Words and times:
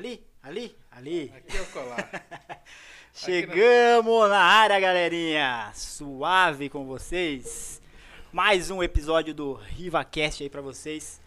Ali, 0.00 0.26
ali, 0.42 0.74
ali. 0.90 1.30
Aqui 1.36 1.58
é 1.58 1.60
o 1.60 1.66
colar. 1.66 2.10
Chegamos 3.12 4.30
na 4.30 4.40
área, 4.40 4.80
galerinha. 4.80 5.70
Suave 5.74 6.70
com 6.70 6.86
vocês. 6.86 7.82
Mais 8.32 8.70
um 8.70 8.82
episódio 8.82 9.34
do 9.34 9.52
RivaCast 9.52 10.42
aí 10.42 10.48
pra 10.48 10.62
vocês. 10.62 11.20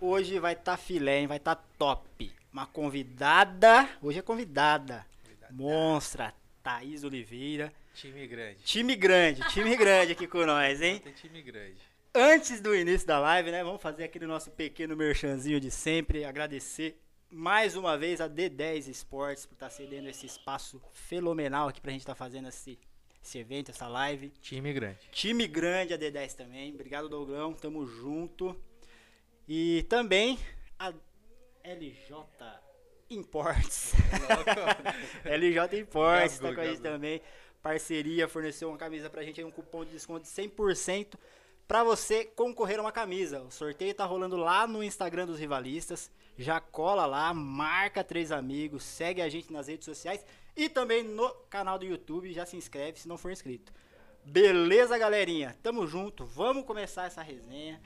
Hoje 0.00 0.38
vai 0.38 0.54
tá 0.54 0.76
filé, 0.76 1.18
hein? 1.18 1.26
Vai 1.26 1.40
tá 1.40 1.56
top. 1.56 2.32
Uma 2.52 2.64
convidada, 2.64 3.88
hoje 4.00 4.20
é 4.20 4.22
convidada. 4.22 5.04
Monstra, 5.50 6.32
Thaís 6.62 7.02
Oliveira. 7.02 7.72
time 7.92 8.24
grande. 8.28 8.62
Time 8.62 8.94
grande, 8.94 9.48
time 9.48 9.74
grande 9.74 10.12
aqui 10.12 10.28
com 10.28 10.46
nós, 10.46 10.80
hein? 10.80 11.00
Tem 11.00 11.12
time 11.12 11.42
grande. 11.42 11.80
Antes 12.14 12.60
do 12.60 12.72
início 12.72 13.04
da 13.04 13.18
live, 13.18 13.50
né? 13.50 13.64
Vamos 13.64 13.82
fazer 13.82 14.04
aquele 14.04 14.26
nosso 14.26 14.52
pequeno 14.52 14.94
merchanzinho 14.94 15.58
de 15.58 15.72
sempre. 15.72 16.24
Agradecer 16.24 17.01
mais 17.32 17.74
uma 17.76 17.96
vez 17.96 18.20
a 18.20 18.28
D10 18.28 18.88
Esportes 18.88 19.46
por 19.46 19.54
estar 19.54 19.70
cedendo 19.70 20.06
esse 20.06 20.26
espaço 20.26 20.80
fenomenal 20.92 21.68
aqui 21.68 21.80
pra 21.80 21.90
gente 21.90 22.02
estar 22.02 22.14
fazendo 22.14 22.48
esse, 22.48 22.78
esse 23.24 23.38
evento, 23.38 23.70
essa 23.70 23.88
live. 23.88 24.28
Time 24.42 24.70
grande. 24.72 24.98
Time 25.10 25.46
grande 25.46 25.94
a 25.94 25.98
D10 25.98 26.34
também. 26.34 26.74
Obrigado, 26.74 27.08
Douglão. 27.08 27.54
Tamo 27.54 27.86
junto. 27.86 28.54
E 29.48 29.84
também 29.88 30.38
a 30.78 30.92
LJ 31.64 32.14
Imports. 33.08 33.94
LJ 35.24 35.80
Imports 35.80 36.38
tá 36.38 36.44
Gabru, 36.44 36.54
com 36.54 36.60
a 36.60 36.66
gente 36.66 36.82
também. 36.82 37.22
Parceria, 37.62 38.28
forneceu 38.28 38.68
uma 38.68 38.76
camisa 38.76 39.08
pra 39.08 39.22
gente 39.22 39.40
aí, 39.40 39.46
um 39.46 39.50
cupom 39.50 39.84
de 39.84 39.92
desconto 39.92 40.24
de 40.24 40.28
100% 40.28 41.14
pra 41.66 41.82
você 41.82 42.26
concorrer 42.26 42.78
a 42.78 42.82
uma 42.82 42.92
camisa. 42.92 43.40
O 43.40 43.50
sorteio 43.50 43.94
tá 43.94 44.04
rolando 44.04 44.36
lá 44.36 44.66
no 44.66 44.82
Instagram 44.82 45.26
dos 45.26 45.38
Rivalistas. 45.38 46.10
Já 46.36 46.60
cola 46.60 47.06
lá, 47.06 47.32
marca 47.34 48.02
três 48.02 48.32
amigos, 48.32 48.82
segue 48.82 49.20
a 49.20 49.28
gente 49.28 49.52
nas 49.52 49.68
redes 49.68 49.84
sociais 49.84 50.24
e 50.56 50.68
também 50.68 51.02
no 51.02 51.28
canal 51.50 51.78
do 51.78 51.84
YouTube. 51.84 52.32
Já 52.32 52.46
se 52.46 52.56
inscreve 52.56 53.00
se 53.00 53.08
não 53.08 53.18
for 53.18 53.30
inscrito. 53.30 53.72
Beleza, 54.24 54.96
galerinha? 54.96 55.56
Tamo 55.62 55.86
junto. 55.86 56.24
Vamos 56.24 56.64
começar 56.64 57.06
essa 57.06 57.22
resenha. 57.22 57.80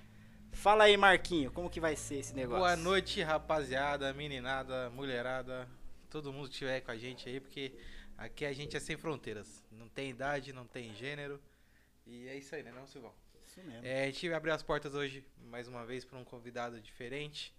Fala 0.53 0.85
aí, 0.85 0.97
Marquinho, 0.97 1.51
como 1.51 1.69
que 1.69 1.81
vai 1.81 1.97
ser 1.97 2.17
esse 2.17 2.35
negócio? 2.35 2.61
Boa 2.61 2.77
noite, 2.77 3.23
rapaziada, 3.23 4.13
meninada, 4.13 4.91
mulherada. 4.91 5.69
Todo 6.09 6.33
mundo 6.33 6.49
que 6.49 6.55
estiver 6.55 6.81
com 6.81 6.91
a 6.91 6.97
gente 6.97 7.29
aí, 7.29 7.41
porque 7.41 7.75
aqui 8.17 8.45
a 8.45 8.53
gente 8.53 8.77
é 8.77 8.81
sem 8.81 8.97
fronteiras. 8.97 9.63
Não 9.71 9.89
tem 9.89 10.11
idade, 10.11 10.53
não 10.53 10.67
tem 10.67 10.95
gênero. 10.95 11.41
E 12.07 12.29
é 12.29 12.37
isso 12.37 12.55
aí, 12.55 12.63
né, 12.63 12.73
não, 12.73 12.87
Silvão? 12.87 13.13
Isso 13.47 13.61
mesmo. 13.63 13.87
É, 13.87 14.05
a 14.05 14.07
gente 14.07 14.33
abriu 14.33 14.55
as 14.55 14.63
portas 14.63 14.95
hoje, 14.95 15.25
mais 15.51 15.69
uma 15.69 15.85
vez, 15.85 16.05
para 16.05 16.19
um 16.19 16.25
convidado 16.25 16.81
diferente. 16.81 17.53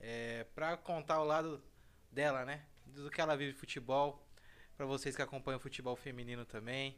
É, 0.00 0.44
para 0.54 0.76
contar 0.76 1.20
o 1.20 1.24
lado 1.24 1.62
dela, 2.10 2.44
né? 2.44 2.64
Do 2.86 3.10
que 3.10 3.20
ela 3.20 3.36
vive 3.36 3.52
futebol. 3.52 4.26
Para 4.76 4.86
vocês 4.86 5.16
que 5.16 5.22
acompanham 5.22 5.58
o 5.58 5.60
futebol 5.60 5.96
feminino 5.96 6.44
também. 6.44 6.96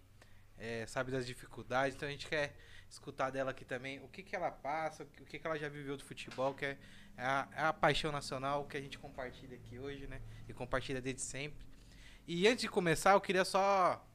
É, 0.58 0.86
sabe 0.86 1.10
das 1.10 1.26
dificuldades. 1.26 1.96
Então 1.96 2.08
a 2.08 2.12
gente 2.12 2.26
quer 2.26 2.54
escutar 2.88 3.30
dela 3.30 3.52
aqui 3.52 3.64
também 3.64 4.00
o 4.00 4.08
que, 4.08 4.22
que 4.22 4.34
ela 4.34 4.50
passa, 4.50 5.04
o 5.04 5.24
que, 5.24 5.38
que 5.38 5.46
ela 5.46 5.56
já 5.56 5.68
viveu 5.68 5.96
do 5.96 6.04
futebol, 6.04 6.52
que 6.52 6.64
é 6.64 6.78
a, 7.16 7.48
é 7.52 7.62
a 7.62 7.72
paixão 7.72 8.10
nacional 8.10 8.66
que 8.66 8.76
a 8.76 8.80
gente 8.80 8.98
compartilha 8.98 9.56
aqui 9.56 9.78
hoje, 9.78 10.06
né? 10.06 10.20
E 10.48 10.52
compartilha 10.52 11.00
desde 11.00 11.22
sempre. 11.22 11.64
E 12.26 12.46
antes 12.46 12.62
de 12.62 12.68
começar, 12.68 13.12
eu 13.12 13.20
queria 13.20 13.44
só. 13.44 14.06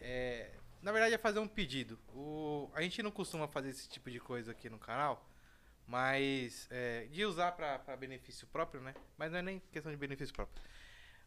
é, 0.00 0.50
na 0.82 0.92
verdade, 0.92 1.14
é 1.14 1.18
fazer 1.18 1.38
um 1.38 1.48
pedido. 1.48 1.98
O, 2.08 2.70
a 2.74 2.82
gente 2.82 3.02
não 3.02 3.10
costuma 3.10 3.48
fazer 3.48 3.70
esse 3.70 3.88
tipo 3.88 4.10
de 4.10 4.20
coisa 4.20 4.52
aqui 4.52 4.68
no 4.68 4.78
canal, 4.78 5.26
mas 5.86 6.66
é, 6.70 7.06
de 7.06 7.24
usar 7.24 7.52
pra 7.52 7.96
benefício 7.96 8.46
próprio, 8.46 8.80
né? 8.80 8.94
Mas 9.16 9.30
não 9.30 9.38
é 9.38 9.42
nem 9.42 9.62
questão 9.72 9.92
de 9.92 9.98
benefício 9.98 10.34
próprio. 10.34 10.62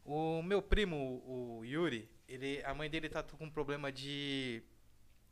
O 0.04 0.42
meu 0.42 0.62
primo, 0.62 1.22
o 1.26 1.66
Yuri, 1.66 2.10
ele, 2.28 2.64
a 2.64 2.74
mãe 2.74 2.90
dele 2.90 3.10
tá 3.10 3.22
com 3.22 3.46
um 3.46 3.52
problema 3.52 3.92
de. 3.92 4.64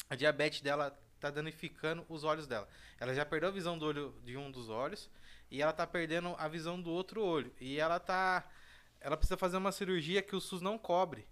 A 0.10 0.16
diabetes 0.16 0.62
dela 0.62 0.92
tá 1.20 1.32
danificando 1.32 2.06
os 2.10 2.24
olhos 2.24 2.46
dela. 2.46 2.68
Ela 3.00 3.14
já 3.14 3.26
perdeu 3.26 3.50
a 3.50 3.52
visão 3.52 3.78
do 3.78 3.86
olho 3.86 4.14
de 4.24 4.38
um 4.38 4.52
dos 4.52 4.70
olhos 4.70 5.10
e 5.50 5.62
ela 5.62 5.74
tá 5.74 5.88
perdendo 5.88 6.36
a 6.38 6.48
visão 6.48 6.82
do 6.82 6.92
outro 6.92 7.24
olho. 7.24 7.54
E 7.60 7.80
ela 7.80 8.00
tá. 8.00 8.48
Ela 9.00 9.16
precisa 9.16 9.38
fazer 9.38 9.58
uma 9.58 9.72
cirurgia 9.72 10.22
que 10.22 10.36
o 10.36 10.42
SUS 10.42 10.62
não 10.62 10.78
cobre. 10.78 11.28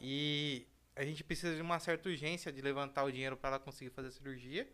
E 0.00 0.66
a 0.94 1.04
gente 1.04 1.24
precisa 1.24 1.54
de 1.54 1.62
uma 1.62 1.78
certa 1.78 2.08
urgência 2.08 2.52
de 2.52 2.60
levantar 2.60 3.04
o 3.04 3.12
dinheiro 3.12 3.36
para 3.36 3.50
ela 3.50 3.58
conseguir 3.58 3.90
fazer 3.90 4.08
a 4.08 4.12
cirurgia. 4.12 4.68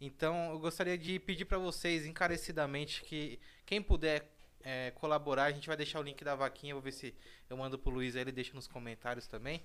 Então 0.00 0.52
eu 0.52 0.58
gostaria 0.58 0.96
de 0.96 1.18
pedir 1.18 1.44
para 1.44 1.58
vocês 1.58 2.06
encarecidamente 2.06 3.02
que 3.02 3.38
quem 3.66 3.82
puder 3.82 4.26
é, 4.62 4.90
colaborar, 4.92 5.44
a 5.44 5.52
gente 5.52 5.68
vai 5.68 5.76
deixar 5.76 6.00
o 6.00 6.02
link 6.02 6.24
da 6.24 6.34
vaquinha, 6.34 6.74
vou 6.74 6.82
ver 6.82 6.92
se 6.92 7.14
eu 7.48 7.56
mando 7.56 7.78
pro 7.78 7.90
Luiz 7.90 8.16
aí, 8.16 8.22
ele 8.22 8.32
deixa 8.32 8.54
nos 8.54 8.66
comentários 8.66 9.26
também, 9.26 9.62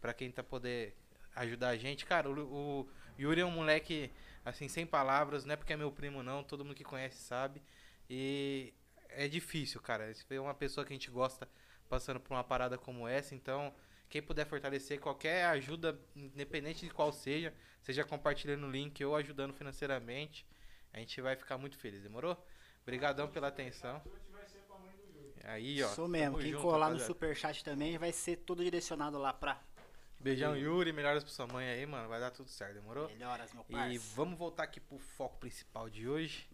para 0.00 0.12
quem 0.12 0.30
tá 0.30 0.42
poder 0.42 0.94
ajudar 1.34 1.70
a 1.70 1.76
gente. 1.76 2.04
Cara, 2.04 2.28
o, 2.30 2.82
o 2.82 2.88
Yuri 3.18 3.40
é 3.40 3.46
um 3.46 3.50
moleque 3.50 4.10
assim 4.44 4.68
sem 4.68 4.86
palavras, 4.86 5.44
não 5.44 5.54
é 5.54 5.56
porque 5.56 5.72
é 5.72 5.76
meu 5.76 5.90
primo 5.90 6.22
não, 6.22 6.42
todo 6.42 6.64
mundo 6.64 6.74
que 6.74 6.84
conhece 6.84 7.18
sabe. 7.18 7.62
E 8.10 8.72
é 9.08 9.28
difícil, 9.28 9.80
cara. 9.80 10.10
Esse 10.10 10.24
é 10.30 10.40
uma 10.40 10.54
pessoa 10.54 10.84
que 10.84 10.92
a 10.92 10.96
gente 10.96 11.10
gosta 11.10 11.48
passando 11.88 12.20
por 12.20 12.34
uma 12.34 12.44
parada 12.44 12.76
como 12.76 13.08
essa, 13.08 13.34
então 13.34 13.74
quem 14.08 14.22
puder 14.22 14.46
fortalecer 14.46 14.98
qualquer 15.00 15.44
ajuda, 15.46 15.98
independente 16.16 16.86
de 16.86 16.92
qual 16.92 17.12
seja, 17.12 17.52
seja 17.82 18.04
compartilhando 18.04 18.66
o 18.66 18.70
link 18.70 19.04
ou 19.04 19.14
ajudando 19.16 19.52
financeiramente, 19.52 20.46
a 20.92 20.98
gente 20.98 21.20
vai 21.20 21.36
ficar 21.36 21.58
muito 21.58 21.76
feliz, 21.76 22.02
demorou? 22.02 22.36
Obrigadão 22.82 23.28
pela 23.28 23.48
atenção. 23.48 24.02
Aí, 25.44 25.82
ó. 25.82 25.90
Isso 25.90 26.08
mesmo. 26.08 26.38
Quem 26.38 26.52
junto, 26.52 26.62
colar 26.62 26.90
no 26.90 26.98
superchat 27.00 27.62
também 27.64 27.96
vai 27.98 28.12
ser 28.12 28.36
tudo 28.38 28.62
direcionado 28.64 29.18
lá 29.18 29.32
pra 29.32 29.62
Beijão, 30.20 30.56
Yuri. 30.56 30.92
Melhoras 30.92 31.22
pra 31.22 31.32
sua 31.32 31.46
mãe 31.46 31.68
aí, 31.68 31.86
mano. 31.86 32.08
Vai 32.08 32.18
dar 32.20 32.30
tudo 32.30 32.48
certo, 32.48 32.74
demorou? 32.74 33.08
melhoras, 33.08 33.52
meu 33.52 33.64
E 33.68 33.72
parceiro. 33.72 34.02
vamos 34.14 34.38
voltar 34.38 34.64
aqui 34.64 34.80
pro 34.80 34.98
foco 34.98 35.38
principal 35.38 35.88
de 35.88 36.08
hoje. 36.08 36.48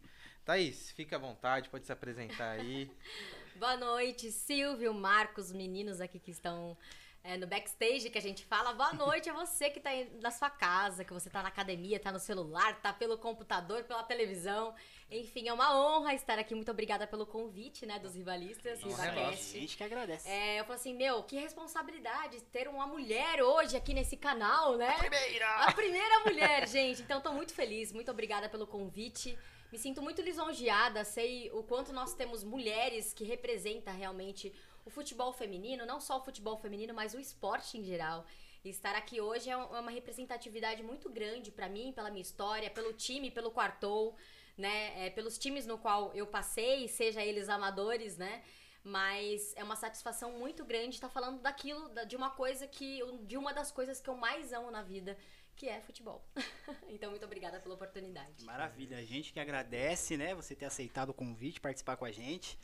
Thaís, 0.44 0.90
fica 0.90 1.16
à 1.16 1.18
vontade, 1.18 1.70
pode 1.70 1.86
se 1.86 1.92
apresentar 1.92 2.50
aí. 2.60 2.90
Boa 3.56 3.76
noite, 3.76 4.30
Silvio, 4.30 4.92
Marcos, 4.92 5.50
meninos 5.50 6.00
aqui 6.00 6.18
que 6.18 6.30
estão 6.30 6.76
é, 7.24 7.38
no 7.38 7.46
backstage 7.46 8.10
que 8.10 8.18
a 8.18 8.22
gente 8.22 8.44
fala. 8.44 8.74
Boa 8.74 8.92
noite 8.92 9.30
a 9.30 9.32
você 9.32 9.70
que 9.70 9.80
tá 9.80 9.88
aí 9.88 10.10
na 10.20 10.30
sua 10.30 10.50
casa, 10.50 11.02
que 11.04 11.12
você 11.12 11.30
tá 11.30 11.42
na 11.42 11.48
academia, 11.48 11.98
tá 11.98 12.12
no 12.12 12.20
celular, 12.20 12.78
tá 12.82 12.92
pelo 12.92 13.16
computador, 13.16 13.82
pela 13.84 14.02
televisão. 14.02 14.74
Enfim, 15.10 15.48
é 15.48 15.52
uma 15.52 15.74
honra 15.74 16.12
estar 16.12 16.38
aqui. 16.38 16.54
Muito 16.54 16.70
obrigada 16.70 17.06
pelo 17.06 17.24
convite, 17.24 17.86
né, 17.86 17.98
dos 17.98 18.14
rivalistas, 18.14 18.80
Nossa, 18.82 19.02
A 19.02 19.06
RivaCast. 19.06 19.58
gente 19.58 19.74
que 19.74 19.82
agradece. 19.82 20.28
É, 20.28 20.60
eu 20.60 20.64
falo 20.64 20.74
assim, 20.78 20.94
meu, 20.94 21.22
que 21.22 21.36
responsabilidade 21.36 22.42
ter 22.42 22.68
uma 22.68 22.86
mulher 22.86 23.42
hoje 23.42 23.74
aqui 23.74 23.94
nesse 23.94 24.18
canal, 24.18 24.76
né? 24.76 24.94
Primeira! 24.98 25.48
A 25.64 25.72
primeira 25.72 26.18
mulher, 26.20 26.68
gente. 26.68 27.00
Então, 27.00 27.22
tô 27.22 27.32
muito 27.32 27.54
feliz, 27.54 27.90
muito 27.90 28.10
obrigada 28.10 28.50
pelo 28.50 28.66
convite. 28.66 29.38
Me 29.72 29.78
sinto 29.78 30.02
muito 30.02 30.20
lisonjeada, 30.20 31.04
sei 31.04 31.50
o 31.52 31.62
quanto 31.62 31.90
nós 31.92 32.14
temos 32.14 32.44
mulheres 32.44 33.14
que 33.14 33.24
representam 33.24 33.92
realmente 33.96 34.52
o 34.84 34.90
futebol 34.90 35.32
feminino, 35.32 35.86
não 35.86 36.00
só 36.00 36.18
o 36.18 36.24
futebol 36.24 36.56
feminino, 36.56 36.92
mas 36.94 37.14
o 37.14 37.20
esporte 37.20 37.78
em 37.78 37.84
geral. 37.84 38.24
Estar 38.64 38.94
aqui 38.94 39.20
hoje 39.20 39.50
é 39.50 39.52
é 39.52 39.56
uma 39.56 39.90
representatividade 39.90 40.82
muito 40.82 41.10
grande 41.10 41.50
pra 41.50 41.68
mim, 41.68 41.92
pela 41.92 42.10
minha 42.10 42.22
história, 42.22 42.70
pelo 42.70 42.92
time, 42.94 43.30
pelo 43.30 43.50
quartou, 43.50 44.16
né? 44.56 45.06
É, 45.06 45.10
pelos 45.10 45.38
times 45.38 45.66
no 45.66 45.76
qual 45.76 46.12
eu 46.14 46.26
passei, 46.26 46.88
seja 46.88 47.22
eles 47.22 47.48
amadores, 47.48 48.16
né? 48.16 48.42
Mas 48.82 49.54
é 49.56 49.64
uma 49.64 49.76
satisfação 49.76 50.32
muito 50.38 50.64
grande 50.64 50.96
estar 50.96 51.08
falando 51.08 51.40
daquilo, 51.40 51.88
da- 51.90 52.04
de 52.04 52.16
uma 52.16 52.30
coisa 52.30 52.66
que. 52.66 53.00
de 53.22 53.36
uma 53.36 53.52
das 53.52 53.70
coisas 53.70 54.00
que 54.00 54.08
eu 54.08 54.16
mais 54.16 54.52
amo 54.52 54.70
na 54.70 54.82
vida, 54.82 55.16
que 55.56 55.68
é 55.68 55.80
futebol. 55.80 56.22
então, 56.88 57.10
muito 57.10 57.24
obrigada 57.24 57.60
pela 57.60 57.74
oportunidade. 57.74 58.44
Maravilha, 58.44 58.98
a 58.98 59.04
gente 59.04 59.32
que 59.32 59.40
agradece, 59.40 60.16
né, 60.16 60.34
você 60.34 60.54
ter 60.54 60.66
aceitado 60.66 61.10
o 61.10 61.14
convite, 61.14 61.60
participar 61.60 61.96
com 61.96 62.04
a 62.04 62.12
gente. 62.12 62.58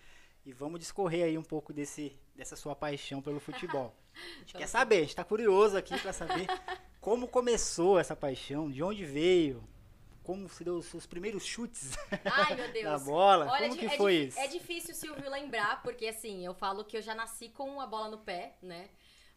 E 0.51 0.53
vamos 0.53 0.81
discorrer 0.81 1.25
aí 1.27 1.39
um 1.39 1.45
pouco 1.45 1.73
desse, 1.73 2.19
dessa 2.35 2.57
sua 2.57 2.75
paixão 2.75 3.23
pelo 3.23 3.39
futebol. 3.39 3.95
A 4.13 4.39
gente 4.41 4.55
quer 4.55 4.67
saber, 4.67 4.97
a 4.97 5.01
gente 5.03 5.15
tá 5.15 5.23
curioso 5.23 5.77
aqui 5.77 5.97
pra 6.01 6.13
saber 6.13 6.49
como 7.01 7.29
começou 7.29 8.01
essa 8.01 8.17
paixão, 8.17 8.69
de 8.69 8.83
onde 8.83 9.05
veio, 9.05 9.63
como 10.25 10.49
se 10.49 10.65
deu 10.65 10.75
os 10.79 10.87
seus 10.87 11.07
primeiros 11.07 11.45
chutes 11.45 11.93
Ai, 12.27 12.57
meu 12.57 12.73
Deus. 12.73 13.05
bola, 13.05 13.47
Olha, 13.49 13.69
como 13.69 13.75
é 13.75 13.79
que 13.79 13.95
é 13.95 13.97
foi 13.97 14.19
di- 14.19 14.27
isso? 14.27 14.39
É 14.41 14.49
difícil, 14.49 14.93
Silvio, 14.93 15.31
lembrar, 15.31 15.81
porque 15.85 16.07
assim, 16.09 16.45
eu 16.45 16.53
falo 16.53 16.85
que 16.85 16.97
eu 16.97 17.03
já 17.03 17.15
nasci 17.15 17.49
com 17.51 17.81
a 17.81 17.87
bola 17.87 18.09
no 18.09 18.19
pé, 18.19 18.57
né? 18.61 18.91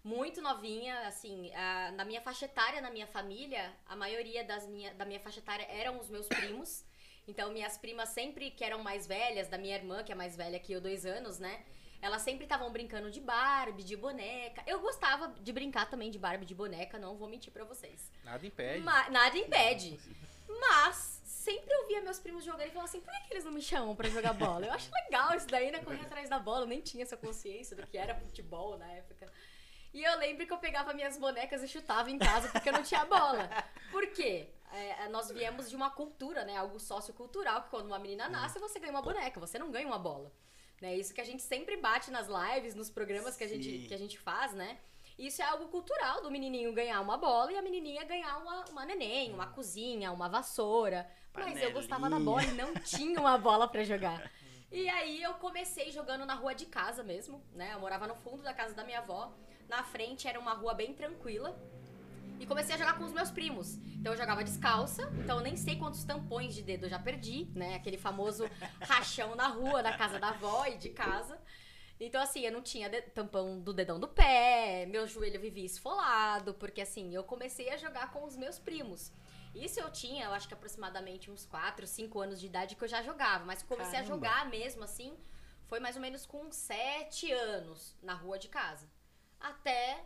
Muito 0.03 0.41
novinha, 0.41 1.07
assim, 1.07 1.53
a- 1.53 1.91
na 1.91 2.03
minha 2.03 2.21
faixa 2.21 2.45
etária, 2.45 2.81
na 2.81 2.89
minha 2.89 3.05
família, 3.05 3.71
a 3.85 3.95
maioria 3.95 4.43
das 4.43 4.67
minha, 4.67 4.91
da 4.95 5.05
minha 5.05 5.19
faixa 5.19 5.39
etária 5.39 5.67
eram 5.69 5.99
os 5.99 6.09
meus 6.09 6.27
primos. 6.27 6.83
Então, 7.27 7.51
minhas 7.51 7.77
primas 7.77 8.09
sempre, 8.09 8.51
que 8.51 8.63
eram 8.63 8.83
mais 8.83 9.07
velhas, 9.07 9.47
da 9.47 9.57
minha 9.57 9.75
irmã, 9.75 10.03
que 10.03 10.11
é 10.11 10.15
mais 10.15 10.35
velha 10.35 10.59
que 10.59 10.73
eu, 10.73 10.81
dois 10.81 11.05
anos, 11.05 11.39
né? 11.39 11.63
Elas 12.01 12.21
sempre 12.21 12.43
estavam 12.43 12.69
brincando 12.69 13.09
de 13.09 13.21
Barbie, 13.21 13.83
de 13.83 13.95
boneca. 13.95 14.61
Eu 14.67 14.79
gostava 14.81 15.33
de 15.39 15.53
brincar 15.53 15.89
também 15.89 16.11
de 16.11 16.19
Barbie, 16.19 16.45
de 16.45 16.53
boneca, 16.53 16.99
não 16.99 17.15
vou 17.15 17.29
mentir 17.29 17.53
pra 17.53 17.63
vocês. 17.63 18.11
Nada 18.25 18.45
impede. 18.45 18.81
Ma- 18.81 19.09
nada 19.09 19.37
impede. 19.37 19.97
Mas 20.59 21.21
sempre 21.23 21.73
eu 21.73 21.87
via 21.87 22.01
meus 22.01 22.19
primos 22.19 22.43
jogando 22.43 22.67
e 22.67 22.71
falava 22.71 22.89
assim, 22.89 22.99
por 22.99 23.13
que, 23.13 23.27
que 23.27 23.33
eles 23.33 23.45
não 23.45 23.53
me 23.53 23.61
chamam 23.61 23.95
pra 23.95 24.09
jogar 24.09 24.33
bola? 24.33 24.65
Eu 24.65 24.73
acho 24.73 24.89
legal 24.93 25.33
isso 25.35 25.47
daí, 25.47 25.71
né? 25.71 25.79
Correr 25.79 26.01
atrás 26.01 26.29
da 26.29 26.39
bola. 26.39 26.63
Eu 26.63 26.67
nem 26.67 26.81
tinha 26.81 27.03
essa 27.03 27.15
consciência 27.15 27.73
do 27.75 27.87
que 27.87 27.97
era 27.97 28.15
futebol 28.15 28.77
na 28.77 28.89
época. 28.91 29.31
E 29.93 30.03
eu 30.03 30.17
lembro 30.17 30.45
que 30.45 30.51
eu 30.51 30.57
pegava 30.57 30.93
minhas 30.93 31.17
bonecas 31.17 31.63
e 31.63 31.67
chutava 31.69 32.09
em 32.11 32.17
casa 32.17 32.49
porque 32.49 32.67
eu 32.67 32.73
não 32.73 32.83
tinha 32.83 33.05
bola. 33.05 33.47
Por 33.91 34.07
quê? 34.07 34.49
É, 34.73 35.07
nós 35.07 35.29
viemos 35.29 35.69
de 35.69 35.75
uma 35.75 35.91
cultura, 35.91 36.43
né? 36.43 36.57
Algo 36.57 36.79
sociocultural, 36.79 37.63
que 37.63 37.69
quando 37.69 37.85
uma 37.85 37.99
menina 37.99 38.27
nasce, 38.27 38.57
você 38.57 38.79
ganha 38.79 38.91
uma 38.91 39.03
boneca, 39.03 39.39
você 39.39 39.59
não 39.59 39.71
ganha 39.71 39.85
uma 39.85 39.99
bola. 39.99 40.31
Né? 40.81 40.95
Isso 40.95 41.13
que 41.13 41.21
a 41.21 41.23
gente 41.23 41.43
sempre 41.43 41.77
bate 41.77 42.09
nas 42.09 42.27
lives, 42.27 42.73
nos 42.73 42.89
programas 42.89 43.37
que 43.37 43.43
a, 43.43 43.47
gente, 43.47 43.87
que 43.87 43.93
a 43.93 43.97
gente 43.97 44.17
faz, 44.17 44.51
né? 44.53 44.79
Isso 45.17 45.41
é 45.41 45.45
algo 45.45 45.67
cultural 45.67 46.23
do 46.23 46.31
menininho 46.31 46.73
ganhar 46.73 46.99
uma 47.01 47.17
bola 47.17 47.51
e 47.51 47.57
a 47.57 47.61
menininha 47.61 48.03
ganhar 48.03 48.35
uma, 48.39 48.65
uma 48.65 48.85
neném, 48.85 49.31
uma 49.31 49.45
cozinha, 49.45 50.11
uma 50.11 50.27
vassoura. 50.27 51.07
Mas 51.33 51.61
eu 51.61 51.71
gostava 51.71 52.09
da 52.09 52.19
bola 52.19 52.43
e 52.43 52.53
não 52.53 52.73
tinha 52.73 53.19
uma 53.19 53.37
bola 53.37 53.67
para 53.67 53.83
jogar. 53.83 54.29
E 54.75 54.89
aí 54.89 55.21
eu 55.21 55.35
comecei 55.35 55.91
jogando 55.91 56.25
na 56.25 56.33
rua 56.33 56.55
de 56.55 56.65
casa 56.65 57.03
mesmo, 57.03 57.43
né? 57.53 57.73
Eu 57.75 57.79
morava 57.79 58.07
no 58.07 58.15
fundo 58.15 58.41
da 58.41 58.55
casa 58.55 58.73
da 58.73 58.83
minha 58.83 58.97
avó. 58.97 59.31
Na 59.69 59.83
frente 59.83 60.27
era 60.27 60.39
uma 60.39 60.53
rua 60.53 60.73
bem 60.73 60.95
tranquila. 60.95 61.55
E 62.43 62.45
comecei 62.45 62.75
a 62.75 62.77
jogar 62.77 62.97
com 62.97 63.05
os 63.05 63.13
meus 63.13 63.31
primos. 63.31 63.77
Então 63.97 64.11
eu 64.11 64.17
jogava 64.17 64.43
descalça, 64.43 65.09
então 65.17 65.37
eu 65.37 65.43
nem 65.43 65.55
sei 65.55 65.77
quantos 65.77 66.03
tampões 66.03 66.53
de 66.53 66.61
dedo 66.61 66.87
eu 66.87 66.89
já 66.89 66.99
perdi, 66.99 67.47
né? 67.55 67.75
Aquele 67.75 67.97
famoso 67.97 68.43
rachão 68.81 69.33
na 69.33 69.47
rua, 69.47 69.81
da 69.81 69.97
casa 69.97 70.19
da 70.19 70.27
avó 70.27 70.65
e 70.65 70.77
de 70.77 70.89
casa. 70.89 71.39
Então, 71.97 72.21
assim, 72.21 72.41
eu 72.41 72.51
não 72.51 72.61
tinha 72.61 72.89
tampão 73.01 73.61
do 73.61 73.71
dedão 73.71 73.97
do 73.97 74.09
pé, 74.09 74.85
meu 74.87 75.07
joelho 75.07 75.39
vivia 75.39 75.65
esfolado, 75.65 76.53
porque 76.55 76.81
assim, 76.81 77.15
eu 77.15 77.23
comecei 77.23 77.69
a 77.69 77.77
jogar 77.77 78.11
com 78.11 78.25
os 78.25 78.35
meus 78.35 78.59
primos. 78.59 79.13
Isso 79.55 79.79
eu 79.79 79.89
tinha, 79.89 80.25
eu 80.25 80.33
acho 80.33 80.45
que 80.45 80.53
aproximadamente 80.53 81.31
uns 81.31 81.45
4, 81.45 81.87
5 81.87 82.19
anos 82.19 82.41
de 82.41 82.47
idade 82.47 82.75
que 82.75 82.83
eu 82.83 82.89
já 82.89 83.01
jogava, 83.01 83.45
mas 83.45 83.63
comecei 83.63 83.93
Caramba. 83.93 84.11
a 84.11 84.15
jogar 84.15 84.49
mesmo 84.49 84.83
assim, 84.83 85.17
foi 85.67 85.79
mais 85.79 85.95
ou 85.95 86.01
menos 86.01 86.25
com 86.25 86.51
7 86.51 87.31
anos 87.31 87.95
na 88.03 88.13
rua 88.13 88.37
de 88.37 88.49
casa. 88.49 88.91
Até 89.39 90.03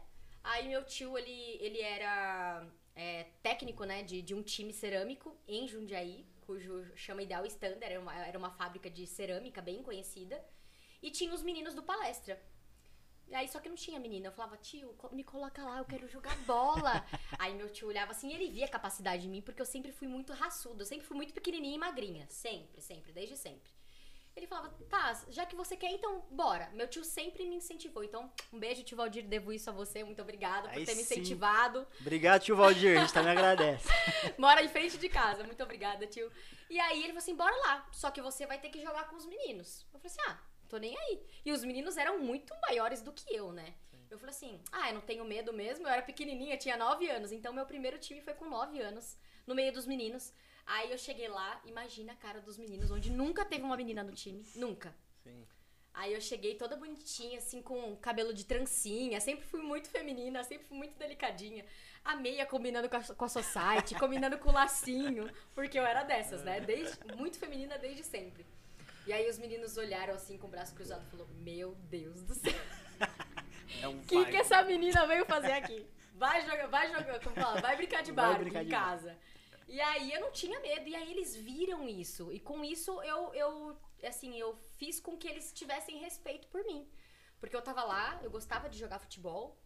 aí 0.48 0.68
meu 0.68 0.84
tio, 0.84 1.18
ele, 1.18 1.58
ele 1.60 1.82
era 1.82 2.68
é, 2.96 3.26
técnico, 3.44 3.84
né, 3.84 4.04
de, 4.04 4.22
de 4.22 4.34
um 4.34 4.42
time 4.42 4.74
cerâmico 4.74 5.36
em 5.48 5.68
Jundiaí, 5.68 6.26
cujo 6.46 6.86
chama 6.96 7.24
Ideal 7.24 7.46
Standard, 7.46 7.84
era 7.84 8.00
uma, 8.00 8.16
era 8.26 8.38
uma 8.38 8.52
fábrica 8.52 8.90
de 8.90 9.06
cerâmica 9.06 9.62
bem 9.62 9.84
conhecida. 9.84 10.44
E 11.02 11.12
tinha 11.12 11.34
os 11.34 11.44
meninos 11.44 11.76
do 11.76 11.84
palestra. 11.84 12.42
E 13.28 13.36
aí, 13.36 13.48
só 13.48 13.60
que 13.60 13.70
não 13.70 13.76
tinha 13.76 14.00
menina. 14.00 14.28
Eu 14.28 14.32
falava, 14.32 14.58
tio, 14.58 14.96
me 15.12 15.24
coloca 15.24 15.64
lá, 15.64 15.78
eu 15.80 15.86
quero 15.86 16.08
jogar 16.08 16.36
bola. 16.46 17.06
aí 17.38 17.54
meu 17.54 17.70
tio 17.70 17.88
olhava 17.90 18.12
assim 18.12 18.30
e 18.32 18.34
ele 18.34 18.50
via 18.50 18.66
a 18.66 18.70
capacidade 18.70 19.28
em 19.28 19.30
mim, 19.30 19.42
porque 19.42 19.62
eu 19.62 19.66
sempre 19.66 19.92
fui 19.92 20.08
muito 20.08 20.34
raçudo, 20.34 20.82
eu 20.82 20.86
sempre 20.86 21.06
fui 21.06 21.16
muito 21.16 21.34
pequenininha 21.34 21.76
e 21.76 21.78
magrinha. 21.78 22.26
Sempre, 22.30 22.82
sempre, 22.82 23.12
desde 23.12 23.36
sempre. 23.36 23.70
Ele 24.38 24.46
falava, 24.46 24.70
tá, 24.88 25.20
já 25.30 25.48
que 25.48 25.56
você 25.56 25.76
quer, 25.76 25.90
então 25.90 26.24
bora. 26.30 26.70
Meu 26.74 26.88
tio 26.88 27.04
sempre 27.04 27.44
me 27.48 27.56
incentivou. 27.56 28.04
Então, 28.04 28.32
um 28.54 28.60
beijo, 28.60 28.84
tio 28.84 28.96
Valdir, 28.96 29.26
devo 29.26 29.52
isso 29.52 29.68
a 29.68 29.74
você. 29.74 30.04
Muito 30.04 30.22
obrigada 30.22 30.70
por 30.70 30.86
ter 30.86 30.94
me 30.94 31.02
incentivado. 31.02 31.88
Obrigado, 32.00 32.44
tio 32.44 32.56
Valdir, 32.56 32.98
a 32.98 33.02
gente 33.02 33.14
também 33.14 33.32
agradece. 33.36 33.90
Mora 34.38 34.64
em 34.64 34.70
frente 34.70 34.96
de 35.00 35.10
casa, 35.10 35.44
muito 35.44 35.64
obrigada, 35.64 36.06
tio. 36.06 36.32
E 36.70 36.80
aí 36.80 37.00
ele 37.00 37.08
falou 37.08 37.18
assim, 37.18 37.36
bora 37.36 37.56
lá, 37.66 37.88
só 37.92 38.12
que 38.12 38.22
você 38.22 38.46
vai 38.46 38.60
ter 38.60 38.70
que 38.70 38.80
jogar 38.80 39.10
com 39.10 39.16
os 39.16 39.26
meninos. 39.26 39.88
Eu 39.92 40.00
falei 40.00 40.16
assim, 40.16 40.32
ah, 40.32 40.40
tô 40.70 40.78
nem 40.78 40.96
aí. 40.96 41.26
E 41.44 41.52
os 41.52 41.64
meninos 41.64 41.98
eram 41.98 42.20
muito 42.20 42.54
maiores 42.62 43.02
do 43.02 43.12
que 43.12 43.36
eu, 43.36 43.52
né? 43.52 43.74
Sim. 43.90 44.06
Eu 44.12 44.20
falei 44.20 44.36
assim, 44.36 44.62
ah, 44.72 44.90
eu 44.90 44.94
não 44.94 45.02
tenho 45.02 45.26
medo 45.26 45.52
mesmo. 45.52 45.88
Eu 45.88 45.92
era 45.92 46.04
pequenininha, 46.04 46.58
tinha 46.58 46.78
9 46.78 47.10
anos. 47.10 47.32
Então, 47.32 47.52
meu 47.52 47.66
primeiro 47.66 47.98
time 47.98 48.22
foi 48.22 48.36
com 48.36 48.48
9 48.48 48.80
anos, 48.80 49.18
no 49.48 49.56
meio 49.56 49.74
dos 49.74 49.88
meninos. 49.88 50.32
Aí 50.68 50.92
eu 50.92 50.98
cheguei 50.98 51.30
lá, 51.30 51.62
imagina 51.66 52.12
a 52.12 52.16
cara 52.16 52.42
dos 52.42 52.58
meninos, 52.58 52.92
onde 52.92 53.10
nunca 53.10 53.46
teve 53.46 53.64
uma 53.64 53.78
menina 53.78 54.04
no 54.04 54.12
time. 54.12 54.46
Nunca. 54.56 54.94
Sim. 55.24 55.48
Aí 55.94 56.14
eu 56.14 56.22
cheguei 56.22 56.56
toda 56.56 56.76
bonitinha, 56.76 57.40
assim, 57.40 57.62
com 57.62 57.96
cabelo 57.96 58.34
de 58.34 58.46
trancinha. 58.46 59.20
Sempre 59.20 59.48
fui 59.48 59.62
muito 59.62 59.90
feminina, 59.90 60.44
sempre 60.44 60.68
fui 60.68 60.78
muito 60.78 61.00
delicadinha. 61.00 61.66
A 62.06 62.16
meia 62.16 62.46
combinando 62.46 62.88
com 62.88 62.98
a, 62.98 63.02
com 63.02 63.26
a 63.26 63.30
society, 63.30 63.96
combinando 63.98 64.38
com 64.38 64.50
o 64.50 64.54
lacinho. 64.54 65.28
Porque 65.56 65.80
eu 65.80 65.86
era 65.86 66.04
dessas, 66.04 66.44
né? 66.44 66.60
Desde, 66.60 66.98
muito 67.16 67.40
feminina 67.40 67.80
desde 67.80 68.04
sempre. 68.04 68.46
E 69.08 69.14
aí 69.14 69.28
os 69.28 69.40
meninos 69.40 69.78
olharam 69.78 70.14
assim 70.14 70.38
com 70.38 70.48
o 70.48 70.50
braço 70.52 70.76
cruzado 70.76 71.04
e 71.08 71.10
falou: 71.10 71.28
Meu 71.40 71.74
Deus 71.90 72.22
do 72.22 72.36
céu. 72.36 72.54
É 73.82 73.88
um 73.88 74.00
que, 74.00 74.26
que 74.26 74.38
essa 74.38 74.64
menina 74.64 75.06
veio 75.06 75.26
fazer 75.26 75.52
aqui? 75.52 75.86
Vai 76.14 76.42
jogar, 76.42 76.68
vai 76.68 76.88
jogar, 76.88 77.20
como 77.20 77.36
fala? 77.36 77.60
Vai 77.60 77.76
brincar 77.76 78.02
de 78.02 78.14
bar 78.14 78.42
em 78.42 78.70
casa. 78.70 79.16
E 79.68 79.82
aí 79.82 80.14
eu 80.14 80.22
não 80.22 80.32
tinha 80.32 80.60
medo. 80.60 80.88
E 80.88 80.96
aí 80.96 81.12
eles 81.12 81.36
viram 81.36 81.88
isso. 81.88 82.32
E 82.32 82.40
com 82.40 82.64
isso 82.64 83.02
eu, 83.04 83.34
eu 83.34 83.78
assim, 84.04 84.38
eu 84.38 84.56
fiz 84.78 85.00
com 85.00 85.18
que 85.18 85.28
eles 85.28 85.52
tivessem 85.52 85.98
respeito 85.98 86.48
por 86.48 86.64
mim. 86.66 86.88
Porque 87.40 87.56
eu 87.56 87.62
tava 87.62 87.84
lá, 87.84 88.20
eu 88.24 88.32
gostava 88.32 88.70
de 88.70 88.78
jogar 88.78 89.00
futebol. 89.00 89.58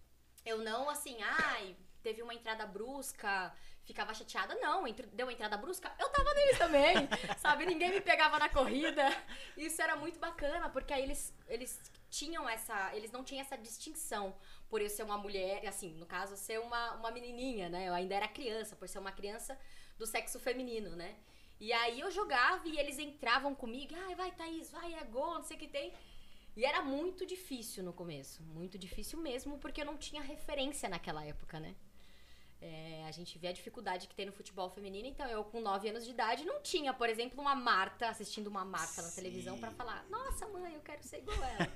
Eu 0.45 0.57
não, 0.57 0.89
assim, 0.89 1.17
ai, 1.21 1.75
teve 2.01 2.21
uma 2.21 2.33
entrada 2.33 2.65
brusca, 2.65 3.53
ficava 3.83 4.13
chateada. 4.13 4.55
Não, 4.55 4.83
deu 5.13 5.27
uma 5.27 5.33
entrada 5.33 5.55
brusca, 5.55 5.93
eu 5.99 6.09
tava 6.09 6.33
neles 6.33 6.57
também, 6.57 6.95
sabe? 7.37 7.65
Ninguém 7.65 7.91
me 7.91 8.01
pegava 8.01 8.39
na 8.39 8.49
corrida. 8.49 9.07
Isso 9.55 9.81
era 9.81 9.95
muito 9.95 10.19
bacana, 10.19 10.67
porque 10.69 10.93
aí 10.93 11.03
eles, 11.03 11.33
eles 11.47 11.79
tinham 12.09 12.49
essa. 12.49 12.95
Eles 12.95 13.11
não 13.11 13.23
tinham 13.23 13.41
essa 13.41 13.57
distinção 13.57 14.35
por 14.67 14.81
eu 14.81 14.89
ser 14.89 15.03
uma 15.03 15.17
mulher, 15.17 15.65
assim, 15.67 15.93
no 15.93 16.05
caso, 16.05 16.35
ser 16.35 16.59
uma, 16.59 16.93
uma 16.95 17.11
menininha, 17.11 17.69
né? 17.69 17.87
Eu 17.87 17.93
ainda 17.93 18.15
era 18.15 18.27
criança, 18.27 18.75
por 18.75 18.89
ser 18.89 18.99
uma 18.99 19.11
criança 19.11 19.57
do 20.01 20.07
sexo 20.07 20.39
feminino, 20.39 20.95
né? 20.95 21.15
E 21.59 21.71
aí 21.71 21.99
eu 21.99 22.09
jogava 22.09 22.67
e 22.67 22.77
eles 22.79 22.97
entravam 22.97 23.53
comigo, 23.53 23.93
ai, 24.05 24.15
vai, 24.15 24.31
Thaís, 24.31 24.71
vai, 24.71 24.95
é 24.95 25.03
gol, 25.03 25.35
não 25.35 25.43
sei 25.43 25.55
o 25.57 25.59
que 25.59 25.67
tem. 25.67 25.93
E 26.57 26.65
era 26.65 26.81
muito 26.81 27.23
difícil 27.23 27.83
no 27.83 27.93
começo, 27.93 28.41
muito 28.41 28.79
difícil 28.79 29.19
mesmo, 29.19 29.59
porque 29.59 29.79
eu 29.81 29.85
não 29.85 29.95
tinha 29.95 30.21
referência 30.21 30.89
naquela 30.89 31.23
época, 31.23 31.59
né? 31.59 31.75
É, 32.59 33.03
a 33.07 33.11
gente 33.11 33.37
vê 33.39 33.47
a 33.47 33.51
dificuldade 33.51 34.07
que 34.07 34.15
tem 34.15 34.25
no 34.25 34.31
futebol 34.31 34.69
feminino, 34.69 35.07
então 35.07 35.27
eu 35.27 35.43
com 35.43 35.61
9 35.61 35.89
anos 35.89 36.03
de 36.03 36.11
idade 36.11 36.45
não 36.45 36.61
tinha, 36.61 36.93
por 36.93 37.07
exemplo, 37.07 37.39
uma 37.39 37.55
Marta 37.55 38.09
assistindo 38.09 38.47
uma 38.47 38.65
Marta 38.65 39.01
na 39.01 39.11
televisão 39.11 39.57
para 39.59 39.71
falar: 39.71 40.05
"Nossa, 40.09 40.47
mãe, 40.47 40.73
eu 40.75 40.81
quero 40.81 41.03
ser 41.03 41.19
igual 41.19 41.43
ela". 41.43 41.71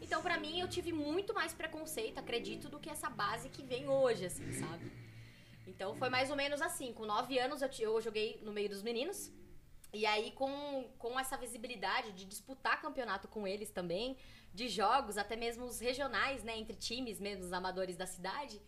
então, 0.00 0.22
para 0.22 0.38
mim, 0.38 0.60
eu 0.60 0.68
tive 0.68 0.92
muito 0.92 1.34
mais 1.34 1.52
preconceito, 1.52 2.18
acredito, 2.18 2.68
do 2.68 2.78
que 2.78 2.90
essa 2.90 3.10
base 3.10 3.48
que 3.50 3.62
vem 3.62 3.88
hoje, 3.88 4.26
assim, 4.26 4.50
sabe? 4.52 5.09
Então, 5.70 5.94
foi 5.96 6.08
mais 6.08 6.30
ou 6.30 6.36
menos 6.36 6.60
assim, 6.60 6.92
com 6.92 7.04
9 7.06 7.38
anos 7.38 7.62
eu, 7.62 7.70
eu 7.80 8.00
joguei 8.00 8.40
no 8.42 8.52
meio 8.52 8.68
dos 8.68 8.82
meninos. 8.82 9.32
E 9.92 10.06
aí, 10.06 10.30
com, 10.32 10.88
com 10.98 11.18
essa 11.18 11.36
visibilidade 11.36 12.12
de 12.12 12.24
disputar 12.24 12.80
campeonato 12.80 13.26
com 13.26 13.46
eles 13.46 13.70
também, 13.70 14.16
de 14.54 14.68
jogos, 14.68 15.18
até 15.18 15.34
mesmo 15.34 15.64
os 15.64 15.80
regionais, 15.80 16.44
né, 16.44 16.56
entre 16.56 16.76
times 16.76 17.18
mesmo, 17.18 17.44
os 17.44 17.52
amadores 17.52 17.96
da 17.96 18.06
cidade, 18.06 18.60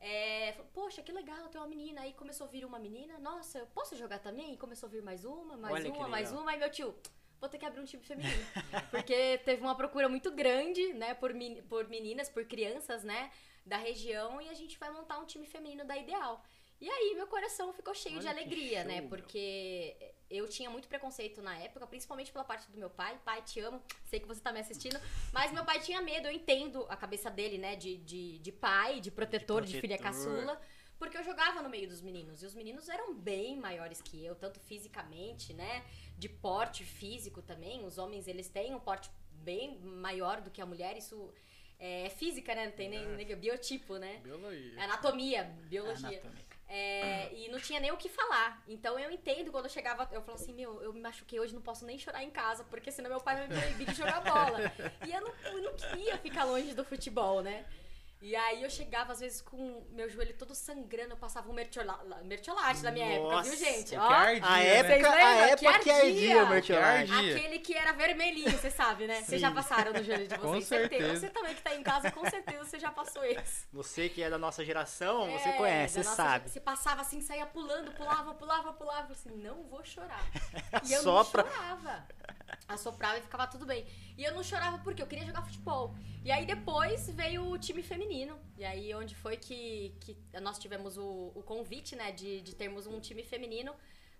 é, 0.00 0.52
Poxa, 0.72 1.02
que 1.02 1.12
legal, 1.12 1.48
tem 1.48 1.60
uma 1.60 1.66
menina. 1.66 2.02
Aí 2.02 2.12
começou 2.12 2.46
a 2.46 2.50
vir 2.50 2.64
uma 2.64 2.78
menina. 2.78 3.18
Nossa, 3.18 3.58
eu 3.58 3.66
posso 3.66 3.96
jogar 3.96 4.18
também? 4.20 4.54
E 4.54 4.56
começou 4.56 4.86
a 4.86 4.90
vir 4.90 5.02
mais 5.02 5.24
uma, 5.24 5.56
mais 5.56 5.74
Olha 5.74 5.92
uma, 5.92 6.08
mais 6.08 6.32
uma. 6.32 6.50
Aí 6.50 6.58
meu 6.58 6.70
tio, 6.70 6.94
vou 7.40 7.48
ter 7.48 7.58
que 7.58 7.66
abrir 7.66 7.80
um 7.80 7.84
time 7.84 8.02
feminino. 8.02 8.44
Porque 8.90 9.38
teve 9.38 9.60
uma 9.60 9.74
procura 9.74 10.08
muito 10.08 10.30
grande, 10.30 10.92
né, 10.94 11.14
por, 11.14 11.32
por 11.68 11.88
meninas, 11.88 12.28
por 12.28 12.44
crianças, 12.44 13.02
né, 13.02 13.30
da 13.68 13.76
região. 13.76 14.40
E 14.40 14.48
a 14.48 14.54
gente 14.54 14.78
vai 14.78 14.90
montar 14.90 15.18
um 15.18 15.26
time 15.26 15.46
feminino 15.46 15.84
da 15.84 15.96
Ideal. 15.96 16.42
E 16.80 16.88
aí 16.88 17.14
meu 17.14 17.26
coração 17.26 17.72
ficou 17.72 17.92
cheio 17.92 18.16
Olha 18.16 18.22
de 18.22 18.28
alegria, 18.28 18.84
né? 18.84 18.94
show, 18.94 19.02
né? 19.02 19.08
Porque 19.08 19.96
eu 20.30 20.46
tinha 20.48 20.70
muito 20.70 20.86
preconceito 20.86 21.42
na 21.42 21.56
época, 21.58 21.86
principalmente 21.86 22.30
pela 22.30 22.44
parte 22.44 22.70
do 22.70 22.78
meu 22.78 22.88
pai. 22.88 23.18
Pai, 23.24 23.42
te 23.42 23.58
amo, 23.60 23.82
sei 24.04 24.20
que 24.20 24.28
você 24.28 24.40
tá 24.40 24.52
me 24.52 24.60
assistindo. 24.60 25.00
Mas 25.32 25.52
meu 25.52 25.64
pai 25.64 25.80
tinha 25.80 26.00
medo, 26.00 26.28
eu 26.28 26.32
entendo 26.32 26.86
a 26.88 26.96
cabeça 26.96 27.30
dele, 27.30 27.58
né? 27.58 27.74
De, 27.74 27.96
de, 27.98 28.38
de 28.38 28.52
pai, 28.52 29.00
de 29.00 29.10
protetor, 29.10 29.62
de, 29.62 29.72
protetor. 29.72 29.74
de 29.74 29.80
filha 29.80 29.98
caçula. 29.98 30.60
Porque 30.98 31.16
eu 31.16 31.24
jogava 31.24 31.62
no 31.62 31.68
meio 31.68 31.88
dos 31.88 32.00
meninos. 32.00 32.42
E 32.42 32.46
os 32.46 32.54
meninos 32.54 32.88
eram 32.88 33.14
bem 33.14 33.56
maiores 33.56 34.00
que 34.00 34.24
eu, 34.24 34.34
tanto 34.34 34.60
fisicamente, 34.60 35.52
né? 35.52 35.84
De 36.16 36.28
porte 36.28 36.84
físico 36.84 37.42
também. 37.42 37.84
Os 37.84 37.98
homens, 37.98 38.28
eles 38.28 38.48
têm 38.48 38.74
um 38.74 38.80
porte 38.80 39.10
bem 39.32 39.78
maior 39.80 40.40
do 40.40 40.50
que 40.50 40.60
a 40.60 40.66
mulher. 40.66 40.96
Isso 40.96 41.32
é 41.78 42.10
física, 42.10 42.54
né? 42.54 42.66
Não 42.66 42.72
tem 42.72 42.88
nem, 42.88 43.06
nem 43.06 43.36
biotipo, 43.36 43.96
né? 43.96 44.20
Biologia. 44.22 44.82
Anatomia, 44.82 45.44
biologia. 45.68 46.08
Anatomia. 46.08 46.48
É, 46.70 47.32
e 47.32 47.48
não 47.48 47.58
tinha 47.58 47.80
nem 47.80 47.90
o 47.90 47.96
que 47.96 48.10
falar. 48.10 48.62
Então 48.68 48.98
eu 48.98 49.10
entendo 49.10 49.50
quando 49.50 49.64
eu 49.64 49.70
chegava, 49.70 50.06
eu 50.12 50.20
falo 50.20 50.36
assim, 50.36 50.52
meu, 50.52 50.82
eu 50.82 50.92
me 50.92 51.00
machuquei 51.00 51.40
hoje, 51.40 51.54
não 51.54 51.62
posso 51.62 51.86
nem 51.86 51.98
chorar 51.98 52.22
em 52.22 52.30
casa, 52.30 52.62
porque 52.64 52.92
senão 52.92 53.08
meu 53.08 53.20
pai 53.20 53.36
vai 53.36 53.48
me 53.48 53.58
proibir 53.58 53.86
de 53.86 53.94
jogar 53.94 54.20
bola. 54.20 54.58
E 55.06 55.12
eu 55.12 55.20
não, 55.22 55.32
eu 55.52 55.62
não 55.62 55.74
queria 55.74 56.18
ficar 56.18 56.44
longe 56.44 56.74
do 56.74 56.84
futebol, 56.84 57.42
né? 57.42 57.64
E 58.20 58.34
aí 58.34 58.64
eu 58.64 58.68
chegava, 58.70 59.12
às 59.12 59.20
vezes, 59.20 59.40
com 59.40 59.86
meu 59.92 60.08
joelho 60.08 60.34
todo 60.34 60.52
sangrando, 60.52 61.12
eu 61.12 61.16
passava 61.16 61.48
um 61.48 61.52
mertiola- 61.52 62.00
mertiolate 62.24 62.82
na 62.82 62.90
minha 62.90 63.06
época, 63.06 63.42
viu, 63.42 63.50
Nossa, 63.52 63.56
gente? 63.56 63.96
Ó, 63.96 64.08
que 64.08 64.12
ardia, 64.12 64.44
A 64.48 64.56
né? 64.56 64.66
época, 64.76 65.10
a 65.12 65.34
época 65.46 65.78
que 65.78 65.90
ardia 65.90 66.44
o 66.44 66.48
mertiolate. 66.48 67.12
Aquele 67.12 67.58
que 67.60 67.74
era 67.74 67.92
vermelhinho, 67.92 68.50
você 68.50 68.70
sabe, 68.72 69.06
né? 69.06 69.22
Vocês 69.22 69.40
já 69.40 69.52
passaram 69.52 69.92
no 69.92 70.02
joelho 70.02 70.26
de 70.26 70.34
vocês, 70.36 70.42
Com 70.42 70.60
certeza. 70.60 71.04
certeza. 71.04 71.20
Você 71.20 71.30
também 71.30 71.54
que 71.54 71.62
tá 71.62 71.74
em 71.76 71.82
casa, 71.84 72.10
com 72.10 72.28
certeza 72.28 72.64
você 72.64 72.78
já 72.80 72.90
passou 72.90 73.24
esse. 73.24 73.66
Você 73.72 74.08
que 74.08 74.20
é 74.20 74.28
da 74.28 74.36
nossa 74.38 74.64
geração, 74.64 75.30
você 75.30 75.50
É, 75.50 75.52
conhece, 75.52 75.96
da 75.98 76.02
você 76.02 76.08
nossa- 76.08 76.22
sabe. 76.24 76.50
Você 76.50 76.58
passava 76.60 77.02
assim, 77.02 77.20
saía 77.20 77.46
pulando, 77.46 77.92
pulava, 77.92 78.34
pulava, 78.34 78.72
pulava. 78.72 79.12
Eu 79.12 79.14
falei 79.14 79.32
assim, 79.36 79.42
não 79.46 79.62
vou 79.68 79.84
chorar. 79.84 80.26
E 80.88 80.92
eu 80.92 81.02
Sopra. 81.02 81.44
não 81.44 81.50
chorava. 81.52 82.04
Assoprava 82.66 83.18
e 83.18 83.22
ficava 83.22 83.46
tudo 83.46 83.64
bem. 83.64 83.86
E 84.16 84.24
eu 84.24 84.34
não 84.34 84.42
chorava 84.42 84.78
porque 84.78 85.00
eu 85.00 85.06
queria 85.06 85.24
jogar 85.24 85.42
futebol. 85.42 85.94
E 86.24 86.30
aí 86.32 86.44
depois 86.44 87.08
veio 87.10 87.44
o 87.50 87.58
time 87.58 87.82
feminino. 87.82 88.07
E 88.56 88.64
aí 88.64 88.94
onde 88.94 89.14
foi 89.14 89.36
que, 89.36 89.94
que 90.00 90.16
nós 90.40 90.58
tivemos 90.58 90.96
o, 90.96 91.32
o 91.34 91.42
convite, 91.42 91.94
né, 91.94 92.10
de, 92.12 92.40
de 92.40 92.54
termos 92.54 92.86
um 92.86 93.00
time 93.00 93.22
feminino 93.22 93.74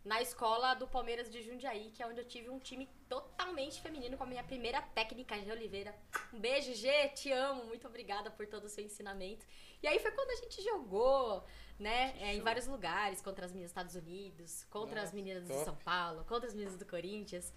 na 0.05 0.23
escola 0.23 0.75
do 0.75 0.87
Palmeiras 0.87 1.31
de 1.31 1.43
Jundiaí, 1.43 1.91
que 1.91 2.03
é 2.03 2.07
onde 2.07 2.21
eu 2.21 2.25
tive 2.25 2.49
um 2.49 2.59
time 2.59 2.89
totalmente 3.09 3.81
feminino 3.81 4.17
com 4.17 4.25
a 4.25 4.27
minha 4.27 4.45
primeira 4.45 4.81
técnica, 4.81 5.37
G. 5.39 5.51
Oliveira. 5.51 5.95
Um 6.33 6.39
beijo, 6.39 6.73
G, 6.75 7.09
te 7.09 7.31
amo, 7.33 7.65
muito 7.65 7.87
obrigada 7.87 8.31
por 8.31 8.47
todo 8.47 8.65
o 8.65 8.69
seu 8.69 8.85
ensinamento. 8.85 9.45
E 9.83 9.87
aí 9.87 9.99
foi 9.99 10.11
quando 10.13 10.31
a 10.31 10.37
gente 10.37 10.63
jogou, 10.63 11.45
né, 11.79 12.15
é, 12.21 12.35
em 12.35 12.41
vários 12.41 12.67
lugares, 12.67 13.21
contra 13.21 13.45
as 13.45 13.53
meninas 13.53 13.73
dos 13.73 13.79
Estados 13.79 13.95
Unidos, 13.97 14.65
contra 14.71 15.03
as 15.03 15.13
Nossa, 15.13 15.17
meninas 15.17 15.45
de 15.45 15.53
top. 15.53 15.65
São 15.65 15.77
Paulo, 15.77 16.25
contra 16.25 16.49
as 16.49 16.55
meninas 16.55 16.77
do 16.77 16.87
Corinthians. 16.87 17.53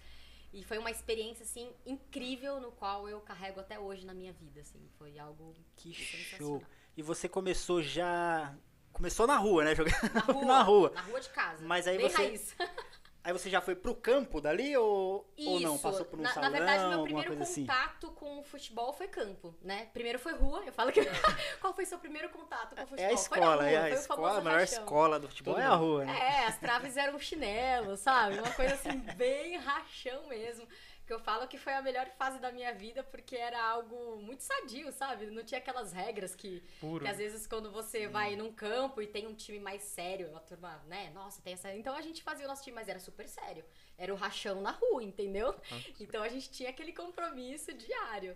E 0.52 0.62
foi 0.64 0.76
uma 0.78 0.90
experiência, 0.90 1.44
assim, 1.44 1.72
incrível, 1.86 2.60
no 2.60 2.70
qual 2.72 3.08
eu 3.08 3.20
carrego 3.20 3.60
até 3.60 3.78
hoje 3.78 4.04
na 4.04 4.12
minha 4.12 4.32
vida, 4.34 4.60
assim. 4.60 4.86
Foi 4.98 5.18
algo 5.18 5.54
Que 5.76 5.94
sensacional. 5.94 6.60
show. 6.60 6.62
E 6.96 7.02
você 7.02 7.28
começou 7.28 7.82
já. 7.82 8.54
Começou 8.92 9.26
na 9.26 9.38
rua, 9.38 9.64
né? 9.64 9.74
Jogando 9.74 10.12
Na 10.12 10.20
rua, 10.20 10.44
na 10.44 10.62
rua. 10.62 10.92
Na 10.94 11.00
rua 11.00 11.20
de 11.20 11.28
casa. 11.30 11.64
Mas 11.64 11.86
aí 11.86 11.96
bem 11.96 12.08
você- 12.10 12.16
raiz. 12.16 12.54
Aí 13.24 13.32
você 13.32 13.48
já 13.48 13.60
foi 13.60 13.76
pro 13.76 13.94
campo 13.94 14.40
dali 14.40 14.76
ou, 14.76 15.24
ou 15.46 15.60
não? 15.60 15.74
Isso. 15.74 15.82
Passou 15.82 16.04
por 16.04 16.18
um 16.18 16.22
na, 16.22 16.32
salão, 16.32 16.50
na 16.50 16.58
verdade, 16.58 16.88
meu 16.88 17.04
primeiro 17.04 17.28
coisa 17.28 17.42
assim? 17.44 17.60
contato 17.60 18.10
com 18.12 18.40
o 18.40 18.42
futebol 18.42 18.92
foi 18.92 19.06
campo, 19.06 19.54
né? 19.62 19.88
Primeiro 19.92 20.18
foi 20.18 20.32
rua. 20.32 20.62
Eu 20.66 20.72
falo 20.72 20.90
que. 20.90 21.00
Qual 21.60 21.72
foi 21.72 21.86
seu 21.86 21.98
primeiro 21.98 22.28
contato 22.30 22.74
com 22.74 22.82
o 22.82 22.86
futebol? 22.86 23.04
É 23.10 23.14
a 23.14 23.16
Foi 23.16 23.38
na 23.38 23.44
escola, 23.46 23.62
rua, 23.62 23.70
é 23.70 23.76
a 23.76 23.80
foi 23.82 23.92
o 23.92 23.94
escola, 23.94 24.38
a 24.38 24.40
maior 24.40 24.60
rachão. 24.60 24.78
escola 24.80 25.20
do 25.20 25.28
futebol 25.28 25.58
é 25.58 25.62
a 25.62 25.74
rua, 25.74 26.04
né? 26.04 26.18
É, 26.18 26.46
as 26.46 26.58
traves 26.58 26.96
eram 26.96 27.18
chinelo, 27.18 27.96
sabe? 27.96 28.38
Uma 28.38 28.50
coisa 28.50 28.74
assim, 28.74 28.98
bem 29.16 29.56
rachão 29.56 30.26
mesmo. 30.26 30.66
Que 31.12 31.16
eu 31.16 31.20
falo 31.20 31.46
que 31.46 31.58
foi 31.58 31.74
a 31.74 31.82
melhor 31.82 32.08
fase 32.16 32.38
da 32.38 32.50
minha 32.50 32.72
vida, 32.72 33.04
porque 33.04 33.36
era 33.36 33.62
algo 33.62 34.16
muito 34.16 34.42
sadio, 34.42 34.90
sabe? 34.90 35.26
Não 35.26 35.44
tinha 35.44 35.58
aquelas 35.58 35.92
regras 35.92 36.34
que, 36.34 36.62
que 36.80 37.06
às 37.06 37.18
vezes 37.18 37.46
quando 37.46 37.70
você 37.70 38.08
vai 38.08 38.34
num 38.34 38.50
campo 38.50 39.02
e 39.02 39.06
tem 39.06 39.26
um 39.26 39.34
time 39.34 39.60
mais 39.60 39.82
sério, 39.82 40.34
a 40.34 40.40
turma, 40.40 40.82
né? 40.86 41.10
Nossa, 41.10 41.42
tem 41.42 41.52
essa. 41.52 41.70
Então 41.74 41.94
a 41.94 42.00
gente 42.00 42.22
fazia 42.22 42.46
o 42.46 42.48
nosso 42.48 42.64
time, 42.64 42.76
mas 42.76 42.88
era 42.88 42.98
super 42.98 43.28
sério. 43.28 43.62
Era 43.98 44.10
o 44.10 44.16
rachão 44.16 44.62
na 44.62 44.70
rua, 44.70 45.04
entendeu? 45.04 45.54
Então 46.00 46.22
a 46.22 46.30
gente 46.30 46.50
tinha 46.50 46.70
aquele 46.70 46.94
compromisso 46.94 47.74
diário. 47.74 48.34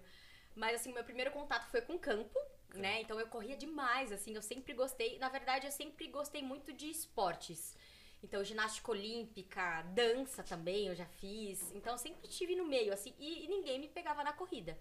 Mas 0.55 0.75
assim, 0.79 0.93
meu 0.93 1.03
primeiro 1.03 1.31
contato 1.31 1.71
foi 1.71 1.81
com 1.81 1.95
o 1.95 1.99
campo, 1.99 2.39
né? 2.75 3.01
Então 3.01 3.19
eu 3.19 3.27
corria 3.29 3.57
demais, 3.57 4.13
assim, 4.13 4.35
eu 4.35 4.43
sempre 4.43 4.75
gostei. 4.75 5.19
Na 5.19 5.31
verdade, 5.31 5.67
eu 5.67 5.73
sempre 5.73 6.09
gostei 6.09 6.43
muito 6.43 6.75
de 6.75 6.91
esportes. 6.91 7.75
Então, 8.27 8.43
ginástica 8.43 8.91
olímpica, 8.91 9.83
dança 9.95 10.43
também 10.43 10.89
eu 10.89 10.97
já 10.97 11.07
fiz. 11.07 11.71
Então, 11.77 11.93
eu 11.95 11.99
sempre 11.99 12.27
estive 12.29 12.57
no 12.57 12.65
meio, 12.67 12.93
assim, 12.93 13.15
e, 13.21 13.45
e 13.45 13.49
ninguém 13.49 13.79
me 13.79 13.87
pegava 13.87 14.25
na 14.25 14.33
corrida. 14.33 14.77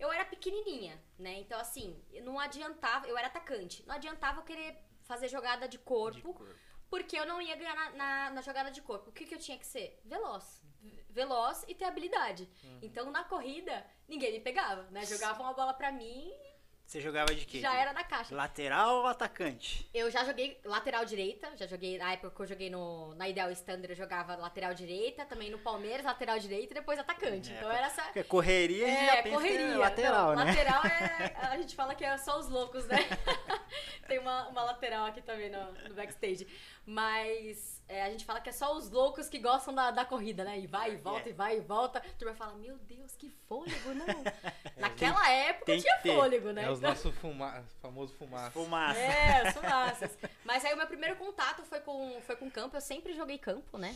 Eu 0.00 0.10
era 0.12 0.24
pequenininha, 0.24 1.00
né? 1.16 1.38
Então, 1.38 1.60
assim, 1.60 1.96
não 2.24 2.40
adiantava, 2.40 3.06
eu 3.06 3.16
era 3.16 3.28
atacante, 3.28 3.86
não 3.86 3.94
adiantava 3.94 4.40
eu 4.40 4.44
querer 4.44 4.76
fazer 5.02 5.28
jogada 5.28 5.68
de 5.68 5.78
corpo, 5.78 6.16
De 6.16 6.22
corpo. 6.22 6.54
porque 6.90 7.16
eu 7.16 7.24
não 7.24 7.40
ia 7.40 7.54
ganhar 7.54 7.76
na, 7.76 7.90
na, 7.90 8.30
na 8.30 8.42
jogada 8.42 8.68
de 8.72 8.82
corpo. 8.82 9.10
O 9.10 9.12
que, 9.12 9.24
que 9.26 9.34
eu 9.36 9.38
tinha 9.38 9.56
que 9.58 9.66
ser? 9.66 10.00
Veloz. 10.04 10.60
Veloz 11.08 11.64
e 11.68 11.74
ter 11.76 11.84
habilidade. 11.84 12.48
Então, 12.82 13.10
na 13.12 13.22
corrida, 13.24 13.86
ninguém 14.08 14.32
me 14.32 14.40
pegava, 14.40 14.82
né? 14.90 15.04
Jogavam 15.04 15.46
a 15.46 15.52
bola 15.52 15.72
pra 15.72 15.92
mim 15.92 16.32
Você 16.88 17.02
jogava 17.02 17.34
de 17.34 17.44
quê? 17.44 17.58
e 17.58 17.60
já 17.60 17.74
era 17.78 17.92
na 17.92 18.02
caixa. 18.02 18.34
Lateral 18.34 19.00
ou 19.00 19.06
atacante? 19.06 19.86
Eu 19.92 20.10
já 20.10 20.24
joguei 20.24 20.58
lateral 20.64 21.04
direita, 21.04 21.54
já 21.54 21.66
joguei 21.66 21.98
na 21.98 22.12
época 22.14 22.30
que 22.34 22.40
eu 22.40 22.46
joguei 22.46 22.70
no, 22.70 23.14
na 23.14 23.28
Ideal 23.28 23.50
Standard, 23.52 23.90
eu 23.90 23.94
jogava 23.94 24.34
lateral 24.36 24.72
direita, 24.72 25.26
também 25.26 25.50
no 25.50 25.58
Palmeiras, 25.58 26.06
lateral 26.06 26.38
direita 26.38 26.72
e 26.72 26.74
depois 26.74 26.98
atacante. 26.98 27.52
É, 27.52 27.56
então 27.58 27.70
era 27.70 27.88
essa. 27.88 28.02
Porque 28.04 28.24
correria 28.24 28.86
gente 28.86 29.00
É, 29.00 29.16
já 29.16 29.22
correria. 29.30 29.76
lateral, 29.78 30.34
Não, 30.34 30.44
né? 30.46 30.50
Lateral 30.50 30.80
é. 30.88 31.36
A 31.48 31.56
gente 31.58 31.76
fala 31.76 31.94
que 31.94 32.02
é 32.06 32.16
só 32.16 32.38
os 32.38 32.48
loucos, 32.48 32.86
né? 32.86 32.96
Tem 34.08 34.18
uma, 34.18 34.48
uma 34.48 34.62
lateral 34.64 35.04
aqui 35.04 35.20
também 35.20 35.50
no, 35.50 35.70
no 35.90 35.94
backstage. 35.94 36.46
Mas 36.90 37.82
é, 37.86 38.02
a 38.02 38.10
gente 38.10 38.24
fala 38.24 38.40
que 38.40 38.48
é 38.48 38.52
só 38.52 38.74
os 38.74 38.90
loucos 38.90 39.28
que 39.28 39.38
gostam 39.38 39.74
da, 39.74 39.90
da 39.90 40.06
corrida, 40.06 40.42
né? 40.42 40.58
E 40.58 40.66
vai 40.66 40.92
e 40.94 40.96
volta, 40.96 41.28
É. 41.28 41.30
e 41.30 41.34
vai 41.34 41.56
e 41.58 41.60
volta. 41.60 41.98
A 41.98 42.02
turma 42.18 42.34
fala, 42.34 42.54
meu 42.54 42.78
Deus, 42.78 43.14
que 43.14 43.28
fôlego, 43.46 43.92
não. 43.92 44.06
Naquela 44.78 45.30
época 45.30 45.66
tem 45.66 45.80
tinha 45.80 45.98
fôlego, 45.98 46.50
né? 46.50 46.64
É 46.64 46.70
os 46.70 46.78
Então- 46.78 46.88
nossos 46.90 47.14
fuma... 47.16 47.62
famosos 47.82 48.16
fumaças. 48.16 48.52
Fumaça. 48.54 48.98
é, 48.98 49.48
as 49.48 49.54
fumaças. 49.54 50.18
Mas 50.46 50.64
aí 50.64 50.72
o 50.72 50.78
meu 50.78 50.86
primeiro 50.86 51.16
contato 51.16 51.62
foi 51.64 51.80
com, 51.80 52.18
foi 52.22 52.36
com 52.36 52.50
campo. 52.50 52.74
Eu 52.76 52.80
sempre 52.80 53.12
joguei 53.12 53.36
campo, 53.36 53.76
né? 53.76 53.94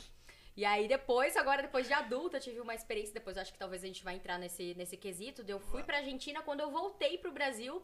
E 0.55 0.67
aí 0.67 0.87
depois, 0.87 1.35
agora 1.35 1.63
depois 1.63 1.87
de 1.87 1.95
adulta, 1.95 2.37
eu 2.37 2.41
tive 2.43 2.61
uma 2.61 2.75
experiência, 2.75 3.15
depois 3.15 3.39
acho 3.39 3.51
que 3.55 3.59
talvez 3.59 3.83
a 3.83 3.87
gente 3.87 4.05
vai 4.05 4.17
entrar 4.17 4.39
nesse, 4.39 4.75
nesse 4.75 4.99
quesito. 4.99 5.43
Eu 5.49 5.59
fui 5.59 5.83
pra 5.83 5.97
Argentina, 5.97 6.43
quando 6.43 6.61
eu 6.61 6.71
voltei 6.71 7.17
pro 7.17 7.33
Brasil, 7.33 7.83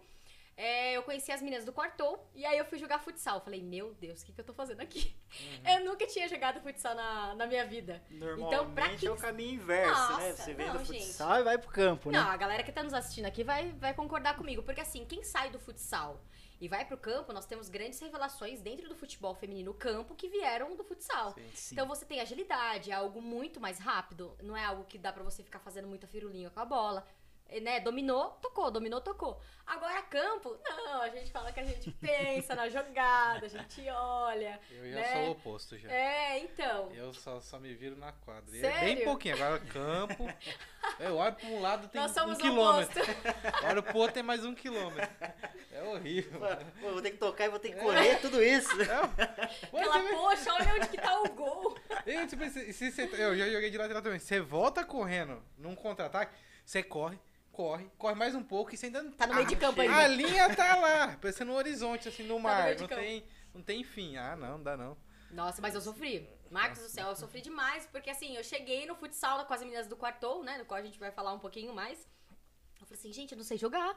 é, 0.61 0.95
eu 0.97 1.05
conheci 1.05 1.31
as 1.31 1.41
meninas 1.41 1.65
do 1.65 1.73
Quartou, 1.73 2.29
e 2.35 2.45
aí 2.45 2.59
eu 2.59 2.65
fui 2.65 2.79
jogar 2.79 2.99
futsal. 2.99 3.41
Falei, 3.41 3.63
meu 3.63 3.95
Deus, 3.95 4.23
o 4.23 4.27
que, 4.27 4.33
que 4.33 4.41
eu 4.41 4.45
tô 4.45 4.53
fazendo 4.53 4.81
aqui? 4.81 5.15
Uhum. 5.41 5.71
Eu 5.73 5.85
nunca 5.85 6.05
tinha 6.05 6.27
jogado 6.29 6.61
futsal 6.61 6.97
na, 6.97 7.33
na 7.37 7.47
minha 7.47 7.65
vida. 7.65 8.03
Normalmente 8.11 8.55
Então, 8.55 8.75
pra 8.75 8.97
que 8.97 9.07
é 9.07 9.11
o 9.13 9.17
caminho 9.17 9.55
inverso, 9.55 10.17
né? 10.17 10.31
Nossa, 10.31 10.43
Você 10.43 10.55
vem 10.55 10.73
do 10.73 10.85
gente. 10.85 11.05
futsal 11.05 11.39
e 11.39 11.43
vai 11.45 11.59
pro 11.59 11.71
campo, 11.71 12.11
né? 12.11 12.19
Não, 12.19 12.29
a 12.29 12.37
galera 12.37 12.65
que 12.65 12.73
tá 12.73 12.83
nos 12.83 12.93
assistindo 12.93 13.27
aqui 13.27 13.45
vai, 13.45 13.71
vai 13.75 13.95
concordar 13.95 14.37
comigo. 14.37 14.61
Porque 14.65 14.81
assim, 14.81 15.05
quem 15.05 15.23
sai 15.23 15.49
do 15.49 15.61
futsal 15.61 16.21
e 16.61 16.67
vai 16.67 16.85
pro 16.85 16.97
campo, 16.99 17.33
nós 17.33 17.47
temos 17.47 17.69
grandes 17.69 18.01
revelações 18.01 18.61
dentro 18.61 18.89
do 18.89 18.97
futebol 18.97 19.33
feminino 19.37 19.73
campo 19.73 20.17
que 20.17 20.29
vieram 20.29 20.75
do 20.75 20.83
futsal. 20.83 21.35
Sim. 21.35 21.51
Sim. 21.55 21.75
Então 21.77 21.87
você 21.87 22.05
tem 22.05 22.21
agilidade, 22.21 22.91
é 22.91 22.95
algo 22.95 23.23
muito 23.23 23.61
mais 23.61 23.79
rápido. 23.79 24.37
Não 24.43 24.57
é 24.57 24.65
algo 24.65 24.83
que 24.85 24.99
dá 24.99 25.13
pra 25.13 25.23
você 25.23 25.45
ficar 25.45 25.61
fazendo 25.61 25.87
muita 25.87 26.09
firulinha 26.09 26.51
com 26.51 26.59
a 26.59 26.65
bola. 26.65 27.07
É, 27.49 27.61
Né? 27.61 27.81
Dominou, 27.81 28.31
tocou, 28.43 28.71
dominou, 28.71 29.01
tocou. 29.01 29.41
Agora 29.67 30.01
campo, 30.03 30.59
não, 30.65 31.03
a 31.03 31.09
gente 31.11 31.31
fala 31.31 31.53
que 31.53 31.61
a 31.61 31.65
gente 31.65 31.91
pensa 32.01 32.55
na 32.55 32.69
jogada, 32.69 33.45
a 33.47 33.49
gente 33.49 33.87
olha. 33.91 34.59
Eu 34.71 34.91
já 34.91 34.97
né? 35.01 35.13
sou 35.13 35.23
o 35.23 35.31
oposto 35.33 35.79
já. 35.79 35.91
É, 35.91 36.39
então. 36.39 36.91
Eu 36.93 37.13
só, 37.13 37.39
só 37.41 37.59
me 37.59 37.75
viro 37.75 37.97
na 37.97 38.13
quadra. 38.13 38.55
E 38.57 38.59
É 38.59 38.71
Sério? 38.71 38.97
bem 38.97 39.05
pouquinho. 39.05 39.35
Agora 39.35 39.59
campo. 39.69 40.27
Eu 40.99 41.17
olho 41.17 41.35
pra 41.35 41.47
um 41.49 41.61
lado 41.61 41.89
tem 41.89 42.01
Nós 42.01 42.11
um 42.11 42.15
somos 42.15 42.39
o 42.39 42.41
quilômetro. 42.41 43.03
Olho 43.71 43.83
pro 43.83 43.99
outro 43.99 44.15
tem 44.15 44.23
mais 44.23 44.45
um 44.45 44.55
quilômetro. 44.55 45.09
É 45.73 45.83
horrível. 45.83 46.41
Pô, 46.81 46.93
vou 46.93 47.03
ter 47.03 47.11
que 47.13 47.19
tocar 47.19 47.45
e 47.45 47.49
vou 47.51 47.59
ter 47.59 47.75
que 47.75 47.81
correr, 47.81 48.17
tudo 48.21 48.43
isso. 48.43 48.71
Pô, 49.71 49.79
Ela, 49.79 49.93
você 49.93 50.03
vê- 50.09 50.15
poxa, 50.15 50.53
olha 50.55 50.75
onde 50.75 50.89
que 50.89 50.97
tá 50.97 51.21
o 51.23 51.29
gol. 51.31 51.77
Eu, 52.07 52.27
tipo, 52.27 52.49
se, 52.49 52.73
se 52.73 52.91
você- 52.91 53.09
eu 53.23 53.37
já 53.37 53.49
joguei 53.51 53.71
de 53.71 53.79
lateral 53.79 54.03
também. 54.03 54.19
Você 54.19 54.41
volta 54.41 54.83
correndo 54.85 55.43
num 55.59 55.75
contra-ataque, 55.75 56.35
você 56.65 56.83
corre, 56.83 57.19
corre, 57.59 57.91
corre 57.99 58.15
mais 58.15 58.37
um 58.37 58.43
pouco 58.43 58.73
e 58.73 58.77
você 58.77 58.87
ainda 58.87 59.03
Tá 59.11 59.27
no 59.27 59.35
meio 59.35 59.49
de 59.49 59.57
campo 59.57 59.81
ainda. 59.81 59.97
A 59.97 60.07
linha 60.07 60.55
tá 60.55 60.77
lá, 60.77 61.17
parecendo 61.21 61.51
no 61.51 61.57
horizonte, 61.59 62.09
assim, 62.09 62.23
no 62.23 62.39
mar. 62.39 62.63
meio 62.67 62.77
de 62.77 62.83
não, 62.83 62.89
tem, 62.89 63.25
não 63.53 63.63
tem 63.63 63.83
fim. 63.83 64.17
Ah, 64.17 64.37
não, 64.37 64.53
não 64.59 64.63
dá 64.63 64.77
não. 64.77 64.97
Nossa, 65.33 65.61
mas 65.61 65.75
eu 65.75 65.81
sofri. 65.81 66.29
Marcos 66.53 66.79
do 66.79 66.89
céu, 66.89 67.09
eu 67.09 67.17
sofri 67.17 67.41
demais, 67.41 67.85
porque 67.91 68.11
assim, 68.11 68.37
eu 68.37 68.45
cheguei 68.45 68.87
no 68.87 68.95
futsal 68.95 69.45
com 69.45 69.53
as 69.53 69.61
meninas 69.61 69.89
do 69.89 69.97
quartou, 69.97 70.45
né? 70.45 70.57
No 70.57 70.65
qual 70.67 70.79
a 70.79 70.83
gente 70.85 71.01
vai 71.01 71.11
falar 71.11 71.33
um 71.33 71.41
pouquinho 71.41 71.75
mais. 71.75 71.99
Eu 72.81 72.87
falei 72.87 73.01
assim, 73.01 73.13
gente, 73.13 73.33
eu 73.33 73.37
não 73.37 73.45
sei 73.45 73.59
jogar. 73.59 73.93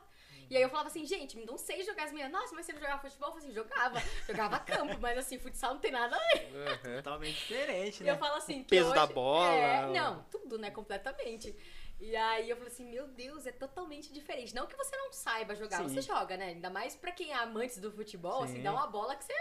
E 0.49 0.57
aí 0.57 0.63
eu 0.63 0.69
falava 0.69 0.89
assim, 0.89 1.05
gente, 1.05 1.37
não 1.45 1.55
sei 1.55 1.83
jogar 1.83 2.05
as 2.05 2.11
meninas. 2.11 2.31
Nossa, 2.31 2.55
mas 2.55 2.65
você 2.65 2.73
não 2.73 2.81
jogava 2.81 2.99
futebol? 2.99 3.29
Eu 3.29 3.33
falei 3.33 3.45
assim, 3.47 3.55
jogava. 3.55 4.01
Jogava 4.27 4.59
campo, 4.65 4.97
mas 4.99 5.17
assim, 5.19 5.37
futsal 5.37 5.75
não 5.75 5.79
tem 5.79 5.91
nada 5.91 6.15
a 6.17 6.19
ver. 6.19 6.95
Totalmente 6.97 7.35
diferente, 7.37 8.01
E 8.01 8.05
né? 8.05 8.11
eu 8.11 8.17
falo 8.17 8.35
assim, 8.35 8.63
que 8.63 8.69
peso 8.69 8.87
hoje- 8.87 8.95
da 8.95 9.05
bola, 9.05 9.53
É, 9.53 9.85
o- 9.85 9.93
não, 9.93 10.23
tudo, 10.31 10.57
né? 10.57 10.71
Completamente. 10.71 11.55
E 12.01 12.15
aí 12.15 12.49
eu 12.49 12.57
falei 12.57 12.71
assim, 12.71 12.89
meu 12.89 13.07
Deus, 13.07 13.45
é 13.45 13.51
totalmente 13.51 14.11
diferente. 14.11 14.55
Não 14.55 14.65
que 14.65 14.75
você 14.75 14.97
não 14.97 15.13
saiba 15.13 15.53
jogar, 15.53 15.77
Sim. 15.77 15.87
você 15.87 16.01
joga, 16.01 16.35
né? 16.35 16.45
Ainda 16.47 16.69
mais 16.69 16.95
pra 16.95 17.11
quem 17.11 17.29
é 17.31 17.35
amante 17.35 17.79
do 17.79 17.91
futebol, 17.91 18.43
assim, 18.43 18.55
Sim. 18.55 18.63
dá 18.63 18.73
uma 18.73 18.87
bola 18.87 19.15
que 19.15 19.23
você, 19.23 19.35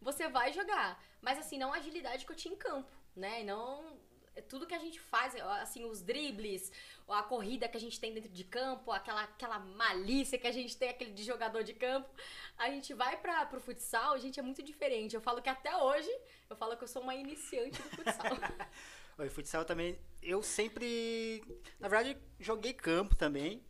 você 0.00 0.26
vai 0.26 0.50
jogar. 0.50 0.98
Mas 1.20 1.38
assim, 1.38 1.58
não 1.58 1.70
a 1.70 1.76
agilidade 1.76 2.24
que 2.24 2.32
eu 2.32 2.36
tinha 2.36 2.54
em 2.54 2.56
campo, 2.56 2.90
né? 3.14 3.42
E 3.42 3.44
não 3.44 3.98
é 4.34 4.40
tudo 4.40 4.66
que 4.66 4.74
a 4.74 4.78
gente 4.78 4.98
faz, 4.98 5.34
assim, 5.60 5.84
os 5.84 6.00
dribles, 6.00 6.72
a 7.08 7.22
corrida 7.22 7.68
que 7.68 7.76
a 7.76 7.80
gente 7.80 8.00
tem 8.00 8.14
dentro 8.14 8.30
de 8.30 8.44
campo, 8.44 8.90
aquela, 8.90 9.24
aquela 9.24 9.58
malícia 9.58 10.38
que 10.38 10.46
a 10.46 10.52
gente 10.52 10.76
tem, 10.78 10.88
aquele 10.88 11.10
de 11.10 11.24
jogador 11.24 11.62
de 11.62 11.74
campo, 11.74 12.08
a 12.56 12.70
gente 12.70 12.94
vai 12.94 13.16
pra, 13.18 13.44
pro 13.44 13.60
futsal, 13.60 14.14
a 14.14 14.18
gente 14.18 14.38
é 14.40 14.42
muito 14.42 14.62
diferente. 14.62 15.14
Eu 15.14 15.20
falo 15.20 15.42
que 15.42 15.48
até 15.50 15.76
hoje, 15.76 16.10
eu 16.48 16.56
falo 16.56 16.74
que 16.76 16.84
eu 16.84 16.88
sou 16.88 17.02
uma 17.02 17.14
iniciante 17.14 17.82
do 17.82 17.90
futsal. 17.90 18.32
Oi, 19.18 19.28
futsal 19.28 19.64
também. 19.64 19.98
Eu 20.22 20.42
sempre. 20.42 21.42
Na 21.80 21.88
verdade, 21.88 22.16
joguei 22.38 22.72
campo 22.72 23.14
também. 23.16 23.62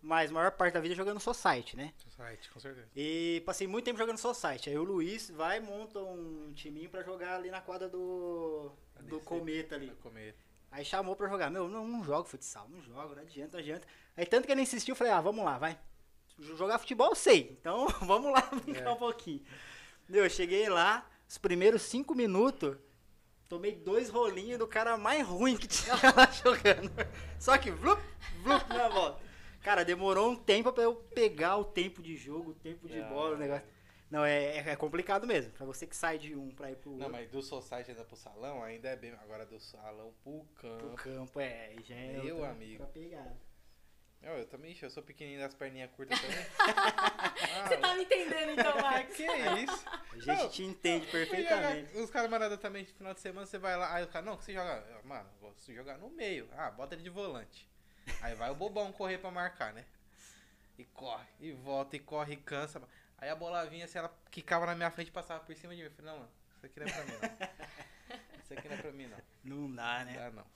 mas 0.00 0.30
a 0.30 0.34
maior 0.34 0.52
parte 0.52 0.74
da 0.74 0.80
vida 0.80 0.94
jogando 0.94 1.18
Society, 1.20 1.76
né? 1.76 1.92
Society, 1.98 2.50
com 2.50 2.60
certeza. 2.60 2.88
E 2.94 3.42
passei 3.44 3.66
muito 3.66 3.84
tempo 3.84 3.98
jogando 3.98 4.18
Society. 4.18 4.70
Aí 4.70 4.78
o 4.78 4.84
Luiz 4.84 5.30
vai 5.30 5.58
e 5.58 5.60
monta 5.60 5.98
um 5.98 6.52
timinho 6.54 6.88
pra 6.88 7.02
jogar 7.02 7.34
ali 7.36 7.50
na 7.50 7.60
quadra 7.60 7.88
do, 7.88 8.72
do 9.02 9.20
Cometa 9.20 9.74
ali. 9.74 9.90
Comer. 10.02 10.34
Aí 10.70 10.84
chamou 10.84 11.14
pra 11.16 11.28
jogar. 11.28 11.50
Meu, 11.50 11.68
não, 11.68 11.86
não 11.86 12.02
jogo 12.04 12.28
futsal, 12.28 12.68
não 12.68 12.80
jogo, 12.80 13.14
não 13.14 13.22
adianta, 13.22 13.56
não 13.56 13.60
adianta. 13.62 13.86
Aí 14.16 14.24
tanto 14.26 14.46
que 14.46 14.52
ele 14.52 14.62
insistiu, 14.62 14.92
eu 14.92 14.96
falei, 14.96 15.12
ah, 15.12 15.20
vamos 15.20 15.44
lá, 15.44 15.58
vai. 15.58 15.78
Jogar 16.38 16.78
futebol 16.78 17.08
eu 17.10 17.14
sei, 17.14 17.56
então 17.58 17.86
vamos 18.02 18.30
lá 18.32 18.42
brincar 18.64 18.86
É. 18.86 18.90
um 18.90 18.96
pouquinho. 18.96 19.42
Meu, 20.08 20.24
eu 20.24 20.30
cheguei 20.30 20.68
lá, 20.68 21.08
os 21.28 21.38
primeiros 21.38 21.82
cinco 21.82 22.14
minutos, 22.14 22.76
tomei 23.48 23.72
dois 23.74 24.08
rolinhos 24.10 24.58
do 24.58 24.66
cara 24.66 24.96
mais 24.96 25.26
ruim 25.26 25.56
que 25.56 25.66
tinha 25.66 25.94
lá 26.16 26.30
jogando. 26.30 26.90
Só 27.38 27.56
que, 27.58 27.70
vlup, 27.70 28.00
vlup 28.42 28.68
na 28.70 28.88
volta. 28.88 29.24
Cara, 29.62 29.84
demorou 29.84 30.30
um 30.30 30.36
tempo 30.36 30.72
pra 30.72 30.84
eu 30.84 30.94
pegar 30.94 31.56
o 31.56 31.64
tempo 31.64 32.02
de 32.02 32.16
jogo, 32.16 32.50
o 32.50 32.54
tempo 32.54 32.88
de 32.88 33.00
Ah. 33.00 33.08
bola, 33.08 33.34
o 33.34 33.38
negócio. 33.38 33.66
Não, 34.08 34.24
é, 34.24 34.58
é- 34.58 34.68
é 34.70 34.76
complicado 34.76 35.26
mesmo. 35.26 35.50
Pra 35.52 35.66
você 35.66 35.84
que 35.84 35.96
sai 35.96 36.16
de 36.18 36.36
um 36.36 36.50
pra 36.50 36.70
ir 36.70 36.76
pro 36.76 36.90
Não, 36.92 36.98
outro, 36.98 37.12
mas 37.12 37.28
do 37.28 37.42
Society 37.42 37.90
ainda 37.90 38.04
pro 38.04 38.14
salão, 38.16 38.62
ainda 38.62 38.88
é 38.88 38.94
bem. 38.96 39.12
Agora 39.20 39.44
do 39.44 39.58
salão 39.58 40.12
pro 40.22 40.44
pro 40.54 40.78
campo. 40.78 40.94
campo, 40.96 41.40
é, 41.40 41.74
já 41.82 41.96
é 41.96 42.12
Meu 42.22 42.36
outra- 42.36 42.50
amigo. 42.52 42.86
Eu, 44.22 44.38
eu 44.38 44.46
também, 44.46 44.76
eu 44.80 44.90
sou 44.90 45.02
pequenininho 45.02 45.40
das 45.40 45.54
perninhas 45.54 45.90
curtas 45.92 46.20
também. 46.20 46.36
Você 47.68 47.74
ah, 47.74 47.80
tá 47.80 47.94
me 47.94 48.02
entendendo 48.02 48.50
então, 48.52 48.76
Marcos? 48.80 49.16
que 49.16 49.22
isso? 49.24 49.84
A 49.88 50.14
gente 50.14 50.26
Não, 50.26 50.48
te 50.48 50.62
entende 50.64 51.06
perfeitamente. 51.06 51.88
jogar- 51.92 52.04
Os 52.04 52.10
camaradas 52.10 52.58
também, 52.58 52.84
de 52.84 52.92
final 52.92 53.14
de 53.14 53.20
semana, 53.20 53.46
você 53.46 53.58
vai 53.58 53.76
lá, 53.76 53.94
aí 53.94 54.04
o 54.04 54.08
cara, 54.08 54.24
não, 54.24 54.36
que 54.36 54.44
você 54.44 54.52
joga, 54.52 54.84
mano, 55.04 55.28
vou 55.40 55.54
jogar 55.68 55.98
no 55.98 56.10
meio. 56.10 56.48
Ah, 56.56 56.70
bota 56.70 56.94
ele 56.94 57.02
de 57.02 57.10
volante. 57.10 57.68
Aí 58.20 58.34
vai 58.34 58.50
o 58.50 58.54
bobão 58.54 58.92
correr 58.92 59.18
pra 59.18 59.30
marcar, 59.30 59.72
né? 59.72 59.84
E 60.78 60.84
corre, 60.84 61.26
e 61.40 61.52
volta, 61.52 61.96
e 61.96 61.98
corre, 61.98 62.34
e 62.34 62.36
cansa. 62.36 62.82
Aí 63.18 63.28
a 63.28 63.34
bola 63.36 63.64
vinha, 63.66 63.84
assim, 63.84 63.98
ela 63.98 64.14
quicava 64.30 64.66
na 64.66 64.74
minha 64.74 64.90
frente 64.90 65.08
e 65.08 65.12
passava 65.12 65.42
por 65.42 65.54
cima 65.56 65.74
de 65.74 65.82
mim. 65.82 65.88
Eu 65.88 65.92
falei, 65.92 66.10
não, 66.12 66.18
mano, 66.18 66.30
isso 66.56 66.66
aqui 66.66 66.80
não 66.80 66.86
é 66.86 66.92
pra 66.92 67.04
mim, 67.04 67.12
não. 67.12 67.46
Isso 68.46 68.52
aqui 68.54 68.68
não 68.68 68.76
é 68.76 68.80
pra 68.80 68.92
mim, 68.92 69.06
não. 69.08 69.18
Não 69.42 69.74
dá, 69.74 70.04
né? 70.04 70.14
Dá, 70.14 70.30
não. 70.30 70.46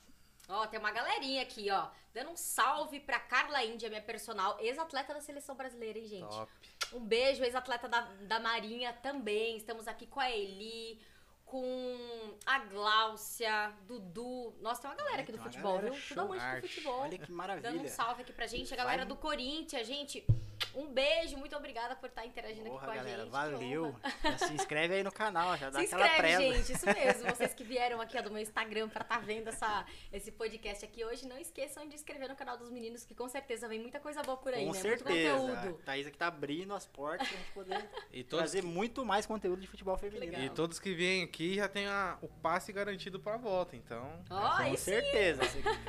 Ó, 0.51 0.67
tem 0.67 0.81
uma 0.81 0.91
galerinha 0.91 1.43
aqui, 1.43 1.71
ó, 1.71 1.89
dando 2.13 2.31
um 2.31 2.37
salve 2.37 2.99
pra 3.01 3.21
Carla 3.21 3.63
Índia, 3.65 3.89
minha 3.89 4.03
personal, 4.03 4.59
ex-atleta 4.61 5.15
da 5.15 5.21
seleção 5.21 5.55
brasileira, 5.55 5.99
hein, 5.99 6.07
gente? 6.07 6.29
Top. 6.29 6.53
Um 6.93 7.01
beijo, 7.01 7.45
ex-atleta 7.45 7.89
da, 7.89 8.01
da 8.23 8.41
Marinha 8.41 8.93
também. 8.93 9.57
Estamos 9.57 9.87
aqui 9.87 10.07
com 10.07 10.19
a 10.19 10.29
Eli, 10.29 11.01
com 11.47 12.35
a 12.45 12.59
Gláucia, 12.61 13.73
Dudu. 13.87 14.53
Nossa, 14.61 14.83
tem 14.83 14.91
uma 14.91 14.97
galera 14.97 15.23
aqui 15.23 15.31
do 15.33 15.39
futebol, 15.39 15.77
galera 15.77 15.93
viu? 15.95 16.03
Tudo 16.09 16.21
amante 16.23 16.61
do 16.61 16.69
futebol. 16.69 17.01
Olha 17.01 17.11
que 17.19 17.19
Dando 17.27 17.33
um 17.33 17.37
maravilha. 17.37 17.89
salve 17.89 18.23
aqui 18.23 18.33
pra 18.33 18.47
gente. 18.49 18.73
A 18.75 18.77
Vai- 18.77 18.85
galera 18.87 19.05
do 19.07 19.15
Corinthians, 19.17 19.87
gente. 19.87 20.27
Um 20.75 20.87
beijo, 20.87 21.37
muito 21.37 21.57
obrigada 21.57 21.97
por 21.97 22.09
estar 22.09 22.25
interagindo 22.27 22.71
Porra, 22.71 22.79
aqui 22.79 22.87
com 22.87 22.93
a 22.93 22.95
galera, 22.97 23.19
gente. 23.19 23.27
que 23.27 23.31
valeu. 23.33 23.97
se 24.39 24.53
inscreve 24.55 24.95
aí 24.95 25.03
no 25.03 25.13
canal, 25.13 25.57
já 25.57 25.69
dá 25.71 25.81
Se 25.81 25.87
aquela 25.87 26.07
inscreve, 26.07 26.37
presa. 26.37 26.57
gente, 26.57 26.73
isso 26.73 26.87
mesmo. 26.87 27.31
Vocês 27.37 27.55
que 27.55 27.65
vieram 27.65 28.01
aqui 28.01 28.17
ó, 28.19 28.23
do 28.23 28.31
meu 28.31 28.43
Instagram 28.43 28.89
pra 28.89 29.03
estar 29.03 29.21
vendo 29.21 29.49
essa, 29.49 29.85
esse 30.13 30.31
podcast 30.33 30.85
aqui 30.85 31.05
hoje, 31.05 31.27
não 31.27 31.39
esqueçam 31.39 31.89
de 31.89 31.95
inscrever 31.95 32.29
no 32.29 32.37
canal 32.37 32.57
dos 32.57 32.71
meninos, 32.71 33.05
que 33.05 33.15
com 33.15 33.29
certeza 33.29 33.67
vem 33.69 33.81
muita 33.81 33.99
coisa 34.01 34.23
boa 34.23 34.37
por 34.37 34.55
aí, 34.55 34.65
Com 34.67 34.73
né? 34.73 34.79
certeza. 34.81 35.37
Muito 35.39 35.53
conteúdo. 35.57 35.79
A 35.81 35.85
Thaís 35.85 36.07
aqui 36.07 36.17
tá 36.19 36.27
abrindo 36.29 36.75
as 36.75 36.87
portas 36.87 37.27
pra 37.29 37.37
gente 37.37 37.51
poder 37.53 37.91
E 38.13 38.23
trazer 38.25 38.63
muito 38.63 39.05
mais 39.05 39.27
conteúdo 39.27 39.61
de 39.61 39.67
futebol 39.67 39.97
feminino. 39.97 40.39
E 40.43 40.51
todos 40.51 40.79
que 40.79 40.95
vêm 40.95 41.23
aqui 41.25 41.55
já 41.57 41.69
tem 41.69 41.87
a- 41.87 42.19
o 42.23 42.29
passe 42.29 42.73
garantido 42.73 43.19
pra 43.19 43.37
volta, 43.37 43.77
então. 43.77 44.23
Ó, 44.31 44.41
Com 44.41 44.47
aí 44.63 44.77
sim, 44.77 44.85
certeza. 44.85 45.43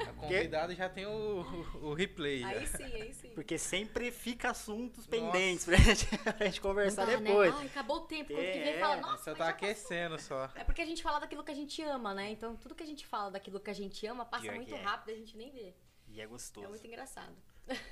A 0.10 0.14
convidada 0.14 0.74
já 0.76 0.90
tem 0.90 1.06
o, 1.06 1.42
o, 1.82 1.88
o 1.90 1.94
replay. 1.94 2.44
aí 2.44 2.66
já. 2.66 2.78
sim, 2.78 2.84
aí 3.02 3.14
sim. 3.14 3.30
Porque 3.36 3.58
sempre 3.58 4.12
fica 4.12 4.54
assuntos 4.74 5.08
Nossa. 5.08 5.10
pendentes 5.10 5.66
pra 5.66 5.76
gente, 5.78 6.06
pra 6.38 6.46
gente 6.46 6.62
conversar 6.62 7.06
dá, 7.06 7.18
né? 7.18 7.30
depois. 7.30 7.54
Ai, 7.56 7.66
acabou 7.68 7.98
o 7.98 8.02
tempo. 8.02 8.30
Quando 8.34 8.38
que 8.40 8.60
vem 8.60 8.74
É, 8.74 8.80
fala, 8.80 8.96
nossa, 8.98 9.24
Só 9.24 9.32
mas 9.32 9.38
tá 9.38 9.46
já 9.46 9.54
passou. 9.54 9.68
aquecendo 9.68 10.20
só. 10.20 10.50
É 10.56 10.64
porque 10.64 10.82
a 10.82 10.86
gente 10.86 11.04
fala 11.04 11.20
daquilo 11.20 11.44
que 11.44 11.52
a 11.52 11.56
gente 11.56 11.82
ama, 11.84 12.14
né? 12.14 12.32
Então 12.32 12.56
tudo 12.56 12.74
que 12.76 12.84
a 12.84 12.86
gente 12.86 13.06
fala 13.06 13.32
daquilo 13.32 13.60
que 13.60 13.70
a 13.70 13.74
gente 13.74 14.06
ama 14.08 14.26
passa 14.26 14.44
Pior 14.44 14.56
muito 14.56 14.74
é. 14.74 14.82
rápido 14.82 15.10
e 15.10 15.14
a 15.14 15.18
gente 15.18 15.38
nem 15.38 15.52
vê. 15.52 15.74
E 16.08 16.20
é 16.20 16.24
É 16.24 16.28
gostoso. 16.28 16.68
muito 16.70 16.86
engraçado. 16.86 17.36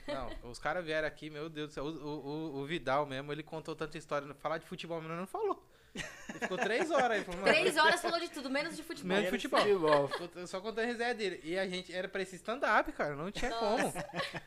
Não, 0.08 0.30
os 0.52 0.60
caras 0.60 0.84
vieram 0.84 1.08
aqui, 1.08 1.30
meu 1.30 1.50
Deus 1.50 1.70
do 1.70 1.74
céu. 1.74 1.86
O, 1.86 1.90
o- 1.90 2.26
o- 2.28 2.56
o 2.62 2.66
Vidal 2.66 3.06
mesmo, 3.06 3.32
ele 3.32 3.44
contou 3.44 3.76
tanta 3.76 3.98
história. 3.98 4.34
Falar 4.36 4.58
de 4.58 4.66
futebol, 4.66 5.00
mas 5.02 5.18
não 5.18 5.28
falou. 5.28 5.64
Ele 5.96 6.40
ficou 6.40 6.58
três 6.58 6.92
horas 6.92 7.18
aí. 7.18 7.24
Falou, 7.24 7.42
mano, 7.42 7.54
Três 7.54 7.78
horas 7.78 8.02
falou 8.02 8.20
de 8.20 8.30
tudo, 8.30 8.50
menos 8.50 8.76
de 8.76 8.84
futebol. 8.84 9.08
Menos 9.10 9.26
de 9.26 9.32
futebol. 9.32 10.08
futebol. 10.08 10.48
Só 10.48 10.62
contando 10.62 10.86
a 10.86 10.88
resenha 10.88 11.14
dele. 11.14 11.40
E 11.44 11.58
a 11.58 11.68
gente 11.68 11.94
era 11.94 12.08
pra 12.08 12.22
esse 12.22 12.36
stand-up, 12.36 12.92
cara. 12.92 13.16
Não 13.16 13.32
tinha 13.32 13.52
como. 13.52 13.94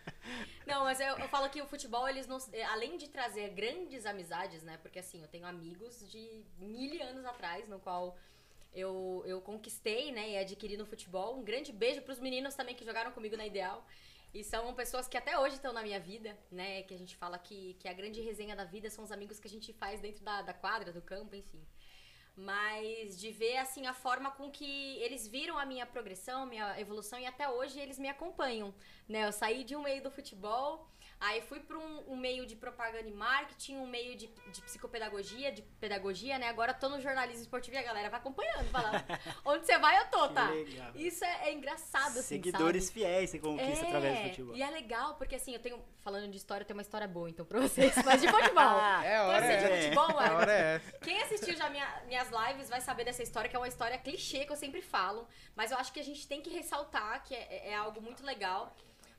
Não, 0.66 0.84
mas 0.84 1.00
eu, 1.00 1.18
eu 1.18 1.28
falo 1.28 1.48
que 1.50 1.60
o 1.60 1.66
futebol, 1.66 2.08
eles 2.08 2.26
nos, 2.26 2.48
eh, 2.52 2.62
além 2.64 2.96
de 2.96 3.08
trazer 3.08 3.50
grandes 3.50 4.06
amizades, 4.06 4.62
né? 4.62 4.78
Porque 4.80 5.00
assim, 5.00 5.20
eu 5.20 5.28
tenho 5.28 5.46
amigos 5.46 6.08
de 6.10 6.44
mil 6.58 7.02
anos 7.02 7.24
atrás, 7.24 7.68
no 7.68 7.78
qual 7.80 8.16
eu, 8.72 9.22
eu 9.26 9.40
conquistei, 9.40 10.12
né? 10.12 10.30
E 10.30 10.38
adquiri 10.38 10.76
no 10.76 10.86
futebol. 10.86 11.36
Um 11.38 11.42
grande 11.42 11.72
beijo 11.72 12.00
pros 12.02 12.20
meninos 12.20 12.54
também 12.54 12.74
que 12.74 12.84
jogaram 12.84 13.12
comigo 13.12 13.36
na 13.36 13.46
Ideal. 13.46 13.84
E 14.34 14.42
são 14.42 14.72
pessoas 14.74 15.06
que 15.06 15.16
até 15.16 15.38
hoje 15.38 15.56
estão 15.56 15.72
na 15.72 15.82
minha 15.82 16.00
vida, 16.00 16.38
né? 16.50 16.82
Que 16.84 16.94
a 16.94 16.98
gente 16.98 17.14
fala 17.16 17.38
que, 17.38 17.74
que 17.74 17.86
a 17.86 17.92
grande 17.92 18.20
resenha 18.20 18.56
da 18.56 18.64
vida 18.64 18.88
são 18.88 19.04
os 19.04 19.12
amigos 19.12 19.38
que 19.38 19.46
a 19.46 19.50
gente 19.50 19.72
faz 19.74 20.00
dentro 20.00 20.24
da, 20.24 20.40
da 20.40 20.54
quadra, 20.54 20.90
do 20.90 21.02
campo, 21.02 21.36
enfim. 21.36 21.62
Mas 22.34 23.20
de 23.20 23.30
ver, 23.30 23.58
assim, 23.58 23.86
a 23.86 23.92
forma 23.92 24.30
com 24.30 24.50
que 24.50 24.96
eles 25.02 25.28
viram 25.28 25.58
a 25.58 25.66
minha 25.66 25.84
progressão, 25.84 26.46
minha 26.46 26.80
evolução, 26.80 27.18
e 27.18 27.26
até 27.26 27.46
hoje 27.46 27.78
eles 27.78 27.98
me 27.98 28.08
acompanham, 28.08 28.74
né? 29.06 29.26
Eu 29.26 29.32
saí 29.32 29.64
de 29.64 29.76
um 29.76 29.82
meio 29.82 30.02
do 30.02 30.10
futebol, 30.10 30.90
aí 31.24 31.40
fui 31.42 31.60
para 31.60 31.78
um, 31.78 32.12
um 32.12 32.16
meio 32.16 32.44
de 32.46 32.54
propaganda 32.56 33.08
e 33.08 33.12
marketing, 33.12 33.76
um 33.76 33.86
meio 33.86 34.16
de, 34.16 34.26
de 34.26 34.60
psicopedagogia, 34.62 35.52
de 35.52 35.62
pedagogia, 35.80 36.38
né? 36.38 36.48
Agora 36.48 36.74
tô 36.74 36.88
no 36.88 37.00
jornalismo 37.00 37.42
esportivo 37.42 37.76
e 37.76 37.78
a 37.78 37.82
galera 37.82 38.10
vai 38.10 38.18
acompanhando, 38.20 38.68
fala, 38.70 38.90
onde 39.44 39.64
você 39.66 39.78
vai 39.78 39.98
eu 40.00 40.06
tô, 40.10 40.28
Que 40.28 40.34
tá? 40.34 40.50
legal. 40.50 40.92
Isso 40.94 41.24
é, 41.24 41.48
é 41.48 41.52
engraçado, 41.52 42.18
assim, 42.18 42.22
Seguidores 42.22 42.84
sabe? 42.84 42.94
fiéis 42.94 43.30
você 43.30 43.38
conquista 43.38 43.86
através 43.86 44.18
do 44.18 44.28
futebol. 44.28 44.56
E 44.56 44.62
é 44.62 44.70
legal, 44.70 45.14
porque 45.16 45.36
assim, 45.36 45.54
eu 45.54 45.60
tenho, 45.60 45.82
falando 46.02 46.28
de 46.30 46.36
história, 46.36 46.62
eu 46.62 46.66
tenho 46.66 46.76
uma 46.76 46.82
história 46.82 47.06
boa, 47.08 47.30
então, 47.30 47.46
pra 47.46 47.60
vocês, 47.60 47.94
mas 48.04 48.20
de 48.20 48.28
futebol. 48.28 48.62
É, 49.02 49.16
a 49.16 49.22
Então, 49.22 49.28
hora 49.28 49.38
assim, 49.44 49.52
é 49.52 49.56
de 49.78 49.82
futebol, 49.84 50.08
Marcos, 50.14 50.36
hora 50.40 50.52
é 50.52 50.74
essa. 50.76 50.98
quem 50.98 51.22
assistiu 51.22 51.56
já 51.56 51.70
minha- 51.70 52.02
minhas 52.06 52.28
lives 52.30 52.68
vai 52.68 52.80
saber 52.80 53.04
dessa 53.04 53.22
história, 53.22 53.48
que 53.48 53.56
é 53.56 53.58
uma 53.58 53.68
história 53.68 53.96
clichê 53.98 54.44
que 54.44 54.52
eu 54.52 54.56
sempre 54.56 54.82
falo. 54.82 55.26
Mas 55.54 55.70
eu 55.70 55.78
acho 55.78 55.92
que 55.92 56.00
a 56.00 56.04
gente 56.04 56.26
tem 56.26 56.40
que 56.42 56.50
ressaltar 56.50 57.22
que 57.24 57.34
é, 57.34 57.68
é 57.70 57.74
algo 57.74 58.00
muito 58.00 58.24
legal. 58.24 58.74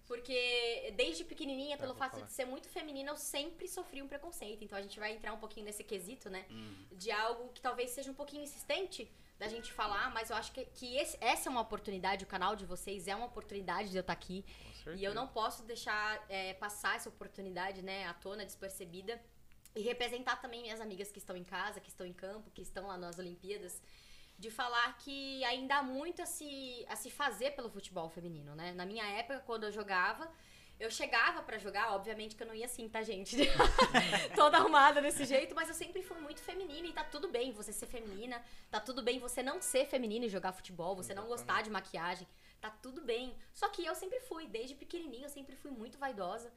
Porque 0.08 0.94
desde 0.98 1.24
pequenininha, 1.24 1.78
pelo 1.78 1.96
fato 1.96 2.14
falar. 2.16 2.26
de 2.26 2.34
ser 2.34 2.46
muito 2.46 2.68
feminina, 2.70 3.12
eu 3.12 3.18
sempre 3.18 3.68
sofri 3.68 4.02
um 4.02 4.08
preconceito. 4.08 4.64
Então 4.64 4.78
a 4.78 4.82
gente 4.82 5.00
vai 5.00 5.14
entrar 5.14 5.32
um 5.34 5.38
pouquinho 5.40 5.66
nesse 5.66 5.84
quesito, 5.84 6.30
né? 6.30 6.46
Hum. 6.52 6.86
De 6.92 7.10
algo 7.12 7.50
que 7.54 7.62
talvez 7.62 7.92
seja 7.92 8.12
um 8.12 8.14
pouquinho 8.14 8.44
insistente 8.44 9.10
da 9.40 9.48
gente 9.48 9.72
falar, 9.74 10.14
mas 10.14 10.30
eu 10.30 10.36
acho 10.36 10.52
que, 10.52 10.66
que 10.66 10.96
esse- 10.98 11.18
essa 11.20 11.50
é 11.50 11.52
uma 11.52 11.62
oportunidade, 11.62 12.24
o 12.24 12.28
canal 12.28 12.56
de 12.56 12.66
vocês 12.66 13.08
é 13.08 13.16
uma 13.16 13.26
oportunidade 13.26 13.90
de 13.90 13.98
eu 13.98 14.02
estar 14.02 14.14
aqui. 14.14 14.46
Com 14.84 14.92
E 14.94 15.04
eu 15.04 15.14
não 15.14 15.28
posso 15.28 15.64
deixar 15.64 16.24
é, 16.30 16.54
passar 16.54 16.96
essa 16.98 17.10
oportunidade, 17.10 17.82
né, 17.82 18.06
à 18.06 18.14
tona, 18.14 18.46
despercebida. 18.46 19.20
E 19.76 19.82
representar 19.82 20.40
também 20.40 20.62
minhas 20.62 20.80
amigas 20.80 21.12
que 21.12 21.18
estão 21.18 21.36
em 21.36 21.44
casa, 21.44 21.80
que 21.80 21.90
estão 21.90 22.06
em 22.06 22.14
campo, 22.14 22.52
que 22.52 22.62
estão 22.62 22.86
lá 22.88 22.96
nas 22.96 23.18
Olimpíadas. 23.18 23.82
De 24.44 24.52
falar 24.52 24.98
que 24.98 25.42
ainda 25.46 25.78
há 25.78 25.82
muito 25.82 26.22
a 26.22 26.26
se, 26.26 26.86
a 26.90 26.98
se 26.98 27.10
fazer 27.10 27.52
pelo 27.52 27.70
futebol 27.70 28.10
feminino, 28.10 28.54
né? 28.54 28.74
Na 28.74 28.86
minha 28.86 29.06
época, 29.06 29.40
quando 29.40 29.64
eu 29.64 29.72
jogava, 29.72 30.30
eu 30.78 30.92
chegava 30.92 31.42
pra 31.42 31.58
jogar, 31.58 31.94
obviamente 31.94 32.36
que 32.36 32.44
eu 32.44 32.48
não 32.48 32.54
ia 32.54 32.66
assim, 32.66 32.90
tá, 32.90 33.02
gente? 33.04 33.38
Toda 34.36 34.58
arrumada 34.58 35.02
desse 35.02 35.24
jeito, 35.24 35.56
mas 35.56 35.70
eu 35.70 35.74
sempre 35.74 36.04
fui 36.04 36.20
muito 36.20 36.42
feminina 36.42 36.86
e 36.90 36.92
tá 36.92 37.06
tudo 37.06 37.30
bem 37.30 37.54
você 37.54 37.72
ser 37.72 37.86
feminina, 37.86 38.44
tá 38.70 38.82
tudo 38.82 39.02
bem 39.02 39.18
você 39.18 39.42
não 39.42 39.62
ser 39.62 39.86
feminina 39.86 40.26
e 40.26 40.30
jogar 40.30 40.52
futebol, 40.52 40.94
você 40.94 41.14
não 41.14 41.26
gostar 41.26 41.62
de 41.62 41.70
maquiagem, 41.70 42.28
tá 42.60 42.70
tudo 42.70 43.00
bem. 43.02 43.34
Só 43.54 43.70
que 43.70 43.86
eu 43.86 43.96
sempre 43.96 44.20
fui, 44.20 44.46
desde 44.46 44.76
pequenininha, 44.76 45.28
eu 45.28 45.30
sempre 45.30 45.56
fui 45.56 45.72
muito 45.72 45.98
vaidosa, 45.98 46.52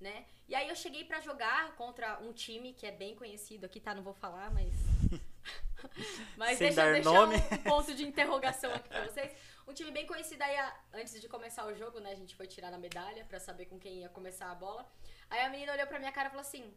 né? 0.00 0.26
E 0.48 0.54
aí 0.54 0.68
eu 0.68 0.76
cheguei 0.76 1.02
pra 1.02 1.20
jogar 1.20 1.74
contra 1.74 2.20
um 2.20 2.32
time 2.32 2.72
que 2.72 2.86
é 2.86 2.92
bem 2.92 3.16
conhecido 3.16 3.66
aqui, 3.66 3.80
tá? 3.80 3.92
Não 3.92 4.04
vou 4.04 4.14
falar, 4.14 4.48
mas. 4.52 4.72
mas 6.36 6.58
Sem 6.58 6.68
deixa, 6.68 6.82
dar 6.84 6.92
deixa 6.92 7.10
nome. 7.12 7.36
um 7.36 7.58
ponto 7.58 7.94
de 7.94 8.04
interrogação 8.06 8.72
aqui 8.72 8.88
pra 8.88 9.04
vocês. 9.04 9.32
Um 9.66 9.72
time 9.72 9.90
bem 9.90 10.06
conhecido 10.06 10.42
aí, 10.42 10.56
antes 10.92 11.20
de 11.20 11.28
começar 11.28 11.64
o 11.66 11.74
jogo, 11.74 12.00
né? 12.00 12.10
A 12.12 12.14
gente 12.16 12.34
foi 12.34 12.46
tirar 12.46 12.72
a 12.72 12.78
medalha 12.78 13.24
pra 13.24 13.38
saber 13.40 13.66
com 13.66 13.78
quem 13.78 14.00
ia 14.00 14.08
começar 14.08 14.50
a 14.50 14.54
bola. 14.54 14.86
Aí 15.30 15.40
a 15.40 15.48
menina 15.48 15.72
olhou 15.72 15.86
pra 15.86 15.98
minha 15.98 16.12
cara 16.12 16.28
e 16.28 16.30
falou 16.30 16.42
assim: 16.42 16.74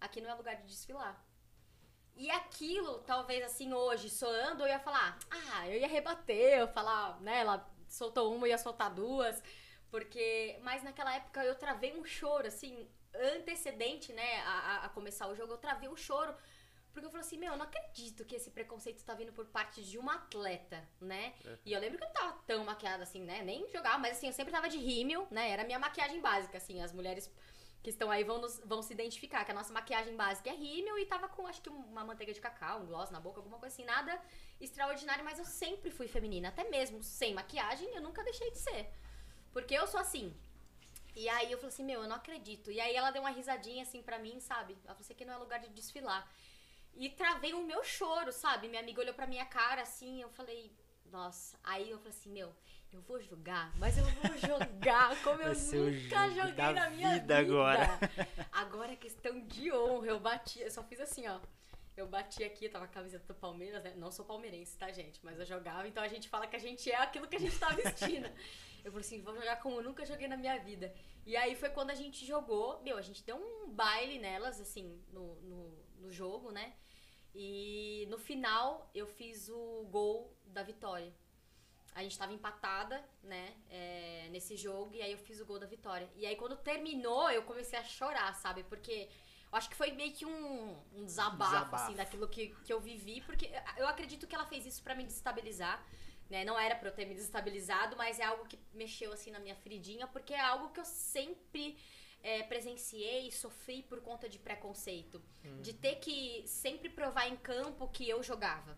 aqui 0.00 0.20
não 0.20 0.30
é 0.30 0.34
lugar 0.34 0.56
de 0.56 0.66
desfilar. 0.66 1.24
E 2.16 2.30
aquilo, 2.30 2.98
talvez 3.00 3.44
assim, 3.44 3.72
hoje, 3.72 4.10
soando, 4.10 4.64
eu 4.64 4.68
ia 4.68 4.80
falar, 4.80 5.16
ah, 5.30 5.68
eu 5.68 5.78
ia 5.78 5.86
rebater, 5.86 6.54
eu 6.58 6.66
ia 6.66 6.68
falar, 6.68 7.20
né, 7.20 7.40
ela 7.40 7.64
soltou 7.88 8.34
uma, 8.34 8.44
eu 8.46 8.50
ia 8.50 8.58
soltar 8.58 8.92
duas, 8.92 9.40
porque, 9.88 10.58
mas 10.62 10.82
naquela 10.82 11.14
época 11.14 11.44
eu 11.44 11.54
travei 11.54 11.96
um 11.96 12.04
choro, 12.04 12.48
assim, 12.48 12.90
antecedente, 13.14 14.12
né, 14.12 14.40
a- 14.40 14.80
a 14.86 14.88
começar 14.88 15.28
o 15.28 15.36
jogo, 15.36 15.52
eu 15.52 15.58
travei 15.58 15.88
um 15.88 15.96
choro, 15.96 16.34
Porque 16.98 17.06
eu 17.06 17.10
falei 17.12 17.26
assim, 17.26 17.38
meu, 17.38 17.52
eu 17.52 17.56
não 17.56 17.64
acredito 17.64 18.24
que 18.24 18.34
esse 18.34 18.50
preconceito 18.50 19.04
tá 19.04 19.14
vindo 19.14 19.32
por 19.32 19.46
parte 19.46 19.82
de 19.82 19.96
uma 19.98 20.14
atleta, 20.16 20.82
né? 21.00 21.32
E 21.64 21.72
eu 21.72 21.80
lembro 21.80 21.96
que 21.98 22.04
eu 22.04 22.08
não 22.08 22.14
tava 22.14 22.32
tão 22.46 22.64
maquiada 22.64 23.02
assim, 23.04 23.22
né? 23.22 23.40
Nem 23.42 23.68
jogava, 23.70 23.98
mas 23.98 24.16
assim, 24.16 24.26
eu 24.26 24.32
sempre 24.32 24.52
tava 24.52 24.68
de 24.68 24.78
rímel, 24.78 25.26
né? 25.30 25.50
Era 25.50 25.62
a 25.62 25.66
minha 25.66 25.78
maquiagem 25.78 26.20
básica, 26.20 26.58
assim. 26.58 26.80
As 26.82 26.92
mulheres 26.92 27.30
que 27.84 27.90
estão 27.90 28.10
aí 28.10 28.24
vão, 28.24 28.40
nos- 28.40 28.58
vão 28.64 28.82
se 28.82 28.92
identificar 28.92 29.44
que 29.44 29.52
a 29.52 29.54
nossa 29.54 29.72
maquiagem 29.72 30.16
básica 30.16 30.50
é 30.50 30.52
rímel 30.52 30.98
e 30.98 31.06
tava 31.06 31.28
com, 31.28 31.46
acho 31.46 31.62
que 31.62 31.68
uma 31.70 32.04
manteiga 32.04 32.32
de 32.32 32.40
cacau, 32.40 32.80
um 32.80 32.86
gloss 32.86 33.10
na 33.10 33.20
boca, 33.20 33.38
alguma 33.38 33.58
coisa 33.58 33.72
assim. 33.72 33.84
Nada 33.84 34.20
extraordinário, 34.60 35.24
mas 35.24 35.38
eu 35.38 35.44
sempre 35.44 35.90
fui 35.92 36.08
feminina. 36.08 36.48
Até 36.48 36.68
mesmo 36.68 37.00
sem 37.02 37.32
maquiagem, 37.32 37.88
eu 37.94 38.02
nunca 38.02 38.24
deixei 38.24 38.50
de 38.50 38.58
ser. 38.58 38.90
Porque 39.52 39.72
eu 39.74 39.86
sou 39.86 40.00
assim. 40.00 40.34
E 41.14 41.28
aí 41.28 41.50
eu 41.52 41.58
falei 41.58 41.72
assim, 41.72 41.84
meu, 41.84 42.02
eu 42.02 42.08
não 42.08 42.16
acredito. 42.16 42.70
E 42.72 42.80
aí 42.80 42.94
ela 42.94 43.10
deu 43.12 43.22
uma 43.22 43.30
risadinha 43.30 43.82
assim 43.82 44.02
pra 44.02 44.18
mim, 44.18 44.40
sabe? 44.40 44.72
Ela 44.84 44.94
falou 44.94 45.00
assim, 45.00 45.14
que 45.14 45.24
não 45.24 45.34
é 45.34 45.36
lugar 45.36 45.60
de 45.60 45.68
desfilar. 45.68 46.28
E 46.98 47.08
travei 47.08 47.54
o 47.54 47.64
meu 47.64 47.84
choro, 47.84 48.32
sabe? 48.32 48.68
Minha 48.68 48.82
amiga 48.82 49.00
olhou 49.00 49.14
pra 49.14 49.24
minha 49.24 49.44
cara 49.44 49.82
assim, 49.82 50.20
eu 50.20 50.28
falei, 50.30 50.72
nossa. 51.12 51.56
Aí 51.62 51.88
eu 51.88 51.96
falei 51.98 52.12
assim, 52.12 52.30
meu, 52.30 52.52
eu 52.92 53.00
vou 53.02 53.20
jogar, 53.22 53.72
mas 53.78 53.96
eu 53.96 54.04
vou 54.04 54.36
jogar 54.36 55.22
como 55.22 55.40
eu 55.40 55.54
nunca 55.54 56.28
joguei 56.30 56.72
na 56.74 56.90
minha 56.90 57.18
vida 57.20 57.38
agora. 57.38 57.86
Agora 58.50 58.92
é 58.92 58.96
questão 58.96 59.38
de 59.46 59.72
honra. 59.72 60.08
Eu 60.08 60.18
bati, 60.18 60.60
eu 60.60 60.70
só 60.72 60.82
fiz 60.82 61.00
assim, 61.00 61.28
ó. 61.28 61.38
Eu 61.96 62.08
bati 62.08 62.42
aqui, 62.42 62.64
eu 62.64 62.70
tava 62.70 62.86
com 62.86 62.92
a 62.92 62.94
camiseta 62.94 63.32
do 63.32 63.34
Palmeiras, 63.34 63.82
né? 63.84 63.94
Não 63.96 64.10
sou 64.10 64.24
palmeirense, 64.24 64.76
tá, 64.76 64.90
gente? 64.90 65.20
Mas 65.22 65.38
eu 65.38 65.46
jogava, 65.46 65.86
então 65.86 66.02
a 66.02 66.08
gente 66.08 66.28
fala 66.28 66.48
que 66.48 66.56
a 66.56 66.60
gente 66.60 66.90
é 66.90 66.96
aquilo 66.96 67.28
que 67.28 67.36
a 67.36 67.40
gente 67.40 67.58
tá 67.58 67.68
vestindo. 67.70 68.28
Eu 68.84 68.92
falei 68.92 69.04
assim, 69.04 69.20
vou 69.20 69.34
jogar 69.34 69.56
como 69.56 69.80
eu 69.80 69.82
nunca 69.82 70.06
joguei 70.06 70.28
na 70.28 70.36
minha 70.36 70.56
vida. 70.60 70.94
E 71.26 71.36
aí 71.36 71.56
foi 71.56 71.68
quando 71.68 71.90
a 71.90 71.94
gente 71.96 72.24
jogou, 72.24 72.80
meu, 72.82 72.96
a 72.96 73.02
gente 73.02 73.24
deu 73.24 73.36
um 73.36 73.68
baile 73.70 74.20
nelas, 74.20 74.60
assim, 74.60 75.02
no, 75.12 75.34
no, 75.42 75.84
no 75.98 76.10
jogo, 76.10 76.52
né? 76.52 76.74
E 77.40 78.04
no 78.10 78.18
final 78.18 78.90
eu 78.92 79.06
fiz 79.06 79.48
o 79.48 79.86
gol 79.92 80.36
da 80.46 80.64
vitória. 80.64 81.14
A 81.94 82.02
gente 82.02 82.18
tava 82.18 82.32
empatada, 82.32 83.02
né, 83.22 83.54
é, 83.70 84.28
nesse 84.30 84.56
jogo, 84.56 84.92
e 84.92 85.00
aí 85.00 85.12
eu 85.12 85.18
fiz 85.18 85.40
o 85.40 85.46
gol 85.46 85.58
da 85.58 85.66
vitória. 85.66 86.10
E 86.16 86.26
aí 86.26 86.34
quando 86.34 86.56
terminou, 86.56 87.30
eu 87.30 87.44
comecei 87.44 87.78
a 87.78 87.84
chorar, 87.84 88.34
sabe? 88.34 88.64
Porque 88.64 89.08
eu 89.52 89.56
acho 89.56 89.70
que 89.70 89.76
foi 89.76 89.92
meio 89.92 90.12
que 90.12 90.26
um, 90.26 90.76
um 90.96 91.04
desabafo, 91.04 91.52
Desabafo. 91.52 91.84
assim, 91.84 91.94
daquilo 91.94 92.26
que, 92.28 92.48
que 92.64 92.72
eu 92.72 92.80
vivi, 92.80 93.20
porque 93.20 93.48
eu 93.76 93.86
acredito 93.86 94.26
que 94.26 94.34
ela 94.34 94.46
fez 94.46 94.66
isso 94.66 94.82
pra 94.82 94.96
me 94.96 95.04
desestabilizar. 95.04 95.84
Né? 96.28 96.44
Não 96.44 96.58
era 96.58 96.74
pra 96.74 96.88
eu 96.88 96.92
ter 96.92 97.06
me 97.06 97.14
desestabilizado, 97.14 97.96
mas 97.96 98.18
é 98.18 98.24
algo 98.24 98.46
que 98.46 98.58
mexeu 98.74 99.12
assim 99.12 99.30
na 99.30 99.38
minha 99.38 99.54
feridinha, 99.54 100.06
porque 100.08 100.34
é 100.34 100.40
algo 100.40 100.70
que 100.70 100.80
eu 100.80 100.84
sempre 100.84 101.78
é, 102.28 102.42
presenciei 102.52 103.20
e 103.28 103.32
sofri 103.32 103.78
por 103.90 104.00
conta 104.08 104.28
de 104.28 104.38
preconceito. 104.38 105.16
De 105.66 105.72
ter 105.84 105.96
que 106.04 106.16
sempre 106.46 106.88
provar 106.98 107.26
em 107.32 107.36
campo 107.36 107.88
que 107.88 108.04
eu 108.08 108.22
jogava. 108.22 108.72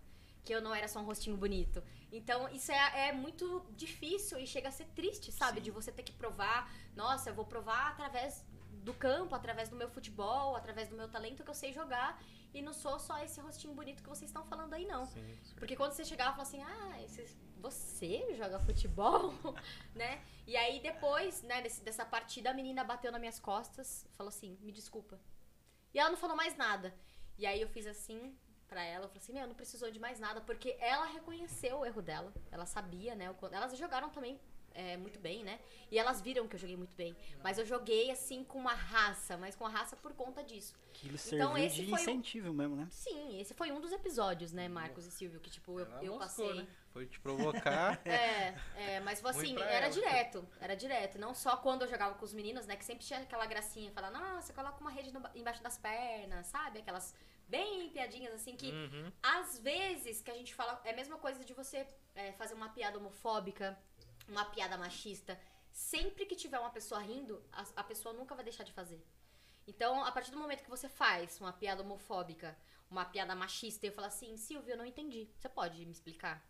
Que 0.45 0.55
eu 0.55 0.61
não 0.67 0.75
era 0.75 0.89
só 0.89 0.99
um 1.01 1.05
rostinho 1.05 1.37
bonito. 1.45 1.83
Então, 2.19 2.49
isso 2.59 2.71
é, 2.73 3.09
é 3.09 3.13
muito 3.13 3.45
difícil 3.85 4.39
e 4.39 4.47
chega 4.47 4.69
a 4.69 4.73
ser 4.73 4.87
triste, 4.99 5.29
sabe? 5.33 5.59
Sim. 5.59 5.65
De 5.67 5.71
você 5.79 5.91
ter 5.99 6.03
que 6.09 6.13
provar, 6.23 6.59
nossa, 7.03 7.31
eu 7.31 7.35
vou 7.35 7.45
provar 7.55 7.85
através 7.93 8.33
do 8.89 8.95
campo, 8.95 9.35
através 9.35 9.69
do 9.69 9.77
meu 9.77 9.91
futebol, 9.97 10.57
através 10.57 10.89
do 10.89 10.97
meu 10.97 11.09
talento 11.09 11.43
que 11.45 11.51
eu 11.51 11.55
sei 11.63 11.73
jogar. 11.73 12.11
E 12.55 12.63
não 12.63 12.73
sou 12.73 12.99
só 12.99 13.15
esse 13.25 13.39
rostinho 13.41 13.75
bonito 13.75 14.03
que 14.03 14.09
vocês 14.09 14.29
estão 14.31 14.45
falando 14.53 14.73
aí, 14.75 14.87
não. 14.87 15.05
Sim. 15.07 15.39
Porque 15.59 15.77
quando 15.77 15.93
você 15.93 16.05
chegava 16.05 16.31
e 16.31 16.37
falava 16.37 16.49
assim, 16.51 16.63
ah, 16.63 17.03
esse- 17.05 17.37
você 17.61 18.35
joga 18.37 18.59
futebol, 18.61 19.33
né? 19.95 20.23
E 20.47 20.57
aí 20.57 20.81
depois, 20.81 21.43
né, 21.43 21.63
desse- 21.63 21.83
dessa 21.83 22.05
partida, 22.05 22.51
a 22.51 22.55
menina 22.55 22.83
bateu 22.85 23.13
nas 23.13 23.21
minhas 23.21 23.39
costas, 23.39 24.07
falou 24.17 24.29
assim, 24.29 24.57
me 24.61 24.73
desculpa. 24.73 25.19
E 25.95 25.99
ela 25.99 26.11
não 26.11 26.17
falou 26.17 26.37
mais 26.37 26.57
nada. 26.57 26.95
E 27.39 27.47
aí 27.47 27.61
eu 27.61 27.69
fiz 27.69 27.87
assim 27.87 28.37
pra 28.69 28.83
ela, 28.85 29.05
eu 29.05 29.09
falei 29.09 29.23
assim, 29.23 29.33
meu, 29.33 29.47
não 29.47 29.55
precisou 29.55 29.91
de 29.91 29.99
mais 29.99 30.21
nada, 30.21 30.41
porque 30.41 30.77
ela 30.81 31.07
reconheceu 31.07 31.79
o 31.81 31.87
erro 31.87 32.03
dela. 32.03 32.33
Ela 32.51 32.67
sabia, 32.67 33.15
né? 33.15 33.35
Elas 33.53 33.77
jogaram 33.77 34.11
também 34.11 34.41
é, 34.75 34.97
muito 34.97 35.19
bem, 35.19 35.43
né? 35.45 35.59
E 35.91 35.99
elas 35.99 36.21
viram 36.21 36.47
que 36.47 36.55
eu 36.57 36.61
joguei 36.61 36.77
muito 36.77 36.95
bem. 36.97 37.17
Mas 37.43 37.59
eu 37.59 37.65
joguei 37.67 38.11
assim 38.11 38.45
com 38.45 38.59
uma 38.59 38.75
raça, 38.75 39.37
mas 39.37 39.55
com 39.57 39.67
a 39.67 39.69
raça 39.69 39.97
por 39.97 40.13
conta 40.15 40.43
disso. 40.45 40.75
Aquilo 40.91 41.15
Então, 41.15 41.53
serviu 41.53 41.57
esse 41.67 41.77
de 41.85 41.91
foi 41.91 42.01
incentivo 42.01 42.53
mesmo, 42.53 42.77
né? 42.77 42.87
Sim, 42.91 43.41
esse 43.41 43.55
foi 43.55 43.73
um 43.73 43.81
dos 43.81 43.93
episódios, 43.93 44.53
né, 44.53 44.69
Marcos 44.69 45.07
e 45.07 45.11
Silvio, 45.11 45.41
que 45.41 45.51
tipo, 45.51 45.79
eu, 45.81 45.87
Ela 45.87 46.05
eu 46.05 46.13
moscou, 46.19 46.47
passei. 46.47 46.63
né? 46.63 46.69
Foi 46.93 47.07
te 47.07 47.19
provocar. 47.21 48.01
É, 48.05 48.55
é, 48.77 49.01
mas 49.01 49.25
assim, 49.25 49.55
pra 49.55 49.65
era 49.65 49.87
ela. 49.87 49.95
direto, 49.95 50.47
era 50.61 50.75
direto. 50.75 51.19
Não 51.19 51.35
só 51.35 51.57
quando 51.57 51.83
eu 51.83 51.89
jogava 51.89 52.15
com 52.17 52.25
os 52.25 52.33
meninos, 52.33 52.67
né? 52.67 52.77
Que 52.77 52.85
sempre 52.85 53.05
tinha 53.05 53.21
aquela 53.21 53.47
gracinha, 53.47 53.91
falar, 53.93 54.11
nossa, 54.11 54.53
coloca 54.53 54.81
uma 54.81 54.91
rede 54.91 55.13
no- 55.13 55.23
embaixo 55.35 55.63
das 55.63 55.79
pernas, 55.79 56.47
sabe? 56.49 56.81
Aquelas 56.81 57.15
bem 57.49 57.89
piadinhas 57.91 58.33
assim 58.35 58.55
que 58.57 58.71
Uhum. 58.71 59.11
às 59.23 59.59
vezes 59.59 60.21
que 60.23 60.31
a 60.31 60.35
gente 60.35 60.55
fala, 60.55 60.81
é 60.85 60.91
a 60.91 60.97
mesma 60.97 61.17
coisa 61.19 61.45
de 61.45 61.53
você 61.53 61.87
é, 62.15 62.33
fazer 62.33 62.55
uma 62.55 62.69
piada 62.69 62.99
homofóbica, 62.99 63.77
uma 64.31 64.45
piada 64.45 64.77
machista. 64.77 65.39
Sempre 65.73 66.27
que 66.27 66.35
tiver 66.35 66.59
uma 66.59 66.71
pessoa 66.71 67.01
rindo, 67.01 67.43
a, 67.53 67.65
a 67.77 67.85
pessoa 67.85 68.15
nunca 68.15 68.35
vai 68.35 68.45
deixar 68.45 68.65
de 68.65 68.73
fazer. 68.73 69.05
Então, 69.67 70.05
a 70.05 70.11
partir 70.11 70.31
do 70.31 70.39
momento 70.39 70.65
que 70.65 70.71
você 70.71 70.89
faz 70.89 71.41
uma 71.41 71.53
piada 71.53 71.83
homofóbica, 71.83 72.57
uma 72.91 73.05
piada 73.05 73.35
machista, 73.35 73.87
e 73.87 73.89
eu 73.89 73.93
falo 73.93 74.09
assim, 74.09 74.37
Silvia, 74.37 74.75
eu 74.75 74.79
não 74.79 74.85
entendi. 74.85 75.29
Você 75.39 75.49
pode 75.49 75.85
me 75.85 75.93
explicar? 75.93 76.45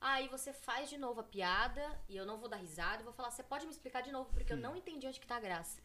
Aí 0.00 0.26
você 0.26 0.52
faz 0.52 0.90
de 0.90 0.98
novo 0.98 1.20
a 1.20 1.24
piada, 1.24 2.00
e 2.08 2.16
eu 2.16 2.26
não 2.26 2.38
vou 2.38 2.48
dar 2.48 2.56
risada, 2.56 3.00
eu 3.00 3.04
vou 3.04 3.12
falar, 3.12 3.30
você 3.30 3.44
pode 3.44 3.64
me 3.66 3.72
explicar 3.72 4.00
de 4.00 4.10
novo, 4.10 4.32
porque 4.32 4.52
eu 4.52 4.56
não 4.56 4.74
entendi 4.74 5.06
onde 5.06 5.20
que 5.20 5.26
tá 5.26 5.36
a 5.36 5.40
graça. 5.40 5.80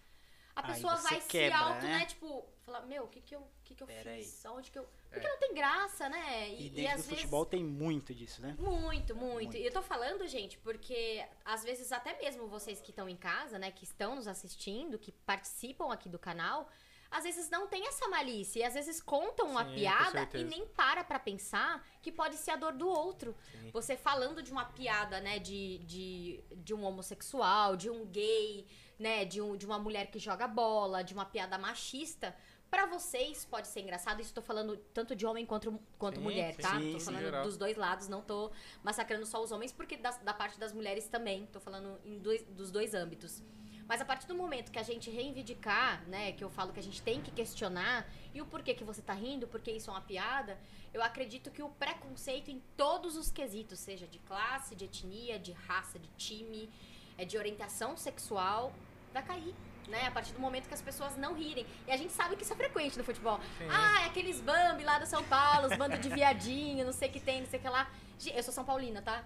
A 0.57 0.63
pessoa 0.63 0.95
vai 0.95 1.21
quebra, 1.21 1.57
se 1.57 1.63
auto, 1.63 1.85
né? 1.85 1.99
né? 1.99 2.05
Tipo, 2.05 2.45
falar, 2.65 2.81
meu, 2.81 3.03
o 3.03 3.07
que 3.07 3.21
que 3.21 3.35
eu, 3.35 3.41
o 3.41 3.49
que 3.63 3.75
que 3.75 3.83
eu 3.83 3.87
Pera 3.87 4.11
aí. 4.11 4.23
fiz? 4.23 4.45
Aonde 4.45 4.71
que 4.71 4.79
eu... 4.79 4.83
É. 4.83 5.13
Porque 5.13 5.27
não 5.29 5.37
tem 5.37 5.53
graça, 5.53 6.09
né? 6.09 6.49
E, 6.49 6.65
E, 6.65 6.69
dentro 6.69 6.91
às 6.91 7.01
do 7.01 7.03
vezes... 7.03 7.19
futebol 7.21 7.45
tem 7.45 7.63
muito 7.63 8.13
disso, 8.13 8.41
né? 8.41 8.55
Muito, 8.59 9.15
muito, 9.15 9.33
Muito. 9.33 9.57
E 9.57 9.65
eu 9.65 9.71
tô 9.71 9.81
falando, 9.81 10.27
gente, 10.27 10.57
porque 10.57 11.25
às 11.45 11.63
vezes 11.63 11.91
até 11.91 12.17
mesmo 12.17 12.47
vocês 12.47 12.81
que 12.81 12.89
estão 12.89 13.07
em 13.07 13.15
casa, 13.15 13.57
né, 13.57 13.71
que 13.71 13.83
estão 13.83 14.15
nos 14.15 14.27
assistindo, 14.27 14.97
que 14.99 15.11
participam 15.11 15.93
aqui 15.93 16.09
do 16.09 16.19
canal, 16.19 16.69
às 17.09 17.23
vezes 17.23 17.49
não 17.49 17.67
tem 17.67 17.87
essa 17.87 18.07
malícia. 18.09 18.59
E 18.59 18.63
às 18.63 18.73
vezes 18.73 19.01
contam 19.01 19.49
uma 19.49 19.63
Sim, 19.65 19.75
piada 19.75 20.27
e 20.33 20.43
nem 20.43 20.67
para 20.67 21.03
pra 21.03 21.17
pensar 21.17 21.85
que 22.01 22.11
pode 22.11 22.35
ser 22.35 22.51
a 22.51 22.55
dor 22.57 22.73
do 22.73 22.87
outro. 22.87 23.35
Sim. 23.51 23.71
Você 23.71 23.95
falando 23.95 24.43
de 24.43 24.51
uma 24.51 24.65
piada, 24.65 25.21
né, 25.21 25.39
de, 25.39 25.77
de, 25.79 26.43
de 26.57 26.73
um 26.73 26.83
homossexual, 26.83 27.77
de 27.77 27.89
um 27.89 28.05
gay, 28.05 28.67
né, 28.99 29.25
de, 29.25 29.41
um, 29.41 29.55
de 29.55 29.65
uma 29.65 29.77
mulher 29.77 30.07
que 30.07 30.19
joga 30.19 30.47
bola, 30.47 31.03
de 31.03 31.13
uma 31.13 31.25
piada 31.25 31.57
machista. 31.57 32.35
Pra 32.69 32.85
vocês 32.85 33.45
pode 33.45 33.67
ser 33.67 33.81
engraçado, 33.81 34.21
isso 34.21 34.33
tô 34.33 34.41
falando 34.41 34.75
tanto 34.93 35.15
de 35.15 35.25
homem 35.25 35.45
quanto, 35.45 35.79
quanto 35.97 36.17
Sim, 36.17 36.23
mulher, 36.23 36.53
sim, 36.53 36.61
tá? 36.61 36.79
sim, 36.79 36.93
tô 36.93 36.99
falando 36.99 37.43
dos 37.43 37.57
dois 37.57 37.77
lados, 37.77 38.09
não 38.09 38.21
tô 38.21 38.51
massacrando 38.83 39.25
só 39.25 39.41
os 39.41 39.51
homens, 39.51 39.71
porque 39.71 39.95
da, 39.95 40.11
da 40.11 40.33
parte 40.33 40.59
das 40.59 40.73
mulheres 40.73 41.07
também, 41.07 41.45
tô 41.45 41.61
falando 41.61 41.97
dois, 42.21 42.43
dos 42.43 42.69
dois 42.69 42.93
âmbitos. 42.93 43.41
Mas 43.87 44.01
a 44.01 44.05
partir 44.05 44.27
do 44.27 44.35
momento 44.35 44.69
que 44.69 44.79
a 44.79 44.83
gente 44.83 45.09
reivindicar, 45.09 46.03
né, 46.09 46.33
que 46.33 46.43
eu 46.43 46.49
falo 46.49 46.73
que 46.73 46.79
a 46.79 46.83
gente 46.83 47.01
tem 47.01 47.21
que 47.21 47.31
questionar, 47.31 48.05
e 48.33 48.41
o 48.41 48.45
porquê 48.45 48.73
que 48.73 48.83
você 48.83 49.01
tá 49.01 49.13
rindo, 49.13 49.47
porque 49.47 49.71
isso 49.71 49.89
é 49.89 49.93
uma 49.93 50.01
piada, 50.01 50.59
eu 50.93 51.01
acredito 51.01 51.49
que 51.49 51.63
o 51.63 51.69
preconceito 51.69 52.51
em 52.51 52.61
todos 52.75 53.15
os 53.15 53.31
quesitos, 53.31 53.79
seja 53.79 54.05
de 54.05 54.19
classe, 54.19 54.75
de 54.75 54.83
etnia, 54.83 55.39
de 55.39 55.53
raça, 55.53 55.97
de 55.97 56.09
time, 56.17 56.69
é 57.17 57.23
de 57.23 57.37
orientação 57.37 57.95
sexual, 57.95 58.73
vai 59.13 59.23
cair. 59.23 59.55
Né? 59.87 60.05
A 60.05 60.11
partir 60.11 60.33
do 60.33 60.39
momento 60.39 60.67
que 60.67 60.73
as 60.73 60.81
pessoas 60.81 61.15
não 61.15 61.33
rirem. 61.33 61.65
E 61.87 61.91
a 61.91 61.95
gente 61.95 62.11
sabe 62.11 62.35
que 62.35 62.43
isso 62.43 62.51
é 62.51 62.55
frequente 62.57 62.97
no 62.97 63.05
futebol. 63.05 63.39
Sim. 63.57 63.67
Ah, 63.71 64.01
é 64.03 64.05
aqueles 64.07 64.41
Bambi 64.41 64.83
lá 64.83 64.99
do 64.99 65.05
São 65.05 65.23
Paulo, 65.23 65.67
os 65.67 65.77
bandos 65.77 66.01
de 66.01 66.09
viadinho, 66.09 66.85
não 66.85 66.91
sei 66.91 67.07
o 67.07 67.11
que 67.11 67.21
tem, 67.21 67.39
não 67.39 67.47
sei 67.49 67.57
o 67.57 67.61
que 67.61 67.69
lá. 67.69 67.87
Eu 68.35 68.43
sou 68.43 68.53
São 68.53 68.65
Paulina, 68.65 69.01
tá? 69.01 69.23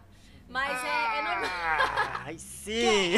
Mas 0.48 0.84
é, 0.84 1.18
é 1.18 1.22
normal. 1.24 1.50
Ah, 1.50 2.22
Ai, 2.26 2.38
sim! 2.38 3.14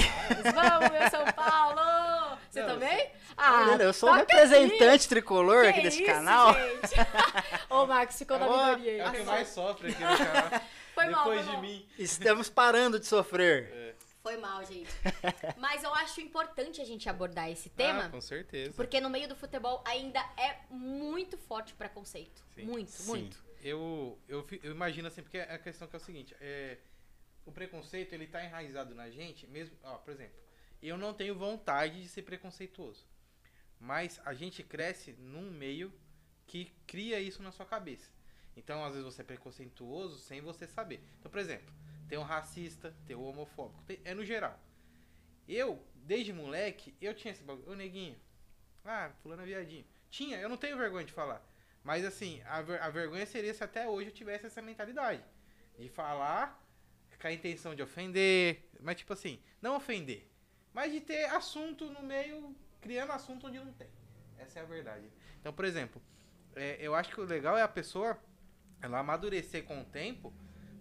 Vamos, 0.54 0.90
meu 0.92 1.10
São 1.10 1.26
Paulo! 1.34 2.38
Você 2.50 2.62
Não, 2.62 2.68
também? 2.76 3.10
Olha, 3.36 3.84
eu 3.84 3.92
sou 3.94 4.08
o 4.10 4.12
toca 4.12 4.22
representante 4.38 5.10
tricolor 5.10 5.64
Que 5.64 5.70
aqui 5.70 5.82
desse 5.82 6.04
isso, 6.04 6.12
canal. 6.14 6.54
Gente. 6.54 6.94
Ô, 7.70 7.86
Marcos, 7.88 8.18
ficou 8.20 8.38
na 8.38 8.46
minoria 8.46 8.92
aí. 8.92 9.00
É 9.00 9.10
o 9.10 9.12
que 9.12 9.24
mais 9.24 9.48
sofre 9.50 9.90
aqui 9.90 10.04
no 10.04 10.18
canal. 10.18 10.62
Foi 10.94 11.06
mal, 11.08 11.24
Depois 11.24 11.40
foi 11.40 11.46
de 11.48 11.52
mal. 11.54 11.62
mim. 11.62 11.88
Estamos 11.98 12.50
parando 12.50 13.00
de 13.00 13.08
sofrer. 13.08 13.72
É. 13.74 13.93
Foi 14.24 14.38
mal, 14.38 14.64
gente. 14.66 14.90
Mas 15.60 15.84
eu 15.84 15.94
acho 15.94 16.22
importante 16.22 16.80
a 16.80 16.86
gente 16.86 17.10
abordar 17.10 17.52
esse 17.52 17.70
tema. 17.70 18.06
Ah, 18.06 18.10
com 18.10 18.22
certeza. 18.22 18.74
Porque 18.74 19.02
no 19.02 19.10
meio 19.10 19.28
do 19.28 19.36
futebol 19.36 19.84
ainda 19.86 20.20
é 20.38 20.62
muito 20.70 21.38
forte 21.38 21.74
o 21.74 21.76
preconceito. 21.76 22.42
Sim. 22.56 22.64
Muito, 22.64 22.92
Sim. 22.92 23.10
muito. 23.10 23.44
Eu, 23.62 24.18
eu, 24.30 24.48
eu 24.64 24.72
imagino 24.72 25.10
assim, 25.10 25.22
porque 25.22 25.40
a 25.40 25.60
questão 25.60 25.90
que 25.90 25.96
é 25.96 26.00
o 26.00 26.02
seguinte, 26.02 26.34
é, 26.40 26.78
o 27.46 27.52
preconceito, 27.52 28.14
ele 28.14 28.26
tá 28.26 28.44
enraizado 28.44 28.96
na 28.96 29.10
gente, 29.10 29.46
mesmo, 29.48 29.76
ó, 29.84 29.98
por 29.98 30.14
exemplo, 30.14 30.38
eu 30.82 30.98
não 30.98 31.14
tenho 31.14 31.36
vontade 31.36 32.02
de 32.02 32.08
ser 32.08 32.22
preconceituoso, 32.22 33.06
mas 33.80 34.22
a 34.26 34.34
gente 34.34 34.64
cresce 34.64 35.14
num 35.14 35.52
meio 35.52 35.94
que 36.48 36.74
cria 36.88 37.20
isso 37.20 37.42
na 37.44 37.52
sua 37.52 37.66
cabeça. 37.66 38.10
Então, 38.56 38.84
às 38.86 38.94
vezes 38.94 39.06
você 39.06 39.22
é 39.22 39.26
preconceituoso 39.26 40.20
sem 40.20 40.40
você 40.40 40.68
saber. 40.68 41.02
Então, 41.20 41.32
por 41.32 41.40
exemplo, 41.40 41.74
tem 42.08 42.18
um 42.18 42.24
racista, 42.24 42.96
tem 43.06 43.16
um 43.16 43.24
homofóbico, 43.24 43.82
tem- 43.84 44.00
é 44.04 44.14
no 44.14 44.26
geral. 44.26 44.60
Eu, 45.48 45.82
desde 45.96 46.32
moleque, 46.34 46.96
eu 47.02 47.14
tinha 47.14 47.32
esse 47.34 47.44
bagulho, 47.44 47.72
ô 47.72 47.76
neguinho, 47.76 48.16
ah, 48.86 49.12
fulano 49.22 49.42
é 49.42 49.46
viadinho. 49.46 49.86
Tinha, 50.10 50.38
eu 50.40 50.48
não 50.50 50.58
tenho 50.58 50.78
vergonha 50.78 51.06
de 51.06 51.12
falar. 51.14 51.42
Mas 51.84 52.06
assim, 52.06 52.42
a, 52.46 52.62
ver- 52.62 52.82
a 52.82 52.90
vergonha 52.90 53.26
seria 53.26 53.54
se 53.54 53.64
até 53.64 53.88
hoje 53.88 54.10
eu 54.10 54.14
tivesse 54.14 54.46
essa 54.46 54.62
mentalidade. 54.62 55.24
De 55.78 55.90
falar 55.90 56.62
com 57.20 57.28
a 57.28 57.32
intenção 57.34 57.74
de 57.76 57.82
ofender. 57.82 58.70
Mas 58.80 58.98
tipo 58.98 59.12
assim, 59.14 59.42
não 59.62 59.76
ofender. 59.76 60.30
Mas 60.74 60.92
de 60.92 61.02
ter 61.02 61.26
assunto 61.26 61.90
no 61.90 62.02
meio, 62.04 62.56
criando 62.82 63.12
assunto 63.12 63.48
onde 63.48 63.60
não 63.60 63.74
tem. 63.74 63.90
Essa 64.38 64.60
é 64.60 64.62
a 64.62 64.66
verdade. 64.66 65.10
Então, 65.40 65.52
por 65.52 65.66
exemplo, 65.66 66.02
é, 66.56 66.78
eu 66.80 66.94
acho 66.96 67.10
que 67.14 67.20
o 67.20 67.26
legal 67.26 67.58
é 67.58 67.62
a 67.62 67.68
pessoa 67.68 68.18
ela 68.82 69.00
amadurecer 69.00 69.64
com 69.64 69.82
o 69.82 69.86
tempo. 69.86 70.34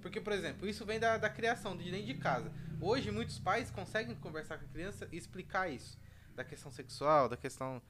Porque, 0.02 0.20
por 0.20 0.32
exemplo, 0.32 0.68
isso 0.68 0.84
vem 0.84 0.98
da, 0.98 1.16
da 1.16 1.30
criação, 1.30 1.76
de 1.76 1.90
dentro 1.90 2.06
de 2.06 2.14
casa. 2.14 2.52
Hoje, 2.80 3.10
muitos 3.10 3.38
pais 3.38 3.70
conseguem 3.70 4.16
conversar 4.16 4.58
com 4.58 4.64
a 4.64 4.68
criança 4.68 5.08
e 5.12 5.16
explicar 5.16 5.70
isso. 5.70 5.96
Da 6.34 6.44
questão 6.44 6.70
sexual, 6.72 7.28
da 7.28 7.36
questão. 7.36 7.80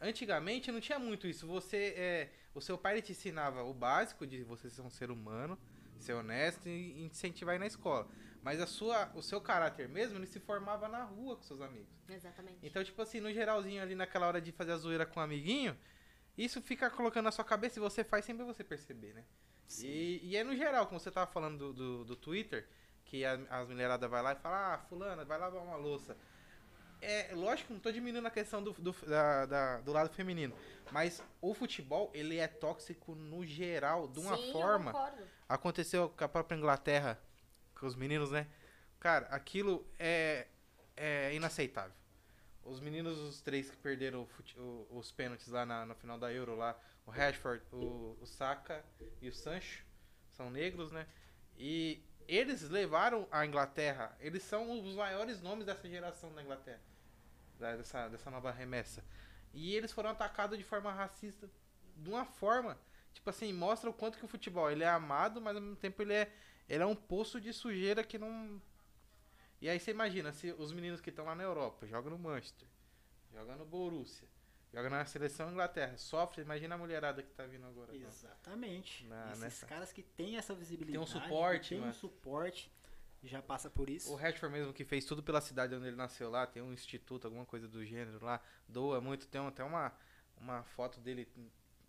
Antigamente 0.00 0.70
não 0.70 0.80
tinha 0.80 0.98
muito 0.98 1.26
isso. 1.26 1.46
Você 1.48 1.94
é, 1.96 2.28
o 2.54 2.60
seu 2.60 2.78
pai 2.78 3.02
te 3.02 3.12
ensinava 3.12 3.62
o 3.64 3.74
básico 3.74 4.26
de 4.26 4.42
você 4.44 4.70
ser 4.70 4.82
um 4.82 4.90
ser 4.90 5.10
humano, 5.10 5.58
ser 5.98 6.12
honesto 6.12 6.68
e 6.68 7.02
incentivar 7.02 7.56
ir 7.56 7.58
na 7.58 7.66
escola. 7.66 8.08
Mas 8.42 8.60
a 8.60 8.66
sua, 8.66 9.10
o 9.14 9.22
seu 9.22 9.40
caráter 9.40 9.88
mesmo, 9.88 10.16
ele 10.16 10.26
se 10.26 10.38
formava 10.38 10.86
na 10.88 11.02
rua 11.02 11.36
com 11.36 11.42
seus 11.42 11.60
amigos. 11.60 11.88
Exatamente. 12.08 12.58
Então, 12.62 12.84
tipo 12.84 13.02
assim, 13.02 13.20
no 13.20 13.32
geralzinho 13.32 13.82
ali 13.82 13.94
naquela 13.94 14.26
hora 14.28 14.40
de 14.40 14.52
fazer 14.52 14.72
a 14.72 14.76
zoeira 14.76 15.04
com 15.04 15.18
o 15.18 15.22
amiguinho, 15.22 15.76
isso 16.36 16.62
fica 16.62 16.88
colocando 16.88 17.24
na 17.24 17.32
sua 17.32 17.44
cabeça 17.44 17.78
e 17.78 17.82
você 17.82 18.04
faz 18.04 18.24
sem 18.24 18.36
você 18.36 18.62
perceber, 18.62 19.12
né? 19.12 19.24
E, 19.82 20.20
e 20.22 20.36
é 20.36 20.42
no 20.44 20.56
geral, 20.56 20.86
como 20.86 20.98
você 20.98 21.10
tava 21.10 21.30
falando 21.30 21.58
do, 21.58 21.72
do, 21.72 22.04
do 22.04 22.16
Twitter, 22.16 22.66
que 23.04 23.24
a- 23.24 23.38
as 23.50 23.68
mulheradas 23.68 24.08
vai 24.10 24.22
lá 24.22 24.32
e 24.32 24.36
fala, 24.36 24.74
ah, 24.74 24.78
fulana, 24.88 25.24
vai 25.24 25.38
lavar 25.38 25.62
uma 25.62 25.76
louça. 25.76 26.16
É, 27.00 27.32
lógico, 27.32 27.72
não 27.72 27.78
tô 27.80 27.92
diminuindo 27.92 28.26
a 28.26 28.30
questão 28.30 28.62
do, 28.62 28.72
do, 28.72 28.92
da- 29.06 29.46
da- 29.46 29.80
do 29.80 29.92
lado 29.92 30.10
feminino. 30.12 30.54
Mas 30.90 31.22
o 31.40 31.54
futebol, 31.54 32.10
ele 32.14 32.38
é 32.38 32.48
tóxico 32.48 33.14
no 33.14 33.46
geral, 33.46 34.08
de 34.08 34.18
uma 34.18 34.36
Sim, 34.36 34.52
forma. 34.52 34.92
Aconteceu 35.48 36.08
com 36.08 36.24
a 36.24 36.28
própria 36.28 36.56
Inglaterra, 36.56 37.20
com 37.78 37.86
os 37.86 37.94
meninos, 37.94 38.30
né? 38.30 38.46
Cara, 38.98 39.26
aquilo 39.26 39.86
é, 39.98 40.48
é 40.96 41.32
inaceitável. 41.34 41.92
Os 42.64 42.80
meninos, 42.80 43.16
os 43.18 43.40
três 43.40 43.70
que 43.70 43.76
perderam 43.76 44.22
o 44.22 44.26
fute- 44.26 44.58
o- 44.58 44.86
os 44.90 45.12
pênaltis 45.12 45.46
lá 45.48 45.64
na, 45.64 45.86
no 45.86 45.94
final 45.94 46.18
da 46.18 46.32
Euro, 46.32 46.56
lá, 46.56 46.76
o 47.08 47.10
Rashford, 47.10 47.62
o, 47.72 48.18
o 48.20 48.26
Saka 48.26 48.84
e 49.22 49.28
o 49.28 49.32
Sancho, 49.32 49.82
são 50.32 50.50
negros, 50.50 50.92
né? 50.92 51.06
E 51.56 52.02
eles 52.28 52.68
levaram 52.68 53.26
a 53.30 53.46
Inglaterra, 53.46 54.14
eles 54.20 54.42
são 54.42 54.70
os 54.70 54.94
maiores 54.94 55.40
nomes 55.40 55.64
dessa 55.64 55.88
geração 55.88 56.30
da 56.34 56.42
Inglaterra, 56.42 56.82
dessa, 57.58 58.08
dessa 58.08 58.30
nova 58.30 58.50
remessa. 58.50 59.02
E 59.54 59.74
eles 59.74 59.90
foram 59.90 60.10
atacados 60.10 60.58
de 60.58 60.64
forma 60.64 60.92
racista, 60.92 61.48
de 61.96 62.10
uma 62.10 62.26
forma, 62.26 62.78
tipo 63.14 63.30
assim, 63.30 63.54
mostra 63.54 63.88
o 63.88 63.94
quanto 63.94 64.18
que 64.18 64.26
o 64.26 64.28
futebol 64.28 64.70
ele 64.70 64.84
é 64.84 64.88
amado, 64.88 65.40
mas 65.40 65.56
ao 65.56 65.62
mesmo 65.62 65.76
tempo 65.76 66.02
ele 66.02 66.12
é, 66.12 66.30
ele 66.68 66.82
é 66.82 66.86
um 66.86 66.94
poço 66.94 67.40
de 67.40 67.54
sujeira 67.54 68.04
que 68.04 68.18
não. 68.18 68.60
E 69.62 69.68
aí 69.68 69.80
você 69.80 69.92
imagina, 69.92 70.30
se 70.30 70.52
os 70.52 70.72
meninos 70.72 71.00
que 71.00 71.08
estão 71.08 71.24
lá 71.24 71.34
na 71.34 71.42
Europa, 71.42 71.86
jogam 71.86 72.10
no 72.10 72.18
Manchester, 72.18 72.68
jogam 73.32 73.56
no 73.56 73.64
Borussia, 73.64 74.28
jogam 74.72 74.90
na 74.90 75.04
seleção 75.04 75.50
Inglaterra, 75.50 75.96
sofrem, 75.96 76.44
imagina 76.44 76.74
a 76.74 76.78
mulherada 76.78 77.22
que 77.22 77.30
tá 77.32 77.44
vindo 77.46 77.66
agora. 77.66 77.94
então. 77.96 78.08
Exatamente. 78.08 79.04
Na- 79.06 79.28
Esses 79.30 79.40
nessa- 79.40 79.66
caras 79.66 79.92
que 79.92 80.02
têm 80.02 80.36
essa 80.36 80.54
visibilidade, 80.54 80.92
Tem 80.92 81.00
um 81.02 81.06
suporte, 81.20 81.68
tem 81.70 81.82
um 81.84 81.92
suporte, 81.92 82.72
já 83.22 83.42
passa 83.42 83.68
por 83.70 83.88
isso. 83.90 84.12
O 84.12 84.16
Rashford 84.16 84.52
mesmo 84.56 84.72
que 84.72 84.84
fez 84.84 85.04
tudo 85.04 85.22
pela 85.22 85.40
cidade 85.40 85.74
onde 85.74 85.86
ele 85.88 85.96
nasceu 85.96 86.30
lá, 86.30 86.46
tem 86.46 86.62
um 86.62 86.72
instituto, 86.72 87.26
alguma 87.26 87.44
coisa 87.46 87.66
do 87.66 87.84
gênero 87.84 88.24
lá, 88.24 88.40
doa 88.68 89.00
muito, 89.00 89.26
tem 89.26 89.40
até 89.46 89.64
uma, 89.64 89.92
uma 90.36 90.62
foto 90.62 91.00
dele 91.00 91.26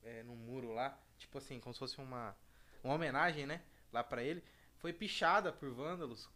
é, 0.04 0.24
no 0.24 0.36
muro 0.36 0.72
lá, 0.74 0.98
tipo 1.18 1.38
assim, 1.38 1.60
como 1.60 1.74
se 1.74 1.80
fosse 1.80 2.00
uma, 2.00 2.36
uma 2.84 2.94
homenagem, 2.96 3.46
né, 3.46 3.62
lá 3.92 4.04
pra 4.04 4.24
ele, 4.24 4.44
foi 4.78 4.94
pichada 4.94 5.52
por 5.52 5.70
vândalos. 5.72 6.30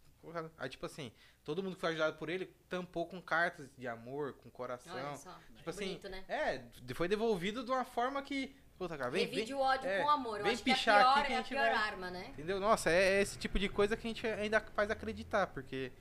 Aí, 0.58 0.70
tipo 0.70 0.86
assim, 0.86 1.12
todo 1.44 1.62
mundo 1.62 1.76
que 1.76 1.82
foi 1.82 1.90
ajudado 1.90 2.18
por 2.18 2.30
ele 2.30 2.46
tampou 2.70 3.06
com 3.06 3.22
cartas 3.22 3.70
de 3.78 3.88
amor, 3.88 4.34
com 4.34 4.50
coração. 4.50 4.96
Olha 4.96 5.16
só. 5.18 5.38
Tipo 5.56 5.70
assim, 5.70 5.86
Bonito, 5.86 6.10
né? 6.10 6.24
É, 6.28 6.64
foi 6.94 7.08
devolvido 7.08 7.64
de 7.64 7.72
uma 7.72 7.84
forma 7.86 8.22
que. 8.22 8.56
Puta, 8.78 8.98
cara, 8.98 9.12
vem, 9.12 9.26
vem, 9.26 9.36
Divide 9.36 9.54
o 9.54 9.60
ódio 9.60 9.88
é, 9.88 10.02
com 10.02 10.10
amor. 10.10 10.40
Eu 10.40 10.44
vem 10.46 10.54
acho 10.54 10.64
que 10.64 10.70
é 10.70 10.74
a 10.74 10.76
pichar 10.76 11.02
aqui 11.02 11.14
pior, 11.14 11.26
que 11.28 11.34
é 11.34 11.38
a 11.38 11.44
pior 11.44 11.60
vai- 11.60 11.88
arma, 11.88 12.10
né? 12.10 12.28
Entendeu? 12.30 12.60
Nossa, 12.60 12.90
é 12.90 13.22
esse 13.22 13.38
tipo 13.38 13.60
de 13.60 13.70
coisa 13.70 13.96
que 13.96 14.08
a 14.08 14.10
gente 14.10 14.26
ainda 14.26 14.60
faz 14.60 14.90
acreditar, 14.90 15.48
porque 15.48 15.92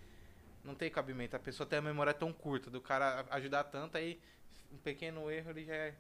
não 0.65 0.75
tem 0.75 0.91
cabimento. 0.91 1.37
A 1.37 1.39
pessoa 1.39 1.67
tem 1.67 1.79
a 1.79 1.83
memória 1.83 2.15
tão 2.15 2.33
curta 2.33 2.71
do 2.71 2.81
cara 2.81 3.27
ajudar 3.31 3.65
tanto, 3.65 3.99
aí 3.99 4.21
um 4.73 4.79
pequeno 4.79 5.31
erro 5.31 5.51
ele 5.51 5.65
já 5.65 5.75
é, 5.75 5.95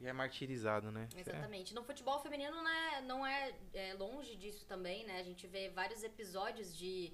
já 0.00 0.10
é 0.10 0.12
martirizado, 0.12 0.90
né? 0.92 1.08
Exatamente. 1.16 1.74
No 1.74 1.82
futebol 1.82 2.20
feminino 2.20 2.54
não 2.56 2.68
é, 2.68 3.00
não 3.02 3.26
é, 3.26 3.54
é 3.74 3.94
longe 3.94 4.36
disso 4.36 4.64
também, 4.66 5.04
né? 5.04 5.18
A 5.18 5.22
gente 5.22 5.46
vê 5.46 5.68
vários 5.68 6.02
episódios 6.02 6.76
de. 6.76 7.12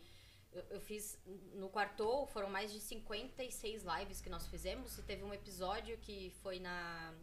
Eu, 0.53 0.63
eu 0.71 0.81
fiz 0.81 1.19
no 1.55 1.69
quarto, 1.69 2.27
foram 2.27 2.49
mais 2.51 2.73
de 2.73 2.81
56 2.81 3.83
lives 3.83 4.21
que 4.21 4.29
nós 4.29 4.47
fizemos. 4.47 4.99
E 4.99 5.03
teve 5.03 5.25
um 5.25 5.33
episódio 5.33 5.97
que 5.99 6.31
foi 6.43 6.61
na. 6.61 7.15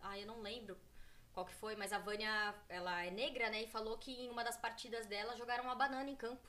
Ah, 0.00 0.18
eu 0.18 0.26
não 0.26 0.40
lembro 0.40 0.76
qual 1.32 1.44
que 1.46 1.54
foi, 1.54 1.76
mas 1.76 1.92
a 1.92 1.98
Vânia, 1.98 2.54
ela 2.68 3.04
é 3.04 3.10
negra, 3.10 3.50
né? 3.50 3.62
E 3.62 3.66
falou 3.66 3.98
que 3.98 4.12
em 4.12 4.30
uma 4.30 4.44
das 4.44 4.56
partidas 4.56 5.06
dela 5.06 5.36
jogaram 5.36 5.64
uma 5.64 5.74
banana 5.74 6.08
em 6.08 6.16
campo. 6.16 6.48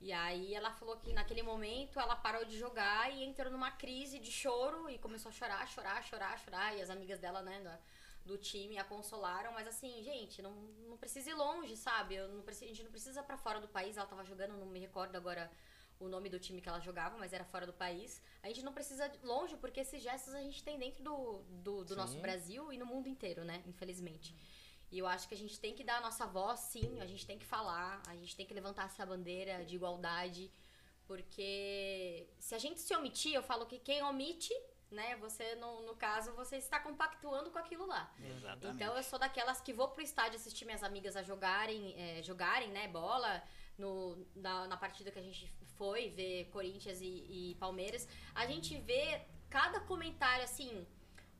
E 0.00 0.12
aí 0.12 0.54
ela 0.54 0.70
falou 0.70 0.96
que 0.96 1.12
naquele 1.12 1.42
momento 1.42 1.98
ela 1.98 2.14
parou 2.14 2.44
de 2.44 2.58
jogar 2.58 3.10
e 3.12 3.24
entrou 3.24 3.50
numa 3.50 3.70
crise 3.70 4.18
de 4.18 4.30
choro 4.30 4.90
e 4.90 4.98
começou 4.98 5.30
a 5.30 5.32
chorar, 5.32 5.66
chorar, 5.66 6.02
chorar, 6.04 6.38
chorar. 6.38 6.76
E 6.76 6.82
as 6.82 6.90
amigas 6.90 7.18
dela, 7.18 7.40
né, 7.42 7.78
do 8.24 8.36
time 8.36 8.78
a 8.78 8.84
consolaram. 8.84 9.52
Mas 9.52 9.66
assim, 9.66 10.02
gente, 10.02 10.42
não, 10.42 10.52
não 10.88 10.96
precisa 10.96 11.30
ir 11.30 11.34
longe, 11.34 11.76
sabe? 11.76 12.16
Eu 12.16 12.28
não 12.28 12.44
a 12.46 12.52
gente 12.52 12.82
não 12.82 12.90
precisa 12.90 13.22
pra 13.22 13.38
fora 13.38 13.60
do 13.60 13.68
país. 13.68 13.96
Ela 13.96 14.06
tava 14.06 14.24
jogando, 14.24 14.56
não 14.56 14.66
me 14.66 14.80
recordo 14.80 15.16
agora 15.16 15.50
o 15.98 16.08
nome 16.08 16.28
do 16.28 16.38
time 16.38 16.60
que 16.60 16.68
ela 16.68 16.80
jogava, 16.80 17.16
mas 17.16 17.32
era 17.32 17.44
fora 17.44 17.66
do 17.66 17.72
país. 17.72 18.20
A 18.42 18.48
gente 18.48 18.62
não 18.62 18.72
precisa 18.72 19.06
ir 19.06 19.24
longe, 19.24 19.56
porque 19.56 19.80
esses 19.80 20.02
gestos 20.02 20.34
a 20.34 20.42
gente 20.42 20.62
tem 20.62 20.78
dentro 20.78 21.02
do, 21.02 21.42
do, 21.62 21.84
do 21.84 21.96
nosso. 21.96 22.18
Brasil 22.18 22.72
e 22.72 22.78
no 22.78 22.84
mundo 22.84 23.08
inteiro, 23.08 23.44
né? 23.44 23.62
Infelizmente. 23.66 24.34
E 24.90 24.98
eu 24.98 25.06
acho 25.06 25.28
que 25.28 25.34
a 25.34 25.38
gente 25.38 25.58
tem 25.58 25.74
que 25.74 25.82
dar 25.82 25.96
a 25.96 26.00
nossa 26.00 26.26
voz, 26.26 26.60
sim, 26.60 27.00
a 27.00 27.06
gente 27.06 27.26
tem 27.26 27.38
que 27.38 27.44
falar, 27.44 28.00
a 28.06 28.14
gente 28.14 28.36
tem 28.36 28.46
que 28.46 28.54
levantar 28.54 28.86
essa 28.86 29.04
bandeira 29.04 29.64
de 29.64 29.74
igualdade, 29.74 30.50
porque 31.06 32.28
se 32.38 32.54
a 32.54 32.58
gente 32.58 32.80
se 32.80 32.94
omitir, 32.94 33.34
eu 33.34 33.42
falo 33.42 33.66
que 33.66 33.78
quem 33.78 34.02
omite, 34.02 34.54
né, 34.90 35.16
você, 35.16 35.56
no, 35.56 35.82
no 35.82 35.96
caso, 35.96 36.32
você 36.32 36.56
está 36.56 36.78
compactuando 36.78 37.50
com 37.50 37.58
aquilo 37.58 37.86
lá. 37.86 38.12
Exatamente. 38.20 38.76
Então 38.76 38.96
eu 38.96 39.02
sou 39.02 39.18
daquelas 39.18 39.60
que 39.60 39.72
vou 39.72 39.88
pro 39.88 40.02
estádio 40.02 40.36
assistir 40.36 40.64
minhas 40.64 40.82
amigas 40.82 41.16
a 41.16 41.22
jogarem, 41.22 41.94
é, 42.00 42.22
jogarem, 42.22 42.68
né, 42.70 42.88
bola. 42.88 43.42
No, 43.76 44.16
na, 44.34 44.66
na 44.68 44.76
partida 44.78 45.10
que 45.10 45.18
a 45.18 45.22
gente 45.22 45.52
foi 45.76 46.08
ver 46.08 46.46
Corinthians 46.46 46.98
e, 47.02 47.50
e 47.50 47.56
Palmeiras, 47.56 48.08
a 48.34 48.46
gente 48.46 48.74
vê 48.78 49.20
cada 49.50 49.80
comentário 49.80 50.44
assim 50.44 50.86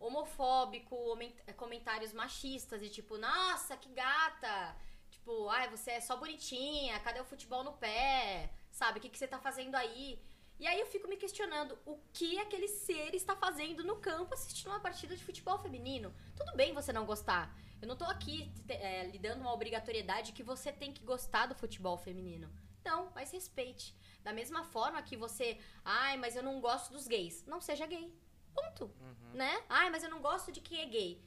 homofóbico, 0.00 0.94
homen- 0.94 1.34
comentários 1.56 2.12
machistas 2.12 2.82
e 2.82 2.88
tipo, 2.88 3.18
nossa, 3.18 3.76
que 3.76 3.88
gata. 3.90 4.76
Tipo, 5.10 5.48
ai, 5.48 5.68
você 5.70 5.92
é 5.92 6.00
só 6.00 6.16
bonitinha, 6.16 6.98
cadê 7.00 7.20
o 7.20 7.24
futebol 7.24 7.64
no 7.64 7.72
pé? 7.72 8.50
Sabe, 8.70 8.98
o 8.98 9.02
que, 9.02 9.08
que 9.08 9.18
você 9.18 9.26
tá 9.26 9.38
fazendo 9.38 9.74
aí? 9.74 10.20
E 10.58 10.66
aí 10.66 10.80
eu 10.80 10.86
fico 10.86 11.06
me 11.08 11.16
questionando 11.16 11.78
o 11.84 11.98
que 12.12 12.38
aquele 12.38 12.66
ser 12.68 13.14
está 13.14 13.36
fazendo 13.36 13.84
no 13.84 13.96
campo 13.96 14.32
assistindo 14.32 14.68
uma 14.68 14.80
partida 14.80 15.14
de 15.14 15.22
futebol 15.22 15.58
feminino. 15.58 16.14
Tudo 16.34 16.56
bem 16.56 16.72
você 16.72 16.92
não 16.92 17.04
gostar. 17.04 17.54
Eu 17.80 17.88
não 17.88 17.96
tô 17.96 18.04
aqui 18.04 18.50
é, 18.68 19.04
lhe 19.08 19.18
dando 19.18 19.42
uma 19.42 19.52
obrigatoriedade 19.52 20.32
que 20.32 20.42
você 20.42 20.72
tem 20.72 20.92
que 20.92 21.04
gostar 21.04 21.46
do 21.46 21.54
futebol 21.54 21.98
feminino. 21.98 22.50
Não, 22.84 23.10
mas 23.14 23.32
respeite. 23.32 23.94
Da 24.22 24.32
mesma 24.32 24.64
forma 24.64 25.02
que 25.02 25.16
você, 25.16 25.60
ai, 25.84 26.16
mas 26.16 26.36
eu 26.36 26.42
não 26.42 26.60
gosto 26.60 26.90
dos 26.92 27.06
gays. 27.06 27.44
Não 27.46 27.60
seja 27.60 27.84
gay. 27.86 28.10
Ponto. 28.56 28.90
Né? 29.34 29.62
Ai, 29.68 29.90
mas 29.90 30.02
eu 30.02 30.10
não 30.10 30.20
gosto 30.20 30.50
de 30.50 30.60
quem 30.60 30.80
é 30.80 30.86
gay. 30.86 31.22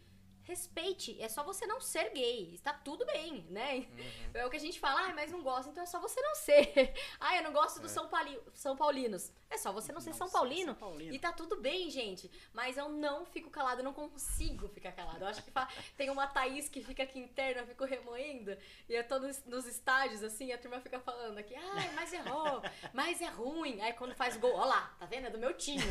Respeite, 0.49 1.15
é 1.21 1.29
só 1.29 1.43
você 1.43 1.67
não 1.67 1.79
ser 1.79 2.09
gay, 2.11 2.55
está 2.55 2.73
tudo 2.73 3.05
bem, 3.05 3.45
né? 3.51 3.87
É 4.33 4.43
o 4.43 4.49
que 4.49 4.57
a 4.57 4.59
gente 4.59 4.79
fala, 4.79 5.01
ai, 5.01 5.13
mas 5.13 5.31
não 5.31 5.43
gosto, 5.43 5.69
então 5.69 5.83
é 5.83 5.85
só 5.85 5.99
você 5.99 6.19
não 6.19 6.33
ser. 6.33 6.91
ai, 7.21 7.37
eu 7.37 7.43
não 7.43 7.53
gosto 7.53 7.79
dos 7.79 7.91
São, 7.91 8.07
Pauli- 8.09 8.41
São 8.55 8.75
Paulinos. 8.75 9.31
É 9.47 9.57
só 9.57 9.71
você 9.71 9.91
não 9.91 10.01
ser 10.01 10.09
Não 10.09 10.17
São 10.17 10.29
Paulino. 10.29 10.71
São 10.71 10.75
Paulino. 10.75 11.13
E 11.13 11.19
tá 11.19 11.31
tudo 11.31 11.55
bem, 11.61 11.89
gente. 11.91 12.31
Mas 12.51 12.77
eu 12.77 12.89
não 12.89 13.27
fico 13.27 13.51
calada, 13.51 13.81
eu 13.81 13.83
não 13.83 13.93
consigo 13.93 14.67
ficar 14.69 14.91
calada. 14.91 15.23
Eu 15.23 15.27
acho 15.27 15.43
que 15.43 15.51
tem 15.95 16.09
uma 16.09 16.25
Thaís 16.25 16.67
que 16.67 16.83
fica 16.83 17.03
aqui 17.03 17.19
interna, 17.19 17.61
eu 17.61 17.67
fico 17.67 17.85
remoendo. 17.85 18.57
E 18.87 18.93
eu 18.95 19.07
tô 19.07 19.19
nos, 19.19 19.43
nos 19.45 19.67
estádios, 19.67 20.23
assim, 20.23 20.51
a 20.51 20.57
turma 20.57 20.81
fica 20.81 20.99
falando 20.99 21.37
aqui, 21.37 21.53
ai, 21.55 21.91
mas 21.93 22.11
errou, 22.11 22.59
mas 22.91 23.21
é 23.21 23.27
ruim. 23.27 23.79
Aí 23.81 23.93
quando 23.93 24.15
faz 24.15 24.35
gol, 24.37 24.55
ó 24.55 24.65
lá, 24.65 24.95
tá 24.99 25.05
vendo? 25.05 25.27
É 25.27 25.29
do 25.29 25.37
meu 25.37 25.53
time. 25.55 25.83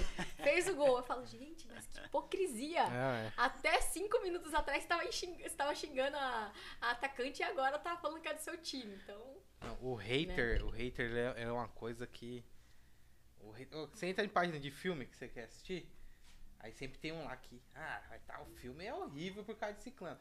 Fez 0.43 0.67
o 0.69 0.75
gol. 0.75 0.97
Eu 0.99 1.05
falo, 1.05 1.25
gente, 1.25 1.67
mas 1.69 1.87
que 1.87 2.01
hipocrisia. 2.01 2.83
É, 2.83 3.27
é. 3.29 3.33
Até 3.37 3.81
cinco 3.81 4.21
minutos 4.23 4.48
atrás 4.55 4.83
estava 4.83 5.05
estava 5.05 5.75
xingando 5.75 6.17
a, 6.17 6.53
a 6.81 6.91
atacante 6.91 7.41
e 7.41 7.45
agora 7.45 7.79
tá 7.79 7.97
falando 7.97 8.21
que 8.21 8.29
é 8.29 8.35
do 8.35 8.41
seu 8.41 8.57
time. 8.59 8.95
Então, 9.03 9.37
Não, 9.61 9.79
o 9.83 9.95
hater, 9.95 10.65
o 10.65 10.71
hater 10.71 11.11
é, 11.37 11.43
é 11.43 11.53
uma 11.53 11.69
coisa 11.69 12.07
que. 12.07 12.45
o 13.41 13.53
você 13.93 14.07
entra 14.07 14.25
em 14.25 14.29
página 14.29 14.59
de 14.59 14.71
filme 14.71 15.07
que 15.07 15.17
você 15.17 15.29
quer 15.29 15.45
assistir, 15.45 15.89
aí 16.61 16.73
sempre 16.73 16.99
tem 16.99 17.13
um 17.13 17.25
lá 17.25 17.37
que. 17.37 17.63
Ah, 17.75 18.19
tá, 18.27 18.41
o 18.43 18.47
filme 18.57 18.85
é 18.85 18.95
horrível 18.95 19.45
por 19.45 19.57
causa 19.57 19.77
de 19.77 19.83
ciclano. 19.83 20.19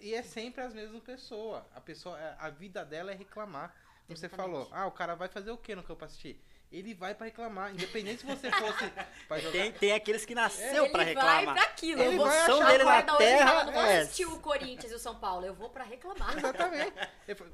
E 0.00 0.14
é 0.14 0.22
sempre 0.22 0.62
as 0.62 0.72
mesmas 0.72 1.02
pessoas. 1.02 1.64
A 1.74 1.80
pessoa, 1.80 2.16
a 2.38 2.48
vida 2.50 2.84
dela 2.84 3.10
é 3.10 3.14
reclamar. 3.14 3.74
Como 4.06 4.16
você 4.16 4.26
Exatamente. 4.26 4.52
falou, 4.52 4.68
ah, 4.72 4.86
o 4.86 4.92
cara 4.92 5.14
vai 5.14 5.28
fazer 5.28 5.50
o 5.50 5.58
que 5.58 5.74
no 5.74 5.82
campo 5.82 6.04
assistir? 6.04 6.40
Ele 6.72 6.94
vai 6.94 7.14
pra 7.14 7.26
reclamar, 7.26 7.70
independente 7.72 8.20
se 8.22 8.26
você 8.26 8.50
fosse 8.50 8.90
pra 9.28 9.38
jogar. 9.38 9.52
Tem, 9.52 9.72
tem 9.72 9.92
aqueles 9.92 10.24
que 10.24 10.34
nasceu 10.34 10.88
pra 10.90 11.02
ele 11.02 11.14
vai 11.14 11.34
reclamar. 11.36 11.54
pra 11.54 11.64
aquilo. 11.64 12.00
Ele 12.02 12.14
eu 12.14 12.16
vou 12.16 12.26
vai 12.26 12.38
achar 12.40 12.66
dele 12.66 12.84
na 12.84 13.02
terra, 13.02 13.46
fala, 13.46 13.64
não 13.64 13.72
vou 13.74 13.82
é. 13.82 14.00
assistir 14.00 14.24
o 14.26 14.38
Corinthians 14.38 14.90
e 14.92 14.94
o 14.94 14.98
São 14.98 15.14
Paulo, 15.16 15.44
eu 15.44 15.54
vou 15.54 15.68
pra 15.68 15.84
reclamar. 15.84 16.36
Exatamente. 16.36 16.92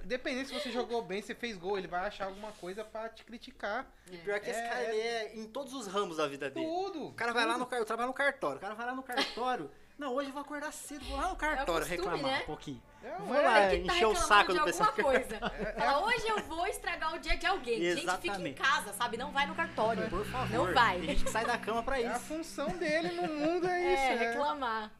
Independente 0.04 0.48
se 0.48 0.54
você 0.54 0.70
jogou 0.70 1.02
bem, 1.02 1.20
você 1.20 1.35
fez 1.35 1.57
gol, 1.57 1.76
ele 1.76 1.88
vai 1.88 2.07
achar 2.07 2.26
alguma 2.26 2.52
coisa 2.52 2.85
pra 2.85 3.09
te 3.09 3.24
criticar. 3.24 3.87
E 4.11 4.16
pior 4.18 4.38
que 4.40 4.50
esse 4.50 4.61
É, 4.61 4.68
cara, 4.68 4.81
é. 4.83 4.90
ele 4.90 5.00
é 5.00 5.37
em 5.37 5.46
todos 5.46 5.72
os 5.74 5.87
ramos 5.88 6.18
da 6.18 6.26
vida 6.28 6.48
dele. 6.48 6.64
Tudo. 6.66 7.07
O 7.09 7.12
cara 7.14 7.33
vai 7.33 7.44
lá 7.44 7.54
no 7.59 7.64
cartório, 7.66 7.83
eu 7.83 7.87
trabalho 7.87 8.09
no 8.09 8.14
cartório, 8.14 8.57
o 8.57 8.61
cara 8.61 8.74
vai 8.74 8.87
lá 8.87 8.94
no 8.94 9.02
cartório. 9.02 9.70
Não, 9.98 10.14
hoje 10.14 10.28
eu 10.28 10.32
vou 10.32 10.42
acordar 10.42 10.72
cedo, 10.72 11.04
vou 11.06 11.16
lá 11.16 11.28
no 11.28 11.34
cartório 11.37 11.84
costume, 11.87 11.96
reclamar 12.08 12.30
né? 12.30 12.42
um 12.42 12.46
pouquinho. 12.46 12.82
É, 13.02 13.16
Vou 13.16 13.34
é. 13.34 13.42
lá 13.42 13.54
tá 13.54 13.74
encher 13.74 14.06
o 14.06 14.12
reclamando 14.12 14.18
saco 14.20 14.52
de 14.52 14.58
do 14.58 14.64
pessoal. 14.64 14.88
alguma 14.90 15.12
coisa. 15.12 15.38
Fala, 15.78 16.06
hoje 16.06 16.28
eu 16.28 16.42
vou 16.44 16.66
estragar 16.68 17.14
o 17.14 17.18
dia 17.18 17.37
de 17.37 17.46
alguém. 17.46 17.80
Gente, 17.80 18.00
fica 18.00 18.00
em 18.00 18.20
Exatamente. 18.20 18.61
casa, 18.61 18.92
sabe? 18.92 19.16
Não 19.16 19.32
vai 19.32 19.46
no 19.46 19.54
cartório. 19.56 20.08
Por 20.08 20.24
favor. 20.26 20.66
Não 20.66 20.72
vai. 20.74 20.98
Tem 20.98 21.08
gente 21.08 21.24
que 21.24 21.30
sai 21.30 21.44
da 21.44 21.58
cama 21.58 21.82
pra 21.82 22.00
É 22.00 22.06
a 22.06 22.12
isso. 22.16 22.26
função 22.26 22.68
dele 22.76 23.11
no 23.12 23.26
mundo, 23.28 23.66
é 23.66 23.80
isso. 23.94 24.02
É, 24.02 24.14
é. 24.14 24.30
reclamar. 24.30 24.92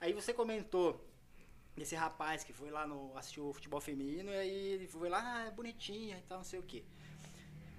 Aí 0.00 0.12
você 0.12 0.32
comentou 0.34 1.04
desse 1.76 1.94
rapaz 1.94 2.42
que 2.42 2.52
foi 2.52 2.70
lá 2.70 2.86
no 2.88 3.16
assistiu 3.16 3.48
o 3.48 3.52
futebol 3.52 3.80
feminino 3.80 4.32
e 4.32 4.36
aí 4.36 4.66
ele 4.72 4.88
foi 4.88 5.08
lá, 5.08 5.22
ah, 5.24 5.46
é 5.46 5.50
bonitinha 5.52 6.18
e 6.18 6.22
tal, 6.22 6.38
não 6.38 6.44
sei 6.44 6.58
o 6.58 6.62
quê. 6.64 6.82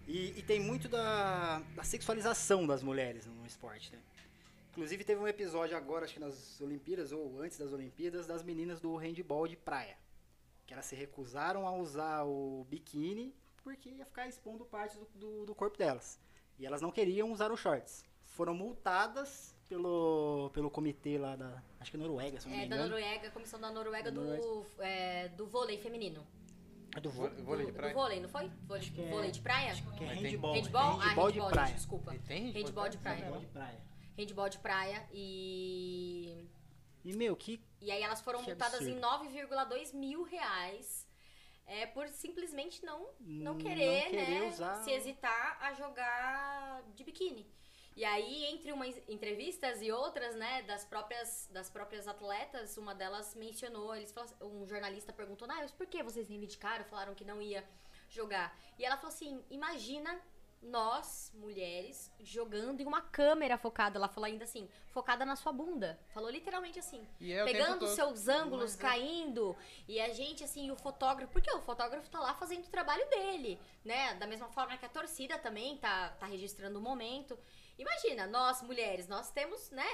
E, 0.08 0.39
e 0.39 0.41
tem 0.41 0.60
muito 0.60 0.88
da, 0.88 1.62
da 1.75 1.84
sexualização 1.84 2.65
das 2.65 2.82
mulheres 2.82 3.25
no 3.25 3.45
esporte, 3.45 3.91
né? 3.93 3.99
Inclusive 4.80 5.04
teve 5.04 5.20
um 5.20 5.28
episódio 5.28 5.76
agora, 5.76 6.06
acho 6.06 6.13
que 6.13 6.22
nas 6.22 6.62
Olimpíadas 6.62 7.12
ou 7.12 7.42
antes 7.42 7.58
das 7.58 7.74
Olimpíadas, 7.74 8.26
das 8.26 8.42
meninas 8.42 8.80
do 8.80 8.96
handball 8.96 9.46
de 9.46 9.58
praia. 9.58 9.98
Que 10.65 10.72
elas 10.74 10.86
se 10.86 10.96
recusaram 10.96 11.68
a 11.68 11.76
usar 11.76 12.24
o 12.24 12.65
biquíni 12.70 13.36
porque 13.62 13.89
ia 13.89 14.06
ficar 14.06 14.26
expondo 14.30 14.63
partes 14.63 14.96
do, 14.98 15.06
do, 15.15 15.46
do 15.48 15.54
corpo 15.54 15.78
delas. 15.78 16.18
E 16.58 16.65
elas 16.65 16.82
não 16.82 16.92
queriam 16.92 17.30
usar 17.30 17.52
os 17.52 17.60
shorts. 17.60 18.06
Foram 18.24 18.54
multadas 18.54 19.54
pelo, 19.68 20.50
pelo 20.54 20.72
comitê 20.72 21.18
lá 21.18 21.36
da. 21.36 21.62
Acho 21.78 21.92
que 21.92 21.98
é 21.98 22.00
Noruega, 22.00 22.39
se 22.39 22.48
não 22.48 22.56
me 22.56 22.63
É, 22.63 22.68
da 22.70 22.76
engano. 22.78 22.89
Noruega, 22.92 23.32
comissão 23.32 23.60
da 23.60 23.70
Noruega 23.70 24.10
do, 24.10 24.22
Noruega. 24.22 24.65
é, 24.80 25.28
do 25.28 25.46
vôlei 25.46 25.78
feminino. 25.78 26.26
É 26.96 27.02
do 27.02 27.10
Vô- 27.10 27.24
vôlei. 27.28 27.44
Vôlei 27.44 27.65
de 27.65 27.72
praia? 27.74 27.94
do 27.94 28.00
vôlei, 28.00 28.20
não 28.22 28.30
foi? 28.30 28.50
Vôlei, 28.65 28.82
Acho 28.82 29.02
é- 29.02 29.10
vôlei 29.10 29.32
de 29.32 29.42
praia? 29.42 29.74
Que 29.98 30.04
é 30.06 30.08
handball. 30.13 30.54
Handball? 30.56 30.82
É 31.02 31.04
Ah, 31.04 31.08
handball 31.10 31.32
de 31.32 31.34
handball, 31.39 31.52
praia. 31.52 31.68
gente, 31.68 31.76
desculpa. 31.76 32.15
E 32.15 32.20
tem 32.20 32.44
handball 32.46 32.63
Handball 32.63 32.89
de 32.89 32.98
praia. 32.98 33.26
Handball 33.26 33.39
de 33.42 33.48
praia. 33.48 33.88
Handball 34.20 34.50
de 34.50 34.60
praia 34.60 35.08
e... 35.14 36.48
E, 37.04 37.14
meu, 37.16 37.36
que. 37.36 37.64
E 37.82 37.90
aí 37.92 38.04
elas 38.04 38.22
foram 38.22 38.42
multadas 38.44 38.82
absurdo. 38.82 38.98
em 38.98 39.02
9,2 39.02 39.94
mil 39.96 40.24
reais. 40.24 41.08
É, 41.66 41.86
por 41.86 42.08
simplesmente 42.10 42.84
não, 42.84 43.08
não 43.20 43.54
Não 43.54 43.58
querer, 43.58 44.10
querer 44.10 44.42
né, 44.42 44.50
usar- 44.50 44.84
se 44.84 44.92
hesitar 44.92 45.58
a 45.62 45.74
jogar 45.74 46.84
de 46.96 47.04
biquíni. 47.04 47.48
E 47.96 48.04
aí, 48.04 48.46
entre 48.46 48.72
umas 48.72 48.96
entrevistas 49.08 49.82
e 49.82 49.92
outras, 49.92 50.36
né, 50.36 50.64
das 50.64 50.84
próprias, 50.86 51.48
das 51.52 51.70
próprias 51.70 52.08
atletas, 52.08 52.78
uma 52.78 52.96
delas 52.96 53.36
mencionou, 53.36 53.94
eles 53.96 54.12
falaram, 54.12 54.36
um 54.42 54.66
jornalista 54.66 55.12
perguntou, 55.14 55.48
ah, 55.52 55.56
mas 55.58 55.72
por 55.72 55.86
que 55.86 56.02
vocês 56.02 56.28
reivindicaram, 56.28 56.86
falaram 56.86 57.14
que 57.14 57.26
não 57.26 57.42
ia 57.42 57.64
jogar? 58.10 58.58
E 58.78 58.86
ela 58.86 58.96
falou 58.98 59.14
assim, 59.14 59.44
imagina 59.50 60.20
nós, 60.62 61.32
mulheres, 61.34 62.12
jogando 62.19 62.82
em 62.82 62.86
uma 62.86 63.02
câmera 63.02 63.58
focada, 63.58 63.98
ela 63.98 64.08
falou 64.10 64.26
ainda 64.26 64.43
assim, 64.43 64.69
focada 64.88 65.26
na 65.26 65.36
sua 65.36 65.52
bunda. 65.52 66.00
Falou 66.10 66.30
literalmente 66.30 66.78
assim 66.78 67.08
é 67.22 67.43
pegando 67.45 67.88
seus 67.88 68.28
ângulos, 68.28 68.76
é- 68.76 68.82
caindo, 68.82 69.56
e 69.88 70.00
a 70.00 70.10
gente, 70.10 70.43
assim, 70.43 70.69
o 70.69 70.76
fotógrafo, 70.76 71.32
porque 71.32 71.52
o 71.52 71.62
fotógrafo 71.62 72.10
tá 72.10 72.19
lá 72.19 72.34
fazendo 72.34 72.65
o 72.65 72.69
trabalho 72.69 73.08
dele, 73.10 73.60
né? 73.86 74.13
Da 74.15 74.28
mesma 74.28 74.50
forma 74.50 74.78
que 74.78 74.86
a 74.86 74.89
torcida 74.89 75.38
também 75.38 75.78
tá, 75.78 76.10
tá 76.19 76.26
registrando 76.26 76.78
o 76.78 76.82
momento. 76.82 77.39
Imagina, 77.78 78.28
nós, 78.28 78.62
mulheres, 78.62 79.08
nós 79.08 79.32
temos, 79.32 79.72
né? 79.72 79.88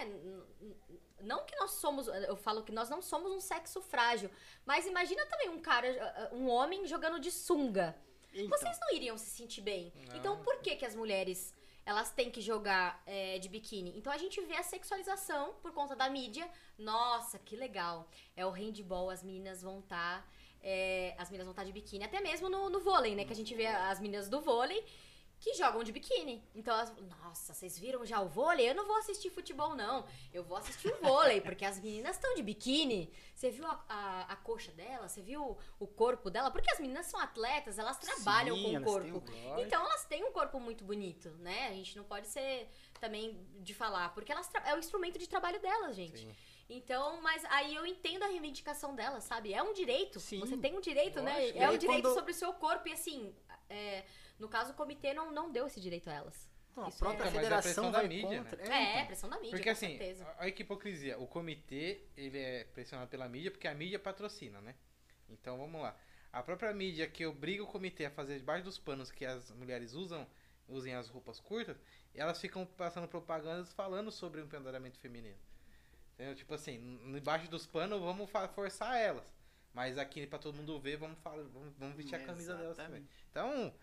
Não 1.22 1.46
que 1.46 1.56
nós 1.58 1.72
somos, 1.72 2.08
eu 2.08 2.36
falo 2.36 2.64
que 2.64 2.72
nós 2.72 2.90
não 2.90 3.02
somos 3.02 3.32
um 3.32 3.40
sexo 3.40 3.82
frágil, 3.82 4.30
mas 4.66 4.86
imagina 4.88 5.26
também 5.28 5.50
um 5.50 5.60
cara, 5.60 6.30
um 6.34 6.50
homem 6.50 6.86
jogando 6.88 7.20
de 7.20 7.32
sunga. 7.32 7.96
Então, 8.36 8.58
Vocês 8.58 8.78
não 8.80 8.94
iriam 8.94 9.18
se 9.18 9.30
sentir 9.30 9.62
bem. 9.62 9.94
Não. 10.10 10.18
Então, 10.18 10.44
por 10.44 10.60
que 10.60 10.76
que 10.76 10.86
as 10.86 10.96
mulheres 10.96 11.54
elas 11.86 12.12
têm 12.12 12.30
que 12.30 12.42
jogar 12.42 13.02
é, 13.06 13.40
de 13.40 13.48
biquíni? 13.48 13.94
Então, 13.98 14.12
a 14.12 14.18
gente 14.18 14.42
vê 14.42 14.56
a 14.56 14.64
sexualização 14.64 15.54
por 15.62 15.72
conta 15.72 15.96
da 15.96 16.10
mídia. 16.10 16.50
Nossa, 16.78 17.40
que 17.40 17.56
legal. 17.56 18.08
É 18.36 18.46
o 18.46 18.50
handball, 18.50 19.10
as 19.10 19.24
meninas 19.24 19.62
vão 19.62 19.80
estar... 19.80 20.28
as 21.18 21.30
meninas 21.30 21.46
vão 21.46 21.52
estar 21.52 21.64
de 21.64 21.72
biquíni. 21.72 22.04
Até 22.04 22.20
mesmo 22.20 22.50
no, 22.50 22.70
no 22.70 22.80
vôlei, 22.80 23.16
né? 23.16 23.24
Que 23.24 23.34
a 23.34 23.36
gente 23.36 23.54
vê 23.56 23.68
as 23.68 24.00
meninas 24.00 24.28
do 24.28 24.42
vôlei 24.42 24.84
que 25.40 25.54
jogam 25.54 25.84
de 25.84 25.92
biquíni. 25.92 26.44
Então, 26.56 26.74
elas, 26.74 26.94
nossa, 27.24 27.54
vocês 27.54 27.78
viram 27.78 28.06
já 28.06 28.20
o 28.22 28.28
vôlei? 28.28 28.70
Eu 28.70 28.74
não 28.76 28.86
vou 28.88 28.96
assistir 28.98 29.30
futebol, 29.30 29.76
não. 29.76 30.06
Eu 30.34 30.44
vou 30.44 30.58
assistir 30.58 30.88
o 30.92 30.98
vôlei, 31.02 31.40
porque 31.42 31.64
as 31.66 31.80
meninas 31.80 32.16
estão 32.16 32.34
de 32.36 32.42
biquíni. 32.42 33.12
Você 33.36 33.52
viu 33.52 33.66
a, 33.68 33.84
a, 33.88 34.22
a 34.34 34.36
coxa 34.38 34.72
dela? 34.72 35.08
Você 35.08 35.22
viu 35.22 35.58
o 35.80 35.86
corpo 35.88 36.30
dela? 36.30 36.50
Porque 36.50 36.72
as 36.72 36.80
meninas 36.80 37.06
são 37.08 37.20
atletas, 37.20 37.78
elas 37.78 37.98
trabalham 38.00 38.56
Sim, 38.56 38.64
com 38.64 38.70
o 38.70 38.76
elas 38.76 39.04
têm 39.04 39.12
corpo. 39.14 39.32
um. 39.32 39.60
Então 39.60 39.82
elas 39.86 40.06
têm 40.06 40.24
um 40.24 40.32
corpo 40.32 40.60
muito 40.60 40.84
bonito, 40.84 41.30
né? 41.40 41.68
A 41.68 41.74
gente 41.74 41.96
não 41.98 42.04
pode 42.06 42.28
ser 42.28 42.68
também 43.00 43.38
de 43.60 43.74
falar, 43.74 44.14
porque 44.14 44.32
elas 44.32 44.50
é 44.66 44.74
o 44.74 44.80
instrumento 44.80 45.20
de 45.20 45.28
trabalho 45.28 45.60
delas, 45.60 45.96
gente. 45.96 46.20
Sim. 46.20 46.36
Então, 46.68 47.22
mas 47.22 47.46
aí 47.46 47.76
eu 47.76 47.86
entendo 47.86 48.24
a 48.24 48.28
reivindicação 48.28 48.96
delas, 48.96 49.24
sabe? 49.26 49.54
É 49.54 49.62
um 49.62 49.74
direito. 49.74 50.20
Sim. 50.20 50.40
Você 50.40 50.58
tem 50.58 50.76
um 50.76 50.82
direito, 50.82 51.22
né? 51.22 51.50
É 51.50 51.70
um 51.70 51.78
direito 51.78 52.02
quando- 52.04 52.14
sobre 52.16 52.32
o 52.32 52.34
seu 52.34 52.52
corpo 52.54 52.88
e 52.88 52.94
assim, 52.94 53.36
é, 53.70 54.04
no 54.40 54.48
caso 54.50 54.72
o 54.72 54.76
comitê 54.76 55.14
não, 55.14 55.32
não 55.32 55.52
deu 55.52 55.68
esse 55.68 55.80
direito 55.80 56.10
a 56.10 56.14
elas. 56.14 56.50
Então, 56.72 56.86
a 56.86 56.90
Isso 56.90 57.00
própria 57.00 57.24
é- 57.24 57.28
é 57.28 57.32
federação 57.32 57.62
pressão 57.62 57.92
da 57.92 58.04
mídia, 58.04 58.44
contra. 58.44 58.62
É, 58.62 58.94
então. 58.96 59.06
pressão 59.06 59.30
da 59.30 59.38
mídia, 59.38 59.52
Porque 59.52 59.64
com 59.64 59.72
assim, 59.72 59.98
certeza. 59.98 60.36
olha 60.38 60.52
que 60.52 60.62
hipocrisia. 60.64 61.18
O 61.18 61.26
comitê, 61.26 62.02
ele 62.18 62.38
é 62.38 62.64
pressionado 62.66 63.10
pela 63.10 63.30
mídia 63.30 63.50
porque 63.50 63.68
a 63.68 63.74
mídia 63.74 63.98
patrocina, 63.98 64.60
né? 64.60 64.76
Então 65.30 65.58
vamos 65.58 65.82
lá. 65.82 65.98
A 66.34 66.44
própria 66.44 66.74
mídia 66.74 67.08
que 67.08 67.26
obriga 67.26 67.64
o 67.64 67.68
comitê 67.68 68.06
a 68.06 68.12
fazer 68.12 68.38
debaixo 68.38 68.66
dos 68.66 68.78
panos 68.78 69.10
que 69.10 69.26
as 69.26 69.52
mulheres 69.52 69.94
usam, 69.94 70.28
usem 70.68 70.94
as 70.94 71.08
roupas 71.08 71.40
curtas, 71.40 71.78
elas 72.14 72.42
ficam 72.42 72.66
passando 72.66 73.08
propagandas 73.08 73.72
falando 73.72 74.12
sobre 74.12 74.42
o 74.42 74.44
empoderamento 74.44 74.98
feminino. 75.00 75.38
Entendeu? 76.14 76.36
Tipo 76.36 76.56
assim, 76.56 77.00
debaixo 77.14 77.50
dos 77.50 77.66
panos 77.66 78.02
vamos 78.02 78.30
forçar 78.54 78.98
elas. 78.98 79.34
Mas 79.74 79.98
aqui 79.98 80.26
pra 80.28 80.40
todo 80.40 80.56
mundo 80.56 80.80
ver, 80.80 80.98
vamos, 80.98 81.18
falar, 81.20 81.44
vamos, 81.44 81.74
vamos 81.78 81.96
vestir 81.96 82.16
a 82.16 82.20
camisa 82.20 82.56
delas 82.56 82.78
também. 82.78 83.02
Exatamente. 83.02 83.10
Então, 83.32 83.74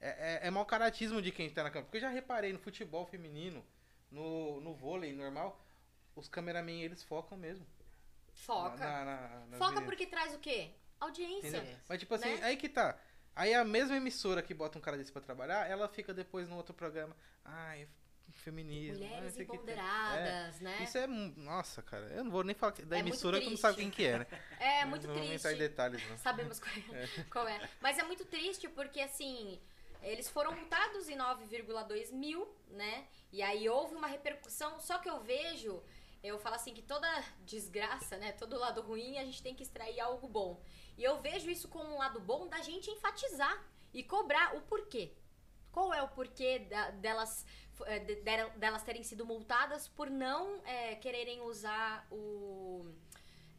é, 0.00 0.40
é, 0.44 0.46
é 0.46 0.50
mau 0.50 0.64
caratismo 0.66 1.20
de 1.22 1.30
quem 1.32 1.50
tá 1.50 1.62
na 1.62 1.70
câmera. 1.70 1.86
Porque 1.86 1.98
eu 1.98 2.02
já 2.02 2.08
reparei 2.10 2.52
no 2.52 2.58
futebol 2.58 3.06
feminino, 3.06 3.64
no, 4.10 4.60
no 4.60 4.74
vôlei 4.74 5.12
normal, 5.12 5.60
os 6.14 6.28
cameramen 6.28 6.82
eles 6.82 7.02
focam 7.02 7.36
mesmo. 7.38 7.66
Foca. 8.32 8.76
Na, 8.78 9.04
na- 9.04 9.46
nas 9.46 9.58
Foca 9.58 9.70
meninas, 9.72 9.84
porque 9.84 10.06
traz 10.06 10.34
o 10.34 10.38
quê? 10.38 10.70
Audiência. 11.00 11.48
entendeu? 11.58 11.76
Mas 11.88 11.98
tipo 12.00 12.14
assim, 12.14 12.34
né? 12.36 12.40
aí 12.44 12.56
que 12.56 12.68
tá. 12.68 12.98
Aí 13.34 13.54
a 13.54 13.64
mesma 13.64 13.96
emissora 13.96 14.42
que 14.42 14.52
bota 14.52 14.78
um 14.78 14.80
cara 14.80 14.96
desse 14.96 15.12
pra 15.12 15.22
trabalhar, 15.22 15.68
ela 15.68 15.88
fica 15.88 16.12
depois 16.12 16.48
no 16.48 16.56
outro 16.56 16.74
programa. 16.74 17.14
Ai, 17.44 17.86
feminismo. 18.32 19.04
Mulheres 19.04 19.36
não 19.36 19.44
tem." 19.46 19.54
empoderadas, 19.54 20.60
né? 20.60 20.76
É, 20.80 20.82
Isso 20.82 20.98
é. 20.98 21.06
Nossa, 21.06 21.82
cara. 21.82 22.06
Eu 22.06 22.24
não 22.24 22.30
vou 22.30 22.42
nem 22.42 22.54
falar 22.54 22.72
da 22.84 22.96
É 22.96 23.00
emissora 23.00 23.38
que 23.40 23.46
eu 23.46 23.50
não 23.50 23.56
sabe 23.56 23.76
quem 23.78 23.90
que 23.90 24.04
é, 24.04 24.18
né? 24.20 24.26
É 24.58 24.84
muito 24.84 25.06
não 25.06 25.14
vou 25.14 25.22
triste. 25.22 25.36
entrar 25.36 25.52
em 25.52 25.58
detalhes, 25.58 26.08
não. 26.08 26.18
Sabemos 26.18 26.58
qual 26.58 26.72
é, 26.92 27.06
qual 27.30 27.46
é. 27.48 27.68
Mas 27.80 27.98
é 27.98 28.02
muito 28.02 28.24
triste 28.24 28.68
porque, 28.68 29.00
assim, 29.00 29.60
eles 30.02 30.28
foram 30.28 30.52
multados 30.52 31.08
em 31.08 31.16
9,2 31.16 32.12
mil, 32.12 32.48
né? 32.68 33.06
E 33.32 33.42
aí 33.42 33.68
houve 33.68 33.94
uma 33.94 34.06
repercussão. 34.06 34.78
Só 34.80 34.98
que 34.98 35.08
eu 35.08 35.20
vejo, 35.20 35.82
eu 36.22 36.38
falo 36.38 36.56
assim, 36.56 36.72
que 36.74 36.82
toda 36.82 37.08
desgraça, 37.44 38.16
né? 38.16 38.32
Todo 38.32 38.58
lado 38.58 38.80
ruim, 38.82 39.18
a 39.18 39.24
gente 39.24 39.42
tem 39.42 39.54
que 39.54 39.62
extrair 39.62 40.00
algo 40.00 40.26
bom. 40.28 40.60
E 40.96 41.04
eu 41.04 41.20
vejo 41.20 41.50
isso 41.50 41.68
como 41.68 41.94
um 41.94 41.98
lado 41.98 42.20
bom 42.20 42.46
da 42.48 42.60
gente 42.62 42.90
enfatizar 42.90 43.64
e 43.92 44.02
cobrar 44.02 44.56
o 44.56 44.60
porquê. 44.62 45.12
Qual 45.72 45.92
é 45.94 46.02
o 46.02 46.08
porquê 46.08 46.60
da- 46.60 46.90
delas, 46.90 47.44
eh, 47.86 47.98
de- 48.00 48.16
delas 48.56 48.82
terem 48.82 49.02
sido 49.02 49.24
multadas 49.24 49.86
por 49.88 50.10
não 50.10 50.60
eh, 50.64 50.96
quererem 50.96 51.40
usar 51.42 52.06
o, 52.10 52.86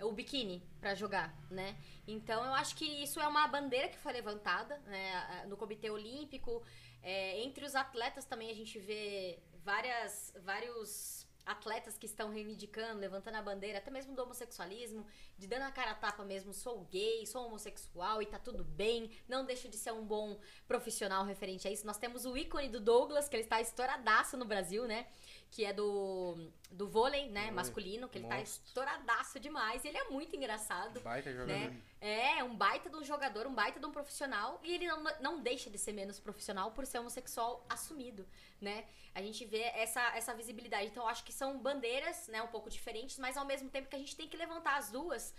o 0.02 0.12
biquíni 0.12 0.64
pra 0.80 0.96
jogar, 0.96 1.36
né? 1.50 1.78
Então 2.08 2.44
eu 2.46 2.54
acho 2.54 2.76
que 2.76 2.86
isso 2.86 3.20
é 3.20 3.28
uma 3.28 3.48
bandeira 3.48 3.90
que 3.90 3.98
foi 3.98 4.14
levantada 4.14 4.78
né, 4.86 5.46
no 5.48 5.58
Comitê 5.58 5.90
Olímpico. 5.90 6.64
É, 7.02 7.42
entre 7.42 7.66
os 7.66 7.76
atletas 7.76 8.26
também 8.26 8.50
a 8.50 8.56
gente 8.56 8.80
vê 8.80 9.40
várias, 9.64 10.34
vários 10.42 11.28
atletas 11.46 11.98
que 11.98 12.06
estão 12.06 12.30
reivindicando, 12.30 13.00
levantando 13.00 13.36
a 13.36 13.42
bandeira, 13.42 13.80
até 13.80 13.90
mesmo 13.90 14.16
do 14.16 14.22
homossexualismo, 14.22 15.06
de 15.38 15.48
dando 15.48 15.64
a 15.64 15.72
cara 15.72 15.92
a 15.92 15.96
tapa 15.96 16.24
mesmo, 16.24 16.54
sou 16.54 16.86
gay, 16.86 17.26
sou 17.26 17.48
homossexual 17.48 18.22
e 18.22 18.26
tá 18.28 18.38
tudo 18.38 18.64
bem, 18.64 19.10
não 19.28 19.44
deixo 19.44 19.68
de 19.68 19.76
ser 19.76 19.92
um 19.92 20.06
bom 20.06 20.40
profissional 20.68 21.26
referente 21.26 21.68
a 21.68 21.72
isso. 21.72 21.88
Nós 21.88 21.98
temos 21.98 22.26
o 22.26 22.38
ícone 22.38 22.70
do 22.70 22.80
Douglas, 22.80 23.28
que 23.28 23.36
ele 23.36 23.44
está 23.44 23.60
estouradaço 23.60 24.38
no 24.38 24.46
Brasil, 24.46 24.86
né? 24.86 25.08
Que 25.52 25.66
é 25.66 25.74
do, 25.74 26.38
do 26.70 26.88
vôlei, 26.88 27.28
né, 27.30 27.50
masculino, 27.50 28.08
que 28.08 28.20
ele 28.20 28.28
tá 28.28 28.38
Monstro. 28.38 28.68
estouradaço 28.68 29.40
demais. 29.40 29.84
E 29.84 29.88
ele 29.88 29.98
é 29.98 30.10
muito 30.10 30.36
engraçado. 30.36 31.00
Baita 31.02 31.32
jogador. 31.32 31.52
Né? 31.52 31.82
É, 32.00 32.44
um 32.44 32.56
baita 32.56 32.90
de 32.90 32.96
um 32.96 33.04
jogador, 33.04 33.48
um 33.48 33.54
baita 33.54 33.80
de 33.80 33.86
um 33.86 33.92
profissional, 33.92 34.60
e 34.64 34.74
ele 34.74 34.88
não, 34.88 35.04
não 35.20 35.42
deixa 35.42 35.70
de 35.70 35.78
ser 35.78 35.92
menos 35.92 36.20
profissional 36.20 36.72
por 36.72 36.86
ser 36.86 37.00
homossexual 37.00 37.66
assumido, 37.68 38.28
né? 38.62 38.86
A 39.14 39.22
gente 39.22 39.44
vê 39.44 39.64
essa, 39.74 40.02
essa 40.16 40.34
visibilidade. 40.34 40.86
Então, 40.88 41.04
eu 41.04 41.10
acho 41.10 41.24
que 41.24 41.34
são 41.34 41.58
bandeiras, 41.58 42.28
né, 42.28 42.42
um 42.42 42.48
pouco 42.48 42.70
diferentes, 42.70 43.18
mas 43.18 43.36
ao 43.36 43.46
mesmo 43.46 43.70
tempo 43.70 43.90
que 43.90 43.96
a 43.96 44.00
gente 44.00 44.16
tem 44.16 44.28
que 44.30 44.38
levantar 44.38 44.78
as 44.78 44.92
duas 44.92 45.34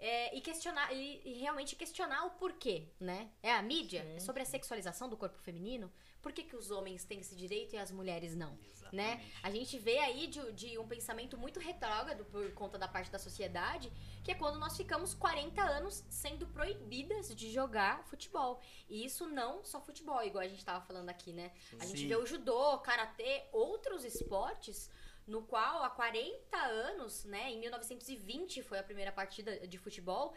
é, 0.00 0.34
e 0.34 0.40
questionar, 0.40 0.92
e, 0.92 1.20
e 1.24 1.32
realmente 1.34 1.76
questionar 1.76 2.24
o 2.24 2.30
porquê, 2.30 2.88
né? 2.98 3.30
É 3.42 3.52
a 3.52 3.60
mídia? 3.60 4.02
É 4.16 4.18
sobre 4.18 4.42
a 4.42 4.46
sexualização 4.46 5.08
do 5.08 5.16
corpo 5.16 5.38
feminino? 5.38 5.92
Por 6.22 6.32
que, 6.32 6.42
que 6.42 6.56
os 6.56 6.70
homens 6.70 7.04
têm 7.04 7.20
esse 7.20 7.36
direito 7.36 7.74
e 7.74 7.78
as 7.78 7.90
mulheres 7.90 8.34
não? 8.34 8.50
né? 8.52 8.79
Exatamente. 8.92 9.32
A 9.42 9.50
gente 9.50 9.78
vê 9.78 9.98
aí 9.98 10.26
de, 10.26 10.52
de 10.52 10.78
um 10.78 10.86
pensamento 10.86 11.36
muito 11.36 11.60
retrógrado 11.60 12.24
por 12.24 12.52
conta 12.52 12.78
da 12.78 12.88
parte 12.88 13.10
da 13.10 13.18
sociedade, 13.18 13.92
que 14.24 14.32
é 14.32 14.34
quando 14.34 14.58
nós 14.58 14.76
ficamos 14.76 15.14
40 15.14 15.62
anos 15.62 16.04
sendo 16.08 16.46
proibidas 16.46 17.34
de 17.34 17.50
jogar 17.50 18.04
futebol. 18.04 18.60
E 18.88 19.04
isso 19.04 19.26
não 19.26 19.64
só 19.64 19.80
futebol, 19.80 20.22
igual 20.22 20.44
a 20.44 20.48
gente 20.48 20.64
tava 20.64 20.84
falando 20.84 21.08
aqui, 21.08 21.32
né? 21.32 21.52
A 21.78 21.86
gente 21.86 22.00
Sim. 22.00 22.08
vê 22.08 22.16
o 22.16 22.26
judô, 22.26 22.78
karatê, 22.78 23.44
outros 23.52 24.04
esportes 24.04 24.90
no 25.26 25.42
qual 25.42 25.82
há 25.84 25.90
40 25.90 26.56
anos, 26.56 27.24
né, 27.24 27.52
em 27.52 27.60
1920 27.60 28.62
foi 28.62 28.78
a 28.78 28.82
primeira 28.82 29.12
partida 29.12 29.66
de 29.66 29.78
futebol. 29.78 30.34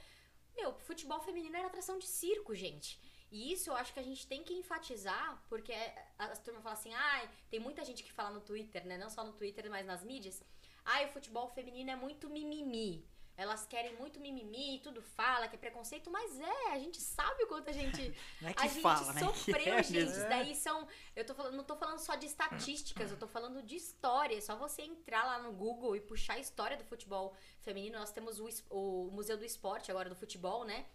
Meu, 0.56 0.74
futebol 0.82 1.20
feminino 1.22 1.56
era 1.56 1.68
atração 1.68 1.98
de 1.98 2.06
circo, 2.06 2.54
gente. 2.54 3.00
E 3.34 3.52
isso 3.52 3.72
eu 3.72 3.76
acho 3.76 3.92
que 3.92 4.00
a 4.00 4.04
gente 4.04 4.28
tem 4.28 4.44
que 4.44 4.54
enfatizar, 4.54 5.44
porque 5.50 5.74
as 6.20 6.38
turmas 6.38 6.62
falam 6.62 6.78
assim, 6.78 6.94
ai, 6.94 7.28
tem 7.50 7.60
muita 7.60 7.84
gente 7.84 8.04
que 8.04 8.12
fala 8.12 8.30
no 8.30 8.42
Twitter, 8.42 8.86
né? 8.86 8.96
Não 8.96 9.10
só 9.10 9.24
no 9.24 9.34
Twitter, 9.34 9.68
mas 9.72 9.88
nas 9.88 10.04
mídias. 10.04 10.44
Ai, 10.86 11.08
o 11.08 11.10
futebol 11.10 11.50
feminino 11.50 11.90
é 11.90 11.96
muito 11.96 12.30
mimimi. 12.30 13.04
Elas 13.36 13.66
querem 13.66 13.96
muito 13.96 14.20
mimimi, 14.20 14.80
tudo 14.84 15.02
fala 15.02 15.48
que 15.48 15.56
é 15.56 15.58
preconceito, 15.58 16.12
mas 16.12 16.40
é, 16.40 16.74
a 16.74 16.78
gente 16.78 17.02
sabe 17.02 17.44
o 17.44 17.48
quanto 17.48 17.68
a 17.72 17.74
gente 17.74 18.16
Não 18.40 18.50
é 18.50 18.52
a 18.52 18.54
que 18.54 18.70
gente 18.70 18.82
fala, 18.82 19.14
né? 19.14 19.20
sofreu, 19.20 19.56
Que 19.64 19.70
é 19.72 19.84
gente. 19.84 20.12
Isso 20.12 20.30
daí 20.30 20.56
são. 20.56 20.88
Eu 21.16 21.26
tô 21.26 21.34
falando, 21.34 21.56
não 21.56 21.64
tô 21.64 21.76
falando 21.76 21.98
só 21.98 22.14
de 22.14 22.28
estatísticas, 22.28 23.10
eu 23.10 23.18
tô 23.18 23.28
falando 23.28 23.64
de 23.64 23.76
história. 23.76 24.38
É 24.38 24.42
só 24.42 24.56
você 24.56 24.84
entrar 24.84 25.26
lá 25.26 25.40
no 25.40 25.52
Google 25.52 25.96
e 25.96 26.02
puxar 26.02 26.34
a 26.34 26.40
história 26.40 26.78
do 26.78 26.84
futebol 26.84 27.36
feminino. 27.62 27.98
Nós 27.98 28.12
temos 28.12 28.40
o, 28.40 28.48
o 28.70 29.10
Museu 29.12 29.36
do 29.36 29.44
Esporte 29.44 29.90
agora 29.90 30.08
do 30.08 30.16
futebol, 30.16 30.64
né? 30.64 30.86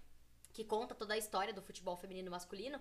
Que 0.58 0.64
conta 0.64 0.92
toda 0.92 1.14
a 1.14 1.16
história 1.16 1.54
do 1.54 1.62
futebol 1.62 1.96
feminino 1.96 2.26
e 2.26 2.30
masculino. 2.32 2.80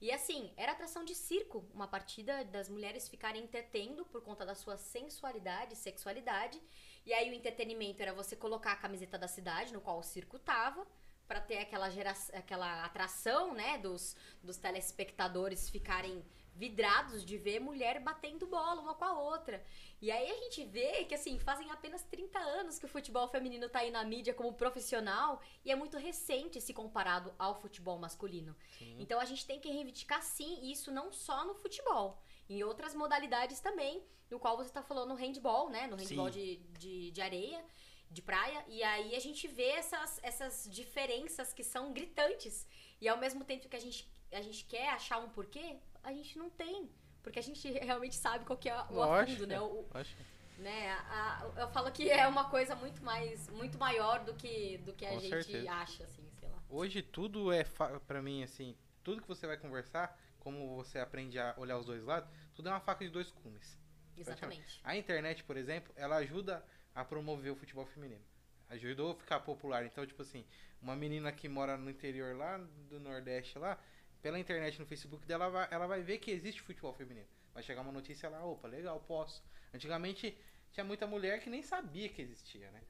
E 0.00 0.10
assim, 0.10 0.52
era 0.56 0.72
atração 0.72 1.04
de 1.04 1.14
circo, 1.14 1.64
uma 1.72 1.86
partida 1.86 2.44
das 2.46 2.68
mulheres 2.68 3.08
ficarem 3.08 3.44
entretendo 3.44 4.04
por 4.06 4.20
conta 4.22 4.44
da 4.44 4.56
sua 4.56 4.76
sensualidade, 4.76 5.76
sexualidade. 5.76 6.60
E 7.06 7.14
aí 7.14 7.30
o 7.30 7.32
entretenimento 7.32 8.02
era 8.02 8.12
você 8.12 8.34
colocar 8.34 8.72
a 8.72 8.76
camiseta 8.84 9.16
da 9.16 9.28
cidade, 9.28 9.72
no 9.72 9.80
qual 9.80 10.00
o 10.00 10.02
circo 10.02 10.36
tava, 10.36 10.84
pra 11.28 11.40
ter 11.40 11.58
aquela 11.58 11.86
aquela 12.32 12.84
atração, 12.84 13.54
né, 13.54 13.78
dos, 13.78 14.16
dos 14.42 14.56
telespectadores 14.56 15.70
ficarem 15.70 16.24
vidrados 16.54 17.24
de 17.24 17.36
ver 17.38 17.60
mulher 17.60 18.00
batendo 18.00 18.46
bola 18.46 18.80
uma 18.80 18.94
com 18.94 19.04
a 19.04 19.18
outra. 19.18 19.64
E 20.00 20.10
aí 20.10 20.30
a 20.30 20.36
gente 20.36 20.64
vê 20.64 21.04
que 21.04 21.14
assim, 21.14 21.38
fazem 21.38 21.70
apenas 21.70 22.02
30 22.02 22.38
anos 22.38 22.78
que 22.78 22.84
o 22.84 22.88
futebol 22.88 23.28
feminino 23.28 23.68
tá 23.68 23.80
aí 23.80 23.90
na 23.90 24.04
mídia 24.04 24.34
como 24.34 24.52
profissional 24.52 25.40
e 25.64 25.70
é 25.70 25.76
muito 25.76 25.96
recente 25.96 26.60
se 26.60 26.74
comparado 26.74 27.32
ao 27.38 27.60
futebol 27.60 27.98
masculino. 27.98 28.56
Então 28.98 29.20
a 29.20 29.24
gente 29.24 29.46
tem 29.46 29.60
que 29.60 29.70
reivindicar 29.70 30.22
sim 30.22 30.70
isso 30.70 30.90
não 30.90 31.12
só 31.12 31.44
no 31.44 31.54
futebol, 31.54 32.20
em 32.48 32.62
outras 32.62 32.94
modalidades 32.94 33.60
também, 33.60 34.02
no 34.30 34.38
qual 34.38 34.56
você 34.56 34.70
tá 34.70 34.82
falando 34.82 35.10
no 35.10 35.14
handball, 35.14 35.70
né? 35.70 35.86
No 35.86 35.96
handball 35.96 36.32
Sim. 36.32 36.38
de, 36.38 36.56
de, 36.78 37.10
de 37.10 37.20
areia, 37.20 37.64
de 38.10 38.22
praia, 38.22 38.64
e 38.68 38.82
aí 38.82 39.14
a 39.14 39.20
gente 39.20 39.46
vê 39.46 39.68
essas, 39.68 40.20
essas 40.22 40.68
diferenças 40.70 41.52
que 41.52 41.62
são 41.62 41.92
gritantes. 41.92 42.66
E 43.00 43.08
ao 43.08 43.18
mesmo 43.18 43.44
tempo 43.44 43.68
que 43.68 43.76
a 43.76 43.80
gente, 43.80 44.10
a 44.30 44.42
gente 44.42 44.64
quer 44.64 44.88
achar 44.88 45.18
um 45.18 45.28
porquê, 45.30 45.78
a 46.02 46.12
gente 46.12 46.38
não 46.38 46.50
tem. 46.50 46.90
Porque 47.22 47.38
a 47.38 47.42
gente 47.42 47.68
realmente 47.78 48.16
sabe 48.16 48.44
qual 48.44 48.58
que 48.58 48.68
é 48.68 48.74
o 48.74 48.94
Lógico, 48.94 49.32
afundo, 49.32 49.46
né? 49.46 49.60
O, 49.60 49.86
Lógico. 49.94 50.22
né? 50.58 50.90
A- 50.92 51.52
a- 51.56 51.60
eu 51.62 51.68
falo 51.68 51.90
que 51.92 52.10
é 52.10 52.26
uma 52.26 52.48
coisa 52.50 52.74
muito 52.74 53.02
mais, 53.04 53.48
muito 53.50 53.78
maior 53.78 54.24
do 54.24 54.34
que, 54.34 54.78
do 54.78 54.92
que 54.92 55.06
a 55.06 55.10
Com 55.10 55.20
gente 55.20 55.28
certeza. 55.30 55.72
acha, 55.72 56.04
assim, 56.04 56.28
sei 56.38 56.48
lá. 56.48 56.58
Hoje 56.68 57.02
tudo 57.02 57.52
é, 57.52 57.64
pra 58.06 58.20
mim, 58.22 58.42
assim, 58.42 58.76
tudo 59.04 59.22
que 59.22 59.28
você 59.28 59.46
vai 59.46 59.56
conversar, 59.56 60.18
como 60.40 60.74
você 60.76 60.98
aprende 60.98 61.38
a 61.38 61.54
olhar 61.56 61.78
os 61.78 61.86
dois 61.86 62.02
lados, 62.04 62.28
tudo 62.54 62.68
é 62.68 62.72
uma 62.72 62.80
faca 62.80 63.04
de 63.04 63.10
dois 63.10 63.30
gumes. 63.30 63.78
Exatamente. 64.16 64.80
A 64.84 64.96
internet, 64.96 65.42
por 65.44 65.56
exemplo, 65.56 65.92
ela 65.96 66.16
ajuda 66.16 66.64
a 66.94 67.04
promover 67.04 67.52
o 67.52 67.56
futebol 67.56 67.86
feminino. 67.86 68.22
Ajudou 68.68 69.12
a 69.12 69.14
ficar 69.14 69.40
popular. 69.40 69.84
Então, 69.84 70.04
tipo 70.06 70.22
assim, 70.22 70.44
uma 70.80 70.96
menina 70.96 71.30
que 71.32 71.48
mora 71.48 71.76
no 71.76 71.90
interior 71.90 72.36
lá 72.36 72.58
do 72.88 72.98
Nordeste 73.00 73.58
lá, 73.58 73.78
pela 74.22 74.38
internet 74.38 74.78
no 74.78 74.86
Facebook 74.86 75.26
dela, 75.26 75.68
ela 75.70 75.86
vai 75.86 76.00
ver 76.00 76.18
que 76.18 76.30
existe 76.30 76.62
futebol 76.62 76.94
feminino. 76.94 77.26
Vai 77.52 77.62
chegar 77.62 77.82
uma 77.82 77.92
notícia 77.92 78.28
lá, 78.28 78.42
opa, 78.44 78.68
legal, 78.68 78.98
posso. 79.00 79.42
Antigamente 79.74 80.38
tinha 80.70 80.84
muita 80.84 81.06
mulher 81.06 81.40
que 81.40 81.50
nem 81.50 81.62
sabia 81.62 82.08
que 82.08 82.22
existia, 82.22 82.70
né? 82.70 82.80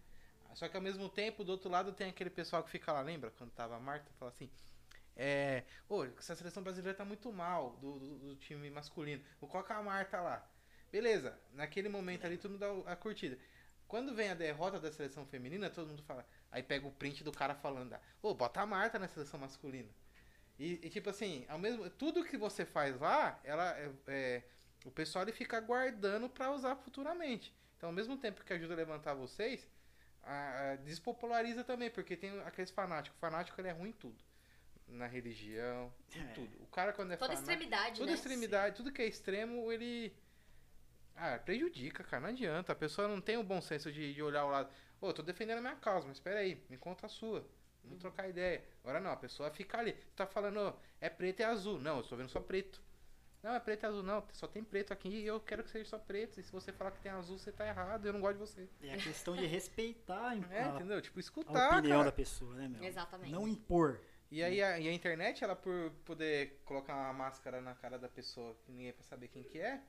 Só 0.54 0.68
que 0.68 0.76
ao 0.76 0.82
mesmo 0.82 1.08
tempo, 1.08 1.42
do 1.42 1.52
outro 1.52 1.70
lado, 1.70 1.92
tem 1.92 2.10
aquele 2.10 2.28
pessoal 2.28 2.62
que 2.62 2.70
fica 2.70 2.92
lá, 2.92 3.00
lembra? 3.00 3.30
Quando 3.30 3.50
tava 3.52 3.74
a 3.76 3.80
Marta, 3.80 4.10
fala 4.18 4.30
assim. 4.30 4.50
É. 5.16 5.64
Ô, 5.88 6.04
essa 6.04 6.34
seleção 6.34 6.62
brasileira 6.62 6.96
tá 6.96 7.04
muito 7.04 7.32
mal 7.32 7.76
do, 7.80 7.98
do, 7.98 8.18
do 8.18 8.36
time 8.36 8.70
masculino. 8.70 9.24
Vou 9.40 9.48
colocar 9.48 9.76
a 9.76 9.82
Marta 9.82 10.20
lá. 10.20 10.46
Beleza, 10.90 11.38
naquele 11.54 11.88
momento 11.88 12.26
ali 12.26 12.36
todo 12.36 12.52
mundo 12.52 12.84
dá 12.84 12.92
a 12.92 12.96
curtida. 12.96 13.38
Quando 13.88 14.14
vem 14.14 14.28
a 14.30 14.34
derrota 14.34 14.78
da 14.78 14.92
seleção 14.92 15.26
feminina, 15.26 15.70
todo 15.70 15.88
mundo 15.88 16.02
fala. 16.02 16.26
Aí 16.50 16.62
pega 16.62 16.86
o 16.86 16.92
print 16.92 17.24
do 17.24 17.32
cara 17.32 17.54
falando, 17.54 17.96
ô, 18.20 18.34
bota 18.34 18.60
a 18.60 18.66
Marta 18.66 18.98
na 18.98 19.08
seleção 19.08 19.40
masculina. 19.40 19.88
E, 20.64 20.78
e, 20.80 20.88
tipo 20.90 21.10
assim, 21.10 21.44
ao 21.48 21.58
mesmo, 21.58 21.90
tudo 21.90 22.24
que 22.24 22.36
você 22.36 22.64
faz 22.64 22.96
lá, 23.00 23.40
ela 23.42 23.76
é, 23.76 23.90
é, 24.06 24.42
o 24.84 24.92
pessoal 24.92 25.24
ele 25.24 25.32
fica 25.32 25.58
guardando 25.60 26.28
pra 26.28 26.52
usar 26.52 26.76
futuramente. 26.76 27.52
Então, 27.76 27.88
ao 27.88 27.92
mesmo 27.92 28.16
tempo 28.16 28.44
que 28.44 28.52
ajuda 28.52 28.74
a 28.74 28.76
levantar 28.76 29.12
vocês, 29.14 29.68
a- 30.22 30.70
a- 30.72 30.76
despopulariza 30.76 31.64
também, 31.64 31.90
porque 31.90 32.16
tem 32.16 32.38
aqueles 32.42 32.70
fanáticos. 32.70 33.16
O 33.16 33.20
fanático 33.20 33.60
ele 33.60 33.66
é 33.68 33.72
ruim 33.72 33.88
em 33.88 33.92
tudo. 33.92 34.22
Na 34.86 35.06
religião, 35.08 35.92
em 36.14 36.20
É. 36.20 36.26
tudo. 36.32 36.62
O 36.62 36.66
cara 36.68 36.92
quando 36.92 37.10
é 37.12 37.16
Toda 37.16 37.32
fanático, 37.34 37.50
extremidade, 37.50 37.98
Toda 37.98 38.10
né? 38.12 38.16
extremidade, 38.16 38.76
tudo 38.76 38.92
que 38.92 39.02
é 39.02 39.06
extremo, 39.06 39.72
ele. 39.72 40.14
Ah, 41.16 41.40
prejudica, 41.40 42.04
cara. 42.04 42.22
Não 42.22 42.28
adianta. 42.28 42.70
A 42.72 42.76
pessoa 42.76 43.08
não 43.08 43.20
tem 43.20 43.36
o 43.36 43.42
bom 43.42 43.60
senso 43.60 43.90
de, 43.90 44.14
de 44.14 44.22
olhar 44.22 44.42
ao 44.42 44.50
lado. 44.50 44.70
Ô, 45.00 45.08
eu 45.08 45.12
tô 45.12 45.22
defendendo 45.24 45.58
a 45.58 45.60
minha 45.60 45.76
causa, 45.76 46.06
mas 46.06 46.18
espera 46.18 46.38
aí, 46.38 46.62
me 46.70 46.76
conta 46.76 47.06
a 47.06 47.08
sua. 47.08 47.44
Vamos 47.84 47.98
trocar 47.98 48.28
ideia. 48.28 48.62
Agora 48.82 49.00
não, 49.00 49.10
a 49.10 49.16
pessoa 49.16 49.50
fica 49.50 49.78
ali. 49.78 49.92
Tá 50.14 50.26
falando, 50.26 50.58
ó, 50.58 50.74
é 51.00 51.08
preto 51.08 51.40
e 51.40 51.44
azul. 51.44 51.78
Não, 51.78 51.98
eu 51.98 52.02
tô 52.02 52.16
vendo 52.16 52.28
só 52.28 52.40
preto. 52.40 52.82
Não, 53.42 53.52
é 53.54 53.58
preto 53.60 53.82
e 53.82 53.86
azul, 53.86 54.02
não. 54.04 54.24
Só 54.32 54.46
tem 54.46 54.62
preto 54.62 54.92
aqui 54.92 55.08
e 55.08 55.26
eu 55.26 55.40
quero 55.40 55.64
que 55.64 55.70
seja 55.70 55.84
só 55.90 55.98
preto. 55.98 56.38
E 56.38 56.42
se 56.44 56.52
você 56.52 56.72
falar 56.72 56.92
que 56.92 57.00
tem 57.00 57.10
azul, 57.10 57.38
você 57.38 57.50
tá 57.50 57.66
errado. 57.66 58.06
Eu 58.06 58.12
não 58.12 58.20
gosto 58.20 58.34
de 58.34 58.38
você. 58.38 58.68
É 58.82 58.94
a 58.94 58.96
questão 58.98 59.36
de 59.36 59.46
respeitar 59.46 60.36
É, 60.50 60.62
a, 60.62 60.68
entendeu? 60.68 61.02
Tipo, 61.02 61.18
a 61.18 61.20
escutar. 61.20 61.78
opinião 61.78 61.98
cara. 61.98 62.10
da 62.10 62.12
pessoa, 62.12 62.54
né, 62.54 62.68
meu? 62.68 62.84
Exatamente. 62.84 63.32
Não 63.32 63.48
impor. 63.48 64.00
E 64.30 64.42
aí 64.42 64.62
a, 64.62 64.78
e 64.78 64.88
a 64.88 64.92
internet, 64.92 65.42
ela 65.44 65.54
por 65.56 65.90
poder 66.04 66.62
colocar 66.64 66.94
uma 66.94 67.12
máscara 67.12 67.60
na 67.60 67.74
cara 67.74 67.98
da 67.98 68.08
pessoa 68.08 68.54
que 68.64 68.72
ninguém 68.72 68.92
vai 68.92 69.02
saber 69.02 69.28
quem 69.28 69.42
que 69.42 69.58
é, 69.58 69.82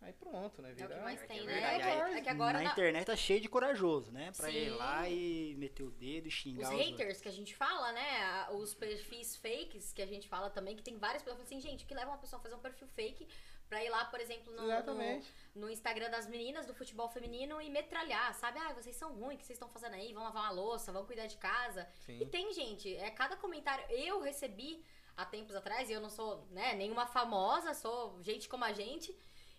aí 0.00 0.12
pronto, 0.12 0.62
né? 0.62 0.70
É 0.70 0.72
o 0.72 0.76
Vira, 0.76 0.94
que 0.94 1.00
mais 1.02 1.20
tem, 1.22 1.40
é 1.40 1.42
né? 1.44 1.52
verdade. 1.52 1.82
É 1.82 2.10
que, 2.10 2.18
é 2.18 2.20
que 2.22 2.28
agora 2.28 2.58
na, 2.58 2.64
na- 2.64 2.70
internet 2.72 3.06
tá 3.06 3.16
cheio 3.16 3.40
de 3.40 3.48
corajoso, 3.48 4.12
né? 4.12 4.32
Pra 4.36 4.50
ir 4.50 4.70
Sim. 4.70 4.76
lá 4.76 5.08
e 5.08 5.54
meter 5.58 5.82
o 5.82 5.90
dedo 5.90 6.26
e 6.26 6.28
os 6.28 6.34
xingar 6.34 6.72
os, 6.72 6.80
haters 6.80 7.20
que 7.20 7.28
a 7.28 7.32
gente 7.32 7.54
fala, 7.54 7.92
né? 7.92 8.46
Os 8.52 8.74
perfis 8.74 9.36
fakes 9.36 9.92
que 9.92 10.02
a 10.02 10.06
gente 10.06 10.28
fala 10.28 10.50
também, 10.50 10.76
que 10.76 10.82
tem 10.82 10.96
várias 10.96 11.22
pessoas 11.22 11.42
que 11.42 11.48
falam 11.48 11.60
assim, 11.60 11.68
gente, 11.68 11.84
o 11.84 11.86
que 11.86 11.94
leva 11.94 12.10
uma 12.10 12.18
pessoa 12.18 12.38
a 12.40 12.42
fazer 12.42 12.54
um 12.54 12.60
perfil 12.60 12.88
fake 12.88 13.28
pra 13.68 13.84
ir 13.84 13.90
lá, 13.90 14.04
por 14.06 14.18
exemplo, 14.18 14.50
no, 14.54 14.66
no, 14.66 15.22
no 15.54 15.70
Instagram 15.70 16.08
das 16.10 16.26
meninas 16.26 16.64
do 16.64 16.74
futebol 16.74 17.08
feminino 17.08 17.60
e 17.60 17.68
metralhar, 17.68 18.34
sabe? 18.34 18.58
Ah, 18.58 18.72
vocês 18.72 18.96
são 18.96 19.12
ruins, 19.12 19.34
o 19.34 19.38
que 19.38 19.44
vocês 19.46 19.56
estão 19.56 19.68
fazendo 19.68 19.94
aí? 19.94 20.12
Vão 20.12 20.22
lavar 20.22 20.44
uma 20.44 20.52
louça, 20.52 20.90
vão 20.90 21.04
cuidar 21.04 21.26
de 21.26 21.36
casa. 21.36 21.86
Sim. 22.06 22.18
E 22.20 22.26
tem, 22.26 22.52
gente, 22.52 22.96
é 22.96 23.10
cada 23.10 23.36
comentário. 23.36 23.84
Eu 23.90 24.20
recebi 24.20 24.82
há 25.16 25.26
tempos 25.26 25.54
atrás, 25.54 25.90
e 25.90 25.92
eu 25.92 26.00
não 26.00 26.08
sou, 26.08 26.46
né, 26.50 26.74
nenhuma 26.74 27.06
famosa, 27.06 27.74
sou 27.74 28.22
gente 28.22 28.48
como 28.48 28.64
a 28.64 28.72
gente. 28.72 29.14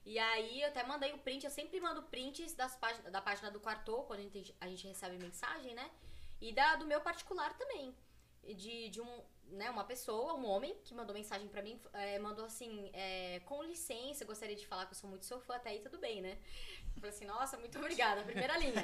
E 0.09 0.17
aí 0.17 0.61
eu 0.63 0.69
até 0.69 0.81
mandei 0.83 1.13
o 1.13 1.19
print, 1.19 1.43
eu 1.43 1.51
sempre 1.51 1.79
mando 1.79 2.01
prints 2.01 2.55
das 2.55 2.75
páginas, 2.75 3.11
da 3.11 3.21
página 3.21 3.51
do 3.51 3.59
Quarto, 3.59 3.95
quando 4.07 4.21
a 4.21 4.23
gente, 4.23 4.55
a 4.59 4.67
gente 4.67 4.87
recebe 4.87 5.15
mensagem, 5.19 5.75
né? 5.75 5.87
E 6.41 6.51
da, 6.51 6.77
do 6.77 6.85
meu 6.87 6.99
particular 6.99 7.55
também. 7.55 7.95
De, 8.61 8.89
de 8.89 8.99
um. 8.99 9.23
né, 9.59 9.69
uma 9.69 9.83
pessoa, 9.83 10.33
um 10.33 10.45
homem, 10.47 10.75
que 10.83 10.95
mandou 10.95 11.13
mensagem 11.13 11.47
pra 11.47 11.61
mim, 11.61 11.79
é, 11.93 12.17
mandou 12.17 12.45
assim, 12.45 12.89
é, 12.91 13.39
com 13.45 13.61
licença, 13.61 14.25
gostaria 14.25 14.55
de 14.55 14.65
falar 14.65 14.87
que 14.87 14.93
eu 14.93 14.97
sou 14.97 15.07
muito 15.07 15.25
seu 15.27 15.39
fã, 15.39 15.57
até 15.57 15.69
aí 15.69 15.79
tudo 15.79 15.99
bem, 15.99 16.23
né? 16.23 16.39
Eu 16.95 17.01
falei 17.01 17.09
assim, 17.15 17.25
nossa, 17.25 17.55
muito 17.57 17.77
obrigada, 17.77 18.23
primeira 18.23 18.57
linha. 18.57 18.83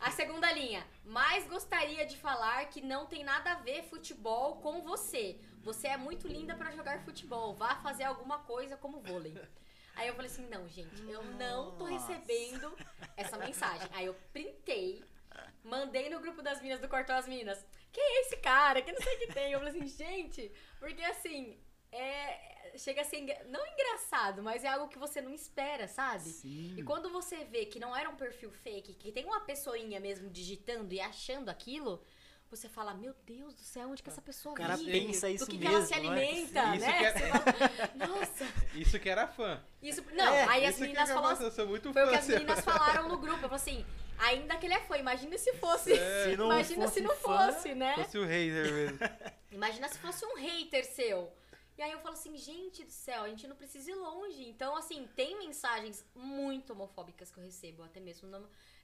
A 0.00 0.10
segunda 0.10 0.50
linha, 0.52 0.86
mas 1.04 1.46
gostaria 1.46 2.06
de 2.06 2.16
falar 2.16 2.64
que 2.70 2.80
não 2.80 3.04
tem 3.04 3.22
nada 3.22 3.52
a 3.52 3.56
ver 3.56 3.82
futebol 3.82 4.56
com 4.56 4.80
você. 4.80 5.38
Você 5.60 5.88
é 5.88 5.98
muito 5.98 6.26
linda 6.26 6.56
pra 6.56 6.72
jogar 6.72 7.04
futebol, 7.04 7.52
vá 7.54 7.76
fazer 7.76 8.04
alguma 8.04 8.38
coisa 8.38 8.74
como 8.74 9.00
vôlei. 9.00 9.36
Aí 9.94 10.08
eu 10.08 10.14
falei 10.14 10.30
assim, 10.30 10.46
não, 10.48 10.68
gente, 10.68 11.02
eu 11.08 11.22
não 11.22 11.76
tô 11.76 11.88
Nossa. 11.88 12.12
recebendo 12.12 12.74
essa 13.16 13.36
mensagem. 13.36 13.88
Aí 13.92 14.06
eu 14.06 14.14
printei, 14.32 15.04
mandei 15.62 16.08
no 16.08 16.20
grupo 16.20 16.42
das 16.42 16.60
minas 16.60 16.80
do 16.80 16.88
Cortou 16.88 17.14
as 17.14 17.28
Minas. 17.28 17.64
Quem 17.92 18.02
é 18.02 18.20
esse 18.22 18.36
cara? 18.38 18.80
Que 18.80 18.92
não 18.92 19.00
sei 19.00 19.14
o 19.14 19.18
que 19.18 19.32
tem. 19.32 19.52
Eu 19.52 19.60
falei 19.60 19.74
assim, 19.74 19.86
gente, 19.86 20.50
porque 20.78 21.02
assim, 21.02 21.58
é, 21.92 22.78
chega 22.78 23.02
a 23.02 23.04
ser, 23.04 23.20
não 23.48 23.64
engraçado, 23.66 24.42
mas 24.42 24.64
é 24.64 24.68
algo 24.68 24.88
que 24.88 24.98
você 24.98 25.20
não 25.20 25.32
espera, 25.32 25.86
sabe? 25.86 26.24
Sim. 26.24 26.74
E 26.76 26.82
quando 26.82 27.10
você 27.10 27.44
vê 27.44 27.66
que 27.66 27.78
não 27.78 27.94
era 27.94 28.08
um 28.08 28.16
perfil 28.16 28.50
fake, 28.50 28.94
que 28.94 29.12
tem 29.12 29.24
uma 29.24 29.40
pessoinha 29.40 30.00
mesmo 30.00 30.30
digitando 30.30 30.92
e 30.94 31.00
achando 31.00 31.50
aquilo, 31.50 32.02
você 32.56 32.68
fala, 32.68 32.94
meu 32.94 33.14
Deus 33.26 33.54
do 33.54 33.62
céu, 33.62 33.88
onde 33.88 34.02
que 34.02 34.10
essa 34.10 34.22
pessoa 34.22 34.52
O 34.52 34.56
cara 34.56 34.76
vive? 34.76 34.90
pensa 35.06 35.28
isso 35.30 35.44
do 35.46 35.50
que, 35.50 35.58
que 35.58 35.66
ela 35.66 35.78
mesmo, 35.80 35.94
se 35.94 36.00
né? 36.00 36.08
alimenta, 36.08 36.76
Isso 36.76 36.86
né? 36.86 36.98
que 36.98 37.04
é- 37.04 37.12
Você 37.12 37.28
fala, 37.28 38.06
Nossa, 38.08 38.44
Isso 38.74 39.00
que 39.00 39.08
era 39.08 39.26
fã. 39.26 39.60
isso. 39.82 40.04
Não, 40.12 40.32
É, 40.34 40.44
aí 40.48 40.66
as 40.66 40.78
meninas 40.78 41.08
eu 41.08 41.14
falaram. 41.16 41.34
gosto, 41.36 41.44
eu 41.44 41.50
sou 41.52 41.66
muito 41.66 41.92
Foi 41.92 42.02
o 42.02 42.04
fã 42.06 42.10
que 42.12 42.16
as 42.18 42.28
meninas 42.28 42.60
falaram 42.64 43.08
no 43.08 43.18
grupo. 43.18 43.36
Eu 43.44 43.48
falei 43.48 43.56
assim, 43.56 43.86
ainda 44.18 44.56
que 44.56 44.66
ele 44.66 44.74
é 44.74 44.80
fã, 44.80 44.96
imagina 44.96 45.36
se 45.38 45.52
fosse. 45.54 45.92
É. 45.92 46.30
Se 46.30 46.36
não 46.36 46.46
imagina 46.46 46.86
se 46.88 46.94
fosse 46.94 47.00
não 47.00 47.14
fã, 47.16 47.52
fosse, 47.52 47.74
né? 47.74 47.94
Fosse 47.96 48.18
o 48.18 48.24
hater 48.24 48.72
mesmo. 48.72 48.98
Imagina 49.52 49.86
se 49.88 49.98
fosse 49.98 50.24
um 50.24 50.34
hater 50.36 50.84
seu. 50.84 51.30
E 51.76 51.82
aí 51.82 51.90
eu 51.92 51.98
falo 52.00 52.14
assim, 52.14 52.36
gente 52.36 52.84
do 52.84 52.90
céu, 52.90 53.22
a 53.24 53.28
gente 53.28 53.46
não 53.48 53.56
precisa 53.56 53.90
ir 53.90 53.94
longe. 53.94 54.46
Então, 54.48 54.76
assim, 54.76 55.08
tem 55.16 55.38
mensagens 55.38 56.04
muito 56.14 56.72
homofóbicas 56.74 57.30
que 57.30 57.38
eu 57.38 57.44
recebo, 57.44 57.82
até 57.82 57.98
mesmo 57.98 58.28
na, 58.28 58.40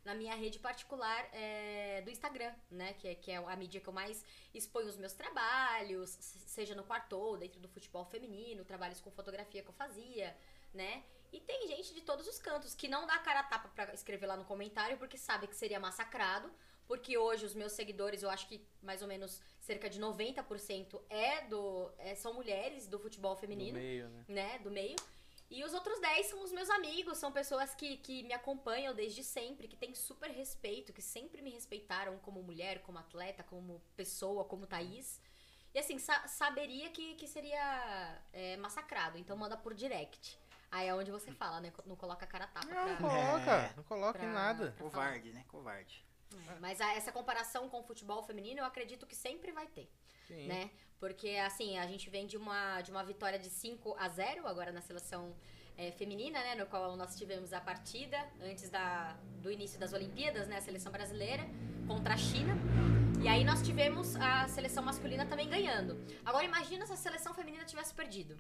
na 0.09 0.15
minha 0.15 0.35
rede 0.35 0.59
particular 0.59 1.29
é, 1.33 2.01
do 2.01 2.11
Instagram, 2.11 2.53
né? 2.71 2.95
Que 2.95 3.09
é, 3.09 3.15
que 3.15 3.31
é 3.31 3.37
a 3.37 3.57
mídia 3.57 3.79
que 3.81 3.89
eu 3.89 3.93
mais 3.93 4.25
exponho 4.55 4.89
os 4.89 4.97
meus 4.97 5.13
trabalhos, 5.13 6.09
se- 6.11 6.39
seja 6.41 6.75
no 6.75 6.83
quarto 6.83 7.13
ou 7.19 7.37
dentro 7.37 7.61
do 7.61 7.69
futebol 7.69 8.05
feminino, 8.07 8.65
trabalhos 8.65 9.01
com 9.03 9.11
fotografia 9.11 9.63
que 9.63 9.69
eu 9.69 9.73
fazia, 9.75 10.35
né? 10.73 11.05
E 11.31 11.39
tem 11.41 11.69
gente 11.69 11.93
de 11.93 12.01
todos 12.01 12.27
os 12.27 12.39
cantos 12.39 12.75
que 12.75 12.89
não 12.89 13.07
dá 13.07 13.19
cara 13.19 13.41
a 13.41 13.43
tapa 13.43 13.69
pra 13.69 13.93
escrever 13.93 14.27
lá 14.27 14.35
no 14.37 14.47
comentário 14.47 14.97
porque 14.97 15.19
sabe 15.19 15.47
que 15.47 15.55
seria 15.55 15.79
massacrado. 15.79 16.51
Porque 16.87 17.19
hoje 17.19 17.45
os 17.45 17.53
meus 17.55 17.73
seguidores, 17.73 18.23
eu 18.23 18.31
acho 18.31 18.49
que 18.49 18.67
mais 18.81 19.03
ou 19.03 19.09
menos 19.09 19.43
cerca 19.61 19.91
de 19.91 20.01
90% 20.01 20.99
é 21.11 21.43
do, 21.43 21.93
é, 21.99 22.15
são 22.15 22.33
mulheres 22.33 22.87
do 22.87 22.99
futebol 22.99 23.35
No 23.35 23.41
feminino, 23.43 23.79
meio, 23.79 24.09
né? 24.09 24.25
né? 24.27 24.59
Do 24.61 24.71
meio. 24.71 24.97
E 25.51 25.65
os 25.65 25.73
outros 25.73 25.99
10 26.01 26.27
são 26.27 26.43
os 26.45 26.53
meus 26.53 26.69
amigos, 26.69 27.17
são 27.17 27.33
pessoas 27.33 27.75
que, 27.75 27.97
que 27.99 28.23
me 28.25 28.35
acompanham 28.35 28.95
desde 28.95 29.25
sempre, 29.25 29.67
que 29.67 29.77
têm 29.77 29.95
super 29.95 30.31
respeito, 30.31 30.93
que 30.93 31.01
sempre 31.01 31.41
me 31.41 31.51
respeitaram 31.51 32.19
como 32.19 32.43
mulher, 32.43 32.81
como 32.83 32.99
atleta, 32.99 33.43
como 33.43 33.81
pessoa, 33.97 34.45
como 34.45 34.67
Thaís. 34.67 35.21
E 35.75 35.79
assim, 35.79 35.99
sa- 35.99 36.27
saberia 36.29 36.91
que, 36.91 37.15
que 37.15 37.27
seria 37.27 38.23
é, 38.33 38.57
massacrado, 38.59 39.17
então 39.17 39.37
manda 39.37 39.57
por 39.57 39.73
direct. 39.75 40.39
Aí 40.71 40.87
é 40.87 40.95
onde 40.95 41.11
você 41.11 41.33
fala, 41.33 41.61
né? 41.63 41.73
Não 41.87 41.97
coloca 41.97 42.27
a 42.27 42.29
cara 42.29 42.45
a 42.45 42.49
tapa. 42.49 42.67
Não 42.67 42.97
pra- 42.97 43.09
coloca, 43.09 43.73
não 43.77 43.83
coloca 43.85 44.23
em 44.25 44.29
nada. 44.29 44.75
Covarde, 44.79 45.33
né? 45.33 45.45
Covarde. 45.49 46.05
Mas 46.61 46.79
a- 46.79 46.93
essa 46.93 47.11
comparação 47.11 47.71
com 47.71 47.81
o 47.81 47.83
futebol 47.83 48.23
feminino, 48.23 48.61
eu 48.61 48.65
acredito 48.67 49.07
que 49.07 49.17
sempre 49.17 49.51
vai 49.51 49.67
ter 49.67 49.91
Sim. 50.29 50.47
né? 50.47 50.71
Porque, 51.01 51.31
assim, 51.37 51.79
a 51.79 51.87
gente 51.87 52.09
vem 52.11 52.27
de 52.27 52.37
uma, 52.37 52.81
de 52.83 52.91
uma 52.91 53.03
vitória 53.05 53.39
de 53.39 53.49
5 53.49 53.97
a 53.99 54.09
0 54.09 54.47
agora 54.47 54.71
na 54.73 54.81
seleção 54.81 55.33
é, 55.77 55.93
feminina, 55.93 56.39
né? 56.41 56.55
No 56.57 56.67
qual 56.67 56.97
nós 56.97 57.17
tivemos 57.17 57.53
a 57.53 57.61
partida 57.61 58.19
antes 58.43 58.69
da, 58.69 59.17
do 59.41 59.51
início 59.51 59.79
das 59.79 59.93
Olimpíadas, 59.93 60.49
né? 60.49 60.57
A 60.59 60.61
seleção 60.61 60.91
brasileira 60.93 61.45
contra 61.87 62.15
a 62.15 62.17
China. 62.17 62.55
E 63.23 63.29
aí 63.29 63.45
nós 63.45 63.63
tivemos 63.63 64.17
a 64.17 64.47
seleção 64.49 64.83
masculina 64.83 65.25
também 65.27 65.49
ganhando. 65.49 65.99
Agora 66.25 66.45
imagina 66.45 66.85
se 66.87 66.93
a 66.93 66.97
seleção 66.97 67.33
feminina 67.33 67.65
tivesse 67.65 67.95
perdido. 67.95 68.37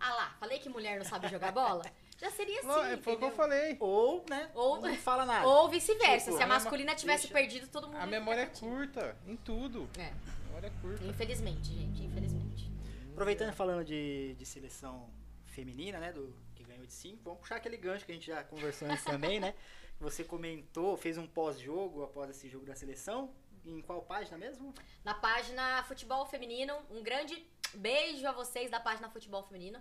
Ah 0.00 0.14
lá, 0.14 0.36
falei 0.38 0.58
que 0.60 0.68
mulher 0.68 0.96
não 0.98 1.04
sabe 1.04 1.28
jogar 1.28 1.50
bola? 1.52 1.82
Já 2.18 2.30
seria 2.30 2.58
assim, 2.58 2.66
Não, 2.68 2.98
foi 3.02 3.14
o 3.14 3.18
que 3.18 3.24
eu 3.24 3.30
falei. 3.30 3.76
Ou, 3.80 4.24
né? 4.28 4.50
Ou- 4.54 4.80
não 4.80 4.94
fala 4.96 5.24
nada. 5.24 5.46
Ou 5.46 5.68
vice-versa, 5.68 6.26
Tipo, 6.26 6.36
se 6.36 6.42
a 6.42 6.46
a 6.46 6.48
masculina 6.48 6.94
tivesse 6.94 7.28
deixa- 7.28 7.34
perdido, 7.34 7.68
todo 7.68 7.86
mundo 7.86 7.96
A 7.96 8.00
ia 8.00 8.06
memória 8.06 8.40
é 8.42 8.46
curta, 8.46 9.16
em 9.26 9.36
tudo. 9.36 9.88
É, 9.98 10.12
memória 10.58 10.66
é 10.66 10.82
curta. 10.82 11.04
infelizmente, 11.04 11.72
gente, 11.72 12.02
infelizmente. 12.02 12.70
Aproveitando 13.12 13.52
falando 13.52 13.84
de, 13.84 14.34
de 14.34 14.44
seleção 14.46 15.08
feminina, 15.46 15.98
né? 15.98 16.12
Do, 16.12 16.34
que 16.54 16.64
ganhou 16.64 16.84
de 16.84 16.92
5, 16.92 17.22
vamos 17.22 17.40
puxar 17.40 17.56
aquele 17.56 17.76
gancho 17.76 18.04
que 18.04 18.12
a 18.12 18.14
gente 18.14 18.26
já 18.26 18.42
conversou 18.44 18.88
antes 18.88 19.04
também, 19.04 19.40
né? 19.40 19.54
Você 20.00 20.22
comentou, 20.22 20.96
fez 20.96 21.18
um 21.18 21.26
pós-jogo 21.26 22.04
após 22.04 22.30
esse 22.30 22.48
jogo 22.48 22.64
da 22.64 22.74
seleção. 22.74 23.34
Em 23.64 23.82
qual 23.82 24.00
página 24.02 24.38
mesmo? 24.38 24.72
na 25.04 25.14
página 25.14 25.82
Futebol 25.84 26.24
Feminino. 26.26 26.74
Um 26.90 27.02
grande 27.02 27.44
beijo 27.74 28.26
a 28.26 28.32
vocês 28.32 28.70
da 28.70 28.80
página 28.80 29.10
Futebol 29.10 29.42
Feminino. 29.42 29.80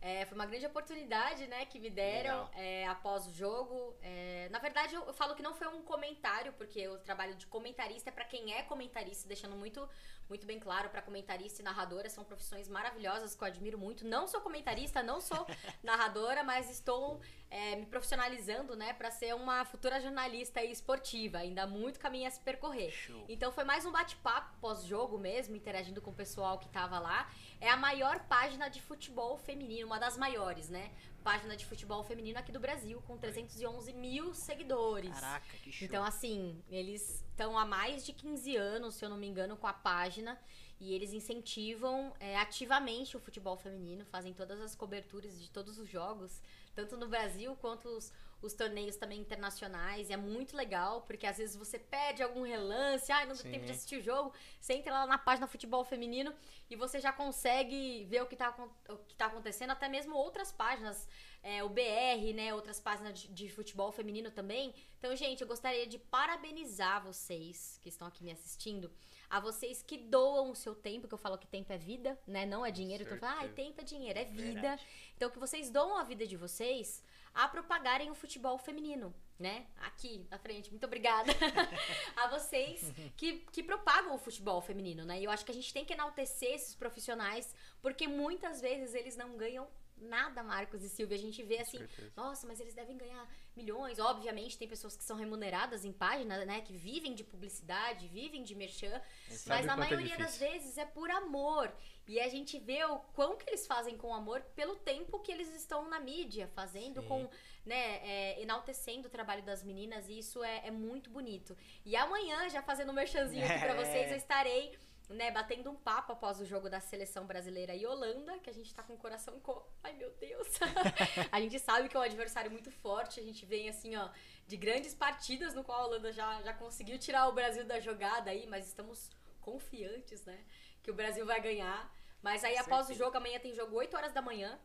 É, 0.00 0.24
foi 0.26 0.36
uma 0.36 0.46
grande 0.46 0.64
oportunidade, 0.64 1.46
né, 1.48 1.66
que 1.66 1.80
me 1.80 1.90
deram 1.90 2.48
é, 2.54 2.86
após 2.86 3.26
o 3.26 3.32
jogo. 3.32 3.96
É, 4.00 4.48
na 4.50 4.60
verdade, 4.60 4.94
eu, 4.94 5.04
eu 5.04 5.12
falo 5.12 5.34
que 5.34 5.42
não 5.42 5.54
foi 5.54 5.66
um 5.66 5.82
comentário, 5.82 6.52
porque 6.52 6.86
o 6.86 6.98
trabalho 6.98 7.34
de 7.34 7.46
comentarista 7.46 8.08
é 8.08 8.12
pra 8.12 8.24
quem 8.24 8.54
é 8.54 8.62
comentarista, 8.62 9.26
deixando 9.26 9.56
muito, 9.56 9.88
muito 10.28 10.46
bem 10.46 10.58
claro 10.58 10.90
pra 10.90 11.00
comentarista 11.00 11.62
e 11.62 11.64
narradora. 11.64 12.08
São 12.08 12.24
profissões 12.24 12.68
maravilhosas 12.68 13.34
que 13.34 13.42
eu 13.42 13.48
admiro 13.48 13.78
muito. 13.78 14.06
Não 14.06 14.26
sou 14.26 14.40
comentarista, 14.40 15.02
não 15.02 15.20
sou 15.20 15.46
narradora, 15.82 16.44
mas 16.44 16.70
estou 16.70 17.20
é, 17.50 17.76
me 17.76 17.86
profissionalizando, 17.86 18.76
né, 18.76 18.92
pra 18.92 19.10
ser 19.10 19.34
uma 19.34 19.64
futura 19.64 20.00
jornalista 20.00 20.62
esportiva. 20.62 21.38
Ainda 21.38 21.62
há 21.62 21.66
muito 21.66 21.98
caminho 21.98 22.28
a 22.28 22.30
se 22.30 22.40
percorrer. 22.40 22.90
Show. 22.90 23.24
Então 23.28 23.50
foi 23.50 23.64
mais 23.64 23.86
um 23.86 23.92
bate-papo 23.92 24.56
pós-jogo 24.60 25.18
mesmo, 25.18 25.56
interagindo 25.56 26.00
com 26.00 26.10
o 26.10 26.14
pessoal 26.14 26.58
que 26.58 26.68
tava 26.68 26.98
lá. 26.98 27.30
É 27.60 27.70
a 27.70 27.76
maior 27.76 28.20
página 28.20 28.68
de 28.68 28.80
futebol 28.82 29.36
feminino, 29.38 29.86
uma 29.86 29.98
das 29.98 30.16
maiores, 30.16 30.68
né? 30.68 30.90
Página 31.28 31.58
de 31.58 31.66
futebol 31.66 32.02
feminino 32.02 32.38
aqui 32.38 32.50
do 32.50 32.58
Brasil, 32.58 33.02
com 33.06 33.18
311 33.18 33.92
mil 33.92 34.32
seguidores. 34.32 35.12
Caraca, 35.12 35.58
que 35.58 35.70
show. 35.70 35.86
Então, 35.86 36.02
assim, 36.02 36.58
eles 36.70 37.22
estão 37.28 37.58
há 37.58 37.66
mais 37.66 38.02
de 38.06 38.14
15 38.14 38.56
anos, 38.56 38.94
se 38.94 39.04
eu 39.04 39.10
não 39.10 39.18
me 39.18 39.26
engano, 39.26 39.54
com 39.54 39.66
a 39.66 39.74
página. 39.74 40.40
E 40.80 40.94
eles 40.94 41.12
incentivam 41.12 42.14
é, 42.18 42.38
ativamente 42.38 43.14
o 43.14 43.20
futebol 43.20 43.58
feminino, 43.58 44.06
fazem 44.06 44.32
todas 44.32 44.58
as 44.58 44.74
coberturas 44.74 45.38
de 45.38 45.50
todos 45.50 45.78
os 45.78 45.86
jogos, 45.86 46.40
tanto 46.74 46.96
no 46.96 47.06
Brasil 47.06 47.54
quanto 47.56 47.90
os, 47.90 48.10
os 48.40 48.52
torneios 48.54 48.96
também 48.96 49.18
internacionais. 49.20 50.08
E 50.10 50.12
é 50.12 50.16
muito 50.16 50.56
legal, 50.56 51.02
porque 51.02 51.26
às 51.26 51.38
vezes 51.38 51.56
você 51.56 51.78
perde 51.78 52.22
algum 52.22 52.42
relance, 52.42 53.10
ai, 53.10 53.26
não 53.26 53.34
deu 53.34 53.42
tempo 53.50 53.64
de 53.66 53.72
assistir 53.72 53.96
o 53.98 54.02
jogo. 54.02 54.32
Você 54.60 54.74
entra 54.74 54.92
lá 54.92 55.06
na 55.06 55.18
página 55.18 55.46
Futebol 55.46 55.84
Feminino 55.84 56.32
e 56.70 56.76
você 56.76 57.00
já 57.00 57.12
consegue 57.12 58.04
ver 58.04 58.22
o 58.22 58.26
que 58.26 58.36
tá, 58.36 58.48
acon- 58.48 58.70
o 58.88 58.96
que 58.98 59.16
tá 59.16 59.26
acontecendo, 59.26 59.70
até 59.70 59.88
mesmo 59.88 60.14
outras 60.16 60.52
páginas, 60.52 61.08
é, 61.42 61.62
o 61.64 61.68
BR, 61.68 62.32
né? 62.34 62.54
Outras 62.54 62.78
páginas 62.80 63.18
de, 63.18 63.28
de 63.28 63.48
futebol 63.48 63.90
feminino 63.92 64.30
também. 64.30 64.74
Então, 64.98 65.14
gente, 65.16 65.40
eu 65.42 65.46
gostaria 65.48 65.86
de 65.86 65.98
parabenizar 65.98 67.02
vocês 67.04 67.78
que 67.82 67.88
estão 67.88 68.06
aqui 68.06 68.22
me 68.22 68.30
assistindo, 68.32 68.90
a 69.30 69.40
vocês 69.40 69.82
que 69.82 69.96
doam 69.98 70.50
o 70.50 70.54
seu 70.56 70.74
tempo, 70.74 71.06
que 71.06 71.14
eu 71.14 71.18
falo 71.18 71.36
que 71.38 71.46
tempo 71.46 71.72
é 71.72 71.78
vida, 71.78 72.18
né? 72.26 72.46
Não 72.46 72.64
é 72.64 72.70
dinheiro. 72.70 73.02
Então, 73.02 73.16
eu 73.16 73.20
falo, 73.20 73.40
ah, 73.40 73.48
tempo 73.54 73.80
é 73.80 73.84
dinheiro, 73.84 74.18
é 74.18 74.24
vida. 74.24 74.52
Verdade. 74.52 74.82
Então, 75.16 75.30
que 75.30 75.38
vocês 75.38 75.70
doam 75.70 75.96
a 75.98 76.02
vida 76.04 76.26
de 76.26 76.36
vocês 76.36 77.02
a 77.34 77.48
propagarem 77.48 78.10
o 78.10 78.14
futebol 78.14 78.58
feminino, 78.58 79.14
né? 79.38 79.66
Aqui 79.76 80.26
na 80.30 80.38
frente. 80.38 80.70
Muito 80.70 80.84
obrigada 80.84 81.32
a 82.16 82.28
vocês 82.28 82.92
que, 83.16 83.38
que 83.52 83.62
propagam 83.62 84.14
o 84.14 84.18
futebol 84.18 84.60
feminino, 84.60 85.04
né? 85.04 85.20
E 85.20 85.24
eu 85.24 85.30
acho 85.30 85.44
que 85.44 85.50
a 85.52 85.54
gente 85.54 85.72
tem 85.72 85.84
que 85.84 85.92
enaltecer 85.92 86.54
esses 86.54 86.74
profissionais, 86.74 87.54
porque 87.80 88.08
muitas 88.08 88.60
vezes 88.60 88.94
eles 88.94 89.16
não 89.16 89.36
ganham 89.36 89.68
nada, 90.00 90.42
Marcos 90.42 90.82
e 90.82 90.88
Silvia. 90.88 91.16
A 91.16 91.20
gente 91.20 91.42
vê 91.42 91.58
assim, 91.58 91.80
nossa, 92.16 92.46
mas 92.46 92.60
eles 92.60 92.74
devem 92.74 92.96
ganhar 92.96 93.28
milhões. 93.56 93.98
Obviamente, 93.98 94.58
tem 94.58 94.68
pessoas 94.68 94.96
que 94.96 95.04
são 95.04 95.16
remuneradas 95.16 95.84
em 95.84 95.92
páginas, 95.92 96.46
né? 96.46 96.60
Que 96.60 96.76
vivem 96.76 97.14
de 97.14 97.24
publicidade, 97.24 98.08
vivem 98.08 98.42
de 98.42 98.54
merchan. 98.54 99.00
Mas 99.46 99.66
na 99.66 99.72
é 99.72 99.76
maioria 99.76 100.16
das 100.16 100.34
difícil. 100.34 100.52
vezes 100.52 100.78
é 100.78 100.86
por 100.86 101.10
amor. 101.10 101.72
E 102.08 102.18
a 102.18 102.28
gente 102.28 102.58
vê 102.58 102.82
o 102.84 102.98
quão 103.14 103.36
que 103.36 103.48
eles 103.48 103.66
fazem 103.66 103.96
com 103.96 104.14
amor 104.14 104.40
pelo 104.56 104.74
tempo 104.76 105.20
que 105.20 105.30
eles 105.30 105.54
estão 105.54 105.88
na 105.88 106.00
mídia, 106.00 106.48
fazendo 106.54 107.02
Sim. 107.02 107.08
com, 107.08 107.30
né, 107.66 108.00
é, 108.02 108.42
enaltecendo 108.42 109.08
o 109.08 109.10
trabalho 109.10 109.42
das 109.42 109.62
meninas. 109.62 110.08
E 110.08 110.18
isso 110.18 110.42
é, 110.42 110.66
é 110.66 110.70
muito 110.70 111.10
bonito. 111.10 111.56
E 111.84 111.94
amanhã, 111.94 112.48
já 112.48 112.62
fazendo 112.62 112.90
um 112.90 112.94
merchanzinho 112.94 113.44
aqui 113.44 113.58
pra 113.58 113.74
É. 113.78 113.84
vocês, 113.84 114.10
eu 114.10 114.16
estarei 114.16 114.76
né, 115.08 115.30
batendo 115.30 115.70
um 115.70 115.74
papo 115.74 116.12
após 116.12 116.40
o 116.40 116.44
jogo 116.44 116.68
da 116.68 116.80
seleção 116.80 117.26
brasileira 117.26 117.74
e 117.74 117.86
Holanda, 117.86 118.38
que 118.38 118.50
a 118.50 118.52
gente 118.52 118.74
tá 118.74 118.82
com 118.82 118.94
o 118.94 118.98
coração 118.98 119.40
co... 119.40 119.66
Ai, 119.82 119.94
meu 119.94 120.10
Deus! 120.12 120.48
a 121.32 121.40
gente 121.40 121.58
sabe 121.58 121.88
que 121.88 121.96
é 121.96 122.00
um 122.00 122.02
adversário 122.02 122.50
muito 122.50 122.70
forte, 122.70 123.18
a 123.18 123.22
gente 123.22 123.44
vem 123.46 123.68
assim, 123.68 123.96
ó, 123.96 124.10
de 124.46 124.56
grandes 124.56 124.94
partidas 124.94 125.54
no 125.54 125.64
qual 125.64 125.80
a 125.80 125.86
Holanda 125.86 126.12
já, 126.12 126.42
já 126.42 126.52
conseguiu 126.52 126.98
tirar 126.98 127.26
o 127.28 127.32
Brasil 127.32 127.64
da 127.64 127.80
jogada 127.80 128.30
aí, 128.30 128.46
mas 128.46 128.66
estamos 128.66 129.10
confiantes, 129.40 130.24
né, 130.24 130.38
que 130.82 130.90
o 130.90 130.94
Brasil 130.94 131.24
vai 131.24 131.40
ganhar. 131.40 131.90
Mas 132.22 132.42
aí 132.44 132.56
após 132.58 132.88
o 132.90 132.94
jogo, 132.94 133.16
amanhã 133.16 133.38
tem 133.38 133.54
jogo 133.54 133.76
8 133.76 133.96
horas 133.96 134.12
da 134.12 134.22
manhã. 134.22 134.58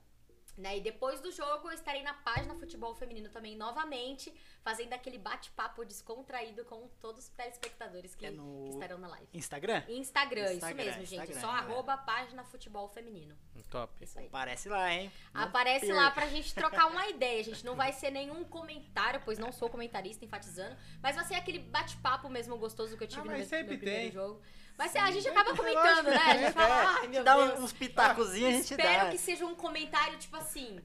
Né? 0.55 0.77
E 0.77 0.81
depois 0.81 1.19
do 1.19 1.31
jogo 1.31 1.67
eu 1.67 1.71
estarei 1.73 2.03
na 2.03 2.13
página 2.13 2.53
Futebol 2.53 2.93
Feminino 2.93 3.27
também 3.27 3.55
novamente, 3.57 4.31
fazendo 4.61 4.93
aquele 4.93 5.17
bate-papo 5.17 5.83
descontraído 5.83 6.63
com 6.65 6.87
todos 7.01 7.23
os 7.23 7.29
telespectadores 7.29 8.13
que 8.13 8.27
É 8.27 8.29
no- 8.29 8.69
estarão 8.69 8.99
na 8.99 9.07
live. 9.07 9.27
Instagram? 9.33 9.81
Instagram, 9.87 10.43
isso 10.43 10.53
Instagram, 10.57 10.83
mesmo, 10.83 11.05
gente. 11.05 11.15
Instagram, 11.21 11.41
Só 11.41 11.47
galera. 11.47 11.65
arroba 11.73 11.97
página 11.97 12.43
Futebol 12.43 12.87
Feminino. 12.87 13.35
Top. 13.71 13.91
Isso 13.99 14.19
aí. 14.19 14.27
Aparece 14.27 14.69
lá, 14.69 14.93
hein? 14.93 15.11
Não 15.33 15.41
Aparece 15.41 15.87
perca. 15.87 16.01
lá 16.01 16.11
pra 16.11 16.27
gente 16.27 16.53
trocar 16.53 16.85
uma 16.85 17.07
ideia, 17.07 17.43
gente. 17.43 17.65
Não 17.65 17.75
vai 17.75 17.91
ser 17.91 18.11
nenhum 18.11 18.43
comentário, 18.43 19.23
pois 19.25 19.39
não 19.39 19.51
sou 19.51 19.67
comentarista, 19.71 20.23
enfatizando. 20.23 20.77
Mas 21.01 21.15
vai 21.15 21.25
ser 21.25 21.33
aquele 21.33 21.57
bate-papo 21.57 22.29
mesmo 22.29 22.55
gostoso 22.59 22.95
que 22.95 23.03
eu 23.03 23.07
tive 23.07 23.21
Ah, 23.21 23.31
no 23.31 23.37
meu, 23.37 23.43
sempre 23.47 23.69
meu 23.69 23.77
primeiro 23.79 24.01
tem. 24.03 24.11
jogo. 24.11 24.39
Mas 24.77 24.95
a 24.95 25.11
gente 25.11 25.27
acaba 25.27 25.53
comentando, 25.55 26.07
né? 26.07 26.17
A 26.17 26.33
gente 26.33 26.45
É, 26.45 26.51
fala, 26.51 26.97
ai 26.99 27.07
meu 27.07 27.23
dá 27.23 27.35
Deus. 27.37 27.59
uns 27.59 27.73
pitacozinhos, 27.73 28.49
a 28.49 28.57
gente 28.57 28.71
Espero 28.71 29.05
dá. 29.05 29.11
que 29.11 29.17
seja 29.17 29.45
um 29.45 29.55
comentário 29.55 30.17
tipo 30.17 30.35
assim. 30.35 30.79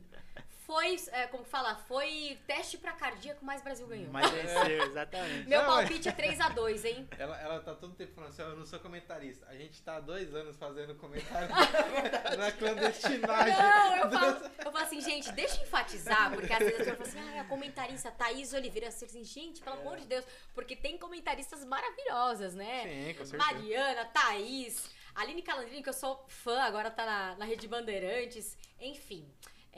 Foi, 0.68 0.96
é, 1.12 1.26
como 1.28 1.44
que 1.44 1.48
fala? 1.48 1.76
Foi 1.76 2.38
teste 2.46 2.76
pra 2.76 2.92
cardíaco, 2.92 3.42
mas 3.42 3.62
Brasil 3.62 3.86
ganhou. 3.86 4.12
Mas 4.12 4.30
venceu, 4.30 4.82
exatamente. 4.84 5.48
Meu 5.48 5.62
Não, 5.62 5.66
mas- 5.66 5.88
palpite 5.88 6.10
é 6.10 6.12
3x2, 6.12 6.84
hein? 6.84 7.08
Ela, 7.18 7.40
ela 7.40 7.60
tá 7.60 7.74
todo 7.74 7.94
tempo 7.94 8.12
falando 8.12 8.28
assim, 8.28 8.42
ó, 8.42 8.48
eu 8.48 8.56
não 8.56 8.66
sou 8.66 8.78
comentarista. 8.78 9.46
A 9.48 9.54
gente 9.54 9.80
tá 9.80 9.96
há 9.96 10.00
dois 10.00 10.34
anos 10.34 10.58
fazendo 10.58 10.94
comentário 10.96 11.48
na 12.36 12.52
clandestinagem. 12.52 13.54
Não, 13.56 13.96
eu 13.96 14.10
falo, 14.10 14.50
eu 14.66 14.72
falo 14.72 14.84
assim, 14.84 15.00
gente, 15.00 15.32
deixa 15.32 15.56
eu 15.56 15.62
enfatizar, 15.62 16.30
porque 16.34 16.52
às 16.52 16.58
vezes 16.58 16.80
a 16.80 16.94
pessoa 16.94 16.96
fala 16.96 17.08
assim, 17.08 17.38
ah, 17.38 17.40
a 17.40 17.44
comentarista 17.44 18.10
Thaís 18.10 18.52
Oliveira. 18.52 18.88
Eu 18.88 18.92
falo 18.92 19.04
assim, 19.06 19.24
gente, 19.24 19.62
pelo 19.62 19.80
amor 19.80 19.96
de 19.96 20.04
Deus, 20.04 20.26
porque 20.54 20.76
tem 20.76 20.98
comentaristas 20.98 21.64
maravilhosas, 21.64 22.54
né? 22.54 22.82
Sim, 22.82 23.14
com 23.14 23.24
certeza. 23.24 23.36
Mariana, 23.38 24.04
Thaís, 24.04 24.90
Aline 25.14 25.40
Calandrini, 25.40 25.82
que 25.82 25.88
eu 25.88 25.94
sou 25.94 26.22
fã, 26.28 26.60
agora 26.60 26.90
tá 26.90 27.06
na, 27.06 27.36
na 27.36 27.44
Rede 27.46 27.66
Bandeirantes, 27.66 28.54
enfim. 28.78 29.26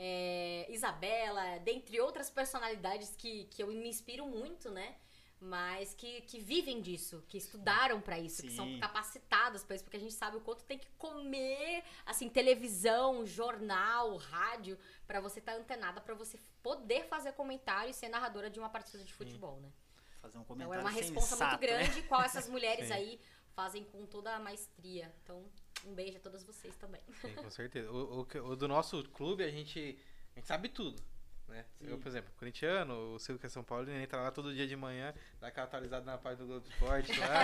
É, 0.03 0.65
Isabela, 0.67 1.59
dentre 1.59 2.01
outras 2.01 2.27
personalidades 2.27 3.15
que, 3.15 3.43
que 3.51 3.61
eu 3.61 3.67
me 3.67 3.87
inspiro 3.87 4.25
muito, 4.25 4.71
né? 4.71 4.95
Mas 5.39 5.93
que, 5.93 6.21
que 6.21 6.39
vivem 6.39 6.81
disso, 6.81 7.23
que 7.27 7.37
estudaram 7.37 8.01
pra 8.01 8.17
isso, 8.17 8.41
que 8.41 8.51
são 8.51 8.65
Sim. 8.65 8.79
capacitadas 8.79 9.63
pra 9.63 9.75
isso, 9.75 9.83
porque 9.83 9.97
a 9.97 9.99
gente 9.99 10.13
sabe 10.13 10.37
o 10.37 10.41
quanto 10.41 10.63
tem 10.63 10.77
que 10.79 10.87
comer, 10.97 11.83
assim, 12.05 12.29
televisão, 12.29 13.25
jornal, 13.25 14.17
rádio, 14.17 14.77
pra 15.05 15.19
você 15.21 15.37
estar 15.39 15.53
antenada, 15.53 16.01
pra 16.01 16.15
você 16.15 16.39
poder 16.63 17.05
fazer 17.05 17.33
comentário 17.33 17.91
e 17.91 17.93
ser 17.93 18.09
narradora 18.09 18.49
de 18.49 18.59
uma 18.59 18.69
partida 18.69 19.03
de 19.03 19.13
futebol, 19.13 19.59
né? 19.61 19.71
Fazer 20.19 20.37
um 20.37 20.41
Então 20.41 20.55
comentário 20.55 20.79
é 20.79 20.83
uma 20.83 20.91
responsa 20.91 21.35
muito 21.35 21.51
né? 21.51 21.57
grande, 21.57 22.01
qual 22.03 22.21
essas 22.21 22.47
mulheres 22.49 22.87
Sim. 22.87 22.93
aí 22.93 23.19
fazem 23.55 23.83
com 23.85 24.05
toda 24.05 24.35
a 24.35 24.39
maestria. 24.39 25.13
Então, 25.23 25.43
um 25.85 25.93
beijo 25.93 26.17
a 26.17 26.19
todas 26.19 26.43
vocês 26.43 26.75
também. 26.75 27.01
Sim, 27.21 27.33
com 27.35 27.49
certeza. 27.49 27.89
O, 27.91 28.21
o 28.21 28.25
que- 28.25 28.39
o 28.39 28.55
do 28.55 28.67
nosso 28.67 29.03
clube, 29.09 29.43
a 29.43 29.49
gente, 29.49 29.97
a 30.35 30.39
gente 30.39 30.47
sabe 30.47 30.69
tudo. 30.69 31.01
Né? 31.47 31.65
Eu, 31.81 31.97
por 31.97 32.07
exemplo, 32.07 32.31
corintiano, 32.37 33.15
o 33.15 33.19
Silvio 33.19 33.39
que 33.39 33.45
é 33.45 33.49
São 33.49 33.63
Paulo, 33.63 33.89
ele 33.89 34.01
entra 34.01 34.21
lá 34.21 34.31
todo 34.31 34.53
dia 34.55 34.65
de 34.65 34.75
manhã, 34.75 35.13
dá 35.39 35.47
aquela 35.47 35.65
atualizada 35.67 36.05
na 36.05 36.17
página 36.17 36.45
do 36.45 36.47
Globo 36.47 36.67
Esporte 36.69 37.11
lá. 37.19 37.41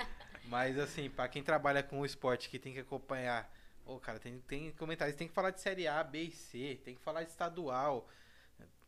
Mas 0.48 0.78
assim, 0.78 1.10
pra 1.10 1.28
quem 1.28 1.42
trabalha 1.42 1.82
com 1.82 2.00
o 2.00 2.06
esporte 2.06 2.48
que 2.48 2.58
tem 2.58 2.72
que 2.72 2.80
acompanhar, 2.80 3.52
ô 3.84 4.00
cara, 4.00 4.18
tem, 4.18 4.40
tem 4.40 4.72
comentários, 4.72 5.14
tem 5.14 5.28
que 5.28 5.34
falar 5.34 5.50
de 5.50 5.60
série 5.60 5.86
A, 5.86 6.02
B 6.02 6.22
e 6.22 6.30
C, 6.32 6.80
tem 6.82 6.94
que 6.94 7.02
falar 7.02 7.22
de 7.22 7.30
estadual. 7.30 8.08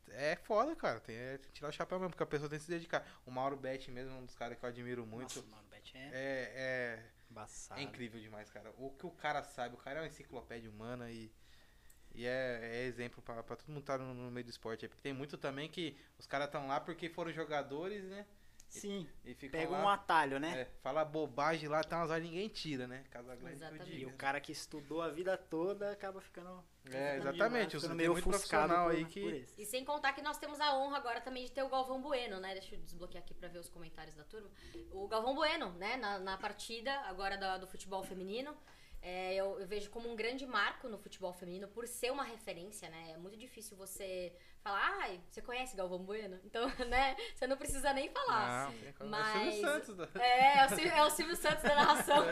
É 0.09 0.37
foda, 0.37 0.75
cara. 0.75 1.01
Tem 1.01 1.17
é 1.17 1.39
tirar 1.53 1.69
o 1.69 1.73
chapéu 1.73 1.99
mesmo, 1.99 2.11
porque 2.11 2.23
a 2.23 2.27
pessoa 2.27 2.49
tem 2.49 2.59
que 2.59 2.65
se 2.65 2.71
dedicar. 2.71 3.07
O 3.27 3.31
Mauro 3.31 3.57
Betti 3.57 3.91
mesmo, 3.91 4.17
um 4.19 4.25
dos 4.25 4.35
caras 4.35 4.59
que 4.59 4.65
eu 4.65 4.69
admiro 4.69 5.07
muito. 5.07 5.37
Nossa, 5.43 5.43
é 5.95 6.15
É, 6.15 7.03
é, 7.77 7.81
é 7.81 7.83
incrível 7.83 8.21
demais, 8.21 8.51
cara. 8.51 8.73
O 8.79 8.91
que 8.91 9.07
o 9.07 9.11
cara 9.11 9.43
sabe, 9.43 9.75
o 9.75 9.79
cara 9.79 9.99
é 9.99 10.03
uma 10.03 10.09
enciclopédia 10.09 10.71
humana 10.71 11.11
e, 11.11 11.31
e 12.15 12.27
é, 12.27 12.61
é 12.63 12.85
exemplo 12.85 13.23
pra, 13.23 13.43
pra 13.43 13.57
todo 13.57 13.69
mundo 13.69 13.81
estar 13.81 13.99
no, 13.99 14.15
no 14.15 14.31
meio 14.31 14.45
do 14.45 14.51
esporte. 14.51 14.85
aí, 14.85 14.89
Porque 14.89 15.03
tem 15.03 15.13
muito 15.13 15.39
também 15.39 15.69
que 15.69 15.97
os 16.19 16.27
caras 16.27 16.49
estão 16.49 16.67
lá 16.69 16.81
porque 16.81 17.09
foram 17.09 17.33
jogadores, 17.33 18.05
né? 18.05 18.27
Sim, 18.81 19.07
E 19.25 19.35
ficam 19.35 19.61
pega 19.61 19.71
lá, 19.73 19.85
um 19.85 19.89
atalho, 19.89 20.41
né? 20.41 20.61
é, 20.63 20.65
fala 20.83 21.05
bobagem 21.05 21.69
lá, 21.69 21.85
tá 21.85 21.99
umas 21.99 22.11
horas 22.11 22.23
ninguém 22.23 22.49
tira, 22.49 22.87
né? 22.87 23.05
Casagrande 23.11 23.43
que 23.43 23.47
eu 23.47 23.69
Exatamente. 23.69 23.97
E 23.99 24.07
o 24.07 24.13
cara 24.17 24.41
que 24.41 24.51
estudou 24.51 25.03
a 25.03 25.09
vida 25.09 25.37
toda 25.37 25.93
acaba 25.93 26.21
ficando. 26.23 26.65
É, 26.91 27.17
exatamente. 27.19 27.79
Tem 27.79 27.91
meio 27.91 28.13
muito 28.13 28.29
ofuscado 28.31 28.69
profissional 28.73 28.85
por, 28.89 28.97
aí 28.97 29.05
que-. 29.05 29.47
E 29.59 29.67
sem 29.67 29.85
contar 29.85 30.15
que 30.15 30.23
nós 30.23 30.39
temos 30.39 30.59
a 30.59 30.75
honra 30.77 30.97
agora 30.97 31.21
também 31.21 31.45
de 31.45 31.53
ter 31.53 31.63
o 31.63 31.69
Galvão 31.69 32.01
Bueno, 32.01 32.41
né? 32.41 32.55
Deixa 32.55 32.75
eu 32.75 32.81
desbloquear 32.81 33.23
aqui 33.23 33.35
pra 33.35 33.49
ver 33.49 33.59
os 33.59 33.69
comentários 33.69 34.15
da 34.17 34.25
turma. 34.25 34.51
O 34.91 35.07
Galvão 35.07 35.35
Bueno, 35.35 35.71
né? 35.75 35.97
Na, 35.99 36.19
na 36.19 36.39
partida 36.39 36.93
agora 37.03 37.37
da- 37.37 37.59
do 37.59 37.67
futebol 37.67 38.03
feminino. 38.03 38.57
É, 39.03 39.35
eu, 39.35 39.59
eu 39.61 39.67
vejo 39.67 39.91
como 39.91 40.09
um 40.11 40.15
grande 40.17 40.47
marco 40.47 40.89
no 40.89 40.97
futebol 40.97 41.33
feminino 41.33 41.67
por 41.69 41.87
ser 41.89 42.11
uma 42.13 42.23
referência, 42.23 42.89
né? 42.89 43.13
É 43.15 43.17
muito 43.19 43.37
difícil 43.37 43.77
você 43.77 44.33
falar, 44.63 44.81
ai, 45.03 45.21
você 45.29 45.43
conhece 45.43 45.77
Galvão 45.77 45.99
Bueno? 46.05 46.39
Então, 46.47 46.67
né? 46.87 47.17
Você 47.35 47.47
não 47.49 47.57
precisa 47.57 47.93
nem 47.93 48.09
falar. 48.11 48.69
Ah, 48.69 48.73
tem 48.81 48.93
como- 48.93 49.11
Mas- 49.11 49.35
É 49.35 49.49
o 49.49 49.51
Silvio 49.53 49.67
Santos. 49.73 49.97
da- 49.97 50.09
É, 50.23 50.59
é 50.61 50.67
o, 50.67 50.69
Silvio, 50.69 50.93
é 50.93 51.03
o 51.05 51.11
Silvio 51.11 51.37
Santos 51.37 51.63
da 51.65 51.75
narração. 51.75 52.25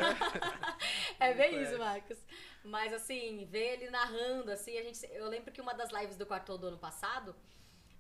É, 1.19 1.35
bem 1.35 1.51
Conhece. 1.51 1.71
isso, 1.73 1.79
Marcos. 1.79 2.19
Mas 2.65 2.93
assim, 2.93 3.45
ver 3.47 3.75
ele 3.75 3.91
narrando, 3.91 4.51
assim, 4.53 4.77
a 4.79 4.83
gente. 4.83 5.05
Eu 5.13 5.29
lembro 5.29 5.51
que 5.53 5.61
uma 5.61 5.73
das 5.75 5.91
lives 5.91 6.17
do 6.17 6.25
quarto 6.27 6.57
do 6.59 6.69
ano 6.69 6.79
passado, 6.79 7.35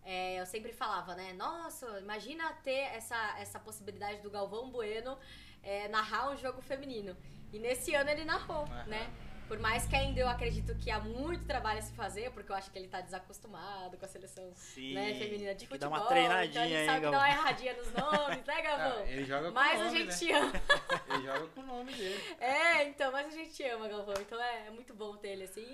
é, 0.04 0.40
eu 0.40 0.46
sempre 0.46 0.72
falava, 0.72 1.14
né? 1.14 1.32
Nossa, 1.32 1.98
imagina 1.98 2.52
ter 2.62 2.72
essa, 2.94 3.38
essa 3.38 3.58
possibilidade 3.58 4.20
do 4.20 4.30
Galvão 4.30 4.70
Bueno 4.70 5.18
é, 5.62 5.88
narrar 5.88 6.30
um 6.30 6.36
jogo 6.36 6.60
feminino. 6.62 7.16
E 7.52 7.58
nesse 7.58 7.94
ano 7.94 8.10
ele 8.10 8.24
narrou, 8.24 8.64
Aham. 8.64 8.84
né? 8.86 9.10
Por 9.48 9.58
mais 9.58 9.84
que 9.84 9.96
ainda 9.96 10.20
eu 10.20 10.28
acredito 10.28 10.76
que 10.76 10.92
há 10.92 11.00
muito 11.00 11.44
trabalho 11.44 11.80
a 11.80 11.82
se 11.82 11.92
fazer, 11.94 12.30
porque 12.30 12.52
eu 12.52 12.54
acho 12.56 12.70
que 12.70 12.78
ele 12.78 12.86
tá 12.86 13.00
desacostumado 13.00 13.96
com 13.96 14.04
a 14.04 14.08
seleção 14.08 14.52
Sim. 14.54 14.94
né, 14.94 15.12
feminina 15.14 15.52
de 15.56 15.66
futebol. 15.66 15.78
dar 15.78 15.88
uma 15.88 15.96
então 15.96 16.06
a 16.06 16.08
treinadinha 16.10 16.64
gente 16.68 16.76
aí, 16.76 16.86
sabe 16.86 16.98
que 17.00 17.04
dá 17.06 17.10
Galvão. 17.10 17.28
uma 17.28 17.28
erradinha 17.28 17.74
nos 17.74 17.92
nomes, 17.92 18.44
né, 18.46 18.62
Galvão? 18.62 19.02
Ah, 19.04 19.10
ele 19.10 19.24
joga 19.24 19.48
com 19.48 19.54
Mas 19.54 19.78
o 19.80 19.82
a 19.82 19.84
nome, 19.86 19.98
gente 20.12 20.32
né? 20.32 20.38
ama. 20.38 20.52
Ele 21.08 21.26
joga 21.26 21.46
com 21.48 21.60
o 21.60 21.66
nome 21.66 21.92
dele. 21.94 22.24
É, 22.38 22.84
então, 22.84 23.10
mas 23.10 23.26
a 23.26 23.30
gente 23.30 23.62
ama 23.64 23.88
Galvão. 23.88 24.14
Então 24.20 24.40
é, 24.40 24.66
é 24.68 24.70
muito 24.70 24.94
bom 24.94 25.16
ter 25.16 25.30
ele 25.30 25.42
assim. 25.42 25.66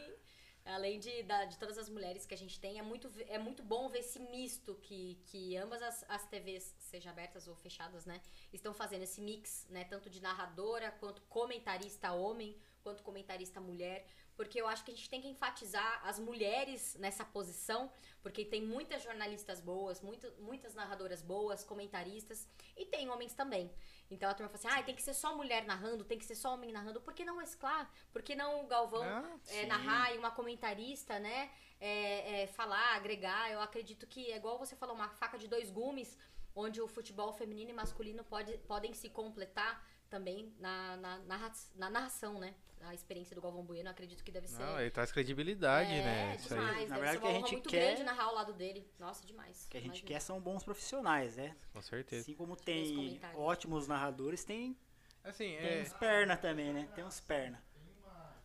Além 0.66 0.98
de, 0.98 1.22
da- 1.22 1.44
de 1.44 1.56
todas 1.58 1.78
as 1.78 1.88
mulheres 1.88 2.26
que 2.26 2.34
a 2.34 2.36
gente 2.36 2.58
tem, 2.58 2.78
é 2.78 2.82
muito, 2.82 3.10
é 3.28 3.38
muito 3.38 3.62
bom 3.62 3.88
ver 3.88 4.00
esse 4.00 4.18
misto 4.18 4.74
que, 4.82 5.16
que 5.26 5.56
ambas 5.56 5.80
as, 5.80 6.04
as 6.08 6.26
TVs, 6.26 6.74
seja 6.80 7.10
abertas 7.10 7.46
ou 7.46 7.54
fechadas, 7.54 8.04
né, 8.04 8.20
estão 8.52 8.74
fazendo 8.74 9.02
esse 9.02 9.20
mix, 9.20 9.64
né, 9.70 9.84
tanto 9.84 10.10
de 10.10 10.20
narradora 10.20 10.90
quanto 10.98 11.22
comentarista 11.22 12.10
homem, 12.12 12.56
quanto 12.82 13.04
comentarista 13.04 13.60
mulher, 13.60 14.06
porque 14.36 14.60
eu 14.60 14.66
acho 14.68 14.84
que 14.84 14.90
a 14.90 14.94
gente 14.94 15.08
tem 15.08 15.20
que 15.20 15.28
enfatizar 15.28 16.00
as 16.04 16.18
mulheres 16.18 16.94
nessa 16.98 17.24
posição, 17.24 17.90
porque 18.22 18.44
tem 18.44 18.62
muitas 18.62 19.02
jornalistas 19.02 19.60
boas, 19.60 20.00
muito, 20.00 20.30
muitas 20.40 20.74
narradoras 20.74 21.22
boas, 21.22 21.64
comentaristas, 21.64 22.46
e 22.76 22.84
tem 22.86 23.08
homens 23.10 23.34
também. 23.34 23.72
Então 24.10 24.28
a 24.30 24.34
turma 24.34 24.48
fala 24.50 24.58
assim, 24.72 24.80
ah, 24.80 24.84
tem 24.84 24.94
que 24.94 25.02
ser 25.02 25.14
só 25.14 25.34
mulher 25.34 25.64
narrando, 25.64 26.04
tem 26.04 26.18
que 26.18 26.24
ser 26.24 26.34
só 26.36 26.54
homem 26.54 26.70
narrando. 26.70 27.00
Por 27.00 27.14
que 27.14 27.24
não 27.24 27.36
mesclar? 27.36 27.90
Por 28.12 28.22
que 28.22 28.34
não 28.36 28.64
o 28.64 28.66
Galvão 28.66 29.02
Ah, 29.02 29.38
é, 29.48 29.66
narrar 29.66 30.14
e 30.14 30.18
uma 30.18 30.30
comentarista, 30.30 31.18
né? 31.18 31.50
é, 31.80 32.42
é, 32.42 32.46
falar, 32.46 32.94
agregar. 32.96 33.50
Eu 33.50 33.60
acredito 33.60 34.06
que 34.06 34.30
é 34.32 34.36
igual 34.36 34.58
você 34.58 34.74
falou, 34.76 34.94
uma 34.94 35.08
faca 35.10 35.36
de 35.38 35.46
dois 35.48 35.70
gumes, 35.70 36.16
onde 36.54 36.80
o 36.80 36.88
futebol 36.88 37.32
feminino 37.32 37.70
e 37.70 37.74
masculino 37.74 38.24
pode, 38.24 38.56
podem 38.58 38.94
se 38.94 39.10
completar 39.10 39.84
também 40.08 40.54
na, 40.58 40.96
na, 40.96 41.18
narra- 41.18 41.52
na 41.74 41.90
narração, 41.90 42.38
né? 42.38 42.54
A 42.82 42.94
experiência 42.94 43.34
do 43.34 43.42
Galvão 43.42 43.64
Bueno, 43.64 43.90
acredito 43.90 44.22
que 44.22 44.30
deve 44.30 44.46
ser. 44.46 44.58
Não, 44.60 44.80
ele 44.80 44.90
traz 44.90 45.10
credibilidade, 45.10 45.90
é, 45.90 46.02
né? 46.04 46.36
Isso 46.36 46.54
aí. 46.54 46.60
demais. 46.60 46.88
Na 46.90 46.96
verdade, 46.98 47.18
ser 47.18 47.18
o 47.18 47.20
que 47.22 47.26
a 47.28 47.32
gente 47.40 47.52
muito 47.52 47.68
quer- 47.68 47.86
grande 47.86 48.02
narrar 48.04 48.24
ao 48.24 48.34
lado 48.34 48.52
dele. 48.52 48.88
Nossa, 48.98 49.26
demais. 49.26 49.64
O 49.66 49.70
que 49.70 49.76
a 49.76 49.80
gente 49.80 49.88
Imagina. 50.00 50.08
quer 50.08 50.20
são 50.20 50.40
bons 50.40 50.62
profissionais, 50.62 51.36
né? 51.36 51.56
Com 51.72 51.82
certeza. 51.82 52.22
Assim 52.22 52.34
como 52.34 52.54
tem 52.56 53.20
ótimos 53.34 53.88
narradores, 53.88 54.44
tem, 54.44 54.76
Assim, 55.24 55.56
tem 55.56 55.78
é. 55.78 55.82
uns 55.82 55.92
perna 55.94 56.36
também, 56.36 56.72
né? 56.72 56.88
Tem 56.94 57.02
uns 57.04 57.18
perna. 57.18 57.60
Tem 57.74 57.82
uma. 58.04 58.36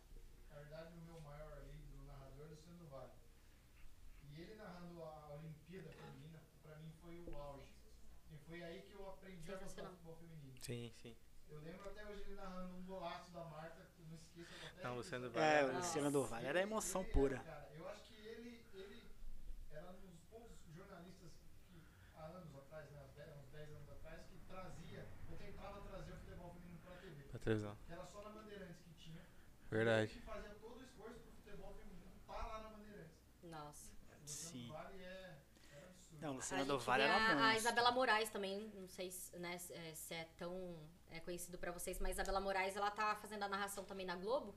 Na 0.50 0.58
verdade, 0.58 0.92
o 0.98 1.02
meu 1.12 1.20
maior 1.20 1.52
ali 1.58 1.72
do 1.78 2.02
narrador 2.04 2.46
é 2.46 2.48
o 2.48 2.50
Luciano 2.50 2.84
Vale. 2.90 3.10
E 4.34 4.40
ele 4.40 4.54
narrando 4.56 5.02
a 5.04 5.34
Olimpíada 5.38 5.90
Feminina, 5.90 6.40
pra 6.64 6.76
mim 6.78 6.90
foi 7.00 7.20
o 7.28 7.36
auge. 7.36 7.72
E 8.32 8.36
foi 8.48 8.62
aí 8.62 8.82
que 8.82 8.92
eu 8.92 9.08
aprendi 9.08 9.48
a 9.52 9.56
gostar 9.56 9.66
Sensacional. 9.68 9.92
do 9.92 9.96
futebol 9.98 10.16
feminino. 10.16 10.58
Sim, 10.60 10.90
sim. 11.00 11.16
Eu 11.48 11.60
lembro 11.60 11.88
até 11.90 12.04
hoje 12.06 12.22
ele 12.22 12.34
narrando 12.34 12.74
um 12.74 12.82
golaço 12.84 13.30
da 13.30 13.44
Marta, 13.44 13.81
não 14.82 14.90
hoje. 14.90 14.98
Luciano 14.98 15.26
É, 15.26 15.30
Vale. 15.30 15.64
o 15.64 15.66
Nossa. 15.74 15.86
Luciano 15.86 16.10
do 16.10 16.24
Vale 16.24 16.46
era 16.46 16.60
emoção 16.62 17.02
Ele, 17.02 17.10
pura. 17.12 17.38
Cara, 17.38 17.68
eu 17.74 17.88
acho 17.88 18.02
que 18.04 18.14
ele, 18.26 18.64
ele 18.74 19.02
era 19.70 19.90
um 19.90 20.00
dos 20.00 20.20
poucos 20.30 20.56
jornalistas 20.74 21.30
que, 21.66 21.82
há 22.16 22.24
anos 22.26 22.54
atrás, 22.56 22.90
né, 22.90 23.00
uns 23.42 23.50
10 23.52 23.70
anos 23.70 23.88
atrás, 23.90 24.22
que 24.26 24.36
trazia, 24.48 25.06
eu 25.30 25.36
tentava 25.36 25.80
trazer 25.82 26.12
o 26.12 26.16
futebol 26.16 26.52
feminino 26.54 26.78
pra 26.84 26.96
TV. 26.96 27.22
Pra 27.24 27.38
televisão. 27.38 27.76
Que 27.86 27.92
era 27.92 28.06
só 28.06 28.22
na 28.22 28.30
Bandeirantes 28.30 28.82
que 28.82 28.92
tinha. 28.94 29.22
Verdade. 29.70 30.12
Ele 30.12 30.20
que 30.20 30.26
fazia 30.26 30.50
todo 30.60 30.78
o 30.78 30.82
esforço 30.82 31.18
pro 31.20 31.32
futebol 31.32 31.74
feminino 31.74 32.12
estar 32.20 32.46
lá 32.46 32.60
na 32.62 32.68
Bandeirantes. 32.70 33.16
Nossa. 33.44 33.92
Luciano 34.20 34.50
Sim. 34.52 34.68
Vale 34.72 35.02
é, 35.02 35.38
é 35.72 35.84
absurdo. 35.84 36.20
Não, 36.22 36.28
o 36.28 36.32
A 36.32 36.36
Luciano 36.36 36.62
gente 36.64 36.68
do 36.72 36.78
Vale 36.78 37.02
era 37.02 37.14
a, 37.16 37.46
a. 37.48 37.56
Isabela 37.56 37.90
Moraes 37.90 38.30
também, 38.30 38.70
não 38.74 38.88
sei 38.88 39.10
se, 39.10 39.36
né, 39.38 39.54
é- 39.70 39.94
se 39.94 40.14
é 40.14 40.24
tão 40.36 40.78
é, 41.12 41.20
conhecido 41.20 41.58
pra 41.58 41.70
vocês, 41.70 41.98
mas 42.00 42.12
Isabela 42.12 42.40
Moraes 42.40 42.76
ela 42.76 42.90
tá 42.90 43.14
fazendo 43.16 43.42
a 43.44 43.48
narração 43.48 43.84
também 43.84 44.06
na 44.06 44.16
Globo. 44.16 44.54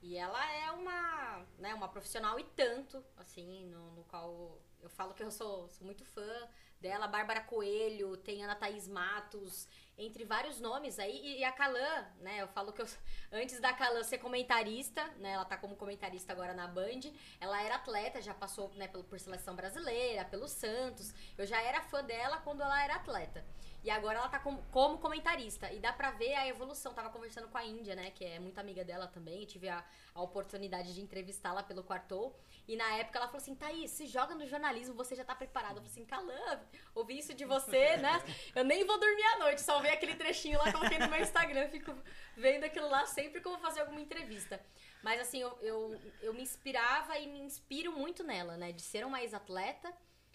E 0.00 0.16
ela 0.16 0.52
é 0.52 0.70
uma, 0.70 1.44
né, 1.58 1.74
uma 1.74 1.88
profissional 1.88 2.38
e 2.38 2.44
tanto, 2.44 3.04
assim, 3.16 3.66
no, 3.66 3.90
no 3.92 4.04
qual 4.04 4.60
eu 4.80 4.88
falo 4.88 5.12
que 5.12 5.22
eu 5.22 5.30
sou, 5.30 5.68
sou 5.68 5.84
muito 5.84 6.04
fã 6.04 6.48
dela. 6.80 7.08
Bárbara 7.08 7.40
Coelho, 7.40 8.16
tem 8.16 8.44
Ana 8.44 8.54
Thaís 8.54 8.86
Matos, 8.86 9.66
entre 9.96 10.24
vários 10.24 10.60
nomes 10.60 11.00
aí. 11.00 11.18
E, 11.18 11.38
e 11.40 11.44
a 11.44 11.50
Calan, 11.50 12.06
né, 12.20 12.40
eu 12.40 12.46
falo 12.46 12.72
que 12.72 12.80
eu, 12.80 12.86
antes 13.32 13.58
da 13.58 13.72
Calan 13.72 14.04
ser 14.04 14.18
comentarista, 14.18 15.04
né, 15.18 15.32
ela 15.32 15.44
tá 15.44 15.56
como 15.56 15.74
comentarista 15.74 16.32
agora 16.32 16.54
na 16.54 16.68
Band, 16.68 17.00
ela 17.40 17.60
era 17.60 17.74
atleta, 17.74 18.22
já 18.22 18.32
passou, 18.32 18.72
né, 18.74 18.86
por, 18.86 19.02
por 19.02 19.18
seleção 19.18 19.56
brasileira, 19.56 20.24
pelo 20.26 20.46
Santos. 20.46 21.12
Eu 21.36 21.44
já 21.44 21.60
era 21.60 21.82
fã 21.82 22.04
dela 22.04 22.38
quando 22.38 22.62
ela 22.62 22.84
era 22.84 22.94
atleta. 22.94 23.44
E 23.88 23.90
agora 23.90 24.18
ela 24.18 24.28
tá 24.28 24.38
como, 24.38 24.62
como 24.70 24.98
comentarista. 24.98 25.72
E 25.72 25.80
dá 25.80 25.94
pra 25.94 26.10
ver 26.10 26.34
a 26.34 26.46
evolução. 26.46 26.92
Tava 26.92 27.08
conversando 27.08 27.48
com 27.48 27.56
a 27.56 27.64
Índia, 27.64 27.96
né? 27.96 28.10
Que 28.10 28.22
é 28.22 28.38
muito 28.38 28.58
amiga 28.58 28.84
dela 28.84 29.06
também. 29.06 29.46
tive 29.46 29.66
a, 29.66 29.82
a 30.14 30.20
oportunidade 30.20 30.92
de 30.94 31.00
entrevistá-la 31.00 31.62
pelo 31.62 31.82
Quartou. 31.82 32.38
E 32.68 32.76
na 32.76 32.84
época 32.98 33.16
ela 33.16 33.28
falou 33.28 33.40
assim: 33.40 33.54
Thaís, 33.54 33.90
se 33.90 34.06
joga 34.06 34.34
no 34.34 34.46
jornalismo, 34.46 34.94
você 34.94 35.14
já 35.14 35.24
tá 35.24 35.34
preparado. 35.34 35.78
Eu 35.78 35.82
falei 35.82 35.90
assim: 35.90 36.04
Calã, 36.04 36.60
ouvi 36.94 37.18
isso 37.18 37.32
de 37.32 37.46
você, 37.46 37.96
né? 37.96 38.22
Eu 38.54 38.62
nem 38.62 38.84
vou 38.84 39.00
dormir 39.00 39.24
à 39.24 39.38
noite, 39.38 39.62
só 39.62 39.80
ver 39.80 39.92
aquele 39.92 40.16
trechinho 40.16 40.58
lá, 40.58 40.70
coloquei 40.70 40.98
no 40.98 41.08
meu 41.08 41.22
Instagram. 41.22 41.70
Fico 41.70 41.94
vendo 42.36 42.64
aquilo 42.64 42.90
lá 42.90 43.06
sempre 43.06 43.40
que 43.40 43.48
eu 43.48 43.52
vou 43.52 43.60
fazer 43.60 43.80
alguma 43.80 44.02
entrevista. 44.02 44.60
Mas 45.02 45.18
assim, 45.18 45.38
eu, 45.38 45.58
eu, 45.62 46.00
eu 46.20 46.34
me 46.34 46.42
inspirava 46.42 47.16
e 47.16 47.26
me 47.26 47.40
inspiro 47.40 47.90
muito 47.92 48.22
nela, 48.22 48.58
né? 48.58 48.70
De 48.70 48.82
ser 48.82 49.06
uma 49.06 49.22
ex-atleta 49.22 49.90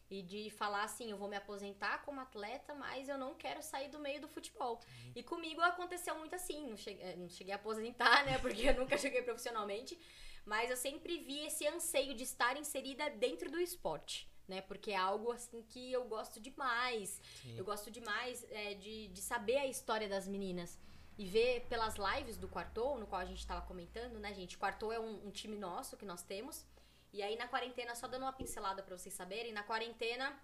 e 0.10 0.22
de 0.22 0.50
falar 0.50 0.84
assim, 0.84 1.10
eu 1.10 1.18
vou 1.18 1.28
me 1.28 1.36
aposentar 1.36 2.04
como 2.04 2.20
atleta, 2.20 2.74
mas 2.76 3.10
eu 3.10 3.18
não 3.18 3.34
quero 3.34 3.62
sair 3.62 3.90
do 3.90 4.00
meio 4.00 4.22
do 4.22 4.28
futebol. 4.28 4.76
Uhum. 4.76 5.12
E 5.16 5.24
comigo 5.24 5.62
aconteceu 5.62 6.16
muito 6.18 6.36
assim, 6.36 6.68
não 6.68 6.78
cheguei, 6.78 7.04
eh, 7.04 7.16
não 7.16 7.30
cheguei 7.30 7.54
a 7.54 7.58
aposentar, 7.58 8.26
né, 8.26 8.38
porque 8.40 8.70
eu 8.70 8.76
nunca 8.76 8.98
joguei 8.98 9.22
profissionalmente, 9.22 9.98
mas 10.46 10.70
eu 10.70 10.78
sempre 10.78 11.18
vi 11.20 11.46
esse 11.46 11.68
anseio 11.68 12.14
de 12.14 12.24
estar 12.24 12.58
inserida 12.58 13.10
dentro 13.10 13.50
do 13.50 13.60
esporte. 13.60 14.32
Né, 14.46 14.60
porque 14.60 14.92
é 14.92 14.98
algo 14.98 15.32
assim 15.32 15.62
que 15.62 15.90
eu 15.94 16.04
gosto 16.04 16.38
demais. 16.38 17.22
Sim. 17.42 17.58
Eu 17.58 17.64
gosto 17.64 17.90
demais 17.90 18.46
é, 18.52 18.74
de, 18.74 19.08
de 19.08 19.22
saber 19.22 19.56
a 19.56 19.66
história 19.66 20.10
das 20.10 20.28
meninas. 20.28 20.78
E 21.18 21.26
ver 21.26 21.62
pelas 21.70 21.96
lives 21.96 22.38
do 22.38 22.50
Quartou, 22.50 23.00
no 23.00 23.08
qual 23.08 23.22
a 23.22 23.26
gente 23.26 23.40
estava 23.40 23.62
comentando, 23.62 24.20
né, 24.20 24.34
gente? 24.34 24.58
Quartou 24.58 24.92
é 24.92 25.00
um, 25.00 25.28
um 25.28 25.32
time 25.32 25.56
nosso 25.56 25.96
que 25.96 26.06
nós 26.06 26.24
temos. 26.24 26.66
E 27.14 27.22
aí 27.22 27.36
na 27.38 27.48
quarentena, 27.48 27.96
só 27.96 28.08
dando 28.08 28.24
uma 28.24 28.34
pincelada 28.34 28.82
para 28.84 28.98
vocês 28.98 29.14
saberem, 29.14 29.54
na 29.54 29.64
quarentena 29.64 30.38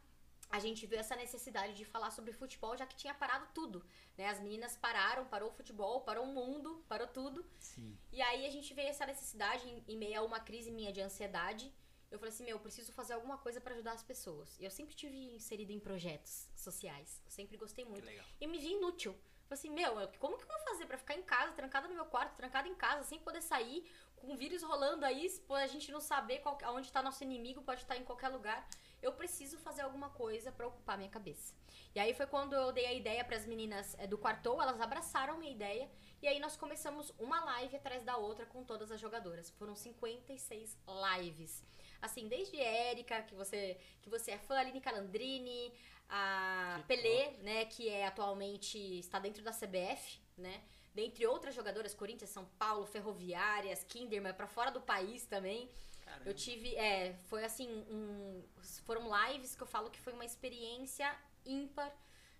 a 0.49 0.59
gente 0.59 0.85
viu 0.87 0.97
essa 0.97 1.15
necessidade 1.15 1.73
de 1.75 1.85
falar 1.85 2.09
sobre 2.09 2.33
futebol, 2.33 2.75
já 2.75 2.85
que 2.85 2.95
tinha 2.95 3.13
parado 3.13 3.47
tudo, 3.53 3.85
né? 4.17 4.27
As 4.27 4.39
meninas 4.39 4.75
pararam, 4.75 5.25
parou 5.25 5.49
o 5.49 5.51
futebol, 5.51 6.01
parou 6.01 6.25
o 6.25 6.33
mundo, 6.33 6.83
parou 6.87 7.07
tudo. 7.07 7.45
Sim. 7.59 7.95
E 8.11 8.19
aí 8.21 8.47
a 8.47 8.49
gente 8.49 8.73
veio 8.73 8.89
essa 8.89 9.05
necessidade 9.05 9.67
em, 9.69 9.83
em 9.87 9.97
meio 9.97 10.19
a 10.19 10.23
uma 10.23 10.39
crise 10.39 10.71
minha 10.71 10.91
de 10.91 11.01
ansiedade. 11.01 11.71
Eu 12.09 12.17
falei 12.17 12.33
assim, 12.33 12.43
meu, 12.43 12.55
eu 12.55 12.59
preciso 12.59 12.91
fazer 12.91 13.13
alguma 13.13 13.37
coisa 13.37 13.61
para 13.61 13.75
ajudar 13.75 13.91
as 13.91 14.01
pessoas. 14.01 14.57
E 14.59 14.65
eu 14.65 14.71
sempre 14.71 14.95
tive 14.95 15.35
inserido 15.35 15.71
em 15.71 15.79
projetos 15.79 16.49
sociais. 16.55 17.21
Eu 17.23 17.31
sempre 17.31 17.55
gostei 17.55 17.85
muito. 17.85 18.09
E 18.41 18.47
me 18.47 18.57
vi 18.57 18.71
inútil. 18.71 19.13
Falei 19.47 19.59
assim, 19.59 19.69
meu, 19.69 19.93
como 20.19 20.37
que 20.37 20.43
eu 20.43 20.47
vou 20.47 20.59
fazer 20.59 20.85
para 20.87 20.97
ficar 20.97 21.15
em 21.15 21.23
casa, 21.23 21.53
trancada 21.53 21.87
no 21.87 21.93
meu 21.93 22.05
quarto, 22.05 22.35
trancada 22.35 22.67
em 22.67 22.75
casa, 22.75 23.03
sem 23.03 23.19
poder 23.19 23.41
sair, 23.41 23.83
com 24.19 24.33
o 24.33 24.35
vírus 24.35 24.61
rolando 24.63 25.05
aí, 25.05 25.27
a 25.49 25.67
gente 25.67 25.91
não 25.91 25.99
saber 25.99 26.39
qual, 26.39 26.57
onde 26.75 26.87
está 26.87 27.01
nosso 27.01 27.23
inimigo, 27.23 27.61
pode 27.61 27.81
estar 27.81 27.97
em 27.97 28.03
qualquer 28.03 28.29
lugar. 28.29 28.67
Eu 29.01 29.13
preciso 29.13 29.57
fazer 29.57 29.81
alguma 29.81 30.09
coisa 30.09 30.51
para 30.51 30.67
ocupar 30.67 30.97
minha 30.97 31.09
cabeça. 31.09 31.53
E 31.95 31.99
aí 31.99 32.13
foi 32.13 32.27
quando 32.27 32.53
eu 32.53 32.71
dei 32.71 32.85
a 32.85 32.93
ideia 32.93 33.23
para 33.23 33.37
as 33.37 33.45
meninas 33.45 33.95
é, 33.97 34.05
do 34.05 34.17
quartou, 34.17 34.61
elas 34.61 34.79
abraçaram 34.79 35.37
minha 35.37 35.51
ideia. 35.51 35.89
E 36.21 36.27
aí 36.27 36.39
nós 36.39 36.57
começamos 36.57 37.13
uma 37.17 37.43
live 37.45 37.77
atrás 37.77 38.03
da 38.03 38.17
outra 38.17 38.45
com 38.45 38.63
todas 38.63 38.91
as 38.91 38.99
jogadoras. 38.99 39.49
Foram 39.51 39.75
56 39.75 40.77
lives. 41.21 41.63
Assim, 42.01 42.27
desde 42.27 42.59
Érica, 42.59 43.21
que 43.23 43.35
você, 43.35 43.77
que 44.01 44.09
você 44.09 44.31
é 44.31 44.37
fã, 44.37 44.59
Aline 44.59 44.81
Calandrini, 44.81 45.73
a 46.09 46.77
que 46.81 46.87
Pelé, 46.87 47.25
top. 47.25 47.43
né, 47.43 47.65
que 47.65 47.89
é 47.89 48.05
atualmente 48.05 48.77
está 48.99 49.19
dentro 49.19 49.43
da 49.43 49.51
CBF, 49.51 50.19
né? 50.37 50.61
Dentre 50.99 51.25
outras 51.33 51.55
jogadoras, 51.55 51.93
Corinthians, 51.93 52.31
São 52.37 52.45
Paulo, 52.63 52.85
Ferroviárias, 52.85 53.83
Kinderman, 53.91 54.33
para 54.33 54.47
fora 54.47 54.71
do 54.77 54.81
país 54.81 55.25
também. 55.25 55.61
Caramba. 56.03 56.29
Eu 56.29 56.33
tive, 56.33 56.75
é, 56.75 57.13
foi 57.29 57.41
assim, 57.49 57.69
um, 57.89 58.43
foram 58.87 59.03
lives 59.19 59.55
que 59.55 59.63
eu 59.63 59.67
falo 59.75 59.89
que 59.89 60.01
foi 60.05 60.13
uma 60.13 60.25
experiência 60.25 61.07
ímpar. 61.45 61.91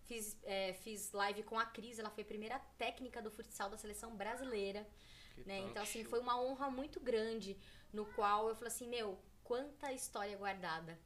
Fiz, 0.07 0.37
é, 0.43 0.73
fiz 0.73 1.11
live 1.11 1.43
com 1.43 1.57
a 1.57 1.65
Cris, 1.65 1.99
ela 1.99 2.09
foi 2.09 2.23
a 2.23 2.31
primeira 2.33 2.59
técnica 2.77 3.21
do 3.21 3.31
futsal 3.31 3.69
da 3.69 3.77
seleção 3.77 4.15
brasileira. 4.15 4.81
né? 5.45 5.59
Então, 5.59 5.83
assim, 5.83 6.03
foi 6.03 6.19
uma 6.19 6.35
honra 6.41 6.69
muito 6.69 6.99
grande, 6.99 7.57
no 7.93 8.05
qual 8.07 8.49
eu 8.49 8.55
falei 8.55 8.73
assim, 8.73 8.87
meu, 8.87 9.17
quanta 9.43 9.93
história 9.93 10.35
guardada. 10.35 10.99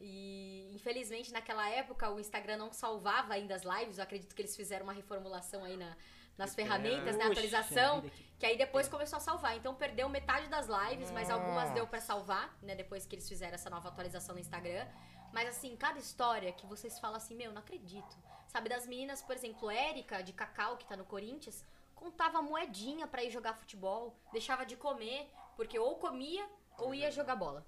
E 0.00 0.70
infelizmente 0.74 1.32
naquela 1.32 1.68
época 1.68 2.08
o 2.08 2.20
Instagram 2.20 2.56
não 2.56 2.72
salvava 2.72 3.34
ainda 3.34 3.54
as 3.54 3.62
lives. 3.62 3.98
Eu 3.98 4.04
acredito 4.04 4.34
que 4.34 4.42
eles 4.42 4.54
fizeram 4.54 4.84
uma 4.84 4.92
reformulação 4.92 5.64
aí 5.64 5.76
na, 5.76 5.96
nas 6.38 6.54
ferramentas, 6.54 7.16
na 7.16 7.24
né, 7.24 7.30
atualização, 7.30 8.02
que 8.38 8.46
aí 8.46 8.56
depois 8.56 8.88
começou 8.88 9.16
a 9.16 9.20
salvar. 9.20 9.56
Então 9.56 9.74
perdeu 9.74 10.08
metade 10.08 10.46
das 10.46 10.68
lives, 10.68 11.10
mas 11.10 11.28
algumas 11.28 11.70
deu 11.72 11.86
para 11.86 12.00
salvar, 12.00 12.56
né, 12.62 12.74
depois 12.74 13.04
que 13.04 13.16
eles 13.16 13.28
fizeram 13.28 13.54
essa 13.54 13.68
nova 13.68 13.88
atualização 13.88 14.34
no 14.34 14.40
Instagram. 14.40 14.86
Mas 15.32 15.48
assim, 15.48 15.76
cada 15.76 15.98
história 15.98 16.52
que 16.52 16.64
vocês 16.66 16.98
falam 17.00 17.16
assim, 17.16 17.34
meu, 17.34 17.52
não 17.52 17.60
acredito. 17.60 18.16
Sabe, 18.46 18.68
das 18.68 18.86
meninas, 18.86 19.20
por 19.20 19.34
exemplo, 19.36 19.70
Érica 19.70 20.22
de 20.22 20.32
Cacau, 20.32 20.78
que 20.78 20.86
tá 20.86 20.96
no 20.96 21.04
Corinthians, 21.04 21.64
contava 21.94 22.40
moedinha 22.40 23.06
para 23.06 23.22
ir 23.22 23.30
jogar 23.30 23.54
futebol, 23.54 24.16
deixava 24.32 24.64
de 24.64 24.76
comer, 24.76 25.28
porque 25.56 25.78
ou 25.78 25.96
comia 25.96 26.48
ou 26.78 26.94
ia 26.94 27.10
jogar 27.10 27.36
bola. 27.36 27.66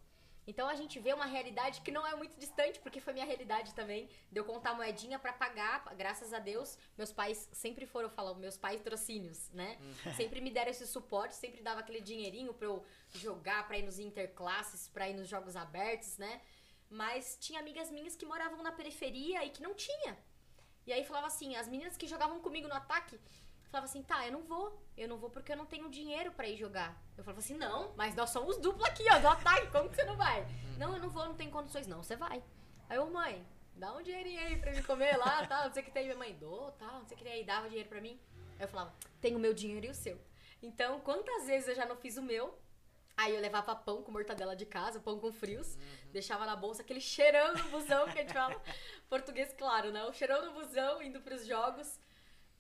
Então 0.50 0.66
a 0.68 0.74
gente 0.74 0.98
vê 0.98 1.12
uma 1.14 1.26
realidade 1.26 1.80
que 1.80 1.92
não 1.96 2.04
é 2.04 2.14
muito 2.16 2.36
distante, 2.44 2.80
porque 2.80 3.00
foi 3.00 3.12
minha 3.12 3.24
realidade 3.24 3.72
também. 3.72 4.08
De 4.32 4.38
eu 4.40 4.44
contar 4.44 4.74
moedinha 4.74 5.16
para 5.16 5.32
pagar, 5.32 5.76
graças 5.94 6.32
a 6.32 6.40
Deus, 6.40 6.76
meus 6.98 7.12
pais 7.12 7.48
sempre 7.52 7.86
foram 7.86 8.10
falar, 8.10 8.34
meus 8.34 8.56
pais 8.56 8.80
trocínios, 8.80 9.48
né? 9.52 9.78
Uhum. 9.80 10.12
Sempre 10.14 10.40
me 10.40 10.50
deram 10.50 10.72
esse 10.72 10.86
suporte, 10.88 11.36
sempre 11.36 11.60
dava 11.62 11.80
aquele 11.80 12.00
dinheirinho 12.00 12.52
para 12.52 12.66
eu 12.66 12.84
jogar, 13.14 13.60
para 13.68 13.78
ir 13.78 13.84
nos 13.84 14.00
interclasses, 14.00 14.88
para 14.88 15.08
ir 15.08 15.14
nos 15.14 15.28
jogos 15.28 15.54
abertos, 15.54 16.18
né? 16.18 16.40
Mas 16.88 17.38
tinha 17.40 17.60
amigas 17.60 17.88
minhas 17.88 18.16
que 18.16 18.26
moravam 18.26 18.60
na 18.60 18.72
periferia 18.72 19.44
e 19.44 19.50
que 19.50 19.62
não 19.62 19.72
tinha. 19.72 20.18
E 20.84 20.92
aí 20.92 21.04
falava 21.04 21.28
assim, 21.28 21.54
as 21.54 21.68
meninas 21.68 21.96
que 21.96 22.08
jogavam 22.08 22.40
comigo 22.40 22.66
no 22.66 22.74
ataque, 22.74 23.20
falava 23.70 23.86
assim, 23.86 24.02
tá, 24.02 24.26
eu 24.26 24.32
não 24.32 24.42
vou. 24.42 24.82
Eu 24.96 25.08
não 25.08 25.16
vou 25.16 25.30
porque 25.30 25.52
eu 25.52 25.56
não 25.56 25.66
tenho 25.66 25.88
dinheiro 25.88 26.32
para 26.32 26.48
ir 26.48 26.56
jogar. 26.56 27.00
Eu 27.16 27.24
falava 27.24 27.40
assim, 27.40 27.56
não, 27.56 27.92
mas 27.96 28.14
nós 28.14 28.30
somos 28.30 28.58
dupla 28.58 28.88
aqui, 28.88 29.04
ó, 29.10 29.18
do 29.18 29.28
ataque, 29.28 29.68
como 29.68 29.88
que 29.88 29.96
você 29.96 30.04
não 30.04 30.16
vai? 30.16 30.42
Uhum. 30.42 30.78
Não, 30.78 30.94
eu 30.94 31.00
não 31.00 31.10
vou, 31.10 31.24
não 31.24 31.34
tenho 31.34 31.50
condições. 31.50 31.86
Não, 31.86 32.02
você 32.02 32.16
vai. 32.16 32.42
Aí 32.88 32.96
eu, 32.96 33.08
mãe, 33.10 33.46
dá 33.74 33.92
um 33.94 34.02
dinheirinho 34.02 34.40
aí 34.40 34.56
pra 34.58 34.72
me 34.72 34.82
comer 34.82 35.16
lá, 35.16 35.46
tal, 35.48 35.66
não 35.66 35.72
sei 35.72 35.82
o 35.82 35.84
que 35.84 35.90
tem. 35.90 36.04
Minha 36.04 36.16
mãe, 36.16 36.34
dou, 36.34 36.72
tal, 36.72 37.00
não 37.00 37.06
sei 37.06 37.14
o 37.14 37.18
que 37.18 37.24
tem 37.24 37.32
aí, 37.32 37.44
dava 37.44 37.68
dinheiro 37.68 37.88
pra 37.88 38.00
mim. 38.00 38.20
Aí 38.58 38.64
eu 38.64 38.68
falava, 38.68 38.92
tenho 39.20 39.36
o 39.38 39.40
meu 39.40 39.54
dinheiro 39.54 39.86
e 39.86 39.90
o 39.90 39.94
seu. 39.94 40.20
Então, 40.62 41.00
quantas 41.00 41.46
vezes 41.46 41.68
eu 41.68 41.74
já 41.74 41.86
não 41.86 41.96
fiz 41.96 42.16
o 42.16 42.22
meu, 42.22 42.58
Aí 43.16 43.34
eu 43.34 43.40
levava 43.42 43.76
pão 43.76 44.02
com 44.02 44.10
mortadela 44.10 44.56
de 44.56 44.64
casa, 44.64 44.98
pão 44.98 45.18
com 45.18 45.30
frios, 45.30 45.74
uhum. 45.74 46.10
deixava 46.10 46.46
na 46.46 46.56
bolsa 46.56 46.80
aquele 46.80 47.02
cheirão 47.02 47.52
no 47.52 47.64
busão 47.64 48.06
que 48.06 48.18
a 48.18 48.22
gente 48.22 48.32
fala, 48.32 48.58
português 49.10 49.52
claro, 49.52 49.92
né? 49.92 50.02
O 50.04 50.12
cheirão 50.14 50.46
no 50.46 50.52
busão, 50.52 51.02
indo 51.02 51.20
pros 51.20 51.46
jogos. 51.46 52.00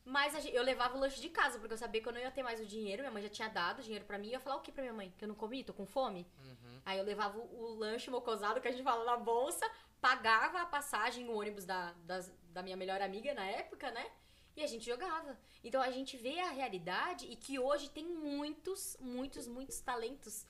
Mas 0.04 0.32
gente, 0.32 0.54
eu 0.54 0.62
levava 0.62 0.96
o 0.96 1.00
lanche 1.00 1.20
de 1.20 1.28
casa, 1.28 1.58
porque 1.58 1.74
eu 1.74 1.78
sabia 1.78 2.00
que 2.00 2.08
eu 2.08 2.12
não 2.12 2.20
ia 2.20 2.30
ter 2.30 2.42
mais 2.42 2.60
o 2.60 2.66
dinheiro. 2.66 3.02
Minha 3.02 3.12
mãe 3.12 3.22
já 3.22 3.28
tinha 3.28 3.48
dado 3.48 3.82
dinheiro 3.82 4.04
para 4.04 4.18
mim. 4.18 4.28
Eu 4.28 4.32
ia 4.32 4.40
falar 4.40 4.56
o 4.56 4.60
que 4.60 4.72
pra 4.72 4.82
minha 4.82 4.94
mãe? 4.94 5.12
Que 5.16 5.24
eu 5.24 5.28
não 5.28 5.34
comi, 5.34 5.62
tô 5.62 5.74
com 5.74 5.86
fome? 5.86 6.26
Uhum. 6.44 6.80
Aí 6.84 6.98
eu 6.98 7.04
levava 7.04 7.38
o, 7.38 7.64
o 7.64 7.74
lanche 7.74 8.10
mocosado, 8.10 8.60
que 8.60 8.68
a 8.68 8.70
gente 8.70 8.82
fala 8.82 9.04
na 9.04 9.16
bolsa, 9.16 9.70
pagava 10.00 10.62
a 10.62 10.66
passagem, 10.66 11.28
o 11.28 11.36
ônibus 11.36 11.64
da, 11.64 11.92
das, 12.04 12.32
da 12.52 12.62
minha 12.62 12.76
melhor 12.76 13.00
amiga 13.02 13.34
na 13.34 13.44
época, 13.44 13.90
né? 13.90 14.10
E 14.56 14.62
a 14.62 14.66
gente 14.66 14.84
jogava. 14.84 15.38
Então 15.62 15.80
a 15.80 15.90
gente 15.90 16.16
vê 16.16 16.40
a 16.40 16.50
realidade 16.50 17.26
e 17.26 17.36
que 17.36 17.58
hoje 17.58 17.88
tem 17.90 18.04
muitos, 18.04 18.96
muitos, 19.00 19.46
muitos 19.46 19.80
talentos 19.80 20.46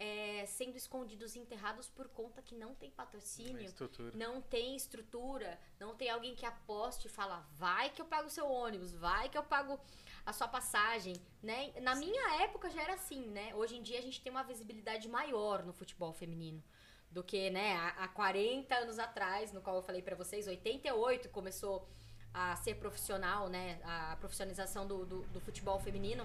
é, 0.00 0.46
sendo 0.46 0.78
escondidos 0.78 1.36
e 1.36 1.38
enterrados 1.38 1.86
por 1.90 2.08
conta 2.08 2.40
que 2.40 2.54
não 2.54 2.74
tem 2.74 2.90
patrocínio, 2.90 3.70
não 4.14 4.40
tem 4.40 4.74
estrutura, 4.74 5.60
não 5.78 5.94
tem 5.94 6.08
alguém 6.08 6.34
que 6.34 6.46
aposte 6.46 7.06
e 7.06 7.10
fala, 7.10 7.46
vai 7.58 7.90
que 7.90 8.00
eu 8.00 8.06
pago 8.06 8.26
o 8.26 8.30
seu 8.30 8.50
ônibus, 8.50 8.94
vai 8.94 9.28
que 9.28 9.36
eu 9.36 9.42
pago 9.42 9.78
a 10.24 10.32
sua 10.32 10.48
passagem, 10.48 11.14
né? 11.42 11.70
Na 11.82 11.94
Sim. 11.94 12.06
minha 12.06 12.42
época 12.42 12.70
já 12.70 12.82
era 12.82 12.94
assim, 12.94 13.26
né? 13.26 13.54
Hoje 13.54 13.76
em 13.76 13.82
dia 13.82 13.98
a 13.98 14.02
gente 14.02 14.22
tem 14.22 14.32
uma 14.32 14.42
visibilidade 14.42 15.06
maior 15.06 15.62
no 15.62 15.72
futebol 15.74 16.14
feminino 16.14 16.64
do 17.10 17.22
que, 17.22 17.50
né, 17.50 17.76
há 17.98 18.06
40 18.06 18.72
anos 18.74 18.98
atrás, 18.98 19.52
no 19.52 19.60
qual 19.60 19.76
eu 19.76 19.82
falei 19.82 20.00
para 20.00 20.14
vocês, 20.14 20.46
88 20.46 21.28
começou 21.30 21.86
a 22.32 22.54
ser 22.56 22.76
profissional, 22.76 23.48
né, 23.48 23.80
a 23.82 24.16
profissionalização 24.16 24.86
do, 24.86 25.04
do, 25.04 25.22
do 25.22 25.40
futebol 25.40 25.78
feminino. 25.80 26.24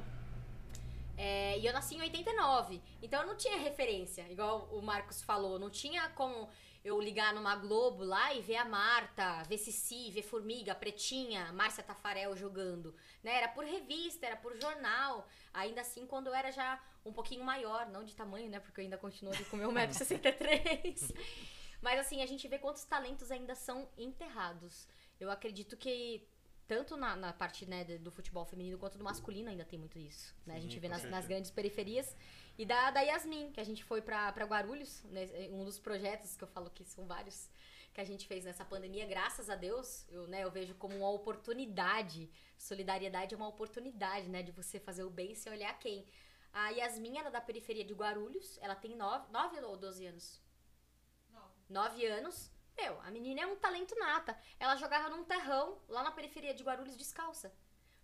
É, 1.17 1.57
e 1.59 1.65
eu 1.65 1.73
nasci 1.73 1.95
em 1.95 2.01
89. 2.01 2.81
Então 3.01 3.21
eu 3.21 3.27
não 3.27 3.35
tinha 3.35 3.57
referência, 3.57 4.29
igual 4.29 4.67
o 4.71 4.81
Marcos 4.81 5.21
falou. 5.21 5.57
Não 5.57 5.69
tinha 5.69 6.09
como 6.09 6.49
eu 6.83 7.01
ligar 7.01 7.33
numa 7.33 7.55
Globo 7.55 8.03
lá 8.03 8.33
e 8.33 8.41
ver 8.41 8.57
a 8.57 8.65
Marta, 8.65 9.41
ver 9.43 9.57
Cici, 9.57 10.11
ver 10.11 10.21
Formiga, 10.21 10.75
Pretinha, 10.75 11.51
Márcia 11.51 11.83
Tafarel 11.83 12.35
jogando, 12.35 12.95
né? 13.23 13.37
Era 13.37 13.47
por 13.47 13.65
revista, 13.65 14.25
era 14.25 14.35
por 14.35 14.55
jornal. 14.61 15.27
Ainda 15.53 15.81
assim, 15.81 16.05
quando 16.05 16.27
eu 16.27 16.35
era 16.35 16.51
já 16.51 16.79
um 17.05 17.11
pouquinho 17.11 17.43
maior, 17.43 17.87
não 17.89 18.03
de 18.03 18.15
tamanho, 18.15 18.49
né? 18.49 18.59
Porque 18.59 18.81
eu 18.81 18.83
ainda 18.83 18.97
continuo 18.97 19.33
com 19.49 19.57
meu 19.57 19.69
1,63m. 19.73 21.15
Mas 21.81 21.99
assim, 21.99 22.21
a 22.21 22.25
gente 22.25 22.47
vê 22.47 22.59
quantos 22.59 22.83
talentos 22.83 23.31
ainda 23.31 23.55
são 23.55 23.89
enterrados. 23.97 24.87
Eu 25.19 25.31
acredito 25.31 25.77
que 25.77 26.27
tanto 26.67 26.97
na, 26.97 27.15
na 27.15 27.31
parte 27.33 27.65
né, 27.65 27.83
do 27.83 28.11
futebol 28.11 28.45
feminino 28.45 28.77
quanto 28.77 28.97
do 28.97 29.03
masculino 29.03 29.49
ainda 29.49 29.65
tem 29.65 29.77
muito 29.77 29.99
isso. 29.99 30.35
Né? 30.45 30.55
a 30.55 30.59
gente 30.59 30.79
vê 30.79 30.87
nas, 30.87 31.03
nas, 31.03 31.27
grandes 31.27 31.51
periferias. 31.51 32.15
E 32.57 32.65
da, 32.65 32.91
da 32.91 33.01
Yasmin, 33.01 33.51
que 33.51 33.59
a 33.59 33.63
gente 33.63 33.83
foi 33.83 34.01
pra, 34.01 34.31
pra 34.31 34.45
Guarulhos, 34.45 35.03
né, 35.05 35.27
um 35.51 35.63
dos 35.63 35.79
projetos 35.79 36.35
que 36.35 36.43
eu 36.43 36.47
falo 36.47 36.69
que 36.69 36.83
são 36.83 37.05
vários 37.05 37.49
que 37.93 38.01
a 38.01 38.03
gente 38.03 38.27
fez 38.27 38.43
nessa 38.43 38.65
pandemia, 38.65 39.05
graças 39.05 39.49
a 39.49 39.55
Deus, 39.55 40.05
eu, 40.09 40.27
né, 40.27 40.43
eu 40.43 40.51
vejo 40.51 40.75
como 40.75 40.97
uma 40.97 41.09
oportunidade. 41.09 42.29
Solidariedade 42.57 43.33
é 43.33 43.37
uma 43.37 43.47
oportunidade, 43.47 44.27
né, 44.27 44.43
de 44.43 44.51
você 44.51 44.81
fazer 44.81 45.03
o 45.03 45.09
bem 45.09 45.33
sem 45.33 45.49
olhar 45.51 45.73
quem. 45.79 46.05
A 46.51 46.69
Yasmin, 46.71 47.17
ela 47.17 47.29
é 47.29 47.31
da 47.31 47.39
periferia 47.39 47.85
de 47.85 47.93
Guarulhos, 47.93 48.59
ela 48.61 48.75
tem 48.75 48.95
9, 48.95 49.31
9 49.31 49.61
ou 49.61 49.77
12 49.77 50.05
anos? 50.07 50.41
9 51.69 52.05
anos. 52.05 52.51
Meu, 52.77 52.99
a 53.01 53.11
menina 53.11 53.41
é 53.41 53.47
um 53.47 53.55
talento 53.55 53.97
nata. 53.97 54.37
Ela 54.59 54.75
jogava 54.75 55.09
num 55.09 55.23
terrão 55.23 55.79
lá 55.87 56.03
na 56.03 56.11
periferia 56.11 56.53
de 56.53 56.63
Guarulhos 56.63 56.97
descalça. 56.97 57.53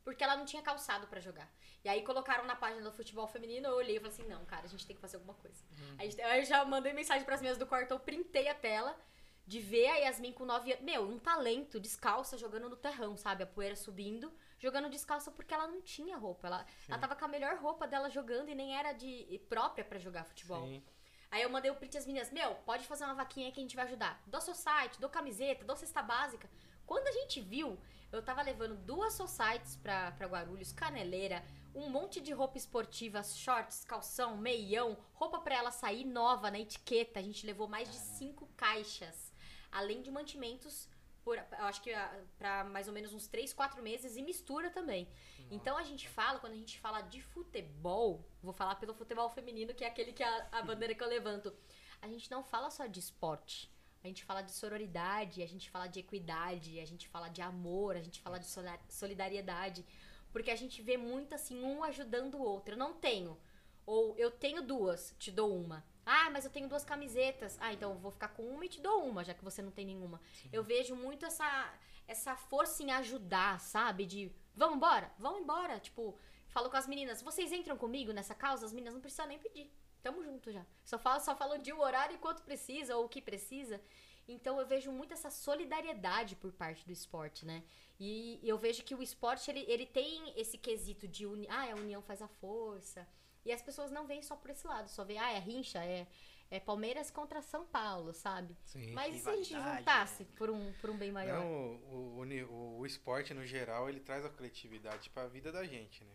Porque 0.03 0.23
ela 0.23 0.35
não 0.35 0.45
tinha 0.45 0.63
calçado 0.63 1.07
para 1.07 1.19
jogar. 1.19 1.51
E 1.83 1.89
aí 1.89 2.03
colocaram 2.03 2.43
na 2.45 2.55
página 2.55 2.81
do 2.81 2.91
futebol 2.91 3.27
feminino, 3.27 3.67
eu 3.67 3.75
olhei 3.75 3.97
e 3.97 3.99
falei 3.99 4.13
assim, 4.13 4.27
não, 4.27 4.43
cara, 4.45 4.65
a 4.65 4.67
gente 4.67 4.85
tem 4.87 4.95
que 4.95 5.01
fazer 5.01 5.17
alguma 5.17 5.35
coisa. 5.35 5.63
Uhum. 5.79 5.95
Aí, 5.99 6.39
eu 6.39 6.43
já 6.43 6.65
mandei 6.65 6.91
mensagem 6.91 7.23
pras 7.23 7.41
minhas 7.41 7.57
do 7.57 7.67
quarto, 7.67 7.91
eu 7.91 7.99
printei 7.99 8.47
a 8.47 8.55
tela 8.55 8.97
de 9.45 9.59
ver 9.59 9.87
a 9.87 9.95
Yasmin 9.97 10.31
com 10.31 10.45
9 10.45 10.71
anos. 10.73 10.83
Meu, 10.83 11.03
um 11.03 11.19
talento, 11.19 11.79
descalça, 11.79 12.37
jogando 12.37 12.69
no 12.69 12.75
terrão, 12.75 13.17
sabe? 13.17 13.43
A 13.43 13.47
poeira 13.47 13.75
subindo, 13.75 14.33
jogando 14.57 14.89
descalça 14.89 15.29
porque 15.31 15.53
ela 15.53 15.67
não 15.67 15.81
tinha 15.81 16.17
roupa. 16.17 16.47
Ela, 16.47 16.65
ela 16.87 16.97
tava 16.97 17.15
com 17.15 17.25
a 17.25 17.27
melhor 17.27 17.57
roupa 17.57 17.87
dela 17.87 18.09
jogando 18.09 18.49
e 18.49 18.55
nem 18.55 18.77
era 18.77 18.93
de 18.93 19.39
própria 19.49 19.83
para 19.83 19.99
jogar 19.99 20.23
futebol. 20.23 20.65
Sim. 20.65 20.83
Aí 21.31 21.41
eu 21.41 21.49
mandei 21.49 21.71
o 21.71 21.75
print 21.75 21.97
às 21.97 22.05
meninas, 22.05 22.29
meu, 22.29 22.55
pode 22.55 22.85
fazer 22.85 23.05
uma 23.05 23.13
vaquinha 23.13 23.47
aí 23.47 23.53
que 23.53 23.59
a 23.59 23.63
gente 23.63 23.75
vai 23.75 23.85
ajudar. 23.85 24.21
Dou 24.27 24.41
seu 24.41 24.53
site, 24.53 24.99
dou 24.99 25.09
camiseta, 25.09 25.63
dou 25.63 25.77
cesta 25.77 26.03
básica. 26.03 26.49
Quando 26.85 27.07
a 27.07 27.11
gente 27.13 27.39
viu, 27.39 27.79
eu 28.11 28.21
tava 28.21 28.41
levando 28.41 28.75
duas 28.75 29.13
societies 29.13 29.77
pra, 29.77 30.11
pra 30.11 30.27
Guarulhos, 30.27 30.73
caneleira, 30.73 31.41
um 31.73 31.89
monte 31.89 32.19
de 32.19 32.33
roupa 32.33 32.57
esportiva, 32.57 33.23
shorts, 33.23 33.85
calção, 33.85 34.35
meião, 34.35 34.97
roupa 35.13 35.39
para 35.39 35.55
ela 35.55 35.71
sair 35.71 36.03
nova 36.03 36.51
na 36.51 36.59
etiqueta. 36.59 37.21
A 37.21 37.23
gente 37.23 37.45
levou 37.45 37.65
mais 37.65 37.89
de 37.89 37.95
cinco 37.95 38.45
caixas. 38.57 39.31
Além 39.71 40.01
de 40.01 40.11
mantimentos 40.11 40.89
por, 41.23 41.37
eu 41.37 41.65
acho 41.65 41.81
que 41.81 41.93
ah, 41.93 42.23
para 42.37 42.63
mais 42.63 42.87
ou 42.87 42.93
menos 42.93 43.13
uns 43.13 43.27
3, 43.27 43.53
4 43.53 43.81
meses 43.81 44.17
e 44.17 44.21
mistura 44.21 44.69
também. 44.69 45.05
Nossa. 45.05 45.53
Então 45.55 45.77
a 45.77 45.83
gente 45.83 46.07
fala, 46.07 46.39
quando 46.39 46.53
a 46.53 46.57
gente 46.57 46.79
fala 46.79 47.01
de 47.01 47.21
futebol, 47.21 48.25
vou 48.41 48.53
falar 48.53 48.75
pelo 48.75 48.93
futebol 48.93 49.29
feminino, 49.29 49.73
que 49.73 49.83
é 49.83 49.87
aquele 49.87 50.13
que 50.13 50.23
é 50.23 50.27
a, 50.27 50.47
a 50.59 50.61
bandeira 50.63 50.95
que 50.95 51.03
eu 51.03 51.07
levanto. 51.07 51.53
A 52.01 52.07
gente 52.07 52.29
não 52.31 52.43
fala 52.43 52.69
só 52.69 52.85
de 52.85 52.99
esporte. 52.99 53.71
A 54.03 54.07
gente 54.07 54.23
fala 54.23 54.41
de 54.41 54.51
sororidade, 54.51 55.43
a 55.43 55.47
gente 55.47 55.69
fala 55.69 55.85
de 55.85 55.99
equidade, 55.99 56.79
a 56.79 56.85
gente 56.85 57.07
fala 57.07 57.29
de 57.29 57.41
amor, 57.41 57.95
a 57.95 58.01
gente 58.01 58.19
fala 58.19 58.39
de 58.39 58.47
solidariedade. 58.89 59.85
Porque 60.31 60.49
a 60.49 60.55
gente 60.55 60.81
vê 60.81 60.97
muito 60.97 61.35
assim, 61.35 61.63
um 61.63 61.83
ajudando 61.83 62.35
o 62.35 62.41
outro. 62.41 62.73
Eu 62.73 62.77
não 62.79 62.93
tenho. 62.93 63.37
Ou 63.85 64.17
eu 64.17 64.31
tenho 64.31 64.63
duas, 64.63 65.15
te 65.19 65.29
dou 65.31 65.55
uma. 65.55 65.85
Ah, 66.05 66.29
mas 66.29 66.45
eu 66.45 66.51
tenho 66.51 66.67
duas 66.67 66.83
camisetas. 66.83 67.57
Ah, 67.59 67.73
então 67.73 67.91
eu 67.91 67.97
vou 67.97 68.11
ficar 68.11 68.29
com 68.29 68.43
uma 68.43 68.65
e 68.65 68.69
te 68.69 68.81
dou 68.81 69.05
uma, 69.05 69.23
já 69.23 69.33
que 69.33 69.43
você 69.43 69.61
não 69.61 69.71
tem 69.71 69.85
nenhuma. 69.85 70.19
Sim. 70.33 70.49
Eu 70.51 70.63
vejo 70.63 70.95
muito 70.95 71.25
essa, 71.25 71.73
essa 72.07 72.35
força 72.35 72.83
em 72.83 72.91
ajudar, 72.91 73.59
sabe? 73.59 74.05
De 74.05 74.31
vamos 74.55 74.77
embora, 74.77 75.11
vamos 75.17 75.41
embora. 75.41 75.79
Tipo, 75.79 76.17
falo 76.49 76.69
com 76.69 76.77
as 76.77 76.87
meninas, 76.87 77.21
vocês 77.21 77.51
entram 77.51 77.77
comigo 77.77 78.11
nessa 78.11 78.35
causa? 78.35 78.65
As 78.65 78.73
meninas 78.73 78.93
não 78.93 79.01
precisam 79.01 79.27
nem 79.27 79.39
pedir. 79.39 79.71
Tamo 80.01 80.23
junto 80.23 80.51
já. 80.51 80.65
Só 80.83 80.97
falo, 80.97 81.19
só 81.19 81.35
falo 81.35 81.57
de 81.57 81.71
o 81.71 81.79
horário 81.79 82.15
e 82.15 82.19
quanto 82.19 82.41
precisa 82.41 82.97
ou 82.97 83.05
o 83.05 83.09
que 83.09 83.21
precisa. 83.21 83.79
Então 84.27 84.59
eu 84.59 84.65
vejo 84.65 84.91
muito 84.91 85.13
essa 85.13 85.29
solidariedade 85.29 86.35
por 86.35 86.51
parte 86.51 86.85
do 86.85 86.91
esporte, 86.91 87.45
né? 87.45 87.63
E 87.99 88.39
eu 88.43 88.57
vejo 88.57 88.83
que 88.83 88.95
o 88.95 89.03
esporte 89.03 89.51
ele, 89.51 89.63
ele 89.67 89.85
tem 89.85 90.33
esse 90.35 90.57
quesito 90.57 91.07
de 91.07 91.25
uni 91.25 91.47
ah, 91.49 91.71
a 91.71 91.75
união 91.75 92.01
faz 92.01 92.21
a 92.21 92.27
força. 92.27 93.07
E 93.45 93.51
as 93.51 93.61
pessoas 93.61 93.91
não 93.91 94.05
veem 94.05 94.21
só 94.21 94.35
por 94.35 94.51
esse 94.51 94.65
lado, 94.67 94.89
só 94.89 95.03
vê, 95.03 95.17
ah, 95.17 95.31
é 95.31 95.39
rincha, 95.39 95.83
é, 95.83 96.07
é 96.49 96.59
Palmeiras 96.59 97.09
contra 97.09 97.41
São 97.41 97.65
Paulo, 97.65 98.13
sabe? 98.13 98.55
Sim. 98.63 98.91
Mas 98.91 99.21
se 99.21 99.29
a 99.29 99.35
gente 99.35 99.53
juntasse 99.53 100.25
por, 100.35 100.49
um, 100.49 100.71
por 100.73 100.89
um 100.89 100.97
bem 100.97 101.11
maior? 101.11 101.39
Não, 101.39 101.75
o, 101.91 102.23
o, 102.49 102.79
o, 102.79 102.85
esporte, 102.85 103.33
no 103.33 103.45
geral, 103.45 103.89
ele 103.89 103.99
traz 103.99 104.25
a 104.25 104.29
coletividade 104.29 105.09
para 105.09 105.23
a 105.23 105.27
vida 105.27 105.51
da 105.51 105.65
gente, 105.65 106.03
né? 106.03 106.13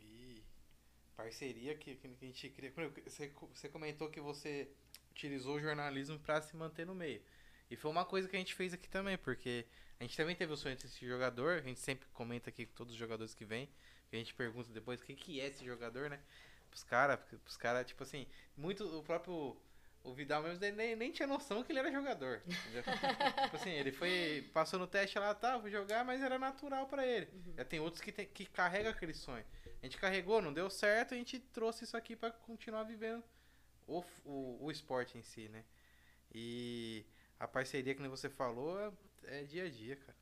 E 0.00 0.42
parceria 1.16 1.76
que, 1.76 1.94
que 1.94 2.06
a 2.06 2.26
gente 2.26 2.48
cria. 2.50 2.72
Você, 3.04 3.32
você 3.54 3.68
comentou 3.68 4.10
que 4.10 4.20
você 4.20 4.68
utilizou 5.10 5.56
o 5.56 5.60
jornalismo 5.60 6.18
para 6.18 6.42
se 6.42 6.56
manter 6.56 6.84
no 6.84 6.94
meio. 6.94 7.22
E 7.70 7.76
foi 7.76 7.90
uma 7.90 8.04
coisa 8.04 8.28
que 8.28 8.36
a 8.36 8.38
gente 8.38 8.54
fez 8.54 8.72
aqui 8.72 8.88
também, 8.88 9.18
porque 9.18 9.66
a 9.98 10.04
gente 10.04 10.16
também 10.16 10.36
teve 10.36 10.52
o 10.52 10.56
sonho 10.56 10.76
desse 10.76 11.06
jogador, 11.06 11.58
a 11.58 11.62
gente 11.62 11.80
sempre 11.80 12.08
comenta 12.12 12.50
aqui 12.50 12.66
com 12.66 12.74
todos 12.74 12.92
os 12.92 12.98
jogadores 12.98 13.34
que 13.34 13.44
vêm, 13.44 13.68
a 14.12 14.16
gente 14.16 14.34
pergunta 14.34 14.72
depois 14.72 15.00
o 15.00 15.04
que, 15.04 15.14
que 15.14 15.40
é 15.40 15.46
esse 15.46 15.64
jogador, 15.64 16.08
né? 16.08 16.20
Pros 16.76 16.84
caras, 16.84 17.18
pros 17.42 17.56
caras, 17.56 17.86
tipo 17.86 18.02
assim, 18.02 18.26
muito 18.56 18.84
o 18.98 19.02
próprio. 19.02 19.56
O 20.04 20.14
Vidal 20.14 20.40
mesmo 20.40 20.60
nem, 20.76 20.94
nem 20.94 21.10
tinha 21.10 21.26
noção 21.26 21.64
que 21.64 21.72
ele 21.72 21.80
era 21.80 21.90
jogador. 21.90 22.40
tipo 22.46 23.56
assim, 23.56 23.70
ele 23.70 23.90
foi. 23.90 24.48
Passou 24.52 24.78
no 24.78 24.86
teste 24.86 25.18
lá, 25.18 25.34
tá, 25.34 25.58
vou 25.58 25.68
jogar, 25.68 26.04
mas 26.04 26.22
era 26.22 26.38
natural 26.38 26.86
para 26.86 27.04
ele. 27.04 27.28
Uhum. 27.32 27.54
Já 27.56 27.64
tem 27.64 27.80
outros 27.80 28.00
que, 28.00 28.12
tem, 28.12 28.26
que 28.26 28.46
carregam 28.46 28.92
aquele 28.92 29.14
sonho. 29.14 29.44
A 29.82 29.84
gente 29.84 29.98
carregou, 29.98 30.40
não 30.40 30.52
deu 30.52 30.70
certo, 30.70 31.14
a 31.14 31.16
gente 31.16 31.40
trouxe 31.40 31.82
isso 31.82 31.96
aqui 31.96 32.14
para 32.14 32.30
continuar 32.30 32.84
vivendo 32.84 33.24
o, 33.86 34.04
o, 34.24 34.66
o 34.66 34.70
esporte 34.70 35.18
em 35.18 35.22
si, 35.22 35.48
né? 35.48 35.64
E 36.32 37.04
a 37.40 37.48
parceria 37.48 37.94
que 37.94 38.08
você 38.08 38.28
falou 38.28 38.78
é, 38.78 39.40
é 39.40 39.42
dia 39.42 39.64
a 39.64 39.68
dia, 39.68 39.96
cara. 39.96 40.15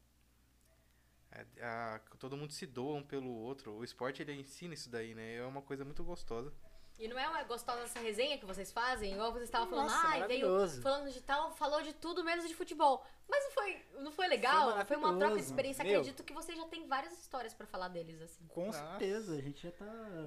É, 1.35 1.65
a, 1.65 2.01
todo 2.19 2.37
mundo 2.37 2.53
se 2.53 2.67
doa 2.67 2.95
um 2.97 3.03
pelo 3.03 3.31
outro. 3.31 3.73
O 3.73 3.85
esporte 3.85 4.23
ele 4.23 4.33
ensina 4.33 4.75
isso 4.75 4.89
daí, 4.91 5.15
né? 5.15 5.37
É 5.37 5.45
uma 5.45 5.63
coisa 5.63 5.85
muito 5.85 6.05
gostosa. 6.05 6.53
E 6.99 7.09
não 7.09 7.19
é 7.19 7.29
uma 7.29 7.43
gostosa 7.43 7.83
essa 7.83 7.99
resenha 7.99 8.39
que 8.39 8.47
vocês 8.47 8.71
fazem? 8.71 9.13
Igual 9.13 9.33
vocês 9.33 9.45
estavam 9.45 9.69
falando, 9.69 9.91
ah, 9.91 10.27
veio 10.29 10.69
falando 10.81 11.11
de 11.11 11.21
tal, 11.21 11.51
falou 11.57 11.83
de 11.83 11.93
tudo 11.93 12.23
menos 12.23 12.47
de 12.47 12.55
futebol. 12.55 13.05
Mas 13.29 13.43
não 13.45 13.51
foi, 13.51 13.83
não 14.01 14.13
foi 14.13 14.29
legal? 14.29 14.73
Foi, 14.77 14.85
foi 14.85 14.97
uma 14.99 15.17
troca 15.19 15.35
de 15.35 15.43
experiência. 15.43 15.83
Meu, 15.83 16.01
Acredito 16.01 16.23
que 16.23 16.33
vocês 16.33 16.57
já 16.57 16.65
têm 16.67 16.87
várias 16.87 17.13
histórias 17.15 17.53
pra 17.53 17.67
falar 17.67 17.89
deles, 17.89 18.21
assim. 18.21 18.47
Com 18.49 18.67
Nossa. 18.67 18.79
certeza, 18.79 19.35
a 19.35 19.41
gente 19.41 19.63
já 19.63 19.73
tá. 19.73 19.87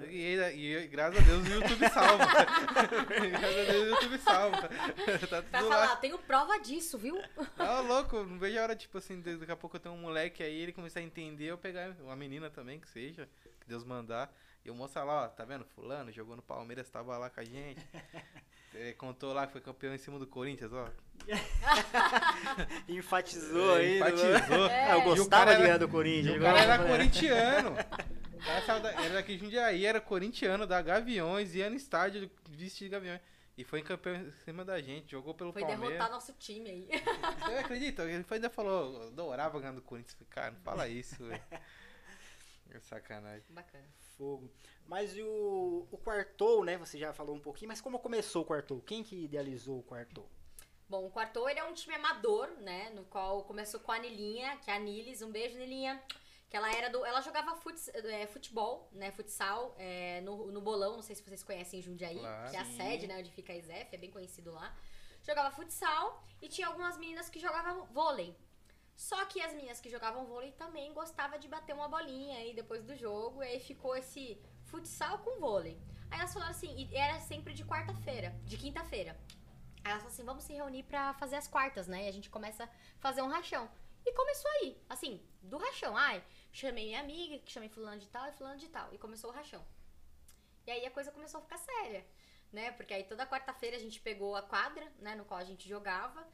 E, 0.10 0.36
e, 0.36 0.76
e 0.76 0.88
graças 0.88 1.20
a 1.20 1.22
Deus 1.22 1.48
o 1.48 1.52
YouTube 1.54 1.90
salva. 1.90 2.26
graças 3.30 3.70
a 3.70 3.72
Deus 3.72 3.84
o 3.84 3.90
YouTube 3.90 4.18
salva. 4.18 4.62
tá 5.30 5.42
pra 5.44 5.62
falar, 5.62 5.78
lá. 5.78 5.96
tenho 5.96 6.18
prova 6.20 6.60
disso, 6.60 6.98
viu? 6.98 7.18
Tá 7.56 7.80
louco, 7.82 8.24
não 8.24 8.38
vejo 8.38 8.60
a 8.60 8.64
hora, 8.64 8.76
tipo 8.76 8.98
assim, 8.98 9.22
daqui 9.22 9.52
a 9.52 9.56
pouco 9.56 9.78
eu 9.78 9.80
tenho 9.80 9.96
um 9.96 10.00
moleque 10.00 10.44
aí, 10.44 10.60
ele 10.60 10.74
começar 10.74 11.00
a 11.00 11.04
entender, 11.04 11.46
eu 11.46 11.58
pegar 11.58 11.96
uma 12.02 12.16
menina 12.16 12.50
também, 12.50 12.80
que 12.80 12.90
seja, 12.90 13.30
que 13.62 13.68
Deus 13.68 13.84
mandar. 13.84 14.34
E 14.68 14.70
o 14.70 14.76
moço 14.76 15.00
lá, 15.00 15.24
ó, 15.24 15.28
tá 15.30 15.46
vendo? 15.46 15.64
Fulano 15.64 16.12
jogou 16.12 16.36
no 16.36 16.42
Palmeiras, 16.42 16.90
tava 16.90 17.18
lá 17.18 17.30
com 17.30 17.40
a 17.40 17.44
gente. 17.44 17.82
É, 18.76 18.94
contou 18.94 19.34
lá 19.34 19.48
que 19.48 19.54
foi 19.54 19.62
campeão 19.62 19.96
em 19.96 19.98
cima 19.98 20.20
do 20.20 20.28
Corinthians, 20.28 20.72
ó. 20.72 20.88
Enfatizou 22.88 23.76
é, 23.78 23.80
aí. 23.80 23.98
Enfatizou. 23.98 24.68
É. 24.70 24.94
Eu 24.94 25.02
gostava 25.02 25.56
de 25.56 25.64
ganhar 25.64 25.78
do 25.80 25.88
Corinthians. 25.88 26.38
O 26.38 26.42
cara 26.42 26.60
era 26.60 26.86
corintiano. 26.86 27.76
era 29.04 29.14
daqui 29.14 29.36
de 29.36 29.40
Jundiaí, 29.40 29.84
era 29.84 30.00
corintiano 30.00 30.68
da 30.68 30.80
Gaviões, 30.80 31.56
ia 31.56 31.72
no 31.72 31.76
estádio 31.76 32.30
vestido 32.50 32.90
de 32.90 32.92
Gaviões. 32.92 33.22
E 33.58 33.64
foi 33.64 33.82
campeão 33.82 34.16
em 34.16 34.32
cima 34.44 34.64
da 34.64 34.80
gente, 34.80 35.10
jogou 35.10 35.34
pelo 35.34 35.54
foi 35.54 35.62
Palmeiras. 35.62 35.84
Foi 35.84 35.94
derrotar 35.94 36.14
nosso 36.14 36.34
time 36.34 36.70
aí. 36.70 36.88
Você 37.40 37.54
acredita? 37.54 38.04
Ele 38.04 38.24
ainda 38.30 38.50
falou, 38.50 39.08
adorava 39.08 39.60
ganhar 39.60 39.74
do 39.74 39.82
Corinthians. 39.82 40.16
Cara, 40.30 40.52
não 40.52 40.60
fala 40.60 40.88
isso, 40.88 41.24
velho. 41.24 41.42
É 42.70 42.80
sacanagem. 42.82 43.46
Bacana. 43.50 43.88
Fogo. 44.18 44.52
Mas 44.86 45.16
e 45.16 45.22
o, 45.22 45.88
o 45.92 45.98
Quartou, 45.98 46.64
né? 46.64 46.78
Você 46.78 46.98
já 46.98 47.14
falou 47.14 47.36
um 47.36 47.40
pouquinho, 47.40 47.68
mas 47.70 47.82
como 47.82 48.00
começou 48.00 48.42
o 48.42 48.46
Quartou? 48.46 48.82
Quem 48.82 49.04
que 49.04 49.24
idealizou 49.24 49.80
o 49.80 49.84
Quartou? 49.84 50.28
Bom, 50.90 51.06
o 51.06 51.10
Quartou 51.10 51.50
ele 51.50 51.60
é 51.60 51.64
um 51.64 51.74
time 51.74 51.96
amador, 51.96 52.50
né? 52.62 52.90
No 52.92 53.04
qual 53.06 53.44
começou 53.44 53.80
com 53.80 53.92
a 53.92 54.00
Nilinha, 54.00 54.58
que 54.58 54.72
é 54.72 54.76
a 54.76 54.80
Nilis. 54.80 55.22
Um 55.22 55.32
beijo, 55.32 55.58
Nilinha. 55.58 56.02
Que 56.50 56.56
ela 56.56 56.74
era 56.74 56.90
do. 56.90 57.06
Ela 57.06 57.20
jogava 57.20 57.58
fut, 57.58 57.78
é, 57.94 58.26
futebol, 58.26 58.90
né? 58.94 59.12
Futsal, 59.12 59.76
é, 59.78 60.22
no, 60.22 60.50
no 60.50 60.62
Bolão, 60.62 60.96
não 60.96 61.02
sei 61.02 61.14
se 61.14 61.22
vocês 61.22 61.44
conhecem 61.44 61.82
Jundiaí, 61.82 62.20
claro, 62.20 62.50
que 62.50 62.56
é 62.56 62.60
a 62.60 62.66
sede, 62.66 63.06
né? 63.06 63.18
Onde 63.18 63.30
fica 63.32 63.52
a 63.52 63.58
ISEF, 63.58 63.94
é 63.94 63.98
bem 63.98 64.10
conhecido 64.10 64.54
lá. 64.54 64.74
Jogava 65.22 65.54
futsal 65.54 66.24
e 66.42 66.48
tinha 66.48 66.68
algumas 66.68 66.98
meninas 66.98 67.30
que 67.30 67.38
jogavam 67.38 67.86
vôlei. 67.88 68.34
Só 68.98 69.24
que 69.26 69.40
as 69.40 69.54
meninas 69.54 69.80
que 69.80 69.92
jogavam 69.92 70.26
vôlei 70.26 70.52
também 70.54 70.92
gostavam 70.92 71.38
de 71.38 71.48
bater 71.48 71.74
uma 71.74 71.88
bolinha 71.88 72.40
aí 72.40 72.52
depois 72.56 72.84
do 72.84 72.96
jogo. 72.96 73.44
E 73.44 73.48
aí 73.48 73.60
ficou 73.60 73.96
esse 73.96 74.42
futsal 74.66 75.20
com 75.20 75.40
vôlei. 75.40 75.80
Aí 76.10 76.20
elas 76.20 76.34
falaram 76.34 76.52
assim, 76.52 76.76
e 76.76 76.96
era 76.96 77.20
sempre 77.20 77.54
de 77.54 77.64
quarta-feira, 77.64 78.32
de 78.44 78.58
quinta-feira. 78.58 79.16
Aí 79.84 79.92
ela 79.92 80.00
falou 80.00 80.12
assim: 80.12 80.24
vamos 80.24 80.44
se 80.46 80.54
reunir 80.54 80.82
pra 80.82 81.14
fazer 81.14 81.36
as 81.36 81.48
quartas, 81.48 81.88
né? 81.88 82.06
E 82.06 82.08
a 82.08 82.12
gente 82.12 82.30
começa 82.30 82.64
a 82.64 82.70
fazer 83.00 83.22
um 83.22 83.30
rachão. 83.30 83.70
E 84.04 84.12
começou 84.14 84.50
aí, 84.52 84.82
assim, 84.90 85.22
do 85.44 85.58
rachão. 85.58 85.96
Ai, 85.96 86.24
chamei 86.52 86.88
minha 86.88 87.00
amiga, 87.00 87.38
que 87.38 87.52
chamei 87.52 87.70
fulano 87.70 88.00
de 88.00 88.08
tal 88.10 88.28
e 88.28 88.32
fulano 88.32 88.58
de 88.58 88.68
tal. 88.68 88.92
E 88.94 88.98
começou 88.98 89.30
o 89.30 89.34
rachão. 89.34 89.64
E 90.66 90.72
aí 90.72 90.86
a 90.86 90.92
coisa 90.92 91.12
começou 91.12 91.40
a 91.40 91.44
ficar 91.44 91.58
séria, 91.58 92.04
né? 92.52 92.72
Porque 92.72 92.94
aí 92.96 93.04
toda 93.04 93.28
quarta-feira 93.28 93.78
a 93.78 93.80
gente 93.80 94.00
pegou 94.00 94.36
a 94.36 94.42
quadra, 94.42 94.92
né, 95.00 95.14
no 95.14 95.24
qual 95.24 95.40
a 95.40 95.44
gente 95.44 95.70
jogava. 95.70 96.28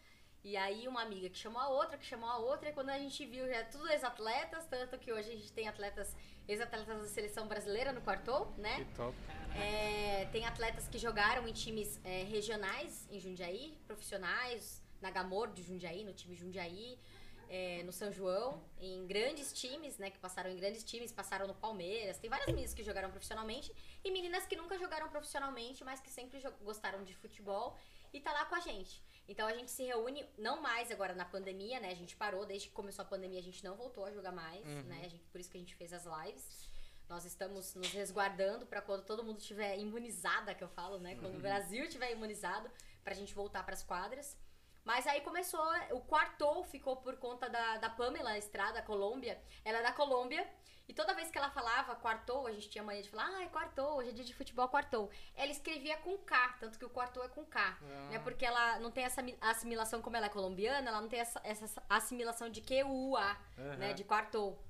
E 0.44 0.58
aí 0.58 0.88
uma 0.90 1.02
amiga 1.02 1.30
que 1.30 1.38
chamou 1.38 1.62
a 1.62 1.70
outra, 1.70 1.98
que 1.98 2.06
chamou 2.06 2.30
a 2.30 2.38
outra, 2.38 2.70
e 2.70 2.74
quando 2.74 2.90
a 2.90 3.00
gente 3.00 3.26
viu 3.26 3.48
já 3.48 3.64
tudo 3.64 3.90
ex-atletas, 3.90 4.66
tanto 4.66 4.98
que 5.00 5.12
hoje 5.12 5.32
a 5.32 5.36
gente 5.36 5.52
tem 5.54 5.70
atletas, 5.70 6.16
ex-atletas 6.48 6.98
da 6.98 7.08
seleção 7.08 7.48
brasileira 7.48 7.94
no 7.94 8.02
quartou, 8.02 8.54
né? 8.58 8.84
Que 8.84 8.96
top. 8.96 9.18
É, 9.56 10.28
tem 10.34 10.46
atletas 10.46 10.88
que 10.88 10.98
jogaram 10.98 11.48
em 11.48 11.54
times 11.54 11.98
é, 12.04 12.24
regionais 12.24 13.08
em 13.10 13.20
Jundiaí, 13.20 13.78
profissionais, 13.88 14.84
na 15.02 15.10
Gamor 15.10 15.50
de 15.54 15.64
Jundiaí, 15.64 16.04
no 16.04 16.12
time 16.12 16.36
Jundiaí, 16.36 17.00
é, 17.50 17.82
no 17.84 17.94
São 17.94 18.12
João, 18.12 18.62
em 18.80 19.08
grandes 19.08 19.54
times, 19.54 19.98
né? 19.98 20.10
Que 20.10 20.20
passaram 20.20 20.50
em 20.50 20.58
grandes 20.58 20.84
times, 20.84 21.14
passaram 21.14 21.48
no 21.48 21.56
Palmeiras. 21.56 22.18
Tem 22.18 22.30
várias 22.30 22.48
meninas 22.48 22.74
que 22.74 22.84
jogaram 22.84 23.10
profissionalmente 23.12 23.74
e 24.04 24.12
meninas 24.12 24.46
que 24.46 24.58
nunca 24.58 24.78
jogaram 24.78 25.08
profissionalmente, 25.08 25.86
mas 25.86 26.02
que 26.02 26.10
sempre 26.10 26.42
gostaram 26.62 27.02
de 27.06 27.16
futebol 27.16 27.78
e 28.12 28.20
tá 28.20 28.34
lá 28.34 28.44
com 28.46 28.56
a 28.56 28.60
gente. 28.60 29.02
Então 29.28 29.48
a 29.48 29.54
gente 29.54 29.72
se 29.72 29.84
reúne, 29.84 30.28
não 30.38 30.62
mais 30.62 30.92
agora 30.92 31.14
na 31.16 31.24
pandemia, 31.26 31.80
né? 31.80 31.90
A 31.92 31.96
gente 31.96 32.16
parou, 32.16 32.46
desde 32.46 32.68
que 32.68 32.74
começou 32.74 33.04
a 33.04 33.08
pandemia 33.08 33.40
a 33.40 33.44
gente 33.44 33.64
não 33.64 33.76
voltou 33.76 34.06
a 34.06 34.12
jogar 34.12 34.32
mais, 34.32 34.66
né? 34.84 35.02
A 35.06 35.08
gente- 35.08 35.24
por 35.32 35.40
isso 35.40 35.50
que 35.50 35.58
a 35.58 35.60
gente 35.60 35.76
fez 35.76 35.94
as 35.94 36.06
lives. 36.06 36.70
Nós 37.08 37.26
estamos 37.26 37.74
nos 37.76 37.92
resguardando 37.92 38.66
para 38.66 38.82
quando 38.82 39.04
todo 39.06 39.24
mundo 39.24 39.40
estiver 39.40 39.78
imunizada, 39.78 40.54
que 40.56 40.64
eu 40.64 40.70
falo, 40.70 41.00
né? 41.00 41.16
Quando 41.16 41.36
o 41.36 41.40
Brasil 41.42 41.84
estiver 41.86 42.12
imunizado, 42.12 42.70
pra 43.04 43.14
gente 43.14 43.34
voltar 43.34 43.64
pras 43.66 43.84
quadras. 43.84 44.38
Mas 44.84 45.08
aí 45.08 45.22
começou, 45.22 45.64
o 45.92 46.02
quartou 46.02 46.64
ficou 46.66 46.98
por 46.98 47.16
conta 47.18 47.50
da, 47.50 47.78
da 47.78 47.90
Pamela 47.90 48.38
Estrada, 48.38 48.82
Colômbia. 48.82 49.42
Ela 49.64 49.80
é 49.80 49.84
da 49.84 49.94
Colômbia. 49.94 50.46
E 50.88 50.94
toda 50.94 51.14
vez 51.14 51.32
que 51.32 51.38
ela 51.38 51.50
falava 51.50 51.96
quartou, 51.96 52.46
a 52.46 52.52
gente 52.52 52.70
tinha 52.70 52.84
mania 52.84 53.02
de 53.02 53.10
falar, 53.10 53.26
ai, 53.38 53.48
quartou, 53.50 53.98
hoje 53.98 54.10
é 54.10 54.12
dia 54.12 54.26
de 54.26 54.34
futebol, 54.34 54.68
quartou. 54.68 55.10
Ela 55.34 55.50
escrevia 55.52 55.96
com 55.98 56.18
K, 56.18 56.58
tanto 56.60 56.78
que 56.78 56.84
o 56.84 56.90
quartou 56.90 57.24
é 57.24 57.30
com 57.30 57.46
K. 57.46 57.78
Né? 58.10 58.20
Porque 58.20 58.46
ela 58.46 58.80
não 58.80 58.92
tem 58.92 59.06
essa 59.06 59.22
mi- 59.22 59.38
assimilação, 59.40 60.02
como 60.02 60.18
ela 60.18 60.26
é 60.26 60.30
colombiana, 60.30 60.90
ela 60.90 61.00
não 61.00 61.08
tem 61.08 61.20
essa, 61.22 61.40
essa 61.44 61.82
assimilação 61.90 62.50
de 62.50 62.62
Q-U-A, 62.62 63.38
né? 63.78 63.94
De 63.94 64.04
quartou. 64.04 64.62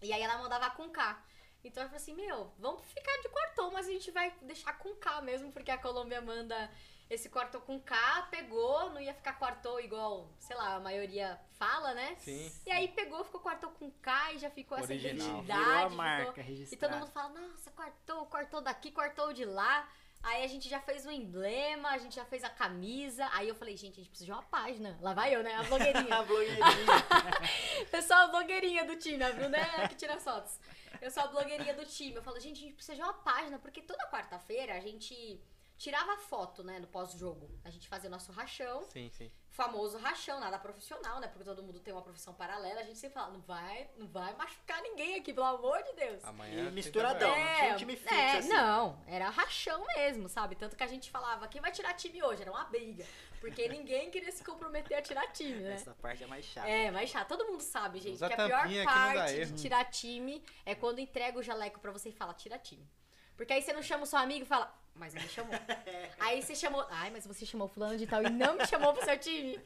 E 0.00 0.12
aí 0.14 0.22
ela 0.22 0.38
mandava 0.38 0.70
com 0.70 0.88
K. 0.88 1.22
Então 1.62 1.82
eu 1.82 1.88
falei 1.90 2.02
assim, 2.02 2.14
meu, 2.14 2.50
vamos 2.58 2.82
ficar 2.86 3.20
de 3.20 3.28
quartou, 3.28 3.70
mas 3.70 3.86
a 3.86 3.90
gente 3.90 4.10
vai 4.10 4.34
deixar 4.40 4.72
com 4.78 4.94
K 4.94 5.20
mesmo, 5.20 5.52
porque 5.52 5.70
a 5.70 5.76
Colômbia 5.76 6.22
manda 6.22 6.70
esse 7.10 7.28
quartou 7.28 7.60
com 7.60 7.78
K, 7.80 8.28
pegou, 8.30 8.90
não 8.90 9.00
ia 9.00 9.12
ficar 9.12 9.32
quartou 9.34 9.80
igual, 9.80 10.30
sei 10.38 10.56
lá, 10.56 10.76
a 10.76 10.80
maioria 10.80 11.38
fala, 11.58 11.92
né? 11.92 12.14
Sim. 12.20 12.50
E 12.64 12.70
aí 12.70 12.86
pegou, 12.88 13.24
ficou 13.24 13.40
quartou 13.40 13.70
com 13.72 13.90
K 13.90 14.32
e 14.34 14.38
já 14.38 14.48
ficou 14.48 14.78
essa 14.78 14.86
Original. 14.92 15.12
identidade. 15.40 15.60
Virou 15.60 15.74
a 15.74 15.80
ficou- 15.82 15.96
marca 15.96 16.40
E 16.42 16.76
todo 16.76 16.92
mundo 16.96 17.10
fala, 17.10 17.28
nossa, 17.40 17.70
quartou, 17.72 18.26
quartou 18.26 18.60
daqui, 18.60 18.92
quartou 18.92 19.32
de 19.32 19.44
lá. 19.44 19.88
Aí 20.22 20.44
a 20.44 20.46
gente 20.46 20.68
já 20.68 20.78
fez 20.78 21.06
o 21.06 21.10
emblema, 21.10 21.88
a 21.88 21.98
gente 21.98 22.14
já 22.14 22.26
fez 22.26 22.44
a 22.44 22.50
camisa. 22.50 23.26
Aí 23.32 23.48
eu 23.48 23.54
falei, 23.54 23.74
gente, 23.74 23.94
a 23.94 23.96
gente 23.96 24.10
precisa 24.10 24.26
de 24.26 24.32
uma 24.32 24.42
página. 24.42 24.96
Lá 25.00 25.14
vai 25.14 25.34
eu, 25.34 25.42
né? 25.42 25.54
A 25.56 25.62
blogueirinha. 25.62 26.14
A 26.14 26.22
blogueirinha. 26.22 26.60
Eu 27.90 28.02
sou 28.02 28.16
a 28.16 28.26
blogueirinha 28.28 28.84
do 28.84 28.96
time, 28.96 29.24
viu, 29.32 29.48
né? 29.48 29.88
Que 29.88 29.94
tira 29.94 30.18
fotos. 30.20 30.58
Eu 31.00 31.10
sou 31.10 31.22
a 31.22 31.26
blogueirinha 31.28 31.72
do 31.74 31.86
time. 31.86 32.14
Eu 32.16 32.22
falo, 32.22 32.38
gente, 32.38 32.58
a 32.58 32.60
gente 32.60 32.74
precisa 32.74 32.96
de 32.96 33.02
uma 33.02 33.14
página, 33.14 33.58
porque 33.58 33.80
toda 33.80 34.06
quarta-feira 34.10 34.74
a 34.74 34.80
gente 34.80 35.40
tirava 35.80 36.14
foto, 36.18 36.62
né, 36.62 36.78
no 36.78 36.86
pós-jogo. 36.86 37.50
A 37.64 37.70
gente 37.70 37.88
fazia 37.88 38.08
o 38.08 38.10
nosso 38.10 38.30
rachão, 38.32 38.82
Sim, 38.90 39.08
sim. 39.08 39.32
famoso 39.48 39.96
rachão, 39.96 40.38
nada 40.38 40.58
profissional, 40.58 41.18
né? 41.20 41.26
Porque 41.26 41.42
todo 41.42 41.62
mundo 41.62 41.80
tem 41.80 41.94
uma 41.94 42.02
profissão 42.02 42.34
paralela. 42.34 42.80
A 42.80 42.82
gente 42.82 42.98
sempre 42.98 43.14
fala, 43.14 43.30
não 43.32 43.40
vai, 43.40 43.88
não 43.96 44.06
vai 44.06 44.36
machucar 44.36 44.82
ninguém 44.82 45.18
aqui, 45.18 45.32
pelo 45.32 45.46
amor 45.46 45.82
de 45.82 45.94
Deus. 45.94 46.22
Amanhã. 46.22 46.68
E 46.68 46.70
misturadão. 46.70 47.32
trabalho. 47.32 47.48
não 47.48 47.56
tinha 47.56 47.72
um 47.72 47.78
time 47.78 47.96
fixo, 47.96 48.14
é, 48.14 48.36
assim. 48.36 48.48
não, 48.50 49.02
era 49.06 49.30
rachão 49.30 49.82
mesmo, 49.96 50.28
sabe? 50.28 50.54
Tanto 50.54 50.76
que 50.76 50.82
a 50.82 50.86
gente 50.86 51.10
falava, 51.10 51.48
quem 51.48 51.62
vai 51.62 51.72
tirar 51.72 51.94
time 51.94 52.22
hoje? 52.22 52.42
Era 52.42 52.50
uma 52.50 52.64
briga. 52.64 53.06
Porque 53.40 53.66
ninguém 53.72 54.10
queria 54.10 54.32
se 54.32 54.44
comprometer 54.44 54.98
a 54.98 55.00
tirar 55.00 55.28
time, 55.32 55.62
né? 55.62 55.72
Essa 55.72 55.94
parte 55.94 56.22
é 56.22 56.26
mais 56.26 56.44
chata. 56.44 56.68
É, 56.68 56.90
mas 56.90 57.08
chato. 57.08 57.26
Todo 57.26 57.46
mundo 57.46 57.62
sabe, 57.62 58.00
gente, 58.00 58.16
Usa 58.16 58.28
que 58.28 58.34
a 58.34 58.44
pior 58.44 58.84
parte 58.84 59.32
erro. 59.32 59.52
de 59.54 59.62
tirar 59.62 59.84
time 59.86 60.44
é 60.66 60.74
quando 60.74 60.98
entrega 60.98 61.38
o 61.38 61.42
jaleco 61.42 61.80
pra 61.80 61.90
você 61.90 62.10
e 62.10 62.12
fala, 62.12 62.34
tira 62.34 62.58
time. 62.58 62.86
Porque 63.34 63.54
aí 63.54 63.62
você 63.62 63.72
não 63.72 63.82
chama 63.82 64.02
o 64.02 64.06
seu 64.06 64.18
amigo 64.18 64.42
e 64.42 64.46
fala, 64.46 64.70
mas 65.00 65.14
não 65.14 65.22
me 65.22 65.28
chamou. 65.28 65.54
aí 66.20 66.42
você 66.42 66.54
chamou, 66.54 66.86
ai, 66.90 67.10
mas 67.10 67.26
você 67.26 67.46
chamou 67.46 67.66
fulano 67.66 67.96
de 67.96 68.06
tal 68.06 68.22
e 68.22 68.28
não 68.28 68.56
me 68.58 68.66
chamou 68.66 68.92
pro 68.92 69.04
seu 69.04 69.18
time. 69.18 69.58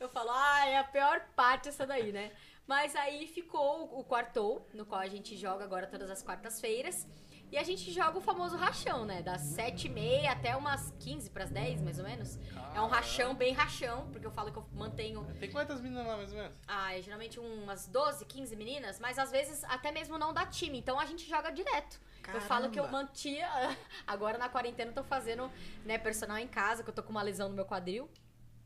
Eu 0.00 0.08
falo, 0.08 0.30
ai, 0.30 0.72
é 0.72 0.78
a 0.78 0.84
pior 0.84 1.20
parte 1.36 1.68
essa 1.68 1.86
daí, 1.86 2.10
né? 2.10 2.32
Mas 2.66 2.96
aí 2.96 3.26
ficou 3.26 3.98
o 3.98 4.02
quartou, 4.02 4.66
no 4.72 4.84
qual 4.84 5.00
a 5.00 5.08
gente 5.08 5.36
joga 5.36 5.64
agora 5.64 5.86
todas 5.86 6.10
as 6.10 6.22
quartas-feiras. 6.22 7.06
E 7.50 7.56
a 7.56 7.62
gente 7.62 7.90
joga 7.90 8.18
o 8.18 8.20
famoso 8.20 8.56
rachão, 8.56 9.06
né? 9.06 9.22
Das 9.22 9.40
7h30 9.40 10.26
até 10.28 10.54
umas 10.54 10.92
15 11.00 11.30
pras 11.30 11.50
10, 11.50 11.80
mais 11.80 11.98
ou 11.98 12.04
menos. 12.04 12.38
É 12.74 12.80
um 12.80 12.88
rachão, 12.88 13.34
bem 13.34 13.54
rachão, 13.54 14.06
porque 14.12 14.26
eu 14.26 14.30
falo 14.30 14.52
que 14.52 14.58
eu 14.58 14.66
mantenho 14.74 15.24
Tem 15.40 15.50
quantas 15.50 15.80
meninas 15.80 16.06
lá, 16.06 16.16
mais 16.16 16.30
ou 16.30 16.36
menos? 16.36 16.52
ah, 16.66 16.96
é 16.96 17.00
geralmente 17.00 17.40
umas 17.40 17.86
12, 17.86 18.26
15 18.26 18.54
meninas, 18.54 19.00
mas 19.00 19.18
às 19.18 19.30
vezes 19.30 19.64
até 19.64 19.90
mesmo 19.90 20.18
não 20.18 20.32
dá 20.34 20.44
time, 20.44 20.78
então 20.78 21.00
a 21.00 21.06
gente 21.06 21.26
joga 21.28 21.50
direto. 21.50 21.98
Eu 22.34 22.42
falo 22.42 22.68
que 22.70 22.78
eu 22.78 22.84
Caramba. 22.84 23.04
mantia. 23.04 23.48
Agora 24.06 24.36
na 24.36 24.50
quarentena 24.50 24.90
eu 24.90 24.94
tô 24.94 25.02
fazendo, 25.02 25.50
né, 25.86 25.96
personal 25.96 26.36
em 26.36 26.46
casa, 26.48 26.82
que 26.82 26.90
eu 26.90 26.94
tô 26.94 27.02
com 27.02 27.10
uma 27.10 27.22
lesão 27.22 27.48
no 27.48 27.54
meu 27.54 27.64
quadril. 27.64 28.10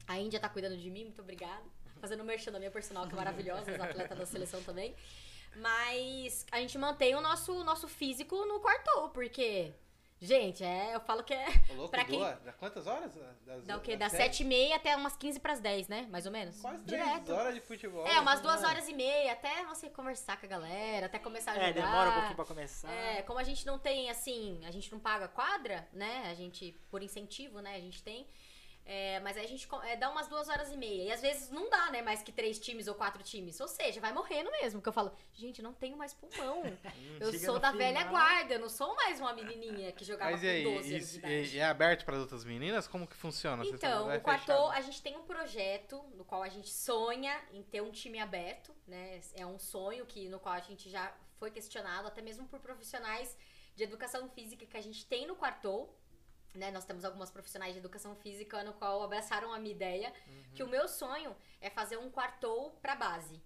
A 0.08 0.18
Índia 0.18 0.40
tá 0.40 0.48
cuidando 0.48 0.76
de 0.76 0.90
mim, 0.90 1.04
muito 1.04 1.22
obrigada. 1.22 1.62
Fazendo 2.00 2.24
merchan 2.24 2.50
da 2.50 2.58
minha 2.58 2.72
personal, 2.72 3.06
que 3.06 3.12
é 3.12 3.16
maravilhosa, 3.16 3.70
os 3.72 3.80
atletas 3.80 4.18
da 4.18 4.26
seleção 4.26 4.60
também. 4.64 4.96
Mas 5.56 6.46
a 6.50 6.58
gente 6.60 6.76
mantém 6.78 7.14
o 7.14 7.20
nosso, 7.20 7.62
nosso 7.64 7.86
físico 7.88 8.34
no 8.46 8.60
quartou, 8.60 9.10
porque, 9.10 9.72
gente, 10.20 10.64
é, 10.64 10.94
eu 10.94 11.00
falo 11.00 11.22
que 11.22 11.34
é. 11.34 11.46
Ô, 11.70 11.74
louco, 11.74 11.90
Pra 11.90 12.04
quem- 12.04 12.18
dá 12.20 12.52
quantas 12.58 12.86
horas? 12.86 13.12
Das, 13.44 13.64
Dá 13.64 13.76
o 13.76 13.80
quê? 13.80 13.96
das 13.96 14.12
Das 14.12 14.20
7h30 14.20 14.74
até 14.74 14.96
umas 14.96 15.16
15 15.16 15.38
pras 15.40 15.60
10, 15.60 15.88
né? 15.88 16.06
Mais 16.10 16.26
ou 16.26 16.32
menos. 16.32 16.60
Quase 16.60 16.82
três 16.84 17.02
Direto. 17.04 17.32
horas 17.32 17.54
de 17.54 17.60
futebol. 17.60 18.06
É, 18.06 18.18
umas 18.20 18.40
duas 18.40 18.62
né? 18.62 18.68
horas 18.68 18.88
e 18.88 18.94
meia, 18.94 19.32
até 19.32 19.64
você 19.66 19.90
conversar 19.90 20.38
com 20.38 20.46
a 20.46 20.48
galera, 20.48 21.06
até 21.06 21.18
começar 21.18 21.52
a 21.52 21.54
jogar. 21.54 21.68
É, 21.68 21.72
demora 21.72 22.10
um 22.10 22.12
pouquinho 22.14 22.36
pra 22.36 22.44
começar. 22.44 22.90
É, 22.90 23.22
como 23.22 23.38
a 23.38 23.44
gente 23.44 23.66
não 23.66 23.78
tem, 23.78 24.08
assim, 24.10 24.60
a 24.64 24.70
gente 24.70 24.90
não 24.90 24.98
paga 24.98 25.28
quadra, 25.28 25.86
né? 25.92 26.28
A 26.30 26.34
gente, 26.34 26.72
por 26.90 27.02
incentivo, 27.02 27.60
né? 27.60 27.74
A 27.76 27.80
gente 27.80 28.02
tem. 28.02 28.26
É, 28.84 29.20
mas 29.20 29.36
aí 29.36 29.44
a 29.44 29.48
gente 29.48 29.68
é, 29.84 29.96
dá 29.96 30.10
umas 30.10 30.26
duas 30.26 30.48
horas 30.48 30.72
e 30.72 30.76
meia. 30.76 31.04
E 31.04 31.12
às 31.12 31.20
vezes 31.22 31.50
não 31.50 31.70
dá, 31.70 31.90
né? 31.90 32.02
Mais 32.02 32.22
que 32.22 32.32
três 32.32 32.58
times 32.58 32.88
ou 32.88 32.94
quatro 32.94 33.22
times. 33.22 33.60
Ou 33.60 33.68
seja, 33.68 34.00
vai 34.00 34.12
morrendo 34.12 34.50
mesmo. 34.50 34.80
Porque 34.80 34.88
eu 34.88 34.92
falo, 34.92 35.12
gente, 35.32 35.62
não 35.62 35.72
tenho 35.72 35.96
mais 35.96 36.12
pulmão. 36.12 36.62
eu 37.20 37.30
Chega 37.30 37.46
sou 37.46 37.58
da 37.58 37.70
velha 37.70 38.00
final. 38.04 38.12
guarda, 38.12 38.54
eu 38.54 38.58
não 38.60 38.68
sou 38.68 38.94
mais 38.96 39.20
uma 39.20 39.32
menininha 39.32 39.92
que 39.92 40.04
jogava 40.04 40.32
Mas 40.32 40.40
com 40.40 40.46
e 40.46 40.50
aí, 40.50 40.64
12 40.64 40.94
anos 40.94 41.16
e, 41.16 41.56
e 41.56 41.58
é 41.58 41.64
aberto 41.64 42.04
para 42.04 42.18
outras 42.18 42.44
meninas? 42.44 42.88
Como 42.88 43.06
que 43.06 43.16
funciona? 43.16 43.64
Você 43.64 43.74
Então, 43.74 44.14
o 44.14 44.20
quarto, 44.20 44.46
fechado? 44.46 44.70
a 44.70 44.80
gente 44.80 45.00
tem 45.00 45.16
um 45.16 45.22
projeto 45.22 46.02
no 46.14 46.24
qual 46.24 46.42
a 46.42 46.48
gente 46.48 46.70
sonha 46.70 47.40
em 47.52 47.62
ter 47.62 47.80
um 47.80 47.92
time 47.92 48.18
aberto, 48.18 48.74
né? 48.86 49.20
É 49.34 49.46
um 49.46 49.58
sonho 49.58 50.04
que 50.06 50.28
no 50.28 50.40
qual 50.40 50.54
a 50.54 50.60
gente 50.60 50.90
já 50.90 51.12
foi 51.38 51.50
questionado, 51.50 52.08
até 52.08 52.20
mesmo 52.20 52.46
por 52.48 52.58
profissionais 52.60 53.36
de 53.74 53.84
educação 53.84 54.28
física 54.28 54.66
que 54.66 54.76
a 54.76 54.80
gente 54.80 55.06
tem 55.06 55.26
no 55.26 55.36
quartou. 55.36 55.96
Né, 56.54 56.70
nós 56.70 56.84
temos 56.84 57.02
algumas 57.02 57.30
profissionais 57.30 57.72
de 57.72 57.78
educação 57.78 58.14
física 58.14 58.62
no 58.62 58.74
qual 58.74 59.02
abraçaram 59.02 59.54
a 59.54 59.58
minha 59.58 59.74
ideia, 59.74 60.12
que 60.54 60.62
o 60.62 60.68
meu 60.68 60.86
sonho 60.86 61.34
é 61.62 61.70
fazer 61.70 61.96
um 61.96 62.10
quartou 62.10 62.72
pra 62.82 62.94
base. 62.94 63.40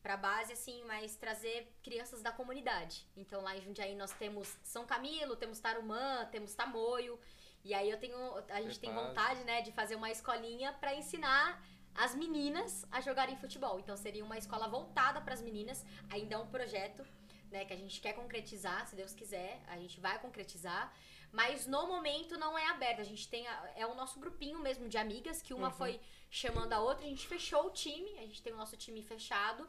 Pra 0.00 0.16
base, 0.16 0.52
assim, 0.52 0.84
mas 0.84 1.16
trazer 1.16 1.66
crianças 1.82 2.22
da 2.22 2.30
comunidade. 2.30 3.06
Então 3.16 3.42
lá 3.42 3.56
em 3.56 3.60
Jundiaí 3.60 3.96
nós 3.96 4.12
temos 4.12 4.56
São 4.62 4.86
Camilo, 4.86 5.34
temos 5.34 5.58
Tarumã, 5.58 6.26
temos 6.30 6.54
Tamoio. 6.54 7.18
E 7.64 7.74
aí 7.74 7.90
eu 7.90 7.98
tenho. 7.98 8.16
A 8.50 8.60
gente 8.60 8.78
tem 8.78 8.92
vontade, 8.92 9.42
né, 9.44 9.62
de 9.62 9.72
fazer 9.72 9.96
uma 9.96 10.10
escolinha 10.10 10.72
pra 10.74 10.94
ensinar 10.94 11.60
as 11.94 12.14
meninas 12.14 12.84
a 12.90 13.00
jogarem 13.00 13.36
futebol. 13.36 13.80
Então 13.80 13.96
seria 13.96 14.24
uma 14.24 14.36
escola 14.36 14.68
voltada 14.68 15.20
pras 15.20 15.40
meninas. 15.40 15.84
Ainda 16.10 16.34
é 16.34 16.38
um 16.38 16.46
projeto, 16.46 17.04
né, 17.50 17.64
que 17.64 17.72
a 17.72 17.76
gente 17.76 18.00
quer 18.00 18.12
concretizar, 18.12 18.86
se 18.86 18.94
Deus 18.94 19.14
quiser, 19.14 19.62
a 19.66 19.76
gente 19.78 19.98
vai 20.00 20.18
concretizar. 20.20 20.92
Mas 21.40 21.66
no 21.66 21.86
momento 21.88 22.38
não 22.38 22.56
é 22.56 22.66
aberto. 22.68 23.00
A 23.00 23.04
gente 23.04 23.28
tem. 23.28 23.44
a- 23.48 23.72
é 23.74 23.84
o 23.84 23.94
nosso 23.96 24.20
grupinho 24.20 24.60
mesmo 24.60 24.88
de 24.88 24.96
amigas, 24.96 25.42
que 25.42 25.52
uma 25.52 25.70
foi 25.70 26.00
chamando 26.30 26.72
a 26.72 26.80
outra, 26.80 27.04
a 27.04 27.08
gente 27.08 27.26
fechou 27.26 27.66
o 27.66 27.70
time, 27.70 28.10
a 28.18 28.22
gente 28.28 28.40
tem 28.40 28.52
o 28.52 28.56
nosso 28.56 28.76
time 28.76 29.02
fechado 29.02 29.68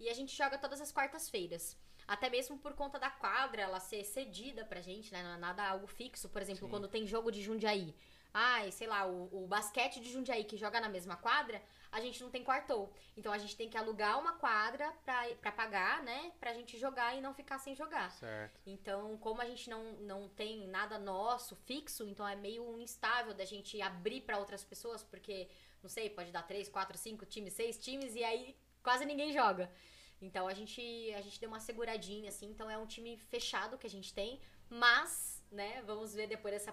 e 0.00 0.08
a 0.08 0.14
gente 0.14 0.34
joga 0.34 0.56
todas 0.56 0.80
as 0.80 0.90
quartas-feiras. 0.90 1.76
Até 2.08 2.30
mesmo 2.30 2.58
por 2.58 2.72
conta 2.74 2.98
da 2.98 3.10
quadra, 3.10 3.60
ela 3.62 3.78
ser 3.78 4.02
cedida 4.04 4.64
pra 4.64 4.80
gente, 4.80 5.12
né? 5.12 5.22
Não 5.22 5.34
é 5.34 5.36
nada 5.36 5.62
algo 5.68 5.86
fixo. 5.86 6.28
Por 6.30 6.40
exemplo, 6.40 6.64
Sim. 6.66 6.70
quando 6.70 6.88
tem 6.88 7.06
jogo 7.06 7.30
de 7.30 7.42
Jundiaí. 7.42 7.94
Ai, 8.34 8.72
sei 8.72 8.86
lá, 8.86 9.06
o, 9.06 9.44
o 9.44 9.46
basquete 9.46 10.00
de 10.00 10.10
Jundiaí 10.10 10.44
que 10.44 10.56
joga 10.56 10.80
na 10.80 10.88
mesma 10.88 11.16
quadra, 11.16 11.62
a 11.92 12.00
gente 12.00 12.22
não 12.22 12.30
tem 12.30 12.42
quartou. 12.42 12.90
Então 13.14 13.30
a 13.30 13.36
gente 13.36 13.54
tem 13.54 13.68
que 13.68 13.76
alugar 13.76 14.18
uma 14.18 14.32
quadra 14.32 14.90
pra, 15.04 15.26
pra 15.42 15.52
pagar, 15.52 16.02
né? 16.02 16.32
Pra 16.40 16.54
gente 16.54 16.78
jogar 16.78 17.14
e 17.14 17.20
não 17.20 17.34
ficar 17.34 17.58
sem 17.58 17.74
jogar. 17.74 18.10
Certo. 18.10 18.58
Então, 18.66 19.18
como 19.18 19.42
a 19.42 19.44
gente 19.44 19.68
não, 19.68 19.92
não 20.00 20.28
tem 20.30 20.66
nada 20.66 20.98
nosso 20.98 21.54
fixo, 21.54 22.08
então 22.08 22.26
é 22.26 22.34
meio 22.34 22.78
instável 22.78 23.34
da 23.34 23.44
gente 23.44 23.80
abrir 23.82 24.22
pra 24.22 24.38
outras 24.38 24.64
pessoas, 24.64 25.02
porque, 25.02 25.50
não 25.82 25.90
sei, 25.90 26.08
pode 26.08 26.32
dar 26.32 26.42
três, 26.42 26.66
quatro, 26.66 26.96
cinco 26.96 27.26
times, 27.26 27.52
seis 27.52 27.78
times 27.78 28.14
e 28.14 28.24
aí 28.24 28.56
quase 28.82 29.04
ninguém 29.04 29.30
joga. 29.30 29.70
Então 30.20 30.48
a 30.48 30.54
gente, 30.54 30.80
a 31.14 31.20
gente 31.20 31.38
deu 31.38 31.48
uma 31.48 31.60
seguradinha, 31.60 32.30
assim, 32.30 32.46
então 32.46 32.70
é 32.70 32.78
um 32.78 32.86
time 32.86 33.18
fechado 33.18 33.76
que 33.76 33.86
a 33.86 33.90
gente 33.90 34.14
tem, 34.14 34.40
mas, 34.70 35.42
né, 35.50 35.82
vamos 35.82 36.14
ver 36.14 36.26
depois 36.26 36.54
dessa, 36.54 36.72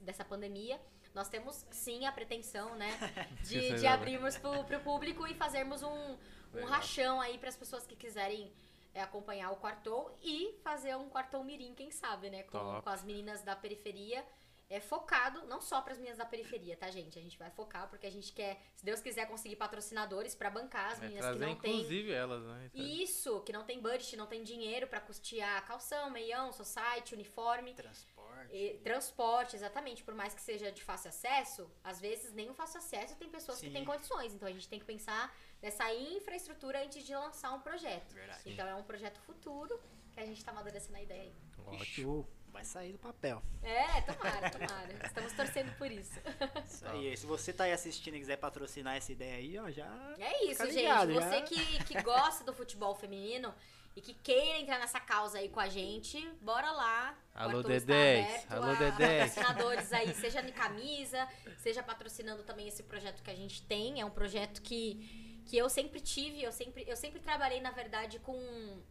dessa 0.00 0.24
pandemia. 0.24 0.80
Nós 1.14 1.28
temos 1.28 1.64
sim 1.70 2.06
a 2.06 2.12
pretensão, 2.12 2.74
né, 2.74 2.90
de, 3.42 3.74
de 3.78 3.86
abrirmos 3.86 4.36
pro, 4.36 4.64
pro 4.64 4.80
público 4.80 5.26
e 5.26 5.34
fazermos 5.34 5.82
um, 5.82 6.18
um 6.54 6.64
rachão 6.64 7.20
aí 7.20 7.38
para 7.38 7.48
as 7.48 7.56
pessoas 7.56 7.86
que 7.86 7.94
quiserem 7.94 8.52
é, 8.92 9.00
acompanhar 9.00 9.50
o 9.50 9.56
quartou 9.56 10.16
e 10.22 10.58
fazer 10.62 10.96
um 10.96 11.08
quartou 11.08 11.42
mirim, 11.44 11.74
quem 11.74 11.90
sabe, 11.90 12.30
né, 12.30 12.42
com, 12.44 12.80
com 12.82 12.90
as 12.90 13.02
meninas 13.04 13.42
da 13.42 13.54
periferia. 13.56 14.24
É 14.70 14.80
focado 14.80 15.44
não 15.46 15.60
só 15.60 15.82
para 15.82 15.92
as 15.92 15.98
meninas 15.98 16.16
da 16.16 16.24
periferia, 16.24 16.74
tá, 16.74 16.90
gente? 16.90 17.18
A 17.18 17.22
gente 17.22 17.38
vai 17.38 17.50
focar 17.50 17.86
porque 17.90 18.06
a 18.06 18.10
gente 18.10 18.32
quer, 18.32 18.58
se 18.74 18.82
Deus 18.82 18.98
quiser, 18.98 19.26
conseguir 19.26 19.56
patrocinadores 19.56 20.34
para 20.34 20.48
bancar 20.48 20.92
as 20.92 20.98
É, 20.98 21.02
meninas 21.02 21.26
que 21.26 21.30
trazer 21.36 21.46
não 21.46 21.54
têm 21.56 21.74
inclusive 21.74 22.10
elas, 22.10 22.42
né? 22.42 22.70
isso, 22.72 23.40
que 23.42 23.52
não 23.52 23.62
tem 23.62 23.78
budget, 23.78 24.16
não 24.16 24.26
tem 24.26 24.42
dinheiro 24.42 24.86
pra 24.86 25.00
custear 25.00 25.64
calção, 25.66 26.08
meião, 26.10 26.50
society, 26.50 27.14
uniforme. 27.14 27.74
Transporte. 27.74 28.13
E, 28.52 28.78
transporte, 28.82 29.56
exatamente. 29.56 30.02
Por 30.02 30.14
mais 30.14 30.34
que 30.34 30.40
seja 30.40 30.70
de 30.70 30.82
fácil 30.82 31.08
acesso, 31.08 31.70
às 31.82 32.00
vezes 32.00 32.32
nem 32.32 32.50
o 32.50 32.54
fácil 32.54 32.78
acesso 32.78 33.16
tem 33.16 33.28
pessoas 33.28 33.60
que 33.60 33.66
Sim. 33.66 33.72
têm 33.72 33.84
condições. 33.84 34.32
Então 34.34 34.48
a 34.48 34.52
gente 34.52 34.68
tem 34.68 34.78
que 34.78 34.84
pensar 34.84 35.34
nessa 35.62 35.92
infraestrutura 35.94 36.82
antes 36.82 37.04
de 37.04 37.14
lançar 37.14 37.52
um 37.52 37.60
projeto. 37.60 38.12
Verdade. 38.14 38.42
Então 38.46 38.66
é 38.66 38.74
um 38.74 38.82
projeto 38.82 39.18
futuro 39.20 39.80
que 40.12 40.20
a 40.20 40.26
gente 40.26 40.44
tá 40.44 40.52
amadurecendo 40.52 40.96
a 40.96 41.02
ideia 41.02 41.22
aí. 41.22 41.34
Ótimo. 41.66 42.26
Vai 42.54 42.64
sair 42.64 42.92
do 42.92 42.98
papel. 43.00 43.42
É, 43.64 44.00
tomara, 44.02 44.48
tomara. 44.48 44.88
Estamos 45.04 45.32
torcendo 45.32 45.76
por 45.76 45.90
isso. 45.90 46.20
Isso 46.64 46.86
aí. 46.86 47.16
Se 47.16 47.26
você 47.26 47.52
tá 47.52 47.64
aí 47.64 47.72
assistindo 47.72 48.14
e 48.14 48.20
quiser 48.20 48.36
patrocinar 48.36 48.96
essa 48.96 49.10
ideia 49.10 49.34
aí, 49.34 49.58
ó, 49.58 49.68
já. 49.72 50.14
É 50.20 50.44
isso, 50.44 50.62
Fica 50.62 50.66
gente. 50.66 50.76
ligado, 50.76 51.14
Você 51.14 51.38
já. 51.38 51.42
que, 51.42 51.84
que 51.84 52.02
gosta 52.02 52.44
do 52.44 52.54
futebol 52.54 52.94
feminino 52.94 53.52
e 53.96 54.00
que 54.00 54.12
queira 54.12 54.58
entrar 54.58 54.78
nessa 54.78 54.98
causa 54.98 55.38
aí 55.38 55.48
com 55.48 55.60
a 55.60 55.68
gente, 55.68 56.20
bora 56.40 56.70
lá. 56.72 57.16
Alô, 57.32 57.60
aberto 57.60 58.52
Alô, 58.52 58.70
a 58.70 58.74
Dedés. 58.74 59.34
Patrocinadores 59.34 59.92
aí, 59.92 60.14
seja 60.14 60.40
em 60.40 60.52
camisa, 60.52 61.28
seja 61.58 61.82
patrocinando 61.82 62.42
também 62.42 62.66
esse 62.66 62.82
projeto 62.82 63.22
que 63.22 63.30
a 63.30 63.34
gente 63.34 63.62
tem. 63.62 64.00
É 64.00 64.04
um 64.04 64.10
projeto 64.10 64.60
que, 64.62 65.42
que 65.46 65.56
eu 65.56 65.68
sempre 65.68 66.00
tive, 66.00 66.42
eu 66.42 66.50
sempre, 66.50 66.84
eu 66.88 66.96
sempre 66.96 67.20
trabalhei, 67.20 67.60
na 67.60 67.70
verdade, 67.70 68.18
com, 68.18 68.82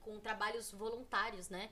com 0.00 0.20
trabalhos 0.20 0.70
voluntários, 0.70 1.48
né? 1.48 1.70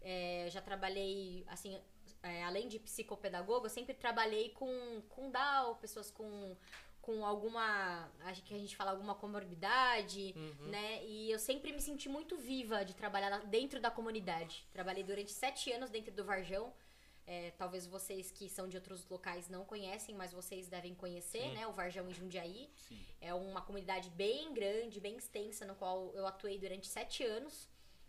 É, 0.00 0.46
já 0.50 0.62
trabalhei, 0.62 1.44
assim, 1.48 1.78
é, 2.22 2.42
além 2.44 2.68
de 2.68 2.78
psicopedagogo, 2.78 3.66
eu 3.66 3.70
sempre 3.70 3.92
trabalhei 3.92 4.50
com, 4.50 5.02
com 5.10 5.30
DAO, 5.30 5.76
pessoas 5.76 6.10
com, 6.10 6.56
com 7.08 7.24
alguma, 7.24 8.06
acho 8.24 8.42
que 8.42 8.54
a 8.54 8.58
gente 8.58 8.76
fala 8.76 8.90
alguma 8.90 9.14
comorbidade, 9.14 10.34
Uhum. 10.36 10.66
né? 10.68 11.02
E 11.06 11.30
eu 11.30 11.38
sempre 11.38 11.72
me 11.72 11.80
senti 11.80 12.06
muito 12.06 12.36
viva 12.36 12.84
de 12.84 12.94
trabalhar 12.94 13.30
dentro 13.46 13.80
da 13.80 13.90
comunidade. 13.90 14.66
Trabalhei 14.70 15.02
durante 15.02 15.32
sete 15.32 15.72
anos 15.72 15.88
dentro 15.88 16.12
do 16.12 16.22
Varjão. 16.22 16.70
É, 17.26 17.50
talvez 17.62 17.86
vocês 17.86 18.30
que 18.30 18.46
são 18.50 18.68
de 18.68 18.76
outros 18.76 19.08
locais 19.08 19.48
não 19.48 19.64
conhecem, 19.64 20.14
mas 20.14 20.32
vocês 20.34 20.68
devem 20.68 20.94
conhecer, 20.94 21.42
Sim. 21.44 21.54
né? 21.54 21.66
O 21.66 21.72
Varjão 21.72 22.06
em 22.10 22.12
Jundiaí. 22.12 22.70
Sim. 22.86 23.00
É 23.22 23.32
uma 23.32 23.62
comunidade 23.62 24.10
bem 24.10 24.52
grande, 24.52 25.00
bem 25.00 25.16
extensa, 25.16 25.64
no 25.64 25.74
qual 25.76 26.12
eu 26.14 26.26
atuei 26.26 26.58
durante 26.58 26.86
sete 26.88 27.24
anos, 27.24 27.66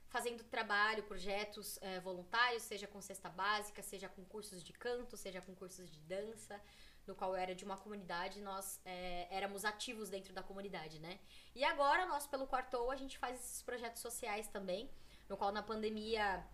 fazendo 0.09 0.43
trabalho, 0.43 1.03
projetos 1.03 1.77
eh, 1.81 2.01
voluntários, 2.01 2.63
seja 2.63 2.85
com 2.87 2.99
cesta 3.01 3.29
básica, 3.29 3.81
seja 3.81 4.09
com 4.09 4.25
cursos 4.25 4.61
de 4.61 4.73
canto, 4.73 5.15
seja 5.15 5.39
com 5.39 5.55
cursos 5.55 5.89
de 5.89 6.01
dança, 6.01 6.59
no 7.09 7.15
qual 7.15 7.31
eu 7.31 7.37
era 7.45 7.53
de 7.55 7.65
uma 7.65 7.75
comunidade, 7.75 8.39
nós 8.39 8.79
eh, 8.85 9.27
éramos 9.31 9.65
ativos 9.65 10.09
dentro 10.09 10.31
da 10.31 10.43
comunidade, 10.43 10.99
né? 10.99 11.17
E 11.55 11.63
agora, 11.65 12.05
nós, 12.05 12.27
pelo 12.27 12.45
Quartou, 12.45 12.91
a 12.91 12.95
gente 12.95 13.17
faz 13.17 13.35
esses 13.39 13.61
projetos 13.63 14.01
sociais 14.01 14.47
também, 14.47 14.89
no 15.27 15.35
qual 15.35 15.51
na 15.51 15.63
pandemia 15.63 16.45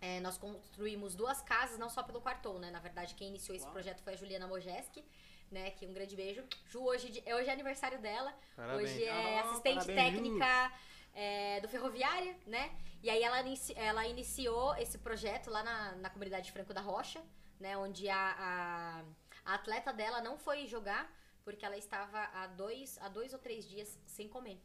eh, 0.00 0.20
nós 0.20 0.38
construímos 0.38 1.14
duas 1.16 1.42
casas, 1.42 1.76
não 1.78 1.90
só 1.90 2.02
pelo 2.04 2.20
Quartou, 2.20 2.58
né? 2.60 2.70
Na 2.70 2.78
verdade, 2.78 3.14
quem 3.16 3.28
iniciou 3.28 3.56
esse 3.56 3.66
projeto 3.66 4.00
foi 4.04 4.12
a 4.14 4.16
Juliana 4.16 4.46
Mojeski, 4.46 5.04
né? 5.50 5.70
Que 5.72 5.84
um 5.86 5.92
grande 5.92 6.14
beijo. 6.14 6.44
Ju, 6.70 6.80
hoje, 6.84 7.08
de- 7.10 7.34
hoje 7.34 7.48
é 7.48 7.52
aniversário 7.52 7.98
dela. 7.98 8.32
Parabéns. 8.54 8.90
Hoje 8.92 9.04
é 9.04 9.38
Ah, 9.40 9.40
assistente 9.50 9.84
parabéns, 9.86 9.96
técnica 10.12 10.72
é, 11.14 11.60
do 11.60 11.68
Ferroviária, 11.68 12.36
né? 12.46 12.64
E 13.02 13.10
aí 13.10 13.22
ela, 13.24 13.40
inici- 13.40 13.74
ela 13.76 14.06
iniciou 14.06 14.74
esse 14.76 14.98
projeto 14.98 15.50
lá 15.50 15.62
na, 15.64 15.92
na 15.96 16.10
comunidade 16.10 16.52
Franco 16.52 16.72
da 16.72 16.80
Rocha, 16.80 17.20
né? 17.58 17.76
Onde 17.76 18.08
a, 18.08 18.34
a, 18.38 19.04
a 19.46 19.54
atleta 19.54 19.92
dela 19.92 20.20
não 20.20 20.36
foi 20.36 20.66
jogar 20.66 21.10
porque 21.44 21.64
ela 21.64 21.76
estava 21.76 22.24
há 22.34 22.48
dois, 22.48 22.98
há 23.00 23.08
dois 23.08 23.32
ou 23.32 23.38
três 23.38 23.66
dias 23.68 23.98
sem 24.04 24.28
comer. 24.28 24.60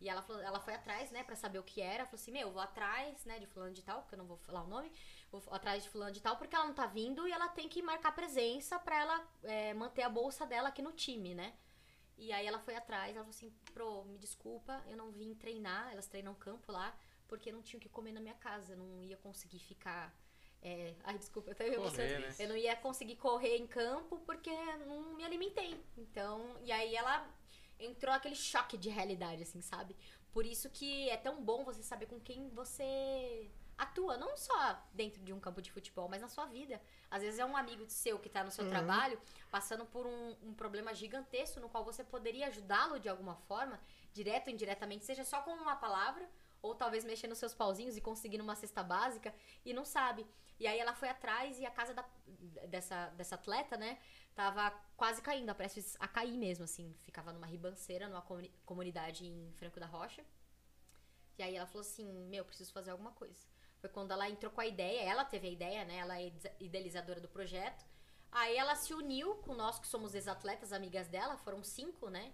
E 0.00 0.08
ela, 0.08 0.22
falou, 0.22 0.40
ela 0.40 0.60
foi 0.60 0.74
atrás, 0.74 1.10
né, 1.10 1.22
pra 1.24 1.36
saber 1.36 1.58
o 1.58 1.62
que 1.62 1.80
era. 1.80 2.06
Falou 2.06 2.20
assim, 2.20 2.30
meu, 2.30 2.50
vou 2.50 2.62
atrás, 2.62 3.24
né, 3.26 3.38
de 3.38 3.46
fulano 3.46 3.74
de 3.74 3.82
tal, 3.82 4.04
que 4.04 4.14
eu 4.14 4.18
não 4.18 4.24
vou 4.24 4.38
falar 4.38 4.62
o 4.62 4.68
nome. 4.68 4.90
Vou 5.30 5.42
atrás 5.50 5.82
de 5.82 5.90
fulano 5.90 6.12
de 6.12 6.22
tal, 6.22 6.36
porque 6.36 6.54
ela 6.54 6.64
não 6.64 6.72
tá 6.72 6.86
vindo 6.86 7.28
e 7.28 7.32
ela 7.32 7.48
tem 7.48 7.68
que 7.68 7.82
marcar 7.82 8.12
presença 8.12 8.78
pra 8.78 8.98
ela 8.98 9.28
é, 9.42 9.74
manter 9.74 10.02
a 10.02 10.08
bolsa 10.08 10.46
dela 10.46 10.68
aqui 10.68 10.80
no 10.80 10.92
time, 10.92 11.34
né? 11.34 11.52
E 12.16 12.32
aí 12.32 12.46
ela 12.46 12.58
foi 12.60 12.76
atrás, 12.76 13.16
ela 13.16 13.24
falou 13.24 13.36
assim, 13.36 13.50
pro, 13.74 14.04
me 14.04 14.18
desculpa, 14.18 14.82
eu 14.86 14.96
não 14.96 15.10
vim 15.10 15.34
treinar, 15.34 15.90
elas 15.92 16.06
treinam 16.06 16.34
campo 16.34 16.70
lá, 16.70 16.96
porque 17.26 17.50
não 17.50 17.62
tinha 17.62 17.78
o 17.78 17.80
que 17.80 17.88
comer 17.88 18.12
na 18.12 18.20
minha 18.20 18.34
casa, 18.34 18.76
não 18.76 19.02
ia 19.02 19.16
conseguir 19.16 19.58
ficar. 19.58 20.14
É, 20.62 20.94
ai, 21.04 21.16
desculpa, 21.18 21.50
eu 21.50 21.54
tô 21.54 21.64
Correr, 21.64 21.76
emocionada. 21.76 22.18
né? 22.18 22.34
Eu 22.38 22.48
não 22.48 22.56
ia 22.56 22.76
conseguir 22.76 23.16
correr 23.16 23.56
em 23.56 23.66
campo 23.66 24.18
porque 24.26 24.50
não 24.86 25.14
me 25.14 25.24
alimentei. 25.24 25.82
Então, 25.96 26.56
e 26.62 26.70
aí 26.70 26.94
ela 26.94 27.26
entrou 27.78 28.14
aquele 28.14 28.36
choque 28.36 28.76
de 28.76 28.90
realidade, 28.90 29.42
assim, 29.42 29.62
sabe? 29.62 29.96
Por 30.32 30.44
isso 30.44 30.68
que 30.70 31.08
é 31.08 31.16
tão 31.16 31.42
bom 31.42 31.64
você 31.64 31.82
saber 31.82 32.06
com 32.06 32.20
quem 32.20 32.48
você 32.50 33.50
atua, 33.80 34.18
não 34.18 34.36
só 34.36 34.78
dentro 34.92 35.22
de 35.22 35.32
um 35.32 35.40
campo 35.40 35.62
de 35.62 35.72
futebol, 35.72 36.06
mas 36.08 36.20
na 36.20 36.28
sua 36.28 36.44
vida. 36.44 36.80
Às 37.10 37.22
vezes 37.22 37.38
é 37.40 37.44
um 37.44 37.56
amigo 37.56 37.88
seu 37.88 38.18
que 38.18 38.28
tá 38.28 38.44
no 38.44 38.50
seu 38.50 38.68
trabalho, 38.68 39.18
passando 39.50 39.86
por 39.86 40.06
um, 40.06 40.36
um 40.42 40.52
problema 40.52 40.92
gigantesco 40.92 41.58
no 41.58 41.68
qual 41.70 41.82
você 41.82 42.04
poderia 42.04 42.48
ajudá-lo 42.48 43.00
de 43.00 43.08
alguma 43.08 43.36
forma, 43.48 43.80
direto 44.12 44.48
ou 44.48 44.52
indiretamente, 44.52 45.06
seja 45.06 45.24
só 45.24 45.40
com 45.40 45.52
uma 45.52 45.76
palavra, 45.76 46.28
ou 46.62 46.74
talvez 46.74 47.04
mexendo 47.04 47.34
seus 47.34 47.54
pauzinhos 47.54 47.96
e 47.96 48.00
conseguindo 48.00 48.42
uma 48.44 48.54
cesta 48.56 48.82
básica, 48.82 49.34
e 49.64 49.72
não 49.72 49.84
sabe. 49.84 50.26
E 50.58 50.66
aí 50.66 50.78
ela 50.78 50.94
foi 50.94 51.08
atrás 51.08 51.58
e 51.58 51.64
a 51.64 51.70
casa 51.70 51.94
da- 51.94 52.08
dessa, 52.68 53.06
dessa 53.10 53.34
atleta, 53.34 53.76
né, 53.78 53.98
tava 54.34 54.70
quase 54.96 55.22
caindo, 55.22 55.54
prestes 55.54 55.96
a 55.98 56.06
cair 56.06 56.36
mesmo, 56.36 56.64
assim. 56.64 56.94
Ficava 57.04 57.32
numa 57.32 57.46
ribanceira, 57.46 58.08
numa 58.08 58.22
comuni- 58.22 58.52
comunidade 58.66 59.24
em 59.26 59.52
Franco 59.56 59.80
da 59.80 59.86
Rocha. 59.86 60.22
E 61.38 61.42
aí 61.42 61.56
ela 61.56 61.66
falou 61.66 61.80
assim, 61.80 62.04
meu, 62.28 62.44
preciso 62.44 62.72
fazer 62.72 62.90
alguma 62.90 63.12
coisa. 63.12 63.40
Foi 63.78 63.88
quando 63.88 64.12
ela 64.12 64.28
entrou 64.28 64.52
com 64.52 64.60
a 64.60 64.66
ideia, 64.66 65.00
ela 65.08 65.24
teve 65.24 65.48
a 65.48 65.50
ideia, 65.50 65.84
né? 65.86 65.96
Ela 65.96 66.18
é 66.20 66.26
ide- 66.26 66.52
idealizadora 66.60 67.20
do 67.20 67.28
projeto. 67.28 67.82
Aí 68.30 68.54
ela 68.56 68.74
se 68.76 68.92
uniu 68.92 69.36
com 69.36 69.54
nós 69.54 69.78
que 69.78 69.88
somos 69.88 70.14
ex-atletas, 70.14 70.72
amigas 70.72 71.08
dela, 71.08 71.38
foram 71.38 71.64
cinco, 71.64 72.10
né? 72.10 72.32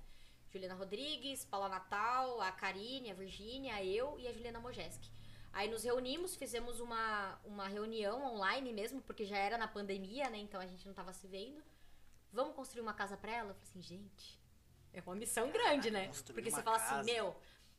Juliana 0.52 0.74
Rodrigues, 0.74 1.44
Paula 1.44 1.68
Natal, 1.68 2.40
a 2.40 2.52
Karine, 2.52 3.10
a 3.10 3.14
Virgínia, 3.14 3.84
eu 3.84 4.18
e 4.18 4.26
a 4.26 4.32
Juliana 4.32 4.60
Mojeski. 4.60 5.10
Aí 5.52 5.68
nos 5.70 5.84
reunimos, 5.84 6.36
fizemos 6.36 6.80
uma, 6.80 7.38
uma 7.44 7.66
reunião 7.66 8.22
online 8.34 8.72
mesmo, 8.72 9.00
porque 9.00 9.24
já 9.24 9.38
era 9.38 9.56
na 9.56 9.66
pandemia, 9.66 10.28
né? 10.28 10.38
Então 10.38 10.60
a 10.60 10.66
gente 10.66 10.86
não 10.86 10.92
tava 10.92 11.12
se 11.12 11.26
vendo. 11.26 11.62
Vamos 12.32 12.54
construir 12.54 12.82
uma 12.82 12.92
casa 12.92 13.16
pra 13.16 13.32
ela? 13.32 13.50
Eu 13.50 13.54
falei 13.54 13.70
assim, 13.70 13.82
gente, 13.82 14.38
é 14.92 15.00
uma 15.00 15.14
missão 15.14 15.50
grande, 15.50 15.90
né? 15.90 16.08
Construir 16.08 16.34
Porque 16.34 16.50
você 16.50 16.62
fala 16.62 16.78
casa. 16.78 17.00
assim, 17.00 17.12
meu, 17.12 17.34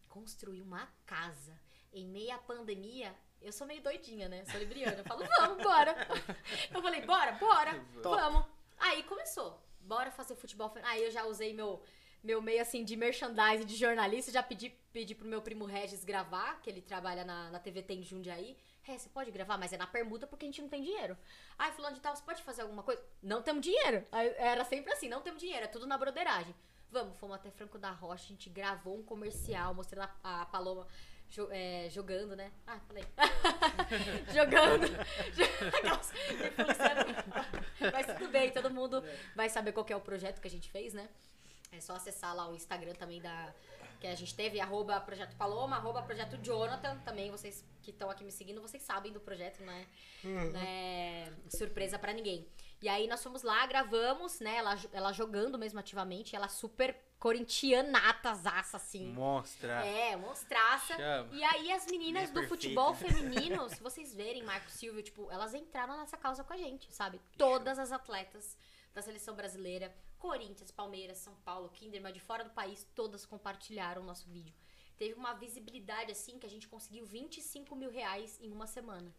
construir 0.08 0.62
uma 0.62 0.88
casa 1.06 1.60
em 1.94 2.08
meia 2.08 2.38
pandemia. 2.40 3.16
Eu 3.42 3.52
sou 3.52 3.68
meio 3.68 3.82
doidinha, 3.82 4.28
né? 4.28 4.44
Sou 4.46 4.60
libriana. 4.60 4.98
Eu 4.98 5.04
falo, 5.04 5.24
vamos, 5.38 5.64
bora. 5.64 5.96
Eu 6.74 6.82
falei, 6.82 7.06
bora, 7.06 7.34
bora, 7.34 7.86
Top. 8.02 8.20
vamos. 8.20 8.46
Aí 8.80 9.04
começou. 9.04 9.62
Bora 9.80 10.12
fazer 10.12 10.36
futebol. 10.36 10.74
Aí 10.84 11.04
eu 11.04 11.12
já 11.12 11.26
usei 11.26 11.54
meu, 11.54 11.82
meu 12.24 12.42
meio 12.42 12.62
assim 12.62 12.84
de 12.84 12.96
merchandising 12.96 13.66
de 13.66 13.76
jornalista. 13.76 14.32
Já 14.32 14.44
pedi, 14.44 14.70
pedi 14.92 15.16
pro 15.16 15.28
meu 15.28 15.42
primo 15.42 15.66
Regis 15.66 16.04
gravar, 16.04 16.60
que 16.62 16.70
ele 16.70 16.82
trabalha 16.82 17.24
na, 17.24 17.50
na 17.52 17.60
TV 17.60 17.82
Tem 17.82 18.02
Jundiaí. 18.04 18.58
É, 18.88 18.98
você 18.98 19.10
pode 19.10 19.30
gravar, 19.32 19.58
mas 19.58 19.74
é 19.74 19.78
na 19.78 19.86
permuta 19.86 20.26
porque 20.26 20.46
a 20.46 20.48
gente 20.48 20.62
não 20.62 20.70
tem 20.70 20.82
dinheiro. 20.82 21.18
Aí 21.58 21.72
fulano 21.74 21.96
de 21.96 22.02
tal, 22.02 22.16
você 22.16 22.24
pode 22.24 22.42
fazer 22.42 22.62
alguma 22.62 22.84
coisa? 22.84 23.04
Não 23.22 23.42
temos 23.42 23.62
dinheiro. 23.62 24.06
Era 24.38 24.64
sempre 24.64 24.94
assim, 24.94 25.10
não 25.10 25.22
temos 25.22 25.42
dinheiro, 25.42 25.66
é 25.66 25.68
tudo 25.68 25.86
na 25.86 25.98
broderagem. 25.98 26.56
Vamos, 26.90 27.18
fomos 27.18 27.36
até 27.36 27.52
Franco 27.52 27.78
da 27.78 27.92
Rocha, 27.92 28.24
a 28.24 28.28
gente 28.30 28.50
gravou 28.50 28.98
um 28.98 29.04
comercial 29.04 29.74
mostrando 29.74 30.10
a, 30.24 30.42
a 30.42 30.46
Paloma 30.46 30.88
jo- 31.30 31.50
é, 31.52 31.90
jogando, 31.90 32.34
né? 32.34 32.50
Ah, 32.66 32.80
falei. 32.88 33.04
jogando. 34.34 34.88
Mas 37.92 38.06
tudo 38.08 38.30
bem, 38.30 38.52
todo 38.52 38.70
mundo 38.70 39.04
vai 39.36 39.50
saber 39.50 39.72
qual 39.74 39.86
é 39.90 39.96
o 39.96 40.02
projeto 40.02 40.42
que 40.42 40.48
a 40.48 40.52
gente 40.52 40.70
fez, 40.72 40.94
né? 40.94 41.08
É 41.72 41.80
só 41.80 41.96
acessar 41.96 42.36
lá 42.36 42.50
o 42.50 42.56
Instagram 42.56 42.94
também 42.94 43.22
da. 43.22 43.54
Que 44.00 44.06
a 44.06 44.14
gente 44.14 44.36
teve, 44.36 44.60
arroba 44.60 45.02
Projeto 45.02 45.36
Paloma, 45.38 45.76
arroba 45.76 46.04
Projeto 46.04 46.38
Jonathan. 46.38 47.00
Também 47.00 47.32
vocês 47.32 47.66
que 47.82 47.90
estão 47.90 48.10
aqui 48.12 48.24
me 48.24 48.32
seguindo, 48.32 48.62
vocês 48.62 48.84
sabem 48.84 49.12
do 49.12 49.20
projeto, 49.20 49.64
não 49.64 49.74
é, 49.74 49.86
não 50.24 50.60
é 50.60 51.34
surpresa 51.50 51.98
pra 51.98 52.14
ninguém. 52.14 52.48
E 52.80 52.88
aí 52.88 53.08
nós 53.08 53.24
fomos 53.24 53.42
lá, 53.42 53.66
gravamos, 53.66 54.40
né? 54.40 54.58
Ela, 54.58 54.78
ela 54.94 55.12
jogando 55.12 55.58
mesmo 55.58 55.80
ativamente, 55.80 56.36
ela 56.36 56.48
super 56.48 56.96
corintianatazaça, 57.18 58.78
assim. 58.78 59.12
Monstra. 59.14 59.84
É, 59.86 60.16
monstraça. 60.16 60.96
Chama. 60.96 61.34
E 61.34 61.44
aí 61.44 61.72
as 61.72 61.88
meninas 61.88 62.30
do 62.30 62.44
futebol 62.44 62.94
feminino, 62.96 63.68
se 63.70 63.82
vocês 63.82 64.14
verem, 64.14 64.44
Marco 64.44 64.70
Silvio, 64.70 65.02
tipo, 65.02 65.32
elas 65.32 65.56
entraram 65.56 65.98
nessa 65.98 66.18
causa 66.18 66.44
com 66.44 66.54
a 66.54 66.58
gente, 66.58 66.94
sabe? 66.94 67.20
Todas 67.36 67.80
as 67.80 67.92
atletas 67.92 68.56
da 68.94 69.02
seleção 69.02 69.36
brasileira, 69.36 69.94
Corinthians, 70.18 70.72
Palmeiras, 70.72 71.18
São 71.20 71.36
Paulo, 71.46 71.70
Kinderman, 71.70 72.14
de 72.14 72.20
fora 72.20 72.44
do 72.44 72.50
país, 72.50 72.86
todas 72.96 73.26
compartilharam 73.26 74.02
o 74.02 74.06
nosso 74.06 74.28
vídeo. 74.30 74.54
Teve 74.98 75.14
uma 75.14 75.34
visibilidade 75.34 76.12
assim 76.12 76.40
que 76.40 76.46
a 76.46 76.50
gente 76.50 76.68
conseguiu 76.68 77.06
25 77.06 77.76
mil 77.76 77.92
reais 77.92 78.40
em 78.42 78.52
uma 78.52 78.66
semana. 78.66 79.14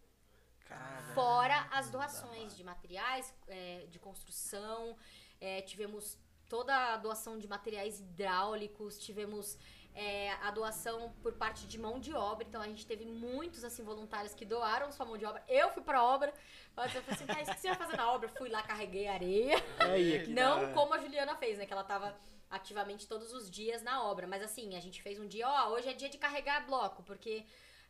Caramba. 0.67 1.15
Fora 1.15 1.69
as 1.71 1.89
doações 1.89 2.57
de 2.57 2.65
materiais, 2.65 3.33
é, 3.47 3.87
de 3.89 3.99
construção, 3.99 4.97
é, 5.41 5.63
tivemos 5.63 6.19
toda 6.49 6.75
a 6.95 6.97
doação 6.97 7.39
de 7.39 7.47
materiais 7.47 8.01
hidráulicos, 8.01 8.99
tivemos 8.99 9.57
é, 9.95 10.31
a 10.43 10.51
doação 10.51 11.13
por 11.23 11.33
parte 11.33 11.67
de 11.67 11.79
mão 11.79 11.99
de 11.99 12.15
obra, 12.15 12.47
então 12.47 12.63
a 12.63 12.67
gente 12.67 12.87
teve 12.87 13.05
muitos 13.05 13.65
assim 13.65 13.83
voluntários 13.83 14.35
que 14.35 14.45
doaram 14.45 14.93
sua 14.93 15.05
mão 15.05 15.19
de 15.19 15.25
obra. 15.25 15.43
Eu 15.49 15.71
fui 15.71 15.83
pra 15.83 16.03
obra, 16.03 16.33
eu 16.77 16.89
falei 16.89 17.03
assim, 17.11 17.27
"Thaís, 17.27 17.49
o 17.49 17.55
que 17.55 17.61
você 17.61 17.69
vai 17.69 17.77
fazer 17.77 17.97
na 17.97 18.13
obra? 18.13 18.29
Fui 18.29 18.49
lá, 18.49 18.63
carreguei 18.63 19.09
areia. 19.09 19.57
Aí, 19.79 20.27
Não 20.29 20.73
como 20.73 20.95
a 20.95 20.99
Juliana 20.99 21.35
fez, 21.37 21.59
né? 21.59 21.67
Que 21.67 21.73
ela 21.73 21.85
tava 21.85 22.17
ativamente 22.51 23.07
todos 23.07 23.33
os 23.33 23.51
dias 23.51 23.83
na 23.83 24.03
obra. 24.05 24.27
Mas 24.27 24.43
assim, 24.43 24.77
a 24.77 24.81
gente 24.81 25.03
fez 25.03 25.19
um 25.19 25.27
dia, 25.27 25.49
ó, 25.49 25.71
hoje 25.71 25.89
é 25.89 25.93
dia 25.93 26.09
de 26.09 26.19
carregar 26.19 26.67
bloco, 26.67 27.03
porque 27.03 27.45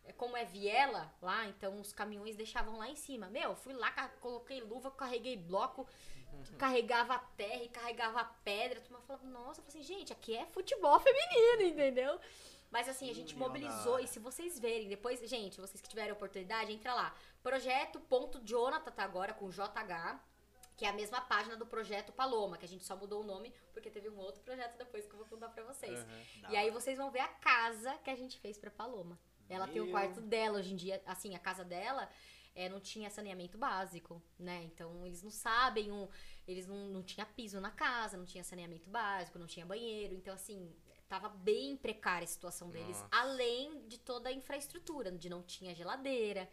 é, 0.04 0.12
como 0.12 0.36
é 0.36 0.44
viela 0.44 1.12
lá, 1.20 1.46
então 1.46 1.78
os 1.80 1.92
caminhões 1.92 2.36
deixavam 2.36 2.78
lá 2.78 2.88
em 2.88 2.96
cima. 2.96 3.28
Meu, 3.28 3.54
fui 3.54 3.74
lá, 3.74 3.90
coloquei 4.20 4.60
luva, 4.60 4.90
carreguei 4.90 5.36
bloco, 5.36 5.86
carregava 6.58 7.18
terra 7.36 7.62
e 7.62 7.68
carregava 7.68 8.24
pedra. 8.44 8.80
Turma 8.80 9.00
falava, 9.02 9.26
nossa, 9.26 9.60
eu 9.60 9.64
falei 9.64 9.80
assim, 9.80 9.82
gente, 9.82 10.12
aqui 10.12 10.36
é 10.36 10.46
futebol 10.46 10.98
feminino, 11.00 11.62
entendeu? 11.62 12.20
Mas 12.70 12.88
assim, 12.88 13.10
a 13.10 13.14
gente 13.14 13.34
mobilizou, 13.34 13.98
e 13.98 14.06
se 14.06 14.18
vocês 14.18 14.58
verem, 14.58 14.88
depois, 14.88 15.20
gente, 15.28 15.60
vocês 15.60 15.80
que 15.80 15.88
tiverem 15.88 16.12
oportunidade, 16.12 16.72
entra 16.72 16.92
lá. 16.92 17.14
Projeto.jonathan 17.42 18.90
tá 18.90 19.02
agora 19.02 19.32
com 19.32 19.48
JH, 19.48 20.20
que 20.76 20.84
é 20.84 20.88
a 20.88 20.92
mesma 20.92 21.20
página 21.20 21.56
do 21.56 21.66
projeto 21.66 22.12
Paloma, 22.12 22.58
que 22.58 22.64
a 22.64 22.68
gente 22.68 22.84
só 22.84 22.94
mudou 22.94 23.22
o 23.22 23.24
nome 23.24 23.52
porque 23.72 23.90
teve 23.90 24.08
um 24.08 24.18
outro 24.18 24.42
projeto 24.42 24.76
depois 24.76 25.06
que 25.06 25.12
eu 25.12 25.18
vou 25.18 25.26
contar 25.26 25.48
pra 25.48 25.64
vocês. 25.64 25.98
Aham. 25.98 26.50
E 26.50 26.56
aí 26.56 26.70
vocês 26.70 26.98
vão 26.98 27.10
ver 27.10 27.20
a 27.20 27.28
casa 27.28 27.92
que 28.04 28.10
a 28.10 28.16
gente 28.16 28.38
fez 28.38 28.58
pra 28.58 28.70
Paloma. 28.70 29.18
Ela 29.48 29.66
tem 29.66 29.80
o 29.80 29.84
Meu. 29.84 29.92
quarto 29.92 30.20
dela 30.20 30.58
hoje 30.58 30.74
em 30.74 30.76
dia, 30.76 31.02
assim, 31.06 31.34
a 31.34 31.38
casa 31.38 31.64
dela 31.64 32.08
é, 32.58 32.68
não 32.68 32.80
tinha 32.80 33.08
saneamento 33.08 33.56
básico, 33.56 34.20
né? 34.36 34.64
Então 34.64 35.06
eles 35.06 35.22
não 35.22 35.30
sabem, 35.30 35.92
um, 35.92 36.08
eles 36.46 36.66
não, 36.66 36.88
não 36.88 37.04
tinha 37.04 37.24
piso 37.24 37.60
na 37.60 37.70
casa, 37.70 38.16
não 38.16 38.24
tinha 38.24 38.42
saneamento 38.42 38.90
básico, 38.90 39.38
não 39.38 39.46
tinha 39.46 39.64
banheiro. 39.64 40.12
Então, 40.12 40.34
assim, 40.34 40.74
tava 41.08 41.28
bem 41.28 41.76
precária 41.76 42.24
a 42.24 42.26
situação 42.28 42.68
deles, 42.68 43.00
Nossa. 43.00 43.08
além 43.12 43.86
de 43.86 44.00
toda 44.00 44.28
a 44.28 44.32
infraestrutura, 44.32 45.12
de 45.12 45.28
não 45.28 45.40
tinha 45.40 45.72
geladeira. 45.72 46.50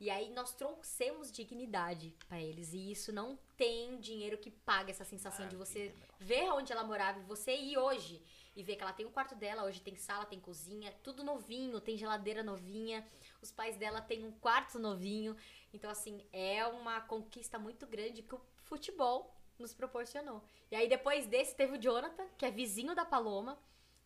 E 0.00 0.10
aí 0.10 0.28
nós 0.30 0.52
trouxemos 0.52 1.30
dignidade 1.30 2.12
pra 2.28 2.42
eles. 2.42 2.72
E 2.72 2.90
isso 2.90 3.12
não 3.12 3.38
tem 3.56 3.96
dinheiro 4.00 4.36
que 4.36 4.50
pague 4.50 4.90
essa 4.90 5.04
sensação 5.04 5.46
de 5.46 5.54
você 5.54 5.94
ver 6.18 6.50
onde 6.50 6.72
ela 6.72 6.82
morava 6.82 7.20
e 7.20 7.22
você 7.22 7.56
ir 7.56 7.78
hoje 7.78 8.20
e 8.56 8.62
ver 8.62 8.76
que 8.76 8.82
ela 8.82 8.92
tem 8.92 9.06
o 9.06 9.10
quarto 9.10 9.34
dela, 9.34 9.64
hoje 9.64 9.80
tem 9.80 9.96
sala, 9.96 10.24
tem 10.24 10.38
cozinha, 10.38 10.92
tudo 11.02 11.24
novinho, 11.24 11.80
tem 11.80 11.96
geladeira 11.96 12.42
novinha, 12.42 13.06
os 13.44 13.52
pais 13.52 13.76
dela 13.76 14.00
têm 14.00 14.24
um 14.24 14.32
quarto 14.32 14.78
novinho. 14.78 15.36
Então, 15.72 15.88
assim, 15.90 16.26
é 16.32 16.66
uma 16.66 17.00
conquista 17.02 17.58
muito 17.58 17.86
grande 17.86 18.22
que 18.22 18.34
o 18.34 18.40
futebol 18.64 19.32
nos 19.58 19.72
proporcionou. 19.72 20.42
E 20.70 20.74
aí, 20.76 20.88
depois 20.88 21.26
desse, 21.26 21.54
teve 21.54 21.76
o 21.76 21.80
Jonathan, 21.80 22.26
que 22.36 22.44
é 22.44 22.50
vizinho 22.50 22.94
da 22.94 23.04
Paloma. 23.04 23.58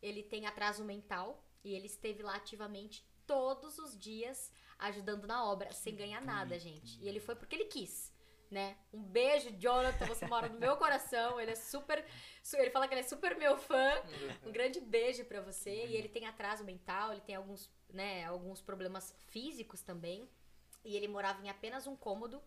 Ele 0.03 0.23
tem 0.23 0.47
atraso 0.47 0.85
mental 0.85 1.43
e 1.65 1.75
ele 1.75 1.87
esteve 1.87 2.23
lá 2.23 2.37
ativamente 2.37 3.05
todos 3.27 3.79
os 3.79 3.99
dias 3.99 4.53
ajudando 4.79 5.27
na 5.27 5.45
obra, 5.45 5.73
sem 5.73 5.95
ganhar 5.97 6.21
nada, 6.23 6.59
gente. 6.59 7.01
E 7.03 7.09
ele 7.09 7.19
foi 7.21 7.35
porque 7.35 7.55
ele 7.57 7.65
quis. 7.65 8.17
Né? 8.51 8.79
Um 8.93 9.03
beijo, 9.03 9.51
Jonathan. 9.59 10.07
Você 10.07 10.27
mora 10.27 10.49
no 10.49 10.59
meu 10.59 10.77
coração. 10.79 11.39
Ele 11.39 11.51
é 11.51 11.55
super. 11.55 12.03
su- 12.43 12.57
Ele 12.57 12.71
fala 12.71 12.89
que 12.89 12.95
ele 12.95 13.01
é 13.03 13.05
super 13.05 13.37
meu 13.37 13.59
fã. 13.59 13.91
Um 14.47 14.51
grande 14.53 14.81
beijo 14.81 15.25
pra 15.27 15.41
você. 15.43 15.85
E 15.87 15.95
ele 15.97 16.09
tem 16.09 16.27
atraso 16.27 16.65
mental, 16.65 17.13
ele 17.13 17.21
tem 17.21 17.35
alguns, 17.35 17.71
né, 17.91 18.25
alguns 18.25 18.61
problemas 18.61 19.15
físicos 19.29 19.83
também. 19.83 20.29
E 20.85 20.97
ele 20.97 21.09
morava 21.09 21.45
em 21.45 21.51
apenas 21.51 21.87
um 21.87 21.97
cômodo 21.97 22.43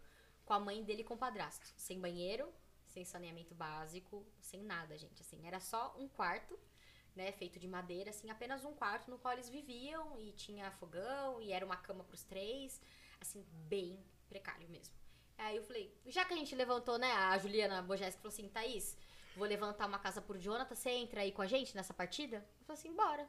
com 0.45 0.53
a 0.53 0.59
mãe 0.59 0.83
dele 0.83 1.01
e 1.01 1.05
com 1.05 1.13
o 1.13 1.17
padrasto. 1.17 1.65
Sem 1.75 1.99
banheiro, 1.99 2.51
sem 2.87 3.05
saneamento 3.05 3.55
básico, 3.55 4.25
sem 4.39 4.63
nada, 4.63 4.97
gente. 4.97 5.21
Assim, 5.21 5.45
era 5.47 5.59
só 5.59 5.95
um 5.97 6.07
quarto, 6.07 6.57
né, 7.15 7.31
feito 7.31 7.59
de 7.59 7.67
madeira, 7.67 8.09
assim, 8.09 8.29
apenas 8.29 8.63
um 8.63 8.73
quarto 8.73 9.09
no 9.09 9.17
qual 9.17 9.33
eles 9.33 9.49
viviam 9.49 10.19
e 10.19 10.31
tinha 10.33 10.71
fogão 10.71 11.41
e 11.41 11.51
era 11.51 11.65
uma 11.65 11.77
cama 11.77 12.03
pros 12.03 12.23
três, 12.23 12.81
assim, 13.19 13.45
bem 13.67 13.99
precário 14.29 14.67
mesmo. 14.69 14.95
Aí 15.37 15.57
eu 15.57 15.63
falei, 15.63 15.93
já 16.05 16.23
que 16.23 16.33
a 16.33 16.37
gente 16.37 16.55
levantou, 16.55 16.97
né, 16.97 17.11
a 17.11 17.37
Juliana 17.37 17.81
Bojeski 17.81 18.21
falou 18.21 18.33
assim, 18.33 18.47
Thaís, 18.47 18.95
vou 19.35 19.47
levantar 19.47 19.87
uma 19.87 19.99
casa 19.99 20.21
por 20.21 20.37
Jonathan, 20.37 20.75
você 20.75 20.91
entra 20.91 21.21
aí 21.21 21.31
com 21.31 21.41
a 21.41 21.47
gente 21.47 21.75
nessa 21.75 21.93
partida? 21.93 22.37
Eu 22.37 22.65
falei 22.65 22.79
assim, 22.79 22.95
bora. 22.95 23.27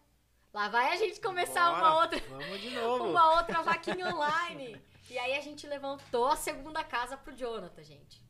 Lá 0.53 0.69
vai 0.69 0.93
a 0.93 0.97
gente 0.97 1.21
começar 1.21 1.71
uma 1.71 1.81
Bora, 1.81 1.95
outra 2.03 2.21
Vamos 2.29 2.61
de 2.61 2.71
novo. 2.75 3.05
uma 3.11 3.37
outra 3.37 3.63
vaquinha 3.63 4.15
online. 4.15 4.81
E 5.11 5.19
aí 5.19 5.35
a 5.35 5.41
gente 5.41 5.67
levantou 5.67 6.27
a 6.29 6.37
segunda 6.37 6.85
casa 6.85 7.17
pro 7.17 7.35
Jonathan, 7.35 7.83
gente. 7.83 8.23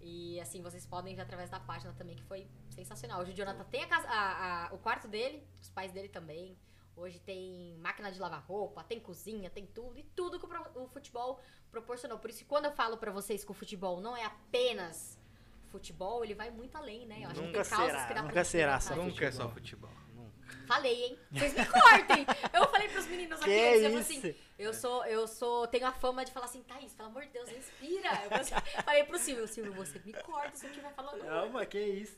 E 0.00 0.40
assim, 0.40 0.62
vocês 0.62 0.86
podem 0.86 1.14
ver 1.14 1.22
através 1.22 1.50
da 1.50 1.60
página 1.60 1.92
também, 1.92 2.16
que 2.16 2.22
foi 2.24 2.48
sensacional. 2.70 3.20
Hoje 3.20 3.32
o 3.32 3.34
Jonathan 3.34 3.64
tem 3.64 3.82
a 3.82 3.86
casa, 3.86 4.08
a- 4.08 4.66
a- 4.68 4.74
o 4.74 4.78
quarto 4.78 5.06
dele, 5.08 5.46
os 5.60 5.68
pais 5.68 5.92
dele 5.92 6.08
também. 6.08 6.56
Hoje 6.96 7.18
tem 7.20 7.76
máquina 7.78 8.10
de 8.10 8.18
lavar 8.18 8.42
roupa, 8.42 8.82
tem 8.82 8.98
cozinha, 8.98 9.50
tem 9.50 9.66
tudo. 9.66 9.98
E 9.98 10.02
tudo 10.02 10.38
que 10.38 10.46
o, 10.46 10.82
o 10.84 10.88
futebol 10.88 11.38
proporcionou. 11.70 12.18
Por 12.18 12.30
isso 12.30 12.40
que 12.40 12.44
quando 12.44 12.64
eu 12.64 12.72
falo 12.72 12.96
pra 12.96 13.10
vocês 13.12 13.44
que 13.44 13.50
o 13.50 13.54
futebol 13.54 14.00
não 14.00 14.16
é 14.16 14.24
apenas 14.24 15.18
futebol, 15.68 16.24
ele 16.24 16.34
vai 16.34 16.50
muito 16.50 16.76
além, 16.76 17.06
né? 17.06 17.20
Eu 17.24 17.28
acho 17.30 17.42
Nunca 17.42 17.62
que 17.62 17.68
tem 17.68 17.76
causas 17.78 17.92
será, 17.92 18.06
que 18.06 18.14
dá 18.14 18.22
nunca 18.22 18.32
pra 18.32 18.44
será 18.44 18.80
só 18.80 18.96
Nunca 18.96 19.24
é 19.26 19.30
só 19.32 19.48
futebol. 19.48 19.90
Falei, 20.66 21.04
hein? 21.04 21.18
Vocês 21.32 21.54
me 21.54 21.64
cortem! 21.66 22.26
Eu 22.52 22.68
falei 22.68 22.88
pros 22.88 23.06
meninos 23.06 23.40
aqui, 23.40 23.50
antes, 23.50 23.82
eu 23.82 23.90
falei 23.90 23.98
isso? 24.00 24.12
assim, 24.26 24.34
eu 24.58 24.74
sou, 24.74 25.04
eu 25.06 25.26
sou, 25.28 25.66
tenho 25.66 25.86
a 25.86 25.92
fama 25.92 26.24
de 26.24 26.32
falar 26.32 26.46
assim, 26.46 26.62
Thaís, 26.62 26.92
pelo 26.92 27.08
amor 27.08 27.22
de 27.24 27.30
Deus, 27.30 27.48
respira. 27.48 28.10
Eu 28.24 28.28
falei, 28.30 28.40
assim- 28.40 28.54
pro 29.08 29.18
Silvio, 29.18 29.48
Silvio, 29.48 29.72
você 29.72 30.00
me 30.04 30.12
corta, 30.12 30.54
você 30.56 30.68
que 30.68 30.80
vai 30.80 30.92
falando. 30.92 31.24
Não, 31.24 31.48
mas 31.50 31.68
que 31.68 31.78
isso. 31.80 32.16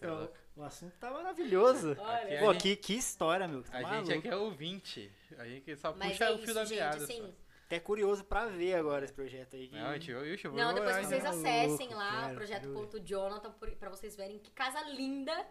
O, 0.57 0.61
o 0.61 0.65
assunto 0.65 0.93
tá 0.99 1.11
maravilhoso. 1.11 1.97
Olha. 1.99 2.39
Pô, 2.41 2.51
a 2.51 2.53
gente- 2.55 2.63
que, 2.63 2.77
que 2.77 2.95
história, 2.95 3.47
meu. 3.47 3.63
Tá 3.63 3.79
A 3.79 3.83
maluco. 3.83 4.07
gente 4.07 4.19
aqui 4.19 4.29
é 4.29 4.37
ouvinte. 4.37 5.13
A 5.39 5.47
gente 5.47 5.77
só 5.77 5.95
Mas 5.97 6.13
puxa 6.13 6.25
é 6.25 6.31
o 6.33 6.37
fio 6.39 6.45
isso, 6.45 6.55
da 6.55 6.65
gente, 6.65 6.79
meada. 6.79 6.97
assim. 7.05 7.35
Até 7.67 7.79
curioso 7.79 8.25
pra 8.25 8.47
ver 8.47 8.75
agora 8.75 9.05
esse 9.05 9.15
projeto 9.15 9.55
aí. 9.55 9.69
que- 9.69 9.77
Não, 9.77 9.95
eu, 9.95 10.25
eu, 10.27 10.37
eu, 10.43 10.53
Não, 10.55 10.75
depois 10.75 11.07
vocês 11.07 11.25
acessem 11.25 11.95
lá 11.95 12.31
projeto.jonathan 12.35 13.53
pra 13.79 13.89
vocês 13.91 14.17
verem 14.17 14.39
que 14.41 14.51
casa 14.51 14.81
linda 14.91 15.47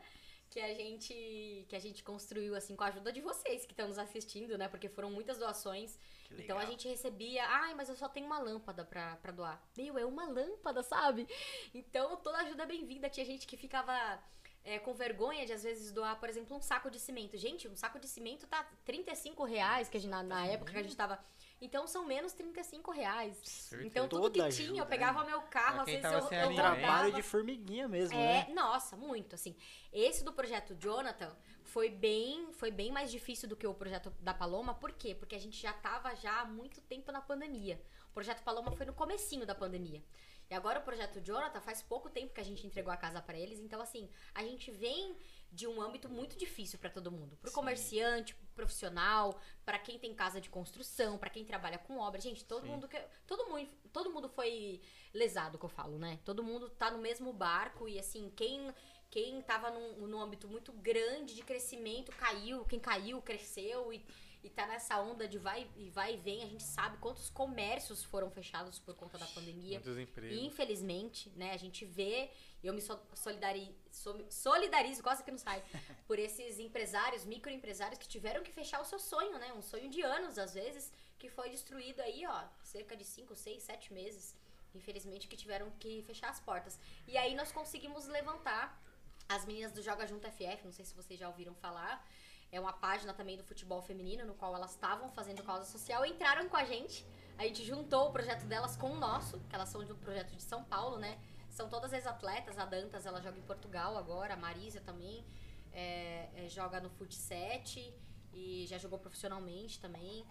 que 0.49 0.59
a 0.59 0.73
gente 0.73 1.65
que 1.67 1.75
a 1.75 1.79
gente 1.79 2.03
construiu 2.03 2.55
assim 2.55 2.75
com 2.75 2.83
a 2.83 2.87
ajuda 2.87 3.11
de 3.11 3.21
vocês 3.21 3.65
que 3.65 3.73
estão 3.73 3.87
nos 3.87 3.99
assistindo, 3.99 4.57
né? 4.57 4.67
Porque 4.67 4.89
foram 4.89 5.11
muitas 5.11 5.37
doações. 5.37 5.99
Então 6.31 6.57
a 6.57 6.65
gente 6.65 6.87
recebia, 6.87 7.45
ai, 7.47 7.73
mas 7.73 7.89
eu 7.89 7.95
só 7.95 8.07
tenho 8.07 8.25
uma 8.25 8.39
lâmpada 8.39 8.83
pra, 8.83 9.15
pra 9.17 9.31
doar. 9.31 9.61
Meu, 9.77 9.97
é 9.97 10.05
uma 10.05 10.27
lâmpada, 10.27 10.83
sabe? 10.83 11.27
Então 11.73 12.17
toda 12.17 12.39
ajuda 12.39 12.63
é 12.63 12.67
bem-vinda. 12.67 13.09
Tinha 13.09 13.25
gente 13.25 13.47
que 13.47 13.57
ficava 13.57 14.19
é, 14.63 14.77
com 14.79 14.93
vergonha 14.93 15.45
de 15.45 15.53
às 15.53 15.63
vezes 15.63 15.91
doar, 15.91 16.19
por 16.19 16.29
exemplo, 16.29 16.55
um 16.55 16.61
saco 16.61 16.89
de 16.89 16.99
cimento. 16.99 17.37
Gente, 17.37 17.67
um 17.67 17.75
saco 17.75 17.99
de 17.99 18.07
cimento 18.07 18.47
tá 18.47 18.63
35 18.85 19.43
reais, 19.43 19.89
que 19.89 19.97
a 19.97 19.99
gente, 19.99 20.11
na, 20.11 20.23
na 20.23 20.45
época 20.45 20.71
que 20.71 20.77
a 20.77 20.83
gente 20.83 20.95
tava. 20.95 21.19
Então 21.61 21.85
são 21.87 22.05
menos 22.05 22.33
35 22.33 22.91
reais. 22.91 23.37
Certeza. 23.43 23.87
Então 23.87 24.07
tudo 24.07 24.21
Toda 24.23 24.33
que 24.33 24.41
ajuda, 24.41 24.63
tinha, 24.69 24.79
eu 24.81 24.85
né? 24.85 24.89
pegava 24.89 25.23
meu 25.25 25.41
carro, 25.43 25.81
às 25.81 25.85
vezes 25.85 26.03
eu, 26.03 26.21
sem 26.27 26.37
eu 26.37 26.45
alimento. 26.45 26.65
Trabalho 26.65 27.13
de 27.13 27.21
formiguinha 27.21 27.87
mesmo, 27.87 28.17
É, 28.17 28.47
né? 28.47 28.53
nossa, 28.53 28.95
muito, 28.95 29.35
assim. 29.35 29.55
Esse 29.91 30.23
do 30.23 30.31
projeto 30.31 30.75
Jonathan 30.75 31.35
foi 31.63 31.89
bem, 31.89 32.51
foi 32.53 32.71
bem 32.71 32.91
mais 32.91 33.11
difícil 33.11 33.47
do 33.49 33.55
que 33.55 33.67
o 33.67 33.73
projeto 33.73 34.09
da 34.19 34.33
Paloma, 34.33 34.73
por 34.73 34.91
quê? 34.93 35.13
Porque 35.13 35.35
a 35.35 35.39
gente 35.39 35.61
já 35.61 35.73
tava 35.73 36.15
já 36.15 36.41
há 36.41 36.45
muito 36.45 36.79
tempo 36.81 37.11
na 37.11 37.21
pandemia. 37.21 37.81
O 38.09 38.13
projeto 38.13 38.41
Paloma 38.43 38.71
foi 38.71 38.85
no 38.85 38.93
comecinho 38.93 39.45
da 39.45 39.53
pandemia. 39.53 40.03
E 40.49 40.55
agora 40.55 40.79
o 40.79 40.81
projeto 40.81 41.21
Jonathan 41.21 41.61
faz 41.61 41.83
pouco 41.83 42.09
tempo 42.09 42.33
que 42.33 42.41
a 42.41 42.43
gente 42.43 42.65
entregou 42.65 42.91
a 42.91 42.97
casa 42.97 43.21
pra 43.21 43.37
eles, 43.37 43.59
então 43.59 43.79
assim, 43.79 44.09
a 44.33 44.41
gente 44.41 44.71
vem 44.71 45.15
de 45.51 45.67
um 45.67 45.81
âmbito 45.81 46.07
muito 46.09 46.37
difícil 46.37 46.77
pra 46.79 46.89
todo 46.89 47.11
mundo, 47.11 47.37
pro 47.37 47.49
Sim. 47.49 47.55
comerciante, 47.55 48.35
pro 48.35 48.47
profissional, 48.59 49.39
pra 49.65 49.79
quem 49.79 49.97
tem 49.97 50.13
casa 50.13 50.41
de 50.41 50.49
construção, 50.49 51.17
pra 51.17 51.29
quem 51.29 51.45
trabalha 51.45 51.77
com 51.77 51.97
obra. 51.97 52.19
Gente, 52.19 52.43
todo 52.45 52.63
Sim. 52.63 52.69
mundo 52.69 52.87
que 52.87 52.99
todo 53.25 53.47
mundo, 53.47 53.69
todo 53.91 54.11
mundo 54.11 54.27
foi 54.27 54.81
lesado, 55.13 55.57
que 55.57 55.65
eu 55.65 55.69
falo, 55.69 55.97
né? 55.97 56.19
Todo 56.25 56.43
mundo 56.43 56.69
tá 56.69 56.91
no 56.91 56.97
mesmo 56.97 57.31
barco 57.33 57.87
e 57.87 57.97
assim, 57.99 58.29
quem 58.35 58.73
Quem 59.11 59.41
tava 59.41 59.71
num, 59.71 60.07
num 60.07 60.21
âmbito 60.21 60.47
muito 60.47 60.71
grande 60.71 61.33
de 61.33 61.41
crescimento 61.41 62.11
caiu, 62.11 62.63
quem 62.65 62.79
caiu 62.79 63.19
cresceu 63.23 63.91
e, 63.91 64.05
e 64.49 64.55
tá 64.55 64.65
nessa 64.67 64.99
onda 64.99 65.27
de 65.27 65.37
vai 65.37 65.69
e 65.77 65.89
vai 65.89 66.15
e 66.15 66.17
vem. 66.17 66.41
A 66.43 66.47
gente 66.47 66.63
sabe 66.63 66.97
quantos 66.97 67.29
comércios 67.29 68.03
foram 68.03 68.29
fechados 68.31 68.79
por 68.79 68.95
conta 68.95 69.17
da 69.17 69.25
pandemia. 69.27 69.79
Muitos 69.79 69.97
empregos. 69.97 70.37
Infelizmente, 70.43 71.29
né, 71.35 71.51
a 71.53 71.57
gente 71.57 71.85
vê, 71.85 72.31
eu 72.63 72.73
me 72.73 72.81
so- 72.81 72.99
solidari- 73.13 73.75
so- 73.91 74.25
solidarizo, 74.29 75.03
quase 75.03 75.23
que 75.23 75.31
não 75.31 75.37
sai, 75.37 75.63
por 76.07 76.17
esses 76.17 76.59
empresários, 76.59 77.25
microempresários 77.25 77.99
que 77.99 78.07
tiveram 78.07 78.43
que 78.43 78.51
fechar 78.51 78.81
o 78.81 78.85
seu 78.85 78.99
sonho, 78.99 79.37
né? 79.37 79.53
Um 79.53 79.61
sonho 79.61 79.89
de 79.89 80.01
anos, 80.01 80.37
às 80.37 80.53
vezes, 80.55 80.91
que 81.17 81.29
foi 81.29 81.49
destruído 81.49 82.01
aí, 82.01 82.25
ó, 82.25 82.43
cerca 82.63 82.95
de 82.95 83.05
5, 83.05 83.35
6, 83.35 83.61
7 83.63 83.93
meses. 83.93 84.35
Infelizmente, 84.73 85.27
que 85.27 85.35
tiveram 85.37 85.69
que 85.79 86.01
fechar 86.03 86.29
as 86.29 86.39
portas. 86.39 86.79
E 87.07 87.17
aí 87.17 87.33
nós 87.35 87.51
conseguimos 87.51 88.05
levantar 88.07 88.79
as 89.27 89.45
meninas 89.45 89.71
do 89.71 89.81
Joga 89.81 90.05
Junto 90.07 90.27
FF, 90.27 90.63
não 90.65 90.71
sei 90.71 90.85
se 90.85 90.93
vocês 90.95 91.19
já 91.19 91.27
ouviram 91.27 91.53
falar. 91.55 92.05
É 92.51 92.59
uma 92.59 92.73
página 92.73 93.13
também 93.13 93.37
do 93.37 93.43
futebol 93.43 93.81
feminino, 93.81 94.25
no 94.25 94.33
qual 94.33 94.55
elas 94.55 94.71
estavam 94.71 95.09
fazendo 95.09 95.43
causa 95.43 95.65
social, 95.65 96.05
entraram 96.05 96.49
com 96.49 96.57
a 96.57 96.63
gente. 96.63 97.05
A 97.37 97.43
gente 97.43 97.63
juntou 97.63 98.09
o 98.09 98.11
projeto 98.11 98.45
delas 98.45 98.75
com 98.75 98.91
o 98.91 98.95
nosso, 98.95 99.39
que 99.41 99.55
elas 99.55 99.69
são 99.69 99.83
de 99.83 99.91
um 99.91 99.95
projeto 99.95 100.35
de 100.35 100.41
São 100.41 100.63
Paulo, 100.63 100.97
né? 100.97 101.19
São 101.49 101.69
todas 101.69 101.93
ex-atletas. 101.93 102.57
A 102.57 102.65
Dantas, 102.65 103.05
ela 103.05 103.21
joga 103.21 103.37
em 103.37 103.43
Portugal 103.43 103.97
agora. 103.97 104.33
A 104.33 104.37
Marisa 104.37 104.81
também 104.81 105.23
é, 105.71 106.29
é, 106.35 106.49
joga 106.49 106.79
no 106.79 106.89
Fut 106.89 107.13
7 107.13 107.93
e 108.33 108.65
já 108.67 108.77
jogou 108.77 108.99
profissionalmente 108.99 109.79
também. 109.79 110.25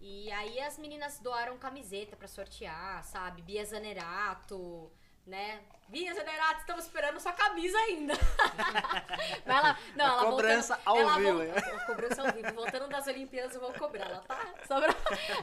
E 0.00 0.30
aí 0.32 0.60
as 0.60 0.78
meninas 0.78 1.18
doaram 1.18 1.58
camiseta 1.58 2.16
pra 2.16 2.26
sortear, 2.26 3.04
sabe? 3.04 3.42
Bia 3.42 3.64
Zanerato, 3.64 4.90
né? 5.26 5.62
Bia 5.90 6.14
Zanerato, 6.14 6.60
estamos 6.60 6.84
esperando 6.84 7.18
sua 7.20 7.32
camisa 7.32 7.76
ainda. 7.78 8.14
Mas 9.44 9.58
ela, 9.58 9.78
não, 9.96 10.04
ela 10.06 10.30
Cobrança 10.30 10.74
voltando, 10.76 10.88
ao 10.88 10.98
ela 10.98 11.14
vivo, 11.18 11.32
vol- 11.32 11.38
né? 11.44 11.60
Cobrança 11.86 12.22
ao 12.22 12.32
vivo. 12.32 12.52
Voltando 12.54 12.88
das 12.88 13.06
Olimpíadas, 13.08 13.54
eu 13.54 13.60
vou 13.60 13.72
cobrar 13.72 14.04
ela, 14.06 14.18
tá? 14.26 14.40
Só 14.68 14.80
pra... 14.80 14.94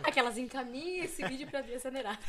Aquelas 0.04 0.38
encaminha 0.38 1.04
esse 1.06 1.24
vídeo 1.26 1.48
pra 1.50 1.62
Bia 1.62 1.78
Zanerato. 1.80 2.24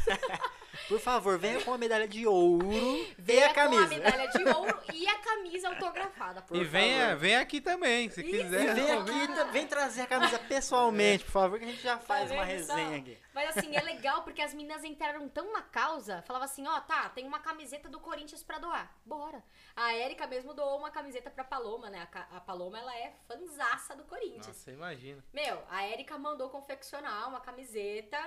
Por 0.89 0.99
favor, 1.01 1.39
venha 1.39 1.61
com 1.62 1.73
a 1.73 1.78
medalha 1.78 2.09
de 2.09 2.27
ouro 2.27 2.73
e 2.73 3.15
Venha 3.19 3.47
a 3.47 3.55
camisa. 3.55 3.82
com 3.89 3.95
a 3.95 3.99
medalha 3.99 4.28
de 4.28 4.45
ouro 4.45 4.78
e 4.93 5.07
a 5.09 5.19
camisa 5.19 5.69
autografada. 5.69 6.43
por 6.43 6.57
E 6.57 6.65
venha, 6.65 7.05
favor. 7.11 7.16
venha 7.20 7.40
aqui 7.40 7.61
também, 7.61 8.11
se 8.11 8.20
Isso. 8.20 8.31
quiser. 8.31 8.70
E 8.70 8.74
vem 8.74 8.93
aqui, 8.93 9.35
tá- 9.35 9.45
vem 9.45 9.66
trazer 9.66 10.03
a 10.03 10.07
camisa 10.07 10.39
pessoalmente, 10.40 11.24
por 11.24 11.32
favor, 11.32 11.59
que 11.59 11.65
a 11.65 11.69
gente 11.69 11.82
já 11.82 11.99
faz 11.99 12.31
uma 12.31 12.39
Tá 12.40 12.47
só? 12.47 12.53
resenha 12.74 12.99
aqui. 12.99 13.19
Mas 13.35 13.57
assim, 13.57 13.77
é 13.77 13.81
legal 13.81 14.23
porque 14.23 14.43
as 14.43 14.53
meninas 14.53 14.82
entraram 14.82 15.28
tão 15.28 15.53
na 15.53 15.62
causa, 15.62 16.23
falava 16.27 16.45
assim, 16.45 16.66
ó, 16.66 16.81
tá, 16.81 17.09
tem 17.11 17.24
uma 17.27 17.39
camiseta 17.39 17.89
do 17.89 18.01
Corinthians 18.09 18.43
pra 18.43 18.59
doar. 18.59 18.90
Bora. 19.05 19.44
A 19.76 19.93
Érica 19.93 20.26
mesmo 20.26 20.55
doou 20.55 20.78
uma 20.78 20.90
camiseta 20.90 21.30
pra 21.30 21.44
Paloma, 21.44 21.90
né? 21.90 22.09
A, 22.30 22.40
Paloma, 22.40 22.78
ela 22.78 22.97
é 22.97 23.12
fanzaça 23.28 23.94
do 23.94 24.05
Corinthians. 24.05 24.47
Nossa, 24.47 24.72
imagina. 24.72 25.22
Meu, 25.30 25.62
a 25.68 25.82
Érica 25.82 26.16
mandou 26.16 26.48
confeccionar 26.48 27.28
uma 27.28 27.40
camiseta 27.40 28.18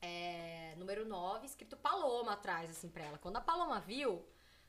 é, 0.00 0.74
número 0.76 1.04
9, 1.04 1.44
escrito 1.44 1.76
Paloma 1.76 2.34
atrás, 2.34 2.70
assim, 2.70 2.88
pra 2.88 3.04
ela. 3.04 3.18
Quando 3.18 3.36
a 3.36 3.40
Paloma 3.40 3.80
viu, 3.80 4.24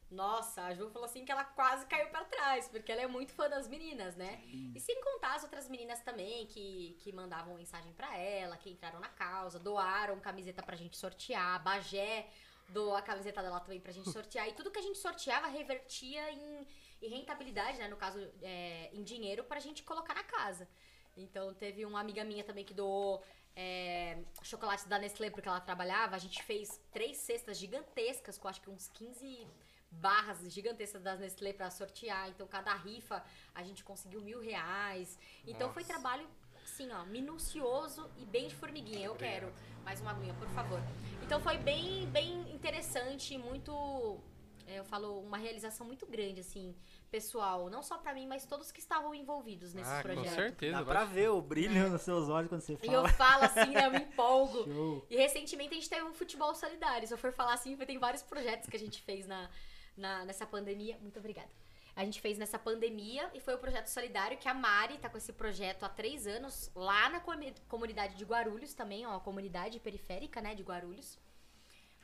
nossa, 0.09 0.63
a 0.63 0.73
Ju 0.73 0.89
falou 0.89 1.05
assim 1.05 1.23
que 1.23 1.31
ela 1.31 1.45
quase 1.45 1.85
caiu 1.85 2.09
pra 2.09 2.26
trás, 2.26 2.68
porque 2.68 2.91
ela 2.91 3.01
é 3.01 3.07
muito 3.07 3.34
fã 3.34 3.47
das 3.47 3.68
meninas, 3.68 4.15
né? 4.15 4.41
E 4.76 4.80
sem 4.80 4.99
contar 5.01 5.35
as 5.35 5.43
outras 5.43 5.69
meninas 5.69 6.01
também 6.01 6.47
que, 6.47 6.97
que 6.99 7.13
mandavam 7.13 7.55
mensagem 7.55 7.93
pra 7.93 8.18
ela, 8.18 8.57
que 8.57 8.72
entraram 8.72 8.99
na 8.99 9.07
causa, 9.07 9.59
doaram 9.59 10.19
camiseta 10.19 10.63
pra 10.63 10.76
gente 10.76 10.97
sortear, 10.97 11.61
Bagé 11.63 12.27
doou 12.69 12.95
a 12.95 13.01
camiseta 13.01 13.41
dela 13.41 13.59
também 13.59 13.79
pra 13.79 13.91
gente 13.91 14.09
sortear. 14.11 14.47
E 14.47 14.53
tudo 14.53 14.71
que 14.71 14.79
a 14.79 14.81
gente 14.81 14.97
sorteava 14.97 15.47
revertia 15.47 16.31
em, 16.31 16.67
em 17.01 17.09
rentabilidade, 17.09 17.77
né? 17.77 17.88
No 17.88 17.97
caso, 17.97 18.19
é, 18.41 18.89
em 18.93 19.03
dinheiro 19.03 19.43
pra 19.43 19.59
gente 19.59 19.83
colocar 19.83 20.13
na 20.13 20.23
casa. 20.23 20.67
Então 21.15 21.53
teve 21.53 21.85
uma 21.85 21.99
amiga 21.99 22.23
minha 22.23 22.43
também 22.43 22.63
que 22.63 22.73
doou 22.73 23.23
é, 23.55 24.17
chocolates 24.43 24.85
da 24.85 24.97
Nestlé 24.97 25.29
porque 25.29 25.47
ela 25.47 25.59
trabalhava. 25.59 26.15
A 26.15 26.19
gente 26.19 26.41
fez 26.43 26.79
três 26.91 27.17
cestas 27.17 27.57
gigantescas 27.57 28.38
com 28.38 28.47
acho 28.47 28.61
que 28.61 28.69
uns 28.69 28.88
15 28.89 29.47
barras 29.91 30.39
gigantescas 30.51 31.01
das 31.01 31.19
Nestlé 31.19 31.53
pra 31.53 31.69
sortear. 31.69 32.29
Então 32.29 32.47
cada 32.47 32.73
rifa 32.73 33.23
a 33.53 33.63
gente 33.63 33.83
conseguiu 33.83 34.21
mil 34.21 34.39
reais. 34.39 35.19
Então 35.45 35.71
foi 35.73 35.83
Nossa. 35.83 35.93
trabalho 35.93 36.27
assim, 36.63 36.89
ó, 36.91 37.03
minucioso 37.05 38.09
e 38.17 38.25
bem 38.25 38.47
de 38.47 38.55
formiguinha. 38.55 39.05
Eu 39.07 39.15
quero 39.15 39.51
mais 39.83 39.99
uma 40.01 40.11
aguinha, 40.11 40.33
por 40.35 40.47
favor. 40.49 40.79
Então 41.23 41.39
foi 41.41 41.57
bem, 41.57 42.05
bem 42.07 42.41
interessante, 42.53 43.38
muito. 43.38 44.19
é, 44.67 44.79
eu 44.79 44.85
falo, 44.85 45.19
uma 45.21 45.38
realização 45.38 45.85
muito 45.85 46.05
grande, 46.05 46.39
assim, 46.41 46.75
pessoal. 47.09 47.69
Não 47.69 47.81
só 47.81 47.97
pra 47.97 48.13
mim, 48.13 48.27
mas 48.27 48.45
todos 48.45 48.71
que 48.71 48.79
estavam 48.79 49.13
envolvidos 49.13 49.73
nesse 49.73 49.89
Ah, 49.89 50.01
com 50.03 50.13
projeto. 50.13 50.35
certeza. 50.35 50.77
Dá 50.77 50.83
pra 50.85 51.03
ver 51.05 51.29
o 51.29 51.41
brilho 51.41 51.89
nos 51.89 52.01
seus 52.01 52.29
olhos 52.29 52.47
quando 52.49 52.61
você 52.61 52.73
E 52.81 52.88
eu 52.88 53.01
fala. 53.07 53.09
falo 53.09 53.43
assim, 53.45 53.71
né? 53.71 53.85
Eu 53.88 53.91
me 53.91 53.99
empolgo. 54.05 54.63
Show. 54.63 55.05
E 55.09 55.15
recentemente 55.17 55.71
a 55.71 55.75
gente 55.75 55.89
teve 55.89 56.03
um 56.03 56.13
futebol 56.13 56.53
solidário. 56.55 57.07
Se 57.07 57.13
eu 57.13 57.17
for 57.17 57.31
falar 57.33 57.53
assim, 57.53 57.75
tem 57.77 57.97
vários 57.97 58.21
projetos 58.23 58.69
que 58.69 58.75
a 58.75 58.79
gente 58.79 59.01
fez 59.01 59.25
na, 59.27 59.49
na- 59.97 60.25
nessa 60.25 60.45
pandemia. 60.45 60.97
Muito 61.01 61.19
obrigada. 61.19 61.49
A 61.95 62.03
gente 62.05 62.22
fez 62.22 62.38
nessa 62.38 62.57
pandemia 62.57 63.30
e 63.34 63.39
foi 63.39 63.53
o 63.53 63.59
projeto 63.59 63.88
solidário 63.88 64.38
que 64.38 64.47
a 64.47 64.53
Mari 64.53 64.97
tá 64.97 65.09
com 65.09 65.18
esse 65.18 65.34
projeto 65.34 65.84
há 65.84 65.89
três 65.89 66.26
anos 66.26 66.72
lá 66.73 67.09
na 67.09 67.19
comunidade 67.68 68.15
de 68.15 68.26
Guarulhos 68.26 68.73
também, 68.73 69.05
ó, 69.05 69.15
a 69.15 69.19
comunidade 69.19 69.80
periférica, 69.80 70.41
né, 70.41 70.55
de 70.55 70.63
Guarulhos. 70.63 71.19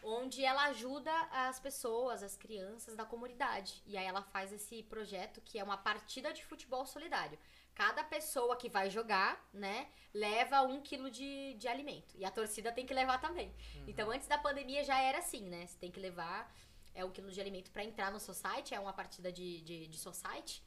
Onde 0.04 0.44
ela 0.44 0.66
ajuda 0.66 1.12
as 1.32 1.60
pessoas, 1.60 2.22
as 2.22 2.38
crianças 2.38 2.96
da 2.96 3.04
comunidade. 3.04 3.82
E 3.86 3.98
aí 3.98 4.06
ela 4.06 4.22
faz 4.22 4.54
esse 4.54 4.84
projeto 4.84 5.42
que 5.42 5.58
é 5.58 5.64
uma 5.64 5.78
partida 5.78 6.32
de 6.32 6.46
futebol 6.46 6.86
solidário. 6.86 7.38
Cada 7.74 8.04
pessoa 8.04 8.56
que 8.56 8.70
vai 8.70 8.90
jogar, 8.90 9.48
né, 9.54 9.88
leva 10.14 10.62
um 10.64 10.82
quilo 10.82 11.12
de, 11.12 11.56
de 11.56 11.68
alimento. 11.68 12.16
E 12.16 12.26
a 12.26 12.32
torcida 12.32 12.72
tem 12.72 12.86
que 12.86 12.94
levar 12.94 13.20
também. 13.20 13.54
Então, 13.88 14.10
antes 14.10 14.28
da 14.28 14.38
pandemia 14.38 14.84
já 14.84 15.00
era 15.00 15.20
assim, 15.20 15.42
né? 15.42 15.66
Você 15.66 15.78
tem 15.78 15.92
que 15.92 16.00
levar 16.00 16.52
é, 16.98 17.06
um 17.06 17.12
quilo 17.12 17.32
de 17.32 17.40
alimento 17.40 17.70
para 17.72 17.84
entrar 17.84 18.12
no 18.12 18.20
society, 18.20 18.74
é 18.74 18.80
uma 18.80 18.92
partida 18.92 19.32
de, 19.32 19.62
de, 19.62 19.88
de 19.88 19.98
society. 19.98 20.64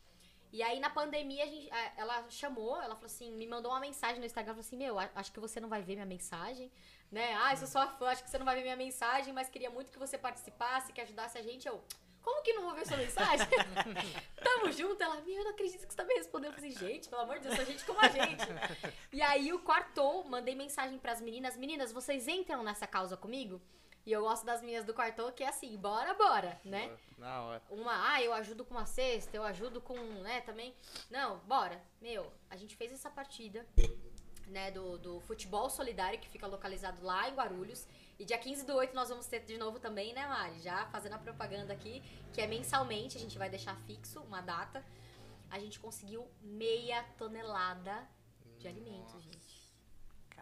E 0.53 0.63
aí, 0.63 0.81
na 0.81 0.91
pandemia, 0.91 1.45
a 1.45 1.47
gente, 1.47 1.69
ela 1.97 2.29
chamou, 2.29 2.77
ela 2.77 2.95
falou 2.95 3.07
assim, 3.07 3.33
me 3.33 3.47
mandou 3.47 3.71
uma 3.71 3.81
mensagem 3.81 4.19
no 4.19 4.27
Instagram, 4.27 4.55
falou 4.55 4.67
assim, 4.67 4.77
meu, 4.77 4.99
acho 4.99 5.33
que 5.33 5.41
você 5.41 5.61
não 5.61 5.69
vai 5.69 5.83
ver 5.83 5.95
minha 5.95 6.07
mensagem, 6.07 6.71
né? 7.11 7.35
Ah, 7.35 7.53
eu 7.53 7.57
sou 7.57 7.69
sua 7.69 7.87
fã, 7.87 8.09
acho 8.09 8.25
que 8.25 8.31
você 8.31 8.39
não 8.39 8.45
vai 8.47 8.57
ver 8.57 8.63
minha 8.63 8.77
mensagem, 8.77 9.33
mas 9.33 9.49
queria 9.49 9.71
muito 9.71 9.91
que 9.91 9.99
você 9.99 10.17
participasse, 10.19 10.93
que 10.93 11.01
ajudasse 11.01 11.39
a 11.39 11.43
gente. 11.43 11.69
Eu, 11.69 11.83
como 12.23 12.43
que 12.43 12.53
não 12.53 12.63
vou 12.63 12.75
ver 12.75 12.87
sua 12.87 12.97
mensagem? 12.97 13.47
Tamo 14.43 14.73
junto. 14.73 15.01
Ela, 15.03 15.21
meu, 15.21 15.37
eu 15.37 15.45
não 15.45 15.51
acredito 15.53 15.87
que 15.87 15.93
você 15.93 15.97
tá 15.97 16.05
me 16.05 16.15
respondendo. 16.15 16.51
Eu 16.51 16.55
falei, 16.55 16.71
assim, 16.71 16.87
gente, 16.87 17.09
pelo 17.09 17.23
amor 17.23 17.39
de 17.39 17.45
Deus, 17.45 17.57
sou 17.57 17.65
gente 17.65 17.85
como 17.85 18.01
a 18.01 18.09
gente. 18.09 18.45
E 19.13 19.23
aí, 19.23 19.53
o 19.53 19.61
quartou, 19.61 20.25
mandei 20.25 20.55
mensagem 20.55 20.99
pras 20.99 21.21
meninas. 21.21 21.57
Meninas, 21.57 21.93
vocês 21.93 22.29
entram 22.29 22.63
nessa 22.63 22.87
causa 22.87 23.17
comigo? 23.17 23.61
E 24.07 24.13
eu 24.13 24.23
gosto 24.23 24.47
das 24.47 24.63
minhas 24.63 24.85
do 24.85 24.95
quartou, 24.95 25.31
que 25.33 25.43
é 25.43 25.49
assim, 25.49 25.77
bora, 25.77 26.15
bora, 26.15 26.61
né? 26.65 26.97
Na 27.19 27.43
hora. 27.43 27.63
Uma, 27.71 28.13
ah, 28.13 28.23
eu 28.23 28.33
ajudo 28.33 28.65
com 28.65 28.75
uma 28.75 28.87
cesta, 28.87 29.37
eu 29.37 29.43
ajudo 29.43 29.81
com, 29.81 29.95
né, 29.95 30.41
também. 30.41 30.75
Não, 31.11 31.39
bora. 31.41 31.81
Meu, 32.01 32.33
a 32.49 32.57
gente 32.57 32.77
fez 32.77 32.93
essa 32.93 33.11
partida, 33.11 33.67
né, 34.47 34.71
do, 34.71 34.99
do 34.99 35.21
futebol 35.21 35.69
solidário, 35.69 36.19
que 36.19 36.29
fica 36.29 36.47
localizado 36.47 37.05
lá 37.05 37.29
em 37.29 37.35
Guarulhos. 37.35 37.87
E 38.19 38.25
dia 38.25 38.39
15 38.39 38.65
do 38.67 38.75
8 38.75 38.95
nós 38.95 39.09
vamos 39.09 39.27
ter 39.27 39.41
de 39.41 39.57
novo 39.57 39.79
também, 39.79 40.13
né, 40.13 40.27
Mari? 40.27 40.61
Já 40.61 40.87
fazendo 40.87 41.15
a 41.15 41.19
propaganda 41.19 41.73
aqui, 41.73 42.03
que 42.33 42.41
é 42.41 42.47
mensalmente, 42.47 43.17
a 43.17 43.21
gente 43.21 43.39
vai 43.39 43.49
deixar 43.49 43.77
fixo 43.87 44.21
uma 44.21 44.41
data. 44.41 44.85
A 45.51 45.59
gente 45.59 45.79
conseguiu 45.81 46.27
meia 46.43 47.03
tonelada 47.17 48.09
de 48.59 48.69
alimentos, 48.69 49.23
gente. 49.23 49.50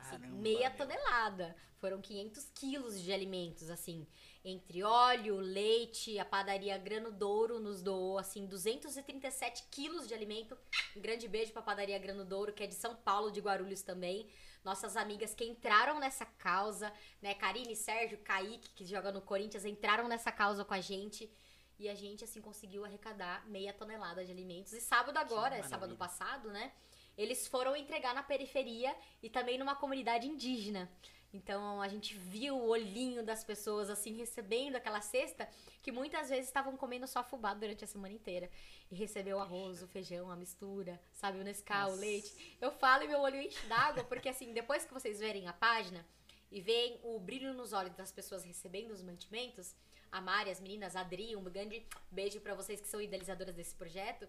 Assim, 0.01 0.19
meia 0.19 0.71
tonelada. 0.71 1.57
Foram 1.79 2.01
500 2.01 2.51
quilos 2.55 3.01
de 3.01 3.13
alimentos, 3.13 3.71
assim. 3.71 4.07
Entre 4.45 4.83
óleo, 4.83 5.39
leite, 5.39 6.19
a 6.19 6.25
padaria 6.25 6.77
Grano 6.77 7.13
Douro 7.13 7.61
nos 7.61 7.83
doou, 7.83 8.19
assim, 8.19 8.47
237 8.47 9.65
quilos 9.71 10.09
de 10.09 10.15
alimento. 10.15 10.59
Um 10.97 11.01
grande 11.01 11.29
beijo 11.29 11.53
pra 11.53 11.63
padaria 11.63 11.99
Grano 11.99 12.25
Douro, 12.25 12.53
que 12.53 12.65
é 12.65 12.67
de 12.67 12.75
São 12.75 12.97
Paulo, 12.97 13.31
de 13.31 13.41
Guarulhos 13.41 13.83
também. 13.83 14.29
Nossas 14.65 14.97
amigas 14.97 15.35
que 15.35 15.45
entraram 15.45 16.01
nessa 16.01 16.27
causa, 16.27 16.93
né? 17.23 17.35
Karine, 17.35 17.77
Sérgio, 17.77 18.19
Kaique, 18.19 18.71
que 18.71 18.85
joga 18.85 19.13
no 19.13 19.23
Corinthians, 19.23 19.65
entraram 19.65 20.09
nessa 20.09 20.33
causa 20.33 20.65
com 20.65 20.75
a 20.75 20.81
gente. 20.81 21.33
E 21.79 21.89
a 21.89 21.95
gente, 21.95 22.25
assim, 22.25 22.41
conseguiu 22.41 22.85
arrecadar 22.85 23.49
meia 23.49 23.73
tonelada 23.73 24.25
de 24.25 24.33
alimentos. 24.33 24.73
E 24.73 24.81
sábado 24.81 25.17
agora, 25.17 25.57
é 25.57 25.63
sábado 25.63 25.97
passado, 25.97 26.51
né? 26.51 26.73
Eles 27.19 27.49
foram 27.49 27.75
entregar 27.75 28.15
na 28.15 28.23
periferia 28.23 28.95
e 29.21 29.29
também 29.29 29.59
numa 29.59 29.75
comunidade 29.75 30.29
indígena. 30.29 30.89
Então 31.35 31.83
a 31.83 31.89
gente 31.89 32.17
viu 32.17 32.57
o 32.57 32.69
olhinho 32.69 33.23
das 33.23 33.45
pessoas 33.45 33.91
assim 33.91 34.17
recebendo 34.17 34.77
aquela 34.77 35.01
cesta 35.01 35.47
que 35.83 35.93
muitas 35.93 36.31
vezes 36.31 36.47
estavam 36.47 36.77
comendo 36.77 37.07
só 37.07 37.23
fubá 37.23 37.53
durante 37.53 37.85
a 37.85 37.89
semana 37.89 38.15
inteira. 38.15 38.49
E 38.91 38.95
recebeu 38.95 39.37
o 39.37 39.41
arroz, 39.41 39.83
o 39.83 39.89
feijão, 39.89 40.31
a 40.31 40.37
mistura, 40.37 40.99
sabe, 41.13 41.39
o 41.39 41.45
Nescau, 41.45 41.89
o 41.89 41.91
Nossa. 41.91 42.01
leite. 42.01 42.57
Eu 42.61 42.71
falo 42.71 43.03
e 43.03 43.09
meu 43.09 43.21
olho 43.21 43.43
enche 43.43 43.67
d'água, 43.67 44.05
porque 44.05 44.29
assim, 44.29 44.53
depois 44.53 44.85
que 44.85 44.95
vocês 44.95 45.19
verem 45.19 45.49
a 45.49 45.53
página 45.53 46.07
e 46.51 46.61
veem 46.61 46.99
o 47.03 47.19
brilho 47.19 47.53
nos 47.53 47.73
olhos 47.73 47.95
das 47.95 48.13
pessoas 48.13 48.45
recebendo 48.45 48.93
os 48.93 49.03
mantimentos, 49.03 49.75
a 50.11 50.21
Mari, 50.21 50.51
as 50.51 50.61
meninas, 50.61 50.97
a 50.97 51.01
Adri, 51.01 51.37
um 51.37 51.45
grande 51.45 51.85
beijo 52.11 52.41
pra 52.41 52.55
vocês 52.55 52.81
que 52.81 52.89
são 52.89 53.03
idealizadoras 53.03 53.55
desse 53.55 53.75
projeto. 53.75 54.27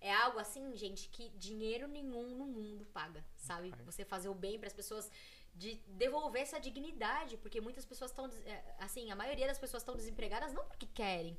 É 0.00 0.12
algo 0.12 0.38
assim, 0.38 0.76
gente, 0.76 1.08
que 1.08 1.30
dinheiro 1.30 1.88
nenhum 1.88 2.36
no 2.36 2.46
mundo 2.46 2.84
paga, 2.86 3.24
sabe? 3.36 3.72
Você 3.84 4.04
fazer 4.04 4.28
o 4.28 4.34
bem 4.34 4.58
pras 4.58 4.72
pessoas, 4.72 5.10
de 5.56 5.76
devolver 5.88 6.42
essa 6.42 6.60
dignidade, 6.60 7.38
porque 7.38 7.60
muitas 7.62 7.86
pessoas 7.86 8.10
estão, 8.10 8.30
assim, 8.78 9.10
a 9.10 9.16
maioria 9.16 9.46
das 9.46 9.58
pessoas 9.58 9.82
estão 9.82 9.96
desempregadas 9.96 10.52
não 10.52 10.64
porque 10.66 10.86
querem, 10.86 11.36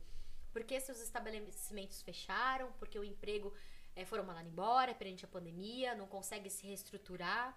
porque 0.52 0.80
seus 0.80 1.00
estabelecimentos 1.00 2.02
fecharam, 2.02 2.72
porque 2.80 2.98
o 2.98 3.04
emprego 3.04 3.54
eh, 3.96 4.06
foram 4.06 4.24
mandado 4.24 4.48
embora 4.48 4.96
perante 4.96 5.24
a 5.24 5.28
pandemia, 5.28 5.94
não 5.94 6.08
consegue 6.08 6.50
se 6.50 6.66
reestruturar. 6.66 7.56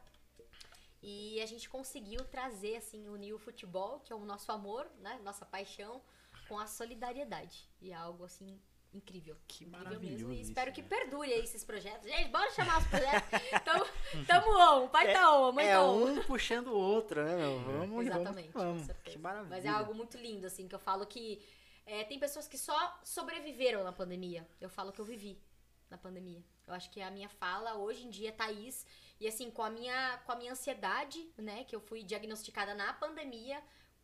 E 1.02 1.40
a 1.40 1.46
gente 1.46 1.66
conseguiu 1.70 2.22
trazer, 2.26 2.76
assim, 2.76 3.08
unir 3.08 3.32
o 3.32 3.38
futebol, 3.38 4.00
que 4.00 4.12
é 4.12 4.16
o 4.16 4.26
nosso 4.26 4.52
amor, 4.52 4.86
né? 4.98 5.18
Nossa 5.24 5.46
paixão, 5.46 6.02
com 6.46 6.58
a 6.58 6.66
solidariedade. 6.66 7.66
E 7.80 7.90
é 7.90 7.94
algo, 7.94 8.24
assim, 8.24 8.60
incrível. 8.92 9.36
Que 9.46 9.64
incrível 9.64 9.84
maravilhoso 9.84 10.16
mesmo. 10.16 10.32
E 10.32 10.40
isso, 10.40 10.50
espero 10.50 10.72
que 10.72 10.82
né? 10.82 10.88
perdure 10.88 11.32
aí 11.32 11.40
esses 11.40 11.64
projetos. 11.64 12.08
Gente, 12.08 12.30
bora 12.30 12.50
chamar 12.50 12.78
os 12.78 12.86
projetos. 12.86 13.30
tamo, 13.64 13.84
tamo 14.26 14.82
on, 14.84 14.88
pai 14.88 15.12
tá 15.12 15.38
on, 15.38 15.52
mãe 15.52 15.66
É 15.66 15.74
tá 15.74 15.84
on. 15.84 16.04
um 16.04 16.22
puxando 16.24 16.68
o 16.68 16.78
outro, 16.78 17.24
né, 17.24 17.36
meu? 17.36 17.58
Vamos, 17.60 18.06
Exatamente, 18.06 18.48
vamos, 18.48 18.52
com 18.52 18.58
vamos. 18.58 18.86
certeza. 18.86 19.16
Que 19.16 19.18
maravilha. 19.22 19.50
Mas 19.50 19.64
é 19.64 19.68
algo 19.68 19.94
muito 19.94 20.16
lindo, 20.16 20.46
assim, 20.46 20.66
que 20.68 20.74
eu 20.74 20.78
falo 20.78 21.06
que 21.06 21.42
é, 21.86 22.04
tem 22.04 22.18
pessoas 22.18 22.46
que 22.46 22.58
só 22.58 23.00
sobreviveram 23.02 23.82
na 23.82 23.92
pandemia. 23.92 24.46
Eu 24.60 24.68
falo 24.68 24.92
que 24.92 25.00
eu 25.00 25.04
vivi 25.04 25.40
na 25.88 25.98
pandemia. 25.98 26.42
Eu 26.66 26.74
acho 26.74 26.88
que 26.90 27.02
a 27.02 27.10
minha 27.10 27.28
fala 27.28 27.74
hoje 27.74 28.06
em 28.06 28.10
dia, 28.10 28.32
Thaís, 28.32 28.86
e 29.18 29.26
assim, 29.26 29.50
com 29.50 29.62
a 29.62 29.70
minha, 29.70 30.18
com 30.24 30.32
a 30.32 30.36
minha 30.36 30.52
ansiedade, 30.52 31.32
né, 31.36 31.64
que 31.64 31.74
eu 31.74 31.80
fui 31.80 32.04
diagnosticada 32.04 32.74
na 32.74 32.92
pandemia 32.92 33.60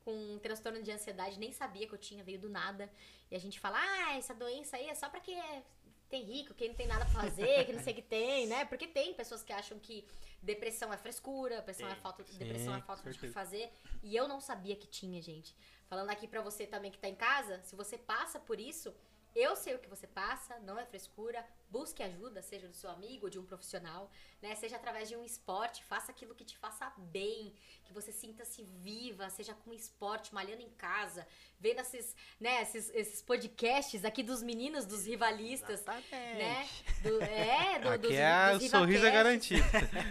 com 0.07 0.15
um 0.35 0.39
transtorno 0.39 0.81
de 0.81 0.93
ansiedade, 0.93 1.37
nem 1.37 1.51
sabia 1.51 1.85
que 1.85 1.93
eu 1.93 1.99
tinha, 1.99 2.23
veio 2.23 2.39
do 2.39 2.49
nada. 2.49 2.89
E 3.29 3.35
a 3.35 3.41
gente 3.41 3.59
fala, 3.59 3.77
ah, 3.77 4.17
essa 4.17 4.33
doença 4.33 4.77
aí 4.77 4.89
é 4.89 4.95
só 4.95 5.09
pra 5.09 5.19
quem 5.19 5.37
é, 5.37 5.65
tem 6.09 6.23
rico, 6.23 6.55
quem 6.55 6.69
não 6.69 6.77
tem 6.77 6.87
nada 6.87 7.05
pra 7.07 7.23
fazer, 7.23 7.67
que 7.67 7.73
não 7.73 7.83
sei 7.83 7.93
o 7.93 7.97
que 7.97 8.03
tem, 8.03 8.47
né? 8.47 8.65
Porque 8.67 8.87
tem 8.87 9.13
pessoas 9.15 9.43
que 9.43 9.53
acham 9.53 9.81
que 9.81 10.07
depressão 10.41 10.93
é 10.93 10.97
frescura, 10.97 11.57
depressão, 11.57 11.89
é 11.89 11.97
falta, 11.97 12.23
depressão 12.23 12.77
é 12.77 12.81
falta 12.83 13.03
de 13.03 13.11
certeza. 13.11 13.33
fazer. 13.33 13.73
E 14.01 14.15
eu 14.15 14.29
não 14.29 14.41
sabia 14.41 14.77
que 14.77 14.87
tinha, 14.87 15.21
gente. 15.21 15.57
Falando 15.89 16.11
aqui 16.11 16.29
pra 16.29 16.41
você 16.41 16.69
também 16.69 16.93
que 16.93 16.99
tá 16.99 17.09
em 17.09 17.17
casa, 17.17 17.61
se 17.65 17.75
você 17.75 17.99
passa 17.99 18.39
por 18.39 18.61
isso, 18.61 18.95
eu 19.35 19.57
sei 19.57 19.75
o 19.75 19.79
que 19.81 19.89
você 19.89 20.07
passa, 20.07 20.57
não 20.61 20.79
é 20.79 20.87
frescura. 20.87 21.45
Busque 21.71 22.03
ajuda, 22.03 22.43
seja 22.43 22.69
do 22.69 22.75
seu 22.75 22.91
amigo 22.91 23.27
ou 23.27 23.31
de 23.31 23.39
um 23.39 23.45
profissional, 23.45 24.11
né? 24.41 24.55
Seja 24.55 24.77
através 24.77 25.09
de 25.09 25.17
um 25.17 25.25
esporte, 25.25 25.83
faça 25.85 26.13
aquilo 26.13 26.35
que 26.35 26.45
te 26.45 26.57
faça 26.57 26.93
bem, 26.97 27.55
que 27.85 27.93
você 27.93 28.13
sinta-se 28.13 28.63
viva, 28.63 29.29
seja 29.31 29.55
com 29.55 29.73
esporte, 29.73 30.35
malhando 30.35 30.63
em 30.63 30.71
casa, 30.71 31.27
vendo 31.59 31.81
esses, 31.81 32.15
né, 32.41 32.63
esses, 32.63 32.91
esses 32.95 33.23
podcasts 33.23 34.05
aqui 34.05 34.23
dos 34.23 34.43
meninos, 34.43 34.85
dos 34.85 35.07
rivalistas, 35.07 35.81
Exatamente. 35.81 36.39
né? 36.39 36.69
Do, 37.03 37.23
é, 37.23 37.79
do, 37.79 37.89
Aqui 37.89 38.09
dos, 38.09 38.17
é 38.17 38.53
dos 38.53 38.65
o 38.65 38.69
sorriso 38.69 39.07
é 39.07 39.11
garantido. 39.11 39.65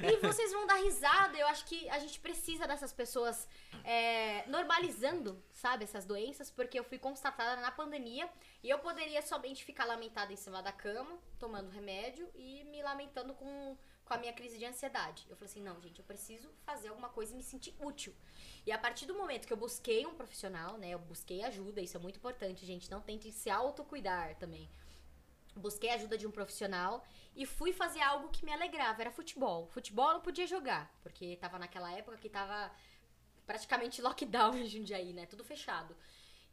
E 0.04 0.18
vocês 0.18 0.52
vão 0.52 0.66
dar 0.66 0.76
risada. 0.76 1.38
Eu 1.38 1.48
acho 1.48 1.66
que 1.66 1.90
a 1.90 2.00
gente 2.00 2.20
precisa 2.20 2.68
dessas 2.68 2.92
pessoas 2.94 3.48
é, 3.84 4.46
normalizando, 4.48 5.42
sabe, 5.54 5.84
essas 5.84 6.06
doenças, 6.06 6.50
porque 6.50 6.78
eu 6.78 6.84
fui 6.84 6.98
constatada 6.98 7.62
na 7.62 7.72
pandemia 7.72 8.30
e 8.64 8.70
eu 8.70 8.80
poderia 8.80 9.22
somente 9.22 9.64
ficar 9.64 9.86
lamentada 9.86 10.34
em 10.34 10.36
cima 10.36 10.62
da 10.62 10.72
cama, 10.72 11.18
tomando 11.38 11.70
remédio 11.70 12.30
e 12.36 12.64
me 12.66 12.82
lamentando 12.82 13.34
com, 13.34 13.78
com 14.04 14.14
a 14.14 14.18
minha 14.18 14.34
crise 14.34 14.58
de 14.58 14.66
ansiedade. 14.66 15.26
Eu 15.30 15.36
falei 15.36 15.52
assim: 15.52 15.62
não, 15.62 15.80
gente, 15.82 16.00
eu 16.00 16.06
preciso 16.06 16.50
fazer 16.66 16.90
alguma 16.90 17.10
coisa 17.10 17.34
e 17.34 17.38
me 17.38 17.44
sentir 17.44 17.76
útil. 17.80 18.14
E 18.66 18.72
a 18.72 18.78
partir 18.78 19.06
do 19.06 19.16
momento 19.16 19.46
que 19.46 19.54
eu 19.54 19.58
busquei 19.58 20.06
um 20.06 20.16
profissional, 20.16 20.78
né, 20.78 20.90
eu 20.90 21.00
busquei 21.00 21.44
ajuda, 21.44 21.82
isso 21.82 21.98
é 21.98 22.00
muito 22.00 22.18
importante, 22.18 22.66
gente, 22.66 22.90
não 22.90 23.02
tente 23.02 23.32
se 23.32 23.50
autocuidar 23.50 24.36
também. 24.36 24.70
Busquei 25.56 25.90
ajuda 25.92 26.18
de 26.18 26.28
um 26.28 26.32
profissional 26.32 27.06
e 27.36 27.46
fui 27.46 27.72
fazer 27.72 28.02
algo 28.02 28.30
que 28.30 28.44
me 28.44 28.52
alegrava, 28.52 29.02
era 29.02 29.12
futebol. 29.12 29.68
Futebol 29.68 30.08
eu 30.10 30.14
não 30.16 30.22
podia 30.22 30.46
jogar, 30.46 30.94
porque 31.02 31.38
tava 31.38 31.58
naquela 31.58 31.92
época 31.92 32.18
que 32.18 32.30
tava 32.30 32.72
praticamente 33.46 34.02
lockdown 34.04 34.56
em 34.58 34.68
Jundiaí, 34.68 35.14
né? 35.14 35.26
Tudo 35.26 35.44
fechado. 35.44 35.96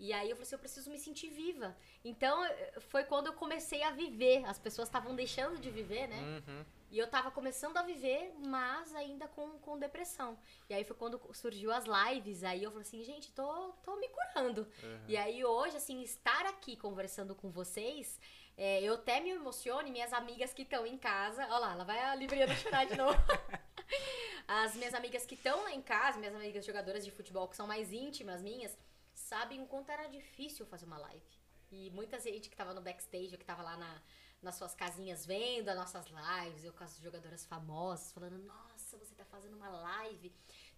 E 0.02 0.12
aí 0.12 0.28
eu 0.28 0.34
falei 0.34 0.42
assim, 0.42 0.56
eu 0.56 0.58
preciso 0.58 0.90
me 0.90 0.98
sentir 0.98 1.30
viva. 1.30 1.76
Então 2.04 2.44
foi 2.90 3.04
quando 3.04 3.28
eu 3.28 3.34
comecei 3.34 3.84
a 3.84 3.92
viver. 3.92 4.44
As 4.46 4.58
pessoas 4.58 4.88
estavam 4.88 5.14
deixando 5.14 5.60
de 5.60 5.70
viver, 5.70 6.08
né? 6.08 6.20
Uhum. 6.20 6.64
E 6.90 6.98
eu 6.98 7.06
tava 7.06 7.30
começando 7.30 7.76
a 7.76 7.82
viver, 7.82 8.34
mas 8.44 8.92
ainda 8.96 9.28
com, 9.28 9.60
com 9.60 9.78
depressão. 9.78 10.36
E 10.68 10.74
aí 10.74 10.82
foi 10.82 10.96
quando 10.96 11.20
surgiu 11.32 11.70
as 11.70 11.84
lives. 11.84 12.42
Aí 12.42 12.64
eu 12.64 12.72
falei 12.72 12.84
assim, 12.84 13.04
gente, 13.04 13.30
tô, 13.30 13.68
tô 13.84 13.94
me 13.94 14.08
curando. 14.08 14.66
E 15.06 15.16
aí 15.16 15.44
hoje, 15.44 15.76
assim, 15.76 16.02
estar 16.02 16.46
aqui 16.46 16.76
conversando 16.76 17.32
com 17.36 17.48
vocês, 17.48 18.18
é, 18.56 18.82
eu 18.82 18.94
até 18.94 19.20
me 19.20 19.30
emociono. 19.30 19.88
Minhas 19.88 20.12
amigas 20.12 20.52
que 20.52 20.62
estão 20.62 20.84
em 20.84 20.98
casa. 20.98 21.44
Olha 21.44 21.58
lá, 21.58 21.72
ela 21.74 21.84
vai 21.84 22.00
a 22.00 22.16
Libriana 22.16 22.56
chorar 22.56 22.86
de 22.86 22.96
novo. 22.96 23.16
As 24.48 24.74
minhas 24.74 24.94
amigas 24.94 25.24
que 25.24 25.36
estão 25.36 25.62
lá 25.62 25.72
em 25.72 25.80
casa, 25.80 26.18
minhas 26.18 26.34
amigas 26.34 26.66
jogadoras 26.66 27.04
de 27.04 27.12
futebol 27.12 27.46
que 27.46 27.56
são 27.56 27.68
mais 27.68 27.92
íntimas 27.92 28.42
minhas, 28.42 28.76
sabem 29.32 29.62
o 29.62 29.66
quanto 29.66 29.90
era 29.90 30.06
difícil 30.08 30.66
fazer 30.66 30.84
uma 30.84 30.98
live. 30.98 31.32
E 31.70 31.90
muita 31.90 32.20
gente 32.20 32.50
que 32.50 32.56
tava 32.56 32.74
no 32.74 32.82
backstage, 32.82 33.32
ou 33.32 33.38
que 33.38 33.46
tava 33.46 33.62
lá 33.62 33.78
na, 33.78 34.02
nas 34.42 34.56
suas 34.56 34.74
casinhas 34.74 35.24
vendo 35.24 35.70
as 35.70 35.76
nossas 35.76 36.04
lives, 36.06 36.62
eu 36.62 36.72
com 36.74 36.84
as 36.84 36.98
jogadoras 36.98 37.46
famosas, 37.46 38.12
falando, 38.12 38.36
nossa, 38.44 38.98
você 38.98 39.14
tá 39.14 39.24
fazendo 39.24 39.56
uma 39.56 39.70
live, 39.70 40.30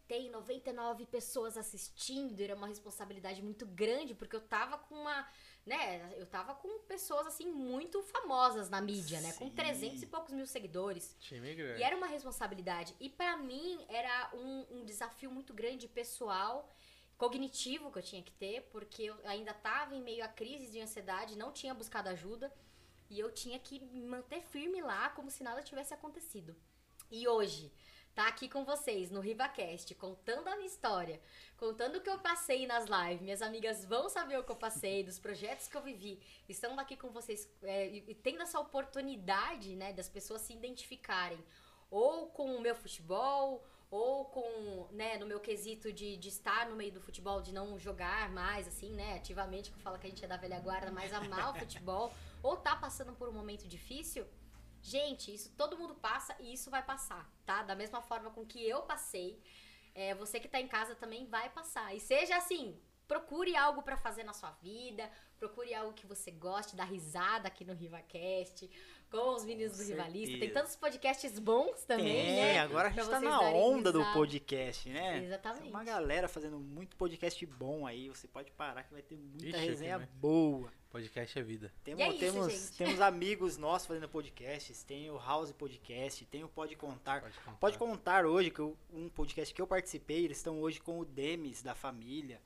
tem 0.07 0.31
99 0.31 1.05
pessoas 1.07 1.57
assistindo, 1.57 2.41
era 2.41 2.55
uma 2.55 2.69
responsabilidade 2.69 3.43
muito 3.43 3.67
grande, 3.67 4.15
porque 4.15 4.37
eu 4.37 4.41
tava 4.41 4.79
com 4.79 4.95
uma, 4.95 5.29
né, 5.67 6.15
eu 6.17 6.27
tava 6.27 6.55
com 6.55 6.79
pessoas, 6.83 7.27
assim, 7.27 7.51
muito 7.51 8.05
famosas 8.05 8.71
na 8.71 8.81
mídia, 8.81 9.21
né, 9.21 9.33
com 9.33 9.49
Sim. 9.49 9.55
300 9.57 10.03
e 10.05 10.07
poucos 10.07 10.33
mil 10.33 10.47
seguidores. 10.47 11.17
Time 11.19 11.53
grande. 11.57 11.81
E 11.81 11.83
era 11.83 11.97
uma 11.97 12.07
responsabilidade. 12.07 12.95
E 13.01 13.11
pra 13.11 13.37
mim 13.37 13.85
era 13.89 14.31
um, 14.33 14.79
um 14.79 14.85
desafio 14.85 15.33
muito 15.33 15.53
grande 15.53 15.89
pessoal, 15.89 16.73
cognitivo 17.17 17.91
que 17.91 17.99
eu 17.99 18.03
tinha 18.03 18.23
que 18.23 18.33
ter, 18.33 18.63
porque 18.71 19.05
eu 19.05 19.17
ainda 19.25 19.55
tava 19.55 19.95
em 19.95 20.03
meio 20.03 20.25
a 20.25 20.29
crise 20.29 20.71
de 20.71 20.81
ansiedade, 20.81 21.39
não 21.39 21.53
tinha 21.53 21.75
buscado 21.75 22.09
ajuda. 22.09 22.53
E 23.11 23.19
eu 23.19 23.31
tinha 23.31 23.59
que 23.59 23.81
me 23.81 24.03
manter 24.03 24.41
firme 24.43 24.81
lá, 24.81 25.11
como 25.11 25.31
se 25.31 25.43
nada 25.43 25.63
tivesse 25.63 25.93
acontecido. 25.93 26.57
E 27.11 27.29
hoje, 27.29 27.73
tá 28.15 28.27
aqui 28.27 28.49
com 28.49 28.65
vocês 28.65 29.11
no 29.11 29.21
RivaCast, 29.21 29.95
contando 29.97 30.49
a 30.49 30.57
minha 30.57 30.67
história, 30.67 31.21
contando 31.57 31.97
o 31.97 32.01
que 32.01 32.09
eu 32.09 32.19
passei 32.19 32.67
nas 32.67 32.87
lives. 32.87 33.23
Minhas 33.23 33.43
amigas 33.43 33.85
vão 33.85 34.09
saber 34.09 34.39
o 34.39 34.45
que 34.45 34.51
eu 34.51 34.57
passei, 34.57 35.05
dos 35.05 35.19
projetos 35.19 35.69
que 35.69 35.77
eu 35.77 35.83
vivi. 35.83 36.21
Estão 36.49 36.79
aqui 36.81 36.97
com 36.97 37.11
vocês 37.11 37.49
é, 37.63 37.89
e 37.89 38.15
tendo 38.15 38.43
essa 38.43 38.59
oportunidade, 38.59 39.77
né, 39.77 39.93
das 39.93 40.09
pessoas 40.09 40.41
se 40.43 40.53
identificarem 40.53 41.45
ou 41.91 42.29
com 42.29 42.57
o 42.57 42.61
meu 42.61 42.75
futebol, 42.75 43.65
ou 43.95 44.25
com, 44.25 44.89
né, 44.91 45.17
no 45.19 45.25
meu 45.25 45.39
quesito 45.39 45.93
de, 45.93 46.17
de 46.17 46.29
estar 46.29 46.69
no 46.69 46.75
meio 46.75 46.91
do 46.91 47.01
futebol, 47.01 47.41
de 47.41 47.53
não 47.53 47.79
jogar 47.79 48.29
mais, 48.31 48.67
assim, 48.67 48.93
né, 48.93 49.15
ativamente, 49.15 49.71
que 49.71 49.77
eu 49.77 49.81
falo 49.81 50.01
que 50.01 50.07
a 50.09 50.11
gente 50.11 50.25
é 50.25 50.27
da 50.27 50.37
velha 50.37 50.59
guarda, 50.59 50.91
mas 50.91 51.13
amar 51.13 51.53
o 51.53 51.55
futebol, 51.63 52.13
ou 52.43 52.57
tá 52.57 52.75
passando 52.75 53.13
por 53.13 53.29
um 53.29 53.33
momento 53.33 53.69
difícil, 53.69 54.27
gente, 54.83 55.33
isso 55.33 55.49
todo 55.57 55.79
mundo 55.79 55.95
passa 55.95 56.35
e 56.41 56.53
isso 56.53 56.73
vai 56.73 56.83
passar, 56.83 57.31
tá? 57.47 57.63
Da 57.63 57.77
mesma 57.77 58.03
forma 58.03 58.31
com 58.31 58.45
que 58.45 58.69
eu 58.69 58.83
passei, 58.83 59.41
é, 59.95 60.13
você 60.13 60.41
que 60.41 60.49
tá 60.49 60.61
em 60.61 60.67
casa 60.67 60.97
também 60.97 61.27
vai 61.27 61.49
passar. 61.51 61.95
E 61.95 62.01
seja 62.01 62.37
assim, 62.37 62.77
procure 63.07 63.55
algo 63.55 63.81
pra 63.81 63.97
fazer 63.97 64.25
na 64.25 64.33
sua 64.33 64.51
vida, 64.61 65.09
procure 65.39 65.73
algo 65.73 65.93
que 65.93 66.05
você 66.05 66.33
goste, 66.33 66.75
dar 66.75 66.85
risada 66.85 67.47
aqui 67.47 67.65
no 67.65 67.75
RivaCast, 67.75 68.69
com 69.21 69.35
os 69.37 69.45
meninos 69.45 69.77
Com 69.77 69.83
do 69.83 69.89
Rivalista. 69.89 70.39
Tem 70.39 70.51
tantos 70.51 70.77
podcasts 70.77 71.39
bons 71.39 71.85
também, 71.85 72.13
Tem, 72.27 72.37
né? 72.37 72.59
agora 72.61 72.89
a 72.89 72.91
gente 72.91 73.05
Pra 73.07 73.21
tá 73.21 73.21
na 73.21 73.41
onda 73.41 73.93
do 73.93 74.05
podcast, 74.13 74.89
né? 74.89 75.25
Exatamente. 75.25 75.63
Tem 75.63 75.71
uma 75.71 75.85
galera 75.85 76.29
fazendo 76.29 76.59
muito 76.59 76.97
podcast 76.97 77.45
bom 77.47 77.87
aí. 77.87 78.09
Você 78.09 78.27
pode 78.27 78.51
parar 78.53 78.83
que 78.83 78.93
vai 78.93 79.03
ter 79.03 79.17
muita 79.17 79.57
Ixi, 79.57 79.67
resenha 79.67 79.99
né? 79.99 80.09
boa. 80.15 80.71
Podcast 80.91 81.37
é 81.37 81.43
vida. 81.43 81.73
Temos, 81.83 82.01
E 82.01 82.03
é 82.05 82.09
isso, 82.11 82.19
temos, 82.21 82.53
gente. 82.53 82.77
temos 82.77 83.01
amigos 83.01 83.57
nossos 83.57 83.87
fazendo 83.89 84.09
podcasts. 84.09 84.85
Tem 84.85 85.11
o 85.11 85.17
House 85.19 85.51
Podcast, 85.51 86.25
tem 86.27 86.45
o 86.45 86.49
Pode 86.49 86.77
Contar. 86.77 87.21
Pode 87.23 87.39
contar. 87.41 87.57
Pode 87.59 87.79
contar 87.79 88.27
hoje, 88.27 88.51
que 88.51 88.61
eu- 88.61 88.77
um 88.93 89.09
podcast 89.09 89.53
que 89.53 89.61
eu 89.61 89.67
participei, 89.67 90.25
eles 90.25 90.37
estão 90.37 90.61
hoje 90.61 90.81
com 90.81 91.01
o 91.01 91.05
Demis 91.05 91.63
da 91.65 91.75
família, 91.75 92.41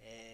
é, 0.00 0.33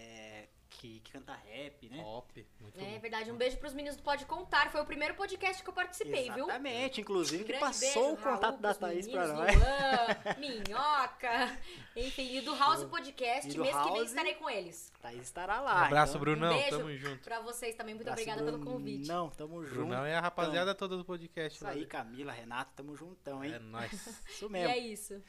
que, 0.81 0.99
que 1.01 1.11
canta 1.11 1.33
rap, 1.33 1.89
né? 1.89 2.01
Top. 2.01 2.47
Muito 2.59 2.79
É 2.79 2.83
bom. 2.93 2.99
verdade, 2.99 3.31
um 3.31 3.37
beijo 3.37 3.57
pros 3.57 3.71
meninos 3.73 3.95
do 3.97 4.01
Pode 4.03 4.25
Contar. 4.25 4.71
Foi 4.71 4.81
o 4.81 4.85
primeiro 4.85 5.13
podcast 5.13 5.61
que 5.61 5.69
eu 5.69 5.73
participei, 5.73 6.31
viu? 6.31 6.45
Exatamente, 6.45 7.01
inclusive, 7.01 7.43
que 7.43 7.49
Grande 7.49 7.63
passou 7.65 8.03
beijo, 8.07 8.13
o 8.13 8.17
contato 8.17 8.41
Raul, 8.43 8.57
da 8.57 8.73
Thaís 8.73 9.07
pra 9.07 9.27
nós. 9.27 9.55
Luan, 9.55 10.35
Minhoca, 10.39 11.57
enfim, 11.95 12.37
e 12.37 12.41
do 12.41 12.55
House 12.55 12.83
Podcast. 12.89 13.49
E 13.49 13.53
do 13.53 13.61
mês 13.61 13.75
que 13.75 13.83
vem 13.83 13.93
House. 13.97 14.09
estarei 14.09 14.33
com 14.35 14.49
eles. 14.49 14.91
Thaís 15.01 15.21
estará 15.21 15.61
Um 15.61 15.65
lá. 15.65 15.85
abraço, 15.85 16.11
então, 16.13 16.21
Brunão. 16.21 16.51
Um 16.51 16.57
beijo. 16.57 16.77
Tamo 16.77 16.97
junto. 16.97 17.23
Pra 17.23 17.39
vocês 17.41 17.75
também, 17.75 17.93
muito 17.93 18.07
abraço, 18.07 18.21
obrigada 18.29 18.51
pelo 18.51 18.63
convite. 18.65 19.07
Não, 19.07 19.29
tamo 19.29 19.63
junto. 19.63 19.75
Brunão 19.75 20.07
e 20.07 20.13
a 20.13 20.19
rapaziada 20.19 20.73
toda 20.73 20.97
do 20.97 21.05
podcast. 21.05 21.57
Isso 21.57 21.67
aí, 21.67 21.85
Camila, 21.85 22.31
Renato, 22.31 22.71
tamo 22.75 22.95
juntão, 22.95 23.43
hein? 23.43 23.53
É 23.53 23.59
nóis. 23.59 23.91
Isso 24.29 24.45
E 24.45 24.49
mesmo. 24.49 24.69
é 24.71 24.77
isso. 24.77 25.21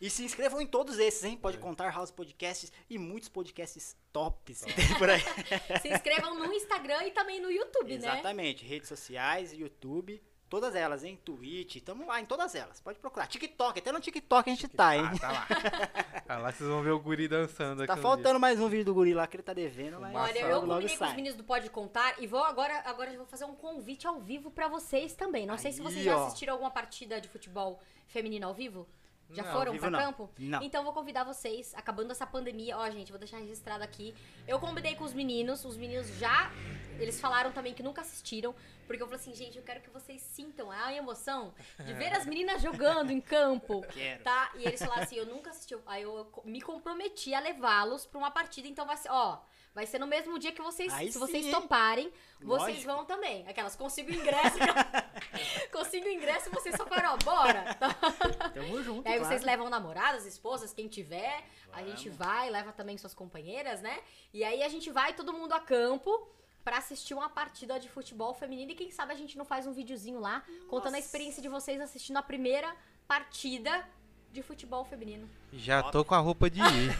E 0.00 0.08
se 0.08 0.24
inscrevam 0.24 0.60
em 0.62 0.66
todos 0.66 0.98
esses, 0.98 1.22
hein? 1.24 1.36
Pode 1.36 1.58
É. 1.58 1.60
contar 1.60 1.90
House 1.92 2.10
Podcasts 2.10 2.72
e 2.88 2.98
muitos 2.98 3.28
podcasts 3.28 3.94
tops 4.12 4.64
que 4.64 4.72
tem 4.72 4.98
por 4.98 5.10
aí. 5.10 5.20
Se 5.82 5.88
inscrevam 5.92 6.34
no 6.34 6.50
Instagram 6.52 7.04
e 7.04 7.10
também 7.10 7.40
no 7.40 7.50
YouTube, 7.50 7.98
né? 7.98 8.08
Exatamente. 8.08 8.64
Redes 8.64 8.88
sociais, 8.88 9.52
YouTube, 9.52 10.22
todas 10.48 10.74
elas, 10.74 11.04
hein? 11.04 11.20
Twitch, 11.22 11.82
tamo 11.82 12.06
lá 12.06 12.18
em 12.18 12.24
todas 12.24 12.54
elas. 12.54 12.80
Pode 12.80 12.98
procurar. 12.98 13.26
TikTok, 13.26 13.78
até 13.78 13.92
no 13.92 14.00
TikTok 14.00 14.48
a 14.48 14.54
gente 14.54 14.68
tá, 14.68 14.96
hein? 14.96 15.02
Ah, 15.04 15.18
tá 15.18 15.32
lá. 15.32 15.46
tá 16.26 16.38
lá 16.38 16.50
vocês 16.50 16.68
vão 16.68 16.82
ver 16.82 16.92
o 16.92 16.98
guri 16.98 17.28
dançando 17.28 17.82
aqui. 17.82 17.92
Tá 17.92 17.98
um 17.98 18.02
faltando 18.02 18.40
mais 18.40 18.58
um 18.58 18.68
vídeo 18.70 18.86
do 18.86 18.94
guri 18.94 19.12
lá 19.12 19.26
que 19.26 19.36
ele 19.36 19.42
tá 19.42 19.52
devendo, 19.52 20.00
mas 20.00 20.14
Olha, 20.14 20.38
eu 20.40 20.60
combinei 20.62 20.96
com 20.96 21.04
os 21.04 21.10
meninos 21.14 21.36
do 21.36 21.44
Pode 21.44 21.68
Contar 21.68 22.14
e 22.18 22.26
vou 22.26 22.42
agora, 22.42 22.80
agora 22.86 23.10
eu 23.12 23.18
vou 23.18 23.26
fazer 23.26 23.44
um 23.44 23.54
convite 23.54 24.06
ao 24.06 24.18
vivo 24.18 24.50
pra 24.50 24.66
vocês 24.66 25.12
também. 25.12 25.44
Não 25.44 25.58
sei 25.58 25.72
se 25.72 25.80
Aí, 25.80 25.84
vocês 25.84 26.02
já 26.02 26.16
ó. 26.16 26.24
assistiram 26.24 26.54
alguma 26.54 26.70
partida 26.70 27.20
de 27.20 27.28
futebol 27.28 27.78
feminino 28.08 28.46
ao 28.46 28.54
vivo. 28.54 28.88
Já 29.32 29.44
Não, 29.44 29.52
foram 29.52 29.72
não. 29.74 29.98
campo? 29.98 30.30
Não. 30.38 30.62
Então 30.62 30.82
vou 30.82 30.92
convidar 30.92 31.24
vocês, 31.24 31.72
acabando 31.74 32.10
essa 32.10 32.26
pandemia. 32.26 32.76
Ó, 32.76 32.90
gente, 32.90 33.12
vou 33.12 33.18
deixar 33.18 33.38
registrado 33.38 33.84
aqui. 33.84 34.14
Eu 34.46 34.58
combinei 34.58 34.94
com 34.96 35.04
os 35.04 35.12
meninos, 35.12 35.64
os 35.64 35.76
meninos 35.76 36.08
já. 36.18 36.50
Eles 36.98 37.20
falaram 37.20 37.50
também 37.52 37.72
que 37.72 37.82
nunca 37.82 38.02
assistiram, 38.02 38.54
porque 38.86 39.02
eu 39.02 39.06
falei 39.06 39.20
assim, 39.20 39.34
gente, 39.34 39.56
eu 39.56 39.64
quero 39.64 39.80
que 39.80 39.88
vocês 39.88 40.20
sintam 40.20 40.70
a 40.70 40.92
emoção 40.92 41.54
de 41.84 41.92
ver 41.94 42.12
as 42.12 42.26
meninas 42.26 42.60
jogando 42.60 43.10
em 43.10 43.20
campo. 43.20 43.80
Quero. 43.92 44.22
Tá? 44.22 44.50
E 44.56 44.64
eles 44.66 44.80
falaram 44.80 45.02
assim, 45.04 45.16
eu 45.16 45.26
nunca 45.26 45.50
assisti. 45.50 45.74
Aí 45.86 46.02
eu 46.02 46.30
me 46.44 46.60
comprometi 46.60 47.32
a 47.32 47.40
levá-los 47.40 48.04
pra 48.04 48.18
uma 48.18 48.30
partida, 48.30 48.68
então 48.68 48.84
vai 48.84 48.96
ser, 48.96 49.10
ó, 49.10 49.40
vai 49.74 49.86
ser 49.86 49.98
no 49.98 50.06
mesmo 50.06 50.38
dia 50.38 50.52
que 50.52 50.62
vocês, 50.62 50.92
Aí 50.92 51.06
se 51.06 51.12
sim, 51.14 51.18
vocês 51.18 51.50
toparem, 51.50 52.12
vocês 52.40 52.84
Lógico. 52.84 52.92
vão 52.92 53.04
também. 53.04 53.46
Aquelas, 53.48 53.76
consigo 53.76 54.10
o 54.10 54.14
ingresso. 54.14 54.58
consigo 55.72 56.08
ingresso 56.08 56.48
e 56.48 56.52
vocês 56.52 56.74
só 56.76 56.86
falam, 56.86 57.14
ó, 57.14 57.24
bora. 57.24 57.76
Tamo 58.54 58.82
junto, 58.82 59.06
aí 59.06 59.16
claro. 59.16 59.24
vocês 59.24 59.42
levam 59.42 59.68
namoradas, 59.68 60.26
esposas, 60.26 60.72
quem 60.72 60.88
tiver. 60.88 61.44
A 61.72 61.82
gente 61.82 62.08
vai, 62.08 62.50
leva 62.50 62.72
também 62.72 62.98
suas 62.98 63.14
companheiras, 63.14 63.80
né? 63.80 64.00
E 64.32 64.42
aí 64.42 64.62
a 64.62 64.68
gente 64.68 64.90
vai 64.90 65.12
todo 65.12 65.32
mundo 65.32 65.52
a 65.52 65.60
campo 65.60 66.28
pra 66.64 66.78
assistir 66.78 67.14
uma 67.14 67.28
partida 67.28 67.78
de 67.78 67.88
futebol 67.88 68.34
feminino. 68.34 68.72
E 68.72 68.74
quem 68.74 68.90
sabe 68.90 69.12
a 69.12 69.16
gente 69.16 69.38
não 69.38 69.44
faz 69.44 69.66
um 69.66 69.72
videozinho 69.72 70.20
lá 70.20 70.44
contando 70.68 70.94
a 70.94 70.98
experiência 70.98 71.40
de 71.40 71.48
vocês 71.48 71.80
assistindo 71.80 72.16
a 72.16 72.22
primeira 72.22 72.74
partida 73.06 73.86
de 74.32 74.42
futebol 74.42 74.84
feminino. 74.84 75.28
Já 75.52 75.82
tô 75.82 76.04
com 76.04 76.14
a 76.14 76.18
roupa 76.18 76.48
de 76.48 76.60
ir. 76.60 76.98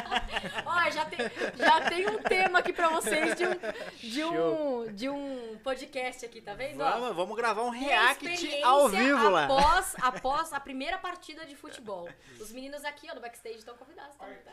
Ó, 0.64 0.90
já 0.90 1.04
tem, 1.04 1.18
já 1.56 1.80
tem 1.88 2.08
um 2.08 2.22
tema 2.22 2.60
aqui 2.60 2.72
pra 2.72 2.88
vocês 2.88 3.36
de 3.36 3.46
um, 3.46 3.58
de 3.98 4.24
um, 4.24 4.92
de 4.92 5.08
um 5.10 5.58
podcast 5.62 6.24
aqui, 6.24 6.40
tá 6.40 6.54
vendo? 6.54 6.80
ó? 6.80 6.90
Vamos, 6.90 7.16
vamos 7.16 7.36
gravar 7.36 7.62
um 7.62 7.70
react 7.70 8.62
ao 8.62 8.88
vivo 8.88 9.28
lá. 9.28 9.44
após, 9.44 9.94
após 10.00 10.52
a 10.52 10.60
primeira 10.60 10.96
partida 10.98 11.44
de 11.44 11.54
futebol. 11.54 12.08
Os 12.40 12.50
meninos 12.50 12.84
aqui, 12.84 13.08
ó, 13.10 13.14
no 13.14 13.20
backstage 13.20 13.58
estão 13.58 13.76
convidados 13.76 14.16
também, 14.16 14.38
tá? 14.38 14.52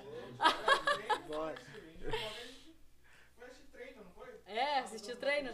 Bora. 1.27 1.55
É, 4.47 4.79
assistiu 4.79 5.15
o 5.15 5.17
treino? 5.17 5.51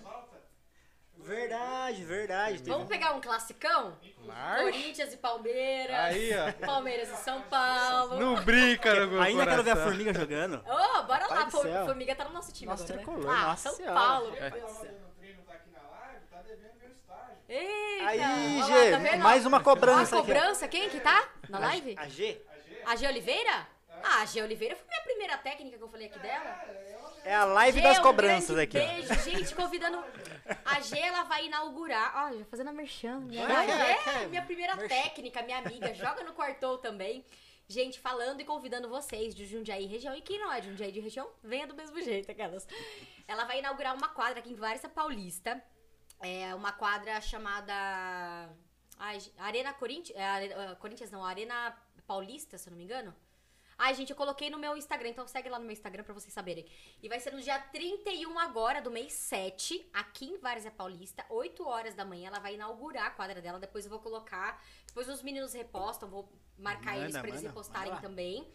Verdade, 1.24 2.04
verdade. 2.04 2.58
teve 2.60 2.70
Vamos 2.72 2.88
pegar 2.88 3.14
um 3.14 3.22
classicão? 3.22 3.98
Marcha. 4.26 4.64
Corinthians 4.64 5.14
e 5.14 5.18
Palmeiras. 5.18 5.96
Aí, 5.96 6.32
ó. 6.38 6.66
Palmeiras 6.66 7.10
e 7.12 7.16
São 7.24 7.42
Paulo. 7.44 8.20
Não 8.20 8.36
brinca 8.44 8.94
no 8.94 9.08
meu 9.12 9.22
Ainda 9.22 9.46
quero 9.46 9.64
ver 9.64 9.72
a 9.72 9.74
coração. 9.76 9.92
formiga 9.92 10.14
jogando. 10.14 10.56
Ô, 10.66 11.04
bora 11.04 11.28
Pai 11.28 11.38
lá, 11.40 11.50
céu. 11.50 11.86
Formiga 11.86 12.16
tá 12.16 12.26
no 12.26 12.32
nosso 12.34 12.52
time 12.52 12.70
Nosso 12.70 12.84
agora, 12.84 12.98
né? 13.00 13.04
tricolor, 13.06 13.36
Ah, 13.36 13.42
nossa 13.48 13.70
São 13.70 13.78
senhora. 13.78 13.96
Paulo. 13.96 14.36
É. 14.36 14.54
Eita, 17.50 18.08
Aí, 18.08 18.64
G, 18.64 18.92
tá 19.12 19.18
mais 19.18 19.46
uma 19.46 19.58
Ó, 19.58 19.60
a 19.60 19.64
cobrança 19.64 20.18
aqui. 20.18 20.28
cobrança, 20.34 20.68
quem 20.68 20.90
que 20.90 21.00
tá 21.00 21.30
na 21.50 21.60
live? 21.60 21.96
A 21.98 22.08
G 22.08 22.42
A 22.86 22.96
G 22.96 23.08
Oliveira? 23.08 23.68
Ah, 24.04 24.22
a 24.22 24.26
G 24.26 24.42
Oliveira 24.42 24.76
foi 24.76 24.86
a 24.86 24.90
minha 24.90 25.02
primeira 25.04 25.38
técnica 25.38 25.78
que 25.78 25.84
eu 25.84 25.88
falei 25.88 26.08
aqui 26.08 26.20
dela. 26.20 26.50
é 26.68 26.98
a 27.32 27.46
live 27.46 27.80
G, 27.80 27.84
das 27.84 28.00
um 28.00 28.02
cobranças 28.02 28.56
grande 28.56 28.78
aqui. 28.78 28.80
Beijo, 28.80 29.14
gente, 29.24 29.56
convidando. 29.56 30.04
A 30.66 30.80
G, 30.82 30.98
ela 31.00 31.24
vai 31.24 31.46
inaugurar. 31.46 32.14
Ó, 32.16 32.38
já 32.38 32.46
fazendo 32.46 32.70
a 32.70 32.74
merchan. 32.74 33.20
Né? 33.20 33.46
Vai. 33.46 33.70
é 33.70 34.28
minha 34.28 34.42
primeira 34.42 34.76
Merchan. 34.76 34.96
técnica, 34.96 35.42
minha 35.44 35.60
amiga. 35.60 35.94
Joga 35.94 36.24
no 36.24 36.34
quartou 36.34 36.78
também. 36.78 37.24
Gente, 37.68 38.00
falando 38.00 38.42
e 38.42 38.46
convidando 38.46 38.90
vocês 38.90 39.34
de 39.34 39.46
Jundiaí 39.46 39.86
região. 39.86 40.14
E 40.16 40.22
quem 40.22 40.38
não 40.38 40.52
é 40.52 40.60
de 40.60 40.70
Jundiaí 40.70 40.92
de 40.92 41.00
região, 41.00 41.30
venha 41.42 41.66
do 41.66 41.74
mesmo 41.74 42.02
jeito, 42.02 42.30
aquelas. 42.30 42.68
Ela 43.28 43.46
vai 43.46 43.60
inaugurar 43.60 43.96
uma 43.96 44.10
quadra 44.10 44.40
aqui 44.40 44.52
em 44.52 44.56
Várzea 44.56 44.90
Paulista. 44.90 45.64
É 46.22 46.54
uma 46.56 46.72
quadra 46.72 47.20
chamada. 47.22 47.74
Ai, 49.00 49.18
Arena 49.38 49.74
Corinthians. 49.74 50.18
É, 50.18 50.76
Corinthians 50.76 51.10
não, 51.10 51.24
Arena 51.24 51.76
Paulista, 52.06 52.58
se 52.58 52.68
eu 52.68 52.72
não 52.72 52.78
me 52.78 52.84
engano. 52.84 53.16
Ai, 53.78 53.94
gente, 53.96 54.12
eu 54.12 54.16
coloquei 54.16 54.50
no 54.50 54.58
meu 54.58 54.76
Instagram, 54.78 55.10
então 55.10 55.28
segue 55.28 55.50
lá 55.50 55.58
no 55.58 55.66
meu 55.66 55.74
Instagram 55.74 56.04
pra 56.04 56.14
vocês 56.14 56.34
saberem. 56.34 56.66
E 57.02 57.10
vai 57.10 57.20
ser 57.20 57.32
no 57.34 57.42
dia 57.42 57.60
31 57.60 58.38
agora 58.40 58.82
do 58.82 58.92
mês 58.92 59.14
7, 59.14 59.90
aqui 59.94 60.26
em 60.26 60.38
Várzea 60.38 60.72
Paulista, 60.72 61.26
8 61.30 61.68
horas 61.68 61.96
da 61.96 62.06
manhã. 62.06 62.28
Ela 62.28 62.40
vai 62.40 62.56
inaugurar 62.56 63.08
a 63.08 63.12
quadra 63.12 63.42
dela. 63.42 63.60
Depois 63.60 63.86
eu 63.86 63.92
vou 63.92 64.00
colocar. 64.00 64.64
Depois 64.88 65.10
os 65.10 65.22
meninos 65.22 65.54
repostam, 65.54 66.10
vou 66.10 66.32
marcar 66.58 66.94
Manda, 66.94 67.04
eles 67.06 67.18
pra 67.18 67.28
eles 67.28 67.42
manda, 67.42 67.50
repostarem 67.50 67.92
manda 67.92 67.96
lá. 67.96 68.02
também. 68.02 68.48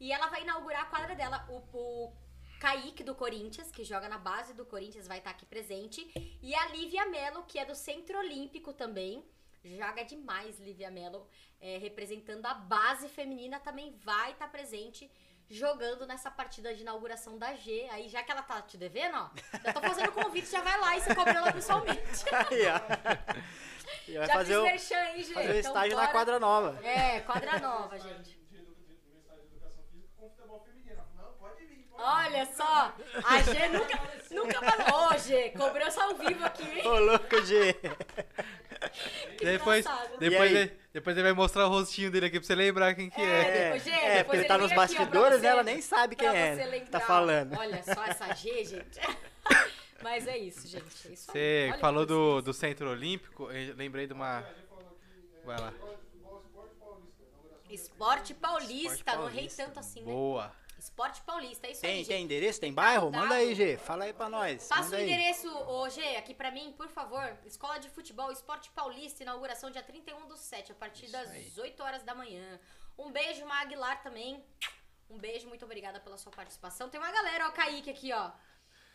E 0.00 0.10
ela 0.12 0.26
vai 0.28 0.42
inaugurar 0.42 0.82
a 0.82 0.86
quadra 0.86 1.14
dela. 1.14 1.46
O, 1.48 1.62
o 1.76 2.12
Kaique 2.60 3.04
do 3.04 3.14
Corinthians, 3.14 3.70
que 3.70 3.84
joga 3.84 4.08
na 4.08 4.18
base 4.18 4.54
do 4.54 4.64
Corinthians, 4.64 5.06
vai 5.06 5.18
estar 5.18 5.30
aqui 5.30 5.44
presente. 5.44 6.10
E 6.40 6.54
a 6.54 6.68
Lívia 6.68 7.06
Mello, 7.06 7.44
que 7.44 7.58
é 7.58 7.64
do 7.64 7.74
Centro 7.74 8.18
Olímpico 8.18 8.72
também. 8.72 9.24
Joga 9.64 10.04
demais, 10.04 10.58
Lívia 10.58 10.90
Mello. 10.90 11.26
é, 11.60 11.78
representando 11.78 12.44
a 12.46 12.54
base 12.54 13.08
feminina, 13.08 13.60
também 13.60 13.96
vai 14.04 14.32
estar 14.32 14.48
presente 14.48 15.10
jogando 15.48 16.06
nessa 16.06 16.30
partida 16.30 16.74
de 16.74 16.80
inauguração 16.82 17.38
da 17.38 17.54
G. 17.54 17.86
Aí, 17.90 18.08
já 18.08 18.22
que 18.22 18.32
ela 18.32 18.42
tá 18.42 18.60
te 18.62 18.76
devendo, 18.76 19.16
ó, 19.16 19.30
já 19.62 19.72
tô 19.72 19.80
fazendo 19.80 20.10
convite, 20.12 20.50
já 20.50 20.60
vai 20.62 20.78
lá 20.80 20.96
e 20.96 21.00
você 21.00 21.14
cobra 21.14 21.34
ela 21.34 21.52
pessoalmente. 21.52 22.00
Aí, 22.50 22.62
ó. 22.66 23.42
Já 24.06 24.26
fazer 24.26 24.54
fiz 24.54 24.56
o, 24.58 24.62
merchan, 24.62 25.04
hein, 25.10 25.22
gente? 25.22 25.34
fazer 25.34 25.48
o 25.48 25.58
Então 25.58 25.70
estágio 25.72 25.96
na 25.96 26.02
bora. 26.02 26.12
quadra 26.12 26.40
nova. 26.40 26.86
É, 26.86 27.20
quadra 27.20 27.58
nova, 27.60 27.98
gente. 27.98 28.36
De, 28.48 28.56
edu- 28.58 28.74
de, 28.86 28.94
de 28.96 29.08
mensagem 29.10 29.46
de 29.48 29.54
educação 29.56 29.84
física 29.92 30.12
com 30.16 30.30
futebol 30.30 30.60
feminino. 30.64 31.02
Não, 31.16 31.32
pode 31.34 31.64
vir, 31.66 31.84
pode 31.84 31.91
Olha 32.04 32.46
só, 32.46 32.92
a 33.24 33.40
G 33.42 33.68
nunca, 33.68 34.00
nunca 34.30 34.72
falou. 34.72 35.10
Ô, 35.14 35.18
G, 35.18 35.50
cobrança 35.50 36.02
ao 36.02 36.14
vivo 36.16 36.44
aqui, 36.44 36.62
hein? 36.80 36.86
Ô, 36.86 36.98
louco, 36.98 37.40
G. 37.44 37.76
Depois, 39.40 39.86
Engraçado. 39.86 40.18
depois, 40.18 40.50
E 40.50 40.56
aí? 40.56 40.62
ele, 40.62 40.76
depois 40.92 41.16
ele 41.16 41.22
vai 41.22 41.32
mostrar 41.32 41.66
o 41.66 41.68
rostinho 41.68 42.10
dele 42.10 42.26
aqui 42.26 42.40
pra 42.40 42.46
você 42.46 42.54
lembrar 42.54 42.94
quem 42.94 43.08
que 43.08 43.20
é. 43.20 43.24
É, 43.24 43.64
depois, 43.64 43.84
G, 43.84 43.90
é, 43.90 43.94
depois 43.94 44.24
porque 44.24 44.36
ele 44.36 44.40
ele 44.42 44.48
tá 44.48 44.58
nos 44.58 44.70
vem 44.70 44.78
aqui, 44.78 44.92
ó, 44.94 44.96
pra 44.96 45.04
bastidores, 45.04 45.36
você- 45.36 45.42
né? 45.42 45.48
Ela 45.48 45.62
nem 45.62 45.80
sabe 45.80 46.16
quem 46.16 46.28
pra 46.28 46.38
é. 46.38 46.56
que 46.56 46.64
lembrar. 46.64 46.90
Tá 46.90 47.00
falando. 47.00 47.56
Olha 47.58 47.82
só 47.82 48.04
essa 48.04 48.34
G, 48.34 48.64
gente. 48.64 49.00
Mas 50.02 50.26
é 50.26 50.36
isso, 50.36 50.66
gente. 50.66 51.08
É 51.08 51.12
isso 51.12 51.30
aí. 51.30 51.34
Você 51.36 51.68
Olha 51.70 51.78
falou 51.80 52.02
que 52.02 52.08
do, 52.12 52.42
do 52.42 52.52
Centro 52.52 52.90
Olímpico, 52.90 53.48
eu 53.52 53.74
lembrei 53.76 54.08
de 54.08 54.12
uma. 54.12 54.42
Que 54.42 55.46
Vai 55.46 55.60
lá. 55.60 55.72
esporte 57.70 58.34
paulista. 58.34 59.12
Não 59.16 59.22
errei 59.28 59.34
Paulista. 59.34 59.64
tanto 59.64 59.78
assim, 59.80 60.00
né? 60.00 60.06
Boa. 60.12 60.52
Esporte 60.82 61.22
Paulista, 61.22 61.68
é 61.68 61.70
isso 61.70 61.86
aí, 61.86 61.90
Tem, 61.92 61.98
gente. 61.98 62.08
tem 62.08 62.24
endereço? 62.24 62.60
Tem 62.60 62.72
bairro? 62.72 63.12
Tá, 63.12 63.18
Manda 63.20 63.36
aí, 63.36 63.50
tá. 63.50 63.54
G. 63.54 63.76
Fala 63.76 64.04
aí 64.04 64.12
pra 64.12 64.28
nós. 64.28 64.66
Passa 64.66 64.90
o 64.90 64.98
aí. 64.98 65.04
endereço, 65.04 65.48
ô 65.48 65.88
G, 65.88 66.16
aqui 66.16 66.34
pra 66.34 66.50
mim, 66.50 66.74
por 66.76 66.88
favor. 66.88 67.38
Escola 67.46 67.78
de 67.78 67.88
Futebol 67.88 68.32
Esporte 68.32 68.68
Paulista, 68.72 69.22
inauguração 69.22 69.70
dia 69.70 69.82
31 69.82 70.26
do 70.26 70.36
7, 70.36 70.72
a 70.72 70.74
partir 70.74 71.04
Isso 71.04 71.12
das 71.12 71.30
aí. 71.30 71.52
8 71.56 71.80
horas 71.84 72.02
da 72.02 72.16
manhã. 72.16 72.58
Um 72.98 73.12
beijo, 73.12 73.46
Ma 73.46 73.60
Aguilar 73.60 74.02
também. 74.02 74.44
Um 75.08 75.18
beijo, 75.18 75.46
muito 75.48 75.64
obrigada 75.64 76.00
pela 76.00 76.18
sua 76.18 76.32
participação. 76.32 76.88
Tem 76.88 76.98
uma 77.00 77.12
galera, 77.12 77.46
ó, 77.46 77.50
o 77.50 77.52
Kaique 77.52 77.88
aqui, 77.90 78.12
ó. 78.12 78.32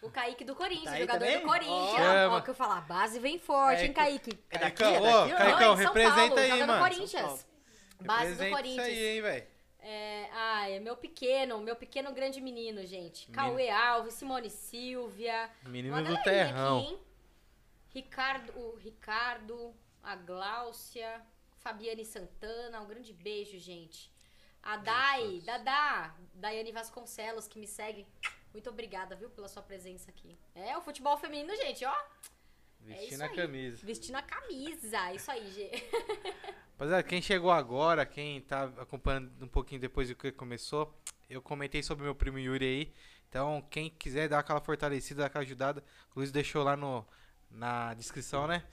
O 0.01 0.11
Kaique 0.11 0.43
do 0.43 0.55
Corinthians, 0.55 0.85
Tá 0.89 0.91
aí 0.91 0.99
jogador 1.01 1.19
também? 1.25 1.39
do 1.39 1.47
Corinthians. 1.47 1.71
Ó. 1.71 1.93
Ó, 1.93 1.95
Chama. 1.97 2.37
o 2.37 2.43
que 2.43 2.49
eu 2.49 2.55
falar, 2.55 2.77
a 2.79 2.81
base 2.81 3.17
vem 3.19 3.39
forte, 3.39 3.81
É, 3.81 3.85
hein, 3.85 3.93
Kaique? 3.93 4.37
É 4.49 4.57
daqui? 4.59 4.83
Caicão, 4.83 5.05
É 5.07 5.11
daqui? 5.29 5.35
Caicão, 5.37 5.59
Não, 5.59 5.73
em 5.73 5.77
São 5.77 5.85
representa 5.93 6.27
Paulo, 6.35 6.39
aí, 6.39 6.65
mano. 6.65 6.83
Corinthians. 6.83 7.47
Base 8.01 8.35
do 8.35 8.49
Corinthians. 8.51 8.87
Isso 8.87 8.97
aí, 8.99 9.05
hein, 9.15 9.21
velho. 9.21 9.56
É, 9.89 10.29
ah, 10.33 10.69
é 10.69 10.81
meu 10.81 10.97
pequeno, 10.97 11.59
meu 11.59 11.73
pequeno 11.77 12.11
grande 12.11 12.41
menino, 12.41 12.85
gente. 12.85 13.31
Menino. 13.31 13.33
Cauê 13.33 13.69
Alves, 13.69 14.15
Simone 14.15 14.49
Silvia. 14.49 15.49
Menino 15.63 16.03
do 16.03 16.21
terrão. 16.23 16.79
Aqui? 16.79 16.97
Ricardo, 17.93 18.51
o 18.59 18.75
Ricardo, 18.75 19.73
a 20.03 20.13
Gláucia, 20.17 21.21
Fabiane 21.59 22.03
Santana, 22.03 22.81
um 22.81 22.85
grande 22.85 23.13
beijo, 23.13 23.57
gente. 23.59 24.11
A 24.61 24.75
Dai, 24.75 25.41
Dadá, 25.45 26.13
Daiane 26.33 26.73
Vasconcelos, 26.73 27.47
que 27.47 27.57
me 27.57 27.65
segue. 27.65 28.05
Muito 28.51 28.69
obrigada, 28.69 29.15
viu, 29.15 29.29
pela 29.29 29.47
sua 29.47 29.63
presença 29.63 30.11
aqui. 30.11 30.37
É, 30.53 30.77
o 30.77 30.81
futebol 30.81 31.17
feminino, 31.17 31.55
gente, 31.55 31.85
ó. 31.85 31.95
Vestindo 32.87 33.13
isso 33.13 33.23
a 33.23 33.29
camisa. 33.29 33.85
Vestindo 33.85 34.15
a 34.15 34.21
camisa. 34.21 35.13
Isso 35.13 35.29
aí, 35.29 35.51
G. 35.51 35.71
Rapaziada, 36.71 37.03
quem 37.03 37.21
chegou 37.21 37.51
agora, 37.51 38.05
quem 38.05 38.39
tá 38.41 38.63
acompanhando 38.77 39.31
um 39.43 39.47
pouquinho 39.47 39.81
depois 39.81 40.07
do 40.07 40.15
que 40.15 40.31
começou, 40.31 40.95
eu 41.29 41.41
comentei 41.41 41.83
sobre 41.83 42.05
meu 42.05 42.15
primo 42.15 42.39
Yuri 42.39 42.65
aí. 42.65 42.93
Então, 43.27 43.61
quem 43.69 43.89
quiser 43.89 44.29
dar 44.29 44.39
aquela 44.39 44.61
fortalecida, 44.61 45.21
dar 45.21 45.25
aquela 45.25 45.43
ajudada, 45.43 45.83
o 46.15 46.19
Luiz 46.19 46.31
deixou 46.31 46.63
lá 46.63 46.77
no, 46.77 47.05
na 47.51 47.93
descrição, 47.93 48.47
né? 48.47 48.63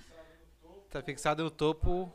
Tá 0.91 1.03
fixado 1.03 1.43
no 1.43 1.51
topo. 1.51 2.13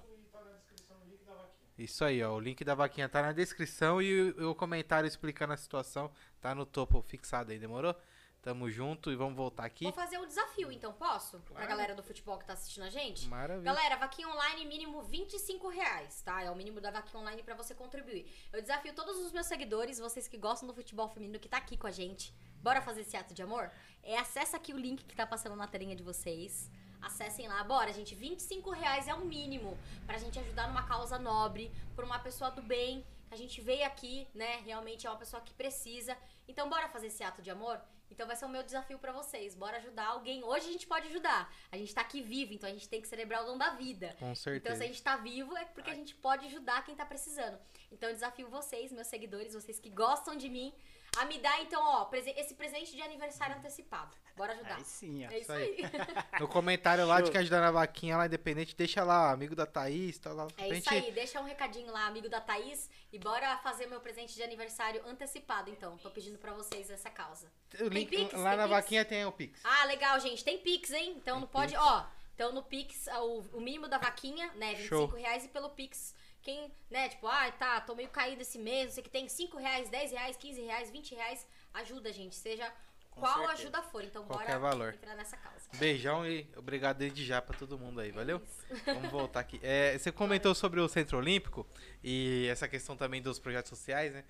Isso 1.78 2.06
aí, 2.06 2.24
ó. 2.24 2.34
O 2.34 2.40
link 2.40 2.64
da 2.64 2.76
vaquinha 2.76 3.10
tá 3.10 3.22
na 3.22 3.34
descrição 3.34 4.02
e 4.02 4.32
o, 4.32 4.52
o 4.52 4.56
comentário 4.56 5.08
explicando 5.08 5.52
a 5.52 5.58
situação 5.58 6.10
tá 6.40 6.56
no 6.56 6.66
topo 6.66 7.02
fixado 7.02 7.52
aí, 7.52 7.60
demorou? 7.60 7.94
Tamo 8.42 8.70
junto 8.70 9.12
e 9.12 9.18
vamos 9.18 9.36
voltar 9.36 9.66
aqui. 9.66 9.84
Vou 9.84 9.92
fazer 9.92 10.18
um 10.18 10.26
desafio, 10.26 10.72
então, 10.72 10.94
posso? 10.94 11.40
Pra 11.40 11.66
galera 11.66 11.94
do 11.94 12.02
futebol 12.02 12.38
que 12.38 12.46
tá 12.46 12.54
assistindo 12.54 12.84
a 12.84 12.90
gente? 12.90 13.28
Maravilha. 13.28 13.66
Galera, 13.66 13.98
vaquinha 13.98 14.30
online 14.30 14.66
mínimo 14.66 15.04
25 15.04 15.68
reais, 15.68 16.22
tá? 16.22 16.42
É 16.42 16.50
o 16.50 16.56
mínimo 16.56 16.80
da 16.80 16.90
vaquinha 16.90 17.22
online 17.22 17.44
pra 17.44 17.54
você 17.54 17.76
contribuir. 17.76 18.32
Eu 18.54 18.62
desafio 18.62 18.94
todos 18.94 19.18
os 19.18 19.34
meus 19.34 19.46
seguidores, 19.46 20.00
vocês 20.00 20.26
que 20.26 20.38
gostam 20.38 20.68
do 20.68 20.74
futebol 20.74 21.10
feminino, 21.10 21.38
que 21.38 21.50
tá 21.50 21.58
aqui 21.58 21.76
com 21.76 21.88
a 21.88 21.92
gente. 21.92 22.34
Bora 22.64 22.82
fazer 22.82 23.02
esse 23.02 23.18
ato 23.18 23.34
de 23.34 23.42
amor? 23.42 23.70
É, 24.02 24.18
acessa 24.18 24.56
aqui 24.56 24.74
o 24.74 24.78
link 24.78 25.04
que 25.04 25.16
tá 25.16 25.28
passando 25.28 25.58
na 25.58 25.68
telinha 25.68 25.96
de 25.96 26.04
vocês. 26.04 26.72
Acessem 27.02 27.46
lá, 27.46 27.62
bora, 27.66 27.92
gente. 27.92 28.16
25 28.16 28.72
reais 28.72 29.10
é 29.10 29.14
o 29.14 29.26
mínimo 29.26 29.78
pra 30.06 30.18
gente 30.18 30.40
ajudar 30.40 30.70
numa 30.70 30.84
causa 30.84 31.20
nobre, 31.20 31.70
por 31.94 32.06
uma 32.06 32.20
pessoa 32.20 32.52
do 32.52 32.62
bem. 32.62 33.06
A 33.32 33.36
gente 33.36 33.60
veio 33.60 33.86
aqui, 33.86 34.30
né? 34.34 34.62
Realmente 34.66 35.06
é 35.06 35.10
uma 35.10 35.20
pessoa 35.20 35.42
que 35.42 35.54
precisa. 35.54 36.18
Então, 36.48 36.70
bora 36.70 36.88
fazer 36.88 37.08
esse 37.08 37.22
ato 37.22 37.42
de 37.42 37.52
amor? 37.52 37.80
Então 38.12 38.26
vai 38.28 38.36
ser 38.36 38.46
o 38.46 38.50
meu 38.50 38.64
desafio 38.64 38.98
pra 39.00 39.12
vocês. 39.12 39.56
Bora 39.56 39.78
ajudar 39.78 40.08
alguém. 40.08 40.44
Hoje 40.44 40.68
a 40.70 40.72
gente 40.72 40.88
pode 40.88 41.08
ajudar. 41.08 41.54
A 41.72 41.78
gente 41.78 41.94
tá 41.94 42.02
aqui 42.02 42.22
vivo, 42.22 42.54
então 42.54 42.70
a 42.70 42.74
gente 42.74 42.90
tem 42.90 43.02
que 43.02 43.08
celebrar 43.08 43.44
o 43.44 43.46
dom 43.46 43.58
da 43.58 43.70
vida. 43.72 44.16
Com 44.20 44.26
Então, 44.26 44.36
certeza. 44.36 44.76
se 44.78 44.84
a 44.84 44.88
gente 44.88 45.02
tá 45.04 45.16
vivo, 45.18 45.56
é 45.58 45.66
porque 45.66 45.90
a 45.90 45.94
gente 45.94 46.16
pode 46.16 46.46
ajudar 46.48 46.84
quem 46.84 46.96
tá 46.96 47.06
precisando. 47.06 47.58
Então, 47.92 48.10
eu 48.10 48.14
desafio 48.16 48.50
vocês, 48.50 48.92
meus 48.92 49.08
seguidores, 49.08 49.54
vocês 49.54 49.80
que 49.80 49.90
gostam 49.90 50.36
de 50.36 50.50
mim, 50.50 50.74
a 51.18 51.26
me 51.26 51.38
dar, 51.40 51.62
então, 51.62 51.82
ó, 51.84 52.10
esse 52.14 52.54
presente 52.54 52.96
de 52.96 53.02
aniversário 53.02 53.56
antecipado. 53.58 54.16
Bora 54.36 54.54
ajudar. 54.54 54.76
Aí 54.76 54.84
sim, 54.86 55.26
ó. 55.26 55.32
É 55.32 55.40
isso 55.40 55.52
aí. 55.52 55.76
aí. 55.84 56.40
No 56.40 56.48
comentário 56.48 57.06
lá 57.06 57.20
de 57.20 57.30
que 57.30 57.38
ajudar 57.38 57.60
na 57.60 57.72
vaquinha 57.72 58.16
lá, 58.16 58.26
independente, 58.26 58.76
deixa 58.76 59.04
lá, 59.04 59.32
amigo 59.32 59.56
da 59.56 59.66
Thaís, 59.66 60.18
tá 60.18 60.32
lá. 60.32 60.48
É 60.58 60.70
isso 60.70 60.90
aí. 60.90 61.12
Deixa 61.12 61.42
um 61.42 61.44
recadinho 61.44 61.92
lá, 61.92 62.06
amigo 62.08 62.30
da 62.30 62.40
Thaís, 62.40 62.90
e 63.12 63.20
bora 63.20 63.58
fazer 63.58 63.88
meu 63.88 64.00
presente 64.00 64.34
de 64.34 64.44
aniversário 64.44 65.02
antecipado, 65.06 65.70
então. 65.70 65.98
Tô 65.98 66.10
pedindo 66.10 66.38
pra 66.38 66.54
vocês 66.54 66.90
essa 66.90 67.10
causa. 67.10 67.52
Link, 67.80 68.10
Pix? 68.10 68.34
lá 68.34 68.52
Tem 68.52 68.58
na 68.58 68.64
Pix? 68.64 68.70
vaquinha 68.70 69.06
tem 69.06 69.26
o 69.26 69.32
Pix. 69.32 69.60
Ah, 69.64 69.84
legal, 69.86 70.20
gente. 70.20 70.44
Tem 70.44 70.58
Pix, 70.60 70.92
hein? 70.92 71.16
Então 71.18 71.36
Tem 71.36 71.42
não 71.42 71.48
pode. 71.48 71.74
Pix. 71.74 71.84
Ó, 71.86 72.06
então 72.36 72.54
no 72.54 72.64
Pix, 72.64 73.08
o, 73.08 73.58
o 73.58 73.60
mínimo 73.60 73.90
da 73.90 73.98
vaquinha, 73.98 74.50
né? 74.56 74.74
25 74.76 74.88
Show. 74.88 75.08
reais 75.08 75.44
e 75.44 75.50
pelo 75.50 75.70
Pix. 75.72 76.16
Quem, 76.42 76.72
né, 76.90 77.10
tipo, 77.10 77.28
ah, 77.28 77.52
tá, 77.52 77.82
tô 77.82 77.94
meio 77.96 78.10
caído 78.10 78.42
esse 78.42 78.58
mês, 78.58 78.94
você 78.94 79.02
que 79.02 79.10
tem 79.10 79.28
5 79.28 79.58
reais, 79.58 79.90
10 79.90 80.12
reais, 80.12 80.38
15 80.38 80.62
reais, 80.62 80.90
20 80.90 81.14
reais, 81.16 81.46
ajuda, 81.74 82.12
gente. 82.14 82.36
Seja 82.36 82.72
Com 83.12 83.20
qual 83.22 83.34
certeza. 83.40 83.54
ajuda 83.54 83.82
for. 83.84 84.04
Então 84.04 84.24
Qualquer 84.26 84.46
bora 84.58 84.60
valor. 84.60 84.94
entrar 84.94 85.16
nessa 85.16 85.36
causa. 85.38 85.70
Beijão 85.76 86.26
e 86.26 86.50
obrigado 86.56 86.98
desde 86.98 87.26
já 87.26 87.42
pra 87.42 87.58
todo 87.58 87.78
mundo 87.78 88.00
aí, 88.00 88.12
valeu? 88.12 88.38
É 88.70 88.74
isso. 88.74 88.86
Vamos 88.86 89.12
voltar 89.12 89.42
aqui. 89.42 89.60
É, 89.62 89.98
você 89.98 90.12
comentou 90.12 90.56
sobre 90.56 90.80
o 90.80 90.88
Centro 90.88 91.18
Olímpico 91.18 91.68
e 92.04 92.48
essa 92.50 92.68
questão 92.68 92.96
também 92.96 93.22
dos 93.22 93.38
projetos 93.38 93.70
sociais, 93.70 94.14
né? 94.14 94.24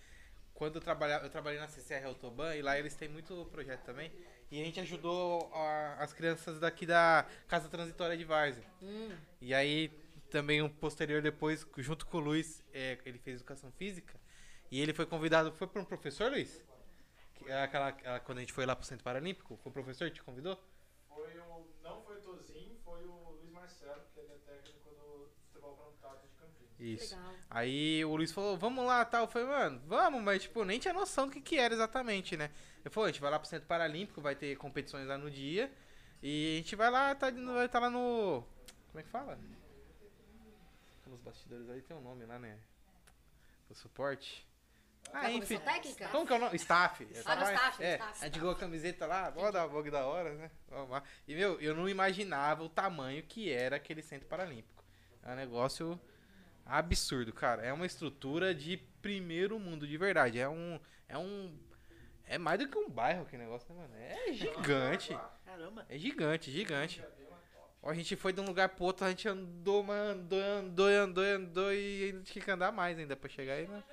Quando 0.56 0.76
eu 0.76 0.82
trabalhava, 0.82 1.26
eu 1.26 1.30
trabalhei 1.30 1.60
na 1.60 1.70
CCR 1.70 2.06
Autoban 2.08 2.54
e 2.56 2.62
lá 2.62 2.78
eles 2.78 2.94
têm 2.96 3.08
muito 3.08 3.48
projeto 3.52 3.84
também. 3.84 4.12
E 4.52 4.60
a 4.60 4.66
gente 4.66 4.80
ajudou 4.82 5.50
a- 5.54 5.96
as 6.00 6.12
crianças 6.12 6.60
daqui 6.60 6.86
da 6.86 7.26
Casa 7.48 7.70
Transitória 7.70 8.18
de 8.18 8.26
Várzea. 8.26 8.64
Hum, 8.82 9.16
E 9.40 9.54
aí 9.54 9.90
também 10.30 10.62
um 10.62 10.70
posterior 10.70 11.22
depois, 11.22 11.66
junto 11.78 12.06
com 12.06 12.18
o 12.18 12.22
Luiz, 12.22 12.64
é, 12.74 12.98
ele 13.06 13.18
fez 13.20 13.38
educação 13.38 13.72
física. 13.74 14.20
E 14.72 14.80
ele 14.80 14.94
foi 14.94 15.06
convidado, 15.06 15.52
foi 15.54 15.68
para 15.68 15.82
um 15.82 15.86
professor, 15.86 16.30
Luiz? 16.32 16.64
Que 17.36 17.50
é 17.50 17.64
Aquela, 17.64 17.88
aquela- 17.90 18.20
quando 18.20 18.38
a 18.38 18.42
gente 18.42 18.54
foi 18.54 18.66
lá 18.66 18.76
pro 18.76 18.86
Centro 18.86 19.04
Paralímpico, 19.04 19.58
foi 19.58 19.70
o 19.70 19.74
professor 19.74 20.08
que 20.10 20.16
te 20.16 20.24
convidou? 20.24 20.58
Foi 21.08 21.38
o, 21.40 21.66
não 21.84 22.02
foi 22.04 22.18
o 22.18 22.22
Tozinho, 22.22 22.78
foi 22.84 23.04
o 23.06 23.32
Luiz 23.32 23.50
Marcelo, 23.52 24.02
que 24.14 24.20
ele 24.20 24.34
é 24.34 24.38
técnico 24.46 24.90
do 24.90 25.30
futebol 25.48 25.76
plantado 25.76 26.22
de 26.22 26.28
Campinas. 26.36 27.02
Isso. 27.02 27.16
legal. 27.16 27.34
Aí 27.50 28.06
o 28.06 28.16
Luiz 28.16 28.32
falou, 28.32 28.58
vamos 28.58 28.86
lá, 28.86 29.04
tal. 29.06 29.24
Eu 29.24 29.28
falei, 29.28 29.48
mano, 29.48 29.82
vamos, 29.88 30.22
mas 30.22 30.44
tipo, 30.44 30.64
nem 30.64 30.80
tinha 30.80 30.94
noção 30.94 31.26
do 31.28 31.32
que, 31.34 31.42
que 31.42 31.58
era 31.58 31.74
exatamente, 31.74 32.38
né? 32.38 32.52
Ele 32.82 32.90
falou, 32.94 33.08
a 33.08 33.12
gente 33.12 33.22
vai 33.22 33.32
lá 33.32 33.40
pro 33.40 33.50
Centro 33.50 33.68
Paralímpico, 33.68 34.22
vai 34.22 34.36
ter 34.36 34.56
competições 34.58 35.08
lá 35.08 35.18
no 35.18 35.32
dia. 35.32 35.72
E 36.22 36.56
a 36.56 36.58
gente 36.58 36.76
vai 36.76 36.92
lá, 36.92 37.16
tá, 37.16 37.32
vai 37.32 37.66
estar 37.66 37.80
lá 37.80 37.90
no. 37.90 38.44
Como 38.92 39.00
é 39.00 39.04
que 39.04 39.10
fala? 39.10 39.40
Os 41.20 41.26
bastidores 41.26 41.70
aí 41.70 41.82
tem 41.82 41.96
um 41.98 42.02
nome 42.02 42.26
lá, 42.26 42.40
né? 42.40 42.58
O 43.70 43.76
suporte. 43.76 44.48
Ah, 45.12 45.30
enfim. 45.30 45.60
técnica? 45.60 46.08
Como 46.10 46.26
que 46.26 46.32
é 46.32 46.36
o 46.38 46.40
nome? 46.40 46.56
Staff. 46.56 47.06
Ah, 47.26 47.36
no 47.36 47.44
staff, 47.44 47.80
no 47.80 47.86
é, 47.86 47.94
staff, 47.96 48.20
a 48.22 48.26
gente 48.26 48.40
ganhou 48.40 48.54
a 48.54 48.58
camiseta 48.58 49.06
lá, 49.06 49.30
bora 49.30 49.52
dar 49.52 49.68
bug 49.68 49.92
da 49.92 50.06
hora, 50.06 50.34
né? 50.34 50.50
Vamos 50.70 50.92
lá. 50.92 51.04
E, 51.28 51.36
meu, 51.36 51.60
eu 51.60 51.76
não 51.76 51.90
imaginava 51.90 52.64
o 52.64 52.70
tamanho 52.70 53.22
que 53.24 53.52
era 53.52 53.76
aquele 53.76 54.02
centro 54.02 54.28
paralímpico. 54.28 54.84
É 55.22 55.34
um 55.34 55.36
negócio 55.36 56.00
absurdo, 56.66 57.34
cara. 57.34 57.64
É 57.64 57.74
uma 57.74 57.86
estrutura 57.86 58.56
de 58.56 58.78
primeiro 59.02 59.60
mundo, 59.60 59.86
de 59.86 59.98
verdade. 59.98 60.40
É 60.40 60.48
um. 60.48 60.80
É 61.08 61.18
um. 61.18 61.60
É 62.26 62.38
mais 62.38 62.60
do 62.60 62.68
que 62.70 62.78
um 62.78 62.90
bairro 62.90 63.24
aquele 63.24 63.44
negócio, 63.44 63.74
né, 63.74 63.82
mano? 63.82 63.94
É 63.98 64.32
gigante. 64.32 65.20
Caramba. 65.44 65.86
É 65.90 65.98
gigante, 65.98 66.50
gigante. 66.50 67.04
A 67.82 67.94
gente 67.94 68.16
foi 68.16 68.34
de 68.34 68.42
um 68.42 68.46
lugar 68.46 68.70
pro 68.70 68.86
outro, 68.86 69.06
a 69.06 69.10
gente 69.10 69.28
andou, 69.28 69.82
mano, 69.82 70.12
andou, 70.12 70.40
andou, 70.42 70.88
andou, 70.88 71.24
andou 71.24 71.74
e 71.74 72.06
ainda 72.06 72.24
tinha 72.24 72.44
que 72.44 72.52
andar 72.52 72.72
mais 72.72 72.98
ainda 73.00 73.16
pra 73.16 73.30
chegar 73.30 73.54
aí, 73.54 73.68
né? 73.68 73.84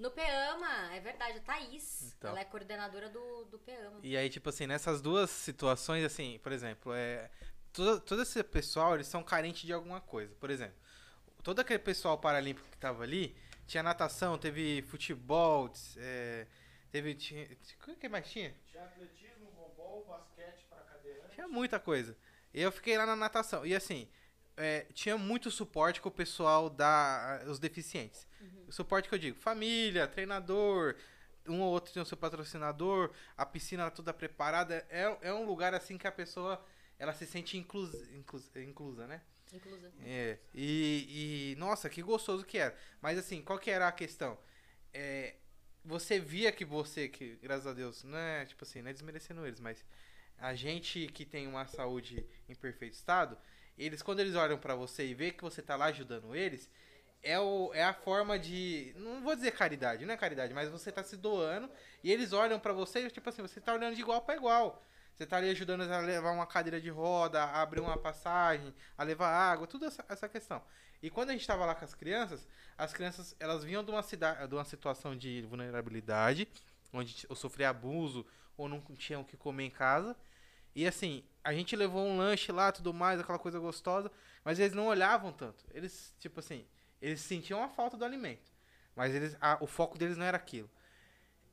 No 0.00 0.10
PEAMA, 0.10 0.94
é 0.94 1.00
verdade, 1.00 1.36
a 1.36 1.40
Thaís. 1.42 2.14
Então. 2.16 2.30
Ela 2.30 2.40
é 2.40 2.44
coordenadora 2.46 3.10
do, 3.10 3.44
do 3.44 3.58
PEAMA. 3.58 4.00
E 4.02 4.16
aí, 4.16 4.30
tipo 4.30 4.48
assim, 4.48 4.66
nessas 4.66 5.02
duas 5.02 5.28
situações, 5.28 6.02
assim, 6.02 6.40
por 6.42 6.52
exemplo, 6.52 6.94
é, 6.94 7.30
todo, 7.70 8.00
todo 8.00 8.22
esse 8.22 8.42
pessoal, 8.42 8.94
eles 8.94 9.06
são 9.06 9.22
carentes 9.22 9.60
de 9.60 9.74
alguma 9.74 10.00
coisa. 10.00 10.34
Por 10.36 10.48
exemplo, 10.48 10.74
todo 11.42 11.60
aquele 11.60 11.80
pessoal 11.80 12.16
paralímpico 12.16 12.66
que 12.70 12.78
tava 12.78 13.02
ali, 13.02 13.36
tinha 13.66 13.82
natação, 13.82 14.38
teve 14.38 14.80
futebol, 14.82 15.70
é, 15.98 16.46
teve... 16.90 17.14
Tinha, 17.14 17.46
o 17.86 17.94
que 17.94 18.08
mais 18.08 18.26
tinha? 18.26 18.54
Tinha 18.70 18.84
atletismo, 18.84 19.50
bombol, 19.52 20.06
basquete. 20.08 20.39
Tinha 21.40 21.48
muita 21.48 21.80
coisa. 21.80 22.14
Eu 22.52 22.70
fiquei 22.70 22.98
lá 22.98 23.06
na 23.06 23.16
natação. 23.16 23.64
E 23.64 23.74
assim, 23.74 24.06
é, 24.58 24.86
tinha 24.92 25.16
muito 25.16 25.50
suporte 25.50 25.98
com 25.98 26.10
o 26.10 26.12
pessoal 26.12 26.68
da 26.68 27.42
os 27.46 27.58
deficientes. 27.58 28.26
O 28.68 28.72
suporte 28.72 29.08
que 29.08 29.14
eu 29.14 29.18
digo, 29.18 29.38
família, 29.38 30.06
treinador, 30.06 30.96
um 31.48 31.60
ou 31.60 31.72
outro 31.72 31.92
tinha 31.92 32.02
o 32.02 32.06
seu 32.06 32.16
patrocinador, 32.16 33.10
a 33.38 33.46
piscina 33.46 33.84
era 33.84 33.90
toda 33.90 34.12
preparada. 34.12 34.86
É, 34.90 35.16
é 35.22 35.32
um 35.32 35.46
lugar 35.46 35.74
assim 35.74 35.96
que 35.96 36.06
a 36.06 36.12
pessoa 36.12 36.62
ela 36.98 37.14
se 37.14 37.26
sente 37.26 37.56
inclusa, 37.56 37.96
inclusa, 38.14 38.62
inclusa 38.62 39.06
né? 39.06 39.22
Inclusa. 39.50 39.90
É, 40.04 40.38
e, 40.54 41.54
e, 41.54 41.56
nossa, 41.56 41.88
que 41.88 42.02
gostoso 42.02 42.44
que 42.44 42.58
era. 42.58 42.76
Mas 43.00 43.18
assim, 43.18 43.40
qual 43.40 43.58
que 43.58 43.70
era 43.70 43.88
a 43.88 43.92
questão? 43.92 44.38
É, 44.92 45.36
você 45.82 46.20
via 46.20 46.52
que 46.52 46.66
você, 46.66 47.08
que 47.08 47.36
graças 47.36 47.66
a 47.66 47.72
Deus, 47.72 48.04
não 48.04 48.18
é 48.18 48.44
tipo 48.44 48.62
assim, 48.62 48.82
não 48.82 48.90
é 48.90 48.92
desmerecendo 48.92 49.46
eles, 49.46 49.58
mas 49.58 49.82
a 50.40 50.54
gente 50.54 51.06
que 51.08 51.24
tem 51.24 51.46
uma 51.46 51.66
saúde 51.66 52.26
em 52.48 52.54
perfeito 52.54 52.94
estado, 52.94 53.36
eles 53.78 54.02
quando 54.02 54.20
eles 54.20 54.34
olham 54.34 54.58
pra 54.58 54.74
você 54.74 55.06
e 55.06 55.14
vê 55.14 55.30
que 55.30 55.42
você 55.42 55.62
tá 55.62 55.76
lá 55.76 55.86
ajudando 55.86 56.34
eles, 56.34 56.68
é, 57.22 57.38
o, 57.38 57.70
é 57.74 57.84
a 57.84 57.92
forma 57.92 58.38
de, 58.38 58.94
não 58.96 59.22
vou 59.22 59.36
dizer 59.36 59.52
caridade, 59.52 60.04
não 60.06 60.14
é 60.14 60.16
caridade, 60.16 60.54
mas 60.54 60.70
você 60.70 60.90
tá 60.90 61.02
se 61.02 61.16
doando 61.16 61.70
e 62.02 62.10
eles 62.10 62.32
olham 62.32 62.58
pra 62.58 62.72
você, 62.72 63.08
tipo 63.10 63.28
assim, 63.28 63.42
você 63.42 63.60
tá 63.60 63.74
olhando 63.74 63.94
de 63.94 64.00
igual 64.00 64.22
pra 64.22 64.36
igual. 64.36 64.82
Você 65.14 65.26
tá 65.26 65.36
ali 65.36 65.50
ajudando 65.50 65.82
a 65.82 66.00
levar 66.00 66.30
uma 66.30 66.46
cadeira 66.46 66.80
de 66.80 66.88
roda, 66.88 67.42
a 67.42 67.60
abrir 67.60 67.80
uma 67.80 67.98
passagem, 67.98 68.72
a 68.96 69.04
levar 69.04 69.28
água, 69.28 69.66
tudo 69.66 69.84
essa, 69.84 70.02
essa 70.08 70.26
questão. 70.26 70.62
E 71.02 71.10
quando 71.10 71.28
a 71.28 71.32
gente 71.32 71.46
tava 71.46 71.66
lá 71.66 71.74
com 71.74 71.84
as 71.84 71.94
crianças, 71.94 72.48
as 72.78 72.92
crianças, 72.94 73.36
elas 73.38 73.62
vinham 73.62 73.84
de 73.84 73.90
uma, 73.90 74.02
cidade, 74.02 74.48
de 74.48 74.54
uma 74.54 74.64
situação 74.64 75.14
de 75.14 75.42
vulnerabilidade, 75.42 76.48
onde 76.90 77.26
ou 77.28 77.36
sofria 77.36 77.68
abuso, 77.68 78.24
ou 78.56 78.68
não 78.68 78.80
tinham 78.96 79.20
o 79.20 79.24
que 79.24 79.36
comer 79.36 79.64
em 79.64 79.70
casa. 79.70 80.16
E 80.74 80.86
assim, 80.86 81.24
a 81.42 81.52
gente 81.52 81.74
levou 81.76 82.04
um 82.06 82.16
lanche 82.16 82.52
lá, 82.52 82.70
tudo 82.72 82.92
mais, 82.94 83.18
aquela 83.20 83.38
coisa 83.38 83.58
gostosa, 83.58 84.10
mas 84.44 84.58
eles 84.58 84.72
não 84.72 84.86
olhavam 84.86 85.32
tanto. 85.32 85.64
Eles, 85.72 86.14
tipo 86.18 86.40
assim, 86.40 86.66
eles 87.00 87.20
sentiam 87.20 87.62
a 87.62 87.68
falta 87.68 87.96
do 87.96 88.04
alimento. 88.04 88.50
Mas 88.94 89.14
eles, 89.14 89.36
a- 89.40 89.58
o 89.60 89.66
foco 89.66 89.98
deles 89.98 90.16
não 90.16 90.24
era 90.26 90.36
aquilo. 90.36 90.70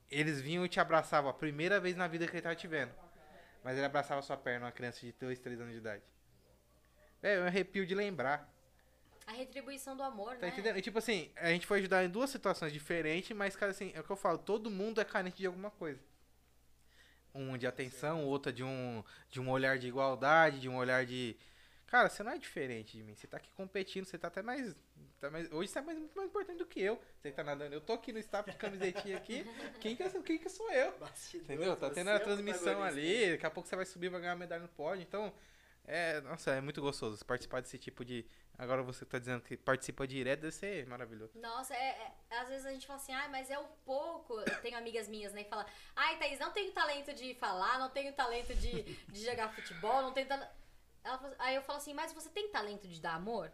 Eles 0.09 0.39
vinham 0.39 0.65
e 0.65 0.69
te 0.69 0.79
abraçavam 0.79 1.29
a 1.29 1.33
primeira 1.33 1.79
vez 1.79 1.95
na 1.95 2.07
vida 2.07 2.25
que 2.27 2.33
ele 2.33 2.41
tava 2.41 2.55
te 2.55 2.67
vendo. 2.67 2.93
Mas 3.63 3.75
ele 3.75 3.85
abraçava 3.85 4.21
sua 4.21 4.37
perna, 4.37 4.67
uma 4.67 4.71
criança 4.71 5.01
de 5.05 5.11
2, 5.13 5.39
3 5.39 5.59
anos 5.59 5.73
de 5.73 5.79
idade. 5.79 6.03
É, 7.21 7.37
eu 7.37 7.45
arrepio 7.45 7.85
de 7.85 7.93
lembrar. 7.95 8.53
A 9.25 9.31
retribuição 9.31 9.97
do 9.97 10.03
amor, 10.03 10.35
Tá 10.37 10.45
né? 10.45 10.49
entendendo? 10.49 10.77
E, 10.77 10.81
tipo 10.81 10.97
assim, 10.99 11.29
a 11.35 11.49
gente 11.49 11.67
foi 11.67 11.79
ajudar 11.79 12.05
em 12.05 12.09
duas 12.09 12.29
situações 12.29 12.71
diferentes, 12.71 13.35
mas, 13.35 13.55
cara, 13.57 13.71
assim, 13.71 13.91
é 13.93 13.99
o 13.99 14.03
que 14.03 14.09
eu 14.09 14.15
falo, 14.15 14.37
todo 14.37 14.71
mundo 14.71 15.01
é 15.01 15.03
carente 15.05 15.37
de 15.37 15.45
alguma 15.47 15.69
coisa. 15.69 15.99
Um 17.37 17.57
de 17.57 17.67
atenção, 17.67 18.25
outra 18.25 18.51
de 18.51 18.63
um, 18.63 19.03
de 19.29 19.39
um 19.39 19.49
olhar 19.49 19.77
de 19.77 19.87
igualdade, 19.87 20.59
de 20.59 20.67
um 20.67 20.75
olhar 20.75 21.05
de. 21.05 21.35
Cara, 21.85 22.09
você 22.09 22.21
não 22.23 22.31
é 22.31 22.37
diferente 22.37 22.97
de 22.97 23.03
mim. 23.03 23.13
Você 23.15 23.27
tá 23.27 23.37
aqui 23.37 23.49
competindo, 23.55 24.05
você 24.05 24.17
tá 24.17 24.27
até 24.27 24.41
mais. 24.41 24.75
tá 25.21 25.29
mais- 25.29 25.49
hoje 25.51 25.69
você 25.69 25.79
é 25.79 25.81
mais, 25.81 25.97
muito 25.97 26.15
mais 26.17 26.27
importante 26.29 26.57
do 26.57 26.65
que 26.65 26.81
eu. 26.81 26.99
Você 27.21 27.31
tá 27.31 27.43
nadando. 27.43 27.73
Eu 27.73 27.79
tô 27.81 27.93
aqui 27.93 28.11
no 28.11 28.19
staff 28.19 28.49
de 28.51 28.57
camisetinha 28.57 29.15
aqui. 29.17 29.45
Quem 29.79 29.95
que, 29.95 30.03
é- 30.03 30.09
quem 30.23 30.37
que 30.37 30.49
sou 30.49 30.69
eu? 30.71 30.93
Entendeu? 31.37 31.75
Tá 31.75 31.89
tendo 31.91 32.09
a 32.09 32.19
transmissão 32.19 32.83
ali, 32.83 33.31
daqui 33.31 33.45
a 33.45 33.51
pouco 33.51 33.69
você 33.69 33.75
vai 33.75 33.85
subir, 33.85 34.09
vai 34.09 34.19
ganhar 34.19 34.33
uma 34.33 34.39
medalha 34.39 34.63
no 34.63 34.67
pódio. 34.69 35.03
Então, 35.03 35.31
é, 35.85 36.19
nossa, 36.21 36.51
é 36.51 36.59
muito 36.59 36.81
gostoso 36.81 37.23
participar 37.25 37.61
desse 37.61 37.77
tipo 37.77 38.03
de 38.03 38.25
Agora 38.57 38.81
você 38.81 39.05
tá 39.05 39.19
dizendo 39.19 39.41
que 39.41 39.55
participa 39.55 40.07
direto, 40.07 40.41
deve 40.41 40.51
ser 40.53 40.87
maravilhoso. 40.87 41.37
Nossa, 41.37 41.75
é, 41.75 42.13
é- 42.29 42.37
às 42.39 42.47
vezes 42.49 42.65
a 42.65 42.71
gente 42.71 42.87
fala 42.87 42.97
assim, 42.99 43.13
ah, 43.13 43.27
mas 43.29 43.51
é 43.51 43.59
o 43.59 43.65
pouco. 43.85 44.33
Eu 44.39 44.61
tenho 44.61 44.77
amigas 44.77 45.07
minhas, 45.07 45.31
né, 45.31 45.43
que 45.43 45.49
falam, 45.49 45.65
ai, 45.95 46.17
Thaís, 46.17 46.39
não 46.39 46.51
tenho 46.51 46.71
talento 46.71 47.13
de 47.13 47.35
falar, 47.35 47.77
não 47.77 47.89
tenho 47.89 48.13
talento 48.13 48.55
de, 48.55 48.81
de 48.83 49.23
jogar 49.23 49.49
futebol, 49.49 50.01
não 50.01 50.11
tenho 50.11 50.27
talento. 50.27 50.49
Aí 51.37 51.55
eu 51.55 51.61
falo 51.61 51.77
assim, 51.77 51.93
mas 51.93 52.11
você 52.13 52.29
tem 52.29 52.49
talento 52.49 52.87
de 52.87 52.99
dar 52.99 53.13
amor? 53.13 53.51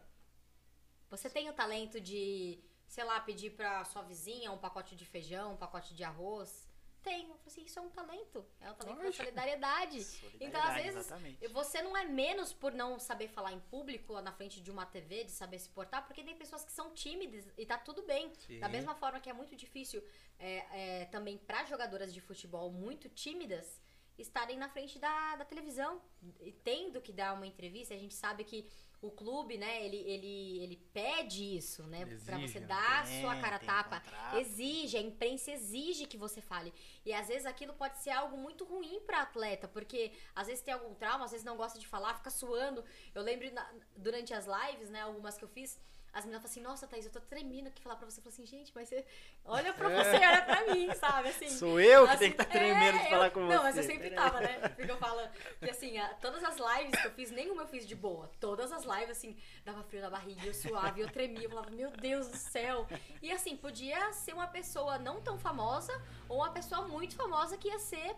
Você 1.09 1.29
tem 1.29 1.49
o 1.49 1.53
talento 1.53 1.99
de, 1.99 2.63
sei 2.87 3.03
lá, 3.03 3.19
pedir 3.19 3.51
pra 3.51 3.83
sua 3.83 4.01
vizinha 4.03 4.51
um 4.51 4.57
pacote 4.57 4.95
de 4.95 5.05
feijão, 5.05 5.53
um 5.53 5.57
pacote 5.57 5.93
de 5.93 6.03
arroz? 6.03 6.67
Tenho. 7.03 7.29
Eu 7.29 7.35
falo 7.35 7.47
assim, 7.47 7.63
isso 7.63 7.77
é 7.77 7.81
um 7.81 7.89
talento. 7.89 8.45
É 8.61 8.71
um 8.71 8.75
talento 8.75 8.97
da 8.97 9.03
Lógico. 9.03 9.23
solidariedade. 9.23 9.97
Então, 9.97 10.05
às 10.07 10.19
Solidariedade, 10.19 10.83
vezes, 10.83 10.99
exatamente. 10.99 11.47
você 11.49 11.81
não 11.81 11.97
é 11.97 12.05
menos 12.05 12.53
por 12.53 12.71
não 12.71 12.97
saber 12.97 13.27
falar 13.27 13.51
em 13.51 13.59
público, 13.59 14.19
na 14.21 14.31
frente 14.31 14.61
de 14.61 14.71
uma 14.71 14.85
TV, 14.85 15.25
de 15.25 15.31
saber 15.31 15.59
se 15.59 15.69
portar, 15.69 16.05
porque 16.05 16.23
tem 16.23 16.35
pessoas 16.35 16.63
que 16.63 16.71
são 16.71 16.93
tímidas 16.93 17.45
e 17.57 17.65
tá 17.65 17.77
tudo 17.77 18.03
bem. 18.03 18.31
Sim. 18.35 18.59
Da 18.59 18.69
mesma 18.69 18.95
forma 18.95 19.19
que 19.19 19.29
é 19.29 19.33
muito 19.33 19.55
difícil 19.55 20.01
é, 20.39 21.01
é, 21.01 21.05
também 21.05 21.37
para 21.37 21.65
jogadoras 21.65 22.13
de 22.13 22.21
futebol 22.21 22.71
muito 22.71 23.09
tímidas 23.09 23.81
estarem 24.17 24.57
na 24.57 24.69
frente 24.69 24.99
da, 24.99 25.35
da 25.37 25.45
televisão, 25.45 26.01
e 26.39 26.51
tendo 26.51 27.01
que 27.01 27.11
dar 27.11 27.33
uma 27.33 27.47
entrevista. 27.47 27.93
A 27.93 27.97
gente 27.97 28.13
sabe 28.13 28.43
que 28.43 28.69
o 29.03 29.11
clube, 29.11 29.57
né, 29.57 29.85
ele, 29.85 29.97
ele, 29.97 30.59
ele 30.63 30.77
pede 30.93 31.57
isso, 31.57 31.83
né, 31.83 32.05
para 32.25 32.37
você 32.39 32.59
né? 32.61 32.65
dar 32.67 33.05
Tem, 33.05 33.21
sua 33.21 33.35
cara 33.35 33.59
tapa. 33.59 34.01
Exige, 34.39 34.95
a 34.97 35.01
imprensa 35.01 35.51
exige 35.51 36.05
que 36.07 36.15
você 36.17 36.39
fale. 36.41 36.73
E 37.05 37.13
às 37.13 37.27
vezes 37.27 37.45
aquilo 37.45 37.73
pode 37.73 37.97
ser 37.99 38.11
algo 38.11 38.37
muito 38.37 38.63
ruim 38.63 39.01
pra 39.01 39.21
atleta, 39.23 39.67
porque 39.67 40.11
às 40.33 40.47
vezes 40.47 40.63
tem 40.63 40.73
algum 40.73 40.95
trauma, 40.95 41.25
às 41.25 41.31
vezes 41.31 41.45
não 41.45 41.57
gosta 41.57 41.77
de 41.77 41.85
falar, 41.85 42.15
fica 42.15 42.29
suando. 42.29 42.83
Eu 43.13 43.21
lembro 43.21 43.51
na- 43.53 43.69
durante 43.97 44.33
as 44.33 44.45
lives, 44.45 44.89
né, 44.89 45.01
algumas 45.01 45.37
que 45.37 45.43
eu 45.43 45.49
fiz, 45.49 45.77
as 46.13 46.25
meninas 46.25 46.41
falam 46.43 46.51
assim, 46.51 46.61
nossa, 46.61 46.87
Thaís, 46.87 47.05
eu 47.05 47.11
tô 47.11 47.19
tremendo 47.19 47.67
aqui 47.67 47.81
falar 47.81 47.95
pra 47.95 48.09
você. 48.09 48.19
Eu 48.19 48.23
falo 48.23 48.33
assim, 48.33 48.45
gente, 48.45 48.71
mas 48.75 48.87
você 48.87 49.03
olha 49.45 49.73
pra 49.73 49.89
você, 49.89 50.15
olha 50.15 50.41
pra 50.43 50.73
mim, 50.73 50.93
sabe? 50.93 51.29
Assim, 51.29 51.49
Sou 51.49 51.79
eu 51.79 52.03
que 52.05 52.09
assim, 52.11 52.19
tenho 52.19 52.33
que 52.35 52.41
estar 52.41 52.51
tremendo 52.51 52.99
de 52.99 53.05
é, 53.05 53.09
falar 53.09 53.25
eu- 53.27 53.31
com 53.31 53.39
não, 53.41 53.47
você. 53.57 53.63
mas 53.63 53.77
eu 53.77 53.83
sempre 53.83 54.09
tava, 54.11 54.39
né? 54.39 54.59
Porque 54.75 54.91
eu 54.91 54.97
falo 54.97 55.27
que 55.59 55.69
assim, 55.69 55.95
todas 56.21 56.43
as 56.43 56.55
lives 56.57 57.01
que 57.01 57.07
eu 57.07 57.11
fiz, 57.11 57.31
nenhuma 57.31 57.63
eu 57.63 57.67
fiz 57.67 57.87
de 57.87 57.95
boa. 57.95 58.29
Todas 58.39 58.71
as 58.71 58.83
lives, 58.83 59.09
assim, 59.09 59.35
dava 59.65 59.83
frio 59.83 60.01
na 60.01 60.09
barriga, 60.09 60.45
eu 60.45 60.53
suava, 60.53 60.99
eu 60.99 61.09
tremia, 61.09 61.43
eu 61.43 61.49
falava, 61.49 61.71
meu 61.71 61.89
Deus 61.91 62.27
do 62.27 62.37
céu. 62.37 62.87
E 63.21 63.31
assim, 63.31 63.57
podia 63.57 64.13
ser 64.13 64.33
uma 64.33 64.47
pessoa 64.47 64.99
não 64.99 65.19
tão 65.21 65.37
famosa 65.39 65.93
ou 66.29 66.37
uma 66.37 66.51
pessoa 66.51 66.87
muito 66.87 67.15
famosa 67.15 67.57
que 67.57 67.67
ia 67.67 67.79
ser 67.79 68.15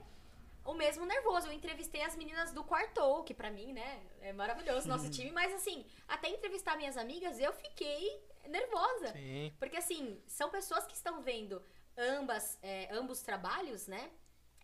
o 0.65 0.73
mesmo 0.73 1.05
nervoso. 1.05 1.47
Eu 1.47 1.53
entrevistei 1.53 2.01
as 2.01 2.15
meninas 2.15 2.51
do 2.51 2.63
Quartou, 2.63 3.23
que 3.23 3.33
pra 3.33 3.51
mim, 3.51 3.71
né, 3.71 4.03
é 4.19 4.33
maravilhoso 4.33 4.87
nosso 4.87 5.09
time, 5.09 5.31
mas 5.31 5.53
assim, 5.53 5.85
até 6.07 6.27
entrevistar 6.29 6.75
minhas 6.75 6.97
amigas, 6.97 7.39
eu 7.39 7.53
fiquei 7.53 8.21
nervosa. 8.47 9.13
Sim. 9.13 9.53
Porque 9.59 9.77
assim, 9.77 10.21
são 10.27 10.49
pessoas 10.49 10.85
que 10.85 10.95
estão 10.95 11.21
vendo 11.21 11.63
ambas, 11.97 12.57
é, 12.61 12.89
ambos 12.91 13.21
trabalhos, 13.21 13.87
né? 13.87 14.11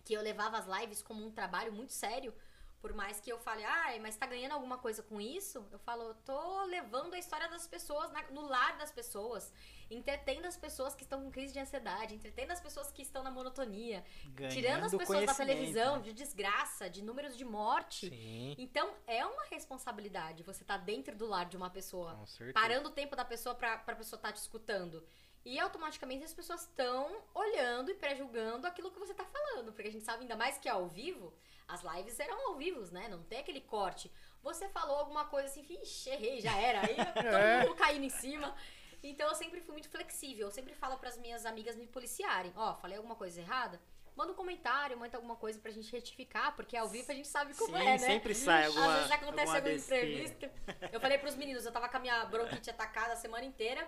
Que 0.04 0.14
eu 0.14 0.22
levava 0.22 0.58
as 0.58 0.66
lives 0.66 1.02
como 1.02 1.24
um 1.26 1.32
trabalho 1.32 1.72
muito 1.72 1.94
sério. 1.94 2.34
Por 2.82 2.94
mais 2.94 3.20
que 3.20 3.32
eu 3.32 3.38
fale, 3.38 3.64
ai, 3.64 4.00
mas 4.00 4.16
tá 4.18 4.26
ganhando 4.26 4.54
alguma 4.54 4.78
coisa 4.78 5.04
com 5.04 5.22
isso? 5.22 5.64
Eu 5.72 5.78
falo, 5.80 6.02
eu 6.04 6.16
tô 6.26 6.64
levando 6.66 7.14
a 7.14 7.20
história 7.20 7.48
das 7.48 7.68
pessoas 7.68 8.12
na- 8.12 8.24
no 8.32 8.42
lar 8.48 8.76
das 8.78 8.92
pessoas. 8.92 9.54
Entretendo 9.90 10.46
as 10.46 10.58
pessoas 10.58 10.96
que 10.96 11.04
estão 11.04 11.22
com 11.22 11.30
crise 11.30 11.54
de 11.54 11.60
ansiedade, 11.60 12.16
entretendo 12.16 12.50
as 12.52 12.60
pessoas 12.60 12.92
que 12.92 13.02
estão 13.04 13.22
na 13.24 13.30
monotonia. 13.30 14.04
tirando 14.50 14.86
as 14.86 14.92
Ganhando 14.92 14.98
pessoas 14.98 15.26
da 15.26 15.34
televisão, 15.36 15.98
né? 15.98 16.02
de 16.04 16.14
desgraça, 16.14 16.90
de 16.90 17.04
números 17.04 17.38
de 17.38 17.46
morte. 17.46 18.10
Sim. 18.10 18.56
Então, 18.58 18.92
é 19.06 19.24
uma 19.26 19.44
responsabilidade 19.46 20.42
você 20.44 20.64
tá 20.64 20.76
dentro 20.78 21.16
do 21.16 21.28
lar 21.28 21.46
de 21.46 21.58
uma 21.58 21.70
pessoa 21.70 22.18
parando 22.54 22.90
o 22.90 22.92
tempo 22.92 23.16
da 23.16 23.24
pessoa 23.26 23.54
pra, 23.54 23.78
pra 23.78 23.96
pessoa 23.96 24.18
estar 24.18 24.32
te 24.32 24.38
escutando. 24.38 25.06
E 25.44 25.60
automaticamente 25.60 26.24
as 26.24 26.34
pessoas 26.34 26.62
estão 26.62 27.22
olhando 27.34 27.90
e 27.90 27.96
pré-julgando 27.96 28.66
aquilo 28.68 28.92
que 28.92 29.00
você 29.00 29.14
tá 29.14 29.26
falando. 29.26 29.74
Porque 29.74 29.88
a 29.88 29.92
gente 29.92 30.06
sabe 30.06 30.22
ainda 30.22 30.36
mais 30.36 30.58
que 30.60 30.68
é 30.70 30.72
ao 30.72 30.88
vivo, 30.88 31.34
as 31.74 31.82
lives 31.84 32.14
serão 32.14 32.50
ao 32.50 32.56
vivo, 32.56 32.82
né? 32.92 33.08
Não 33.08 33.24
tem 33.24 33.40
aquele 33.40 33.62
corte. 33.62 34.12
Você 34.44 34.68
falou 34.70 34.98
alguma 34.98 35.26
coisa 35.26 35.48
assim, 35.48 35.62
vixe, 35.62 36.10
errei, 36.10 36.42
já 36.42 36.56
era. 36.58 36.82
Aí 36.82 36.96
todo 37.14 37.26
É. 37.28 37.64
mundo 37.64 37.76
caindo 37.76 38.04
em 38.06 38.10
cima. 38.10 38.56
Então 39.04 39.28
eu 39.30 39.36
sempre 39.36 39.62
fui 39.62 39.72
muito 39.74 39.90
flexível. 39.90 40.48
Eu 40.48 40.52
sempre 40.52 40.74
falo 40.76 40.98
pras 40.98 41.18
minhas 41.18 41.46
amigas 41.46 41.76
me 41.76 41.88
policiarem. 41.88 42.52
Ó, 42.56 42.76
falei 42.76 42.98
alguma 42.98 43.16
coisa 43.16 43.40
errada? 43.42 43.80
Manda 44.16 44.34
um 44.34 44.36
comentário, 44.36 44.98
manda 45.00 45.18
alguma 45.18 45.38
coisa 45.38 45.58
pra 45.60 45.72
gente 45.72 45.90
retificar, 45.92 46.54
porque 46.56 46.76
ao 46.76 46.88
vivo 46.90 47.10
a 47.12 47.16
gente 47.16 47.30
sabe 47.30 47.54
como 47.56 47.78
Sim, 47.78 47.82
é, 47.84 47.92
né? 47.92 47.98
sempre 47.98 48.36
sai 48.36 48.66
alguma 48.66 48.86
Às 48.88 48.96
vezes 48.98 49.12
acontece 49.12 49.56
alguma 49.56 49.56
alguma 49.56 49.74
entrevista. 49.74 50.52
Eu 50.92 51.00
falei 51.00 51.18
pros 51.18 51.36
meninos, 51.36 51.66
eu 51.66 51.72
tava 51.72 51.88
com 51.88 51.98
a 51.98 52.00
minha 52.00 52.26
bronquite 52.26 52.70
atacada 52.70 53.14
a 53.14 53.16
semana 53.16 53.46
inteira. 53.46 53.88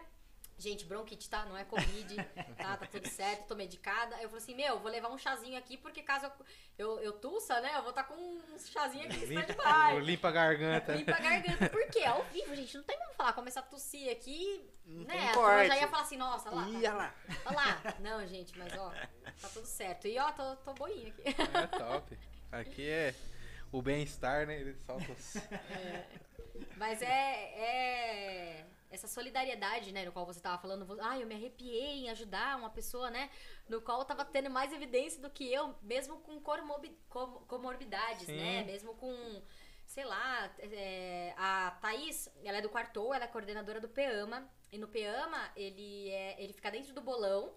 Gente, 0.64 0.85
bronquite, 0.85 1.30
tá? 1.30 1.45
Não 1.45 1.57
é 1.57 1.65
Covid, 1.65 2.15
tá? 2.57 2.77
Tá 2.77 2.88
tudo 2.88 3.06
certo, 3.10 3.48
tô 3.48 3.53
medicada. 3.56 4.15
Eu 4.22 4.30
falei 4.30 4.41
assim, 4.41 4.56
meu, 4.56 4.80
vou 4.80 4.90
levar 4.90 5.10
um 5.10 5.18
chazinho 5.18 5.57
aqui, 5.57 5.76
porque 5.76 6.02
caso 6.02 6.27
eu, 6.27 6.31
eu, 6.77 6.99
eu 7.02 7.11
tussa, 7.19 7.60
né? 7.60 7.73
Eu 7.76 7.81
vou 7.81 7.90
estar 7.90 8.06
com 8.06 8.14
um 8.14 8.57
chazinho 8.57 9.03
aqui 9.03 9.26
Limpa, 9.26 9.41
stand-by. 9.41 9.99
limpa 9.99 10.27
a 10.30 10.31
garganta. 10.31 10.95
Limpa 10.95 11.15
a 11.15 11.19
garganta. 11.19 11.69
Por 11.69 11.85
quê? 11.90 12.06
Ao 12.06 12.23
vivo, 12.31 12.56
gente, 12.56 12.77
não 12.77 12.84
tem 12.85 12.98
como 12.98 13.14
falar. 13.14 13.34
Começar 13.34 13.60
a 13.60 13.64
tossir 13.64 14.10
aqui, 14.10 14.65
Não 14.85 15.03
né? 15.03 15.31
A 15.31 15.34
turma 15.34 15.65
já 15.65 15.76
ia 15.76 15.88
falar 15.90 16.03
assim, 16.03 16.15
nossa, 16.15 16.49
olha 16.49 16.56
lá. 16.61 16.69
Ih, 16.69 16.72
tá- 16.72 16.77
olha 16.77 16.94
lá. 16.94 17.14
Olha 17.45 17.56
lá. 17.57 17.95
Não, 17.99 18.26
gente, 18.26 18.57
mas 18.57 18.72
ó, 18.77 18.90
tá 19.41 19.49
tudo 19.49 19.65
certo. 19.65 20.07
E 20.07 20.18
ó, 20.18 20.31
tô, 20.31 20.56
tô 20.56 20.73
boinha 20.76 21.10
aqui. 21.10 21.23
É 21.27 21.68
top. 21.77 22.18
Aqui 22.53 22.90
é 22.90 23.14
o 23.69 23.81
bem-estar, 23.81 24.48
né? 24.48 24.61
Ele 24.61 24.76
solta 24.76 25.11
os... 25.11 25.34
Mas 26.77 27.02
é, 27.02 27.07
é 27.10 28.65
essa 28.94 29.07
solidariedade, 29.07 29.91
né, 29.91 30.06
no 30.06 30.11
qual 30.11 30.26
você 30.26 30.40
tava 30.40 30.61
falando, 30.61 30.86
ah, 31.02 31.18
eu 31.20 31.26
me 31.26 31.34
arrepiei 31.36 32.06
em 32.06 32.10
ajudar 32.11 32.57
uma 32.57 32.70
pessoa, 32.70 33.10
né, 33.10 33.30
no 33.68 33.82
qual 33.82 33.99
eu 33.99 34.06
tava 34.06 34.24
tendo 34.24 34.49
mais 34.49 34.72
evidência 34.72 35.20
do 35.20 35.30
que 35.30 35.52
eu, 35.52 35.76
mesmo 35.82 36.20
com 36.20 36.40
cormorbi- 36.40 36.98
com- 37.10 37.40
comorbidades, 37.48 38.28
Sim. 38.28 38.38
né, 38.38 38.64
mesmo 38.64 38.94
com, 38.95 39.41
sei 39.88 40.06
lá, 40.06 40.53
é, 40.60 41.34
a 41.38 41.72
Thaís, 41.82 42.30
ela 42.44 42.60
é 42.60 42.61
do 42.61 42.70
Quartou, 42.70 43.14
ela 43.14 43.26
é 43.26 43.28
coordenadora 43.28 43.82
do 43.82 43.90
PEAMA, 43.90 44.48
e 44.72 44.78
no 44.78 44.88
PEAMA 44.88 45.52
ele, 45.56 46.10
é, 46.11 46.41
ele 46.41 46.53
fica 46.53 46.70
dentro 46.70 46.94
do 46.94 47.02
bolão, 47.02 47.53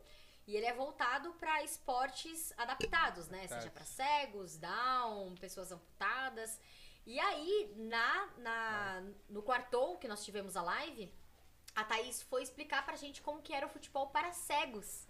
e 0.47 0.57
ele 0.57 0.65
é 0.65 0.73
voltado 0.73 1.33
para 1.35 1.63
esportes 1.65 2.53
adaptados, 2.57 3.29
né? 3.29 3.49
Seja 3.49 3.69
para 3.69 3.85
cegos, 3.85 4.57
down, 4.57 5.35
pessoas 5.41 5.73
amputadas. 5.73 6.61
E 7.05 7.19
aí, 7.19 7.73
na, 7.77 8.29
na, 8.39 9.03
no 9.29 9.43
quartou 9.43 9.99
que 9.99 10.07
nós 10.07 10.25
tivemos 10.25 10.57
a 10.57 10.63
live, 10.63 11.13
a 11.77 11.85
Thaís 11.85 12.23
foi 12.23 12.43
explicar 12.43 12.85
pra 12.86 12.97
gente 12.97 13.20
como 13.20 13.43
que 13.43 13.53
era 13.53 13.66
o 13.66 13.69
futebol 13.69 14.07
para 14.09 14.32
cegos. 14.32 15.07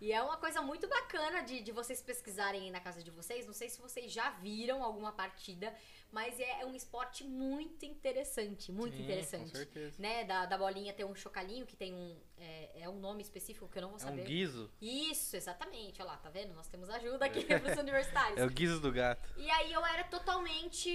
E 0.00 0.12
é 0.12 0.22
uma 0.22 0.36
coisa 0.36 0.60
muito 0.62 0.86
bacana 0.86 1.42
de, 1.42 1.60
de 1.60 1.72
vocês 1.72 2.02
pesquisarem 2.02 2.62
aí 2.62 2.70
na 2.70 2.80
casa 2.80 3.02
de 3.02 3.10
vocês. 3.10 3.46
Não 3.46 3.54
sei 3.54 3.68
se 3.68 3.80
vocês 3.80 4.12
já 4.12 4.30
viram 4.30 4.82
alguma 4.84 5.10
partida, 5.10 5.74
mas 6.12 6.38
é 6.40 6.64
um 6.64 6.74
esporte 6.74 7.24
muito 7.24 7.84
interessante, 7.84 8.72
muito 8.72 8.96
Sim, 8.96 9.02
interessante. 9.02 9.50
Com 9.50 9.56
certeza. 9.56 10.00
Né, 10.00 10.24
da, 10.24 10.46
da 10.46 10.56
bolinha 10.56 10.92
ter 10.92 11.04
um 11.04 11.14
chocalhinho 11.14 11.66
que 11.66 11.76
tem 11.76 11.92
um. 11.94 12.16
É, 12.38 12.82
é 12.82 12.88
um 12.88 12.98
nome 12.98 13.22
específico 13.22 13.66
que 13.68 13.78
eu 13.78 13.82
não 13.82 13.88
vou 13.90 13.98
É 13.98 14.02
um 14.02 14.08
saber. 14.08 14.24
guiso. 14.24 14.70
Isso, 14.80 15.36
exatamente. 15.36 16.00
Olha 16.02 16.12
lá, 16.12 16.16
tá 16.18 16.28
vendo? 16.28 16.52
Nós 16.54 16.68
temos 16.68 16.88
ajuda 16.90 17.24
aqui 17.24 17.44
pros 17.60 17.78
universitários. 17.78 18.38
É 18.38 18.44
o 18.44 18.50
guiso 18.50 18.80
do 18.80 18.92
gato. 18.92 19.28
E 19.36 19.50
aí 19.50 19.72
eu 19.72 19.84
era 19.84 20.04
totalmente 20.04 20.90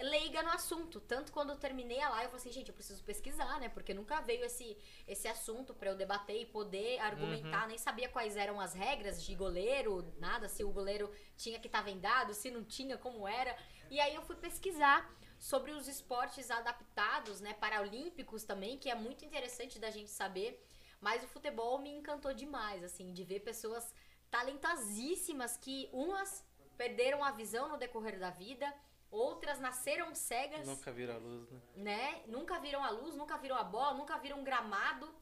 leiga 0.00 0.42
no 0.42 0.50
assunto. 0.50 1.00
Tanto 1.00 1.32
quando 1.32 1.50
eu 1.50 1.56
terminei 1.56 2.00
a 2.00 2.08
live, 2.10 2.24
eu 2.24 2.30
falei 2.30 2.40
assim, 2.42 2.52
gente, 2.52 2.68
eu 2.68 2.74
preciso 2.74 3.02
pesquisar, 3.04 3.60
né? 3.60 3.68
Porque 3.68 3.92
nunca 3.94 4.20
veio 4.20 4.44
esse, 4.44 4.76
esse 5.06 5.28
assunto 5.28 5.74
pra 5.74 5.90
eu 5.90 5.96
debater 5.96 6.40
e 6.40 6.46
poder 6.46 6.98
argumentar. 7.00 7.66
Nem 7.68 7.78
sabia 7.78 8.08
quais 8.08 8.36
eram 8.36 8.60
as 8.60 8.74
regras 8.74 9.22
de 9.24 9.34
goleiro, 9.34 10.12
nada, 10.18 10.48
se 10.48 10.64
o 10.64 10.70
goleiro 10.70 11.10
tinha 11.36 11.58
que 11.58 11.66
estar 11.66 11.82
vendado, 11.82 12.32
se 12.34 12.50
não 12.50 12.64
tinha, 12.64 12.96
como 12.96 13.26
era. 13.28 13.56
E 13.90 14.00
aí 14.00 14.14
eu 14.14 14.22
fui 14.22 14.36
pesquisar 14.36 15.10
sobre 15.38 15.72
os 15.72 15.86
esportes 15.86 16.50
adaptados, 16.50 17.40
né, 17.40 17.52
paralímpicos 17.54 18.44
também, 18.44 18.78
que 18.78 18.90
é 18.90 18.94
muito 18.94 19.24
interessante 19.24 19.78
da 19.78 19.90
gente 19.90 20.10
saber. 20.10 20.64
Mas 21.00 21.22
o 21.22 21.28
futebol 21.28 21.78
me 21.78 21.90
encantou 21.90 22.32
demais, 22.32 22.82
assim, 22.82 23.12
de 23.12 23.22
ver 23.22 23.40
pessoas 23.40 23.92
talentosíssimas 24.30 25.56
que 25.56 25.88
umas 25.92 26.44
perderam 26.76 27.22
a 27.24 27.30
visão 27.30 27.68
no 27.68 27.76
decorrer 27.76 28.18
da 28.18 28.30
vida, 28.30 28.72
outras 29.10 29.58
nasceram 29.60 30.14
cegas, 30.14 30.66
Nunca 30.66 30.92
vira 30.92 31.14
a 31.14 31.18
luz, 31.18 31.50
né? 31.50 31.60
né? 31.76 32.22
Nunca 32.26 32.58
viram 32.58 32.84
a 32.84 32.90
luz, 32.90 33.14
nunca 33.14 33.36
viram 33.38 33.56
a 33.56 33.64
bola, 33.64 33.94
nunca 33.94 34.18
viram 34.18 34.40
um 34.40 34.44
gramado. 34.44 35.14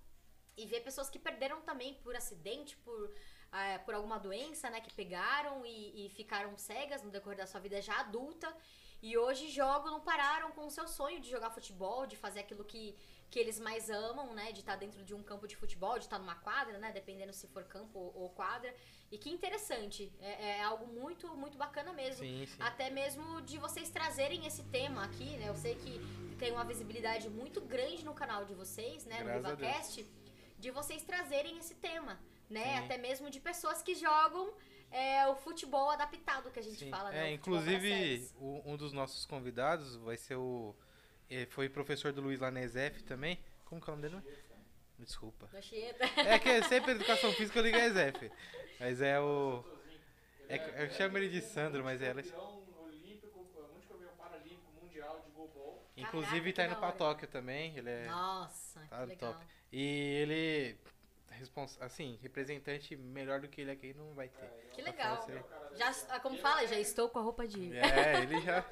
E 0.56 0.66
ver 0.66 0.82
pessoas 0.82 1.10
que 1.10 1.18
perderam 1.18 1.60
também 1.62 1.94
por 1.94 2.14
acidente, 2.14 2.76
por, 2.76 3.12
ah, 3.56 3.78
por 3.84 3.94
alguma 3.94 4.18
doença, 4.18 4.68
né? 4.68 4.80
Que 4.80 4.92
pegaram 4.92 5.64
e, 5.64 6.06
e 6.06 6.08
ficaram 6.10 6.58
cegas 6.58 7.02
no 7.04 7.10
decorrer 7.10 7.38
da 7.38 7.46
sua 7.46 7.60
vida 7.60 7.80
já 7.80 8.00
adulta. 8.00 8.52
E 9.00 9.16
hoje 9.16 9.48
jogam, 9.50 9.92
não 9.92 10.00
pararam 10.00 10.50
com 10.52 10.66
o 10.66 10.70
seu 10.70 10.88
sonho 10.88 11.20
de 11.20 11.30
jogar 11.30 11.50
futebol, 11.50 12.04
de 12.04 12.16
fazer 12.16 12.40
aquilo 12.40 12.64
que, 12.64 12.96
que 13.30 13.38
eles 13.38 13.60
mais 13.60 13.88
amam, 13.90 14.34
né? 14.34 14.50
De 14.50 14.58
estar 14.58 14.74
dentro 14.74 15.04
de 15.04 15.14
um 15.14 15.22
campo 15.22 15.46
de 15.46 15.54
futebol, 15.54 15.98
de 15.98 16.06
estar 16.06 16.18
numa 16.18 16.34
quadra, 16.34 16.78
né? 16.78 16.90
Dependendo 16.90 17.32
se 17.32 17.46
for 17.46 17.62
campo 17.64 17.96
ou, 17.96 18.22
ou 18.22 18.30
quadra. 18.30 18.74
E 19.12 19.18
que 19.18 19.30
interessante. 19.30 20.12
É, 20.20 20.58
é 20.58 20.62
algo 20.62 20.86
muito, 20.88 21.28
muito 21.36 21.56
bacana 21.56 21.92
mesmo. 21.92 22.24
Sim, 22.24 22.46
sim. 22.46 22.60
Até 22.60 22.90
mesmo 22.90 23.40
de 23.42 23.56
vocês 23.58 23.88
trazerem 23.88 24.46
esse 24.46 24.64
tema 24.64 25.04
aqui, 25.04 25.36
né? 25.36 25.48
Eu 25.48 25.54
sei 25.54 25.76
que 25.76 26.00
tem 26.40 26.50
uma 26.50 26.64
visibilidade 26.64 27.28
muito 27.30 27.60
grande 27.60 28.04
no 28.04 28.14
canal 28.14 28.44
de 28.44 28.54
vocês, 28.54 29.04
né? 29.04 29.22
Graças 29.22 29.42
no 29.42 29.56
VivaCast, 29.56 30.06
de 30.58 30.70
vocês 30.72 31.04
trazerem 31.04 31.56
esse 31.58 31.74
tema, 31.76 32.18
né? 32.50 32.78
Sim. 32.78 32.84
Até 32.84 32.98
mesmo 32.98 33.30
de 33.30 33.40
pessoas 33.40 33.82
que 33.82 33.94
jogam 33.94 34.52
é, 34.90 35.26
o 35.28 35.34
futebol 35.36 35.90
adaptado 35.90 36.50
que 36.50 36.58
a 36.60 36.62
gente 36.62 36.78
Sim. 36.78 36.90
fala, 36.90 37.10
né? 37.10 37.32
É, 37.34 37.36
futebol 37.38 37.60
para 37.60 37.72
inclusive, 37.72 38.30
o- 38.38 38.62
um 38.64 38.76
dos 38.76 38.92
nossos 38.92 39.26
convidados 39.26 39.96
vai 39.96 40.16
ser 40.16 40.36
o. 40.36 40.74
eh, 41.30 41.46
Foi 41.46 41.68
professor 41.68 42.12
do 42.12 42.20
Luiz 42.20 42.40
Lanesef 42.40 43.02
também. 43.04 43.38
Como 43.64 43.80
que 43.80 43.88
é 43.90 43.92
o 43.92 43.96
nome 43.96 44.08
dele? 44.08 44.22
Desculpa. 44.98 45.48
É 46.16 46.38
que 46.38 46.48
é 46.48 46.62
sempre 46.62 46.92
educação 46.92 47.32
física 47.32 47.58
eu 47.58 47.64
ligo 47.64 47.76
a 47.76 47.88
Zef. 47.88 48.30
Mas 48.78 49.00
é 49.00 49.18
o. 49.20 49.64
É, 50.48 50.84
eu 50.84 50.90
chamo 50.90 51.18
ele 51.18 51.28
de 51.28 51.40
Sandro, 51.40 51.82
mas 51.82 52.00
é 52.00 52.10
ela. 52.10 52.22
Campeão 52.22 52.62
olímpico, 52.84 53.38
multicampeão 53.72 54.14
paralímpico 54.16 54.70
mundial 54.80 55.20
de 55.26 55.30
goalball. 55.32 55.82
Inclusive 55.96 56.52
Caraca, 56.52 56.54
tá 56.54 56.66
indo 56.66 56.76
pra. 56.80 56.92
Tóquio 56.92 57.26
também. 57.26 57.76
Ele 57.76 57.90
é. 57.90 58.06
Nossa, 58.06 58.80
Tá 58.88 59.00
que 59.00 59.06
legal. 59.06 59.32
top. 59.34 59.46
E 59.72 59.82
ele. 59.82 60.78
Respons- 61.38 61.80
Assim, 61.80 62.18
representante 62.22 62.96
melhor 62.96 63.40
do 63.40 63.48
que 63.48 63.60
ele 63.60 63.70
aqui 63.70 63.94
não 63.94 64.14
vai 64.14 64.28
ter. 64.28 64.48
Que 64.72 64.82
legal. 64.82 65.26
Já, 65.74 65.90
ah, 66.08 66.20
como 66.20 66.36
fala, 66.38 66.66
já 66.66 66.78
estou 66.78 67.08
com 67.08 67.18
a 67.18 67.22
roupa 67.22 67.46
de. 67.46 67.76
É, 67.76 68.22
ele 68.22 68.40
já. 68.40 68.64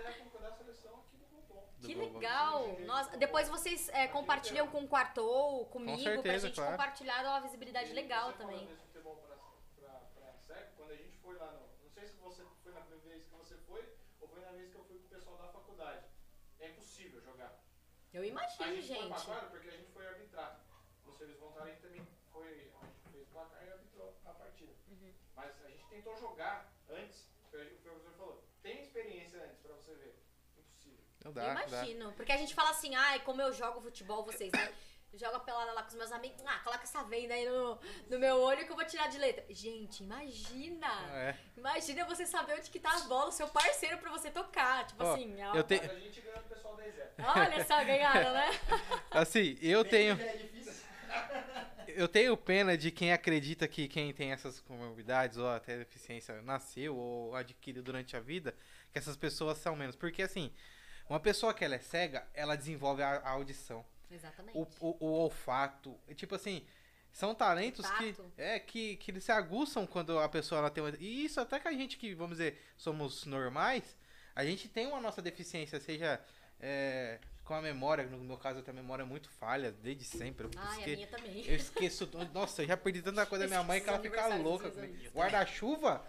Que 1.81 1.95
legal! 1.95 2.79
Nossa, 2.87 3.17
depois 3.17 3.49
vocês 3.49 3.89
é, 3.89 4.07
compartilham 4.07 4.69
com 4.69 4.85
o 4.85 4.89
Quartou, 4.89 5.67
comigo, 5.67 6.01
pra 6.01 6.13
certeza, 6.13 6.47
gente 6.47 6.55
claro. 6.55 6.71
compartilhar 6.73 7.23
uma 7.25 7.41
visibilidade 7.41 7.93
legal 7.93 8.31
Você 8.31 8.39
também. 8.39 8.69
pra, 8.93 9.03
pra, 9.03 10.31
pra 10.47 10.63
quando 10.77 10.93
a 10.93 10.97
gente 10.97 11.17
foi 11.19 11.35
lá 11.37 11.51
no. 11.51 11.61
Não 11.83 11.91
sei 11.91 12.07
se 12.07 12.15
você 12.19 12.45
foi 12.63 12.73
na 12.73 12.81
primeira 12.83 13.09
vez 13.09 13.27
que 13.27 13.35
você 13.35 13.57
foi, 13.67 13.85
ou 14.21 14.29
foi 14.29 14.41
na 14.41 14.53
vez 14.53 14.71
que 14.71 14.77
eu 14.77 14.85
fui 14.85 14.97
com 14.99 15.07
o 15.07 15.09
pessoal 15.09 15.37
da 15.39 15.49
faculdade. 15.49 16.07
É 16.61 16.69
impossível 16.69 17.21
jogar. 17.21 17.59
Eu 18.13 18.23
A 18.23 18.27
imagino, 18.27 18.81
gente, 18.81 18.87
foi 18.87 19.09
pra 19.09 19.17
gente. 19.17 19.27
quadra 19.27 19.49
porque 19.51 19.69
a 19.69 19.73
gente 19.73 19.91
foi 19.91 20.07
arbitrar. 20.07 20.61
A 21.05 21.67
gente 21.67 21.81
também 21.81 22.07
foi. 22.33 22.71
A 22.83 22.87
gente 22.87 23.11
fez 23.13 23.23
o 23.23 23.27
placar 23.33 23.65
e 23.67 23.71
arbitrou 23.71 24.17
a 24.25 24.31
partida. 24.31 24.73
Uhum. 24.91 25.13
Mas 25.37 25.53
a 25.65 25.69
gente 25.69 25.85
tentou 25.89 26.17
jogar 26.17 26.73
antes, 26.91 27.29
o 27.47 27.49
professor 27.51 28.13
falou, 28.17 28.45
tem 28.63 28.81
experiência 28.83 29.43
antes 29.45 29.59
pra 29.59 29.75
você 29.75 29.95
ver. 29.95 30.23
Impossível. 30.59 30.99
Não 31.25 31.31
Eu 31.31 31.35
dá, 31.35 31.55
dá. 31.55 31.67
imagino. 31.67 32.13
Porque 32.13 32.33
a 32.33 32.37
gente 32.37 32.55
fala 32.55 32.71
assim, 32.71 32.95
ai, 32.95 33.21
como 33.21 33.41
eu 33.43 33.53
jogo 33.53 33.81
futebol, 33.81 34.25
vocês, 34.25 34.51
né? 34.53 34.73
Eu 35.13 35.19
jogo 35.19 35.37
a 35.37 35.41
pelada 35.41 35.73
lá 35.75 35.83
com 35.83 35.89
os 35.89 35.95
meus 35.95 36.11
amigos. 36.11 36.43
Ah, 36.47 36.59
coloca 36.61 36.85
essa 36.85 37.05
venda 37.05 37.35
aí 37.35 37.47
no, 37.47 37.79
no 38.09 38.19
meu 38.19 38.41
olho 38.41 38.65
que 38.65 38.73
eu 38.73 38.77
vou 38.77 38.85
tirar 38.87 39.09
de 39.09 39.19
letra. 39.19 39.45
Gente, 39.51 40.03
imagina! 40.03 40.87
É. 41.13 41.37
Imagina 41.55 42.07
você 42.07 42.25
saber 42.25 42.55
onde 42.55 42.71
que 42.71 42.81
tá 42.81 42.97
a 42.97 43.01
bola, 43.01 43.29
o 43.29 43.31
seu 43.31 43.47
parceiro 43.49 43.99
pra 43.99 44.11
você 44.11 44.31
tocar. 44.31 44.87
Tipo 44.87 45.05
Ó, 45.05 45.13
assim, 45.13 45.37
ó, 45.45 45.55
eu 45.55 45.65
te- 45.65 45.75
a 45.75 45.99
gente 45.99 46.19
ganhou 46.19 46.39
do 46.43 46.49
pessoal 46.49 46.77
da 46.77 46.83
olha 47.43 47.63
só, 47.67 47.85
ganharam, 47.85 48.33
né? 48.33 48.49
Assim, 49.11 49.59
eu 49.61 49.85
tenho. 49.85 50.15
É 50.19 50.37
difícil. 50.37 50.62
Eu 51.97 52.09
tenho 52.09 52.37
pena 52.37 52.77
de 52.77 52.91
quem 52.91 53.13
acredita 53.13 53.67
que 53.69 53.89
quem 53.89 54.13
tem 54.13 54.33
essas 54.33 54.61
comorbidades 54.61 55.37
ou 55.39 55.49
até 55.49 55.79
deficiência 55.79 56.41
nasceu 56.43 56.97
ou 56.97 57.35
adquiriu 57.35 57.83
durante 57.83 58.17
a 58.17 58.21
vida, 58.21 58.55
que 58.93 58.99
essas 58.99 59.17
pessoas 59.17 59.59
são 59.59 59.77
menos. 59.77 59.97
Porque 59.97 60.23
assim, 60.23 60.53
uma 61.09 61.21
pessoa 61.21 61.55
que 61.55 61.65
ela 61.65 61.75
é 61.75 61.79
cega, 61.79 62.27
ela 62.35 62.57
desenvolve 62.57 63.03
a, 63.03 63.17
a 63.19 63.31
audição, 63.31 63.85
Exatamente. 64.11 64.57
o, 64.57 64.67
o, 64.81 64.97
o 65.01 65.11
olfato. 65.13 65.99
Tipo 66.15 66.35
assim, 66.35 66.65
são 67.13 67.35
talentos 67.35 67.89
que, 67.91 68.15
é, 68.37 68.59
que, 68.59 68.97
que 68.97 69.11
eles 69.11 69.25
se 69.25 69.33
aguçam 69.33 69.87
quando 69.87 70.19
a 70.19 70.29
pessoa 70.29 70.61
ela 70.61 70.71
tem 70.71 70.83
uma. 70.83 70.95
E 70.99 71.25
isso 71.25 71.41
até 71.41 71.61
que 71.61 71.69
a 71.69 71.73
gente 71.73 71.97
que, 71.97 72.15
vamos 72.15 72.39
dizer, 72.39 72.61
somos 72.77 73.27
normais, 73.27 73.97
a 74.35 74.45
gente 74.45 74.69
tem 74.69 74.87
uma 74.87 75.01
nossa 75.01 75.21
deficiência, 75.21 75.79
seja. 75.81 76.21
é, 76.61 77.19
com 77.45 77.55
a 77.55 77.61
memória, 77.63 78.05
no 78.07 78.19
meu 78.19 78.37
caso 78.37 78.61
eu 78.61 78.63
tenho 78.63 78.79
a 78.79 78.81
memória 78.83 79.05
muito 79.05 79.29
falha, 79.31 79.73
desde 79.73 80.05
sempre. 80.05 80.47
Eu 80.47 80.51
Ai, 80.57 80.83
a 80.83 80.87
minha 80.87 81.07
também. 81.09 81.45
eu 81.47 81.57
esqueço. 81.57 82.09
Nossa, 82.33 82.63
eu 82.63 82.67
já 82.69 82.77
perdi 82.77 83.03
tanta 83.03 83.27
coisa 83.27 83.45
da 83.45 83.49
minha 83.49 83.63
mãe 83.63 83.81
que 83.81 83.89
ela 83.89 83.99
fica 83.99 84.27
louca 84.37 84.71
comigo. 84.71 85.11
Guarda-chuva? 85.15 86.05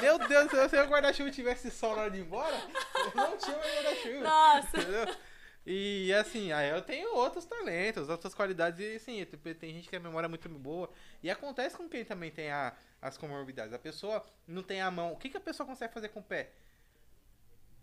Meu 0.00 0.18
Deus, 0.18 0.50
se 0.70 0.76
o 0.80 0.86
guarda-chuva 0.86 1.30
tivesse 1.30 1.70
sol 1.70 1.94
na 1.94 2.02
hora 2.02 2.10
de 2.10 2.18
ir 2.18 2.22
embora, 2.22 2.56
eu 2.56 3.12
não 3.14 3.36
tinha 3.36 3.56
mais 3.58 3.74
guarda-chuva. 3.74 4.20
Nossa! 4.22 4.78
Entendeu? 4.80 5.16
E 5.64 6.12
assim, 6.14 6.50
aí 6.50 6.70
eu 6.70 6.82
tenho 6.82 7.14
outros 7.14 7.44
talentos, 7.44 8.08
outras 8.08 8.34
qualidades, 8.34 8.80
e 8.80 8.96
assim, 8.96 9.24
tem- 9.24 9.54
tem 9.54 9.74
gente 9.74 9.88
que 9.88 9.94
a 9.94 10.00
memória 10.00 10.26
é 10.26 10.28
muito 10.28 10.48
boa. 10.48 10.90
E 11.22 11.30
acontece 11.30 11.76
com 11.76 11.88
quem 11.88 12.04
também 12.04 12.30
tem 12.32 12.50
a- 12.50 12.72
as 13.00 13.16
comorbidades. 13.16 13.72
A 13.72 13.78
pessoa 13.78 14.24
não 14.48 14.62
tem 14.62 14.80
a 14.80 14.90
mão. 14.90 15.12
O 15.12 15.16
que, 15.16 15.28
que 15.28 15.36
a 15.36 15.40
pessoa 15.40 15.64
consegue 15.66 15.92
fazer 15.94 16.08
com 16.08 16.18
o 16.20 16.22
pé? 16.22 16.50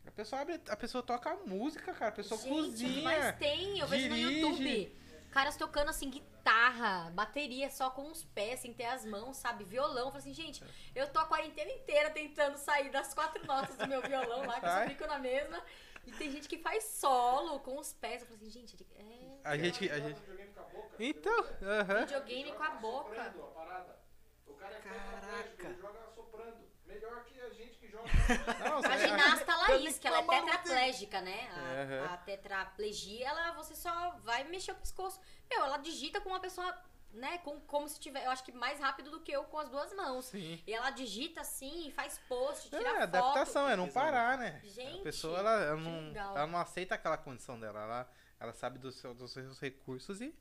A 0.10 0.11
pessoa 0.11 0.41
abre, 0.41 0.60
a 0.68 0.76
pessoa 0.76 1.03
toca 1.03 1.36
música, 1.45 1.94
cara. 1.94 2.10
A 2.10 2.11
pessoa 2.11 2.41
Gente, 2.41 2.49
cozinha. 2.72 3.03
mais 3.03 3.38
tem? 3.38 3.77
Eu 3.80 3.88
vejo 3.88 4.10
no 4.10 4.15
dirige. 4.15 4.40
YouTube. 4.40 4.99
Caras 5.31 5.56
tocando 5.56 5.90
assim, 5.90 6.10
guitarra, 6.10 7.11
bateria 7.11 7.69
só 7.69 7.91
com 7.91 8.10
os 8.10 8.23
pés, 8.23 8.61
sem 8.61 8.73
ter 8.73 8.86
as 8.86 9.06
mãos, 9.06 9.38
sabe? 9.38 9.64
Violão. 9.64 10.06
Eu 10.06 10.11
falo 10.11 10.18
assim, 10.18 10.34
gente, 10.34 10.64
eu 10.95 11.07
tô 11.10 11.19
a 11.19 11.26
quarentena 11.27 11.72
inteira 11.72 12.10
tentando 12.10 12.57
sair 12.57 12.90
das 12.90 13.14
quatro 13.14 13.45
notas 13.45 13.76
do 13.77 13.88
meu 13.88 14.02
violão 14.02 14.48
lá, 14.48 14.60
que 14.60 14.65
eu 14.65 14.72
só 14.72 14.88
fico 14.88 15.06
na 15.06 15.19
mesma. 15.19 15.64
E 16.07 16.11
tem 16.14 16.31
gente 16.31 16.49
que 16.49 16.57
faz 16.57 16.84
solo 16.86 17.60
com 17.60 17.77
os 17.77 17.94
pés. 17.94 18.22
Eu 18.22 18.27
falo 18.27 18.40
assim, 18.41 18.49
gente, 18.49 18.76
é 18.95 19.40
A 19.44 19.56
gente. 19.56 19.88
A 19.91 19.99
gente... 19.99 20.19
videogame 20.19 20.52
com 20.53 20.61
a 20.61 20.64
boca. 20.64 20.95
Então, 20.99 21.40
aham. 21.61 21.99
videogame 21.99 22.52
com 22.53 22.64
a 22.64 22.69
boca. 22.72 23.10
Soprando 23.15 23.44
a 23.44 23.48
parada. 23.52 23.99
O 24.48 24.53
cara 24.56 24.76
é 24.76 24.80
Caraca. 24.81 25.68
ele 25.68 25.76
joga 25.80 25.99
soprando. 26.15 26.68
Melhor 26.88 27.23
que 27.26 27.40
a 27.40 27.49
gente. 27.52 27.78
Não, 28.59 28.91
A 28.91 28.95
é- 28.95 29.07
ginasta 29.07 29.55
Laís, 29.55 29.97
que 29.99 30.07
ela 30.07 30.19
é 30.19 30.23
tetraplégica, 30.23 31.21
né? 31.21 31.49
A, 31.51 31.59
Aham. 31.81 32.13
a 32.13 32.17
tetraplegia, 32.17 33.27
ela, 33.27 33.51
você 33.53 33.75
só 33.75 34.11
vai 34.23 34.43
mexer 34.45 34.71
o 34.71 34.75
pescoço. 34.75 35.19
Meu, 35.49 35.63
ela 35.63 35.77
digita 35.77 36.21
com 36.21 36.29
uma 36.29 36.39
pessoa, 36.39 36.75
né? 37.11 37.37
Com, 37.39 37.59
como 37.61 37.87
se 37.89 37.99
tiver, 37.99 38.25
eu 38.25 38.31
acho 38.31 38.43
que 38.43 38.51
mais 38.51 38.79
rápido 38.79 39.11
do 39.11 39.19
que 39.19 39.31
eu 39.31 39.43
com 39.45 39.57
as 39.59 39.69
duas 39.69 39.93
mãos. 39.93 40.25
Sim. 40.25 40.61
E 40.65 40.73
ela 40.73 40.89
digita 40.91 41.41
assim, 41.41 41.91
faz 41.95 42.19
post, 42.29 42.69
tira 42.69 42.81
É, 42.81 42.93
foto. 42.93 43.03
adaptação, 43.03 43.69
é 43.69 43.75
não 43.75 43.89
parar, 43.89 44.37
né? 44.37 44.61
Gente, 44.63 44.99
a 44.99 45.03
pessoa, 45.03 45.39
ela, 45.39 45.51
ela 45.61 45.75
não, 45.77 46.07
legal. 46.09 46.37
ela 46.37 46.47
não 46.47 46.59
aceita 46.59 46.95
aquela 46.95 47.17
condição 47.17 47.59
dela. 47.59 47.81
Ela, 47.81 48.11
ela 48.39 48.53
sabe 48.53 48.77
dos 48.79 48.95
seus 48.95 49.59
recursos 49.59 50.21
e, 50.21 50.33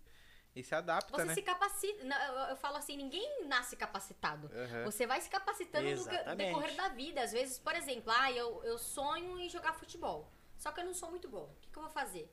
e 0.55 0.63
se 0.63 0.75
adapta, 0.75 1.17
Você 1.17 1.25
né? 1.25 1.35
se 1.35 1.43
capacita. 1.43 2.05
Eu, 2.05 2.35
eu 2.51 2.57
falo 2.57 2.77
assim, 2.77 2.97
ninguém 2.97 3.47
nasce 3.47 3.77
capacitado. 3.77 4.51
Aham. 4.53 4.85
Você 4.85 5.07
vai 5.07 5.21
se 5.21 5.31
capacitando 5.31 5.85
no 5.85 5.93
Exatamente. 5.93 6.37
decorrer 6.37 6.75
da 6.75 6.89
vida. 6.89 7.23
Às 7.23 7.33
vezes, 7.33 7.59
por 7.59 7.75
exemplo, 7.75 8.13
ah, 8.13 8.33
eu, 8.33 8.63
eu 8.65 8.79
sonho 8.79 9.39
em 9.39 9.49
jogar 9.49 9.75
futebol. 9.75 10.33
Só 10.59 10.73
que 10.73 10.81
eu 10.81 10.85
não 10.85 10.95
sou 10.95 11.11
muito 11.11 11.29
bom. 11.29 11.45
O 11.45 11.61
que, 11.61 11.71
que 11.71 11.79
eu 11.79 11.83
vou 11.83 11.91
fazer? 11.91 12.33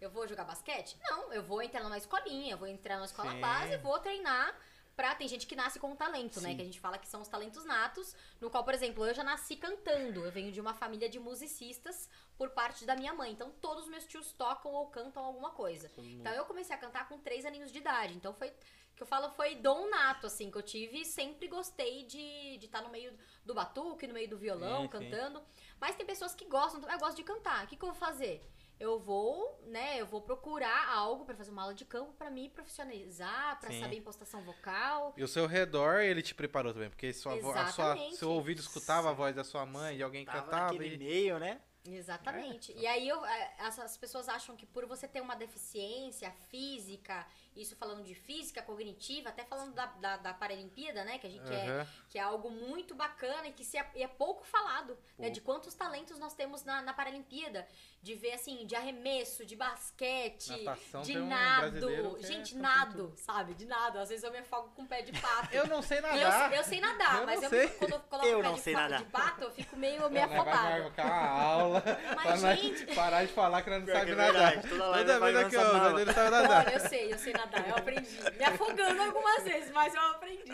Eu 0.00 0.10
vou 0.10 0.26
jogar 0.26 0.44
basquete? 0.44 0.98
Não, 1.00 1.32
eu 1.32 1.44
vou 1.44 1.62
entrar 1.62 1.84
numa 1.84 1.96
escolinha, 1.96 2.54
eu 2.54 2.58
vou 2.58 2.66
entrar 2.66 2.96
numa 2.96 3.06
escola 3.06 3.30
Sim. 3.30 3.40
base 3.40 3.74
e 3.74 3.78
vou 3.78 3.96
treinar 4.00 4.52
pra. 4.96 5.14
Tem 5.14 5.28
gente 5.28 5.46
que 5.46 5.54
nasce 5.54 5.78
com 5.78 5.94
talento, 5.94 6.40
né? 6.40 6.50
Sim. 6.50 6.56
Que 6.56 6.62
a 6.62 6.64
gente 6.64 6.80
fala 6.80 6.98
que 6.98 7.06
são 7.06 7.20
os 7.20 7.28
talentos 7.28 7.64
natos. 7.64 8.16
No 8.40 8.50
qual, 8.50 8.64
por 8.64 8.74
exemplo, 8.74 9.06
eu 9.06 9.14
já 9.14 9.22
nasci 9.22 9.54
cantando. 9.54 10.24
Eu 10.24 10.32
venho 10.32 10.50
de 10.50 10.60
uma 10.60 10.74
família 10.74 11.08
de 11.08 11.20
musicistas 11.20 12.08
por 12.36 12.50
parte 12.50 12.84
da 12.84 12.96
minha 12.96 13.12
mãe. 13.14 13.30
Então, 13.32 13.50
todos 13.60 13.84
os 13.84 13.90
meus 13.90 14.04
tios 14.06 14.32
tocam 14.32 14.72
ou 14.72 14.86
cantam 14.88 15.24
alguma 15.24 15.50
coisa. 15.50 15.90
Então 15.98 16.32
eu 16.32 16.44
comecei 16.44 16.74
a 16.74 16.78
cantar 16.78 17.08
com 17.08 17.18
três 17.18 17.44
aninhos 17.44 17.70
de 17.70 17.78
idade. 17.78 18.14
Então 18.14 18.32
foi 18.34 18.52
que 18.94 19.02
eu 19.02 19.06
falo 19.06 19.30
foi 19.30 19.54
dom 19.54 19.88
nato, 19.88 20.26
assim, 20.26 20.50
que 20.50 20.58
eu 20.58 20.62
tive 20.62 21.00
e 21.00 21.04
sempre 21.04 21.48
gostei 21.48 22.04
de 22.04 22.58
estar 22.62 22.82
no 22.82 22.90
meio 22.90 23.16
do 23.44 23.54
batuque, 23.54 24.06
no 24.06 24.12
meio 24.14 24.28
do 24.28 24.36
violão, 24.36 24.82
Sim, 24.82 24.82
sim. 24.82 24.88
cantando. 24.88 25.42
Mas 25.80 25.96
tem 25.96 26.04
pessoas 26.04 26.34
que 26.34 26.44
gostam, 26.44 26.82
eu 26.90 26.98
gosto 26.98 27.16
de 27.16 27.24
cantar. 27.24 27.64
O 27.64 27.68
que, 27.68 27.76
que 27.76 27.82
eu 27.84 27.88
vou 27.90 27.96
fazer? 27.98 28.46
Eu 28.78 28.98
vou, 28.98 29.60
né, 29.66 30.00
eu 30.00 30.06
vou 30.06 30.20
procurar 30.20 30.88
algo 30.92 31.24
pra 31.24 31.36
fazer 31.36 31.52
uma 31.52 31.62
aula 31.62 31.74
de 31.74 31.84
campo 31.84 32.12
pra 32.14 32.28
me 32.30 32.48
profissionalizar, 32.48 33.58
pra 33.60 33.70
Sim. 33.70 33.80
saber 33.80 33.96
impostação 33.96 34.42
vocal. 34.42 35.14
E 35.16 35.22
o 35.22 35.28
seu 35.28 35.46
redor, 35.46 36.00
ele 36.00 36.20
te 36.20 36.34
preparou 36.34 36.72
também, 36.72 36.90
porque 36.90 37.12
sua, 37.12 37.34
a 37.34 37.68
sua, 37.68 37.96
seu 38.12 38.30
ouvido 38.30 38.58
escutava 38.60 39.10
a 39.10 39.12
voz 39.12 39.36
da 39.36 39.44
sua 39.44 39.64
mãe, 39.64 39.96
de 39.96 40.02
alguém 40.02 40.24
Tava 40.24 40.42
cantava. 40.42 40.72
naquele 40.72 40.94
E... 40.94 40.98
meio, 40.98 41.38
né? 41.38 41.60
Exatamente. 41.84 42.72
E 42.76 42.86
aí 42.86 43.08
eu, 43.08 43.24
é, 43.24 43.54
essas 43.58 43.96
pessoas 43.96 44.28
acham 44.28 44.56
que 44.56 44.64
por 44.64 44.86
você 44.86 45.08
ter 45.08 45.20
uma 45.20 45.34
deficiência 45.34 46.30
física 46.48 47.26
Isso 47.54 47.76
falando 47.76 48.02
de 48.02 48.14
física, 48.14 48.62
cognitiva, 48.62 49.28
até 49.28 49.44
falando 49.44 49.74
da, 49.74 49.86
da, 49.86 50.16
da 50.16 50.32
Paralimpíada, 50.34 51.04
né? 51.04 51.18
Que 51.18 51.26
a 51.26 51.30
gente 51.30 51.52
é, 51.52 51.68
Aham. 51.68 51.86
que 52.08 52.18
é 52.18 52.22
algo 52.22 52.50
muito 52.50 52.94
bacana 52.94 53.46
e 53.48 53.52
que 53.52 53.64
se 53.64 53.76
é, 53.76 53.90
e 53.94 54.02
é 54.02 54.08
pouco 54.08 54.44
falado, 54.44 54.96
né? 55.18 55.28
De 55.30 55.40
quantos 55.40 55.74
talentos 55.74 56.18
nós 56.18 56.32
temos 56.34 56.64
na, 56.64 56.80
na 56.82 56.92
Paralimpíada. 56.94 57.66
De 58.02 58.16
ver, 58.16 58.32
assim, 58.32 58.66
de 58.66 58.74
arremesso, 58.74 59.46
de 59.46 59.54
basquete, 59.54 60.50
Natação 60.64 61.02
de 61.02 61.16
um 61.18 61.28
nado. 61.28 62.16
que 62.18 62.24
é 62.24 62.26
Gente, 62.26 62.54
de 62.54 62.58
nado, 62.58 63.12
sabe? 63.16 63.54
De 63.54 63.64
nado. 63.64 63.98
Às 63.98 64.08
vezes 64.08 64.24
eu 64.24 64.32
me 64.32 64.38
afogo 64.38 64.72
com 64.74 64.82
o 64.82 64.86
pé 64.88 65.02
de 65.02 65.12
pato. 65.20 65.48
Eu 65.54 65.66
não 65.68 65.80
sei 65.82 65.98
Eu, 65.98 66.02
nadar. 66.02 66.52
eu 66.52 66.64
sei 66.64 66.80
nadar, 66.80 67.20
Eu 67.20 67.26
mas 67.26 67.36
não 67.36 67.44
eu 67.44 67.50
sei. 67.50 67.66
me- 67.66 67.72
quando 67.74 67.92
eu 67.92 68.00
coloco 68.00 68.26
Eu 68.26 68.38
o 68.38 68.42
pé 68.42 68.48
não 68.48 68.54
de, 68.54 68.60
sei 68.60 68.72
nadar. 68.74 68.98
de 68.98 69.04
pato, 69.04 69.44
eu 69.44 69.50
fico 69.52 69.76
meio, 69.76 70.00
vai 70.10 70.22
afobada. 70.22 70.80
marcar 70.82 71.04
uma 71.06 71.40
aula. 71.42 71.82
Mas, 72.16 72.40
gente- 72.40 72.94
parar 72.94 73.24
de 73.24 73.32
falar 73.32 73.62
que 73.62 73.70
ela 73.70 73.78
não 73.80 73.86
sabe 73.86 74.06
que 74.06 74.12
é 74.12 74.14
nadar. 74.14 74.32
verdade, 74.52 74.68
toda 74.68 74.92
vez 75.20 75.52
nada. 75.52 75.94
o 75.94 76.04
não 76.04 76.12
sabe 76.12 76.30
nadar. 76.30 76.66
Olha, 76.66 76.74
eu 76.74 76.80
sei, 76.88 77.12
eu 77.12 77.18
sei 77.18 77.32
nadar, 77.34 77.41
eu 77.68 77.76
aprendi. 77.76 78.16
Me 78.38 78.44
afogando 78.44 79.02
algumas 79.02 79.42
vezes, 79.44 79.70
mas 79.72 79.94
eu 79.94 80.00
aprendi. 80.02 80.52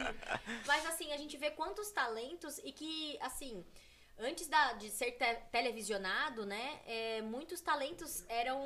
Mas 0.66 0.86
assim, 0.86 1.12
a 1.12 1.16
gente 1.16 1.36
vê 1.36 1.50
quantos 1.50 1.90
talentos 1.90 2.58
e 2.58 2.72
que, 2.72 3.18
assim, 3.20 3.64
antes 4.18 4.48
da- 4.48 4.72
de 4.72 4.90
ser 4.90 5.12
te- 5.12 5.36
televisionado, 5.52 6.44
né, 6.44 6.80
é, 6.86 7.22
muitos 7.22 7.60
talentos 7.60 8.24
eram 8.28 8.60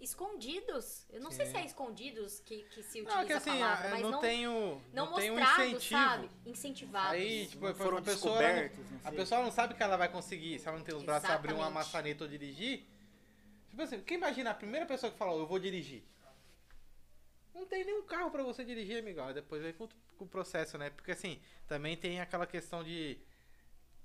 escondidos. 0.00 1.06
Eu 1.10 1.20
não 1.20 1.30
sei 1.30 1.46
se 1.46 1.56
é 1.56 1.64
escondidos 1.64 2.40
que, 2.40 2.62
que 2.64 2.82
se 2.82 3.00
utiliza 3.00 3.16
Não, 3.20 3.26
que 3.26 3.32
assim, 3.32 3.50
a 3.50 3.54
palavra, 3.66 3.86
ah, 3.86 3.90
mas 3.90 4.02
não, 4.02 4.10
não, 4.10 4.20
tem 4.20 4.46
o, 4.46 4.52
não 4.92 5.06
não 5.06 5.06
um 5.06 5.10
mostrados, 5.10 5.66
incentivo. 5.66 6.00
sabe? 6.00 6.30
Incentivados. 6.44 7.12
Aí, 7.12 7.46
tipo, 7.46 7.66
Não 7.66 7.74
foram 7.74 7.98
a 7.98 8.02
pessoa, 8.02 8.34
não- 8.34 8.40
descobertos, 8.42 8.90
não 8.90 9.00
a 9.04 9.12
pessoa 9.12 9.42
não 9.42 9.50
sabe 9.50 9.74
que 9.74 9.82
ela 9.82 9.96
vai 9.96 10.08
conseguir, 10.10 10.58
se 10.58 10.68
ela 10.68 10.76
não 10.76 10.84
tem 10.84 10.94
os 10.94 11.02
braços, 11.02 11.30
abrir 11.30 11.54
uma 11.54 11.70
maçaneta 11.70 12.24
ou 12.24 12.28
dirigir. 12.30 12.84
Tipo 13.70 13.82
assim, 13.82 14.00
quem 14.02 14.18
imagina 14.18 14.50
a 14.50 14.54
primeira 14.54 14.84
pessoa 14.84 15.10
que 15.10 15.16
falou, 15.16 15.38
eu 15.40 15.46
vou 15.46 15.58
dirigir? 15.58 16.02
Não 17.54 17.66
tem 17.66 17.84
nenhum 17.84 18.02
carro 18.04 18.30
pra 18.30 18.42
você 18.42 18.64
dirigir, 18.64 18.98
amigão. 18.98 19.32
Depois 19.32 19.62
vem 19.62 19.72
com, 19.72 19.88
o 20.18 20.26
processo, 20.26 20.78
né? 20.78 20.90
Porque 20.90 21.12
assim, 21.12 21.40
também 21.66 21.96
tem 21.96 22.20
aquela 22.20 22.46
questão 22.46 22.82
de. 22.82 23.18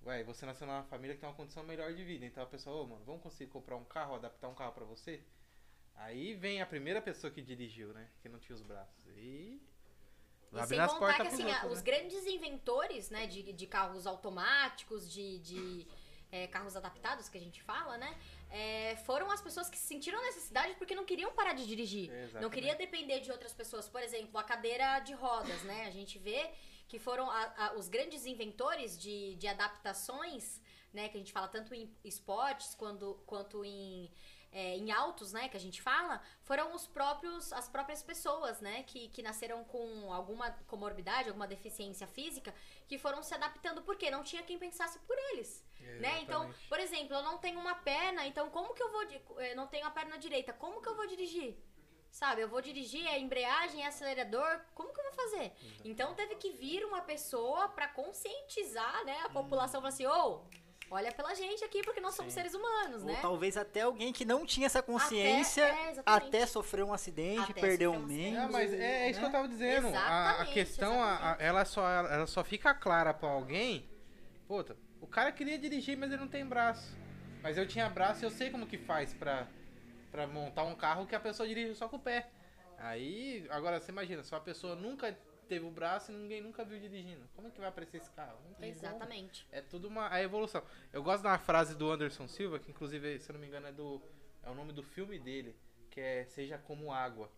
Ué, 0.05 0.23
você 0.23 0.45
nasceu 0.45 0.67
numa 0.67 0.83
família 0.83 1.15
que 1.15 1.21
tem 1.21 1.29
uma 1.29 1.35
condição 1.35 1.63
melhor 1.63 1.93
de 1.93 2.03
vida. 2.03 2.25
Então 2.25 2.43
a 2.43 2.47
pessoa, 2.47 2.83
ô, 2.83 2.87
mano, 2.87 3.03
vamos 3.05 3.21
conseguir 3.21 3.49
comprar 3.51 3.75
um 3.75 3.85
carro, 3.85 4.15
adaptar 4.15 4.47
um 4.47 4.55
carro 4.55 4.73
pra 4.73 4.85
você? 4.85 5.21
Aí 5.95 6.33
vem 6.35 6.61
a 6.61 6.65
primeira 6.65 7.01
pessoa 7.01 7.31
que 7.31 7.41
dirigiu, 7.41 7.93
né? 7.93 8.09
Que 8.21 8.29
não 8.29 8.39
tinha 8.39 8.55
os 8.55 8.61
braços. 8.61 9.05
E. 9.15 9.61
E 10.53 10.65
sem 10.65 10.79
contar 10.79 11.15
que 11.15 11.27
assim, 11.27 11.43
a- 11.43 11.63
outros, 11.63 11.71
os 11.73 11.77
né? 11.79 11.83
grandes 11.83 12.25
inventores, 12.25 13.09
né, 13.09 13.27
de, 13.27 13.51
de 13.51 13.67
carros 13.67 14.07
automáticos, 14.07 15.11
de, 15.11 15.39
de 15.39 15.87
é, 16.31 16.47
carros 16.47 16.75
adaptados 16.75 17.29
que 17.29 17.37
a 17.37 17.41
gente 17.41 17.61
fala, 17.63 17.97
né, 17.97 18.17
é, 18.49 18.95
foram 19.05 19.29
as 19.31 19.41
pessoas 19.41 19.69
que 19.69 19.77
sentiram 19.77 20.21
necessidade 20.23 20.73
porque 20.75 20.93
não 20.95 21.05
queriam 21.05 21.31
parar 21.33 21.53
de 21.53 21.65
dirigir. 21.65 22.09
Não 22.09 22.17
Exatamente. 22.19 22.53
queria 22.53 22.75
depender 22.75 23.19
de 23.21 23.31
outras 23.31 23.53
pessoas. 23.53 23.87
Por 23.87 24.01
exemplo, 24.01 24.37
a 24.37 24.43
cadeira 24.43 24.99
de 24.99 25.13
rodas, 25.13 25.61
né, 25.63 25.85
a 25.87 25.91
gente 25.91 26.17
vê 26.19 26.49
que 26.87 26.99
foram 26.99 27.29
a- 27.29 27.53
a- 27.57 27.73
os 27.73 27.87
grandes 27.89 28.25
inventores 28.25 28.97
de, 28.97 29.35
de 29.35 29.47
adaptações, 29.47 30.61
né, 30.93 31.09
que 31.09 31.17
a 31.17 31.19
gente 31.19 31.31
fala 31.31 31.47
tanto 31.47 31.73
em 31.73 31.93
esportes 32.03 32.73
quando, 32.75 33.15
quanto 33.25 33.63
em 33.63 34.11
é, 34.49 34.77
em 34.77 34.91
autos, 34.93 35.33
né, 35.33 35.49
que 35.49 35.57
a 35.57 35.59
gente 35.59 35.81
fala, 35.81 36.21
foram 36.41 36.73
os 36.73 36.87
próprios, 36.87 37.51
as 37.51 37.67
próprias 37.67 38.01
pessoas, 38.01 38.61
né, 38.61 38.81
que, 38.83 39.09
que 39.09 39.21
nasceram 39.21 39.61
com 39.65 40.11
alguma 40.11 40.49
comorbidade, 40.67 41.27
alguma 41.27 41.45
deficiência 41.45 42.07
física, 42.07 42.55
que 42.87 42.97
foram 42.97 43.21
se 43.21 43.33
adaptando 43.35 43.81
porque 43.81 44.09
não 44.09 44.23
tinha 44.23 44.41
quem 44.41 44.57
pensasse 44.57 44.97
por 44.99 45.17
eles, 45.33 45.63
né? 45.99 46.19
Então, 46.21 46.43
Exatamente. 46.43 46.67
por 46.69 46.79
exemplo, 46.79 47.15
eu 47.15 47.23
não 47.23 47.37
tenho 47.37 47.59
uma 47.59 47.75
perna, 47.75 48.25
então 48.27 48.49
como 48.49 48.73
que 48.73 48.81
eu 48.83 48.91
vou, 48.91 49.03
eu 49.41 49.55
não 49.55 49.67
tenho 49.67 49.85
a 49.85 49.91
perna 49.91 50.17
direita, 50.17 50.53
como 50.53 50.81
que 50.81 50.89
eu 50.89 50.95
vou 50.95 51.07
dirigir? 51.07 51.55
Sabe, 52.09 52.41
eu 52.41 52.47
vou 52.47 52.61
dirigir, 52.61 53.05
é 53.05 53.19
embreagem, 53.19 53.83
é 53.83 53.87
acelerador, 53.87 54.61
como 54.73 54.93
que 54.93 54.99
eu 54.99 55.03
vou 55.03 55.13
fazer? 55.13 55.51
Então 55.83 56.13
teve 56.15 56.35
que 56.35 56.51
vir 56.51 56.83
uma 56.85 57.01
pessoa 57.01 57.67
pra 57.69 57.87
conscientizar, 57.87 59.03
né, 59.05 59.17
a 59.25 59.29
população, 59.29 59.81
falar 59.81 59.89
assim, 59.89 60.05
ô, 60.07 60.41
olha 60.89 61.11
pela 61.11 61.35
gente 61.35 61.63
aqui, 61.65 61.83
porque 61.83 61.99
nós 61.99 62.15
somos 62.15 62.33
Sim. 62.33 62.39
seres 62.39 62.53
humanos, 62.55 63.01
Ou 63.03 63.07
né? 63.09 63.19
talvez 63.21 63.57
até 63.57 63.81
alguém 63.81 64.13
que 64.13 64.23
não 64.25 64.45
tinha 64.45 64.65
essa 64.67 64.81
consciência 64.81 65.65
Até- 65.67 65.91
é, 65.91 66.01
até 66.05 66.45
sofrer 66.47 66.83
um 66.85 66.93
acidente, 66.93 67.51
Até 67.51 67.61
perdeu 67.61 67.91
um 67.91 67.97
um 67.97 68.05
membro. 68.05 68.41
É, 68.41 68.47
mas 68.47 68.73
é, 68.73 69.05
é 69.05 69.09
isso 69.11 69.19
que 69.19 69.25
eu 69.25 69.31
tava 69.31 69.47
dizendo. 69.47 69.89
A, 69.95 70.41
a 70.41 70.45
questão, 70.45 71.03
a- 71.03 71.35
ela, 71.39 71.65
só, 71.65 71.87
ela 71.87 72.25
só 72.25 72.43
fica 72.43 72.73
clara 72.73 73.13
pra 73.13 73.29
alguém. 73.29 73.87
Puta, 74.47 74.77
o 75.01 75.07
cara 75.07 75.31
queria 75.31 75.57
dirigir, 75.57 75.97
mas 75.97 76.11
ele 76.11 76.21
não 76.21 76.27
tem 76.27 76.45
braço. 76.45 76.97
Mas 77.41 77.57
eu 77.57 77.67
tinha 77.67 77.89
braço 77.89 78.23
e 78.23 78.25
eu 78.25 78.31
sei 78.31 78.49
como 78.49 78.67
que 78.67 78.77
faz 78.77 79.13
pra, 79.13 79.47
pra 80.11 80.27
montar 80.27 80.63
um 80.63 80.75
carro 80.75 81.05
que 81.05 81.15
a 81.15 81.19
pessoa 81.19 81.47
dirige 81.47 81.75
só 81.75 81.87
com 81.87 81.97
o 81.97 81.99
pé. 81.99 82.29
Aí, 82.77 83.45
agora 83.49 83.79
você 83.79 83.91
imagina, 83.91 84.23
se 84.23 84.33
uma 84.33 84.41
pessoa 84.41 84.75
nunca 84.75 85.17
teve 85.47 85.65
o 85.65 85.71
braço 85.71 86.11
e 86.11 86.15
ninguém 86.15 86.41
nunca 86.41 86.63
viu 86.63 86.79
dirigindo. 86.79 87.27
Como 87.35 87.47
é 87.47 87.51
que 87.51 87.59
vai 87.59 87.69
aparecer 87.69 87.97
esse 87.97 88.11
carro? 88.11 88.37
Não 88.45 88.53
tem 88.55 88.73
como. 88.73 88.85
Exatamente. 88.87 89.47
É 89.51 89.61
tudo 89.61 89.87
uma 89.87 90.11
a 90.11 90.21
evolução. 90.21 90.61
Eu 90.91 91.01
gosto 91.01 91.23
da 91.23 91.37
frase 91.37 91.75
do 91.75 91.89
Anderson 91.89 92.27
Silva, 92.27 92.59
que 92.59 92.69
inclusive, 92.69 93.19
se 93.19 93.29
eu 93.29 93.33
não 93.33 93.39
me 93.39 93.47
engano, 93.47 93.67
é 93.67 93.71
do 93.71 94.01
é 94.43 94.49
o 94.49 94.55
nome 94.55 94.71
do 94.71 94.83
filme 94.83 95.19
dele, 95.19 95.55
que 95.89 95.99
é 95.99 96.25
Seja 96.25 96.57
como 96.57 96.91
água. 96.91 97.31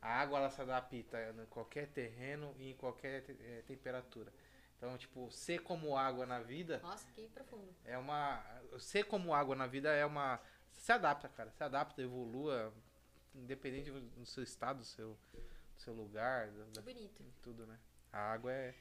A 0.00 0.20
água 0.20 0.38
ela 0.38 0.50
se 0.50 0.60
adapta 0.60 0.96
em 0.96 1.46
qualquer 1.46 1.88
terreno 1.88 2.54
e 2.58 2.70
em 2.70 2.74
qualquer 2.74 3.24
eh, 3.28 3.62
temperatura. 3.66 4.32
Então, 4.76 4.96
tipo, 4.98 5.30
ser 5.30 5.60
como 5.62 5.96
água 5.96 6.26
na 6.26 6.40
vida 6.40 6.80
Nossa, 6.82 7.06
que 7.12 7.26
profundo. 7.28 7.74
é 7.84 7.96
uma 7.96 8.42
ser 8.78 9.04
como 9.04 9.32
água 9.34 9.56
na 9.56 9.66
vida 9.66 9.90
é 9.90 10.04
uma 10.04 10.38
se 10.72 10.92
adapta, 10.92 11.28
cara. 11.28 11.50
Se 11.50 11.64
adapta, 11.64 12.02
evolua 12.02 12.72
independente 13.34 13.90
do 13.90 14.26
seu 14.26 14.42
estado, 14.42 14.78
do 14.80 14.84
seu 14.84 15.16
do 15.34 15.80
seu 15.82 15.92
lugar, 15.94 16.48
da- 16.74 16.80
bonito. 16.82 17.24
tudo, 17.42 17.66
né? 17.66 17.78
A 18.12 18.18
água 18.32 18.52
é 18.52 18.74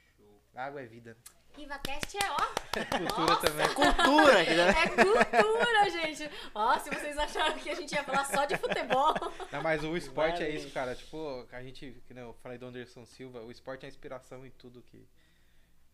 a 0.54 0.66
água 0.66 0.82
é 0.82 0.86
vida. 0.86 1.18
RivaCast 1.54 2.18
é, 2.18 2.32
ó, 2.32 2.36
Cultura 2.98 3.26
Nossa! 3.28 3.48
também. 3.48 3.68
Cultura, 3.74 4.42
aqui, 4.42 4.54
né? 4.56 4.70
é 4.70 4.88
cultura, 4.90 5.90
gente. 5.90 6.30
Ó, 6.54 6.78
se 6.80 6.90
vocês 6.90 7.18
acharam 7.18 7.58
que 7.58 7.70
a 7.70 7.76
gente 7.76 7.94
ia 7.94 8.04
falar 8.04 8.26
só 8.26 8.46
de 8.46 8.58
futebol. 8.58 9.14
Não, 9.52 9.62
mas 9.62 9.82
o 9.84 9.96
esporte 9.96 10.44
é 10.44 10.50
isso, 10.50 10.70
cara. 10.72 10.94
Tipo, 10.96 11.48
a 11.52 11.64
gente, 11.64 12.02
que 12.08 12.14
nem 12.14 12.24
eu 12.24 12.34
falei 12.36 12.58
do 12.58 12.66
Anderson 12.66 13.06
Silva, 13.06 13.42
o 13.42 13.52
esporte 13.52 13.86
é 13.86 13.90
inspiração 13.90 14.46
em 14.46 14.52
tudo 14.52 14.82
que. 14.82 15.08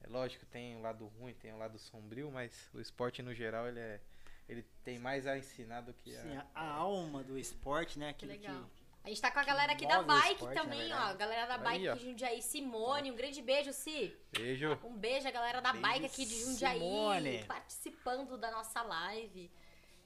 É 0.04 0.08
lógico, 0.08 0.46
tem 0.48 0.76
o 0.76 0.82
lado 0.82 1.06
ruim, 1.20 1.34
tem 1.34 1.54
o 1.54 1.58
lado 1.58 1.78
sombrio, 1.78 2.32
mas 2.32 2.70
o 2.74 2.80
esporte 2.80 3.22
no 3.22 3.34
geral 3.34 3.68
ele 3.68 3.80
é. 3.80 4.00
Ele 4.50 4.66
tem 4.84 5.00
mais 5.00 5.26
a 5.28 5.38
ensinar 5.38 5.82
do 5.82 5.94
que 5.94 6.16
a. 6.16 6.22
Sim, 6.22 6.36
a, 6.38 6.46
a 6.56 6.70
alma 6.74 7.24
do 7.24 7.38
esporte, 7.38 7.98
né? 7.98 8.12
Que 8.14 8.26
Aquilo 8.26 8.32
legal. 8.42 8.64
que 8.66 8.82
A 9.06 9.10
gente 9.10 9.22
tá 9.22 9.32
com 9.32 9.40
a 9.40 9.44
galera 9.46 9.72
aqui 9.72 9.88
da 9.88 10.02
bike 10.02 10.34
esporte, 10.34 10.56
também, 10.56 10.92
ó. 10.94 10.98
A 10.98 11.14
galera 11.14 11.46
da 11.46 11.56
Aí, 11.56 11.62
bike 11.62 11.88
ó. 11.88 11.94
aqui 11.94 12.00
de 12.00 12.10
Jundiaí. 12.10 12.42
Simone, 12.42 13.12
um 13.12 13.16
grande 13.16 13.42
beijo, 13.42 13.72
Si. 13.72 14.14
Beijo. 14.34 14.78
Um 14.84 14.98
beijo 14.98 15.28
a 15.28 15.32
galera 15.32 15.62
da 15.62 15.72
Beijo, 15.72 15.88
bike 15.88 16.06
aqui 16.06 16.26
de 16.26 16.40
Jundiaí. 16.42 16.80
Simone. 16.80 17.44
Participando 17.46 18.38
da 18.38 18.52
nossa 18.52 18.82
live. 18.82 19.50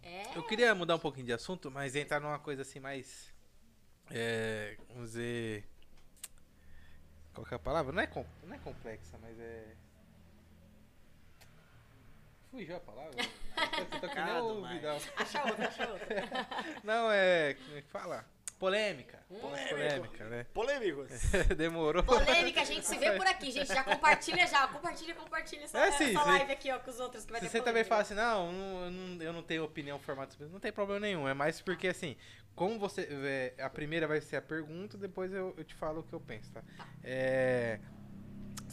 É. 0.04 0.38
Eu 0.38 0.44
queria 0.44 0.76
mudar 0.76 0.96
um 0.96 1.00
pouquinho 1.00 1.26
de 1.26 1.34
assunto, 1.34 1.72
mas 1.72 1.96
entrar 1.96 2.20
numa 2.20 2.38
coisa 2.38 2.62
assim 2.62 2.80
mais. 2.80 3.34
É. 4.12 4.78
Vamos 4.90 5.12
dizer. 5.12 5.68
Qual 7.34 7.46
que 7.46 7.54
é 7.54 7.58
a 7.58 7.60
palavra? 7.60 7.92
Não 7.92 8.02
é, 8.02 8.10
não 8.44 8.56
é 8.56 8.60
complexa, 8.60 9.18
mas 9.20 9.40
é. 9.40 9.76
Fugiu 12.56 12.78
a 12.78 12.80
palavra? 12.80 13.12
Que 13.56 14.20
mas- 14.20 14.72
Vidal. 14.72 14.98
Acha 15.18 15.44
outra, 15.46 15.68
acha 15.68 15.90
outra. 15.92 16.08
Não, 16.84 17.12
é. 17.12 17.54
Como 17.56 17.78
é 17.78 17.82
que 17.82 17.90
fala? 17.90 18.26
Polêmica. 18.58 19.20
Polêmico. 19.28 19.70
Polêmica, 19.76 20.26
né? 20.30 20.46
Polêmicos. 20.54 21.22
Demorou. 21.58 22.02
Polêmica, 22.04 22.62
a 22.62 22.64
gente 22.64 22.86
se 22.86 22.98
vê 22.98 23.12
por 23.12 23.28
aqui, 23.28 23.52
gente. 23.52 23.68
Já 23.68 23.84
compartilha 23.84 24.48
já. 24.48 24.68
Compartilha, 24.70 25.14
compartilha 25.16 25.66
essa, 25.66 25.78
É, 25.78 25.92
sim, 25.92 26.12
essa 26.12 26.24
live 26.24 26.52
aqui, 26.54 26.72
ó, 26.72 26.80
com 26.80 26.90
os 26.92 27.00
outros 27.02 27.26
que 27.26 27.32
vai 27.32 27.42
Se 27.42 27.48
ter 27.48 27.52
você 27.58 27.62
também 27.62 27.84
fala 27.84 28.04
assim, 28.04 28.14
não, 28.14 28.46
eu 28.86 28.92
não, 28.92 29.22
eu 29.24 29.34
não 29.34 29.44
tenho 29.44 29.66
opinião 29.66 30.00
formato 30.00 30.32
sobre 30.32 30.46
isso", 30.46 30.54
não 30.54 30.60
tem 30.62 30.72
problema 30.72 31.02
nenhum. 31.02 31.28
É 31.28 31.34
mais 31.34 31.60
porque 31.60 31.90
assim, 31.90 32.16
como 32.56 32.80
você. 32.80 33.08
é, 33.10 33.62
a 33.62 33.70
primeira 33.70 34.08
vai 34.08 34.22
ser 34.22 34.38
a 34.38 34.42
pergunta, 34.42 34.98
depois 34.98 35.34
eu, 35.34 35.54
eu 35.58 35.64
te 35.66 35.76
falo 35.76 36.00
o 36.00 36.04
que 36.04 36.14
eu 36.14 36.22
penso, 36.22 36.50
tá? 36.54 36.64
É, 37.04 37.80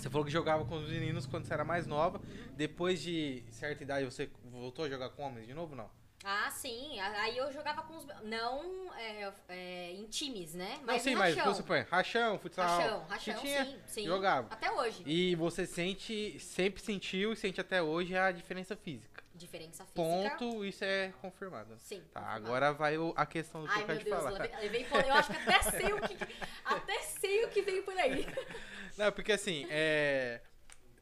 você 0.02 0.10
falou 0.10 0.24
que 0.24 0.32
jogava 0.32 0.64
com 0.64 0.74
os 0.74 0.88
meninos 0.88 1.26
quando 1.26 1.44
você 1.44 1.54
era 1.54 1.64
mais 1.64 1.86
nova. 1.86 2.20
Depois 2.56 3.00
de 3.00 3.44
certa 3.50 3.84
idade, 3.84 4.04
você 4.04 4.28
voltou 4.44 4.84
a 4.84 4.88
jogar 4.88 5.10
com 5.10 5.22
homens 5.22 5.46
de 5.46 5.54
novo? 5.54 5.76
Não. 5.76 5.88
Ah, 6.24 6.50
sim. 6.50 6.98
Aí 7.00 7.36
eu 7.36 7.52
jogava 7.52 7.82
com 7.82 7.96
os. 7.96 8.06
Não 8.22 8.92
é, 8.96 9.32
é, 9.48 9.92
em 9.92 10.04
times, 10.06 10.54
né? 10.54 10.76
Não, 10.78 10.86
Mas 10.86 11.02
sim, 11.02 11.10
em 11.10 11.14
mas 11.14 11.30
rachão. 11.30 11.44
vamos 11.44 11.56
supor, 11.58 11.86
rachão, 11.90 12.38
futsal. 12.38 12.66
Rachão, 12.66 13.06
rachão, 13.08 13.40
tinha, 13.40 13.64
sim, 13.64 13.78
sim. 13.86 14.06
jogava. 14.06 14.48
Até 14.52 14.70
hoje. 14.70 15.02
E 15.06 15.34
você 15.34 15.66
sente, 15.66 16.38
sempre 16.38 16.82
sentiu 16.82 17.32
e 17.32 17.36
sente 17.36 17.60
até 17.60 17.82
hoje 17.82 18.16
a 18.16 18.30
diferença 18.30 18.76
física. 18.76 19.11
Diferença 19.42 19.84
física. 19.84 20.38
Ponto, 20.38 20.64
isso 20.64 20.84
é 20.84 21.12
confirmado. 21.20 21.76
Sim. 21.78 22.00
Tá, 22.12 22.20
confirmado. 22.20 22.46
agora 22.46 22.72
vai 22.72 22.96
o- 22.96 23.12
a 23.16 23.26
questão 23.26 23.62
do 23.62 23.66
que 23.68 23.74
Ai, 23.74 23.82
eu 23.82 23.86
quero 23.86 24.04
Deus, 24.04 24.16
falar. 24.16 24.30
levei, 24.30 24.56
levei 24.70 24.86
eu 25.08 25.14
acho 25.14 25.30
que 25.32 25.36
até 25.50 25.62
sei 25.70 25.92
o 25.92 26.00
que. 26.00 26.16
Até 26.64 26.98
sei 27.00 27.44
o 27.44 27.48
que 27.48 27.60
veio 27.62 27.82
por 27.82 27.96
aí. 27.98 28.24
Não, 28.96 29.10
porque 29.10 29.32
assim, 29.32 29.66
é, 29.68 30.40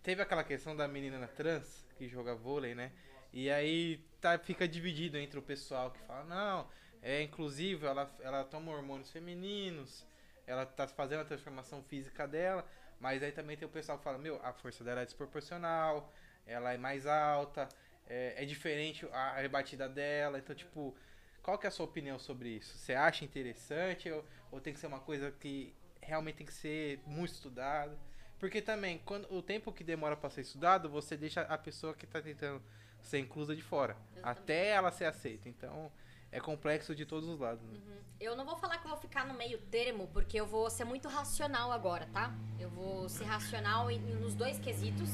teve 0.02 0.22
aquela 0.22 0.42
questão 0.42 0.74
da 0.74 0.88
menina 0.88 1.26
trans 1.28 1.84
que 1.98 2.08
joga 2.08 2.34
vôlei, 2.34 2.74
né? 2.74 2.92
E 3.32 3.50
aí 3.50 3.98
tá, 4.20 4.38
fica 4.38 4.66
dividido 4.66 5.18
entre 5.18 5.38
o 5.38 5.42
pessoal 5.42 5.90
que 5.90 6.00
fala, 6.00 6.24
não, 6.24 6.68
é 7.02 7.20
inclusive, 7.22 7.86
ela, 7.86 8.10
ela 8.20 8.42
toma 8.44 8.72
hormônios 8.72 9.10
femininos, 9.10 10.04
ela 10.46 10.64
tá 10.64 10.88
fazendo 10.88 11.20
a 11.20 11.24
transformação 11.24 11.82
física 11.82 12.26
dela, 12.26 12.66
mas 12.98 13.22
aí 13.22 13.32
também 13.32 13.56
tem 13.56 13.68
o 13.68 13.70
pessoal 13.70 13.98
que 13.98 14.04
fala, 14.04 14.18
meu, 14.18 14.40
a 14.42 14.52
força 14.52 14.82
dela 14.82 15.02
é 15.02 15.04
desproporcional, 15.04 16.10
ela 16.46 16.72
é 16.72 16.78
mais 16.78 17.06
alta, 17.06 17.68
é, 18.10 18.42
é 18.42 18.44
diferente 18.44 19.06
a 19.12 19.36
rebatida 19.40 19.88
dela, 19.88 20.38
então 20.38 20.54
tipo, 20.54 20.94
qual 21.42 21.56
que 21.56 21.66
é 21.66 21.68
a 21.68 21.70
sua 21.70 21.86
opinião 21.86 22.18
sobre 22.18 22.50
isso? 22.50 22.76
Você 22.76 22.92
acha 22.92 23.24
interessante 23.24 24.10
ou, 24.10 24.24
ou 24.50 24.60
tem 24.60 24.74
que 24.74 24.80
ser 24.80 24.88
uma 24.88 25.00
coisa 25.00 25.30
que 25.30 25.72
realmente 26.02 26.36
tem 26.36 26.46
que 26.46 26.52
ser 26.52 27.00
muito 27.06 27.32
estudada? 27.32 27.96
Porque 28.38 28.60
também, 28.60 28.98
quando 29.04 29.32
o 29.32 29.40
tempo 29.40 29.70
que 29.70 29.84
demora 29.84 30.16
para 30.16 30.30
ser 30.30 30.40
estudado, 30.40 30.88
você 30.88 31.16
deixa 31.16 31.42
a 31.42 31.56
pessoa 31.56 31.94
que 31.94 32.06
tá 32.06 32.20
tentando 32.20 32.60
ser 33.02 33.18
inclusa 33.18 33.54
de 33.54 33.62
fora, 33.62 33.96
Exatamente. 34.12 34.40
até 34.40 34.68
ela 34.70 34.90
ser 34.90 35.04
aceita. 35.04 35.48
Então, 35.48 35.92
é 36.32 36.40
complexo 36.40 36.94
de 36.94 37.04
todos 37.04 37.28
os 37.28 37.38
lados. 37.38 37.62
Né? 37.62 37.78
Eu 38.18 38.34
não 38.36 38.44
vou 38.44 38.56
falar 38.56 38.78
que 38.78 38.86
eu 38.86 38.90
vou 38.90 38.98
ficar 38.98 39.26
no 39.26 39.34
meio 39.34 39.58
termo, 39.70 40.08
porque 40.12 40.40
eu 40.40 40.46
vou 40.46 40.70
ser 40.70 40.84
muito 40.84 41.08
racional 41.08 41.70
agora, 41.70 42.06
tá? 42.12 42.34
Eu 42.58 42.70
vou 42.70 43.08
ser 43.08 43.24
racional 43.24 43.88
nos 44.20 44.34
dois 44.34 44.58
quesitos. 44.58 45.10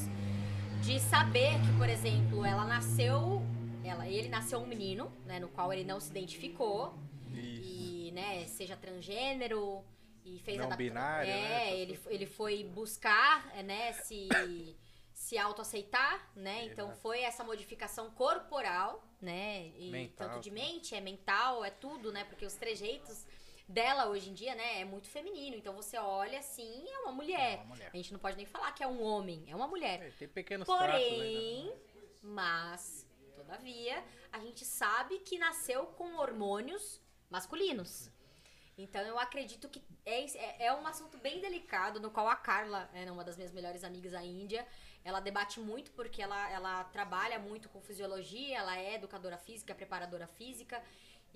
De 0.83 1.01
saber 1.01 1.53
que, 1.63 1.77
por 1.79 1.89
exemplo, 1.89 2.45
ela 2.45 2.65
nasceu. 2.65 3.43
Ela, 3.85 4.09
ele 4.09 4.29
nasceu 4.29 4.59
um 4.59 4.67
menino, 4.67 5.11
né? 5.25 5.39
No 5.41 5.49
qual 5.49 5.73
ele 5.73 5.85
não 5.85 6.01
se 6.01 6.11
identificou. 6.11 6.95
E, 7.33 8.11
né, 8.15 8.47
seja 8.47 8.77
transgênero 8.77 9.85
e 10.25 10.39
fez 10.41 10.59
Não 10.59 10.75
binário, 10.77 11.31
É, 11.31 11.35
né? 11.35 11.77
ele, 11.77 12.01
ele 12.07 12.27
foi 12.27 12.65
buscar, 12.65 13.49
é, 13.55 13.63
né, 13.63 13.93
se, 13.93 14.29
se 15.13 15.37
autoaceitar, 15.39 16.31
né? 16.35 16.65
Então 16.65 16.87
Exato. 16.87 17.01
foi 17.03 17.21
essa 17.21 17.45
modificação 17.45 18.11
corporal, 18.11 19.05
né? 19.21 19.69
E 19.77 19.91
Mental 19.91 20.29
tanto 20.29 20.41
de 20.41 20.51
mente, 20.51 20.95
é 20.95 21.01
mental, 21.01 21.65
é 21.65 21.71
tudo, 21.71 22.11
né? 22.11 22.25
Porque 22.25 22.47
os 22.47 22.55
trejeitos 22.55 23.27
dela 23.69 24.07
hoje 24.09 24.31
em 24.31 24.35
dia, 24.35 24.55
né, 24.55 24.81
é 24.81 24.85
muito 24.85 25.09
feminino. 25.09 25.57
Então 25.57 25.75
você 25.75 25.99
olha 25.99 26.39
assim, 26.39 26.85
é 26.89 26.99
uma 27.01 27.13
mulher. 27.13 27.55
É 27.55 27.57
uma 27.57 27.67
mulher. 27.67 27.91
A 27.93 27.97
gente 27.97 28.13
não 28.13 28.21
pode 28.21 28.37
nem 28.37 28.47
falar 28.47 28.73
que 28.73 28.83
é 28.83 28.87
um 28.87 29.03
homem, 29.03 29.45
é 29.49 29.57
uma 29.57 29.67
mulher. 29.67 30.03
É, 30.03 30.11
tem 30.11 30.29
pequenos 30.29 30.67
traços, 30.67 30.87
né? 30.87 30.93
Porém, 30.93 31.75
mas, 32.23 33.07
todavia, 33.35 34.03
a 34.33 34.39
gente 34.41 34.65
sabe 34.65 35.19
que 35.21 35.39
nasceu 35.39 35.87
com 35.87 36.17
hormônios 36.17 37.01
masculinos. 37.31 38.11
Então 38.79 39.01
eu 39.01 39.19
acredito 39.19 39.69
que 39.69 39.83
é, 40.05 40.25
é, 40.37 40.67
é 40.67 40.73
um 40.75 40.87
assunto 40.87 41.17
bem 41.19 41.41
delicado, 41.41 41.99
no 41.99 42.11
qual 42.11 42.29
a 42.29 42.37
Carla, 42.37 42.91
é 42.93 43.11
uma 43.11 43.25
das 43.25 43.37
minhas 43.37 43.53
melhores 43.53 43.83
amigas, 43.83 44.13
a 44.13 44.23
Índia, 44.23 44.67
ela 45.03 45.21
debate 45.21 45.61
muito 45.61 45.91
porque 45.93 46.21
ela, 46.21 46.51
ela 46.51 46.85
trabalha 46.85 47.39
muito 47.39 47.69
com 47.71 47.81
fisiologia, 47.81 48.59
ela 48.59 48.79
é 48.79 48.97
educadora 48.97 49.39
física, 49.39 49.75
preparadora 49.75 50.27
física, 50.27 50.83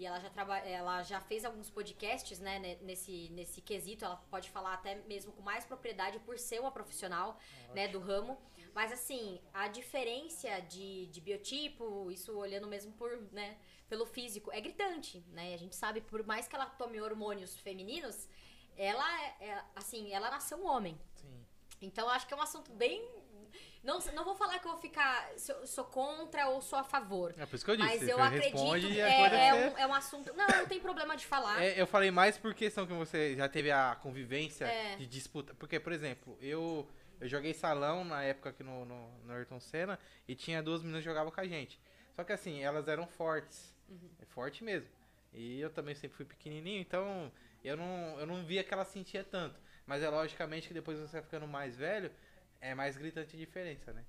e 0.01 0.07
ela 0.07 0.19
já, 0.19 0.31
traba, 0.31 0.57
ela 0.61 1.03
já 1.03 1.21
fez 1.21 1.45
alguns 1.45 1.69
podcasts 1.69 2.39
né, 2.41 2.59
ne- 2.59 2.77
nesse, 2.77 3.29
nesse 3.33 3.61
quesito, 3.61 4.03
ela 4.03 4.17
pode 4.31 4.49
falar 4.51 4.73
até 4.73 4.95
mesmo 5.03 5.31
com 5.31 5.43
mais 5.43 5.67
propriedade 5.67 6.19
por 6.21 6.39
ser 6.39 6.59
uma 6.59 6.71
profissional 6.73 7.39
né, 7.75 7.87
do 7.87 8.01
ramo. 8.01 8.41
Mas 8.75 8.93
assim, 8.93 9.39
a 9.53 9.69
diferença 9.69 10.49
de, 10.61 11.07
de 11.09 11.21
biotipo, 11.21 12.11
isso 12.11 12.35
olhando 12.35 12.67
mesmo 12.67 12.93
por, 12.95 13.11
né, 13.31 13.59
pelo 13.91 14.07
físico, 14.07 14.51
é 14.51 14.61
gritante, 14.61 15.23
né? 15.33 15.53
A 15.53 15.59
gente 15.59 15.77
sabe, 15.77 16.01
por 16.01 16.25
mais 16.25 16.49
que 16.49 16.57
ela 16.57 16.65
tome 16.65 16.99
hormônios 16.99 17.55
femininos, 17.59 18.27
ela 18.79 19.23
é, 19.23 19.49
é, 19.49 19.65
assim, 19.77 20.11
ela 20.13 20.31
nasceu 20.31 20.57
um 20.57 20.67
homem. 20.67 20.99
Sim. 21.17 21.45
Então 21.83 22.07
eu 22.07 22.11
acho 22.11 22.27
que 22.27 22.33
é 22.33 22.37
um 22.39 22.41
assunto 22.41 22.73
bem. 22.73 23.07
Não, 23.83 23.99
não 24.15 24.25
vou 24.25 24.35
falar 24.35 24.59
que 24.59 24.67
eu 24.67 24.73
vou 24.73 24.81
ficar. 24.81 25.31
Se 25.39 25.51
eu 25.53 25.67
sou 25.67 25.85
contra 25.85 26.49
ou 26.49 26.61
sou 26.61 26.79
a 26.79 26.85
favor. 26.85 27.35
É 27.39 27.47
por 27.47 27.57
isso 27.57 27.65
que 27.65 27.71
eu 27.71 27.77
disse. 27.77 27.89
Mas 27.89 28.09
eu 28.09 28.23
acredito. 28.23 28.53
responde 28.53 28.87
e 28.89 29.01
é, 29.01 29.09
é 29.09 29.31
que 29.31 29.31
você- 29.31 29.75
um, 29.75 29.79
é 29.79 29.87
um 29.87 29.95
assunto. 29.95 30.33
Não, 30.35 30.47
não 30.47 30.67
tem 30.67 30.79
problema 30.81 31.17
de 31.17 31.27
falar. 31.27 31.63
É, 31.63 31.81
eu 31.81 31.87
falei 31.87 32.11
mais 32.11 32.37
por 32.37 32.53
questão 32.55 32.87
que 32.87 32.93
você 32.93 33.35
já 33.37 33.49
teve 33.49 33.71
a 33.71 33.97
convivência 34.03 34.67
É. 34.67 34.97
de 34.97 35.07
disputa. 35.07 35.55
Porque, 35.55 35.81
por 35.81 35.93
exemplo, 35.93 36.37
eu, 36.43 36.87
eu 37.21 37.27
joguei 37.29 37.55
salão 37.55 38.05
na 38.05 38.23
época 38.23 38.51
aqui 38.51 38.63
no, 38.63 38.85
no, 38.85 39.11
no 39.25 39.33
Ayrton 39.33 39.59
Senna 39.61 39.99
e 40.29 40.35
tinha 40.35 40.63
duas 40.63 40.83
meninas 40.83 41.03
que 41.03 41.09
jogavam 41.09 41.33
com 41.33 41.41
a 41.41 41.47
gente. 41.47 41.81
Só 42.15 42.23
que 42.23 42.33
assim, 42.33 42.63
elas 42.63 42.87
eram 42.87 43.07
fortes. 43.07 43.75
Uhum. 43.89 44.11
É 44.21 44.27
forte 44.27 44.63
mesmo. 44.63 44.91
E 45.33 45.59
eu 45.61 45.71
também 45.71 45.95
sempre 45.95 46.17
fui 46.17 46.27
pequenininho, 46.27 46.81
então 46.81 47.33
eu 47.65 47.77
não, 47.77 48.19
eu 48.21 48.27
não 48.27 48.45
via 48.45 48.63
que 48.65 48.75
ela 48.75 48.85
sentia 48.85 49.25
tanto. 49.25 49.59
Mas 49.87 50.03
é 50.03 50.09
logicamente 50.11 50.69
que 50.69 50.75
depois 50.75 50.99
você 50.99 51.13
vai 51.13 51.23
ficando 51.23 51.47
mais 51.47 51.77
velho, 51.77 52.11
é 52.61 52.75
mais 52.75 52.97
gritante 52.97 53.37
a 53.37 53.39
diferença, 53.39 53.93
né? 53.93 54.05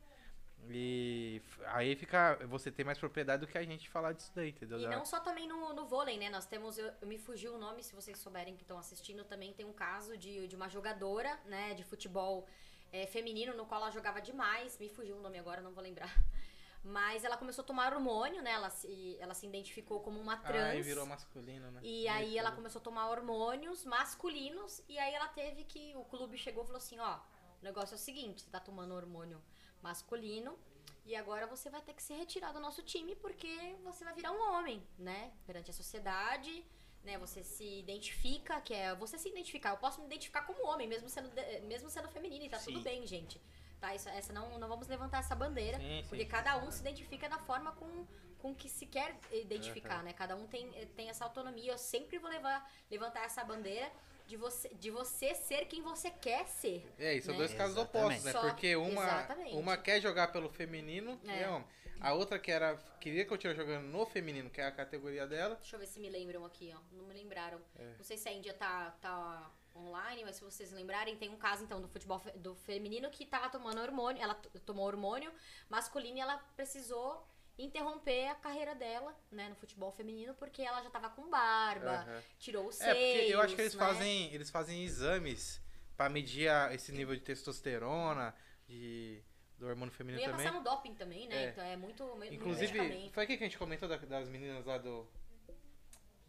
E 0.69 1.41
aí 1.67 1.95
fica. 1.95 2.35
Você 2.47 2.71
tem 2.71 2.85
mais 2.85 2.97
propriedade 2.97 3.41
do 3.45 3.47
que 3.47 3.57
a 3.57 3.63
gente 3.63 3.89
falar 3.89 4.13
disso 4.13 4.31
daí, 4.35 4.49
entendeu? 4.49 4.79
E 4.79 4.87
não 4.87 5.05
só 5.05 5.19
também 5.19 5.47
no, 5.47 5.73
no 5.73 5.85
vôlei, 5.85 6.17
né? 6.17 6.29
Nós 6.29 6.45
temos, 6.45 6.77
eu, 6.77 6.91
me 7.03 7.17
fugiu 7.17 7.55
o 7.55 7.57
nome, 7.57 7.83
se 7.83 7.95
vocês 7.95 8.17
souberem 8.19 8.55
que 8.55 8.61
estão 8.61 8.77
assistindo, 8.77 9.23
também 9.23 9.53
tem 9.53 9.65
um 9.65 9.73
caso 9.73 10.17
de, 10.17 10.47
de 10.47 10.55
uma 10.55 10.69
jogadora, 10.69 11.39
né, 11.45 11.73
de 11.73 11.83
futebol 11.83 12.47
é, 12.91 13.07
feminino, 13.07 13.55
no 13.55 13.65
qual 13.65 13.81
ela 13.81 13.91
jogava 13.91 14.21
demais. 14.21 14.77
Me 14.77 14.89
fugiu 14.89 15.17
o 15.17 15.21
nome 15.21 15.39
agora, 15.39 15.61
não 15.61 15.71
vou 15.71 15.83
lembrar. 15.83 16.13
Mas 16.83 17.23
ela 17.23 17.37
começou 17.37 17.63
a 17.63 17.65
tomar 17.65 17.93
hormônio, 17.93 18.41
né? 18.41 18.51
Ela 18.51 18.69
se, 18.69 19.17
ela 19.19 19.33
se 19.33 19.45
identificou 19.45 19.99
como 19.99 20.19
uma 20.19 20.37
trans. 20.37 20.71
Ah, 20.71 20.75
e 20.75 20.81
virou 20.81 21.05
masculino, 21.05 21.69
né? 21.71 21.79
E 21.83 22.07
aí 22.07 22.29
Isso, 22.29 22.39
ela 22.39 22.51
começou 22.51 22.79
a 22.79 22.83
tomar 22.83 23.09
hormônios 23.09 23.85
masculinos 23.85 24.81
e 24.89 24.97
aí 24.97 25.13
ela 25.13 25.27
teve 25.27 25.63
que 25.63 25.95
o 25.95 26.03
clube 26.05 26.37
chegou 26.37 26.63
e 26.63 26.65
falou 26.65 26.77
assim, 26.77 26.99
ó, 26.99 27.19
o 27.61 27.63
negócio 27.63 27.93
é 27.93 27.95
o 27.95 27.99
seguinte, 27.99 28.41
você 28.41 28.49
tá 28.49 28.59
tomando 28.59 28.93
hormônio 28.93 29.41
masculino 29.81 30.57
e 31.05 31.15
agora 31.15 31.45
você 31.47 31.69
vai 31.69 31.81
ter 31.81 31.93
que 31.93 32.01
se 32.01 32.13
retirar 32.13 32.51
do 32.51 32.59
nosso 32.59 32.81
time 32.81 33.15
porque 33.15 33.75
você 33.83 34.03
vai 34.03 34.13
virar 34.13 34.31
um 34.31 34.41
homem, 34.51 34.81
né? 34.97 35.31
Perante 35.45 35.69
a 35.69 35.73
sociedade, 35.73 36.65
né? 37.03 37.17
Você 37.19 37.43
se 37.43 37.79
identifica, 37.79 38.59
que 38.61 38.73
é 38.73 38.95
você 38.95 39.17
se 39.17 39.29
identificar. 39.29 39.71
Eu 39.71 39.77
posso 39.77 39.99
me 39.99 40.07
identificar 40.07 40.41
como 40.41 40.65
homem, 40.65 40.87
mesmo 40.87 41.07
sendo 41.09 41.29
mesmo 41.67 41.89
sendo 41.89 42.09
feminino 42.09 42.45
e 42.45 42.49
tá 42.49 42.59
Sim. 42.59 42.73
tudo 42.73 42.83
bem, 42.83 43.05
gente. 43.05 43.39
Tá, 43.79 43.95
isso, 43.95 44.07
essa 44.09 44.31
não, 44.31 44.59
não 44.59 44.67
vamos 44.67 44.87
levantar 44.87 45.19
essa 45.19 45.33
bandeira, 45.35 45.79
Sim, 45.79 46.05
porque 46.07 46.23
sim. 46.23 46.29
cada 46.29 46.57
um 46.57 46.69
se 46.69 46.81
identifica 46.81 47.27
da 47.27 47.39
forma 47.39 47.71
com, 47.71 48.05
com 48.37 48.53
que 48.53 48.69
se 48.69 48.85
quer 48.85 49.19
identificar, 49.31 50.03
né? 50.03 50.13
Cada 50.13 50.35
um 50.35 50.45
tem, 50.45 50.71
tem 50.95 51.09
essa 51.09 51.23
autonomia. 51.25 51.71
Eu 51.71 51.79
sempre 51.79 52.19
vou 52.19 52.29
levar, 52.29 52.71
levantar 52.91 53.23
essa 53.23 53.43
bandeira 53.43 53.91
de 54.31 54.37
você, 54.37 54.69
de 54.69 54.89
você 54.89 55.35
ser 55.35 55.65
quem 55.65 55.81
você 55.81 56.09
quer 56.09 56.47
ser. 56.47 56.89
É, 56.97 57.13
isso 57.15 57.25
são 57.25 57.33
né? 57.33 57.39
dois 57.39 57.53
casos 57.53 57.75
Exatamente. 57.75 58.05
opostos, 58.05 58.23
né? 58.23 58.31
Só- 58.31 58.41
Porque 58.41 58.75
uma, 58.77 59.03
exatamente. 59.03 59.55
uma 59.57 59.75
quer 59.77 59.99
jogar 60.01 60.31
pelo 60.31 60.47
feminino 60.49 61.19
É. 61.27 61.41
é 61.43 61.49
homem. 61.49 61.67
A 61.99 62.13
outra 62.13 62.39
que 62.39 62.49
era, 62.49 62.75
queria 62.99 63.25
continuar 63.25 63.53
jogando 63.55 63.83
no 63.85 64.05
feminino, 64.05 64.49
que 64.49 64.59
é 64.61 64.65
a 64.65 64.71
categoria 64.71 65.27
dela. 65.27 65.55
Deixa 65.55 65.75
eu 65.75 65.79
ver 65.81 65.85
se 65.87 65.99
me 65.99 66.09
lembram 66.09 66.45
aqui, 66.45 66.73
ó. 66.75 66.79
Não 66.95 67.03
me 67.05 67.13
lembraram. 67.13 67.59
É. 67.77 67.93
Não 67.97 68.03
sei 68.03 68.17
se 68.17 68.27
a 68.29 68.31
Índia 68.31 68.53
tá, 68.53 68.95
tá 69.01 69.51
online, 69.75 70.23
mas 70.23 70.37
se 70.37 70.43
vocês 70.43 70.71
lembrarem, 70.71 71.15
tem 71.17 71.29
um 71.29 71.35
caso 71.37 71.63
então 71.65 71.79
do 71.81 71.87
futebol 71.89 72.17
fe- 72.19 72.31
do 72.37 72.55
feminino 72.55 73.09
que 73.11 73.25
tava 73.25 73.49
tomando 73.49 73.81
hormônio, 73.81 74.21
ela 74.23 74.33
tomou 74.65 74.85
hormônio 74.87 75.31
masculino 75.69 76.17
e 76.17 76.21
ela 76.21 76.37
precisou 76.55 77.23
interromper 77.57 78.27
a 78.29 78.35
carreira 78.35 78.73
dela, 78.73 79.15
né, 79.31 79.49
no 79.49 79.55
futebol 79.55 79.91
feminino, 79.91 80.33
porque 80.35 80.61
ela 80.61 80.81
já 80.81 80.89
tava 80.89 81.09
com 81.09 81.29
barba, 81.29 81.91
Aham. 82.01 82.23
tirou 82.39 82.67
os 82.67 82.79
É, 82.81 82.93
seios, 82.93 83.19
porque 83.19 83.33
eu 83.35 83.41
acho 83.41 83.55
que 83.55 83.61
eles 83.61 83.75
né? 83.75 83.85
fazem, 83.85 84.33
eles 84.33 84.49
fazem 84.49 84.83
exames 84.83 85.61
pra 85.95 86.09
medir 86.09 86.47
a- 86.49 86.73
esse 86.73 86.91
nível 86.91 87.13
de 87.15 87.21
testosterona, 87.21 88.33
de, 88.67 89.21
do 89.59 89.67
hormônio 89.67 89.93
feminino 89.93 90.21
ia 90.23 90.31
também. 90.31 90.45
passar 90.47 90.57
no 90.57 90.63
doping 90.63 90.95
também, 90.95 91.27
né? 91.27 91.45
É. 91.45 91.49
Então 91.49 91.63
é 91.63 91.75
muito, 91.77 92.03
muito 92.15 92.33
Inclusive, 92.33 92.73
medicamento. 92.73 93.13
foi 93.13 93.23
aqui 93.23 93.37
que 93.37 93.43
a 93.43 93.47
gente 93.47 93.57
comentou 93.57 93.87
da- 93.87 93.97
das 93.97 94.27
meninas 94.29 94.65
lá 94.65 94.77
do. 94.77 95.07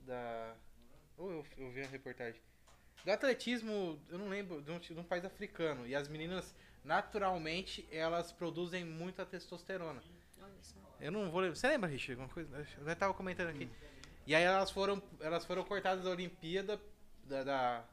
Da. 0.00 0.54
Ou 1.16 1.30
eu, 1.30 1.46
eu 1.56 1.70
vi 1.70 1.82
a 1.82 1.86
reportagem. 1.86 2.40
Do 3.04 3.10
atletismo, 3.10 4.00
eu 4.08 4.18
não 4.18 4.28
lembro, 4.28 4.60
de 4.62 4.70
um, 4.70 4.78
de 4.78 4.92
um 4.98 5.04
país 5.04 5.24
africano. 5.24 5.86
E 5.86 5.94
as 5.94 6.08
meninas, 6.08 6.54
naturalmente, 6.84 7.86
elas 7.90 8.30
produzem 8.32 8.84
muita 8.84 9.24
testosterona. 9.24 10.00
Só. 10.02 10.08
Eu 11.02 11.10
não 11.10 11.30
vou 11.30 11.40
lembrar. 11.40 11.56
Você 11.56 11.68
lembra, 11.68 11.90
Richard? 11.90 12.12
Alguma 12.20 12.28
coisa? 12.32 12.66
Eu 12.86 12.96
tava 12.96 13.12
comentando 13.12 13.48
aqui. 13.48 13.68
E 14.26 14.34
aí 14.34 14.42
elas 14.44 14.70
foram, 14.70 15.02
elas 15.20 15.44
foram 15.44 15.64
cortadas 15.64 16.04
da 16.04 16.10
Olimpíada 16.10 16.80
da, 17.24 17.42
da- 17.42 17.84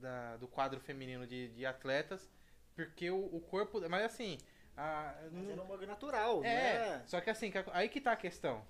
da- 0.00 0.36
do 0.38 0.48
quadro 0.48 0.80
feminino 0.80 1.26
de, 1.26 1.48
de 1.48 1.66
atletas, 1.66 2.28
porque 2.74 3.10
o, 3.10 3.18
o 3.36 3.40
corpo. 3.40 3.80
Mas 3.88 4.02
assim. 4.04 4.38
A, 4.76 5.14
Mas 5.32 5.48
era 5.50 5.60
um 5.62 5.66
bagulho 5.66 5.88
natural, 5.88 6.42
é, 6.44 6.98
né? 6.98 7.02
só 7.04 7.20
que 7.20 7.28
assim, 7.28 7.52
aí 7.72 7.88
que 7.88 8.00
tá 8.00 8.12
a 8.12 8.16
questão. 8.16 8.64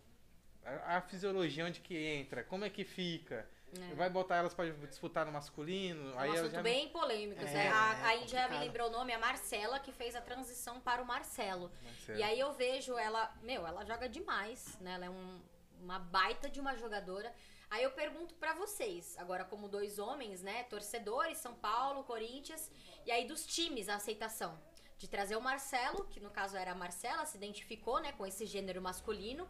A, 0.64 0.96
a 0.96 1.00
fisiologia 1.02 1.66
onde 1.66 1.80
que 1.80 1.94
entra, 1.96 2.42
como 2.42 2.64
é 2.64 2.70
que 2.70 2.82
fica. 2.84 3.46
É. 3.90 3.94
Vai 3.94 4.08
botar 4.08 4.36
elas 4.36 4.54
pra 4.54 4.64
disputar 4.66 5.26
no 5.26 5.32
masculino, 5.32 6.12
É 6.12 6.14
um 6.14 6.18
aí 6.18 6.28
elas 6.30 6.40
assunto 6.40 6.52
já 6.54 6.62
bem 6.62 6.88
polêmico. 6.88 7.40
É, 7.40 7.44
né? 7.44 7.68
a, 7.68 8.06
a 8.06 8.14
é 8.14 8.22
Índia 8.22 8.48
me 8.48 8.58
lembrou 8.58 8.88
o 8.88 8.90
nome, 8.90 9.12
a 9.12 9.18
Marcela, 9.18 9.78
que 9.78 9.92
fez 9.92 10.16
a 10.16 10.20
transição 10.20 10.80
para 10.80 11.02
o 11.02 11.06
Marcelo. 11.06 11.70
não... 12.08 12.16
E 12.16 12.22
aí 12.22 12.38
eu 12.40 12.52
vejo 12.54 12.96
ela, 12.96 13.32
meu, 13.42 13.66
ela 13.66 13.84
joga 13.84 14.08
demais, 14.08 14.78
né? 14.80 14.92
Ela 14.94 15.06
é 15.06 15.10
um- 15.10 15.40
uma 15.80 15.98
baita 15.98 16.48
de 16.48 16.60
uma 16.60 16.74
jogadora. 16.76 17.32
Aí 17.70 17.82
eu 17.82 17.90
pergunto 17.90 18.34
pra 18.36 18.54
vocês, 18.54 19.14
agora 19.18 19.44
como 19.44 19.68
dois 19.68 19.98
homens, 19.98 20.42
né, 20.42 20.64
torcedores, 20.64 21.36
São 21.38 21.54
Paulo, 21.54 22.02
Corinthians, 22.04 22.70
e 23.04 23.10
aí 23.12 23.26
dos 23.26 23.44
times 23.46 23.88
a 23.90 23.96
aceitação 23.96 24.58
de 24.96 25.06
trazer 25.06 25.36
o 25.36 25.40
Marcelo, 25.40 26.04
que 26.06 26.18
no 26.18 26.30
caso 26.30 26.56
era 26.56 26.72
a 26.72 26.74
Marcela, 26.74 27.24
se 27.26 27.36
identificou, 27.36 28.00
né, 28.00 28.12
com 28.12 28.26
esse 28.26 28.46
gênero 28.46 28.80
masculino. 28.80 29.48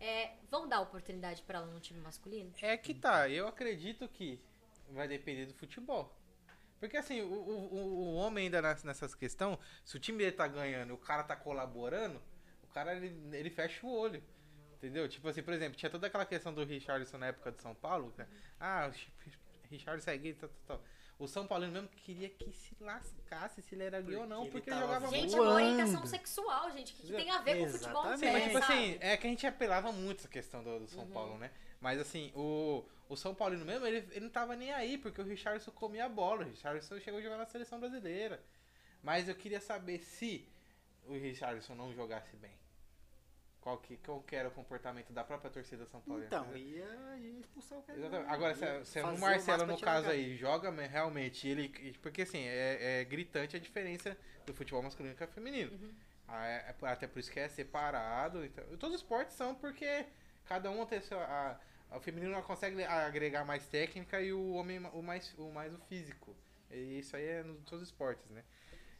É, 0.00 0.32
vão 0.50 0.68
dar 0.68 0.80
oportunidade 0.80 1.42
pra 1.42 1.58
ela 1.58 1.66
no 1.66 1.80
time 1.80 2.00
masculino? 2.00 2.52
É 2.60 2.76
que 2.76 2.94
tá, 2.94 3.28
eu 3.28 3.46
acredito 3.48 4.06
que 4.08 4.40
vai 4.90 5.08
depender 5.08 5.46
do 5.46 5.54
futebol. 5.54 6.14
Porque 6.78 6.96
assim, 6.96 7.22
o, 7.22 7.32
o, 7.32 7.74
o- 7.74 8.14
homem 8.16 8.44
ainda 8.44 8.60
ness- 8.60 8.84
nessas 8.84 9.14
questões, 9.14 9.58
se 9.84 9.96
o 9.96 10.00
time 10.00 10.18
dele 10.18 10.32
tá 10.32 10.46
ganhando 10.46 10.92
o 10.94 10.98
cara 10.98 11.22
tá 11.22 11.34
colaborando, 11.34 12.20
o 12.62 12.66
cara 12.66 12.94
ele, 12.94 13.34
ele 13.36 13.48
fecha 13.50 13.86
o 13.86 13.90
olho. 13.90 14.22
Entendeu? 14.76 15.08
Tipo 15.08 15.28
assim, 15.28 15.42
por 15.42 15.54
exemplo, 15.54 15.78
tinha 15.78 15.88
toda 15.88 16.06
aquela 16.08 16.26
questão 16.26 16.52
do 16.52 16.62
Richardson 16.62 17.16
na 17.16 17.28
época 17.28 17.50
de 17.52 17.62
São 17.62 17.74
Paulo. 17.74 18.12
que, 18.12 18.22
Ah, 18.60 18.88
o 18.90 18.92
Ch- 18.92 19.08
Richardson 19.70 20.10
é 20.10 20.18
gay, 20.18 20.34
tal, 20.34 20.50
tal, 20.66 20.76
tal. 20.78 20.84
O 21.18 21.28
São 21.28 21.46
Paulino 21.46 21.72
mesmo 21.72 21.88
queria 21.88 22.28
que 22.28 22.52
se 22.52 22.76
lascasse 22.80 23.62
se 23.62 23.74
ele 23.74 23.84
era 23.84 24.00
gay 24.00 24.16
ou 24.16 24.26
não, 24.26 24.50
Porque 24.50 24.68
ele 24.68 24.78
jogava 24.78 25.06
Gente, 25.08 25.20
muito. 25.20 25.36
é 25.36 25.40
uma 25.40 25.44
Voando. 25.52 25.64
orientação 25.70 26.06
sexual, 26.06 26.72
gente. 26.72 26.92
O 26.92 26.96
que, 26.96 27.06
que 27.06 27.12
tem 27.12 27.30
a 27.30 27.38
ver 27.40 27.58
com 27.58 27.68
futebol? 27.70 28.04
Não 28.04 28.12
Exatamente. 28.14 28.18
sei, 28.18 28.32
Mas, 28.32 28.42
tipo 28.44 28.58
sabe? 28.60 28.72
assim, 28.72 28.98
é 29.00 29.16
que 29.16 29.26
a 29.26 29.30
gente 29.30 29.46
apelava 29.46 29.92
muito 29.92 30.18
essa 30.20 30.28
questão 30.28 30.62
do, 30.64 30.80
do 30.80 30.88
São 30.88 31.06
Paulo, 31.06 31.38
né? 31.38 31.50
Mas 31.80 32.00
assim, 32.00 32.32
o, 32.34 32.84
o 33.08 33.16
São 33.16 33.34
Paulino 33.34 33.64
mesmo, 33.64 33.86
ele, 33.86 33.98
ele 34.10 34.20
não 34.20 34.30
tava 34.30 34.56
nem 34.56 34.72
aí, 34.72 34.98
porque 34.98 35.20
o 35.20 35.24
Richardson 35.24 35.70
comia 35.70 36.06
a 36.06 36.08
bola. 36.08 36.44
O 36.44 36.48
Richardson 36.48 36.98
chegou 36.98 37.20
a 37.20 37.22
jogar 37.22 37.36
na 37.38 37.46
seleção 37.46 37.78
brasileira. 37.78 38.42
Mas 39.02 39.28
eu 39.28 39.34
queria 39.36 39.60
saber 39.60 40.00
se 40.00 40.48
o 41.06 41.12
Richardson 41.12 41.74
não 41.74 41.92
jogasse 41.94 42.34
bem. 42.36 42.58
Qual 43.64 43.78
que, 43.78 43.96
qual 43.96 44.20
que 44.20 44.36
era 44.36 44.48
o 44.48 44.50
comportamento 44.50 45.10
da 45.10 45.24
própria 45.24 45.50
torcida 45.50 45.86
São 45.86 45.98
Paulina? 46.02 46.26
Então, 46.26 46.54
ia, 46.54 46.84
ia 47.16 47.40
expulsar 47.40 47.78
o 47.78 47.82
cara. 47.82 47.98
Exatamente. 47.98 48.30
Agora, 48.30 48.54
se, 48.54 48.84
se 48.84 49.00
fazer 49.00 49.14
o 49.14 49.16
o 49.16 49.20
Marcelo, 49.20 49.66
no 49.66 49.80
caso 49.80 50.10
aí, 50.10 50.36
joga 50.36 50.70
me- 50.70 50.86
realmente, 50.86 51.48
ele. 51.48 51.70
Porque 52.02 52.20
assim, 52.22 52.42
é, 52.44 53.00
é 53.00 53.04
gritante 53.04 53.56
a 53.56 53.58
diferença 53.58 54.14
do 54.44 54.52
futebol 54.52 54.82
masculino 54.82 55.16
com 55.16 55.24
o 55.24 55.28
feminino. 55.28 55.94
Ah, 56.28 56.46
é- 56.46 56.74
é- 56.82 56.88
até 56.88 57.06
por 57.06 57.18
isso 57.18 57.32
que 57.32 57.40
é 57.40 57.48
separado. 57.48 58.44
Então, 58.44 58.62
todos 58.76 58.96
os 58.96 59.00
esportes 59.00 59.34
são 59.34 59.54
porque 59.54 60.04
cada 60.44 60.70
um 60.70 60.84
tem 60.84 61.00
seu. 61.00 61.18
A, 61.18 61.58
o 61.90 62.00
feminino 62.00 62.32
não 62.32 62.42
consegue 62.42 62.84
agregar 62.84 63.46
mais 63.46 63.66
técnica 63.66 64.20
e 64.20 64.30
o 64.30 64.52
homem 64.52 64.78
o 64.92 65.00
mais 65.02 65.32
o, 65.38 65.50
mais 65.50 65.72
o 65.72 65.78
físico. 65.88 66.36
E 66.70 66.98
isso 66.98 67.16
aí 67.16 67.24
é 67.24 67.40
em 67.40 67.54
todos 67.62 67.80
os 67.80 67.88
esportes, 67.88 68.28
né? 68.28 68.44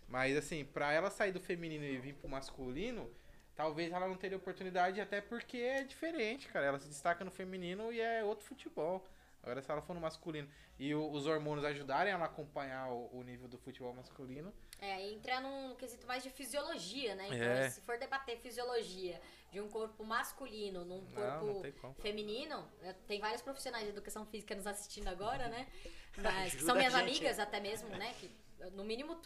Mas 0.09 0.35
assim, 0.39 0.65
pra 0.65 0.91
ela 0.91 1.11
sair 1.11 1.33
do 1.33 1.41
feminino 1.41 1.85
e 1.85 1.99
vir 1.99 2.15
pro 2.15 2.31
masculino, 2.31 3.11
talvez 3.55 3.93
ela 3.93 4.09
não 4.09 4.17
teria 4.17 4.37
oportunidade, 4.37 5.01
até 5.01 5.21
porque 5.21 5.59
é 5.59 5.83
diferente, 5.85 6.49
cara. 6.49 6.67
Ela 6.67 6.79
se 6.79 6.89
destaca 6.89 7.25
no 7.25 7.31
feminino 7.31 7.93
e 7.93 8.01
é 8.01 8.23
outro 8.25 8.45
futebol. 8.47 9.07
Agora, 9.43 9.61
se 9.61 9.71
ela 9.71 9.83
for 9.83 9.93
no 9.93 10.01
masculino 10.01 10.49
e 10.79 10.95
o- 10.95 11.11
os 11.11 11.27
hormônios 11.27 11.67
ajudarem 11.67 12.11
ela 12.13 12.23
a 12.25 12.27
acompanhar 12.27 12.91
o, 12.91 13.11
o 13.19 13.23
nível 13.23 13.47
do 13.47 13.59
futebol 13.59 13.93
masculino, 13.93 14.53
É, 14.81 15.01
entrar 15.13 15.41
num 15.41 15.75
quesito 15.77 16.07
mais 16.07 16.23
de 16.23 16.31
fisiologia, 16.31 17.15
né? 17.15 17.27
Então, 17.27 17.39
É. 17.39 17.71
se 17.71 17.81
for 17.83 17.97
debater 17.99 18.39
fisiologia 18.39 19.21
de 19.53 19.61
um 19.61 19.69
corpo 19.69 20.03
masculino 20.05 20.85
num 20.85 21.01
não, 21.03 21.13
corpo 21.13 21.63
não 21.63 21.73
como. 21.81 21.95
feminino, 21.95 22.67
é, 22.83 22.93
tem 23.07 23.21
vários 23.21 23.41
profissionais 23.41 23.85
de 23.85 23.91
educação 23.91 24.27
física 24.27 24.55
nos 24.55 24.67
assistindo 24.67 25.09
agora, 25.09 25.49
né? 25.49 25.67
Mas 26.49 26.55
que 26.55 26.63
são 26.63 26.75
minhas 26.75 26.93
gente. 26.93 27.03
amigas 27.03 27.39
até 27.39 27.61
mesmo, 27.61 27.89
né? 27.91 28.15
Que, 28.19 28.31
no 28.73 28.83
mínimo, 28.85 29.21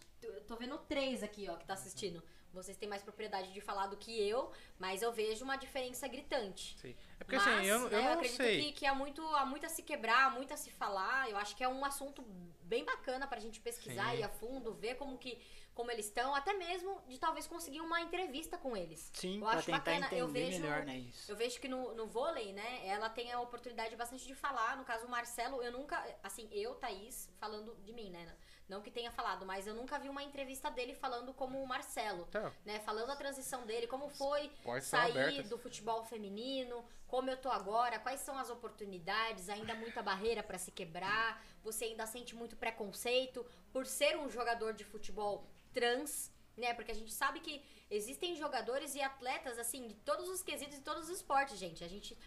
tô 0.46 0.56
vendo 0.56 0.76
três 0.78 1.22
aqui, 1.22 1.48
ó, 1.48 1.56
que 1.56 1.64
tá 1.64 1.74
assistindo. 1.74 2.22
Vocês 2.52 2.76
têm 2.76 2.88
mais 2.88 3.02
propriedade 3.02 3.52
de 3.52 3.60
falar 3.60 3.86
do 3.86 3.96
que 3.96 4.20
eu, 4.28 4.52
mas 4.78 5.02
eu 5.02 5.12
vejo 5.12 5.44
uma 5.44 5.56
diferença 5.56 6.08
gritante. 6.08 6.76
Sim. 6.78 6.96
É 7.20 7.24
porque 7.24 7.36
Mas, 7.36 7.46
assim, 7.46 7.66
eu, 7.66 7.78
eu 7.80 7.90
né, 7.90 8.02
não 8.02 8.12
acredito 8.14 8.36
sei. 8.36 8.60
Que, 8.60 8.72
que 8.72 8.86
há, 8.86 8.94
muito, 8.94 9.22
há 9.34 9.44
muito 9.44 9.66
a 9.66 9.68
se 9.68 9.82
quebrar, 9.82 10.26
há 10.26 10.30
muito 10.30 10.52
a 10.54 10.56
se 10.56 10.70
falar. 10.70 11.30
Eu 11.30 11.36
acho 11.36 11.54
que 11.56 11.62
é 11.62 11.68
um 11.68 11.84
assunto 11.84 12.22
bem 12.62 12.84
bacana 12.84 13.26
pra 13.26 13.38
gente 13.38 13.60
pesquisar 13.60 14.10
Sim. 14.10 14.16
e 14.16 14.20
ir 14.20 14.24
a 14.24 14.28
fundo, 14.28 14.72
ver 14.74 14.96
como 14.96 15.18
que 15.18 15.38
como 15.78 15.92
eles 15.92 16.06
estão, 16.06 16.34
até 16.34 16.52
mesmo 16.54 17.00
de 17.06 17.20
talvez 17.20 17.46
conseguir 17.46 17.80
uma 17.80 18.00
entrevista 18.00 18.58
com 18.58 18.76
eles. 18.76 19.12
Sim, 19.14 19.38
eu 19.40 19.46
acho 19.46 19.70
bacana. 19.70 20.08
Eu 20.10 20.26
vejo, 20.26 20.60
melhor, 20.60 20.84
né, 20.84 21.06
eu 21.28 21.36
vejo 21.36 21.60
que 21.60 21.68
no, 21.68 21.94
no 21.94 22.04
vôlei, 22.04 22.52
né, 22.52 22.84
ela 22.84 23.08
tem 23.08 23.30
a 23.30 23.40
oportunidade 23.40 23.94
bastante 23.94 24.26
de 24.26 24.34
falar. 24.34 24.76
No 24.76 24.84
caso, 24.84 25.06
o 25.06 25.08
Marcelo, 25.08 25.62
eu 25.62 25.70
nunca. 25.70 26.04
Assim, 26.20 26.48
eu, 26.50 26.74
Thaís, 26.74 27.30
falando 27.38 27.76
de 27.84 27.92
mim, 27.92 28.10
né? 28.10 28.26
Não 28.68 28.82
que 28.82 28.90
tenha 28.90 29.10
falado, 29.10 29.46
mas 29.46 29.66
eu 29.66 29.74
nunca 29.74 29.98
vi 29.98 30.08
uma 30.08 30.22
entrevista 30.22 30.70
dele 30.70 30.94
falando 30.94 31.32
como 31.32 31.62
o 31.62 31.66
Marcelo. 31.66 32.26
Então, 32.28 32.52
Né, 32.64 32.78
falando 32.80 33.10
a 33.10 33.16
transição 33.16 33.64
dele, 33.66 33.86
como 33.86 34.08
foi 34.08 34.52
sair 34.82 35.10
abertas. 35.12 35.48
do 35.48 35.56
futebol 35.56 36.04
feminino, 36.04 36.84
como 37.06 37.30
eu 37.30 37.36
tô 37.38 37.50
agora, 37.50 37.98
quais 37.98 38.20
são 38.20 38.36
as 38.36 38.50
oportunidades, 38.50 39.48
ainda 39.48 39.74
muita 39.74 40.02
barreira 40.02 40.42
pra 40.42 40.58
se 40.58 40.70
quebrar, 40.70 41.42
você 41.62 41.86
ainda 41.86 42.06
sente 42.06 42.34
muito 42.36 42.56
preconceito 42.56 43.44
por 43.72 43.86
ser 43.86 44.18
um 44.18 44.28
jogador 44.28 44.74
de 44.74 44.84
futebol 44.84 45.46
trans, 45.72 46.30
né? 46.56 46.74
Porque 46.74 46.90
a 46.92 46.94
gente 46.94 47.12
sabe 47.12 47.40
que 47.40 47.64
existem 47.90 48.36
jogadores 48.36 48.94
e 48.94 49.00
atletas 49.00 49.58
assim 49.58 49.86
de 49.86 49.94
todos 49.94 50.28
os 50.28 50.42
quesitos 50.42 50.76
e 50.76 50.82
todos 50.82 51.04
os 51.04 51.10
esportes, 51.16 51.58
gente. 51.58 51.82
A 51.82 51.88
gente 51.88 52.18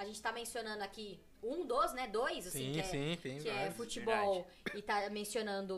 a 0.00 0.04
gente 0.06 0.20
tá 0.22 0.32
mencionando 0.32 0.82
aqui 0.82 1.20
um 1.42 1.66
dos, 1.66 1.92
né, 1.92 2.06
dois, 2.08 2.46
assim, 2.46 2.66
sim, 2.66 2.72
que 2.72 2.80
é, 2.80 2.82
sim, 2.84 3.18
tem 3.22 3.38
que 3.38 3.48
é 3.50 3.70
futebol 3.70 4.46
e 4.74 4.80
tá 4.80 5.08
mencionando 5.10 5.74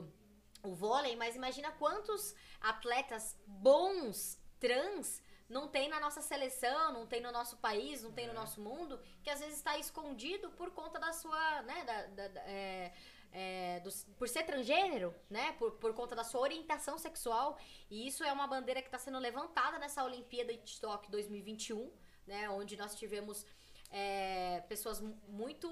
o 0.62 0.72
vôlei, 0.76 1.16
mas 1.16 1.34
imagina 1.34 1.72
quantos 1.72 2.32
atletas 2.60 3.36
bons 3.46 4.38
trans 4.60 5.20
não 5.48 5.66
tem 5.66 5.88
na 5.88 5.98
nossa 5.98 6.22
seleção, 6.22 6.92
não 6.92 7.04
tem 7.04 7.20
no 7.20 7.32
nosso 7.32 7.56
país, 7.56 8.00
não 8.02 8.12
tem 8.12 8.28
no 8.28 8.32
nosso 8.32 8.60
mundo, 8.60 8.98
que 9.24 9.28
às 9.28 9.40
vezes 9.40 9.56
está 9.56 9.76
escondido 9.76 10.50
por 10.52 10.70
conta 10.70 11.00
da 11.00 11.12
sua, 11.12 11.62
né, 11.62 11.84
da, 11.84 12.06
da- 12.06 12.28
da- 12.28 12.40
é, 12.42 12.92
é, 13.32 13.80
dos- 13.80 14.04
por 14.16 14.28
ser 14.28 14.44
transgênero, 14.44 15.12
né, 15.28 15.50
por, 15.58 15.72
por 15.72 15.92
conta 15.94 16.14
da 16.14 16.22
sua 16.22 16.40
orientação 16.42 16.96
sexual, 16.96 17.58
e 17.90 18.06
isso 18.06 18.22
é 18.22 18.32
uma 18.32 18.46
bandeira 18.46 18.80
que 18.80 18.88
está 18.88 18.98
sendo 18.98 19.18
levantada 19.18 19.78
nessa 19.80 20.04
Olimpíada 20.04 20.56
de 20.56 20.80
Tóquio 20.80 21.10
2021, 21.10 21.92
né, 22.24 22.48
onde 22.50 22.76
nós 22.76 22.94
tivemos 22.94 23.44
é, 23.93 24.60
pessoas 24.69 25.01
mu- 25.01 25.16
muito 25.28 25.69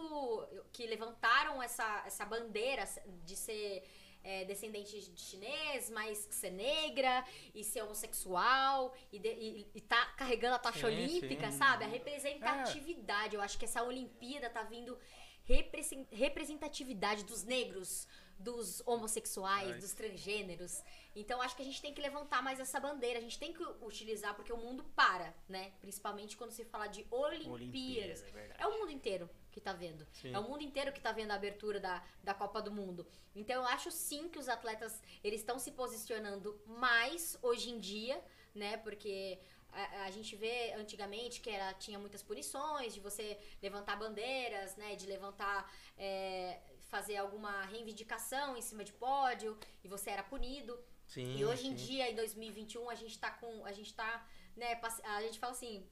que 0.72 0.86
levantaram 0.86 1.62
essa, 1.62 2.02
essa 2.06 2.24
bandeira 2.26 2.84
de 3.24 3.34
ser 3.34 3.82
é, 4.22 4.44
descendente 4.44 5.00
de 5.10 5.18
chinês, 5.20 5.88
mas 5.88 6.18
ser 6.30 6.50
negra 6.50 7.24
e 7.54 7.64
ser 7.64 7.80
homossexual 7.82 8.94
e, 9.10 9.18
de- 9.18 9.28
e- 9.32 9.70
e 9.74 9.80
tá 9.80 10.04
carregando 10.18 10.56
a 10.56 10.58
tocha 10.58 10.80
Sim, 10.90 10.94
olímpica, 10.94 11.50
sim. 11.50 11.56
sabe? 11.56 11.84
A 11.84 11.88
representatividade. 11.88 13.34
Eu 13.34 13.40
acho 13.40 13.58
que 13.58 13.64
essa 13.64 13.82
Olimpíada 13.82 14.50
tá 14.50 14.62
vindo 14.62 14.98
represen- 15.44 16.06
representatividade 16.12 17.24
dos 17.24 17.44
negros, 17.44 18.06
dos 18.40 18.82
homossexuais, 18.86 19.72
Ai. 19.72 19.78
dos 19.78 19.92
transgêneros. 19.92 20.82
Então 21.14 21.42
acho 21.42 21.54
que 21.54 21.62
a 21.62 21.64
gente 21.64 21.80
tem 21.82 21.92
que 21.92 22.00
levantar 22.00 22.42
mais 22.42 22.58
essa 22.58 22.80
bandeira, 22.80 23.18
a 23.18 23.22
gente 23.22 23.38
tem 23.38 23.52
que 23.52 23.62
utilizar 23.82 24.34
porque 24.34 24.52
o 24.52 24.56
mundo 24.56 24.82
para, 24.96 25.34
né? 25.48 25.72
Principalmente 25.80 26.36
quando 26.36 26.50
se 26.50 26.64
fala 26.64 26.86
de 26.86 27.06
Olimpíadas. 27.10 28.22
Olimpíadas, 28.22 28.24
é. 28.34 28.56
É 28.58 28.66
o 28.66 28.78
mundo 28.78 28.90
inteiro 28.90 29.28
que 29.52 29.60
tá 29.60 29.72
vendo. 29.72 30.06
Sim. 30.12 30.32
É 30.32 30.38
o 30.38 30.42
mundo 30.42 30.62
inteiro 30.62 30.92
que 30.92 31.00
tá 31.00 31.12
vendo 31.12 31.32
a 31.32 31.34
abertura 31.34 31.78
da, 31.78 32.02
da 32.22 32.32
Copa 32.32 32.62
do 32.62 32.72
Mundo. 32.72 33.06
Então 33.34 33.56
eu 33.62 33.68
acho 33.68 33.90
sim 33.90 34.28
que 34.28 34.38
os 34.38 34.48
atletas 34.48 35.02
eles 35.22 35.40
estão 35.40 35.58
se 35.58 35.72
posicionando 35.72 36.58
mais 36.66 37.38
hoje 37.42 37.70
em 37.70 37.78
dia, 37.78 38.22
né? 38.54 38.78
Porque 38.78 39.38
a, 39.72 40.04
a 40.04 40.10
gente 40.10 40.34
vê 40.34 40.72
antigamente 40.74 41.40
que 41.40 41.50
era, 41.50 41.74
tinha 41.74 41.98
muitas 41.98 42.22
punições 42.22 42.94
de 42.94 43.00
você 43.00 43.38
levantar 43.60 43.96
bandeiras, 43.96 44.76
né? 44.76 44.96
De 44.96 45.06
levantar. 45.06 45.70
é, 45.98 46.58
fazer 46.90 47.16
alguma 47.16 47.62
reivindicação 47.66 48.56
em 48.56 48.62
cima 48.62 48.82
de 48.84 48.92
pódio 48.92 49.58
e 49.84 49.88
você 49.88 50.10
era 50.10 50.22
punido. 50.22 50.78
Sim, 51.06 51.36
E 51.38 51.44
hoje 51.44 51.66
em 51.68 51.76
sim. 51.76 51.86
dia, 51.86 52.10
em 52.10 52.14
2021, 52.14 52.88
a 52.90 52.94
gente 52.94 53.18
tá 53.18 53.30
com. 53.30 53.64
A 53.64 53.72
gente 53.72 53.92
tá, 53.94 54.26
né, 54.56 54.80
a 55.18 55.22
gente 55.22 55.38
fala 55.38 55.52
assim, 55.52 55.86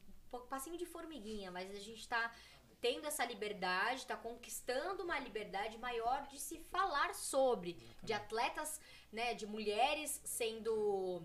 passinho 0.49 0.77
de 0.77 0.87
formiguinha, 0.87 1.51
mas 1.51 1.71
a 1.71 1.79
gente 1.89 2.07
tá 2.09 2.33
tendo 2.81 3.07
essa 3.07 3.25
liberdade, 3.25 4.07
tá 4.07 4.17
conquistando 4.17 5.03
uma 5.03 5.19
liberdade 5.19 5.77
maior 5.79 6.27
de 6.29 6.39
se 6.39 6.59
falar 6.75 7.15
sobre. 7.15 7.77
De 8.03 8.13
atletas, 8.13 8.81
né, 9.13 9.35
de 9.35 9.47
mulheres 9.47 10.21
sendo. 10.25 11.23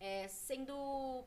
é, 0.00 0.26
sendo 0.28 0.74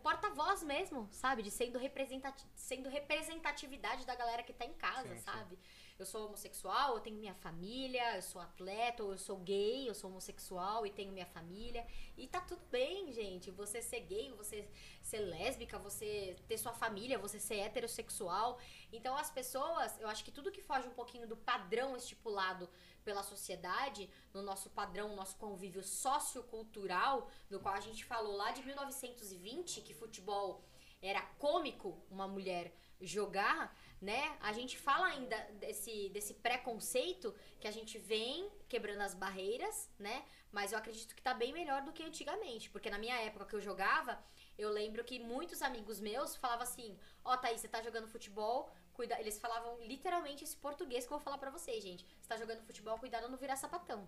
porta-voz 0.04 0.62
mesmo, 0.64 1.08
sabe? 1.12 1.42
De 1.42 1.50
sendo, 1.50 1.80
representati 1.80 2.46
sendo 2.56 2.88
representatividade 2.90 4.06
da 4.06 4.16
galera 4.16 4.44
que 4.44 4.54
tá 4.54 4.66
em 4.66 4.74
casa, 4.74 5.10
Sim, 5.16 5.18
sim. 5.18 5.58
Eu 6.00 6.06
sou 6.06 6.28
homossexual, 6.28 6.96
eu 6.96 7.02
tenho 7.02 7.18
minha 7.18 7.34
família, 7.34 8.16
eu 8.16 8.22
sou 8.22 8.40
atleta, 8.40 9.04
ou 9.04 9.12
eu 9.12 9.18
sou 9.18 9.36
gay, 9.36 9.90
eu 9.90 9.94
sou 9.94 10.10
homossexual 10.10 10.88
e 10.88 10.90
tenho 10.90 11.12
minha 11.12 11.26
família. 11.26 11.86
E 12.18 12.26
tá 12.26 12.40
tudo 12.40 12.62
bem, 12.72 13.12
gente. 13.12 13.52
Você 13.52 13.82
ser 13.82 14.00
gay, 14.12 14.32
você 14.32 14.66
ser 15.02 15.20
lésbica, 15.20 15.78
você 15.78 16.38
ter 16.48 16.58
sua 16.58 16.72
família, 16.72 17.20
você 17.20 17.38
ser 17.38 17.56
heterossexual. 17.56 18.62
Então 18.94 19.18
as 19.18 19.30
pessoas, 19.30 20.00
eu 20.00 20.08
acho 20.08 20.24
que 20.24 20.32
tudo 20.32 20.54
que 20.54 20.62
foge 20.62 20.88
um 20.88 20.94
pouquinho 20.94 21.28
do 21.28 21.36
padrão 21.36 21.98
estipulado 21.98 22.70
pela 23.04 23.22
sociedade, 23.22 24.10
no 24.34 24.42
nosso 24.42 24.70
padrão, 24.70 25.18
nosso 25.18 25.36
convívio 25.36 25.84
sociocultural, 25.84 27.30
do 27.50 27.60
qual 27.60 27.76
a 27.76 27.82
gente 27.82 28.06
falou 28.06 28.38
lá 28.38 28.52
de 28.52 28.64
1920, 28.64 29.82
que 29.82 29.94
futebol 29.94 30.64
era 31.02 31.22
cômico 31.38 32.02
uma 32.10 32.28
mulher 32.28 32.74
jogar, 33.02 33.76
né? 34.02 34.38
A 34.40 34.54
gente 34.54 34.78
fala 34.78 35.08
ainda 35.08 35.38
desse, 35.60 36.10
desse 36.10 36.34
preconceito 36.36 37.36
que 37.60 37.68
a 37.68 37.72
gente 37.72 37.98
vem 37.98 38.50
quebrando 38.68 39.02
as 39.02 39.14
barreiras, 39.14 39.90
né? 40.00 40.26
Mas 40.52 40.72
eu 40.72 40.78
acredito 40.78 41.16
que 41.16 41.22
tá 41.22 41.34
bem 41.34 41.54
melhor 41.54 41.82
do 41.84 41.92
que 41.92 42.04
antigamente. 42.04 42.70
Porque 42.70 42.90
na 42.90 42.98
minha 42.98 43.16
época 43.22 43.46
que 43.46 43.56
eu 43.56 43.62
jogava, 43.62 44.24
eu 44.58 44.70
lembro 44.70 45.04
que 45.04 45.20
muitos 45.20 45.62
amigos 45.62 46.00
meus 46.00 46.36
falavam 46.36 46.64
assim: 46.64 46.98
Ó, 47.24 47.36
Thaís, 47.38 47.62
você 47.62 47.68
tá 47.68 47.82
jogando 47.82 48.08
futebol 48.08 48.72
Cuida, 49.00 49.18
eles 49.18 49.40
falavam 49.40 49.78
literalmente 49.80 50.44
esse 50.44 50.58
português 50.58 51.08
que 51.08 51.14
eu 51.14 51.18
vou 51.18 51.24
falar 51.24 51.38
pra 51.38 51.50
vocês, 51.50 51.82
gente. 51.82 52.06
Você 52.20 52.28
tá 52.28 52.36
jogando 52.36 52.62
futebol, 52.64 53.00
cuidado 53.00 53.30
não 53.30 53.38
virar 53.38 53.56
sapatão. 53.56 54.06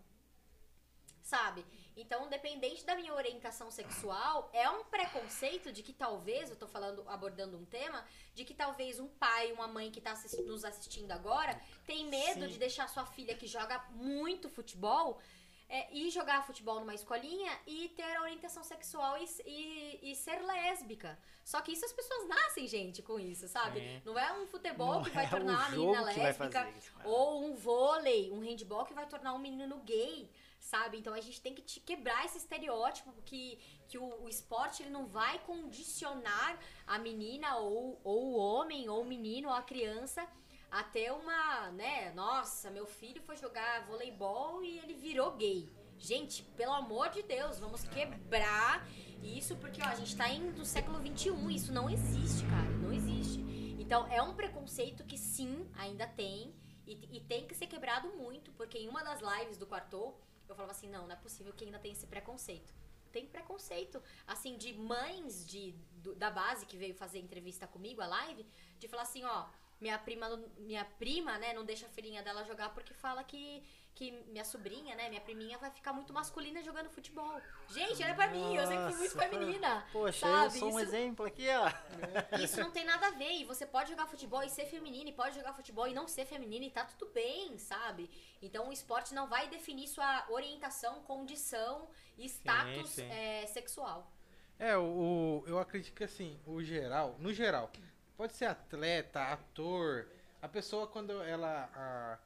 Sabe? 1.32 1.66
Então, 1.96 2.28
dependente 2.28 2.86
da 2.86 2.94
minha 2.94 3.14
orientação 3.14 3.72
sexual, 3.72 4.50
é 4.52 4.70
um 4.70 4.84
preconceito 4.84 5.72
de 5.72 5.82
que 5.82 5.94
talvez, 5.94 6.50
eu 6.50 6.58
tô 6.58 6.68
falando, 6.68 7.08
abordando 7.08 7.56
um 7.58 7.64
tema, 7.64 8.04
de 8.36 8.44
que 8.44 8.54
talvez 8.54 9.00
um 9.00 9.08
pai, 9.08 9.50
uma 9.54 9.66
mãe 9.66 9.90
que 9.90 10.02
tá 10.02 10.12
assisti- 10.12 10.42
nos 10.42 10.66
assistindo 10.66 11.10
agora, 11.14 11.58
tem 11.86 12.06
medo 12.06 12.42
Sim. 12.42 12.48
de 12.48 12.58
deixar 12.60 12.90
sua 12.90 13.06
filha 13.06 13.34
que 13.34 13.48
joga 13.48 13.80
muito 13.92 14.50
futebol 14.50 15.22
é, 15.70 15.88
ir 15.96 16.10
jogar 16.10 16.46
futebol 16.46 16.82
numa 16.82 16.94
escolinha 16.94 17.58
e 17.66 17.88
ter 17.96 18.14
a 18.18 18.24
orientação 18.24 18.62
sexual 18.62 19.18
e, 19.18 19.24
e- 19.46 20.12
e 20.12 20.16
ser 20.18 20.42
lésbica. 20.42 21.18
Só 21.46 21.62
que 21.62 21.72
isso 21.72 21.86
as 21.86 21.94
pessoas 21.94 22.28
nascem, 22.28 22.68
gente, 22.68 23.02
com 23.02 23.18
isso, 23.18 23.48
sabe? 23.48 23.80
Sim. 23.80 24.02
Não 24.04 24.20
é 24.20 24.34
um 24.34 24.46
futebol 24.46 24.96
Não 24.96 25.04
que 25.06 25.12
vai 25.12 25.26
é 25.26 25.30
tornar 25.30 25.54
uma 25.60 25.70
jogo 25.72 25.92
menina 25.92 26.02
lésbica 26.02 26.70
isso, 26.78 26.92
ou 27.06 27.46
um 27.46 27.56
vôlei, 27.56 28.30
um 28.32 28.40
handball 28.42 28.84
que 28.86 28.94
vai 28.94 29.08
tornar 29.08 29.34
um 29.34 29.40
menino 29.40 29.78
gay, 29.80 30.30
sabe? 30.62 30.98
Então 31.00 31.14
a 31.14 31.20
gente 31.20 31.42
tem 31.42 31.54
que 31.56 31.62
te- 31.64 31.80
quebrar 31.80 32.24
esse 32.24 32.38
estereótipo 32.38 33.12
que, 33.26 33.60
que 33.90 33.98
o, 33.98 34.24
o 34.24 34.30
esporte 34.30 34.84
ele 34.84 34.92
não 34.92 35.08
vai 35.08 35.40
condicionar 35.40 36.58
a 36.86 36.98
menina 37.00 37.58
ou, 37.58 38.00
ou 38.04 38.28
o 38.28 38.38
homem, 38.38 38.88
ou 38.88 39.02
o 39.02 39.06
menino, 39.06 39.50
ou 39.50 39.56
a 39.56 39.64
criança 39.64 40.26
a 40.70 40.84
ter 40.84 41.12
uma, 41.12 41.70
né? 41.72 42.12
Nossa, 42.14 42.70
meu 42.70 42.86
filho 42.86 43.22
foi 43.24 43.36
jogar 43.36 43.86
voleibol 43.88 44.64
e 44.64 44.78
ele 44.80 44.94
virou 44.94 45.32
gay. 45.32 45.68
Gente, 45.98 46.44
pelo 46.56 46.74
amor 46.74 47.10
de 47.10 47.22
Deus, 47.24 47.60
vamos 47.60 47.84
quebrar 47.84 48.88
isso, 49.22 49.56
porque 49.58 49.82
ó, 49.82 49.88
a 49.88 49.96
gente 49.96 50.16
tá 50.16 50.30
indo 50.30 50.54
do 50.54 50.66
século 50.66 50.98
XXI, 51.00 51.54
isso 51.54 51.74
não 51.74 51.90
existe, 51.90 52.46
cara, 52.46 52.70
não 52.82 52.94
existe. 52.94 53.40
Então 53.80 54.08
é 54.08 54.22
um 54.22 54.34
preconceito 54.34 55.04
que 55.04 55.18
sim, 55.18 55.70
ainda 55.76 56.08
tem, 56.08 56.56
e, 56.88 57.18
e 57.18 57.20
tem 57.20 57.46
que 57.46 57.54
ser 57.54 57.68
quebrado 57.68 58.08
muito, 58.10 58.52
porque 58.54 58.78
em 58.78 58.88
uma 58.88 59.04
das 59.04 59.20
lives 59.22 59.58
do 59.58 59.68
Quartou, 59.68 60.20
eu 60.52 60.56
falava 60.56 60.72
assim, 60.72 60.90
não, 60.90 61.06
não 61.08 61.14
é 61.14 61.16
possível 61.16 61.54
que 61.54 61.66
ainda 61.66 61.80
tenha 61.80 61.94
esse 61.94 62.08
preconceito. 62.08 62.74
Tem 63.12 63.26
preconceito, 63.26 64.02
assim, 64.26 64.58
de 64.58 64.74
mães 64.74 65.46
de, 65.46 65.74
do- 66.04 66.16
da 66.16 66.30
base 66.32 66.66
que 66.66 66.78
veio 66.78 66.96
fazer 66.96 67.20
entrevista 67.20 67.68
comigo, 67.68 68.02
a 68.02 68.08
live, 68.08 68.46
de 68.80 68.88
falar 68.88 69.04
assim, 69.04 69.24
ó, 69.26 69.46
minha 69.80 69.98
prima, 70.00 70.28
minha 70.60 70.86
prima, 70.86 71.38
né, 71.38 71.54
não 71.54 71.66
deixa 71.66 71.88
a 71.88 71.90
filhinha 71.90 72.22
dela 72.24 72.44
jogar 72.46 72.70
porque 72.74 72.94
fala 72.94 73.24
que, 73.24 73.64
que 73.94 74.12
minha 74.28 74.44
sobrinha, 74.44 74.96
né, 74.96 75.10
minha 75.10 75.22
priminha 75.22 75.58
vai 75.58 75.70
ficar 75.70 75.94
muito 75.94 76.12
masculina 76.14 76.64
jogando 76.64 76.90
futebol. 76.90 77.40
Gente, 77.70 78.02
olha 78.04 78.16
pra 78.16 78.28
mim, 78.28 78.56
eu 78.56 78.66
sempre 78.66 78.90
fui 78.94 78.98
muito 79.00 79.16
Nossa, 79.16 79.30
feminina. 79.30 79.86
Poxa, 79.92 80.20
sabe? 80.28 80.46
eu 80.56 80.60
sou 80.60 80.68
um 80.74 80.80
Isso- 80.80 80.90
exemplo 80.90 81.26
aqui, 81.26 81.46
ó. 81.50 81.70
isso 82.44 82.60
não 82.60 82.72
tem 82.72 82.84
nada 82.86 83.08
a 83.08 83.12
ver. 83.12 83.32
E 83.32 83.44
você 83.46 83.66
pode 83.66 83.90
jogar 83.92 84.08
futebol 84.08 84.42
e 84.44 84.50
ser 84.50 84.66
feminina, 84.66 85.10
e 85.10 85.14
pode 85.14 85.36
jogar 85.36 85.54
futebol 85.54 85.88
e 85.88 85.94
não 85.94 86.08
ser 86.08 86.26
feminina, 86.26 86.66
e 86.66 86.72
tá 86.72 86.86
tudo 86.86 87.12
bem, 87.12 87.58
sabe? 87.58 88.10
Então 88.42 88.70
o 88.70 88.74
esporte 88.74 89.14
não 89.14 89.28
vai 89.28 89.48
definir 89.50 89.88
sua 89.88 90.26
orientação, 90.30 91.02
condição 91.04 91.88
e 92.18 92.26
status 92.28 92.90
sim. 92.92 93.06
é, 93.12 93.46
sexual. 93.48 94.12
É, 94.58 94.76
o, 94.78 94.84
o- 94.84 95.44
eu 95.48 95.60
acredito 95.60 95.94
que 95.96 96.04
assim, 96.04 96.40
o 96.46 96.64
geral, 96.64 97.16
no 97.20 97.34
geral, 97.34 97.70
pode 98.16 98.34
ser 98.34 98.46
atleta, 98.46 99.22
ator, 99.24 100.08
a 100.42 100.48
pessoa 100.48 100.88
quando 100.88 101.22
ela, 101.24 101.70
a- 101.76 102.20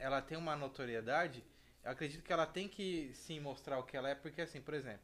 ela 0.00 0.20
tem 0.20 0.36
uma 0.36 0.56
notoriedade, 0.56 1.44
eu 1.84 1.90
acredito 1.92 2.22
que 2.24 2.32
ela 2.32 2.46
tem 2.46 2.68
que 2.68 3.12
sim 3.14 3.38
mostrar 3.40 3.78
o 3.78 3.84
que 3.84 3.96
ela 3.96 4.08
é, 4.08 4.14
porque 4.14 4.40
assim, 4.42 4.60
por 4.60 4.74
exemplo, 4.74 5.02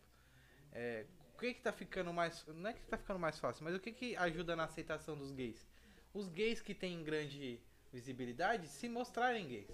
é, 0.73 1.07
o 1.35 1.39
que 1.39 1.55
que 1.55 1.61
tá 1.61 1.73
ficando 1.73 2.13
mais, 2.13 2.45
não 2.49 2.71
é 2.71 2.73
que 2.73 2.81
tá 2.87 2.97
ficando 2.99 3.19
mais 3.21 3.39
fácil, 3.39 3.65
mas 3.65 3.75
o 3.75 3.81
que 3.81 3.93
que 3.93 4.17
ajuda 4.17 4.57
na 4.57 4.65
aceitação 4.65 5.17
dos 5.17 5.31
gays? 5.33 5.67
Os 6.13 6.29
gays 6.29 6.61
que 6.61 6.75
têm 6.75 7.05
grande 7.05 7.61
visibilidade 7.93 8.67
se 8.69 8.89
mostrarem 8.89 9.47
gays. 9.47 9.71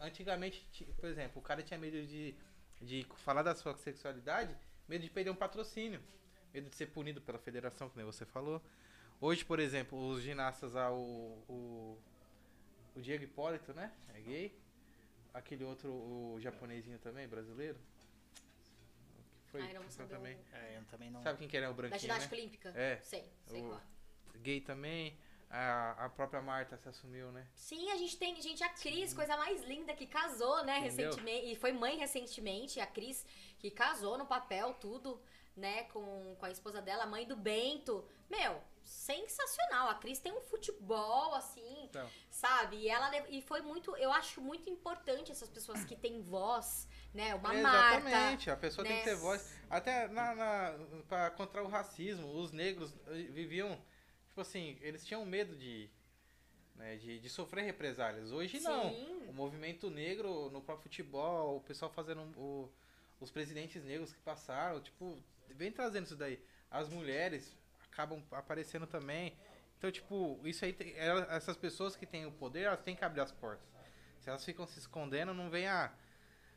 Antigamente, 0.00 0.66
ti- 0.72 0.84
por 0.98 1.08
exemplo, 1.08 1.40
o 1.40 1.42
cara 1.42 1.62
tinha 1.62 1.78
medo 1.78 2.06
de, 2.06 2.34
de 2.80 3.06
falar 3.16 3.42
da 3.42 3.54
sua 3.54 3.74
sexualidade, 3.76 4.54
medo 4.88 5.02
de 5.04 5.10
perder 5.10 5.30
um 5.30 5.34
patrocínio, 5.34 6.00
medo 6.52 6.68
de 6.68 6.76
ser 6.76 6.86
punido 6.86 7.20
pela 7.20 7.38
federação, 7.38 7.90
nem 7.94 8.04
você 8.04 8.24
falou. 8.26 8.62
Hoje, 9.20 9.44
por 9.44 9.58
exemplo, 9.60 9.98
os 10.08 10.22
ginastas, 10.22 10.74
ah, 10.76 10.90
o, 10.90 11.44
o, 11.48 11.98
o 12.96 13.00
Diego 13.00 13.24
Hipólito, 13.24 13.72
né? 13.74 13.92
É 14.14 14.20
gay. 14.20 14.58
Aquele 15.32 15.64
outro, 15.64 15.90
o 15.90 16.38
japonesinho 16.40 16.98
também, 16.98 17.28
brasileiro. 17.28 17.78
Que 19.44 19.50
foi, 19.50 19.60
Ai, 19.62 19.72
não 19.72 19.82
que 19.82 19.88
vou 19.88 19.96
foi 19.96 20.04
saber 20.06 20.14
também. 20.16 20.36
o- 20.36 20.56
É, 20.56 20.78
eu 20.78 20.84
também 20.86 21.10
não. 21.10 21.22
Sabe 21.22 21.38
quem 21.38 21.48
que 21.48 21.56
era 21.56 21.66
o 21.68 21.72
Da 21.72 21.76
branquinho, 21.76 22.00
ginástica 22.00 22.34
né? 22.36 22.42
olímpica? 22.42 22.68
É. 22.76 23.00
Sei, 23.02 23.32
sei 23.46 23.62
O- 23.62 23.68
qual. 23.68 23.80
Gay 24.38 24.60
também. 24.60 25.18
A, 25.52 26.04
a 26.04 26.08
própria 26.08 26.40
Marta 26.40 26.76
se 26.76 26.88
assumiu, 26.88 27.32
né? 27.32 27.44
Sim, 27.56 27.90
a 27.90 27.96
gente 27.96 28.16
tem, 28.16 28.40
gente, 28.40 28.62
a 28.62 28.68
Cris, 28.68 29.12
coisa 29.12 29.36
mais 29.36 29.64
linda, 29.64 29.92
que 29.94 30.06
casou, 30.06 30.64
né, 30.64 30.78
Entendeu? 30.78 31.06
recentemente, 31.08 31.46
e 31.52 31.56
foi 31.56 31.72
mãe 31.72 31.98
recentemente, 31.98 32.78
a 32.78 32.86
Cris, 32.86 33.26
que 33.58 33.68
casou 33.68 34.16
no 34.16 34.26
papel, 34.26 34.74
tudo, 34.74 35.20
né, 35.56 35.82
com, 35.84 36.36
com 36.38 36.46
a 36.46 36.52
esposa 36.52 36.80
dela, 36.80 37.02
a 37.02 37.06
mãe 37.06 37.26
do 37.26 37.34
Bento. 37.36 38.06
Meu, 38.30 38.62
sensacional, 38.84 39.88
a 39.88 39.94
Cris 39.94 40.18
tem 40.18 40.32
um 40.32 40.40
futebol, 40.40 41.34
assim, 41.34 41.84
Então, 41.84 42.08
sabe, 42.30 42.76
e 42.76 42.88
ela, 42.88 43.10
e 43.28 43.40
foi 43.42 43.60
muito, 43.62 43.96
eu 43.96 44.12
acho 44.12 44.40
muito 44.40 44.68
importante 44.68 45.30
essas 45.32 45.48
pessoas 45.48 45.84
que 45.84 45.96
têm 45.96 46.20
voz, 46.22 46.88
né, 47.14 47.34
uma 47.34 47.54
É, 47.54 47.62
Marta. 47.62 48.08
Exatamente, 48.08 48.50
a 48.50 48.56
pessoa 48.56 48.86
tem 48.86 48.96
né? 48.96 49.02
que 49.02 49.08
ter 49.08 49.16
voz. 49.16 49.54
Até 49.68 50.08
na, 50.08 50.34
na, 50.34 50.78
pra, 51.08 51.30
contra 51.30 51.62
o 51.62 51.68
racismo, 51.68 52.32
os 52.34 52.52
negros 52.52 52.92
eh, 53.08 53.22
viviam, 53.30 53.76
tipo 54.28 54.40
assim, 54.40 54.78
eles 54.80 55.04
tinham 55.04 55.24
medo 55.24 55.54
de, 55.56 55.90
né, 56.76 56.96
de, 56.96 57.18
de 57.18 57.28
sofrer 57.28 57.64
represálias. 57.64 58.32
Hoje 58.32 58.60
não. 58.60 58.90
Sim. 58.90 59.26
O 59.28 59.32
movimento 59.32 59.90
negro 59.90 60.50
no 60.50 60.60
próprio 60.62 60.84
futebol, 60.84 61.56
o 61.56 61.60
pessoal 61.60 61.90
fazendo 61.90 62.22
o- 62.36 62.72
os 63.20 63.30
presidentes 63.30 63.84
negros 63.84 64.12
que 64.12 64.20
passaram, 64.20 64.80
tipo, 64.80 65.16
vem 65.50 65.70
trazendo 65.70 66.06
isso 66.06 66.16
daí. 66.16 66.42
As 66.70 66.88
mulheres 66.88 67.56
acabam 67.92 68.22
aparecendo 68.32 68.86
também. 68.86 69.36
Então, 69.78 69.90
tipo, 69.90 70.40
isso 70.44 70.64
aí, 70.64 70.72
tem- 70.72 70.94
essas 71.30 71.56
pessoas 71.56 71.96
que 71.96 72.06
têm 72.06 72.26
o 72.26 72.32
poder, 72.32 72.62
elas 72.62 72.80
têm 72.82 72.94
que 72.94 73.04
abrir 73.04 73.20
as 73.20 73.32
portas. 73.32 73.66
Se 74.20 74.28
elas 74.28 74.44
ficam 74.44 74.66
se 74.66 74.78
escondendo, 74.78 75.32
não 75.32 75.48
vem 75.50 75.66
a. 75.66 75.92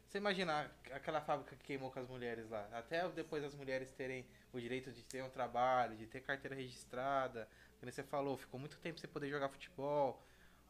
Você 0.05 0.17
imagina 0.17 0.69
aquela 0.91 1.21
fábrica 1.21 1.55
que 1.55 1.63
queimou 1.63 1.89
com 1.89 1.99
as 1.99 2.07
mulheres 2.07 2.47
lá? 2.49 2.67
Até 2.73 3.07
depois 3.09 3.43
as 3.43 3.55
mulheres 3.55 3.91
terem 3.91 4.27
o 4.51 4.59
direito 4.59 4.91
de 4.91 5.03
ter 5.03 5.23
um 5.23 5.29
trabalho, 5.29 5.95
de 5.95 6.05
ter 6.05 6.21
carteira 6.21 6.55
registrada. 6.55 7.47
Como 7.79 7.91
você 7.91 8.03
falou, 8.03 8.37
ficou 8.37 8.59
muito 8.59 8.77
tempo 8.79 8.99
sem 8.99 9.09
poder 9.09 9.29
jogar 9.29 9.49
futebol. 9.49 10.21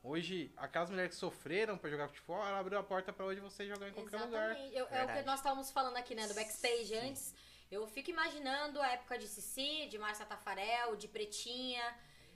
Hoje, 0.02 0.54
aquelas 0.56 0.90
mulheres 0.90 1.14
que 1.16 1.20
sofreram 1.20 1.78
pra 1.78 1.90
jogar 1.90 2.08
futebol, 2.08 2.38
ela 2.46 2.60
abriu 2.60 2.78
a 2.78 2.84
porta 2.84 3.12
pra 3.12 3.26
hoje 3.26 3.40
você 3.42 3.66
jogar 3.68 3.90
em 3.90 3.94
qualquer 3.94 4.18
lugar. 4.26 4.50
Exatamente. 4.52 4.76
Eu- 4.78 4.88
é 4.88 5.04
o 5.04 5.08
que 5.08 5.24
nós 5.24 5.40
estávamos 5.40 5.72
falando 5.72 5.98
aqui, 5.98 6.14
né, 6.14 6.28
do 6.28 6.34
backstage 6.36 6.94
antes. 6.96 7.34
Eu 7.74 7.88
fico 7.88 8.12
imaginando 8.12 8.80
a 8.80 8.88
época 8.90 9.18
de 9.18 9.28
Cici, 9.28 9.88
de 9.90 9.98
Márcia 9.98 10.28
Tafarel, 10.28 10.96
de 10.96 11.08
Pretinha. 11.08 11.84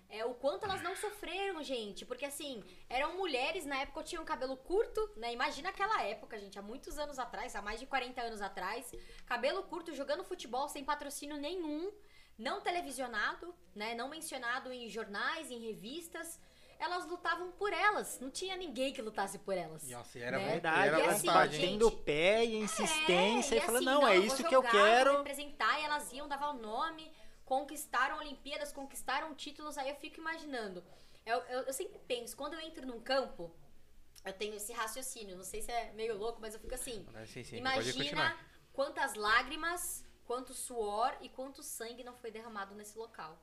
É, 0.09 0.25
o 0.25 0.33
quanto 0.33 0.63
elas 0.65 0.81
não 0.81 0.95
sofreram, 0.95 1.61
gente. 1.61 2.03
Porque 2.07 2.25
assim, 2.25 2.63
eram 2.89 3.15
mulheres, 3.17 3.63
na 3.63 3.77
época 3.77 4.01
tinham 4.01 4.25
cabelo 4.25 4.57
curto, 4.57 4.99
né? 5.15 5.31
Imagina 5.31 5.69
aquela 5.69 6.01
época, 6.01 6.39
gente, 6.39 6.57
há 6.57 6.61
muitos 6.63 6.97
anos 6.97 7.19
atrás, 7.19 7.55
há 7.55 7.61
mais 7.61 7.79
de 7.79 7.85
40 7.85 8.19
anos 8.19 8.41
atrás. 8.41 8.91
Cabelo 9.27 9.61
curto, 9.61 9.93
jogando 9.93 10.23
futebol 10.23 10.67
sem 10.67 10.83
patrocínio 10.83 11.37
nenhum, 11.37 11.91
não 12.35 12.59
televisionado, 12.59 13.53
né? 13.75 13.93
Não 13.93 14.09
mencionado 14.09 14.71
em 14.71 14.89
jornais, 14.89 15.51
em 15.51 15.59
revistas. 15.59 16.39
Elas 16.79 17.05
lutavam 17.07 17.51
por 17.51 17.73
elas. 17.73 18.19
Não 18.19 18.29
tinha 18.29 18.55
ninguém 18.55 18.93
que 18.93 19.01
lutasse 19.01 19.39
por 19.39 19.57
elas. 19.57 19.87
Nossa, 19.89 20.19
e 20.19 20.21
era, 20.21 20.37
Né? 20.37 20.49
Verdade, 20.51 20.87
era 20.87 20.99
e 20.99 21.07
assim, 21.07 21.27
batendo 21.27 21.87
o 21.87 21.89
gente, 21.89 22.03
pé 22.03 22.45
e 22.45 22.55
insistência 22.57 23.55
É, 23.55 23.57
e 23.57 23.61
falando, 23.61 23.75
assim, 23.77 23.85
não, 23.85 24.07
é 24.07 24.17
eu 24.17 24.23
isso 24.23 24.37
vou 24.37 24.49
que 24.49 24.55
eu 24.55 24.61
quero. 24.61 25.17
representar, 25.17 25.79
e 25.79 25.83
elas 25.83 26.11
iam, 26.13 26.27
davam 26.27 26.55
o 26.55 26.61
nome, 26.61 27.11
conquistaram 27.45 28.17
Olimpíadas, 28.19 28.71
conquistaram 28.71 29.33
títulos, 29.33 29.77
aí 29.77 29.89
eu 29.89 29.95
fico 29.95 30.19
imaginando. 30.19 30.83
Eu, 31.25 31.39
eu, 31.49 31.61
eu 31.63 31.73
sempre 31.73 31.99
penso, 32.07 32.37
quando 32.37 32.53
eu 32.53 32.59
entro 32.61 32.85
num 32.85 33.01
campo, 33.01 33.51
eu 34.23 34.33
tenho 34.33 34.55
esse 34.55 34.71
raciocínio, 34.73 35.35
não 35.35 35.43
sei 35.43 35.61
se 35.61 35.71
é 35.71 35.91
meio 35.93 36.17
louco, 36.17 36.39
mas 36.39 36.53
eu 36.53 36.59
fico 36.59 36.73
assim, 36.75 37.05
Sim, 37.25 37.43
sim, 37.43 37.57
imagina 37.57 38.37
quantas 38.71 39.15
lágrimas, 39.15 40.05
quanto 40.25 40.53
suor 40.53 41.15
e 41.21 41.29
quanto 41.29 41.63
sangue 41.63 42.03
não 42.03 42.15
foi 42.15 42.29
derramado 42.31 42.75
nesse 42.75 42.97
local. 42.97 43.37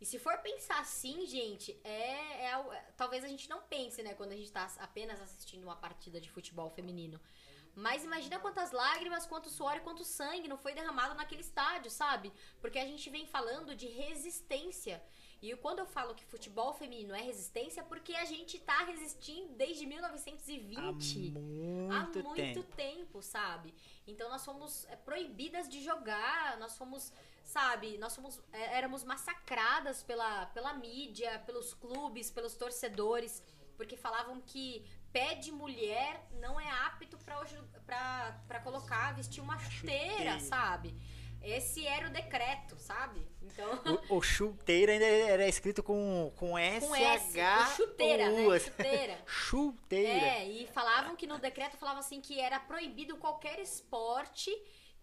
E 0.00 0.04
se 0.06 0.18
for 0.18 0.36
pensar 0.38 0.80
assim, 0.80 1.24
gente, 1.26 1.78
é, 1.84 2.46
é 2.46 2.52
é- 2.52 2.92
talvez 2.96 3.24
a 3.24 3.28
gente 3.28 3.48
não 3.48 3.62
pense, 3.62 4.02
né, 4.02 4.14
quando 4.14 4.32
a 4.32 4.36
gente 4.36 4.50
tá 4.52 4.70
apenas 4.78 5.20
assistindo 5.20 5.64
uma 5.64 5.76
partida 5.76 6.20
de 6.20 6.30
futebol 6.30 6.70
feminino. 6.70 7.20
Mas 7.74 8.04
imagina 8.04 8.38
quantas 8.38 8.70
lágrimas, 8.70 9.26
quanto 9.26 9.50
suor 9.50 9.76
e 9.76 9.80
quanto 9.80 10.04
sangue 10.04 10.46
não 10.46 10.56
foi 10.56 10.74
derramado 10.74 11.14
naquele 11.14 11.40
estádio, 11.40 11.90
sabe? 11.90 12.32
Porque 12.60 12.78
a 12.78 12.86
gente 12.86 13.10
vem 13.10 13.26
falando 13.26 13.74
de 13.74 13.88
resistência. 13.88 15.02
E 15.42 15.54
quando 15.56 15.80
eu 15.80 15.86
falo 15.86 16.14
que 16.14 16.24
futebol 16.24 16.72
feminino 16.72 17.14
é 17.14 17.20
resistência, 17.20 17.80
é 17.80 17.84
porque 17.84 18.14
a 18.14 18.24
gente 18.24 18.58
tá 18.60 18.78
resistindo 18.84 19.52
desde 19.54 19.84
1920. 19.86 21.34
Há 21.90 21.96
Há 21.96 22.02
muito, 22.04 22.22
muito 22.22 22.62
tempo. 22.62 22.76
tempo, 22.76 23.22
sabe? 23.22 23.74
Então 24.06 24.28
nós 24.30 24.44
fomos 24.44 24.86
é, 24.86 24.96
proibidas 24.96 25.68
de 25.68 25.82
jogar, 25.82 26.56
nós 26.58 26.78
fomos, 26.78 27.12
sabe, 27.44 27.98
nós 27.98 28.14
fomos, 28.16 28.40
é, 28.52 28.76
éramos 28.78 29.04
massacradas 29.04 30.02
pela, 30.02 30.46
pela 30.46 30.72
mídia, 30.74 31.38
pelos 31.46 31.74
clubes, 31.74 32.30
pelos 32.30 32.54
torcedores, 32.54 33.42
porque 33.76 33.96
falavam 33.96 34.40
que 34.40 34.84
pé 35.12 35.34
de 35.34 35.52
mulher 35.52 36.26
não 36.40 36.58
é 36.58 36.68
apto 36.86 37.16
pra 37.18 38.60
colocar, 38.60 39.14
vestir 39.14 39.40
uma 39.42 39.58
chuteira, 39.58 40.38
Chuteira. 40.38 40.40
sabe? 40.40 40.94
Esse 41.44 41.86
era 41.86 42.08
o 42.08 42.10
decreto, 42.10 42.74
sabe? 42.78 43.20
Então. 43.42 43.68
O, 44.08 44.16
o 44.16 44.22
chuteiro 44.22 44.90
ainda 44.90 45.04
era 45.04 45.46
escrito 45.46 45.82
com, 45.82 46.32
com 46.36 46.56
S, 46.56 46.86
Com 46.86 46.96
S, 46.96 47.38
H, 47.38 47.66
chuteira, 47.76 48.30
né? 48.30 48.58
Chuteira. 48.58 49.18
Chuteira. 49.28 50.26
É, 50.26 50.48
e 50.48 50.66
falavam 50.68 51.14
que 51.14 51.26
no 51.26 51.38
decreto 51.38 51.76
falava 51.76 52.00
assim 52.00 52.22
que 52.22 52.40
era 52.40 52.58
proibido 52.58 53.18
qualquer 53.18 53.58
esporte 53.60 54.50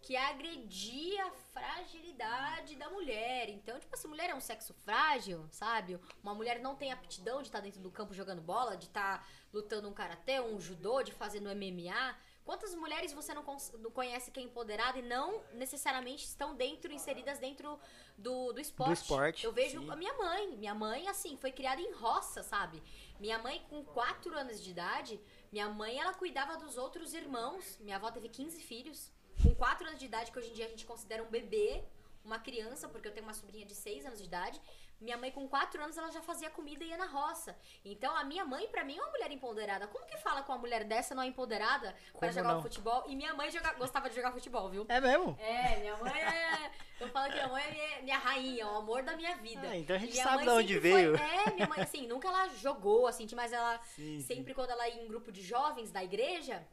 que 0.02 0.16
agredia 0.16 1.24
a 1.26 1.30
fragilidade 1.30 2.74
da 2.74 2.90
mulher. 2.90 3.48
Então, 3.48 3.78
tipo 3.78 3.94
assim, 3.94 4.08
mulher 4.08 4.30
é 4.30 4.34
um 4.34 4.40
sexo 4.40 4.74
frágil, 4.84 5.46
sabe? 5.50 5.98
Uma 6.22 6.34
mulher 6.34 6.60
não 6.60 6.74
tem 6.74 6.90
aptidão 6.90 7.40
de 7.40 7.48
estar 7.48 7.60
dentro 7.60 7.80
do 7.80 7.90
campo 7.90 8.12
jogando 8.12 8.42
bola, 8.42 8.76
de 8.76 8.86
estar 8.86 9.26
lutando 9.52 9.88
um 9.88 9.92
karatê, 9.92 10.40
um 10.40 10.60
judô, 10.60 11.02
de 11.02 11.12
fazer 11.12 11.38
no 11.40 11.54
MMA. 11.54 12.16
Quantas 12.44 12.74
mulheres 12.74 13.12
você 13.12 13.32
não, 13.32 13.44
não 13.78 13.90
conhece 13.92 14.32
que 14.32 14.40
é 14.40 14.42
empoderada 14.42 14.98
e 14.98 15.02
não 15.02 15.40
necessariamente 15.52 16.24
estão 16.24 16.56
dentro, 16.56 16.92
inseridas 16.92 17.38
dentro 17.38 17.78
do, 18.18 18.52
do 18.52 18.60
esporte? 18.60 19.02
esporte, 19.02 19.44
Eu 19.44 19.52
vejo 19.52 19.80
sim. 19.80 19.88
a 19.88 19.94
minha 19.94 20.12
mãe. 20.14 20.56
Minha 20.56 20.74
mãe, 20.74 21.06
assim, 21.06 21.36
foi 21.36 21.52
criada 21.52 21.80
em 21.80 21.92
roça, 21.92 22.42
sabe? 22.42 22.82
Minha 23.20 23.38
mãe, 23.38 23.64
com 23.70 23.84
4 23.84 24.36
anos 24.36 24.60
de 24.60 24.70
idade, 24.72 25.20
minha 25.52 25.68
mãe, 25.68 26.00
ela 26.00 26.12
cuidava 26.12 26.56
dos 26.56 26.76
outros 26.76 27.14
irmãos. 27.14 27.78
Minha 27.78 27.96
avó 27.96 28.10
teve 28.10 28.28
15 28.28 28.60
filhos. 28.60 29.12
Com 29.42 29.54
4 29.54 29.86
anos 29.88 29.98
de 29.98 30.06
idade, 30.06 30.30
que 30.30 30.38
hoje 30.38 30.50
em 30.50 30.54
dia 30.54 30.66
a 30.66 30.68
gente 30.68 30.86
considera 30.86 31.22
um 31.22 31.26
bebê, 31.26 31.82
uma 32.24 32.38
criança, 32.38 32.88
porque 32.88 33.08
eu 33.08 33.12
tenho 33.12 33.26
uma 33.26 33.34
sobrinha 33.34 33.66
de 33.66 33.74
6 33.74 34.06
anos 34.06 34.18
de 34.18 34.24
idade. 34.24 34.60
Minha 35.00 35.16
mãe, 35.16 35.32
com 35.32 35.48
4 35.48 35.82
anos, 35.82 35.98
ela 35.98 36.12
já 36.12 36.22
fazia 36.22 36.48
comida 36.48 36.84
e 36.84 36.88
ia 36.90 36.96
na 36.96 37.06
roça. 37.06 37.56
Então, 37.84 38.16
a 38.16 38.22
minha 38.22 38.44
mãe, 38.44 38.68
pra 38.68 38.84
mim, 38.84 38.96
é 38.96 39.02
uma 39.02 39.10
mulher 39.10 39.32
empoderada. 39.32 39.88
Como 39.88 40.06
que 40.06 40.16
fala 40.18 40.42
com 40.44 40.52
uma 40.52 40.58
mulher 40.58 40.84
dessa 40.84 41.12
não 41.12 41.24
é 41.24 41.26
empoderada 41.26 41.92
para 42.20 42.30
jogar 42.30 42.54
não? 42.54 42.62
futebol? 42.62 43.02
E 43.08 43.16
minha 43.16 43.34
mãe 43.34 43.50
joga- 43.50 43.72
gostava 43.74 44.08
de 44.08 44.14
jogar 44.14 44.30
futebol, 44.30 44.68
viu? 44.70 44.86
É 44.88 45.00
mesmo? 45.00 45.36
É, 45.40 45.80
minha 45.80 45.96
mãe 45.96 46.12
é. 46.22 46.70
Eu 47.00 47.08
falo 47.08 47.26
que 47.26 47.34
minha 47.34 47.48
mãe 47.48 47.64
é 47.64 47.70
minha, 47.72 48.02
minha 48.02 48.18
rainha, 48.18 48.66
o 48.68 48.76
amor 48.76 49.02
da 49.02 49.16
minha 49.16 49.34
vida. 49.38 49.68
Ah, 49.68 49.76
então 49.76 49.96
a 49.96 49.98
gente 49.98 50.12
minha 50.12 50.22
sabe 50.22 50.44
de 50.44 50.48
onde 50.50 50.78
veio. 50.78 51.18
Foi, 51.18 51.26
é, 51.26 51.50
minha 51.52 51.66
mãe, 51.66 51.80
assim, 51.80 52.06
nunca 52.06 52.28
ela 52.28 52.48
jogou, 52.50 53.08
assim, 53.08 53.26
mas 53.34 53.52
ela. 53.52 53.80
Sim, 53.82 54.20
sim. 54.20 54.26
Sempre 54.36 54.54
quando 54.54 54.70
ela 54.70 54.88
ia 54.88 55.02
em 55.02 55.08
grupo 55.08 55.32
de 55.32 55.42
jovens 55.42 55.90
da 55.90 56.04
igreja, 56.04 56.64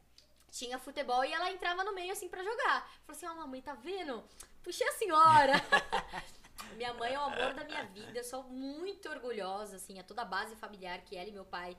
tinha 0.50 0.78
futebol 0.78 1.24
e 1.24 1.32
ela 1.32 1.50
entrava 1.50 1.84
no 1.84 1.94
meio, 1.94 2.12
assim, 2.12 2.28
pra 2.28 2.42
jogar. 2.42 2.90
Falei 3.04 3.16
assim: 3.16 3.26
ó, 3.26 3.34
mamãe, 3.34 3.62
tá 3.62 3.74
vendo? 3.74 4.24
Puxei 4.62 4.86
a 4.86 4.92
senhora. 4.92 5.52
minha 6.76 6.92
mãe 6.94 7.14
é 7.14 7.18
o 7.18 7.22
amor 7.22 7.54
da 7.54 7.64
minha 7.64 7.84
vida, 7.84 8.18
eu 8.18 8.24
sou 8.24 8.44
muito 8.44 9.08
orgulhosa, 9.08 9.76
assim, 9.76 9.98
a 9.98 10.04
toda 10.04 10.22
a 10.22 10.24
base 10.24 10.54
familiar 10.56 11.00
que 11.02 11.16
ela 11.16 11.28
e 11.28 11.32
meu 11.32 11.44
pai. 11.44 11.76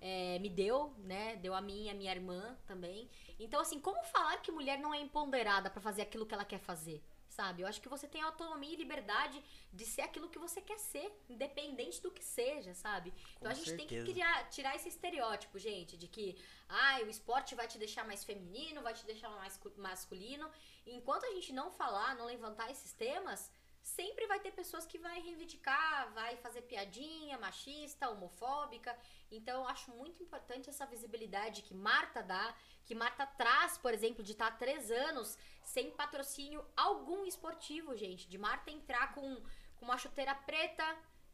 é, 0.00 0.38
me 0.38 0.50
deu, 0.50 0.94
né? 0.98 1.36
Deu 1.36 1.54
a 1.54 1.60
mim 1.60 1.84
e 1.86 1.90
a 1.90 1.94
minha 1.94 2.12
irmã 2.12 2.56
também. 2.66 3.08
Então, 3.38 3.60
assim, 3.60 3.80
como 3.80 4.02
falar 4.04 4.36
que 4.42 4.52
mulher 4.52 4.78
não 4.78 4.92
é 4.92 4.98
empoderada 5.00 5.70
pra 5.70 5.80
fazer 5.80 6.02
aquilo 6.02 6.26
que 6.26 6.34
ela 6.34 6.44
quer 6.44 6.58
fazer? 6.58 7.02
Sabe? 7.38 7.62
Eu 7.62 7.68
acho 7.70 7.80
que 7.82 7.88
você 7.94 8.06
tem 8.14 8.22
autonomia 8.22 8.72
e 8.74 8.76
liberdade 8.84 9.38
de 9.78 9.84
ser 9.84 10.02
aquilo 10.02 10.28
que 10.32 10.38
você 10.46 10.60
quer 10.68 10.78
ser, 10.78 11.06
independente 11.28 12.00
do 12.04 12.10
que 12.16 12.22
seja, 12.38 12.72
sabe? 12.74 13.08
Então 13.36 13.48
Com 13.48 13.48
a 13.48 13.54
gente 13.58 13.72
tem 13.78 13.86
que 13.88 13.96
certeza. 13.96 14.12
criar, 14.12 14.48
tirar 14.56 14.76
esse 14.76 14.88
estereótipo, 14.94 15.58
gente, 15.58 15.96
de 16.02 16.06
que 16.14 16.26
ah, 16.68 16.98
o 17.04 17.08
esporte 17.16 17.56
vai 17.60 17.66
te 17.66 17.76
deixar 17.84 18.04
mais 18.10 18.22
feminino, 18.30 18.82
vai 18.82 18.94
te 18.94 19.04
deixar 19.04 19.28
mais 19.30 19.56
cu- 19.56 19.72
masculino. 19.76 20.48
Enquanto 20.86 21.24
a 21.26 21.32
gente 21.36 21.52
não 21.52 21.72
falar, 21.72 22.14
não 22.14 22.26
levantar 22.26 22.70
esses 22.70 22.92
temas, 22.92 23.50
sempre 23.84 24.26
vai 24.26 24.40
ter 24.40 24.50
pessoas 24.50 24.86
que 24.86 24.98
vai 24.98 25.20
reivindicar, 25.20 26.10
vai 26.14 26.36
fazer 26.38 26.62
piadinha 26.62 27.38
machista, 27.38 28.08
homofóbica. 28.08 28.96
Então 29.30 29.60
eu 29.60 29.68
acho 29.68 29.90
muito 29.90 30.22
importante 30.22 30.70
essa 30.70 30.86
visibilidade 30.86 31.60
que 31.60 31.74
Marta 31.74 32.22
dá, 32.22 32.54
que 32.86 32.94
Marta 32.94 33.26
traz, 33.26 33.76
por 33.76 33.92
exemplo, 33.92 34.24
de 34.24 34.32
estar 34.32 34.46
há 34.46 34.52
três 34.52 34.90
anos 34.90 35.36
sem 35.62 35.90
patrocínio 35.90 36.64
algum 36.74 37.26
esportivo, 37.26 37.94
gente. 37.94 38.26
De 38.26 38.38
Marta 38.38 38.70
entrar 38.70 39.14
com, 39.14 39.36
com 39.76 39.84
uma 39.84 39.98
chuteira 39.98 40.34
preta, 40.34 40.84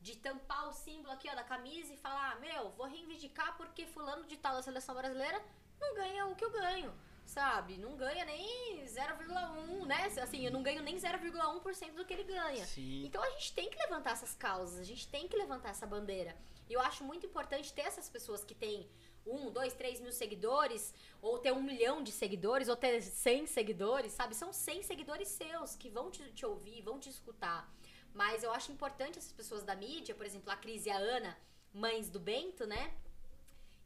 de 0.00 0.16
tampar 0.16 0.68
o 0.68 0.72
símbolo 0.72 1.12
aqui 1.12 1.28
ó, 1.30 1.34
da 1.36 1.44
camisa 1.44 1.94
e 1.94 1.96
falar: 1.98 2.32
"Ah, 2.32 2.40
Meu, 2.40 2.70
vou 2.70 2.86
reivindicar 2.86 3.56
porque 3.56 3.86
Fulano 3.86 4.26
de 4.26 4.36
Tal 4.36 4.56
da 4.56 4.62
seleção 4.62 4.94
brasileira 4.94 5.40
não 5.78 5.94
ganha 5.94 6.26
o 6.26 6.34
que 6.34 6.44
eu 6.44 6.50
ganho. 6.50 6.92
Sabe? 7.30 7.78
Não 7.78 7.96
ganha 7.96 8.24
nem 8.24 8.84
0,1, 8.84 9.86
né? 9.86 10.06
Assim, 10.20 10.44
eu 10.44 10.50
não 10.50 10.64
ganho 10.64 10.82
nem 10.82 10.96
0,1% 10.96 11.94
do 11.94 12.04
que 12.04 12.12
ele 12.12 12.24
ganha. 12.24 12.66
Sim. 12.66 13.04
Então 13.06 13.22
a 13.22 13.30
gente 13.30 13.54
tem 13.54 13.70
que 13.70 13.78
levantar 13.78 14.10
essas 14.14 14.34
causas, 14.34 14.80
a 14.80 14.82
gente 14.82 15.06
tem 15.06 15.28
que 15.28 15.36
levantar 15.36 15.70
essa 15.70 15.86
bandeira. 15.86 16.36
E 16.68 16.72
eu 16.72 16.80
acho 16.80 17.04
muito 17.04 17.24
importante 17.24 17.72
ter 17.72 17.82
essas 17.82 18.10
pessoas 18.10 18.42
que 18.42 18.52
têm 18.52 18.90
um, 19.24 19.48
dois, 19.48 19.72
três 19.74 20.00
mil 20.00 20.10
seguidores, 20.10 20.92
ou 21.22 21.38
ter 21.38 21.52
um 21.52 21.62
milhão 21.62 22.02
de 22.02 22.10
seguidores, 22.10 22.66
ou 22.66 22.74
ter 22.74 23.00
100 23.00 23.46
seguidores, 23.46 24.12
sabe? 24.12 24.34
São 24.34 24.52
100 24.52 24.82
seguidores 24.82 25.28
seus 25.28 25.76
que 25.76 25.88
vão 25.88 26.10
te, 26.10 26.32
te 26.32 26.44
ouvir, 26.44 26.82
vão 26.82 26.98
te 26.98 27.10
escutar. 27.10 27.72
Mas 28.12 28.42
eu 28.42 28.50
acho 28.50 28.72
importante 28.72 29.18
essas 29.18 29.32
pessoas 29.32 29.62
da 29.62 29.76
mídia, 29.76 30.16
por 30.16 30.26
exemplo, 30.26 30.50
a 30.50 30.56
Cris 30.56 30.84
e 30.84 30.90
a 30.90 30.96
Ana, 30.96 31.38
mães 31.72 32.10
do 32.10 32.18
Bento, 32.18 32.66
né? 32.66 32.92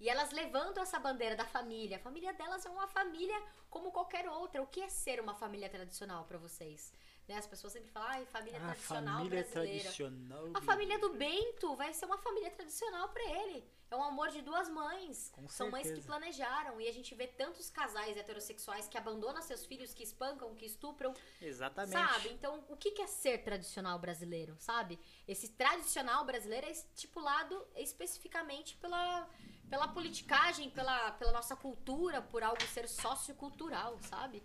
E 0.01 0.09
elas 0.09 0.31
levantam 0.33 0.83
essa 0.83 0.99
bandeira 0.99 1.37
da 1.37 1.45
família. 1.47 1.97
A 1.97 2.01
família 2.01 2.33
delas 2.33 2.67
é 2.67 2.71
uma 2.71 2.87
família 2.89 3.41
como 3.71 3.91
qualquer 3.91 4.29
outra. 4.29 4.63
O 4.63 4.67
que 4.67 4.81
é 4.83 4.89
ser 4.89 5.21
uma 5.21 5.35
família 5.35 5.69
tradicional 5.69 6.25
pra 6.25 6.37
vocês? 6.39 6.93
Né? 7.27 7.37
As 7.37 7.47
pessoas 7.47 7.73
sempre 7.73 7.91
falam, 7.91 8.09
ai, 8.11 8.27
família 8.27 8.59
A 8.59 8.65
tradicional 8.67 9.19
família 9.19 9.41
brasileira. 9.43 9.81
tradicional. 9.81 10.51
A 10.53 10.61
família 10.61 10.99
do 10.99 11.15
Bento 11.15 11.75
vai 11.75 11.95
ser 11.95 12.05
uma 12.07 12.19
família 12.19 12.51
tradicional 12.51 13.09
pra 13.09 13.23
ele. 13.23 13.65
É 13.91 13.97
um 13.97 14.03
amor 14.03 14.29
de 14.31 14.43
duas 14.43 14.69
mães. 14.69 15.31
Com 15.33 15.49
São 15.49 15.71
mães 15.71 15.83
que 15.83 15.89
certeza. 15.89 16.07
planejaram. 16.09 16.81
E 16.81 16.89
a 16.89 16.93
gente 16.93 17.15
vê 17.15 17.27
tantos 17.29 17.71
casais 17.71 18.17
heterossexuais 18.17 18.89
que 18.89 18.99
abandonam 18.99 19.41
seus 19.41 19.65
filhos, 19.65 19.95
que 19.95 20.03
espancam, 20.03 20.55
que 20.55 20.67
estupram. 20.67 21.15
Exatamente. 21.41 21.93
Sabe? 21.93 22.29
Então, 22.31 22.65
o 22.69 22.77
que 22.77 22.91
que 22.91 23.01
é 23.03 23.07
ser 23.07 23.39
tradicional 23.45 23.99
brasileiro, 23.99 24.57
sabe? 24.59 24.99
Esse 25.29 25.49
tradicional 25.49 26.25
brasileiro 26.25 26.67
é 26.67 26.73
estipulado 26.73 27.65
especificamente 27.77 28.77
pela, 28.79 29.29
pela 29.69 29.89
politicagem, 29.89 30.71
pela, 30.71 31.13
pela 31.13 31.33
nossa 31.33 31.57
cultura, 31.57 32.23
por 32.23 32.43
algo 32.43 32.63
ser 32.69 32.89
sociocultural, 32.89 33.99
sabe? 34.01 34.43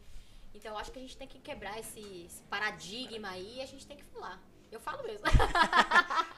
Então, 0.54 0.72
eu 0.72 0.78
acho 0.78 0.92
que 0.92 1.00
a 1.00 1.02
gente 1.02 1.18
tem 1.18 1.28
que 1.28 1.40
quebrar 1.40 1.80
esse, 1.80 2.00
esse 2.26 2.42
paradigma 2.44 3.30
aí 3.30 3.58
e 3.58 3.62
a 3.62 3.66
gente 3.66 3.86
tem 3.86 3.98
que 3.98 4.04
falar. 4.06 4.42
Eu 4.72 4.80
falo 4.80 5.04
mesmo. 5.04 5.26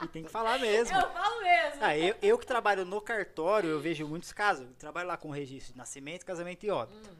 E 0.02 0.08
tem 0.08 0.24
que 0.24 0.30
falar 0.30 0.58
mesmo. 0.58 0.96
eu 0.96 1.10
falo 1.10 1.42
mesmo. 1.42 1.84
Ah, 1.84 1.96
eu, 1.96 2.16
eu 2.22 2.38
que 2.38 2.46
trabalho 2.46 2.84
no 2.84 3.00
cartório, 3.00 3.68
eu 3.68 3.80
vejo 3.80 4.06
muitos 4.08 4.32
casos. 4.32 4.66
Eu 4.66 4.74
trabalho 4.74 5.08
lá 5.08 5.16
com 5.16 5.30
registro 5.30 5.72
de 5.72 5.78
nascimento, 5.78 6.24
casamento 6.24 6.64
e 6.64 6.70
óbito. 6.70 7.10
Hum. 7.10 7.16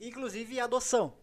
Inclusive 0.00 0.60
adoção. 0.60 1.16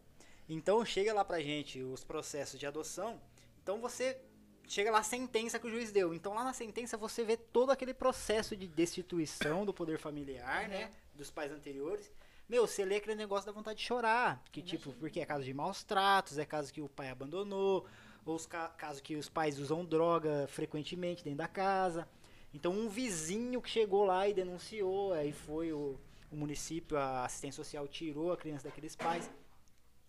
Então 0.50 0.84
chega 0.84 1.14
lá 1.14 1.24
pra 1.24 1.40
gente 1.40 1.82
os 1.84 2.04
processos 2.04 2.60
de 2.60 2.66
adoção. 2.66 3.22
Então 3.62 3.80
você 3.80 4.20
chega 4.68 4.92
lá 4.92 5.00
a 5.00 5.04
sentença 5.04 5.58
que 5.60 5.66
o 5.68 5.70
juiz 5.70 5.92
deu. 5.92 6.14
Então 6.14 6.34
lá 6.34 6.44
na 6.44 6.54
sentença 6.54 6.98
você 6.98 7.24
vê 7.24 7.38
todo 7.38 7.72
aquele 7.72 7.94
processo 7.94 8.56
de 8.56 8.68
destituição 8.68 9.66
do 9.66 9.74
poder 9.74 9.98
familiar, 9.98 10.64
Uhum. 10.64 10.70
né? 10.70 10.92
Dos 11.16 11.32
pais 11.32 11.52
anteriores. 11.52 12.12
Meu, 12.48 12.66
você 12.68 12.86
lê 12.86 12.98
aquele 12.98 13.16
negócio 13.16 13.46
da 13.46 13.52
vontade 13.52 13.80
de 13.80 13.86
chorar. 13.86 14.42
Que 14.52 14.62
tipo, 14.62 14.94
porque 14.94 15.20
é 15.20 15.26
caso 15.26 15.44
de 15.44 15.54
maus 15.54 15.84
tratos, 15.84 16.38
é 16.38 16.46
caso 16.46 16.72
que 16.72 16.82
o 16.82 16.88
pai 16.88 17.10
abandonou, 17.10 17.86
ou 18.26 18.36
os 18.36 18.46
ca 18.46 18.70
casos 18.70 19.02
que 19.02 19.16
os 19.16 19.28
pais 19.30 19.60
usam 19.60 19.84
droga 19.84 20.48
frequentemente 20.50 21.24
dentro 21.24 21.40
da 21.40 21.48
casa. 21.48 22.08
Então 22.54 22.72
um 22.72 22.88
vizinho 22.88 23.62
que 23.62 23.70
chegou 23.70 24.06
lá 24.06 24.28
e 24.30 24.34
denunciou, 24.34 25.14
aí 25.14 25.34
foi 25.34 25.74
o, 25.74 26.00
o 26.32 26.36
município, 26.36 26.98
a 26.98 27.26
assistência 27.26 27.64
social 27.64 27.88
tirou 27.88 28.32
a 28.32 28.38
criança 28.38 28.64
daqueles 28.70 28.96
pais. 28.96 29.30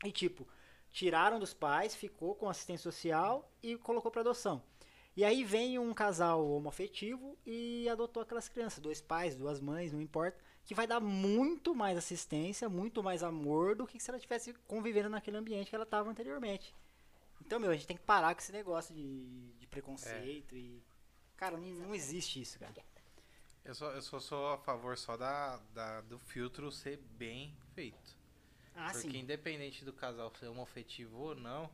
E 0.04 0.12
tipo, 0.12 0.46
tiraram 0.90 1.38
dos 1.38 1.52
pais, 1.54 1.94
ficou 1.94 2.34
com 2.34 2.48
assistência 2.48 2.90
social 2.90 3.50
e 3.62 3.76
colocou 3.76 4.10
para 4.10 4.20
adoção. 4.22 4.62
E 5.16 5.24
aí 5.24 5.42
vem 5.44 5.78
um 5.78 5.92
casal 5.92 6.48
homoafetivo 6.48 7.36
e 7.44 7.88
adotou 7.88 8.22
aquelas 8.22 8.48
crianças, 8.48 8.78
dois 8.78 9.00
pais, 9.00 9.34
duas 9.34 9.60
mães, 9.60 9.92
não 9.92 10.00
importa, 10.00 10.38
que 10.64 10.74
vai 10.74 10.86
dar 10.86 11.00
muito 11.00 11.74
mais 11.74 11.98
assistência, 11.98 12.68
muito 12.68 13.02
mais 13.02 13.22
amor 13.22 13.74
do 13.74 13.86
que 13.86 13.98
se 13.98 14.10
ela 14.10 14.18
tivesse 14.20 14.52
convivendo 14.66 15.08
naquele 15.08 15.36
ambiente 15.36 15.70
que 15.70 15.74
ela 15.74 15.84
estava 15.84 16.08
anteriormente. 16.08 16.72
Então, 17.40 17.58
meu, 17.58 17.70
a 17.70 17.74
gente 17.74 17.86
tem 17.86 17.96
que 17.96 18.02
parar 18.02 18.34
com 18.34 18.40
esse 18.40 18.52
negócio 18.52 18.94
de, 18.94 19.52
de 19.58 19.66
preconceito 19.66 20.54
e. 20.56 20.82
Cara, 21.36 21.56
não, 21.56 21.66
não 21.68 21.94
existe 21.94 22.40
isso, 22.40 22.58
cara. 22.58 22.74
Eu 23.64 23.74
só, 23.74 23.90
eu 23.92 24.02
só 24.02 24.18
sou 24.20 24.48
a 24.48 24.58
favor 24.58 24.96
só 24.98 25.16
da, 25.16 25.56
da- 25.74 26.00
do 26.02 26.18
filtro 26.18 26.70
ser 26.72 26.96
bem 27.16 27.56
feito. 27.74 28.16
Ah, 28.78 28.92
Porque 28.92 29.16
sim. 29.16 29.18
independente 29.18 29.84
do 29.84 29.92
casal 29.92 30.32
ser 30.38 30.46
homoafetivo 30.48 31.18
ou 31.18 31.34
não, 31.34 31.70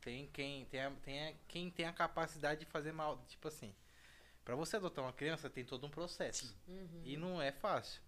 tem 0.00 0.26
quem 0.28 0.64
tem, 0.66 0.82
a, 0.82 0.90
tem 0.92 1.28
a- 1.28 1.34
quem 1.48 1.70
tem 1.70 1.86
a 1.86 1.92
capacidade 1.92 2.60
de 2.60 2.66
fazer 2.66 2.92
mal. 2.92 3.22
Tipo 3.28 3.48
assim, 3.48 3.74
Pra 4.44 4.56
você 4.56 4.76
adotar 4.76 5.04
uma 5.04 5.12
criança, 5.12 5.50
tem 5.50 5.64
todo 5.64 5.86
um 5.86 5.90
processo. 5.90 6.56
Uhum. 6.68 7.02
E 7.04 7.16
não 7.16 7.40
é 7.42 7.52
fácil. 7.52 8.02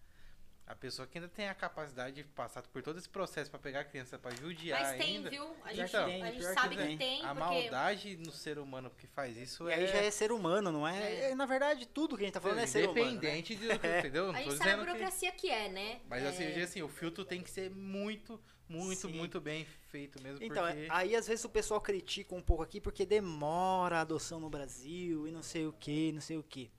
A 0.71 0.75
pessoa 0.77 1.05
que 1.09 1.19
ainda 1.19 1.29
tem 1.29 1.49
a 1.49 1.55
capacidade 1.55 2.15
de 2.15 2.23
passar 2.23 2.63
por 2.63 2.81
todo 2.81 2.97
esse 2.97 3.09
processo 3.09 3.51
pra 3.51 3.59
pegar 3.59 3.81
a 3.81 3.85
criança 3.85 4.17
pra 4.17 4.31
judiar 4.37 4.81
Mas 4.81 4.99
tem, 5.05 5.17
ainda. 5.17 5.29
viu? 5.29 5.43
A 5.65 5.73
Então, 5.73 5.75
gente, 5.75 5.97
a 5.97 6.05
tem, 6.05 6.23
gente 6.27 6.39
pior 6.39 6.55
que 6.55 6.61
sabe 6.61 6.77
que 6.77 6.83
tem. 6.83 6.97
tem, 6.99 7.25
a 7.25 7.35
porque... 7.35 7.41
maldade 7.41 8.17
no 8.19 8.31
ser 8.31 8.57
humano 8.57 8.89
que 8.97 9.09
faz 9.09 9.37
isso 9.37 9.69
E 9.69 9.73
é, 9.73 9.75
aí 9.75 9.87
já 9.89 9.99
é 9.99 10.11
ser 10.13 10.31
humano, 10.31 10.71
não 10.71 10.87
é? 10.87 11.13
É. 11.13 11.31
É, 11.31 11.35
Na 11.35 11.45
verdade, 11.45 11.87
tudo 11.89 12.17
que 12.17 12.23
a 12.23 12.27
gente 12.27 12.35
tá 12.35 12.41
falando 12.41 12.61
é 12.61 12.67
ser 12.69 12.89
humano. 12.89 13.05
né? 13.05 13.11
independente 13.11 13.57
de 13.57 13.67
entendeu? 13.99 14.27
Não 14.29 14.35
A 14.37 14.43
gente 14.43 14.57
sabe 14.59 14.71
a 14.71 14.75
dizendo 14.75 14.85
que 14.87 14.93
burocracia 14.93 15.33
que... 15.33 15.51
é, 15.51 15.69
né? 15.71 16.01
Mas 16.09 16.23
É, 16.23 16.29
assim, 16.29 16.47
digo 16.53 16.63
assim, 16.65 16.83
o 16.83 16.89
filtro 16.89 17.25
tem 17.25 17.43
que 17.43 17.51
ser 17.51 17.69
muito, 17.73 18.41
muito, 18.69 19.09
Sim. 19.09 19.13
muito 19.13 19.41
bem 19.41 19.65
feito 19.89 20.23
mesmo, 20.23 20.39
Então, 20.41 20.65
porque... 20.65 20.87
aí 20.89 21.17
às 21.17 21.27
vezes 21.27 21.45
o 21.45 21.49
pessoal 21.49 21.81
critica 21.81 22.33
um 22.33 22.41
pouco 22.43 22.63
aqui 22.63 22.81
porque 22.81 23.05
demora 23.05 23.99
a 23.99 24.01
adoção 24.03 24.39
no 24.39 24.49
Brasil 24.49 25.27
e 25.27 25.33
não 25.33 25.43
sei 25.43 25.67
o 25.67 25.73
que, 25.73 26.13
não 26.13 26.21
sei 26.21 26.37
o 26.37 26.45
que. 26.45 26.71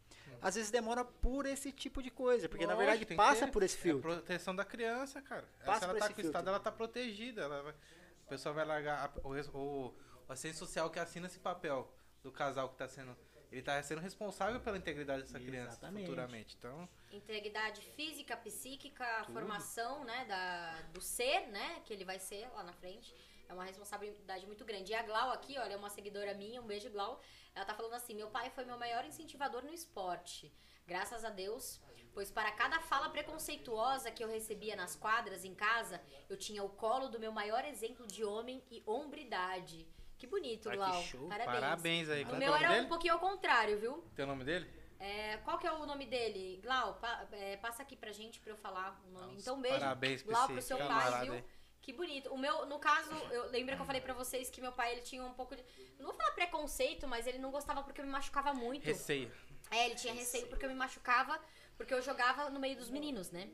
Às 0.41 0.55
vezes 0.55 0.71
demora 0.71 1.05
por 1.05 1.45
esse 1.45 1.71
tipo 1.71 2.01
de 2.01 2.09
coisa, 2.09 2.49
porque 2.49 2.65
na 2.65 2.73
Lógico, 2.73 2.79
verdade 2.87 3.05
tem 3.05 3.15
que 3.15 3.23
passa 3.23 3.47
por 3.47 3.61
esse 3.63 3.75
É 3.75 3.79
a 3.79 3.81
filtro. 3.83 4.01
proteção 4.01 4.55
da 4.55 4.65
criança, 4.65 5.21
cara. 5.21 5.47
Passa 5.63 5.79
Se 5.79 5.83
ela 5.85 5.93
por 5.93 5.99
tá 5.99 6.13
com 6.13 6.21
o 6.21 6.25
Estado, 6.25 6.47
ela 6.49 6.59
tá 6.59 6.71
protegida. 6.71 7.41
Ela 7.43 7.61
vai... 7.61 7.73
O 8.25 8.29
pessoal 8.29 8.55
vai 8.55 8.65
largar 8.65 9.05
a- 9.05 9.27
o, 9.27 9.57
o, 9.57 9.87
o 10.27 10.31
assistente 10.31 10.57
social 10.57 10.89
que 10.89 10.97
assina 10.99 11.27
esse 11.27 11.37
papel 11.39 11.93
do 12.23 12.31
casal 12.31 12.69
que 12.69 12.75
tá 12.77 12.87
sendo... 12.87 13.15
Ele 13.51 13.61
tá 13.61 13.83
sendo 13.83 13.99
responsável 13.99 14.61
pela 14.61 14.77
integridade 14.77 15.23
dessa 15.23 15.37
criança 15.37 15.73
Exatamente. 15.73 16.05
futuramente. 16.05 16.55
Então, 16.57 16.87
Integridade 17.11 17.81
física, 17.81 18.37
psíquica, 18.37 19.05
formação, 19.25 20.05
né, 20.05 20.23
da, 20.25 20.81
do 20.93 21.01
ser, 21.01 21.47
né, 21.49 21.81
que 21.85 21.91
ele 21.91 22.05
vai 22.05 22.17
ser 22.17 22.47
lá 22.55 22.63
na 22.63 22.71
frente. 22.71 23.13
É 23.51 23.53
uma 23.53 23.65
responsabilidade 23.65 24.45
muito 24.47 24.63
grande. 24.63 24.93
E 24.93 24.95
a 24.95 25.03
Glau 25.03 25.29
aqui, 25.31 25.57
olha, 25.59 25.73
é 25.73 25.77
uma 25.77 25.89
seguidora 25.89 26.33
minha, 26.33 26.61
um 26.61 26.65
beijo, 26.65 26.89
Glau. 26.89 27.21
Ela 27.53 27.65
tá 27.65 27.73
falando 27.73 27.93
assim: 27.95 28.15
meu 28.15 28.29
pai 28.29 28.49
foi 28.49 28.63
meu 28.63 28.77
maior 28.77 29.03
incentivador 29.03 29.61
no 29.61 29.73
esporte. 29.73 30.53
Graças 30.87 31.25
a 31.25 31.29
Deus, 31.29 31.81
pois 32.13 32.31
para 32.31 32.49
cada 32.53 32.79
fala 32.79 33.09
preconceituosa 33.09 34.09
que 34.09 34.23
eu 34.23 34.29
recebia 34.29 34.75
nas 34.75 34.95
quadras 34.95 35.43
em 35.43 35.53
casa, 35.53 36.01
eu 36.29 36.37
tinha 36.37 36.63
o 36.63 36.69
colo 36.69 37.09
do 37.09 37.19
meu 37.19 37.31
maior 37.33 37.65
exemplo 37.65 38.07
de 38.07 38.23
homem 38.23 38.63
e 38.71 38.81
hombridade. 38.85 39.85
Que 40.17 40.25
bonito, 40.27 40.69
Ah, 40.69 40.71
que 40.71 40.77
Glau. 40.77 41.01
show. 41.03 41.27
Parabéns. 41.27 41.59
parabéns 41.59 42.09
aí. 42.09 42.23
O 42.23 42.27
que 42.27 42.35
é 42.35 42.37
meu 42.37 42.55
era 42.55 42.69
dele? 42.69 42.85
um 42.85 42.87
pouquinho 42.89 43.13
ao 43.15 43.19
contrário, 43.19 43.77
viu? 43.79 44.01
Tem 44.15 44.23
o 44.23 44.27
nome 44.27 44.45
dele? 44.45 44.69
É, 44.99 45.37
qual 45.37 45.57
que 45.57 45.65
é 45.67 45.71
o 45.71 45.85
nome 45.85 46.05
dele? 46.05 46.59
Glau, 46.63 46.93
pa- 46.95 47.27
é, 47.33 47.57
passa 47.57 47.81
aqui 47.81 47.95
pra 47.97 48.11
gente 48.11 48.39
pra 48.39 48.51
eu 48.53 48.57
falar 48.57 49.01
o 49.07 49.11
nome. 49.11 49.25
Nossa, 49.33 49.41
Então, 49.41 49.59
beijo, 49.59 49.79
parabéns 49.79 50.21
Glau, 50.21 50.47
pro 50.47 50.61
seu 50.61 50.77
pai, 50.77 51.25
viu? 51.25 51.33
aí. 51.33 51.43
Que 51.81 51.91
bonito. 51.91 52.31
O 52.31 52.37
meu, 52.37 52.65
no 52.67 52.77
caso, 52.77 53.11
eu 53.31 53.49
lembro 53.49 53.75
que 53.75 53.81
eu 53.81 53.85
falei 53.85 54.01
pra 54.01 54.13
vocês 54.13 54.49
que 54.49 54.61
meu 54.61 54.71
pai, 54.71 54.91
ele 54.93 55.01
tinha 55.01 55.23
um 55.23 55.33
pouco 55.33 55.55
de... 55.55 55.63
Não 55.97 56.05
vou 56.05 56.13
falar 56.13 56.31
preconceito, 56.31 57.07
mas 57.07 57.25
ele 57.25 57.39
não 57.39 57.49
gostava 57.49 57.81
porque 57.81 58.01
eu 58.01 58.05
me 58.05 58.11
machucava 58.11 58.53
muito. 58.53 58.85
Receio. 58.85 59.31
É, 59.71 59.85
ele 59.85 59.95
tinha 59.95 60.13
receio 60.13 60.47
porque 60.47 60.65
eu 60.65 60.69
me 60.69 60.75
machucava, 60.75 61.39
porque 61.77 61.93
eu 61.93 62.01
jogava 62.01 62.49
no 62.49 62.59
meio 62.59 62.77
dos 62.77 62.89
meninos, 62.89 63.31
né? 63.31 63.49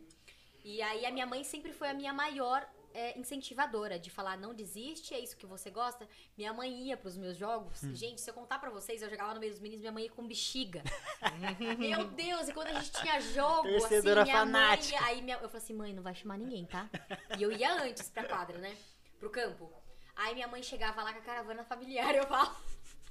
E 0.64 0.82
aí 0.82 1.06
a 1.06 1.12
minha 1.12 1.26
mãe 1.26 1.44
sempre 1.44 1.72
foi 1.72 1.88
a 1.90 1.94
minha 1.94 2.12
maior 2.12 2.68
é, 2.98 3.18
incentivadora 3.18 4.00
de 4.00 4.10
falar, 4.10 4.36
não 4.38 4.56
desiste, 4.56 5.14
é 5.14 5.20
isso 5.20 5.38
que 5.38 5.46
você 5.46 5.70
gosta. 5.70 6.10
Minha 6.36 6.52
mãe 6.52 6.88
ia 6.88 6.98
pros 6.98 7.16
meus 7.16 7.38
jogos. 7.38 7.84
Hum. 7.84 7.94
Gente, 7.94 8.20
se 8.20 8.28
eu 8.28 8.34
contar 8.34 8.58
pra 8.58 8.72
vocês, 8.72 9.04
eu 9.04 9.10
jogava 9.10 9.36
no 9.36 9.40
meio 9.40 9.52
dos 9.52 9.62
meninos, 9.62 9.82
minha 9.82 9.92
mãe 9.92 10.06
ia 10.06 10.10
com 10.10 10.28
bexiga. 10.28 10.82
Meu 11.78 12.06
Deus, 12.06 12.50
e 12.50 12.54
quando 12.54 12.70
a 12.70 12.82
gente 12.82 12.92
tinha 12.94 13.22
jogo, 13.22 13.70
Torcedora 13.70 14.24
assim, 14.24 14.32
minha 14.32 14.44
fanática. 14.44 15.00
mãe 15.00 15.10
ia, 15.10 15.16
aí 15.16 15.22
minha, 15.22 15.36
eu 15.36 15.48
falei 15.48 15.64
assim, 15.64 15.74
mãe, 15.76 15.94
não 15.94 16.02
vai 16.02 16.16
chamar 16.16 16.40
ninguém, 16.40 16.66
tá? 16.66 16.90
E 17.38 17.44
eu 17.44 17.52
ia 17.52 17.72
antes 17.84 18.10
pra 18.10 18.24
quadra, 18.24 18.58
né? 18.58 18.76
Pro 19.20 19.30
campo. 19.30 19.72
Aí 20.16 20.34
minha 20.34 20.48
mãe 20.48 20.64
chegava 20.64 21.04
lá 21.04 21.14
com 21.14 21.20
a 21.20 21.22
caravana 21.22 21.64
familiar, 21.64 22.16
eu 22.16 22.26
falo. 22.26 22.56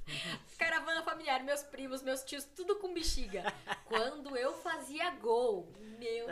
Caravana 0.58 1.02
familiar, 1.02 1.42
meus 1.42 1.62
primos, 1.62 2.02
meus 2.02 2.22
tios, 2.24 2.44
tudo 2.44 2.76
com 2.76 2.92
bexiga. 2.94 3.42
Quando 3.86 4.36
eu 4.36 4.52
fazia 4.54 5.10
gol, 5.10 5.68
meu 5.98 6.26
Deus. 6.26 6.30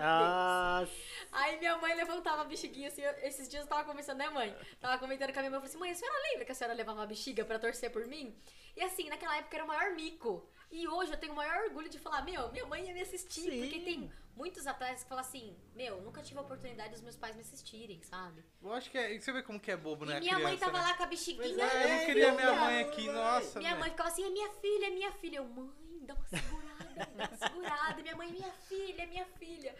Aí 1.32 1.58
minha 1.58 1.76
mãe 1.78 1.94
levantava 1.94 2.42
a 2.42 2.44
bexiguinha 2.44 2.88
assim. 2.88 3.02
eu- 3.02 3.14
esses 3.22 3.48
dias 3.48 3.62
eu 3.62 3.68
tava 3.68 3.84
conversando, 3.84 4.18
né, 4.18 4.28
mãe? 4.30 4.56
Tava 4.80 4.98
comentando 4.98 5.32
com 5.32 5.38
a 5.38 5.42
minha 5.42 5.50
mãe. 5.50 5.58
Eu 5.58 5.60
falei 5.62 5.70
assim: 5.70 5.78
mãe, 5.78 5.90
a 5.90 5.94
senhora 5.94 6.18
lembra 6.30 6.44
que 6.44 6.52
a 6.52 6.54
senhora 6.54 6.74
levava 6.74 7.02
a 7.02 7.06
bexiga 7.06 7.44
pra 7.44 7.58
torcer 7.58 7.90
por 7.90 8.06
mim? 8.06 8.34
E 8.76 8.82
assim, 8.82 9.08
naquela 9.08 9.36
época 9.36 9.56
era 9.56 9.64
o 9.64 9.68
maior 9.68 9.94
mico. 9.94 10.48
E 10.70 10.88
hoje 10.88 11.12
eu 11.12 11.16
tenho 11.18 11.32
o 11.32 11.36
maior 11.36 11.64
orgulho 11.64 11.88
de 11.88 11.98
falar: 11.98 12.22
meu, 12.22 12.50
minha 12.50 12.66
mãe 12.66 12.86
ia 12.86 12.94
me 12.94 13.02
assistir. 13.02 13.42
Sim. 13.42 13.60
Porque 13.60 13.80
tem 13.80 14.12
muitos 14.36 14.66
atletas 14.66 15.02
que 15.02 15.08
falam 15.08 15.24
assim: 15.24 15.56
meu, 15.74 16.00
nunca 16.02 16.22
tive 16.22 16.38
a 16.38 16.42
oportunidade 16.42 16.90
dos 16.92 17.00
meus 17.02 17.16
pais 17.16 17.34
me 17.36 17.42
assistirem, 17.42 18.02
sabe? 18.02 18.44
Lógico 18.62 18.92
que 18.92 18.98
é. 18.98 19.18
Você 19.18 19.32
vê 19.32 19.42
como 19.42 19.58
que 19.60 19.70
é 19.70 19.76
bobo, 19.76 20.04
né? 20.04 20.18
e 20.18 20.20
minha 20.20 20.34
mãe 20.38 20.56
criança, 20.56 20.66
tava 20.66 20.78
né? 20.78 20.84
lá 20.84 20.94
com 20.96 21.02
a 21.02 21.06
bexiguinha. 21.06 21.64
Ah, 21.66 21.74
eu 21.82 21.88
não 21.88 21.94
É, 21.96 22.06
queria 22.06 22.32
minha 22.32 22.52
mãe 22.54 22.80
aqui, 22.82 23.06
mãe. 23.06 23.14
nossa. 23.14 23.58
Minha 23.58 23.70
velho. 23.70 23.80
mãe 23.80 23.90
ficava 23.90 24.08
assim, 24.08 24.24
é 24.26 24.30
minha 24.30 24.50
filha, 24.50 24.86
é 24.86 24.90
minha 24.90 25.12
filha. 25.12 25.36
Eu, 25.38 25.44
mãe, 25.46 25.70
dá 26.02 26.14
uma 26.14 26.26
segurada, 26.28 26.94
dá 27.16 27.24
uma 27.28 27.36
segurada. 27.48 28.02
Minha 28.02 28.16
mãe, 28.16 28.30
minha 28.32 28.52
filha, 28.52 29.02
é 29.02 29.06
minha 29.06 29.26
filha. 29.26 29.74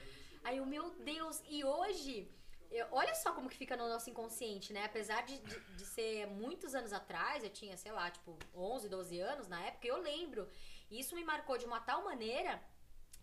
Aí 0.44 0.58
eu, 0.58 0.66
meu 0.66 0.90
Deus, 1.00 1.42
e 1.48 1.64
hoje, 1.64 2.30
eu- 2.70 2.86
olha 2.92 3.14
só 3.14 3.32
como 3.32 3.48
que 3.48 3.56
fica 3.56 3.76
no 3.76 3.88
nosso 3.88 4.10
inconsciente, 4.10 4.72
né? 4.72 4.84
Apesar 4.84 5.22
de, 5.24 5.38
de, 5.38 5.58
de 5.76 5.84
ser 5.86 6.26
muitos 6.26 6.74
anos 6.74 6.92
atrás, 6.92 7.42
eu 7.42 7.50
tinha, 7.50 7.76
sei 7.78 7.92
lá, 7.92 8.10
tipo, 8.10 8.38
11, 8.54 8.88
12 8.88 9.18
anos 9.20 9.48
na 9.48 9.60
época, 9.64 9.86
eu 9.86 9.96
lembro. 10.02 10.48
E 10.90 11.00
isso 11.00 11.14
me 11.14 11.24
marcou 11.24 11.56
de 11.56 11.64
uma 11.64 11.80
tal 11.80 12.04
maneira 12.04 12.62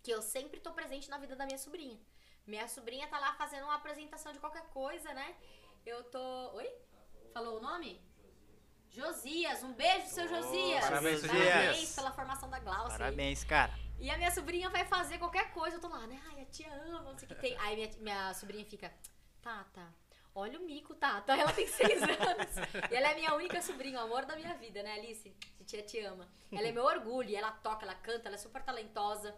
que 0.03 0.11
eu 0.11 0.21
sempre 0.21 0.59
tô 0.59 0.71
presente 0.71 1.09
na 1.09 1.17
vida 1.17 1.35
da 1.35 1.45
minha 1.45 1.57
sobrinha. 1.57 1.99
Minha 2.45 2.67
sobrinha 2.67 3.07
tá 3.07 3.19
lá 3.19 3.33
fazendo 3.33 3.63
uma 3.65 3.75
apresentação 3.75 4.31
de 4.33 4.39
qualquer 4.39 4.63
coisa, 4.69 5.13
né? 5.13 5.35
Eu 5.85 6.03
tô. 6.05 6.51
Oi? 6.53 6.69
Falou 7.33 7.57
o 7.59 7.61
nome? 7.61 8.01
Josias, 8.89 9.63
um 9.63 9.73
beijo, 9.73 10.07
seu 10.07 10.27
Josias. 10.27 10.83
parabéns, 10.83 11.19
seu 11.21 11.29
Parabéns 11.29 11.65
Josias. 11.75 11.95
pela 11.95 12.11
formação 12.11 12.49
da 12.49 12.59
Glaucia. 12.59 12.97
parabéns, 12.97 13.43
cara. 13.43 13.73
E 13.99 14.09
a 14.09 14.17
minha 14.17 14.31
sobrinha 14.31 14.69
vai 14.69 14.83
fazer 14.85 15.17
qualquer 15.17 15.53
coisa, 15.53 15.77
eu 15.77 15.79
tô 15.79 15.87
lá, 15.87 16.05
né? 16.07 16.21
Ai, 16.31 16.41
a 16.41 16.45
tia 16.45 16.73
ama, 16.73 17.03
não 17.11 17.17
sei 17.17 17.25
o 17.25 17.29
que 17.29 17.35
tem. 17.35 17.57
Aí 17.59 17.75
minha, 17.75 17.89
minha 17.99 18.33
sobrinha 18.33 18.65
fica, 18.65 18.91
Tata, 19.41 19.87
olha 20.35 20.59
o 20.59 20.65
mico, 20.65 20.93
Tata. 20.95 21.33
Ela 21.33 21.53
tem 21.53 21.67
seis 21.67 22.01
anos. 22.03 22.89
E 22.91 22.95
ela 22.95 23.11
é 23.11 23.15
minha 23.15 23.33
única 23.35 23.61
sobrinha, 23.61 23.99
o 23.99 24.03
amor 24.03 24.25
da 24.25 24.35
minha 24.35 24.53
vida, 24.55 24.83
né, 24.83 24.93
Alice? 24.95 25.29
Tia 25.65 25.83
te 25.83 25.99
ama. 26.01 26.27
Ela 26.51 26.67
é 26.67 26.71
meu 26.73 26.83
orgulho, 26.83 27.33
ela 27.33 27.51
toca, 27.51 27.85
ela 27.85 27.95
canta, 27.95 28.27
ela 28.27 28.35
é 28.35 28.39
super 28.39 28.61
talentosa. 28.61 29.33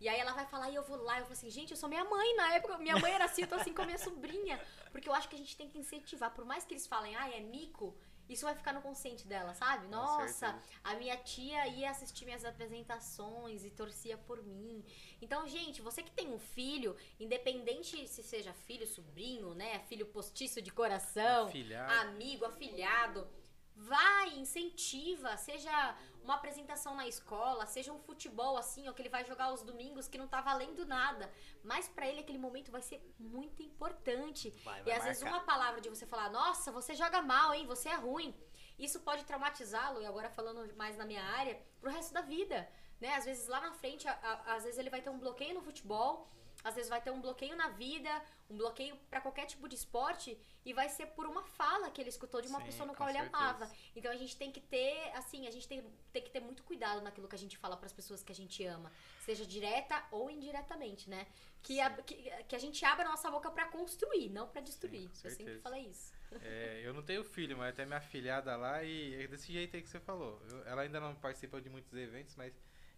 E 0.00 0.08
aí 0.08 0.18
ela 0.18 0.32
vai 0.32 0.46
falar 0.46 0.70
e 0.70 0.74
eu 0.74 0.82
vou 0.82 0.96
lá, 1.02 1.18
eu 1.18 1.22
falo 1.22 1.32
assim, 1.32 1.50
gente, 1.50 1.70
eu 1.70 1.76
sou 1.76 1.88
minha 1.88 2.04
mãe 2.04 2.36
na 2.36 2.54
época, 2.54 2.76
minha 2.78 2.98
mãe 2.98 3.12
era 3.12 3.24
assim, 3.24 3.42
eu 3.42 3.48
tô 3.48 3.54
assim 3.54 3.72
com 3.72 3.82
a 3.82 3.86
minha 3.86 3.98
sobrinha. 3.98 4.60
Porque 4.92 5.08
eu 5.08 5.14
acho 5.14 5.28
que 5.28 5.34
a 5.34 5.38
gente 5.38 5.56
tem 5.56 5.68
que 5.68 5.78
incentivar, 5.78 6.34
por 6.34 6.44
mais 6.44 6.64
que 6.64 6.74
eles 6.74 6.86
falem, 6.86 7.14
ai, 7.16 7.34
é 7.34 7.40
mico, 7.40 7.96
isso 8.28 8.44
vai 8.44 8.54
ficar 8.54 8.72
no 8.72 8.82
consciente 8.82 9.26
dela, 9.26 9.54
sabe? 9.54 9.86
Nossa, 9.86 10.58
a 10.82 10.94
minha 10.94 11.16
tia 11.16 11.66
ia 11.68 11.90
assistir 11.90 12.24
minhas 12.24 12.44
apresentações 12.44 13.64
e 13.64 13.70
torcia 13.70 14.18
por 14.18 14.42
mim. 14.42 14.84
Então, 15.22 15.46
gente, 15.46 15.80
você 15.80 16.02
que 16.02 16.10
tem 16.10 16.28
um 16.28 16.38
filho, 16.38 16.96
independente 17.20 18.06
se 18.08 18.22
seja 18.22 18.52
filho, 18.52 18.86
sobrinho, 18.86 19.54
né, 19.54 19.78
filho 19.88 20.06
postiço 20.06 20.60
de 20.60 20.72
coração, 20.72 21.46
Afilhado. 21.46 21.92
amigo, 22.08 22.44
afilhado, 22.44 23.28
vai, 23.76 24.30
incentiva, 24.38 25.36
seja 25.36 25.96
uma 26.24 26.34
apresentação 26.34 26.94
na 26.94 27.06
escola, 27.06 27.66
seja 27.66 27.92
um 27.92 27.98
futebol 28.00 28.56
assim, 28.56 28.88
ó, 28.88 28.92
que 28.92 29.02
ele 29.02 29.08
vai 29.08 29.24
jogar 29.24 29.44
aos 29.46 29.62
domingos 29.62 30.08
que 30.08 30.18
não 30.18 30.26
tá 30.26 30.40
valendo 30.40 30.84
nada, 30.86 31.30
mas 31.62 31.88
pra 31.88 32.06
ele 32.08 32.20
aquele 32.20 32.38
momento 32.38 32.72
vai 32.72 32.82
ser 32.82 33.00
muito 33.18 33.62
importante. 33.62 34.50
Vai, 34.64 34.80
E 34.80 34.84
vai 34.84 34.96
às 34.96 35.04
vezes 35.04 35.22
marcar. 35.22 35.38
uma 35.38 35.44
palavra 35.46 35.80
de 35.80 35.88
você 35.88 36.06
falar, 36.06 36.30
nossa, 36.30 36.72
você 36.72 36.94
joga 36.94 37.22
mal, 37.22 37.54
hein? 37.54 37.66
Você 37.66 37.88
é 37.88 37.94
ruim. 37.94 38.34
Isso 38.78 39.00
pode 39.00 39.24
traumatizá-lo, 39.24 40.00
e 40.02 40.06
agora 40.06 40.28
falando 40.30 40.74
mais 40.76 40.96
na 40.96 41.04
minha 41.04 41.22
área, 41.22 41.60
pro 41.80 41.90
resto 41.90 42.12
da 42.12 42.22
vida. 42.22 42.68
Né? 43.00 43.14
Às 43.14 43.24
vezes 43.26 43.46
lá 43.46 43.60
na 43.60 43.72
frente, 43.72 44.08
a- 44.08 44.18
a- 44.22 44.54
às 44.54 44.64
vezes 44.64 44.78
ele 44.78 44.88
vai 44.90 45.02
ter 45.02 45.10
um 45.10 45.18
bloqueio 45.18 45.54
no 45.54 45.60
futebol, 45.62 46.28
às 46.64 46.74
vezes 46.74 46.88
vai 46.90 47.00
ter 47.00 47.10
um 47.10 47.20
bloqueio 47.20 47.54
na 47.56 47.68
vida, 47.68 48.10
um 48.50 48.56
bloqueio 48.56 48.96
pra 49.08 49.20
qualquer 49.20 49.46
tipo 49.46 49.68
de 49.68 49.74
esporte, 49.76 50.36
e 50.64 50.72
vai 50.72 50.88
ser 50.88 51.06
por 51.08 51.26
uma 51.26 51.42
fala 51.42 51.90
que 51.90 52.00
ele 52.00 52.08
escutou 52.08 52.40
de 52.40 52.48
uma 52.48 52.58
Sim, 52.60 52.66
pessoa 52.66 52.86
no 52.86 52.94
qual 52.94 53.08
ele 53.08 53.18
certeza. 53.18 53.36
amava. 53.36 53.70
Então 53.94 54.10
a 54.10 54.16
gente 54.16 54.36
tem 54.36 54.50
que 54.50 54.60
ter, 54.60 55.10
assim, 55.14 55.46
a 55.46 55.50
gente 55.50 55.68
tem, 55.68 55.82
tem 56.12 56.22
que 56.22 56.30
ter 56.30 56.40
muito 56.40 56.62
cuidado 56.64 57.00
naquilo 57.00 57.28
que 57.28 57.34
a 57.36 57.38
gente 57.38 57.56
fala 57.56 57.76
pras 57.76 57.92
pessoas 57.92 58.22
que 58.22 58.32
a 58.32 58.34
gente 58.34 58.64
ama, 58.64 58.90
seja 59.20 59.46
direta 59.46 60.02
ou 60.10 60.30
indiretamente, 60.30 61.08
né? 61.08 61.26
Que 61.62 61.80
a, 61.80 61.90
que, 62.02 62.14
que 62.48 62.56
a 62.56 62.58
gente 62.58 62.84
abra 62.84 63.06
a 63.06 63.10
nossa 63.10 63.30
boca 63.30 63.50
pra 63.50 63.66
construir, 63.66 64.28
não 64.30 64.48
pra 64.48 64.60
destruir. 64.60 65.08
com 65.08 65.28
Eu 65.28 65.30
sempre 65.30 65.58
falei 65.60 65.82
isso. 65.86 66.12
É, 66.42 66.80
eu 66.84 66.92
não 66.92 67.02
tenho 67.02 67.22
filho, 67.24 67.56
mas 67.56 67.70
até 67.70 67.84
minha 67.86 68.00
filhada 68.00 68.56
lá 68.56 68.82
e 68.82 69.14
é 69.22 69.26
desse 69.28 69.52
jeito 69.52 69.76
aí 69.76 69.82
que 69.82 69.88
você 69.88 70.00
falou. 70.00 70.40
Eu- 70.50 70.64
ela 70.66 70.82
ainda 70.82 70.98
não 71.00 71.14
participa 71.14 71.60
de 71.60 71.68
muitos 71.70 71.92
eventos, 71.94 72.34
mas 72.34 72.52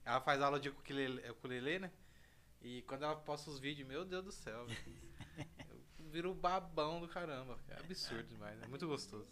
ela 0.05 0.21
faz 0.21 0.41
aula 0.41 0.59
de 0.59 0.71
ukulele, 0.71 1.29
ukulele 1.31 1.79
né? 1.81 1.93
E 2.61 2.83
quando 2.83 3.05
ela 3.05 3.17
posta 3.17 3.51
os 3.51 3.59
vídeos, 3.59 3.87
meu 3.87 4.05
Deus 4.05 4.25
do 4.25 4.33
céu, 4.33 4.67
velho. 4.67 5.09
Eu 5.69 6.11
viro 6.11 6.35
babão 6.35 7.01
do 7.01 7.09
caramba. 7.09 7.59
É 7.69 7.75
absurdo 7.75 8.25
demais, 8.25 8.61
é 8.63 8.67
muito 8.67 8.87
gostoso. 8.87 9.29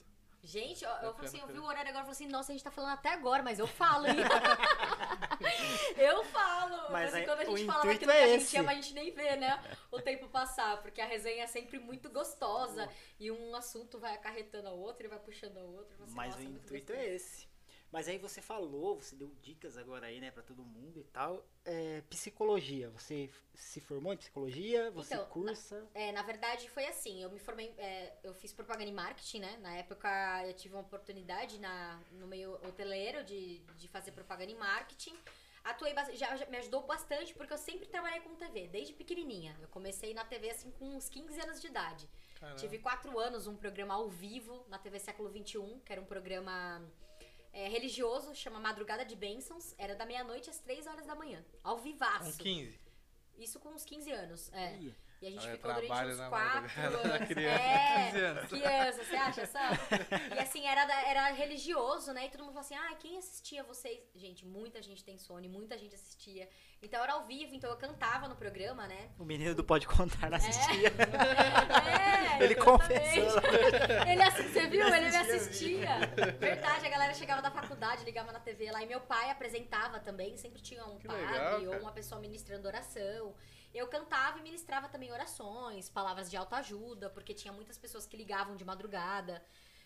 Gente, 0.47 0.85
eu, 0.85 0.91
eu, 0.91 1.13
falei 1.13 1.29
assim, 1.29 1.41
eu 1.41 1.49
vi 1.49 1.59
o 1.59 1.65
horário 1.65 1.91
agora 1.91 2.05
e 2.05 2.07
falei 2.07 2.13
assim, 2.13 2.29
nossa, 2.29 2.53
a 2.53 2.55
gente 2.55 2.63
tá 2.63 2.71
falando 2.71 2.93
até 2.93 3.13
agora, 3.13 3.43
mas 3.43 3.59
eu 3.59 3.67
falo, 3.67 4.07
hein? 4.07 4.15
eu 5.99 6.23
falo. 6.27 6.93
Mas 6.93 7.13
aí, 7.13 7.25
quando 7.25 7.41
a 7.41 7.51
o 7.51 7.57
gente 7.57 7.67
fala 7.67 7.79
intuito 7.81 8.07
daquilo 8.07 8.13
é 8.13 8.15
que 8.15 8.23
a 8.23 8.29
gente 8.29 8.43
esse. 8.43 8.57
ama, 8.59 8.71
a 8.71 8.75
gente 8.75 8.95
nem 8.95 9.11
vê, 9.11 9.35
né? 9.35 9.61
O 9.91 10.01
tempo 10.01 10.29
passar, 10.29 10.81
porque 10.83 11.01
a 11.01 11.07
resenha 11.07 11.43
é 11.43 11.47
sempre 11.49 11.81
muito 11.81 12.09
gostosa. 12.11 12.89
E 13.19 13.29
um 13.29 13.57
assunto 13.57 13.99
vai 13.99 14.15
acarretando 14.15 14.69
ao 14.69 14.79
outro 14.79 15.07
e 15.07 15.09
vai 15.09 15.19
puxando 15.19 15.57
ao 15.57 15.67
outro. 15.67 15.97
Você, 15.99 16.15
Mas 16.15 16.37
nossa, 16.37 16.43
o 16.43 16.43
é 16.43 16.51
intuito 16.53 16.93
gostoso. 16.93 17.09
é 17.09 17.15
esse. 17.15 17.49
Mas 17.97 18.09
aí 18.09 18.19
você 18.19 18.43
falou, 18.43 19.01
você 19.01 19.17
deu 19.17 19.35
dicas 19.41 19.79
agora 19.79 20.05
aí, 20.05 20.21
né, 20.21 20.31
pra 20.31 20.43
todo 20.43 20.63
mundo 20.63 21.01
e 21.01 21.05
tal. 21.05 21.43
É, 21.65 22.03
psicologia, 22.11 22.91
você 22.91 23.31
se 23.55 23.81
formou 23.81 24.13
em 24.13 24.19
psicologia? 24.19 24.91
Você 24.91 25.15
Então, 25.15 25.27
cursa? 25.31 25.83
É, 25.95 26.13
na 26.13 26.21
verdade 26.21 26.69
foi 26.69 26.85
assim, 26.85 27.23
eu 27.23 27.31
me 27.31 27.39
formei, 27.39 27.73
é, 27.79 28.13
eu 28.23 28.35
fiz 28.35 28.53
propaganda 28.53 28.91
e 28.91 28.93
marketing, 28.93 29.39
né? 29.39 29.57
Na 29.63 29.75
época 29.79 30.11
eu 30.47 30.53
tive 30.53 30.75
uma 30.75 30.83
oportunidade 30.83 31.59
na, 31.59 31.99
no 32.13 32.27
meio 32.27 32.53
hoteleiro 32.69 33.25
de, 33.25 33.61
de 33.79 33.89
fazer 33.89 34.13
propaganda 34.13 34.53
e 34.53 34.57
marketing. 34.57 35.17
Atuei, 35.65 35.95
já, 36.13 36.37
já 36.37 36.45
me 36.51 36.59
ajudou 36.59 36.83
bastante 36.83 37.33
porque 37.33 37.55
eu 37.55 37.59
sempre 37.59 37.89
trabalhei 37.89 38.21
com 38.21 38.35
TV, 38.35 38.69
desde 38.69 38.93
pequenininha. 38.93 39.57
Eu 39.59 39.69
comecei 39.69 40.13
na 40.13 40.23
TV 40.23 40.51
assim 40.51 40.71
com 40.73 40.85
uns 40.85 41.09
15 41.09 41.41
anos 41.41 41.63
de 41.63 41.69
idade. 41.69 42.11
Caramba. 42.39 42.59
Tive 42.59 42.79
quatro 42.79 43.19
anos 43.19 43.47
um 43.47 43.57
programa 43.57 43.95
ao 43.95 44.11
vivo 44.11 44.67
na 44.69 44.79
TV 44.79 45.01
Século 45.01 45.31
XXI, 45.31 45.81
que 45.83 45.91
era 45.91 46.01
um 46.03 46.05
programa 46.05 46.87
é, 47.57 47.69
religioso, 47.69 48.35
chama 48.35 48.61
Madrugada 48.61 49.03
de 49.03 49.17
Bênçãos. 49.17 49.75
Era 49.79 49.95
da 49.95 50.05
meia-noite 50.05 50.51
às 50.51 50.59
três 50.59 50.87
horas 50.87 51.07
da 51.07 51.15
manhã, 51.15 51.43
ao 51.65 51.77
Com 51.79 51.83
vivaço. 51.83 52.37
15. 52.39 52.79
Isso 53.39 53.59
com 53.59 53.71
uns 53.71 53.85
15 53.85 54.13
anos, 54.13 54.53
é. 54.53 54.77
Ih, 54.77 54.95
E 55.23 55.27
a 55.29 55.31
gente 55.31 55.49
ficou 55.51 55.73
durante 55.73 55.93
uns 55.93 56.19
quatro 56.29 56.81
anos. 56.81 57.27
criança, 57.29 57.63
é, 57.63 58.11
15 58.11 58.25
anos. 58.25 58.49
criança, 58.51 59.05
você 59.05 59.17
acha 59.17 59.47
só? 59.47 59.59
E 60.37 60.39
assim, 60.39 60.67
era, 60.67 60.83
era 61.09 61.31
religioso, 61.33 62.13
né? 62.13 62.27
E 62.27 62.29
todo 62.29 62.41
mundo 62.41 62.53
falou 62.53 62.61
assim, 62.67 62.75
ah, 62.75 62.95
quem 62.99 63.17
assistia 63.17 63.63
vocês? 63.65 63.99
Gente, 64.15 64.45
muita 64.45 64.83
gente 64.83 65.03
tem 65.03 65.17
sono, 65.19 65.49
muita 65.49 65.79
gente 65.79 65.95
assistia. 65.95 66.49
Então 66.83 67.03
era 67.03 67.15
ao 67.15 67.25
vivo, 67.25 67.55
então 67.55 67.71
eu 67.71 67.77
cantava 67.77 68.29
no 68.29 68.37
programa, 68.37 68.87
né? 68.87 69.09
O 69.19 69.25
menino 69.25 69.55
do 69.55 69.65
Pode 69.65 69.87
Contar 69.87 70.29
não 70.29 70.37
assistia. 70.37 70.89
É, 70.89 72.45
Ele 72.45 72.53
exatamente. 72.53 72.55
confessou. 72.57 73.41
Ele 74.09 74.23
assi- 74.23 74.43
você 74.49 74.67
viu? 74.69 74.87
Ele 74.87 75.09
me 75.11 75.17
assistia. 75.17 75.89
Verdade, 76.39 76.87
a 76.87 76.91
galera 76.91 77.15
chegava 77.15 77.41
da 77.41 77.51
faculdade, 77.51 78.05
ligava 78.05 78.31
na 78.33 78.41
TV 78.41 78.71
lá 78.71 78.83
e 78.83 78.87
meu 78.87 79.01
pai 79.01 79.31
apresentava 79.31 79.99
também. 80.01 80.37
Sempre 80.37 80.61
tinha 80.61 80.85
um 80.85 80.99
Que 80.99 81.07
padre 81.07 81.23
legal, 81.27 81.65
ou 81.75 81.81
uma 81.81 81.93
pessoa 81.93 82.21
ministrando 82.21 82.69
oração. 82.69 83.35
Eu 83.77 83.87
cantava 83.89 84.39
e 84.39 84.43
ministrava 84.43 84.89
também 84.89 85.13
orações, 85.13 85.89
palavras 85.89 86.31
de 86.31 86.37
autoajuda, 86.37 87.11
porque 87.11 87.35
tinha 87.35 87.53
muitas 87.53 87.77
pessoas 87.77 88.07
que 88.07 88.17
ligavam 88.17 88.57
de 88.57 88.65
madrugada. 88.65 89.45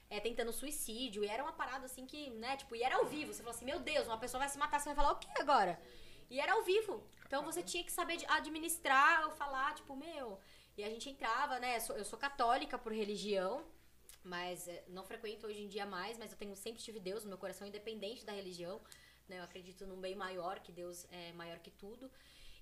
É, 0.08 0.18
tentando 0.18 0.52
suicídio, 0.52 1.22
e 1.22 1.28
era 1.28 1.40
uma 1.40 1.52
parada 1.52 1.86
assim 1.86 2.04
que, 2.04 2.30
né, 2.30 2.56
tipo, 2.56 2.74
e 2.74 2.82
era 2.82 2.96
ao 2.96 3.06
vivo. 3.06 3.32
Você 3.32 3.44
falou 3.44 3.54
assim, 3.54 3.64
meu 3.64 3.78
Deus, 3.78 4.08
uma 4.08 4.18
pessoa 4.18 4.40
vai 4.40 4.48
se 4.48 4.58
matar, 4.58 4.80
você 4.80 4.86
vai 4.86 4.96
falar 4.96 5.12
o 5.12 5.20
que 5.20 5.28
agora? 5.40 5.80
E 6.28 6.40
era 6.40 6.52
ao 6.52 6.62
vivo. 6.62 7.04
Então 7.26 7.44
você 7.44 7.62
tinha 7.62 7.84
que 7.84 7.92
saber 7.92 8.18
administrar 8.28 9.26
ou 9.26 9.30
falar, 9.32 9.72
tipo, 9.74 9.94
meu. 9.94 10.40
E 10.76 10.82
a 10.82 10.90
gente 10.90 11.08
entrava, 11.08 11.60
né? 11.60 11.76
Eu 11.76 11.80
sou, 11.80 11.96
eu 11.96 12.04
sou 12.04 12.18
católica 12.18 12.76
por 12.78 12.92
religião, 12.92 13.64
mas 14.24 14.66
é, 14.66 14.84
não 14.88 15.04
frequento 15.04 15.46
hoje 15.46 15.62
em 15.62 15.68
dia 15.68 15.86
mais, 15.86 16.18
mas 16.18 16.32
eu 16.32 16.38
tenho 16.38 16.54
sempre 16.56 16.82
tive 16.82 16.98
Deus 16.98 17.22
no 17.24 17.28
meu 17.28 17.38
coração, 17.38 17.66
independente 17.66 18.24
da 18.24 18.32
religião. 18.32 18.80
Né? 19.28 19.38
Eu 19.38 19.44
acredito 19.44 19.86
num 19.86 20.00
bem 20.00 20.14
maior, 20.14 20.58
que 20.60 20.72
Deus 20.72 21.06
é 21.10 21.32
maior 21.32 21.58
que 21.58 21.70
tudo. 21.70 22.10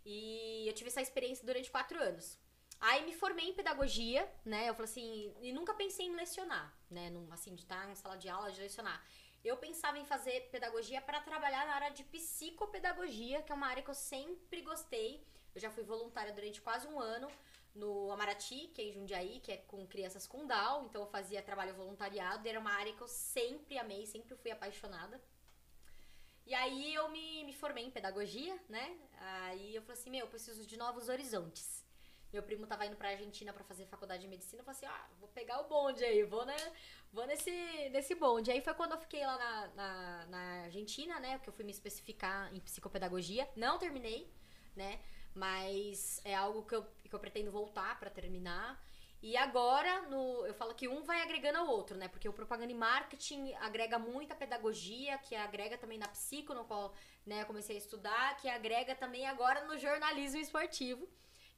E 0.04 0.66
eu 0.66 0.72
tive 0.72 0.88
essa 0.88 1.02
experiência 1.02 1.44
durante 1.44 1.70
quatro 1.70 2.00
anos. 2.00 2.38
Aí 2.80 3.04
me 3.04 3.12
formei 3.12 3.48
em 3.48 3.54
pedagogia, 3.54 4.28
né? 4.44 4.68
Eu 4.68 4.74
falei 4.74 4.90
assim, 4.90 5.34
e 5.40 5.52
nunca 5.52 5.74
pensei 5.74 6.06
em 6.06 6.14
lecionar, 6.14 6.72
né? 6.88 7.10
Num, 7.10 7.30
assim, 7.32 7.54
de 7.54 7.62
estar 7.62 7.90
em 7.90 7.94
sala 7.94 8.16
de 8.16 8.28
aula, 8.28 8.52
de 8.52 8.60
lecionar. 8.60 9.04
Eu 9.44 9.56
pensava 9.56 9.98
em 9.98 10.04
fazer 10.04 10.48
pedagogia 10.50 11.00
para 11.00 11.20
trabalhar 11.20 11.66
na 11.66 11.74
área 11.74 11.90
de 11.90 12.04
psicopedagogia, 12.04 13.42
que 13.42 13.50
é 13.50 13.54
uma 13.54 13.66
área 13.66 13.82
que 13.82 13.90
eu 13.90 13.94
sempre 13.94 14.62
gostei. 14.62 15.26
Eu 15.54 15.60
já 15.60 15.70
fui 15.70 15.82
voluntária 15.82 16.32
durante 16.32 16.60
quase 16.60 16.86
um 16.86 17.00
ano 17.00 17.28
no 17.74 18.10
Amarati, 18.12 18.68
que 18.74 18.82
é 18.82 18.84
em 18.86 18.92
Jundiaí, 18.92 19.40
que 19.40 19.52
é 19.52 19.56
com 19.56 19.86
crianças 19.86 20.26
com 20.26 20.46
Down. 20.46 20.86
Então 20.86 21.02
eu 21.02 21.08
fazia 21.08 21.42
trabalho 21.42 21.74
voluntariado. 21.74 22.48
Era 22.48 22.60
uma 22.60 22.72
área 22.72 22.92
que 22.92 23.00
eu 23.00 23.08
sempre 23.08 23.78
amei, 23.78 24.06
sempre 24.06 24.36
fui 24.36 24.50
apaixonada. 24.50 25.20
E 26.48 26.54
aí 26.54 26.94
eu 26.94 27.10
me, 27.10 27.44
me 27.44 27.52
formei 27.52 27.84
em 27.84 27.90
pedagogia, 27.90 28.58
né? 28.70 28.96
Aí 29.20 29.74
eu 29.74 29.82
falei 29.82 30.00
assim, 30.00 30.10
meu, 30.10 30.20
eu 30.20 30.28
preciso 30.28 30.66
de 30.66 30.78
novos 30.78 31.10
horizontes. 31.10 31.84
Meu 32.32 32.42
primo 32.42 32.66
tava 32.66 32.86
indo 32.86 32.96
pra 32.96 33.10
Argentina 33.10 33.52
pra 33.52 33.62
fazer 33.64 33.84
faculdade 33.84 34.22
de 34.22 34.28
medicina. 34.28 34.62
Eu 34.62 34.64
falei 34.64 34.78
assim, 34.78 34.86
ah, 34.86 35.06
vou 35.20 35.28
pegar 35.28 35.60
o 35.60 35.68
bonde 35.68 36.02
aí, 36.02 36.22
vou, 36.24 36.46
né? 36.46 36.56
Vou 37.12 37.26
nesse, 37.26 37.50
nesse 37.90 38.14
bonde. 38.14 38.50
Aí 38.50 38.62
foi 38.62 38.72
quando 38.72 38.92
eu 38.92 38.98
fiquei 38.98 39.26
lá 39.26 39.36
na, 39.36 39.66
na, 39.74 40.26
na 40.26 40.62
Argentina, 40.64 41.20
né? 41.20 41.38
Que 41.38 41.50
eu 41.50 41.52
fui 41.52 41.66
me 41.66 41.70
especificar 41.70 42.50
em 42.54 42.60
psicopedagogia. 42.60 43.46
Não 43.54 43.78
terminei, 43.78 44.32
né? 44.74 45.00
Mas 45.34 46.22
é 46.24 46.34
algo 46.34 46.62
que 46.64 46.74
eu, 46.74 46.82
que 46.82 47.14
eu 47.14 47.20
pretendo 47.20 47.50
voltar 47.50 48.00
pra 48.00 48.08
terminar. 48.08 48.82
E 49.20 49.36
agora, 49.36 50.02
no, 50.02 50.46
eu 50.46 50.54
falo 50.54 50.74
que 50.74 50.86
um 50.86 51.02
vai 51.02 51.20
agregando 51.22 51.58
ao 51.58 51.66
outro, 51.66 51.96
né? 51.96 52.06
Porque 52.06 52.28
o 52.28 52.32
propaganda 52.32 52.70
e 52.70 52.74
marketing 52.74 53.52
agrega 53.54 53.98
muita 53.98 54.34
pedagogia, 54.34 55.18
que 55.18 55.34
agrega 55.34 55.76
também 55.76 55.98
na 55.98 56.06
psico, 56.06 56.54
no 56.54 56.64
qual 56.64 56.94
né, 57.26 57.42
eu 57.42 57.46
comecei 57.46 57.74
a 57.74 57.78
estudar, 57.78 58.36
que 58.36 58.48
agrega 58.48 58.94
também 58.94 59.26
agora 59.26 59.64
no 59.64 59.76
jornalismo 59.76 60.40
esportivo. 60.40 61.08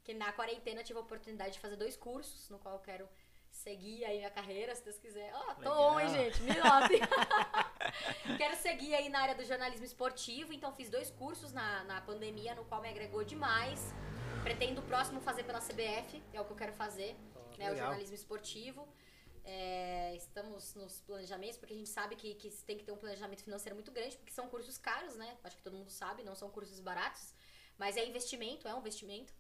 Que 0.03 0.15
na 0.15 0.33
quarentena 0.33 0.81
eu 0.81 0.85
tive 0.85 0.99
a 0.99 1.03
oportunidade 1.03 1.53
de 1.53 1.61
fazer 1.61 1.77
dois 1.77 1.97
cursos, 1.97 2.49
no 2.49 2.59
qual 2.59 2.77
eu 2.77 2.81
quero 2.81 3.07
seguir 3.51 4.05
aí 4.07 4.19
minha 4.19 4.31
carreira, 4.31 4.75
se 4.75 4.83
Deus 4.83 4.99
quiser. 4.99 5.31
Ó, 5.35 5.55
tô 5.55 5.61
Legal. 5.61 5.93
on, 5.93 6.01
hein, 6.01 6.09
gente? 6.09 6.43
Me 6.43 6.55
notem. 6.55 7.01
quero 8.39 8.57
seguir 8.57 8.95
aí 8.95 9.09
na 9.11 9.21
área 9.21 9.35
do 9.35 9.45
jornalismo 9.45 9.85
esportivo, 9.85 10.53
então 10.55 10.73
fiz 10.73 10.89
dois 10.89 11.11
cursos 11.11 11.53
na, 11.53 11.85
na 11.85 12.01
pandemia, 12.01 12.55
no 12.55 12.65
qual 12.65 12.81
me 12.81 12.89
agregou 12.89 13.23
demais. 13.23 13.93
Pretendo 14.43 14.81
o 14.81 14.85
próximo 14.85 15.21
fazer 15.21 15.43
pela 15.43 15.61
CBF, 15.61 16.23
é 16.33 16.41
o 16.41 16.45
que 16.47 16.53
eu 16.53 16.57
quero 16.57 16.73
fazer, 16.73 17.15
né? 17.61 17.67
O 17.73 17.77
jornalismo 17.77 18.15
esportivo. 18.15 18.89
É, 19.45 20.15
estamos 20.17 20.75
nos 20.75 21.01
planejamentos, 21.01 21.57
porque 21.57 21.75
a 21.75 21.77
gente 21.77 21.89
sabe 21.89 22.15
que, 22.15 22.35
que 22.35 22.51
tem 22.63 22.77
que 22.77 22.85
ter 22.85 22.93
um 22.93 22.97
planejamento 22.97 23.43
financeiro 23.43 23.75
muito 23.75 23.91
grande, 23.91 24.17
porque 24.17 24.33
são 24.33 24.49
cursos 24.49 24.77
caros, 24.79 25.17
né? 25.17 25.37
Acho 25.43 25.57
que 25.57 25.63
todo 25.63 25.77
mundo 25.77 25.91
sabe, 25.91 26.23
não 26.23 26.35
são 26.35 26.51
cursos 26.51 26.79
baratos, 26.81 27.35
mas 27.79 27.97
é 27.97 28.05
investimento, 28.07 28.69
é 28.69 28.75
um 28.75 28.79
investimento. 28.81 29.33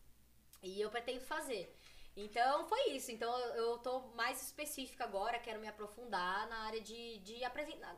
E 0.62 0.80
eu 0.80 0.90
pretendo 0.90 1.20
fazer. 1.20 1.74
Então 2.16 2.66
foi 2.66 2.90
isso. 2.90 3.10
Então 3.12 3.30
eu- 3.54 3.78
tô 3.78 4.00
mais 4.14 4.42
específica 4.42 5.04
agora, 5.04 5.38
quero 5.38 5.60
me 5.60 5.68
aprofundar 5.68 6.48
na 6.48 6.58
área 6.66 6.80
de, 6.80 7.18
de, 7.20 7.38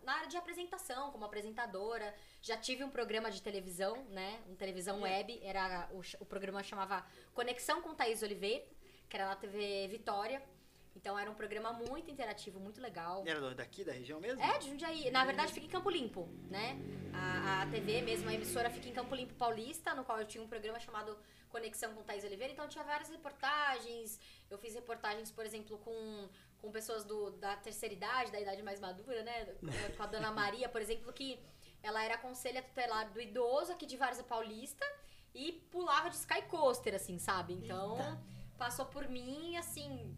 na 0.05 0.13
área 0.15 0.29
de 0.29 0.37
apresentação, 0.37 1.11
como 1.11 1.25
apresentadora. 1.25 2.15
Já 2.41 2.57
tive 2.57 2.85
um 2.85 2.91
programa 2.91 3.31
de 3.31 3.41
televisão, 3.43 4.05
né? 4.11 4.41
Um 4.49 4.55
televisão 4.55 5.01
web. 5.01 5.41
Era, 5.43 5.89
o, 5.93 6.01
o 6.21 6.27
programa 6.27 6.63
chamava 6.63 7.05
Conexão 7.33 7.81
com 7.83 7.95
Thaís 7.95 8.23
Oliveira, 8.23 8.65
que 9.13 9.17
era 9.19 9.27
na 9.27 9.37
TV 9.37 9.89
Vitória. 9.89 10.43
Então 10.97 11.19
era 11.19 11.31
um 11.31 11.35
programa 11.35 11.71
muito 11.73 12.11
interativo, 12.11 12.59
muito 12.59 12.81
legal. 12.81 13.23
Era 13.27 13.55
daqui, 13.55 13.85
da 13.85 13.93
região 13.93 14.19
mesmo? 14.19 14.43
É, 14.43 14.59
de 14.59 14.71
Jundiaí. 14.71 15.11
Na 15.11 15.25
verdade, 15.25 15.53
fica 15.53 15.67
em 15.67 15.69
Campo 15.69 15.91
Limpo, 15.91 16.27
né? 16.51 16.79
A, 17.13 17.63
a 17.63 17.67
TV 17.67 18.01
mesmo, 18.01 18.29
a 18.31 18.35
emissora 18.35 18.71
fica 18.71 18.89
em 18.89 18.93
Campo 18.93 19.15
Limpo 19.15 19.35
Paulista, 19.35 19.95
no 19.95 20.03
qual 20.03 20.19
eu 20.19 20.27
tinha 20.27 20.43
um 20.43 20.49
programa 20.49 20.81
chamado 20.81 21.17
Conexão 21.51 21.95
com 21.95 22.03
Thaís 22.03 22.25
Oliveira. 22.25 22.53
Então, 22.53 22.67
tinha 22.69 22.85
várias 22.85 23.11
reportagens. 23.11 24.19
Eu 24.51 24.57
fiz 24.57 24.75
reportagens, 24.75 25.31
por 25.31 25.45
exemplo, 25.45 25.77
com, 25.79 26.29
com 26.61 26.71
pessoas 26.71 27.05
do, 27.05 27.31
da 27.33 27.57
terceira 27.57 27.95
idade, 27.95 28.33
da 28.33 28.41
idade 28.41 28.63
mais 28.63 28.81
madura, 28.81 29.23
né? 29.23 29.45
Com 29.97 30.03
a 30.03 30.07
Dona 30.07 30.31
Maria, 30.31 30.71
por 30.71 30.81
exemplo, 30.81 31.13
que 31.13 31.39
ela 31.83 32.03
era 32.03 32.17
conselha 32.17 32.63
tutelar 32.63 33.11
do 33.11 33.21
idoso 33.21 33.73
aqui 33.73 33.85
de 33.85 33.97
Várzea 33.97 34.25
Paulista 34.25 34.87
e 35.35 35.53
pulava 35.71 36.09
de 36.11 36.17
sky 36.17 36.43
coaster, 36.43 36.95
assim, 36.95 37.19
sabe? 37.19 37.55
Então, 37.55 37.97
passou 38.57 38.87
por 38.87 39.09
mim, 39.09 39.57
assim, 39.57 40.17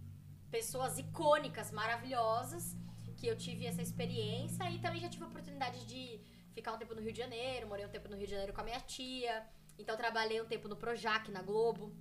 pessoas 0.50 0.98
icônicas, 0.98 1.70
maravilhosas, 1.70 2.76
que 3.16 3.26
eu 3.26 3.36
tive 3.36 3.66
essa 3.66 3.82
experiência 3.82 4.70
e 4.70 4.78
também 4.78 5.00
já 5.00 5.08
tive 5.08 5.24
a 5.24 5.28
oportunidade 5.28 5.84
de 5.86 6.20
ficar 6.52 6.72
um 6.72 6.78
tempo 6.78 6.94
no 6.94 7.00
Rio 7.00 7.12
de 7.12 7.18
Janeiro, 7.18 7.66
morei 7.66 7.84
um 7.84 7.88
tempo 7.88 8.08
no 8.08 8.16
Rio 8.16 8.26
de 8.26 8.32
Janeiro 8.32 8.52
com 8.52 8.60
a 8.60 8.64
minha 8.64 8.80
tia, 8.80 9.46
então 9.78 9.96
trabalhei 9.96 10.40
um 10.40 10.46
tempo 10.46 10.68
no 10.68 10.76
Projac, 10.76 11.30
na 11.30 11.42
Globo. 11.42 11.92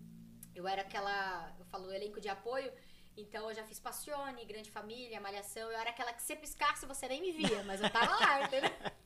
Eu 0.54 0.68
era 0.68 0.82
aquela, 0.82 1.54
eu 1.58 1.66
falo, 1.66 1.92
elenco 1.92 2.22
de 2.22 2.30
apoio, 2.30 2.72
então 3.18 3.50
eu 3.50 3.56
já 3.56 3.64
fiz 3.64 3.80
Passione, 3.80 4.46
Grande 4.46 4.70
Família, 4.70 5.20
Malhação, 5.20 5.72
eu 5.72 5.80
era 5.80 5.90
aquela 5.90 6.14
que 6.14 6.22
você 6.22 6.36
piscasse 6.36 6.86
você 6.86 7.08
nem 7.08 7.22
me 7.22 7.32
via, 7.32 7.64
mas 7.64 7.82
eu 7.82 7.90
tava 7.90 8.16
lá, 8.16 8.44
entendeu? 8.44 8.70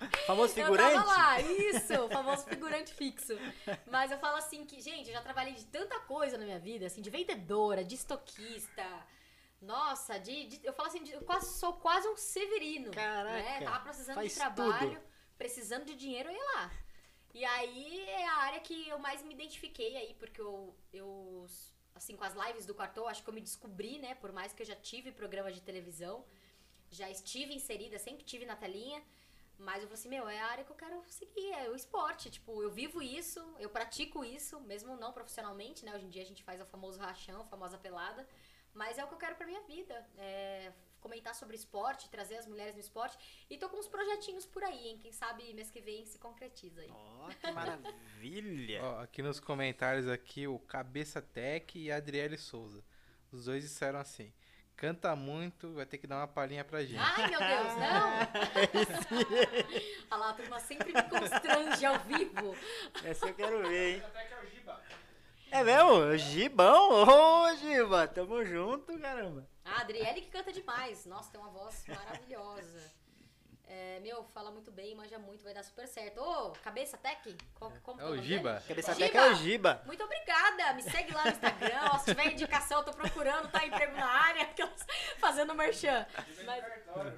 Famoso 0.26 0.52
Eu 0.58 0.64
figurante? 0.64 0.94
tava 0.94 1.06
lá, 1.06 1.40
isso, 1.40 1.94
o 2.04 2.08
famoso 2.08 2.44
figurante 2.44 2.92
fixo. 2.94 3.32
Mas 3.90 4.10
eu 4.10 4.18
falo 4.18 4.36
assim 4.36 4.64
que, 4.64 4.80
gente, 4.80 5.08
eu 5.08 5.14
já 5.14 5.22
trabalhei 5.22 5.54
de 5.54 5.66
tanta 5.66 5.98
coisa 6.00 6.36
na 6.38 6.44
minha 6.44 6.58
vida, 6.58 6.86
assim, 6.86 7.00
de 7.02 7.10
vendedora, 7.10 7.84
de 7.84 7.94
estoquista. 7.94 8.84
Nossa, 9.60 10.18
de, 10.18 10.46
de- 10.46 10.60
eu 10.66 10.72
falo 10.72 10.88
assim, 10.88 11.02
de- 11.02 11.12
eu 11.12 11.22
quase, 11.22 11.58
sou 11.58 11.74
quase 11.74 12.06
um 12.08 12.16
severino. 12.16 12.90
Caraca, 12.92 13.36
Né? 13.42 13.60
Tava 13.62 13.80
precisando 13.84 14.14
faz 14.16 14.32
de 14.32 14.38
trabalho, 14.38 14.90
tudo. 15.00 15.02
precisando 15.38 15.84
de 15.86 15.94
dinheiro, 15.94 16.28
eu 16.28 16.34
ia 16.34 16.44
lá. 16.56 16.72
E 17.32 17.44
aí 17.44 18.00
é 18.08 18.26
a 18.28 18.36
área 18.36 18.60
que 18.60 18.88
eu 18.88 18.98
mais 18.98 19.22
me 19.22 19.34
identifiquei 19.34 19.96
aí, 19.96 20.14
porque 20.14 20.40
eu, 20.40 20.76
eu 20.92 21.46
assim, 21.94 22.16
com 22.16 22.24
as 22.24 22.34
lives 22.34 22.66
do 22.66 22.74
Quartou, 22.74 23.08
acho 23.08 23.22
que 23.22 23.28
eu 23.30 23.34
me 23.34 23.40
descobri, 23.40 23.98
né? 23.98 24.14
Por 24.16 24.32
mais 24.32 24.52
que 24.52 24.62
eu 24.62 24.66
já 24.66 24.76
tive 24.76 25.10
programa 25.12 25.50
de 25.50 25.60
televisão, 25.60 26.24
já 26.90 27.08
estive 27.10 27.54
inserida, 27.54 27.98
sempre 27.98 28.22
tive 28.24 28.44
na 28.44 28.54
telinha. 28.56 29.02
Mas 29.58 29.82
eu 29.82 29.88
falei 29.88 29.94
assim, 29.94 30.08
meu, 30.08 30.28
é 30.28 30.40
a 30.40 30.46
área 30.46 30.64
que 30.64 30.70
eu 30.70 30.76
quero 30.76 31.02
seguir, 31.08 31.52
é 31.52 31.70
o 31.70 31.76
esporte. 31.76 32.30
Tipo, 32.30 32.62
eu 32.62 32.70
vivo 32.70 33.00
isso, 33.00 33.40
eu 33.58 33.70
pratico 33.70 34.24
isso, 34.24 34.60
mesmo 34.60 34.96
não 34.96 35.12
profissionalmente, 35.12 35.84
né? 35.84 35.94
Hoje 35.94 36.06
em 36.06 36.10
dia 36.10 36.22
a 36.22 36.26
gente 36.26 36.42
faz 36.42 36.60
o 36.60 36.66
famoso 36.66 36.98
rachão, 36.98 37.42
a 37.42 37.44
famosa 37.44 37.78
pelada. 37.78 38.26
Mas 38.72 38.98
é 38.98 39.04
o 39.04 39.08
que 39.08 39.14
eu 39.14 39.18
quero 39.18 39.36
pra 39.36 39.46
minha 39.46 39.62
vida. 39.62 39.94
É 40.18 40.72
comentar 41.04 41.34
sobre 41.34 41.54
esporte, 41.54 42.08
trazer 42.08 42.36
as 42.38 42.46
mulheres 42.46 42.74
no 42.74 42.80
esporte. 42.80 43.18
E 43.50 43.58
tô 43.58 43.68
com 43.68 43.76
uns 43.76 43.86
projetinhos 43.86 44.46
por 44.46 44.64
aí, 44.64 44.88
hein? 44.88 44.98
Quem 44.98 45.12
sabe 45.12 45.52
mês 45.52 45.70
que 45.70 45.82
vem 45.82 46.06
se 46.06 46.18
concretiza 46.18 46.80
aí. 46.80 46.88
Ó, 46.90 47.28
que 47.28 47.52
maravilha. 47.52 48.80
Ó, 48.82 49.00
aqui 49.02 49.20
nos 49.20 49.38
comentários 49.38 50.08
aqui, 50.08 50.46
o 50.48 50.58
Cabeça 50.58 51.20
Tech 51.20 51.78
e 51.78 51.92
a 51.92 51.96
Adriele 51.96 52.38
Souza. 52.38 52.82
Os 53.30 53.44
dois 53.44 53.62
disseram 53.62 53.98
assim: 53.98 54.32
canta 54.76 55.14
muito, 55.16 55.72
vai 55.72 55.86
ter 55.86 55.98
que 55.98 56.06
dar 56.06 56.18
uma 56.18 56.28
palhinha 56.28 56.64
pra 56.64 56.84
gente. 56.84 56.98
Ai, 56.98 57.30
meu 57.30 57.38
Deus, 57.38 57.74
não! 57.78 58.18
Olha 60.10 60.16
lá, 60.16 60.30
a 60.30 60.34
turma 60.34 60.60
sempre 60.60 60.92
me 60.92 61.02
constrange 61.02 61.86
ao 61.86 61.98
vivo. 62.00 62.56
Essa 63.04 63.28
eu 63.28 63.34
quero 63.34 63.68
ver, 63.68 63.96
hein? 63.96 64.02
É. 65.50 65.58
É 65.58 65.62
mesmo? 65.62 66.16
Gibão? 66.16 67.04
Ô, 67.04 67.54
Giba, 67.56 68.08
tamo 68.08 68.44
junto, 68.44 68.98
caramba. 68.98 69.46
A 69.64 69.82
Adriele 69.82 70.20
que 70.22 70.30
canta 70.30 70.52
demais. 70.52 71.06
Nossa, 71.06 71.30
tem 71.30 71.40
uma 71.40 71.50
voz 71.50 71.84
maravilhosa. 71.86 72.92
É, 73.66 73.98
meu, 74.00 74.22
fala 74.34 74.50
muito 74.50 74.70
bem, 74.70 74.94
manja 74.94 75.18
muito, 75.18 75.42
vai 75.42 75.54
dar 75.54 75.62
super 75.62 75.88
certo. 75.88 76.20
Ô, 76.20 76.50
Cabeça 76.62 76.98
Tech? 76.98 77.34
Qual, 77.54 77.72
como 77.82 77.98
É 78.00 78.04
que 78.04 78.10
o 78.10 78.22
Giba. 78.22 78.52
dele? 78.54 78.64
Cabeça 78.68 78.92
Giba. 78.94 79.06
até 79.06 79.08
que 79.12 79.16
é 79.18 79.30
o 79.30 79.34
Giba. 79.36 79.82
Muito 79.86 80.04
obrigada. 80.04 80.72
Me 80.74 80.82
segue 80.82 81.12
lá 81.14 81.24
no 81.24 81.30
Instagram. 81.30 81.80
Ó, 81.92 81.98
se 81.98 82.04
tiver 82.06 82.30
indicação, 82.32 82.78
eu 82.80 82.84
tô 82.84 82.92
procurando, 82.92 83.50
tá? 83.50 83.64
Emprego 83.64 83.96
na 83.96 84.06
área, 84.06 84.50
fazendo 85.18 85.54
merchan. 85.54 86.06
Mas, 86.44 86.64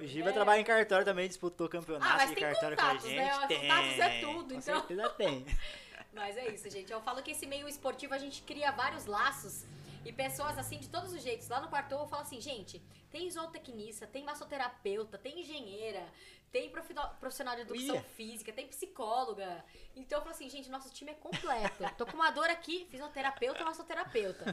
O 0.01 0.07
Giba 0.07 0.31
trabalha 0.31 0.61
em 0.61 0.63
cartório 0.63 1.05
também, 1.05 1.27
disputou 1.27 1.67
campeonato 1.67 2.11
Ah, 2.11 2.17
mas 2.17 2.29
de 2.29 2.35
tem 2.35 2.43
cartório 2.45 2.77
contatos, 2.77 3.01
com 3.03 3.09
a 3.09 3.11
né? 3.13 3.25
gente. 3.25 3.37
Mas 3.39 3.47
Tem. 3.47 3.61
contatos 3.61 3.99
é 3.99 4.19
tudo, 4.21 4.53
Com 4.53 4.59
então. 4.59 4.79
certeza 4.79 5.09
tem. 5.09 5.45
mas 6.13 6.37
é 6.37 6.47
isso, 6.47 6.69
gente. 6.69 6.91
Eu 6.91 7.01
falo 7.01 7.21
que 7.21 7.31
esse 7.31 7.45
meio 7.45 7.67
esportivo 7.67 8.13
a 8.13 8.17
gente 8.17 8.41
cria 8.43 8.71
vários 8.71 9.05
laços 9.05 9.65
e 10.05 10.13
pessoas 10.13 10.57
assim 10.57 10.79
de 10.79 10.87
todos 10.87 11.11
os 11.11 11.21
jeitos. 11.21 11.49
Lá 11.49 11.59
no 11.59 11.67
quarto 11.67 11.91
eu 11.91 12.07
falo 12.07 12.21
assim, 12.21 12.39
gente, 12.39 12.79
tem 13.11 13.29
zootecnista, 13.29 14.07
tem 14.07 14.23
massoterapeuta, 14.23 15.17
tem 15.17 15.41
engenheira, 15.41 16.03
tem 16.51 16.69
profissional 16.69 17.55
de 17.55 17.61
educação 17.61 17.95
Ia. 17.95 18.03
física, 18.03 18.51
tem 18.53 18.67
psicóloga. 18.67 19.63
Então 19.95 20.19
eu 20.19 20.23
falo 20.23 20.35
assim, 20.35 20.49
gente, 20.49 20.69
nosso 20.69 20.93
time 20.93 21.11
é 21.11 21.15
completo. 21.15 21.83
Tô 21.97 22.05
com 22.05 22.13
uma 22.13 22.31
dor 22.31 22.49
aqui, 22.49 22.87
fisioterapeuta, 22.89 23.63
massoterapeuta. 23.63 24.45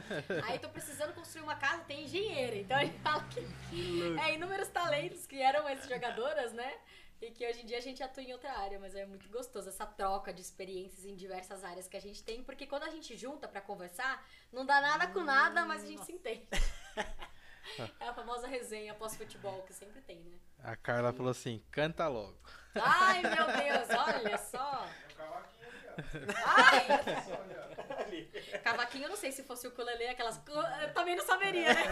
Aí 0.45 0.59
tô 0.59 0.69
precisando 0.69 1.13
construir 1.13 1.43
uma 1.43 1.55
casa, 1.55 1.83
tem 1.83 2.03
engenheira. 2.03 2.55
Então 2.57 2.77
a 2.77 2.83
gente 2.83 2.99
fala 2.99 3.23
que 3.29 3.39
é 4.19 4.33
inúmeros 4.33 4.67
talentos 4.69 5.25
que 5.25 5.41
eram 5.41 5.67
essas 5.67 5.87
jogadoras, 5.87 6.51
né? 6.53 6.73
E 7.21 7.31
que 7.31 7.47
hoje 7.47 7.61
em 7.61 7.65
dia 7.65 7.77
a 7.77 7.81
gente 7.81 8.03
atua 8.03 8.21
em 8.21 8.33
outra 8.33 8.51
área, 8.51 8.77
mas 8.77 8.93
é 8.93 9.05
muito 9.05 9.27
gostoso 9.29 9.69
essa 9.69 9.85
troca 9.85 10.33
de 10.33 10.41
experiências 10.41 11.05
em 11.05 11.15
diversas 11.15 11.63
áreas 11.63 11.87
que 11.87 11.95
a 11.95 12.01
gente 12.01 12.21
tem, 12.21 12.43
porque 12.43 12.67
quando 12.67 12.83
a 12.83 12.89
gente 12.89 13.15
junta 13.15 13.47
pra 13.47 13.61
conversar, 13.61 14.27
não 14.51 14.65
dá 14.65 14.81
nada 14.81 15.07
com 15.07 15.21
nada, 15.21 15.65
mas 15.65 15.83
a 15.83 15.87
gente 15.87 16.03
se 16.05 16.11
entende. 16.11 16.45
É 17.99 18.07
a 18.07 18.13
famosa 18.13 18.47
resenha 18.47 18.93
pós-futebol 18.93 19.63
que 19.63 19.73
sempre 19.73 20.01
tem, 20.01 20.19
né? 20.19 20.37
A 20.63 20.75
Carla 20.75 21.11
falou 21.13 21.31
assim: 21.31 21.63
canta 21.71 22.07
logo. 22.07 22.37
Ai, 22.75 23.21
meu 23.21 23.45
Deus, 23.45 23.89
olha 23.89 24.37
só. 24.37 24.87
É 25.17 25.23
o 25.23 25.27
cavaquinho 25.27 25.67
ali, 27.41 27.55
ó. 27.57 28.59
Cavaquinho, 28.59 29.05
eu 29.05 29.09
não 29.09 29.15
sei 29.15 29.31
se 29.31 29.43
fosse 29.43 29.65
o 29.67 29.69
ukulele, 29.69 30.07
aquelas... 30.07 30.41
Eu 30.81 30.93
também 30.93 31.15
não 31.15 31.25
saberia, 31.25 31.73
né? 31.73 31.83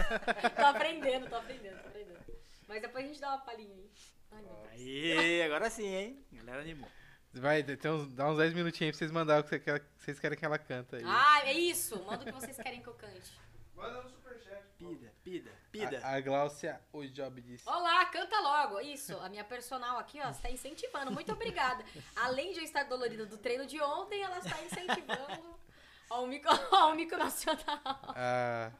Tô 0.56 0.66
aprendendo, 0.66 1.28
tô 1.28 1.36
aprendendo, 1.36 1.80
tô 1.82 1.88
aprendendo. 1.88 2.18
Mas 2.68 2.82
depois 2.82 3.04
a 3.04 3.08
gente 3.08 3.20
dá 3.20 3.28
uma 3.28 3.38
palhinha 3.38 3.74
aí. 3.74 3.90
Ai, 4.32 4.42
meu 4.42 4.54
Deus. 4.54 4.68
Aí, 4.72 5.42
agora 5.42 5.70
sim, 5.70 5.86
hein? 5.86 6.26
Galera 6.32 6.60
animou. 6.60 6.88
Vai, 7.32 7.62
tem 7.62 7.90
uns, 7.90 8.12
dá 8.12 8.28
uns 8.30 8.38
10 8.38 8.52
minutinhos 8.54 8.88
aí 8.88 8.92
pra 8.92 8.98
vocês 8.98 9.10
mandarem 9.10 9.40
o 9.40 9.44
que 9.44 9.50
você 9.50 9.58
quer- 9.58 9.80
que 9.80 9.86
vocês 10.04 10.20
querem 10.20 10.38
que 10.38 10.44
ela 10.44 10.58
canta 10.58 10.96
aí. 10.98 11.02
Ah, 11.04 11.42
é 11.46 11.52
isso. 11.52 12.00
Manda 12.04 12.22
o 12.22 12.26
que 12.26 12.32
vocês 12.32 12.56
querem 12.58 12.80
que 12.80 12.86
eu 12.88 12.94
cante. 12.94 13.32
Manda 13.74 14.02
no. 14.02 14.23
Pida, 14.78 15.12
pida, 15.22 15.50
pida. 15.70 16.00
A, 16.02 16.16
a 16.16 16.20
Gláucia, 16.20 16.80
o 16.92 17.04
job 17.04 17.40
disse. 17.40 17.68
Olá, 17.68 18.04
canta 18.06 18.38
logo. 18.40 18.80
Isso, 18.80 19.16
a 19.18 19.28
minha 19.28 19.44
personal 19.44 19.98
aqui, 19.98 20.20
ó, 20.20 20.30
está 20.30 20.50
incentivando. 20.50 21.12
Muito 21.12 21.32
obrigada. 21.32 21.84
Além 22.16 22.52
de 22.52 22.58
eu 22.58 22.64
estar 22.64 22.82
dolorida 22.84 23.24
do 23.24 23.38
treino 23.38 23.66
de 23.66 23.80
ontem, 23.80 24.22
ela 24.22 24.38
está 24.38 24.60
incentivando 24.62 25.56
ao 26.10 26.26
mico, 26.26 26.48
ao 26.74 26.94
mico 26.94 27.16
nacional. 27.16 27.62
A, 28.16 28.72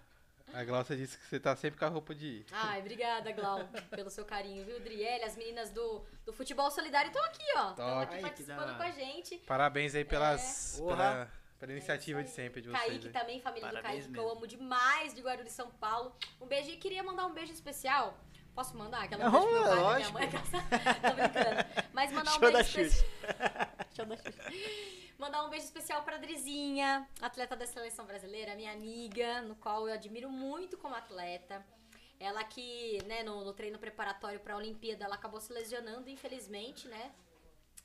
a 0.53 0.65
Gláucia 0.65 0.97
disse 0.97 1.17
que 1.17 1.27
você 1.27 1.39
tá 1.39 1.55
sempre 1.55 1.79
com 1.79 1.85
a 1.85 1.89
roupa 1.89 2.13
de 2.13 2.27
ir. 2.27 2.47
Ai, 2.51 2.81
obrigada, 2.81 3.31
Glau, 3.31 3.61
pelo 3.91 4.11
seu 4.11 4.25
carinho, 4.25 4.65
viu, 4.65 4.81
Driele? 4.81 5.25
As 5.25 5.37
meninas 5.37 5.71
do, 5.71 6.05
do 6.27 6.33
Futebol 6.33 6.71
Solidário 6.73 7.09
estão 7.09 7.25
aqui, 7.25 7.45
ó. 7.57 7.71
Estão 7.71 7.99
aqui 8.01 8.15
Ai, 8.17 8.21
participando 8.21 8.77
com 8.77 8.83
a 8.83 8.91
gente. 8.91 9.39
Parabéns 9.39 9.95
aí 9.95 10.05
pelas. 10.05 10.77
Porra. 10.79 10.97
Pela, 10.97 11.44
pela 11.59 11.73
iniciativa 11.73 12.21
É 12.21 12.23
de 12.23 12.31
sempre 12.31 12.61
de 12.61 12.69
vocês. 12.69 12.85
Kaique 12.87 13.07
aí. 13.07 13.13
também, 13.13 13.41
família 13.41 13.69
Parabéns 13.69 14.07
do 14.07 14.13
Kaique, 14.13 14.13
que 14.13 14.19
eu 14.19 14.25
mesmo. 14.25 14.37
amo 14.39 14.47
demais, 14.47 15.15
de 15.15 15.21
Guarulhos, 15.23 15.53
São 15.53 15.71
Paulo. 15.71 16.15
Um 16.41 16.47
beijo 16.47 16.71
e 16.71 16.77
queria 16.77 17.03
mandar 17.03 17.27
um 17.27 17.33
beijo 17.33 17.53
especial. 17.53 18.19
Posso 18.55 18.77
mandar? 18.77 19.03
Aquela 19.05 19.29
um 19.29 19.33
beijo 19.33 19.47
pro 19.49 19.63
meu 19.75 19.85
pai, 19.85 19.97
minha 19.99 20.11
mãe. 20.13 20.31
Tô 20.31 21.15
brincando. 21.15 21.89
Mas 21.93 22.13
mandar 22.13 22.31
um 22.31 22.35
Show 22.35 22.53
da 22.53 22.63
beijo 22.63 22.81
especial. 22.81 23.11
Show 23.97 24.07
da 24.07 24.17
Xuxa. 24.17 24.43
Mandar 25.19 25.45
um 25.45 25.49
beijo 25.51 25.65
especial 25.65 26.03
pra 26.03 26.17
Drizinha, 26.19 27.09
atleta 27.21 27.57
da 27.57 27.67
seleção 27.67 28.05
brasileira, 28.05 28.55
minha 28.55 28.73
amiga, 28.73 29.43
no 29.43 29.55
qual 29.57 29.89
eu 29.89 29.95
admiro 29.95 30.29
muito 30.29 30.77
como 30.77 30.95
atleta. 30.95 31.65
Ela 32.21 32.45
que, 32.45 32.99
né, 33.07 33.23
no, 33.23 33.45
no 33.45 33.53
treino 33.53 33.79
preparatório 33.79 34.39
pra 34.41 34.57
Olimpíada, 34.57 35.05
ela 35.05 35.15
acabou 35.17 35.41
se 35.41 35.53
lesionando, 35.53 36.09
infelizmente, 36.09 36.87
né? 36.89 37.13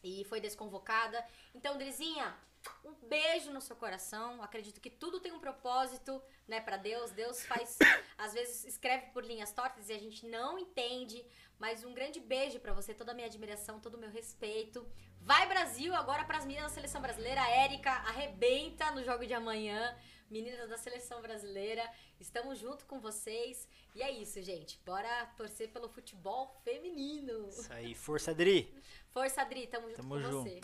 E 0.03 0.23
foi 0.25 0.39
desconvocada. 0.39 1.23
Então, 1.53 1.77
Drizinha, 1.77 2.35
um 2.84 2.94
beijo 3.08 3.52
no 3.52 3.62
seu 3.62 3.76
coração. 3.76 4.42
Acredito 4.42 4.82
que 4.82 4.90
tudo 4.90 5.20
tem 5.20 5.32
um 5.32 5.40
propósito, 5.40 6.22
né, 6.48 6.60
para 6.60 6.78
Deus. 6.78 7.12
Deus 7.12 7.46
faz, 7.46 7.78
às 8.18 8.34
vezes 8.34 8.66
escreve 8.66 9.08
por 9.08 9.24
linhas 9.24 9.52
tortas 9.52 9.90
e 9.90 9.94
a 9.94 10.00
gente 10.00 10.26
não 10.28 10.58
entende. 10.58 11.26
Mas 11.58 11.84
um 11.84 11.94
grande 11.94 12.20
beijo 12.20 12.60
pra 12.60 12.74
você, 12.74 12.94
toda 12.94 13.12
a 13.12 13.16
minha 13.16 13.28
admiração, 13.28 13.80
todo 13.80 13.96
o 13.96 14.00
meu 14.00 14.10
respeito. 14.10 14.88
Vai 15.22 15.48
Brasil 15.48 15.94
agora 15.94 16.24
pras 16.24 16.46
meninas 16.46 16.72
da 16.72 16.76
seleção 16.76 17.02
brasileira. 17.02 17.42
A 17.42 17.50
Érica 17.50 17.92
arrebenta 17.92 18.92
no 18.92 19.04
jogo 19.04 19.26
de 19.26 19.34
amanhã. 19.34 19.98
Meninas 20.30 20.70
da 20.70 20.78
seleção 20.78 21.24
brasileira, 21.24 21.92
estamos 22.20 22.60
junto 22.60 22.86
com 22.86 23.00
vocês. 23.00 23.68
E 23.96 24.04
é 24.04 24.12
isso, 24.12 24.40
gente. 24.44 24.80
Bora 24.86 25.26
torcer 25.36 25.70
pelo 25.70 25.90
futebol 25.90 26.56
feminino. 26.64 27.50
Isso 27.50 27.74
aí, 27.74 27.96
força, 27.96 28.34
Dri. 28.34 28.72
Força, 29.10 29.42
Adri, 29.42 29.66
tamo 29.66 29.88
junto 29.88 29.98
Tamo 29.98 30.16
com 30.16 30.22
junto. 30.22 30.44
você. 30.44 30.62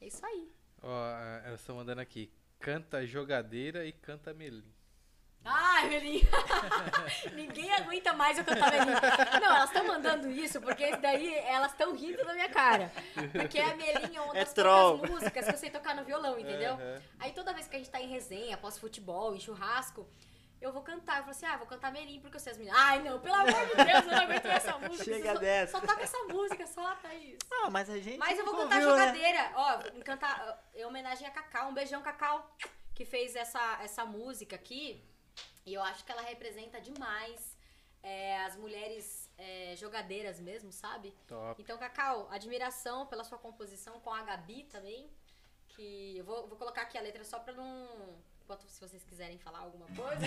É 0.00 0.06
isso 0.06 0.24
aí. 0.24 0.50
Ó, 0.82 1.08
elas 1.44 1.60
estão 1.60 1.76
mandando 1.76 2.00
aqui. 2.00 2.30
Canta 2.58 3.06
jogadeira 3.06 3.84
e 3.84 3.92
canta 3.92 4.32
melim. 4.34 4.64
Ai, 5.44 5.88
Melinha! 5.88 6.28
Ninguém 7.34 7.72
aguenta 7.72 8.12
mais 8.12 8.38
eu 8.38 8.44
cantar 8.44 8.70
Melinha. 8.70 9.00
Não, 9.40 9.56
elas 9.56 9.70
estão 9.70 9.84
mandando 9.86 10.30
isso 10.30 10.60
porque 10.60 10.86
isso 10.86 11.00
daí 11.00 11.34
elas 11.34 11.72
estão 11.72 11.94
rindo 11.96 12.24
da 12.24 12.32
minha 12.32 12.48
cara. 12.48 12.92
Porque 13.32 13.58
a 13.58 13.74
Melinha 13.74 14.20
é 14.20 14.22
uma 14.22 14.36
É 14.36 14.44
das 14.44 14.54
poucas 14.54 15.10
músicas 15.10 15.44
que 15.46 15.52
eu 15.52 15.58
sei 15.58 15.70
tocar 15.70 15.96
no 15.96 16.04
violão, 16.04 16.38
entendeu? 16.38 16.74
Aham. 16.74 17.02
Aí 17.18 17.32
toda 17.32 17.52
vez 17.52 17.66
que 17.66 17.74
a 17.74 17.78
gente 17.78 17.90
tá 17.90 18.00
em 18.00 18.06
resenha, 18.08 18.56
pós-futebol, 18.56 19.34
em 19.34 19.40
churrasco, 19.40 20.06
eu 20.62 20.72
vou 20.72 20.82
cantar. 20.82 21.16
Eu 21.16 21.24
falo 21.24 21.30
assim, 21.32 21.46
ah, 21.46 21.56
vou 21.56 21.66
cantar 21.66 21.92
Melim 21.92 22.20
porque 22.20 22.36
eu 22.36 22.40
sei 22.40 22.52
as 22.52 22.58
meninas. 22.58 22.80
Ai, 22.80 23.02
não, 23.02 23.20
pelo 23.20 23.34
amor 23.34 23.66
de 23.66 23.74
Deus, 23.74 24.06
eu 24.06 24.12
não 24.12 24.22
aguento 24.22 24.46
essa 24.46 24.78
música. 24.78 25.04
Chega 25.04 25.32
só, 25.34 25.40
dessa. 25.40 25.72
Só 25.72 25.86
toca 25.86 26.02
essa 26.02 26.18
música, 26.24 26.66
só, 26.66 26.94
Thaís. 26.96 27.38
Ah, 27.50 27.68
mas 27.68 27.90
a 27.90 27.98
gente. 27.98 28.18
Mas 28.18 28.38
eu 28.38 28.44
vou 28.44 28.54
cantar 28.56 28.76
ouviu, 28.76 28.96
né? 28.96 29.06
jogadeira. 29.06 29.52
Ó, 29.56 29.78
vou 29.92 30.04
cantar 30.04 30.70
em 30.74 30.84
homenagem 30.84 31.26
a 31.26 31.30
Cacau. 31.30 31.68
Um 31.68 31.74
beijão, 31.74 32.00
Cacau, 32.00 32.56
que 32.94 33.04
fez 33.04 33.34
essa, 33.34 33.78
essa 33.82 34.04
música 34.04 34.54
aqui. 34.54 35.04
E 35.66 35.74
eu 35.74 35.82
acho 35.82 36.04
que 36.04 36.12
ela 36.12 36.22
representa 36.22 36.80
demais 36.80 37.56
é, 38.02 38.44
as 38.44 38.56
mulheres 38.56 39.30
é, 39.38 39.74
jogadeiras 39.76 40.40
mesmo, 40.40 40.72
sabe? 40.72 41.12
Top. 41.26 41.60
Então, 41.60 41.76
Cacau, 41.78 42.28
admiração 42.30 43.06
pela 43.06 43.24
sua 43.24 43.38
composição 43.38 43.98
com 44.00 44.12
a 44.12 44.22
Gabi 44.22 44.64
também. 44.64 45.10
Que 45.68 46.18
eu 46.18 46.24
vou, 46.24 46.46
vou 46.46 46.58
colocar 46.58 46.82
aqui 46.82 46.96
a 46.96 47.00
letra 47.00 47.24
só 47.24 47.38
pra 47.40 47.52
não. 47.52 48.22
Enquanto 48.42 48.66
se 48.68 48.80
vocês 48.80 49.02
quiserem 49.04 49.38
falar 49.38 49.60
alguma 49.60 49.86
coisa. 49.86 50.26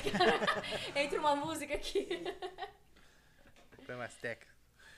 Entre 0.98 1.18
uma 1.18 1.35
música 1.35 1.76
aqui. 1.76 2.08
Põe 3.85 3.95
mais 3.95 4.16
técnico. 4.16 4.52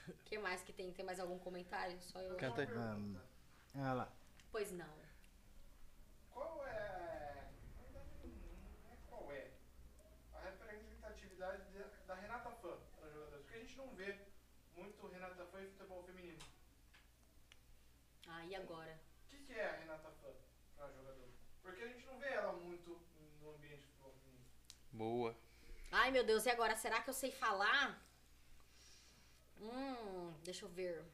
O 0.08 0.12
que 0.24 0.38
mais 0.38 0.62
que 0.62 0.72
tem? 0.72 0.92
Tem 0.92 1.04
mais 1.04 1.20
algum 1.20 1.38
comentário? 1.38 2.00
Só 2.00 2.20
eu. 2.20 2.36
Canta 2.36 2.62
aí. 2.62 2.66
Vamos. 2.66 3.20
Olha 3.74 3.92
lá. 3.92 4.12
Pois 4.50 4.72
não. 4.72 4.98
Qual 6.32 6.66
é. 6.66 7.48
Na 7.76 7.82
verdade, 7.82 8.08
não 8.84 8.92
é 8.92 8.96
qual 9.08 9.30
é. 9.32 9.50
A 10.34 10.40
representatividade 10.40 11.62
de- 11.72 12.06
da 12.06 12.14
Renata 12.14 12.50
Fã 12.52 12.78
para 12.98 13.10
jogadores. 13.10 13.42
Porque 13.44 13.56
a 13.56 13.60
gente 13.60 13.76
não 13.76 13.94
vê 13.94 14.16
muito 14.74 15.06
Renata 15.08 15.44
Fã 15.46 15.60
em 15.62 15.68
futebol 15.70 16.02
feminino. 16.04 16.38
Ah, 18.28 18.46
e 18.46 18.54
agora? 18.54 18.98
O 19.26 19.28
que, 19.28 19.38
que 19.44 19.52
é 19.52 19.66
a 19.68 19.76
Renata 19.76 20.10
Fã 20.22 20.28
para 20.76 20.88
jogador? 20.92 21.28
Porque 21.60 21.82
a 21.82 21.88
gente 21.88 22.06
não 22.06 22.18
vê 22.18 22.28
ela 22.28 22.52
muito 22.54 22.98
no 23.42 23.50
ambiente 23.50 23.80
de 23.82 23.86
futebol 23.88 24.14
feminino. 24.22 24.46
Boa. 24.98 25.32
Ai, 25.92 26.10
meu 26.10 26.24
Deus, 26.24 26.44
e 26.44 26.50
agora? 26.50 26.74
Será 26.76 27.00
que 27.00 27.08
eu 27.08 27.14
sei 27.14 27.30
falar? 27.30 28.04
Hum, 29.60 30.34
deixa 30.44 30.64
eu 30.64 30.68
ver. 30.68 31.04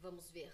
Vamos 0.00 0.30
ver. 0.30 0.52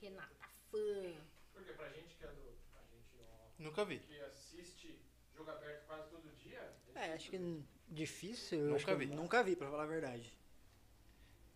Renata 0.00 0.46
Fã. 0.70 1.12
Porque 1.52 1.72
pra 1.72 1.88
gente 1.88 2.14
que 2.14 2.24
é 2.24 2.28
do. 2.28 2.54
A 2.76 2.80
gente 2.94 3.16
ó, 3.20 3.62
Nunca 3.62 3.84
vi. 3.84 3.98
que 3.98 4.20
assiste 4.20 4.96
jogo 5.36 5.50
aberto 5.50 5.86
quase 5.86 6.08
todo 6.08 6.30
dia. 6.36 6.72
acho 7.14 7.30
que 7.30 7.64
difícil. 7.88 8.58
Eu 8.60 8.64
Nunca 8.66 8.76
acho 8.76 8.86
que 8.86 8.94
vi. 8.94 9.06
nunca 9.06 9.42
vi, 9.42 9.56
pra 9.56 9.68
falar 9.70 9.82
a 9.84 9.86
verdade. 9.86 10.32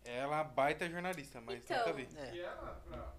Ela 0.03 0.23
é 0.23 0.27
uma 0.27 0.43
baita 0.43 0.89
jornalista, 0.89 1.39
mas 1.39 1.63
Então. 1.63 1.77
nunca 1.77 1.93
vi. 1.93 2.09
É. 2.17 2.35
E 2.35 2.39
ela, 2.41 2.75
pra, 2.85 3.15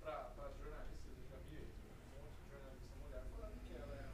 pra, 0.00 0.24
pra 0.30 0.50
jornalistas, 0.54 1.12
eu 1.16 1.28
já 1.30 1.36
vi 1.48 1.56
um 1.62 2.20
monte 2.20 2.42
de 2.42 2.50
jornalista 2.50 2.96
mulher 2.96 3.24
falando 3.30 3.60
que 3.64 3.74
ela 3.74 4.12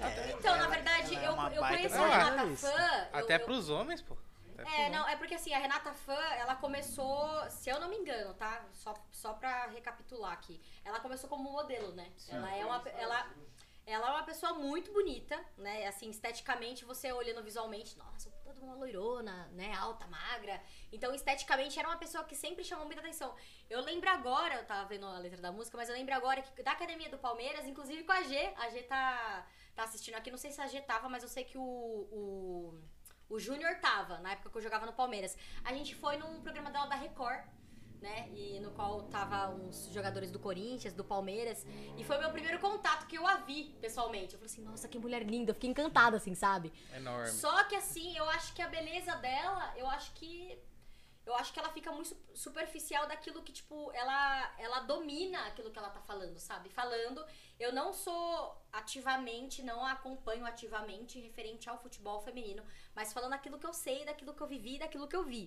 é. 0.00 0.04
É, 0.04 0.32
Então, 0.32 0.56
na 0.56 0.66
verdade, 0.68 1.14
é 1.16 1.26
eu, 1.26 1.32
eu 1.52 1.62
conheço 1.62 1.94
a. 1.96 2.06
Renata 2.24 2.56
Fã. 2.56 3.08
Até 3.12 3.36
eu- 3.36 3.40
pros 3.40 3.68
homens, 3.68 4.02
pô. 4.02 4.16
Até 4.56 4.86
É, 4.86 4.90
não, 4.90 5.06
é 5.08 5.14
porque 5.16 5.34
assim, 5.36 5.54
a 5.54 5.58
Renata 5.58 5.92
Fã, 5.92 6.18
ela 6.36 6.56
começou, 6.56 7.48
se 7.48 7.70
eu 7.70 7.78
não 7.78 7.88
me 7.88 7.96
engano, 7.96 8.34
tá? 8.34 8.64
Só, 8.72 8.92
só 9.12 9.32
pra 9.34 9.66
recapitular 9.66 10.32
aqui. 10.32 10.60
Ela 10.84 10.98
começou 11.00 11.28
como 11.30 11.50
modelo, 11.50 11.92
né? 11.92 12.10
Ela 12.28 12.56
é 12.56 12.64
uma. 12.64 12.82
Ela, 12.88 13.30
ela 13.86 14.08
é 14.08 14.10
uma 14.10 14.24
pessoa 14.24 14.54
muito 14.54 14.92
bonita, 14.92 15.38
né? 15.56 15.86
Assim, 15.86 16.10
esteticamente, 16.10 16.84
você 16.84 17.10
olhando 17.12 17.42
visualmente, 17.42 17.96
nossa, 17.96 18.30
toda 18.44 18.60
uma 18.60 18.74
loirona, 18.74 19.48
né? 19.52 19.72
Alta, 19.76 20.06
magra. 20.08 20.60
Então, 20.92 21.14
esteticamente, 21.14 21.78
era 21.78 21.88
uma 21.88 21.96
pessoa 21.96 22.24
que 22.24 22.34
sempre 22.34 22.64
chamou 22.64 22.84
muita 22.84 23.00
atenção. 23.00 23.34
Eu 23.70 23.80
lembro 23.80 24.10
agora, 24.10 24.56
eu 24.56 24.64
tava 24.66 24.86
vendo 24.88 25.06
a 25.06 25.18
letra 25.18 25.40
da 25.40 25.52
música, 25.52 25.76
mas 25.76 25.88
eu 25.88 25.94
lembro 25.94 26.12
agora 26.14 26.42
que 26.42 26.62
da 26.64 26.72
academia 26.72 27.08
do 27.08 27.16
Palmeiras, 27.18 27.64
inclusive 27.64 28.02
com 28.02 28.12
a 28.12 28.22
G, 28.24 28.52
a 28.56 28.68
G 28.70 28.82
tá, 28.82 29.46
tá 29.78 29.84
assistindo 29.84 30.16
aqui, 30.16 30.30
não 30.30 30.38
sei 30.38 30.50
se 30.50 30.60
a 30.60 30.66
G 30.66 30.80
tava, 30.80 31.08
mas 31.08 31.22
eu 31.22 31.28
sei 31.28 31.44
que 31.44 31.56
o. 31.56 31.62
o 31.62 32.74
o 33.30 33.38
Júnior 33.38 33.74
tava, 33.76 34.18
na 34.20 34.32
época 34.32 34.48
que 34.48 34.56
eu 34.56 34.62
jogava 34.62 34.86
no 34.86 34.92
Palmeiras. 34.94 35.36
A 35.62 35.74
gente 35.74 35.94
foi 35.94 36.16
num 36.16 36.40
programa 36.40 36.70
dela 36.70 36.86
da 36.86 36.94
Record, 36.94 37.44
né? 38.00 38.28
E 38.32 38.58
no 38.60 38.70
qual 38.70 39.02
tava 39.02 39.50
uns 39.50 39.90
jogadores 39.92 40.30
do 40.30 40.38
Corinthians, 40.38 40.94
do 40.94 41.04
Palmeiras. 41.04 41.66
E 41.98 42.04
foi 42.04 42.16
meu 42.16 42.30
primeiro 42.30 42.58
contato 42.58 43.06
que 43.06 43.18
eu 43.18 43.26
a 43.26 43.36
vi 43.36 43.76
pessoalmente. 43.82 44.32
Eu 44.32 44.38
falei 44.38 44.50
assim, 44.50 44.62
nossa, 44.62 44.88
que 44.88 44.98
mulher 44.98 45.22
linda. 45.24 45.50
Eu 45.50 45.54
fiquei 45.54 45.68
encantada, 45.68 46.16
assim, 46.16 46.34
sabe? 46.34 46.72
Enorme. 46.94 47.28
Só 47.28 47.64
que 47.64 47.74
assim, 47.74 48.16
eu 48.16 48.24
acho 48.30 48.54
que 48.54 48.62
a 48.62 48.68
beleza 48.68 49.14
dela, 49.16 49.74
eu 49.76 49.86
acho 49.88 50.12
que. 50.14 50.58
Eu 51.28 51.34
acho 51.40 51.52
que 51.52 51.58
ela 51.62 51.70
fica 51.78 51.90
muito 51.92 52.08
su- 52.10 52.20
superficial 52.44 53.06
daquilo 53.12 53.42
que, 53.46 53.52
tipo, 53.60 53.76
ela, 53.92 54.20
ela 54.66 54.80
domina 54.92 55.38
aquilo 55.48 55.70
que 55.72 55.78
ela 55.78 55.90
tá 55.90 56.00
falando, 56.10 56.38
sabe? 56.38 56.68
Falando. 56.80 57.24
Eu 57.64 57.70
não 57.72 57.88
sou 57.92 58.26
ativamente, 58.72 59.62
não 59.70 59.80
acompanho 59.84 60.44
ativamente 60.52 61.20
referente 61.26 61.68
ao 61.68 61.78
futebol 61.84 62.20
feminino, 62.28 62.62
mas 62.94 63.12
falando 63.12 63.34
aquilo 63.34 63.58
que 63.58 63.66
eu 63.66 63.74
sei, 63.86 63.98
daquilo 64.04 64.34
que 64.34 64.42
eu 64.42 64.46
vivi, 64.56 64.78
daquilo 64.78 65.08
que 65.10 65.16
eu 65.16 65.24
vi. 65.24 65.44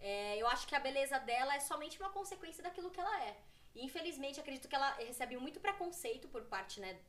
É, 0.00 0.36
eu 0.42 0.46
acho 0.54 0.66
que 0.68 0.74
a 0.74 0.80
beleza 0.80 1.18
dela 1.30 1.54
é 1.54 1.60
somente 1.60 1.98
uma 2.00 2.10
consequência 2.18 2.62
daquilo 2.62 2.90
que 2.90 3.00
ela 3.00 3.16
é. 3.24 3.36
E 3.74 3.84
infelizmente 3.84 4.40
acredito 4.40 4.68
que 4.68 4.74
ela 4.80 4.90
recebe 5.10 5.36
muito 5.36 5.60
preconceito 5.60 6.28
por 6.28 6.42
parte, 6.54 6.80
né, 6.80 7.00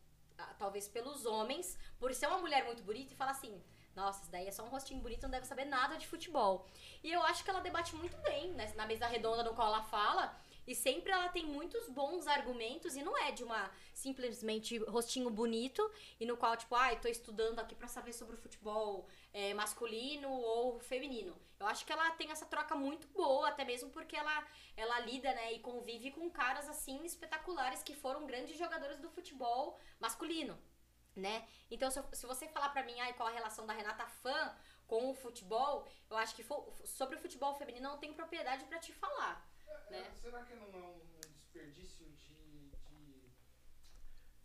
talvez 0.57 0.87
pelos 0.87 1.25
homens, 1.25 1.77
por 1.99 2.13
ser 2.13 2.27
uma 2.27 2.39
mulher 2.39 2.65
muito 2.65 2.83
bonita 2.83 3.13
e 3.13 3.15
falar 3.15 3.31
assim: 3.31 3.53
nossa, 3.95 4.21
isso 4.21 4.31
daí 4.31 4.47
é 4.47 4.51
só 4.51 4.63
um 4.63 4.69
rostinho 4.69 4.99
bonito, 4.99 5.23
não 5.23 5.29
deve 5.29 5.45
saber 5.45 5.65
nada 5.65 5.97
de 5.97 6.05
futebol. 6.05 6.65
E 7.03 7.11
eu 7.11 7.21
acho 7.23 7.43
que 7.43 7.49
ela 7.49 7.61
debate 7.61 7.95
muito 7.95 8.17
bem, 8.17 8.51
né, 8.51 8.71
na 8.75 8.85
mesa 8.85 9.07
redonda 9.07 9.43
no 9.43 9.53
qual 9.53 9.67
ela 9.67 9.83
fala. 9.83 10.35
E 10.67 10.73
sempre 10.73 11.11
ela 11.11 11.29
tem 11.29 11.45
muitos 11.45 11.87
bons 11.89 12.25
argumentos 12.25 12.95
e 12.95 13.03
não 13.03 13.15
é 13.17 13.31
de 13.31 13.43
uma 13.43 13.69
simplesmente 13.93 14.77
rostinho 14.79 15.29
bonito 15.29 15.89
e 16.19 16.25
no 16.25 16.35
qual, 16.35 16.57
tipo, 16.57 16.73
ai, 16.75 16.99
tô 16.99 17.07
estudando 17.07 17.59
aqui 17.59 17.75
pra 17.75 17.87
saber 17.87 18.13
sobre 18.13 18.35
o 18.35 18.37
futebol 18.37 19.07
é, 19.31 19.53
masculino 19.53 20.29
ou 20.31 20.79
feminino. 20.79 21.35
Eu 21.59 21.67
acho 21.67 21.85
que 21.85 21.93
ela 21.93 22.09
tem 22.11 22.31
essa 22.31 22.47
troca 22.47 22.75
muito 22.75 23.07
boa, 23.09 23.49
até 23.49 23.63
mesmo 23.63 23.91
porque 23.91 24.15
ela, 24.15 24.45
ela 24.75 24.99
lida, 25.01 25.31
né, 25.33 25.53
e 25.53 25.59
convive 25.59 26.11
com 26.11 26.29
caras, 26.31 26.67
assim, 26.67 27.03
espetaculares 27.05 27.83
que 27.83 27.95
foram 27.95 28.25
grandes 28.25 28.57
jogadores 28.57 28.99
do 28.99 29.09
futebol 29.09 29.79
masculino, 29.99 30.57
né? 31.15 31.47
Então, 31.71 31.89
se, 31.89 31.99
eu- 31.99 32.09
se 32.13 32.25
você 32.25 32.47
falar 32.49 32.69
pra 32.69 32.83
mim, 32.83 32.99
ai, 32.99 33.13
qual 33.13 33.29
a 33.29 33.31
relação 33.31 33.65
da 33.65 33.73
Renata 33.73 34.05
Fã 34.07 34.55
com 34.87 35.09
o 35.09 35.15
futebol, 35.15 35.87
eu 36.09 36.17
acho 36.17 36.35
que 36.35 36.43
fo- 36.43 36.71
sobre 36.85 37.15
o 37.15 37.19
futebol 37.19 37.55
feminino 37.55 37.87
eu 37.87 37.91
não 37.91 37.97
tenho 37.99 38.13
propriedade 38.13 38.65
pra 38.65 38.79
te 38.79 38.91
falar. 38.93 39.47
Né? 39.89 39.99
É, 39.99 40.11
Será 40.15 40.43
que 40.43 40.53
não 40.55 40.67
é 40.67 40.77
um 40.87 40.99
desperdício 41.39 42.05
de. 42.11 42.35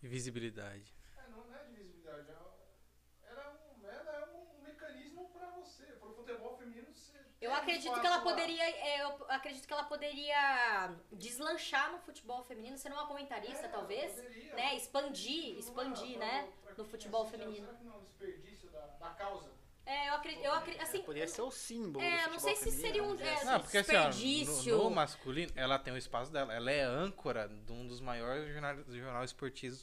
de 0.01 0.09
Visibilidade. 0.09 0.95
é, 1.19 1.29
não, 1.29 1.45
não 1.45 1.55
é 1.57 1.65
de 1.65 1.75
visibilidade. 1.75 2.31
é- 2.31 3.29
Ela 3.31 3.43
é 3.43 3.49
um, 3.51 3.87
ela 3.87 4.13
é 4.13 4.27
um 4.35 4.63
mecanismo 4.63 5.29
pra 5.31 5.51
você. 5.51 5.85
Pro 6.01 6.15
futebol 6.15 6.57
feminino 6.57 6.93
você. 6.93 7.19
Eu 7.41 7.51
um 7.51 7.55
acredito 7.55 7.99
que 8.01 8.07
ela 8.07 8.21
poderia, 8.21 8.63
é, 8.69 9.01
eu 9.03 9.25
acredito 9.31 9.67
que 9.67 9.73
ela 9.73 9.85
poderia 9.85 10.95
deslanchar 11.13 11.91
no 11.91 11.99
futebol 11.99 12.43
feminino, 12.45 12.77
ser 12.77 12.93
uma 12.93 13.07
comentarista, 13.07 13.65
É, 13.67 13.69
talvez, 13.69 14.13
poderia. 14.13 14.55
né? 14.55 14.77
Expandir, 14.77 15.57
é 15.57 15.59
expandir, 15.59 16.19
né? 16.19 16.49
pra 16.63 16.75
No 16.77 16.85
futebol 16.85 17.23
assiste, 17.23 17.39
feminino. 17.41 17.67
Será 17.67 17.79
que 17.79 17.85
não 17.85 17.95
é 17.95 17.97
um 17.97 18.05
desperdício 18.05 18.69
da, 18.71 18.81
da 18.87 19.11
causa? 19.11 19.51
É, 19.87 20.11
eu 20.11 20.15
acredito, 20.15 20.45
eu 20.45 20.53
acredito, 20.53 20.83
assim, 20.83 21.03
Poderia 21.03 21.27
ser 21.27 21.41
o 21.41 21.51
símbolo. 21.51 22.05
É, 22.05 22.17
do 22.19 22.23
eu 22.25 22.31
não 22.33 22.39
sei 22.39 22.55
se 22.57 22.71
seria 22.71 23.03
um- 23.03 23.17
feminino, 23.17 23.39
é, 23.41 23.45
Não, 23.45 23.53
assim. 23.55 23.63
porque 23.63 23.79
assim, 23.79 23.97
ó, 23.97 24.09
desperdício. 24.11 24.77
no, 24.77 24.85
no 24.85 24.91
masculino, 24.91 25.53
ela 25.57 25.79
tem 25.79 25.93
o 25.95 25.97
espaço 25.97 26.31
dela. 26.31 26.53
Ela 26.55 26.71
é 26.71 26.83
âncora 26.83 27.49
de 27.49 27.73
um 27.73 27.87
dos 27.89 28.01
maiores 28.01 28.53
jornais 28.53 28.85
do 28.85 28.97
jornal 28.99 29.25
esportivo. 29.25 29.77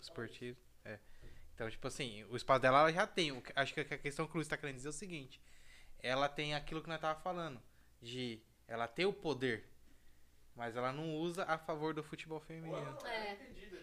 esportivo 0.00 0.58
é. 0.84 0.98
Então, 1.54 1.68
tipo 1.70 1.86
assim, 1.86 2.24
o 2.24 2.36
espaço 2.36 2.60
dela 2.62 2.80
ela 2.80 2.92
já 2.92 3.06
tem. 3.06 3.40
Acho 3.54 3.74
que 3.74 3.80
a 3.80 3.98
questão 3.98 4.26
que 4.26 4.32
o 4.32 4.36
Luiz 4.36 4.48
tá 4.48 4.56
querendo 4.56 4.76
dizer 4.76 4.88
é 4.88 4.90
o 4.90 4.92
seguinte. 4.92 5.40
Ela 6.06 6.28
tem 6.28 6.54
aquilo 6.54 6.82
que 6.82 6.88
nós 6.88 7.00
tava 7.00 7.18
falando. 7.20 7.60
De 8.00 8.40
ela 8.68 8.86
ter 8.86 9.06
o 9.06 9.12
poder. 9.12 9.68
Mas 10.54 10.74
ela 10.76 10.90
não 10.92 11.16
usa 11.16 11.44
a 11.44 11.58
favor 11.58 11.92
do 11.92 12.02
futebol 12.02 12.40
feminino. 12.40 12.76
É. 13.06 13.34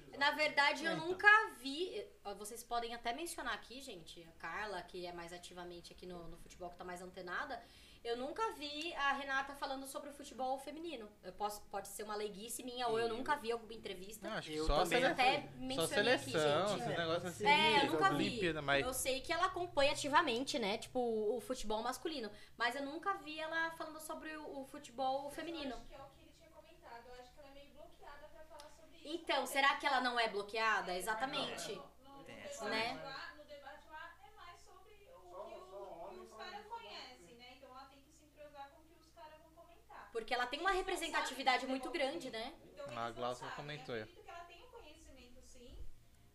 usar. 0.10 0.18
Na 0.18 0.32
verdade, 0.32 0.86
eu 0.86 0.92
É, 0.92 0.96
então. 0.96 1.08
nunca 1.08 1.28
vi. 1.60 2.04
Vocês 2.38 2.64
podem 2.64 2.96
até 2.96 3.14
mencionar 3.14 3.54
aqui, 3.54 3.82
gente, 3.82 4.24
a 4.24 4.32
Carla, 4.40 4.82
que 4.82 5.06
é 5.06 5.12
mais 5.14 5.32
ativamente 5.34 5.94
aqui 5.94 6.06
no, 6.06 6.28
no 6.28 6.38
futebol, 6.38 6.70
que 6.70 6.78
tá 6.78 6.84
mais 6.84 7.02
antenada. 7.02 7.62
Eu 8.04 8.18
nunca 8.18 8.52
vi 8.54 8.94
a 8.96 9.14
Renata 9.14 9.56
falando 9.56 9.88
sobre 9.88 10.10
o 10.10 10.14
futebol 10.14 10.58
feminino. 10.60 11.10
Eu 11.24 11.32
posso, 11.32 11.62
pode 11.72 11.88
ser 11.88 12.04
uma 12.04 12.16
leiguice 12.16 12.62
minha, 12.62 12.88
ou 12.90 13.00
eu 13.00 13.08
nunca 13.08 13.36
vi 13.38 13.50
alguma 13.52 13.74
entrevista. 13.74 14.28
Não, 14.28 14.36
acho 14.38 14.50
que 14.50 14.58
Eu 14.58 14.66
só, 14.66 14.84
também 14.84 15.00
sele... 15.00 15.06
até 15.06 15.42
só 15.42 15.48
mencionei 15.58 16.14
aqui, 16.16 16.32
seleção, 16.32 16.68
gente. 16.68 16.80
esses 16.82 16.92
É, 16.94 16.98
negócios 16.98 17.24
pode 17.24 17.28
assim. 17.28 17.48
É, 17.48 17.86
eu 17.86 17.92
nunca 17.92 18.10
vi. 18.10 18.16
Olimpíada, 18.16 18.62
mas 18.62 18.86
Eu 18.86 18.94
sei 18.94 19.22
que 19.22 19.32
ela 19.32 19.46
acompanha 19.46 19.94
ativamente, 19.94 20.60
né? 20.60 20.78
Tipo, 20.78 21.00
o, 21.00 21.40
futebol 21.40 21.82
masculino. 21.82 22.30
Mas 22.58 22.76
eu 22.76 22.84
nunca 22.84 23.14
vi 23.14 23.40
ela 23.40 23.72
falando 23.72 24.00
sobre 24.02 24.36
o, 24.36 24.60
o 24.62 24.66
futebol 24.66 25.30
feminino. 25.32 25.72
Eu 25.72 25.78
acho 25.78 25.88
que 25.88 25.96
é 25.96 26.00
o 26.02 26.06
que 26.10 26.20
ele 26.24 26.32
tinha 26.38 26.50
comentado. 26.50 27.08
Eu 27.08 27.14
acho 27.22 27.32
que 27.34 27.40
ela 27.40 27.48
é 27.50 27.54
meio 27.54 27.70
bloqueada 27.72 28.28
pra 28.34 28.44
falar 28.44 28.70
sobre 28.70 28.98
isso. 28.98 29.08
Então, 29.16 29.46
será 29.48 29.76
que 29.78 29.86
ela 29.88 30.02
não 30.02 30.20
é 30.20 30.28
bloqueada? 30.28 30.94
Exatamente. 30.94 31.68
Tem 31.68 32.36
debate 32.36 32.48
essa, 32.48 32.66
né? 32.68 33.02
lá, 33.02 33.34
no 33.38 33.44
debate 33.46 33.88
lá 33.90 34.14
é 34.28 34.30
mais 34.36 34.60
sobre 34.62 35.08
o 35.10 35.32
Só- 35.32 35.44
que, 35.46 35.56
o- 35.56 35.66
só 35.70 35.78
que 35.78 36.06
homem 36.06 36.20
os 36.22 36.30
falando 36.30 36.50
caras 36.52 36.64
de 36.64 36.70
conhecem, 36.70 37.36
né? 37.36 37.54
Então 37.58 37.70
ela 37.72 37.86
tem 37.86 38.00
que 38.02 38.12
se 38.12 38.26
entrosar 38.26 38.70
com 38.72 38.80
o 38.82 38.84
que 38.86 38.94
os 39.00 39.08
caras 39.14 39.40
vão 39.42 39.52
comentar. 39.64 40.03
Porque 40.14 40.34
ela 40.34 40.46
tem 40.46 40.60
uma 40.62 40.72
representatividade 40.72 41.66
muito 41.68 41.90
grande, 41.90 42.30
né? 42.30 42.54
Então, 42.72 42.86
A 42.98 43.10
Glaucia 43.12 43.48
comentou, 43.56 43.96
é. 43.96 44.00
Eu 44.00 44.04
acredito 44.04 44.24
que 44.24 44.30
ela 44.30 44.44
tem 44.46 44.64
um 44.64 44.68
conhecimento 44.70 45.42
sim, 45.42 45.76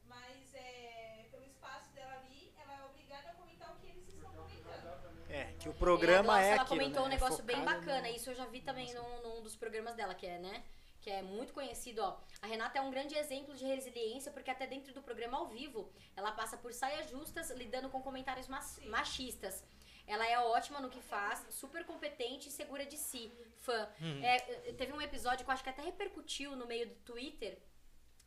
mas 0.05 0.53
é, 0.55 1.29
pelo 1.31 1.45
espaço 1.47 1.91
dela 1.93 2.15
ali, 2.25 2.53
ela 2.59 2.73
é 2.75 2.85
obrigada 2.87 3.31
a 3.31 3.35
comentar 3.35 3.73
o 3.73 3.77
que 3.79 3.87
eles 3.87 4.09
estão 4.09 4.31
comentando. 4.33 5.29
É, 5.31 5.45
que 5.61 5.69
o 5.69 5.73
E 5.73 5.75
a 5.75 5.79
programa 5.79 6.25
Glaucia, 6.25 6.45
é 6.45 6.51
ela 6.53 6.63
aquilo, 6.63 6.79
comentou 6.81 7.03
né? 7.03 7.07
um 7.07 7.11
negócio 7.11 7.45
bem 7.45 7.57
Focado 7.61 7.79
bacana. 7.81 8.09
no- 8.09 8.15
Isso 8.17 8.31
eu 8.31 8.35
já 8.35 8.47
vi 8.47 8.61
também 8.63 8.93
num, 8.95 9.23
num 9.23 9.43
dos 9.43 9.55
programas 9.57 9.95
dela, 9.95 10.15
que 10.15 10.27
é, 10.27 10.39
né? 10.39 10.65
Que 11.01 11.11
é 11.11 11.23
muito 11.23 11.53
conhecido, 11.53 12.01
ó. 12.03 12.19
A 12.43 12.49
Renata 12.49 12.79
é 12.79 12.83
um 12.83 12.91
grande 12.91 13.15
exemplo 13.17 13.55
de 13.55 13.65
resiliência, 13.65 14.33
porque 14.33 14.51
até 14.51 14.67
dentro 14.67 14.93
do 14.93 15.01
programa 15.01 15.39
ao 15.39 15.47
vivo, 15.47 15.89
ela 16.17 16.33
passa 16.33 16.57
por 16.57 16.73
saias 16.73 17.09
justas, 17.09 17.51
lidando 17.53 17.89
com 17.89 18.03
comentários 18.03 18.49
machistas. 18.85 19.63
Ela 20.09 20.27
é 20.27 20.39
ótima 20.41 20.81
no 20.81 20.89
que 20.89 21.01
faz, 21.03 21.47
super 21.51 21.85
competente 21.85 22.49
e 22.49 22.53
segura 22.53 22.85
de 22.87 22.97
si. 22.97 23.31
Fã. 23.59 23.89
É, 24.25 24.39
teve 24.73 24.93
um 24.93 25.01
episódio 25.03 25.45
que 25.45 25.51
eu 25.51 25.55
acho 25.55 25.63
que 25.63 25.69
até 25.71 25.83
repercutiu 25.83 26.57
no 26.57 26.67
meio 26.67 26.87
do 26.89 26.95
Twitter 26.97 27.59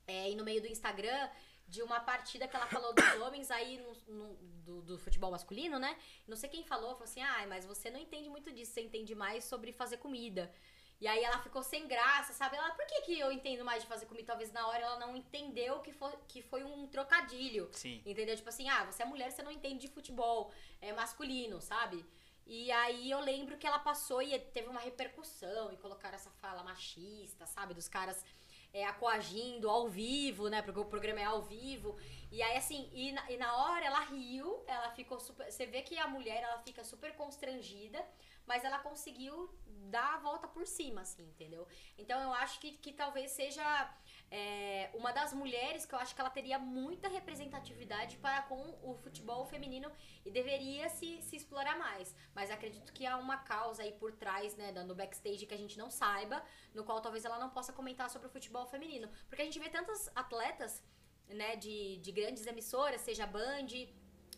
é, 0.08 0.30
e 0.30 0.36
no 0.36 0.44
meio 0.44 0.62
do 0.62 0.68
Instagram 0.68 1.30
de 1.68 1.82
uma 1.82 2.00
partida 2.02 2.48
que 2.48 2.56
ela 2.56 2.68
falou 2.68 2.94
dos 2.94 3.06
homens 3.22 3.50
aí 3.50 3.78
no, 3.78 4.14
no- 4.16 4.36
do, 4.66 4.82
do 4.82 4.98
futebol 5.00 5.32
masculino, 5.32 5.80
né? 5.80 5.98
Não 6.28 6.36
sei 6.36 6.50
quem 6.50 6.64
falou, 6.64 6.90
falou 6.92 7.04
assim, 7.06 7.22
ah, 7.22 7.46
mas 7.48 7.66
você 7.66 7.90
não 7.90 8.00
entende 8.00 8.30
muito 8.30 8.52
disso, 8.52 8.74
você 8.74 8.82
entende 8.82 9.16
mais 9.16 9.44
sobre 9.46 9.72
fazer 9.72 9.98
comida. 9.98 10.54
E 11.02 11.08
aí 11.08 11.24
ela 11.24 11.40
ficou 11.40 11.64
sem 11.64 11.88
graça, 11.88 12.32
sabe? 12.32 12.56
Ela, 12.56 12.70
por 12.76 12.86
que, 12.86 13.02
que 13.02 13.20
eu 13.20 13.32
entendo 13.32 13.66
mais 13.66 13.82
de 13.82 13.90
fazer 13.90 14.06
comida? 14.06 14.28
Talvez 14.28 14.52
na 14.52 14.68
hora 14.68 14.84
ela 14.86 15.00
não 15.00 15.16
entendeu 15.16 15.80
que 15.80 15.92
foi, 15.92 16.14
que 16.28 16.44
foi 16.44 16.64
um 16.64 16.88
trocadilho. 16.88 17.70
Sim. 17.74 18.04
Entendeu? 18.06 18.36
Tipo 18.36 18.50
assim, 18.50 18.70
ah, 18.70 18.86
você 18.86 19.02
é 19.02 19.06
mulher, 19.06 19.32
você 19.32 19.42
não 19.42 19.52
entende 19.52 19.80
de 19.80 19.88
futebol 19.88 20.52
é 20.80 20.94
masculino, 20.94 21.60
sabe? 21.60 22.06
E 22.46 22.72
aí 22.72 23.10
eu 23.10 23.20
lembro 23.20 23.58
que 23.58 23.66
ela 23.66 23.80
passou 23.80 24.22
e 24.22 24.38
teve 24.38 24.68
uma 24.68 24.80
repercussão 24.80 25.74
e 25.74 25.78
colocaram 25.78 26.16
essa 26.16 26.30
fala 26.30 26.62
machista, 26.64 27.48
sabe? 27.48 27.74
Dos 27.74 27.88
caras 27.88 28.24
é, 28.74 28.90
coagindo 28.94 29.70
ao 29.70 29.90
vivo, 29.90 30.50
né? 30.50 30.62
Porque 30.62 30.80
o 30.80 30.86
programa 30.86 31.20
é 31.20 31.26
ao 31.26 31.42
vivo. 31.42 31.98
E 32.32 32.42
aí, 32.42 32.58
assim, 32.58 32.90
e 32.94 33.12
na, 33.12 33.32
e 33.32 33.38
na 33.38 33.56
hora 33.56 33.86
ela 33.86 34.00
riu, 34.02 34.64
ela 34.68 34.92
ficou 34.92 35.20
super. 35.20 35.52
Você 35.52 35.66
vê 35.66 35.82
que 35.82 35.98
a 35.98 36.08
mulher 36.08 36.44
ela 36.44 36.60
fica 36.60 36.84
super 36.84 37.16
constrangida, 37.16 38.04
mas 38.46 38.64
ela 38.64 38.80
conseguiu 38.80 39.50
dar 39.90 40.16
a 40.16 40.18
volta 40.18 40.48
por 40.48 40.66
cima, 40.66 41.02
assim, 41.02 41.24
entendeu? 41.24 41.68
Então 41.98 42.20
eu 42.22 42.34
acho 42.34 42.60
que, 42.60 42.72
que 42.74 42.94
talvez 42.94 43.32
seja 43.32 43.64
é, 44.30 44.90
uma 44.94 45.12
das 45.12 45.34
mulheres 45.34 45.86
que 45.86 45.94
eu 45.94 46.00
acho 46.00 46.16
que 46.16 46.22
ela 46.22 46.30
teria 46.30 46.58
muita 46.58 47.08
representatividade 47.08 48.18
para 48.18 48.44
com 48.44 48.78
o 48.84 48.96
futebol 48.96 49.46
feminino 49.46 49.92
e 50.26 50.32
deveria 50.32 50.88
se, 50.90 51.22
se 51.22 51.36
explorar 51.36 51.78
mais. 51.78 52.16
Mas 52.34 52.52
acredito 52.52 52.94
que 52.94 53.06
há 53.06 53.18
uma 53.18 53.38
causa 53.38 53.84
aí 53.84 53.92
por 53.92 54.14
trás, 54.14 54.56
né, 54.56 54.72
no 54.72 54.96
backstage 54.96 55.46
que 55.46 55.54
a 55.54 55.58
gente 55.58 55.78
não 55.78 55.90
saiba, 55.90 56.44
no 56.74 56.84
qual 56.84 57.02
talvez 57.02 57.26
ela 57.26 57.40
não 57.40 57.50
possa 57.50 57.74
comentar 57.74 58.10
sobre 58.10 58.28
o 58.28 58.32
futebol 58.32 58.66
feminino. 58.68 59.10
Porque 59.28 59.42
a 59.42 59.46
gente 59.46 59.60
vê 59.60 59.70
tantas 59.70 60.10
atletas, 60.16 60.84
né, 61.28 61.56
de, 61.56 61.98
de 61.98 62.12
grandes 62.12 62.46
emissoras, 62.46 63.02
seja 63.02 63.26
Band, 63.26 63.68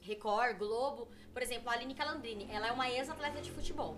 Record, 0.02 0.58
Globo. 0.58 1.10
Por 1.32 1.42
exemplo, 1.42 1.70
a 1.70 1.74
Aline 1.74 1.96
Calandrini, 1.96 2.48
ela 2.52 2.68
é 2.68 2.72
uma 2.72 2.90
ex-atleta 2.90 3.42
de 3.42 3.52
futebol. 3.52 3.98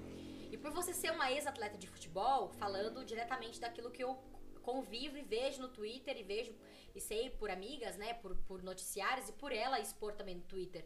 Por 0.66 0.72
você 0.72 0.96
ser 0.96 1.12
uma 1.12 1.32
ex-atleta 1.32 1.78
de 1.78 1.86
futebol, 1.86 2.50
falando 2.50 3.06
diretamente 3.06 3.60
daquilo 3.60 3.92
que 3.92 4.04
eu 4.04 4.16
convivo 4.64 5.16
e 5.16 5.22
vejo 5.22 5.62
no 5.62 5.68
Twitter 5.68 6.18
e 6.18 6.24
vejo 6.24 6.56
e 6.96 7.00
sei 7.00 7.30
por 7.30 7.52
amigas, 7.52 7.98
né, 7.98 8.16
por, 8.16 8.36
por 8.48 8.64
noticiários 8.64 9.30
e 9.30 9.34
por 9.34 9.52
ela 9.52 9.80
expor 9.80 10.14
também 10.14 10.34
no 10.34 10.42
Twitter. 10.42 10.84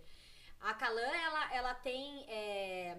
A 0.60 0.74
Calan, 0.74 1.16
ela, 1.28 1.54
ela 1.54 1.74
tem 1.74 2.26
é, 2.28 2.98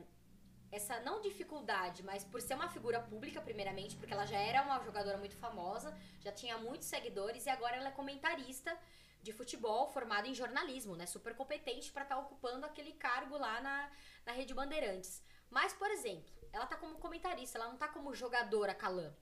essa, 0.73 0.99
não 1.01 1.21
dificuldade, 1.21 2.03
mas 2.03 2.25
por 2.25 2.41
ser 2.41 2.55
uma 2.55 2.71
figura 2.71 2.99
pública, 2.99 3.43
primeiramente, 3.43 3.95
porque 3.95 4.15
ela 4.15 4.25
já 4.25 4.39
era 4.39 4.63
uma 4.63 4.83
jogadora 4.83 5.19
muito 5.19 5.37
famosa, 5.37 5.95
já 6.19 6.33
tinha 6.33 6.57
muitos 6.57 6.89
seguidores 6.89 7.45
e 7.45 7.51
agora 7.51 7.77
ela 7.77 7.89
é 7.89 7.93
comentarista 7.93 8.75
de 9.23 9.35
futebol 9.35 9.87
formada 9.89 10.27
em 10.27 10.35
jornalismo, 10.35 10.97
né? 10.97 11.05
Super 11.05 11.37
competente 11.37 11.93
para 11.93 12.05
estar 12.05 12.19
ocupando 12.19 12.65
aquele 12.65 12.95
cargo 12.95 13.37
lá 13.37 13.61
na, 13.61 13.91
na 14.25 14.33
Rede 14.33 14.55
Bandeirantes. 14.55 15.23
Mas, 15.51 15.75
por 15.75 15.91
exemplo, 15.91 16.40
ela 16.53 16.67
tá 16.67 16.77
como 16.77 16.97
comentarista, 16.97 17.59
ela 17.59 17.69
não 17.69 17.77
tá 17.77 17.89
como 17.89 18.15
jogadora 18.15 18.75
Calan. 18.75 19.15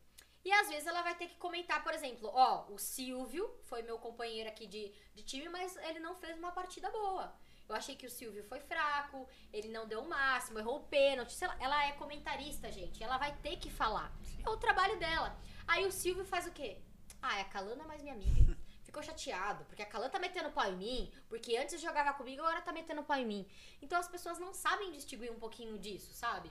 E 0.44 0.52
às 0.52 0.68
vezes 0.68 0.86
ela 0.86 1.02
vai 1.02 1.14
ter 1.14 1.28
que 1.28 1.36
comentar, 1.36 1.82
por 1.82 1.92
exemplo, 1.92 2.30
ó, 2.32 2.66
o 2.72 2.78
Silvio 2.78 3.50
foi 3.64 3.82
meu 3.82 3.98
companheiro 3.98 4.48
aqui 4.48 4.66
de, 4.66 4.92
de 5.14 5.22
time, 5.22 5.48
mas 5.48 5.76
ele 5.76 5.98
não 5.98 6.14
fez 6.14 6.38
uma 6.38 6.52
partida 6.52 6.90
boa. 6.90 7.34
Eu 7.68 7.74
achei 7.74 7.94
que 7.94 8.06
o 8.06 8.10
Silvio 8.10 8.42
foi 8.44 8.60
fraco, 8.60 9.28
ele 9.52 9.68
não 9.68 9.86
deu 9.86 10.00
o 10.00 10.08
máximo, 10.08 10.58
errou 10.58 10.78
o 10.78 10.84
pênalti. 10.84 11.34
sei 11.34 11.46
lá. 11.46 11.56
ela 11.60 11.86
é 11.86 11.92
comentarista, 11.92 12.72
gente. 12.72 13.02
Ela 13.02 13.18
vai 13.18 13.36
ter 13.36 13.58
que 13.58 13.70
falar. 13.70 14.10
É 14.44 14.48
o 14.48 14.56
trabalho 14.56 14.98
dela. 14.98 15.38
Aí 15.66 15.84
o 15.84 15.92
Silvio 15.92 16.24
faz 16.24 16.46
o 16.46 16.52
quê? 16.52 16.80
Ah, 17.20 17.40
a 17.40 17.44
Calana 17.44 17.82
é 17.82 17.86
mais 17.86 18.02
minha 18.02 18.14
amiga. 18.14 18.56
Ficou 18.82 19.02
chateado, 19.02 19.66
porque 19.66 19.82
a 19.82 19.86
Calana 19.86 20.10
tá 20.10 20.18
metendo 20.18 20.50
pau 20.50 20.64
em 20.66 20.76
mim, 20.76 21.12
porque 21.28 21.58
antes 21.58 21.78
jogava 21.78 22.14
comigo, 22.14 22.40
agora 22.40 22.62
tá 22.62 22.72
metendo 22.72 23.02
pau 23.02 23.18
em 23.18 23.26
mim. 23.26 23.46
Então 23.82 23.98
as 23.98 24.08
pessoas 24.08 24.38
não 24.38 24.54
sabem 24.54 24.90
distinguir 24.92 25.30
um 25.30 25.38
pouquinho 25.38 25.78
disso, 25.78 26.14
sabe? 26.14 26.50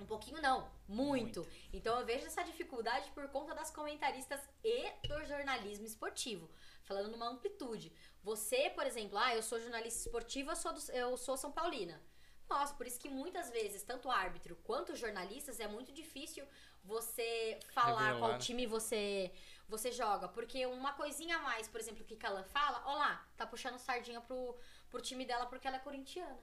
Um 0.00 0.06
pouquinho 0.06 0.40
não, 0.40 0.70
muito. 0.86 1.46
Então 1.72 1.98
eu 1.98 2.06
vejo 2.06 2.26
essa 2.26 2.42
dificuldade 2.44 3.10
por 3.10 3.26
conta 3.28 3.54
das 3.54 3.70
comentaristas 3.70 4.40
e 4.64 4.90
do 5.08 5.24
jornalismo 5.26 5.86
esportivo. 5.86 6.48
Falando 6.84 7.10
numa 7.10 7.28
amplitude. 7.28 7.92
Você, 8.22 8.70
por 8.70 8.86
exemplo, 8.86 9.18
ah, 9.18 9.34
eu 9.34 9.42
sou 9.42 9.60
jornalista 9.60 10.06
esportiva, 10.06 10.52
eu 10.52 10.56
sou, 10.56 10.72
do- 10.72 10.92
eu 10.92 11.16
sou 11.16 11.36
São 11.36 11.50
Paulina. 11.52 12.00
Nossa, 12.48 12.72
por 12.74 12.86
isso 12.86 12.98
que 12.98 13.10
muitas 13.10 13.50
vezes, 13.50 13.82
tanto 13.82 14.10
árbitro 14.10 14.56
quanto 14.64 14.96
jornalistas, 14.96 15.60
é 15.60 15.68
muito 15.68 15.92
difícil 15.92 16.46
você 16.82 17.58
falar 17.74 17.98
Revelar, 18.12 18.18
qual 18.18 18.32
né? 18.32 18.38
time 18.38 18.66
você, 18.66 19.30
você 19.68 19.92
joga. 19.92 20.28
Porque 20.28 20.64
uma 20.64 20.92
coisinha 20.94 21.36
a 21.36 21.42
mais, 21.42 21.68
por 21.68 21.78
exemplo, 21.78 22.04
que 22.04 22.16
Calan 22.16 22.44
fala, 22.44 22.82
ó 22.86 22.94
lá, 22.94 23.26
tá 23.36 23.46
puxando 23.46 23.78
sardinha 23.78 24.20
pro, 24.22 24.56
pro 24.88 25.02
time 25.02 25.26
dela 25.26 25.44
porque 25.44 25.66
ela 25.68 25.76
é 25.76 25.80
corintiana. 25.80 26.38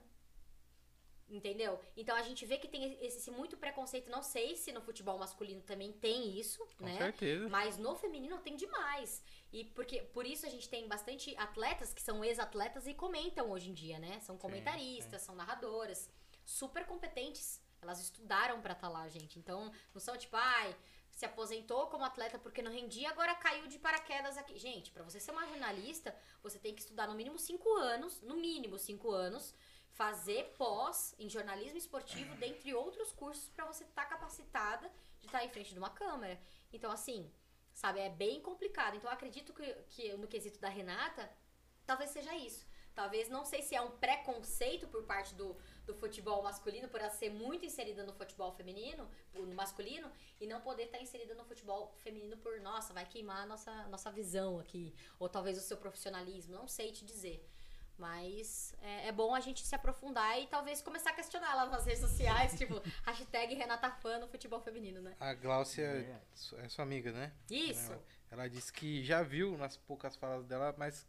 Entendeu? 1.28 1.80
Então 1.96 2.14
a 2.14 2.22
gente 2.22 2.46
vê 2.46 2.56
que 2.56 2.68
tem 2.68 3.04
esse, 3.04 3.30
muito 3.32 3.56
preconceito. 3.56 4.10
Não 4.10 4.22
sei 4.22 4.54
se 4.54 4.70
no 4.72 4.80
futebol 4.80 5.18
masculino 5.18 5.60
também 5.62 5.92
tem 5.92 6.38
isso, 6.38 6.64
Com 6.78 6.84
né? 6.84 6.96
certeza. 6.96 7.48
Mas 7.48 7.76
no 7.76 7.96
feminino 7.96 8.38
tem 8.38 8.54
demais. 8.54 9.22
E 9.52 9.64
porque 9.64 10.02
por 10.02 10.24
isso 10.24 10.46
a 10.46 10.48
gente 10.48 10.68
tem 10.68 10.86
bastante 10.86 11.36
atletas 11.36 11.92
que 11.92 12.00
são 12.00 12.24
ex-atletas 12.24 12.86
e 12.86 12.94
comentam 12.94 13.50
hoje 13.50 13.70
em 13.70 13.74
dia, 13.74 13.98
né? 13.98 14.20
São 14.20 14.38
comentaristas, 14.38 15.22
são 15.22 15.34
narradoras, 15.34 16.08
super 16.44 16.86
competentes. 16.86 17.60
Elas 17.82 18.00
estudaram 18.00 18.60
pra 18.60 18.72
estar 18.72 18.88
lá, 18.88 19.08
gente. 19.08 19.38
Então, 19.38 19.72
não 19.92 20.00
são 20.00 20.16
tipo, 20.16 20.36
ai, 20.36 20.76
se 21.16 21.24
aposentou 21.24 21.86
como 21.86 22.04
atleta 22.04 22.38
porque 22.38 22.60
não 22.60 22.70
rendia, 22.70 23.10
agora 23.10 23.34
caiu 23.34 23.66
de 23.66 23.78
paraquedas 23.78 24.36
aqui. 24.36 24.58
Gente, 24.58 24.90
pra 24.92 25.02
você 25.02 25.18
ser 25.18 25.30
uma 25.30 25.46
jornalista, 25.46 26.14
você 26.42 26.58
tem 26.58 26.74
que 26.74 26.82
estudar 26.82 27.06
no 27.08 27.14
mínimo 27.14 27.38
cinco 27.38 27.72
anos, 27.74 28.20
no 28.20 28.36
mínimo 28.36 28.78
cinco 28.78 29.10
anos, 29.10 29.54
fazer 29.96 30.54
pós 30.58 31.14
em 31.18 31.28
jornalismo 31.28 31.78
esportivo, 31.78 32.36
dentre 32.36 32.74
outros 32.74 33.12
cursos, 33.12 33.48
pra 33.48 33.64
você 33.64 33.82
estar 33.82 34.04
capacitada 34.04 34.92
de 35.18 35.26
estar 35.26 35.42
em 35.42 35.48
frente 35.48 35.72
de 35.72 35.78
uma 35.78 35.88
câmera. 35.88 36.38
Então, 36.70 36.90
assim, 36.90 37.32
sabe, 37.72 38.00
é 38.00 38.10
bem 38.10 38.40
complicado. 38.42 38.94
Então, 38.94 39.10
acredito 39.10 39.54
que, 39.54 39.72
que 39.88 40.12
no 40.18 40.28
quesito 40.28 40.60
da 40.60 40.68
Renata, 40.68 41.30
talvez 41.86 42.10
seja 42.10 42.34
isso. 42.34 42.66
Talvez, 42.94 43.28
não 43.28 43.44
sei 43.44 43.62
se 43.62 43.74
é 43.74 43.80
um 43.80 43.90
preconceito 43.90 44.86
por 44.88 45.04
parte 45.04 45.34
do, 45.34 45.56
do 45.86 45.94
futebol 45.94 46.42
masculino, 46.42 46.88
por 46.88 47.00
ela 47.00 47.10
ser 47.10 47.30
muito 47.30 47.64
inserida 47.64 48.04
no 48.04 48.12
futebol 48.12 48.52
feminino, 48.52 49.08
no 49.34 49.54
masculino, 49.54 50.10
e 50.40 50.46
não 50.46 50.60
poder 50.60 50.84
estar 50.84 51.00
inserida 51.00 51.34
no 51.34 51.44
futebol 51.44 51.94
feminino 51.98 52.36
por, 52.38 52.60
nossa, 52.60 52.92
vai 52.92 53.06
queimar 53.06 53.42
a 53.42 53.46
nossa, 53.46 53.86
nossa 53.88 54.10
visão 54.10 54.58
aqui. 54.58 54.94
Ou 55.18 55.28
talvez 55.28 55.56
o 55.56 55.62
seu 55.62 55.76
profissionalismo, 55.78 56.54
não 56.54 56.68
sei 56.68 56.92
te 56.92 57.04
dizer. 57.04 57.46
Mas 57.98 58.74
é, 58.82 59.08
é 59.08 59.12
bom 59.12 59.34
a 59.34 59.40
gente 59.40 59.66
se 59.66 59.74
aprofundar 59.74 60.38
e 60.40 60.46
talvez 60.46 60.82
começar 60.82 61.10
a 61.10 61.12
questionar 61.14 61.54
lá 61.54 61.66
nas 61.66 61.86
redes 61.86 62.00
sociais, 62.02 62.52
tipo, 62.58 62.80
hashtag 63.04 63.54
Renata 63.54 63.90
Fã 63.90 64.18
no 64.18 64.28
futebol 64.28 64.60
feminino, 64.60 65.00
né? 65.00 65.16
A 65.18 65.32
Gláucia 65.34 66.20
su- 66.34 66.56
é 66.58 66.68
sua 66.68 66.84
amiga, 66.84 67.10
né? 67.12 67.32
Isso. 67.50 67.90
Ela, 67.92 68.02
ela 68.32 68.48
disse 68.48 68.72
que 68.72 69.02
já 69.04 69.22
viu 69.22 69.56
nas 69.56 69.76
poucas 69.76 70.14
falas 70.16 70.44
dela, 70.46 70.74
mas 70.76 71.06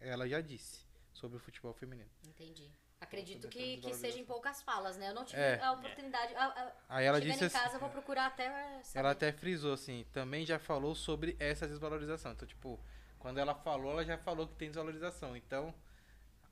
ela 0.00 0.28
já 0.28 0.40
disse 0.40 0.86
sobre 1.12 1.36
o 1.36 1.40
futebol 1.40 1.72
feminino. 1.74 2.08
Entendi. 2.24 2.70
Acredito 3.00 3.42
Sobre 3.42 3.56
que, 3.56 3.76
que 3.78 3.94
seja 3.94 4.18
em 4.18 4.24
poucas 4.26 4.60
falas, 4.62 4.96
né? 4.98 5.08
Eu 5.08 5.14
não 5.14 5.24
tive 5.24 5.40
É. 5.40 5.58
a 5.62 5.72
oportunidade. 5.72 6.34
A, 6.34 6.44
a, 6.46 6.72
Aí 6.90 7.06
ela 7.06 7.18
disse 7.18 7.42
em 7.42 7.46
assim, 7.46 7.56
casa, 7.58 7.76
eu 7.76 7.80
vou 7.80 7.88
procurar 7.88 8.26
até. 8.26 8.46
saber. 8.82 8.98
ela 8.98 9.10
até 9.12 9.32
frisou 9.32 9.72
assim, 9.72 10.04
também 10.12 10.44
já 10.44 10.58
falou 10.58 10.94
sobre 10.94 11.34
essa 11.40 11.66
desvalorização. 11.66 12.32
Então, 12.32 12.46
tipo, 12.46 12.78
quando 13.20 13.38
ela 13.38 13.54
falou, 13.54 13.92
ela 13.92 14.04
já 14.04 14.18
falou 14.18 14.48
que 14.48 14.54
tem 14.56 14.68
desvalorização. 14.68 15.36
Então, 15.36 15.72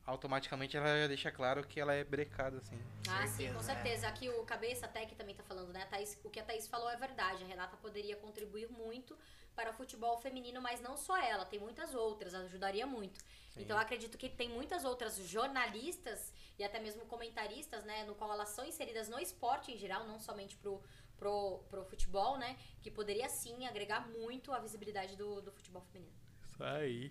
automaticamente 0.06 0.76
ela 0.76 1.00
já 1.00 1.06
deixa 1.06 1.30
claro 1.32 1.66
que 1.66 1.80
ela 1.80 1.94
é 1.94 2.04
brecada, 2.04 2.58
assim. 2.58 2.78
Ah, 3.08 3.26
sim, 3.26 3.46
com 3.52 3.60
Certeza, 3.60 3.62
certeza. 3.62 4.08
Aqui 4.08 4.28
o 4.28 4.44
Cabeça 4.44 4.86
até 4.86 5.04
que 5.06 5.14
também 5.14 5.34
tá 5.34 5.42
falando, 5.42 5.72
né? 5.72 5.86
Thaís- 5.86 6.18
o 6.22 6.30
que 6.30 6.38
a 6.38 6.44
Thaís 6.44 6.68
falou 6.68 6.88
é 6.90 6.96
verdade. 6.96 7.42
A 7.42 7.46
Renata 7.46 7.76
poderia 7.76 8.16
contribuir 8.16 8.70
muito 8.70 9.16
para 9.56 9.70
o 9.70 9.72
futebol 9.72 10.16
feminino, 10.18 10.60
mas 10.62 10.80
não 10.80 10.96
só 10.96 11.16
ela, 11.16 11.44
tem 11.44 11.58
muitas 11.58 11.94
outras, 11.94 12.32
ajudaria 12.34 12.86
muito. 12.86 13.18
Sim. 13.18 13.62
Então 13.62 13.76
eu 13.76 13.80
acredito 13.82 14.16
que 14.16 14.28
tem 14.28 14.48
muitas 14.48 14.84
outras 14.84 15.16
jornalistas 15.16 16.32
e 16.58 16.62
até 16.62 16.78
mesmo 16.78 17.04
comentaristas, 17.06 17.82
né, 17.84 18.04
no 18.04 18.14
qual 18.14 18.32
elas 18.32 18.50
são 18.50 18.64
inseridas 18.64 19.08
no 19.08 19.18
esporte 19.18 19.72
em 19.72 19.76
geral, 19.76 20.06
não 20.06 20.20
somente 20.20 20.56
pro, 20.56 20.80
pro, 21.16 21.64
pro 21.68 21.84
futebol, 21.84 22.38
né, 22.38 22.56
que 22.80 22.90
poderia 22.90 23.28
sim 23.28 23.66
agregar 23.66 24.06
muito 24.08 24.52
a 24.52 24.60
visibilidade 24.60 25.16
do, 25.16 25.40
do 25.42 25.50
futebol 25.50 25.82
feminino. 25.92 26.27
Isso 26.58 26.64
aí. 26.64 27.10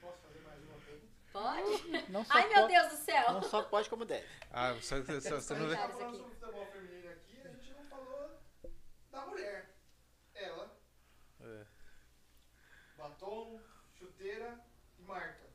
Posso 0.00 0.18
fazer 0.22 0.40
mais 0.40 0.60
uma 0.64 0.74
pergunta? 0.80 1.06
Pode? 1.32 2.10
Não 2.10 2.24
só, 2.24 2.32
Ai, 2.34 2.48
meu 2.48 2.62
pode, 2.62 2.72
Deus 2.74 2.88
do 2.88 2.96
céu! 2.96 3.32
não 3.32 3.42
só 3.44 3.62
pode 3.62 3.88
como 3.88 4.04
deve. 4.04 4.26
Ah, 4.50 4.74
só, 4.80 4.96
só, 4.96 5.40
você 5.40 5.54
não 5.54 5.68
vê. 5.68 5.76
Aqui. 5.76 7.06
aqui, 7.06 7.42
a 7.44 7.48
gente 7.52 7.74
não 7.74 7.84
falou 7.84 8.40
da 9.12 9.26
mulher. 9.26 9.76
Ela, 10.34 10.76
É. 11.42 11.64
batom, 12.96 13.62
chuteira 13.94 14.58
e 14.98 15.02
marca. 15.02 15.48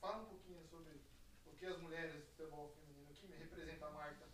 Fala 0.00 0.16
um 0.16 0.24
pouquinho 0.24 0.60
sobre 0.68 1.00
o 1.46 1.52
que 1.52 1.66
as 1.66 1.78
mulheres 1.80 2.14
do 2.16 2.22
futebol 2.22 2.74
feminino, 2.80 3.12
o 3.12 3.14
que 3.14 3.26
representa 3.28 3.86
a 3.86 3.90
marca 3.90 4.26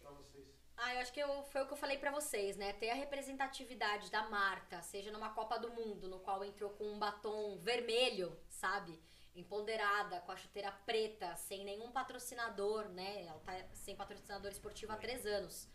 pra 0.00 0.10
vocês. 0.12 0.48
Ah, 0.86 0.94
eu 0.94 1.00
acho 1.00 1.12
que 1.12 1.18
eu- 1.18 1.42
foi 1.50 1.62
o 1.62 1.66
que 1.66 1.72
eu 1.72 1.76
falei 1.76 1.98
pra 1.98 2.12
vocês, 2.12 2.56
né? 2.56 2.72
Ter 2.74 2.90
a 2.90 2.94
representatividade 2.94 4.08
da 4.08 4.22
marca, 4.28 4.80
seja 4.82 5.10
numa 5.10 5.30
Copa 5.30 5.58
do 5.58 5.68
Mundo, 5.72 6.06
no 6.08 6.20
qual 6.20 6.44
entrou 6.44 6.70
com 6.70 6.84
um 6.84 6.96
batom 6.96 7.58
vermelho, 7.58 8.38
sabe? 8.48 8.96
Empoderada, 9.34 10.20
com 10.20 10.30
a 10.30 10.36
chuteira 10.36 10.70
preta, 10.86 11.34
sem 11.34 11.64
nenhum 11.64 11.90
patrocinador, 11.90 12.88
né? 12.90 13.24
Ela 13.24 13.40
tá 13.40 13.52
sem 13.74 13.96
patrocinador 13.96 14.48
esportivo 14.52 14.92
há 14.92 14.96
três 14.96 15.26
anos. 15.26 15.68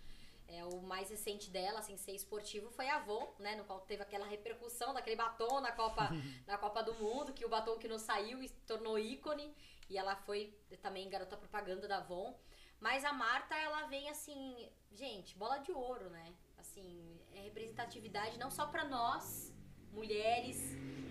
É, 0.48 0.64
o 0.64 0.82
mais 0.82 1.10
recente 1.10 1.50
dela, 1.50 1.82
sem 1.82 1.98
ser 1.98 2.14
esportivo, 2.14 2.70
foi 2.72 2.88
a 2.88 2.96
Avon, 2.96 3.36
né? 3.38 3.56
No 3.56 3.66
qual 3.66 3.82
teve 3.82 4.02
aquela 4.04 4.26
repercussão 4.26 4.94
daquele 4.94 5.18
batom 5.18 5.60
na 5.60 5.74
Copa, 5.74 6.08
na 6.48 6.58
Copa 6.58 6.82
do 6.82 6.94
Mundo, 6.94 7.34
que 7.34 7.44
o 7.46 7.50
batom 7.50 7.78
que 7.78 7.88
não 7.90 8.00
saiu 8.00 8.42
e 8.42 8.48
tornou 8.66 8.98
ícone. 8.98 9.54
E 9.90 9.98
ela 9.98 10.16
foi 10.16 10.58
também 10.82 11.10
garota 11.10 11.36
propaganda 11.36 11.86
da 11.86 11.98
Avon. 11.98 12.34
Mas 12.82 13.06
a 13.06 13.14
Marta, 13.14 13.56
ela 13.56 13.84
vem 13.88 14.10
assim, 14.10 14.68
gente, 14.92 15.38
bola 15.38 15.60
de 15.60 15.72
ouro, 15.72 16.10
né? 16.10 16.34
Assim, 16.58 17.20
é 17.36 17.40
representatividade 17.42 18.38
não 18.40 18.50
só 18.52 18.66
pra 18.66 18.84
nós, 18.84 19.54
mulheres 19.92 20.58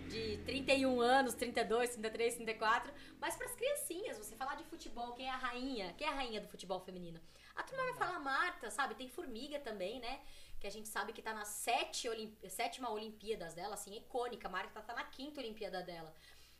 de 0.09 0.37
31 0.45 0.99
anos, 0.99 1.33
32, 1.33 1.91
33, 1.91 2.35
34, 2.35 2.93
mas 3.19 3.37
pras 3.37 3.55
criancinhas, 3.55 4.17
você 4.17 4.35
falar 4.35 4.55
de 4.55 4.65
futebol, 4.65 5.13
quem 5.13 5.27
é 5.27 5.31
a 5.31 5.37
rainha? 5.37 5.93
Quem 5.97 6.05
é 6.05 6.09
a 6.09 6.13
rainha 6.13 6.41
do 6.41 6.49
futebol 6.49 6.81
feminino? 6.81 7.21
A 7.55 7.63
turma 7.63 7.83
vai 7.85 7.93
falar 7.93 8.19
Marta, 8.19 8.69
sabe? 8.69 8.95
Tem 8.95 9.07
Formiga 9.07 9.57
também, 9.59 9.99
né? 10.01 10.21
Que 10.59 10.67
a 10.67 10.71
gente 10.71 10.89
sabe 10.89 11.13
que 11.13 11.21
tá 11.21 11.33
na 11.33 11.45
sete 11.45 12.09
sétima 12.49 12.89
Olimpíadas 12.91 13.53
dela, 13.53 13.75
assim, 13.75 13.95
icônica. 13.95 14.47
A 14.47 14.51
Marta 14.51 14.81
tá 14.81 14.93
na 14.93 15.05
quinta 15.05 15.39
Olimpíada 15.39 15.81
dela. 15.81 16.13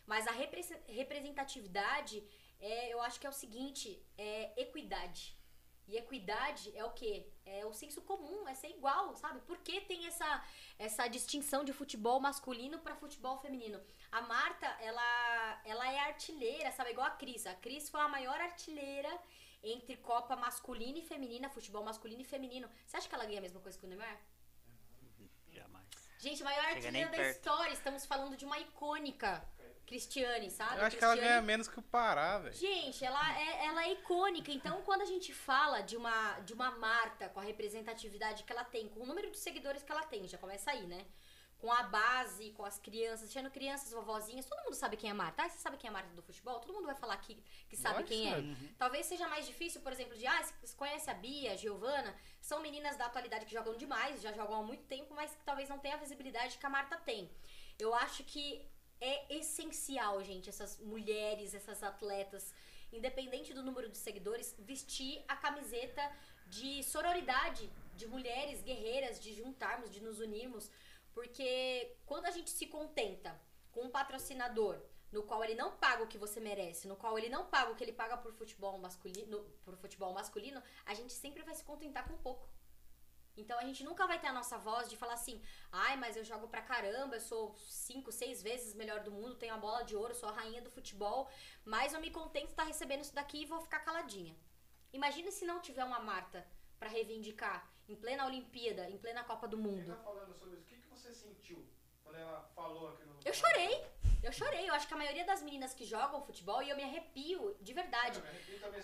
Mas 0.07 0.25
a 0.27 0.31
repre- 0.31 0.81
representatividade, 0.87 2.23
é, 2.61 2.93
eu 2.93 3.01
acho 3.01 3.19
que 3.19 3.27
é 3.27 3.29
o 3.29 3.33
seguinte, 3.33 4.01
é 4.17 4.61
equidade. 4.61 5.35
E 5.87 5.97
equidade 5.97 6.71
é 6.77 6.85
o 6.85 6.91
quê? 6.91 7.27
É 7.45 7.65
o 7.65 7.73
senso 7.73 8.01
comum, 8.03 8.47
é 8.47 8.53
ser 8.53 8.69
igual, 8.69 9.13
sabe? 9.15 9.41
Por 9.41 9.57
que 9.57 9.81
tem 9.81 10.05
essa, 10.07 10.45
essa 10.79 11.07
distinção 11.07 11.65
de 11.65 11.73
futebol 11.73 12.19
masculino 12.19 12.79
para 12.79 12.95
futebol 12.95 13.37
feminino? 13.39 13.81
A 14.11 14.21
Marta, 14.21 14.67
ela, 14.79 15.61
ela 15.65 15.91
é 15.91 15.99
artilheira, 15.99 16.71
sabe? 16.71 16.91
Igual 16.91 17.07
a 17.07 17.11
Cris. 17.11 17.45
A 17.45 17.55
Cris 17.55 17.89
foi 17.89 17.99
a 17.99 18.07
maior 18.07 18.39
artilheira 18.39 19.11
entre 19.63 19.97
Copa 19.97 20.35
masculina 20.35 20.99
e 20.99 21.01
feminina, 21.01 21.49
futebol 21.49 21.83
masculino 21.83 22.21
e 22.21 22.25
feminino. 22.25 22.69
Você 22.85 22.97
acha 22.97 23.09
que 23.09 23.15
ela 23.15 23.25
ganha 23.25 23.39
a 23.39 23.41
mesma 23.41 23.59
coisa 23.59 23.77
que 23.77 23.85
o 23.85 23.89
Neymar? 23.89 24.17
Jamais. 25.49 25.87
Gente, 26.19 26.41
a 26.41 26.45
maior 26.45 26.63
Chega 26.63 26.75
artilheira 26.75 27.09
da 27.09 27.29
história. 27.29 27.73
Estamos 27.73 28.05
falando 28.05 28.37
de 28.37 28.45
uma 28.45 28.59
icônica. 28.59 29.45
Cristiane, 29.91 30.49
sabe? 30.49 30.77
Eu 30.79 30.85
acho 30.85 30.95
que 30.97 31.03
ela 31.03 31.13
Cristiane- 31.13 31.21
ganha 31.35 31.41
menos 31.41 31.67
que 31.67 31.77
o 31.77 31.81
Pará, 31.81 32.37
velho. 32.39 32.55
Gente, 32.55 33.03
ela 33.03 33.37
é, 33.37 33.65
ela 33.65 33.83
é 33.83 33.91
icônica. 33.91 34.49
Então, 34.49 34.81
quando 34.83 35.01
a 35.01 35.05
gente 35.05 35.33
fala 35.33 35.81
de 35.81 35.97
uma, 35.97 36.39
de 36.39 36.53
uma 36.53 36.71
Marta 36.71 37.27
com 37.27 37.41
a 37.41 37.43
representatividade 37.43 38.43
que 38.45 38.51
ela 38.53 38.63
tem, 38.63 38.87
com 38.87 39.01
o 39.01 39.05
número 39.05 39.29
de 39.29 39.37
seguidores 39.37 39.83
que 39.83 39.91
ela 39.91 40.03
tem, 40.03 40.25
já 40.29 40.37
começa 40.37 40.71
aí, 40.71 40.87
né? 40.87 41.05
Com 41.59 41.71
a 41.71 41.83
base, 41.83 42.51
com 42.53 42.63
as 42.65 42.79
crianças, 42.79 43.29
sendo 43.29 43.51
crianças, 43.51 43.91
vovozinhas, 43.91 44.45
todo 44.45 44.63
mundo 44.63 44.73
sabe 44.75 44.95
quem 44.97 45.09
é 45.09 45.13
Marta. 45.13 45.43
Ah, 45.43 45.49
você 45.49 45.57
sabe 45.59 45.75
quem 45.77 45.89
é 45.89 45.91
a 45.91 45.93
Marta 45.93 46.09
do 46.15 46.21
futebol? 46.23 46.59
Todo 46.61 46.73
mundo 46.73 46.85
vai 46.85 46.95
falar 46.95 47.17
que, 47.17 47.35
que 47.69 47.75
sabe 47.75 47.95
Lógico 47.99 48.09
quem 48.09 48.21
que 48.21 48.27
é. 48.29 48.35
sabe. 48.35 48.75
Talvez 48.79 49.05
seja 49.05 49.27
mais 49.27 49.45
difícil, 49.45 49.81
por 49.81 49.91
exemplo, 49.91 50.17
de, 50.17 50.25
ah, 50.25 50.41
você 50.63 50.73
conhece 50.75 51.09
a 51.09 51.13
Bia, 51.13 51.51
a 51.51 51.55
Giovana? 51.57 52.15
São 52.39 52.61
meninas 52.61 52.95
da 52.97 53.07
atualidade 53.07 53.45
que 53.45 53.51
jogam 53.51 53.75
demais, 53.75 54.21
já 54.21 54.31
jogam 54.31 54.55
há 54.61 54.63
muito 54.63 54.85
tempo, 54.85 55.13
mas 55.13 55.35
que 55.35 55.43
talvez 55.43 55.67
não 55.69 55.77
tenha 55.77 55.95
a 55.95 55.99
visibilidade 55.99 56.57
que 56.57 56.65
a 56.65 56.69
Marta 56.69 56.95
tem. 56.97 57.29
Eu 57.77 57.93
acho 57.93 58.23
que 58.23 58.65
é 59.01 59.35
essencial, 59.35 60.23
gente, 60.23 60.47
essas 60.47 60.79
mulheres, 60.79 61.53
essas 61.53 61.81
atletas, 61.81 62.53
independente 62.93 63.53
do 63.53 63.63
número 63.63 63.89
de 63.89 63.97
seguidores, 63.97 64.55
vestir 64.59 65.23
a 65.27 65.35
camiseta 65.35 66.03
de 66.47 66.83
sororidade, 66.83 67.69
de 67.95 68.05
mulheres 68.07 68.61
guerreiras, 68.61 69.19
de 69.19 69.33
juntarmos, 69.33 69.89
de 69.89 70.01
nos 70.01 70.19
unirmos, 70.19 70.69
porque 71.13 71.95
quando 72.05 72.25
a 72.25 72.31
gente 72.31 72.51
se 72.51 72.67
contenta 72.67 73.39
com 73.71 73.81
um 73.81 73.89
patrocinador 73.89 74.79
no 75.11 75.23
qual 75.23 75.43
ele 75.43 75.55
não 75.55 75.75
paga 75.75 76.03
o 76.03 76.07
que 76.07 76.17
você 76.17 76.39
merece, 76.39 76.87
no 76.87 76.95
qual 76.95 77.17
ele 77.17 77.27
não 77.27 77.45
paga 77.45 77.71
o 77.71 77.75
que 77.75 77.83
ele 77.83 77.91
paga 77.91 78.15
por 78.17 78.31
futebol 78.31 78.77
masculino, 78.77 79.43
por 79.65 79.75
futebol 79.75 80.13
masculino, 80.13 80.63
a 80.85 80.93
gente 80.93 81.11
sempre 81.11 81.43
vai 81.43 81.53
se 81.53 81.63
contentar 81.63 82.07
com 82.07 82.15
pouco. 82.17 82.47
Então 83.37 83.57
a 83.57 83.63
gente 83.63 83.83
nunca 83.83 84.05
vai 84.05 84.19
ter 84.19 84.27
a 84.27 84.33
nossa 84.33 84.57
voz 84.57 84.89
de 84.89 84.97
falar 84.97 85.13
assim, 85.13 85.41
ai, 85.71 85.95
mas 85.97 86.15
eu 86.17 86.23
jogo 86.23 86.47
pra 86.47 86.61
caramba, 86.61 87.15
eu 87.15 87.21
sou 87.21 87.55
cinco, 87.67 88.11
seis 88.11 88.41
vezes 88.41 88.75
melhor 88.75 89.01
do 89.01 89.11
mundo, 89.11 89.35
tenho 89.35 89.53
a 89.53 89.57
bola 89.57 89.83
de 89.83 89.95
ouro, 89.95 90.13
sou 90.13 90.29
a 90.29 90.33
rainha 90.33 90.61
do 90.61 90.69
futebol, 90.69 91.29
mas 91.63 91.93
eu 91.93 92.01
me 92.01 92.11
contento 92.11 92.45
de 92.45 92.51
estar 92.51 92.63
recebendo 92.63 93.01
isso 93.01 93.15
daqui 93.15 93.41
e 93.41 93.45
vou 93.45 93.61
ficar 93.61 93.79
caladinha. 93.79 94.35
Imagina 94.93 95.31
se 95.31 95.45
não 95.45 95.61
tiver 95.61 95.83
uma 95.85 95.99
Marta 95.99 96.45
pra 96.77 96.89
reivindicar 96.89 97.69
em 97.87 97.95
plena 97.95 98.25
Olimpíada, 98.25 98.89
em 98.89 98.97
plena 98.97 99.23
Copa 99.23 99.47
do 99.47 99.57
Quem 99.57 99.65
Mundo. 99.65 99.95
tá 99.95 100.03
falando 100.03 100.33
sobre 100.33 100.55
isso, 100.55 100.63
o 100.63 100.67
que, 100.67 100.77
que 100.77 100.87
você 100.87 101.13
sentiu 101.13 101.65
quando 102.03 102.17
ela 102.17 102.41
falou 102.55 102.89
aquilo? 102.89 103.17
Eu 103.23 103.33
chorei, 103.33 103.85
eu 104.23 104.31
chorei. 104.31 104.69
Eu 104.69 104.73
acho 104.73 104.87
que 104.87 104.93
a 104.93 104.97
maioria 104.97 105.25
das 105.25 105.41
meninas 105.41 105.73
que 105.73 105.85
jogam 105.85 106.21
futebol, 106.21 106.61
e 106.61 106.69
eu 106.69 106.75
me 106.75 106.83
arrepio, 106.83 107.55
de 107.59 107.73
verdade. 107.73 108.21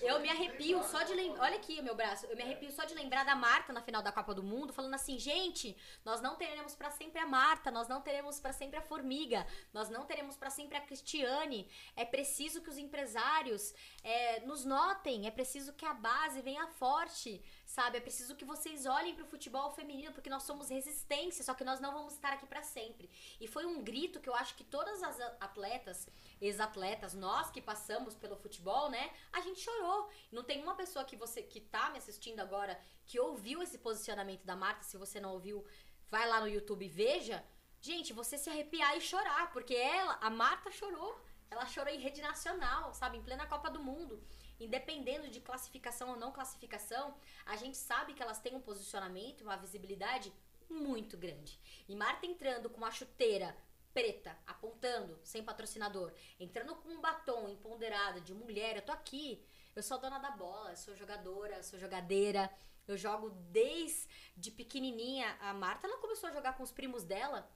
Eu 0.01 0.19
me 0.19 0.29
arrepio 0.29 0.83
só 0.83 1.03
de 1.03 1.13
lembrar. 1.13 1.43
Olha 1.43 1.55
aqui 1.57 1.79
o 1.79 1.83
meu 1.83 1.95
braço. 1.95 2.25
Eu 2.25 2.35
me 2.35 2.43
arrepio 2.43 2.71
só 2.71 2.85
de 2.85 2.93
lembrar 2.93 3.23
da 3.23 3.35
Marta 3.35 3.71
na 3.71 3.81
final 3.81 4.01
da 4.01 4.11
Copa 4.11 4.33
do 4.33 4.43
Mundo, 4.43 4.73
falando 4.73 4.93
assim: 4.93 5.17
gente, 5.19 5.77
nós 6.03 6.21
não 6.21 6.35
teremos 6.35 6.75
pra 6.75 6.89
sempre 6.91 7.19
a 7.19 7.27
Marta, 7.27 7.69
nós 7.71 7.87
não 7.87 8.01
teremos 8.01 8.39
pra 8.39 8.53
sempre 8.53 8.77
a 8.77 8.81
Formiga, 8.81 9.45
nós 9.73 9.89
não 9.89 10.05
teremos 10.05 10.35
pra 10.35 10.49
sempre 10.49 10.77
a 10.77 10.81
Cristiane. 10.81 11.69
É 11.95 12.05
preciso 12.05 12.61
que 12.61 12.69
os 12.69 12.77
empresários 12.77 13.73
é, 14.03 14.39
nos 14.41 14.65
notem, 14.65 15.27
é 15.27 15.31
preciso 15.31 15.73
que 15.73 15.85
a 15.85 15.93
base 15.93 16.41
venha 16.41 16.67
forte, 16.67 17.43
sabe? 17.77 17.97
É 17.99 18.01
preciso 18.01 18.35
que 18.35 18.43
vocês 18.53 18.87
olhem 18.87 19.13
pro 19.13 19.31
futebol 19.33 19.69
feminino, 19.69 20.11
porque 20.11 20.31
nós 20.35 20.43
somos 20.49 20.67
resistência, 20.77 21.43
só 21.43 21.53
que 21.53 21.63
nós 21.69 21.79
não 21.79 21.91
vamos 21.97 22.13
estar 22.13 22.33
aqui 22.33 22.47
pra 22.53 22.63
sempre. 22.63 23.07
E 23.39 23.45
foi 23.47 23.67
um 23.71 23.83
grito 23.89 24.19
que 24.19 24.29
eu 24.31 24.33
acho 24.41 24.55
que 24.55 24.63
todas 24.63 25.03
as 25.03 25.19
atletas, 25.47 26.09
ex-atletas, 26.41 27.13
nós 27.13 27.51
que 27.51 27.61
passamos 27.61 28.15
pelo 28.15 28.35
futebol, 28.35 28.89
né? 28.89 29.05
A 29.31 29.41
gente 29.41 29.59
chorou. 29.59 30.09
Não 30.31 30.43
tem 30.43 30.63
uma 30.63 30.73
pessoa 30.81 31.05
que 31.05 31.15
você 31.15 31.43
que 31.43 31.61
tá 31.75 31.91
me 31.91 31.99
assistindo 31.99 32.39
agora 32.39 32.73
que 33.05 33.19
ouviu 33.19 33.61
esse 33.61 33.77
posicionamento 33.77 34.43
da 34.43 34.55
Marta, 34.55 34.83
se 34.83 34.97
você 34.97 35.19
não 35.19 35.33
ouviu, 35.33 35.63
vai 36.09 36.27
lá 36.27 36.41
no 36.41 36.47
YouTube 36.47 36.83
e 36.83 36.89
veja. 36.89 37.43
Gente, 37.79 38.11
você 38.11 38.39
se 38.39 38.49
arrepiar 38.49 38.97
e 38.97 39.01
chorar, 39.01 39.51
porque 39.51 39.75
ela, 39.75 40.17
a 40.19 40.31
Marta 40.31 40.71
chorou. 40.71 41.13
Ela 41.49 41.65
chorou 41.67 41.93
em 41.93 41.99
rede 41.99 42.21
nacional, 42.21 42.93
sabe, 42.93 43.17
em 43.17 43.21
plena 43.21 43.45
Copa 43.45 43.69
do 43.69 43.83
Mundo. 43.83 44.21
Independendo 44.59 45.29
de 45.29 45.39
classificação 45.39 46.09
ou 46.09 46.17
não 46.17 46.31
classificação, 46.31 47.15
a 47.45 47.55
gente 47.55 47.77
sabe 47.77 48.13
que 48.13 48.23
elas 48.23 48.39
têm 48.39 48.55
um 48.55 48.61
posicionamento, 48.61 49.41
uma 49.41 49.57
visibilidade 49.57 50.33
muito 50.69 51.17
grande. 51.17 51.59
E 51.87 51.95
Marta 51.95 52.25
entrando 52.25 52.69
com 52.69 52.77
uma 52.77 52.91
chuteira 52.91 53.55
preta, 53.93 54.37
apontando, 54.45 55.19
sem 55.23 55.43
patrocinador, 55.43 56.13
entrando 56.39 56.75
com 56.75 56.89
um 56.89 57.01
batom 57.01 57.49
empoderada 57.49 58.21
de 58.21 58.33
mulher, 58.33 58.75
eu 58.75 58.81
tô 58.81 58.91
aqui, 58.91 59.43
eu 59.75 59.81
sou 59.81 59.97
dona 59.97 60.19
da 60.19 60.31
bola, 60.31 60.75
sou 60.75 60.95
jogadora, 60.95 61.63
sou 61.63 61.79
jogadeira, 61.79 62.51
eu 62.87 62.95
jogo 62.95 63.29
desde 63.29 64.51
pequenininha. 64.55 65.35
A 65.41 65.53
Marta, 65.53 65.87
ela 65.87 65.97
começou 65.97 66.29
a 66.29 66.31
jogar 66.31 66.55
com 66.55 66.63
os 66.63 66.71
primos 66.71 67.03
dela, 67.03 67.49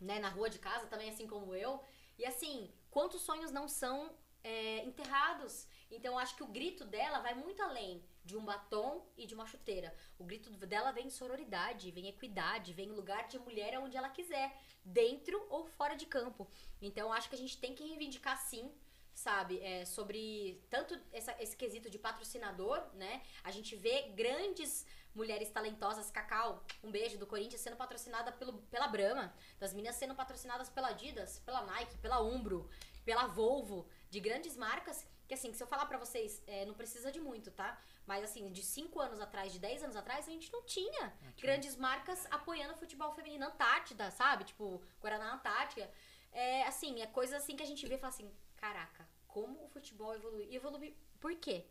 né, 0.00 0.18
na 0.18 0.28
rua 0.28 0.50
de 0.50 0.58
casa, 0.58 0.86
também 0.86 1.08
assim 1.10 1.26
como 1.26 1.54
eu. 1.54 1.82
E 2.18 2.24
assim, 2.24 2.72
quantos 2.90 3.22
sonhos 3.22 3.50
não 3.50 3.68
são 3.68 4.16
é, 4.44 4.84
enterrados? 4.84 5.66
Então 5.90 6.18
acho 6.18 6.36
que 6.36 6.42
o 6.42 6.46
grito 6.46 6.84
dela 6.84 7.18
vai 7.18 7.34
muito 7.34 7.60
além 7.62 8.04
de 8.24 8.36
um 8.36 8.44
batom 8.44 9.04
e 9.16 9.26
de 9.26 9.34
uma 9.34 9.46
chuteira. 9.46 9.92
O 10.18 10.24
grito 10.24 10.50
dela 10.66 10.92
vem 10.92 11.10
sororidade, 11.10 11.90
vem 11.90 12.08
equidade, 12.08 12.72
vem 12.72 12.90
lugar 12.90 13.26
de 13.26 13.38
mulher 13.38 13.78
onde 13.78 13.96
ela 13.96 14.08
quiser, 14.08 14.56
dentro 14.84 15.44
ou 15.50 15.66
fora 15.66 15.96
de 15.96 16.06
campo. 16.06 16.48
Então 16.80 17.12
acho 17.12 17.28
que 17.28 17.34
a 17.34 17.38
gente 17.38 17.58
tem 17.58 17.74
que 17.74 17.84
reivindicar 17.84 18.38
sim 18.38 18.70
sabe, 19.14 19.60
é, 19.60 19.84
sobre 19.84 20.60
tanto 20.68 20.98
essa, 21.12 21.34
esse 21.40 21.56
quesito 21.56 21.88
de 21.88 21.98
patrocinador, 21.98 22.82
né? 22.94 23.22
A 23.44 23.50
gente 23.50 23.76
vê 23.76 24.08
grandes 24.08 24.84
mulheres 25.14 25.48
talentosas, 25.50 26.10
Cacau, 26.10 26.64
um 26.82 26.90
beijo 26.90 27.16
do 27.16 27.26
Corinthians, 27.26 27.60
sendo 27.60 27.76
patrocinada 27.76 28.32
pelo, 28.32 28.54
pela 28.64 28.88
Brahma, 28.88 29.32
das 29.60 29.72
meninas 29.72 29.94
sendo 29.94 30.14
patrocinadas 30.14 30.68
pela 30.68 30.88
Adidas, 30.88 31.38
pela 31.46 31.62
Nike, 31.62 31.96
pela 31.98 32.20
Umbro, 32.20 32.68
pela 33.04 33.28
Volvo, 33.28 33.86
de 34.14 34.20
grandes 34.20 34.56
marcas, 34.56 35.04
que 35.26 35.34
assim, 35.34 35.52
se 35.52 35.60
eu 35.62 35.66
falar 35.66 35.86
pra 35.86 35.98
vocês, 35.98 36.40
é, 36.46 36.64
não 36.64 36.74
precisa 36.80 37.10
de 37.10 37.20
muito, 37.28 37.50
tá? 37.50 37.76
Mas 38.06 38.22
assim, 38.22 38.52
de 38.52 38.62
5 38.62 39.00
anos 39.00 39.20
atrás, 39.20 39.52
de 39.52 39.58
10 39.58 39.82
anos 39.86 39.96
atrás, 39.96 40.28
a 40.28 40.30
gente 40.30 40.52
não 40.52 40.62
tinha 40.62 41.04
grandes 41.36 41.74
marcas 41.74 42.24
apoiando 42.30 42.74
o 42.74 42.76
futebol 42.76 43.12
feminino 43.12 43.44
Antártida, 43.44 44.12
sabe? 44.12 44.44
Tipo, 44.44 44.80
Guaraná 45.00 45.34
Antártica. 45.34 45.90
É, 46.30 46.62
assim, 46.68 47.02
é 47.02 47.06
coisa 47.08 47.38
assim 47.38 47.56
que 47.56 47.64
a 47.64 47.66
gente 47.66 47.84
vê 47.88 47.96
e 47.96 47.98
fala 47.98 48.12
assim, 48.14 48.30
caraca, 48.56 49.02
como 49.26 49.64
o 49.64 49.68
futebol 49.68 50.14
evoluiu. 50.14 50.46
E 50.48 50.54
evoluiu 50.54 50.94
por 51.18 51.34
quê? 51.34 51.66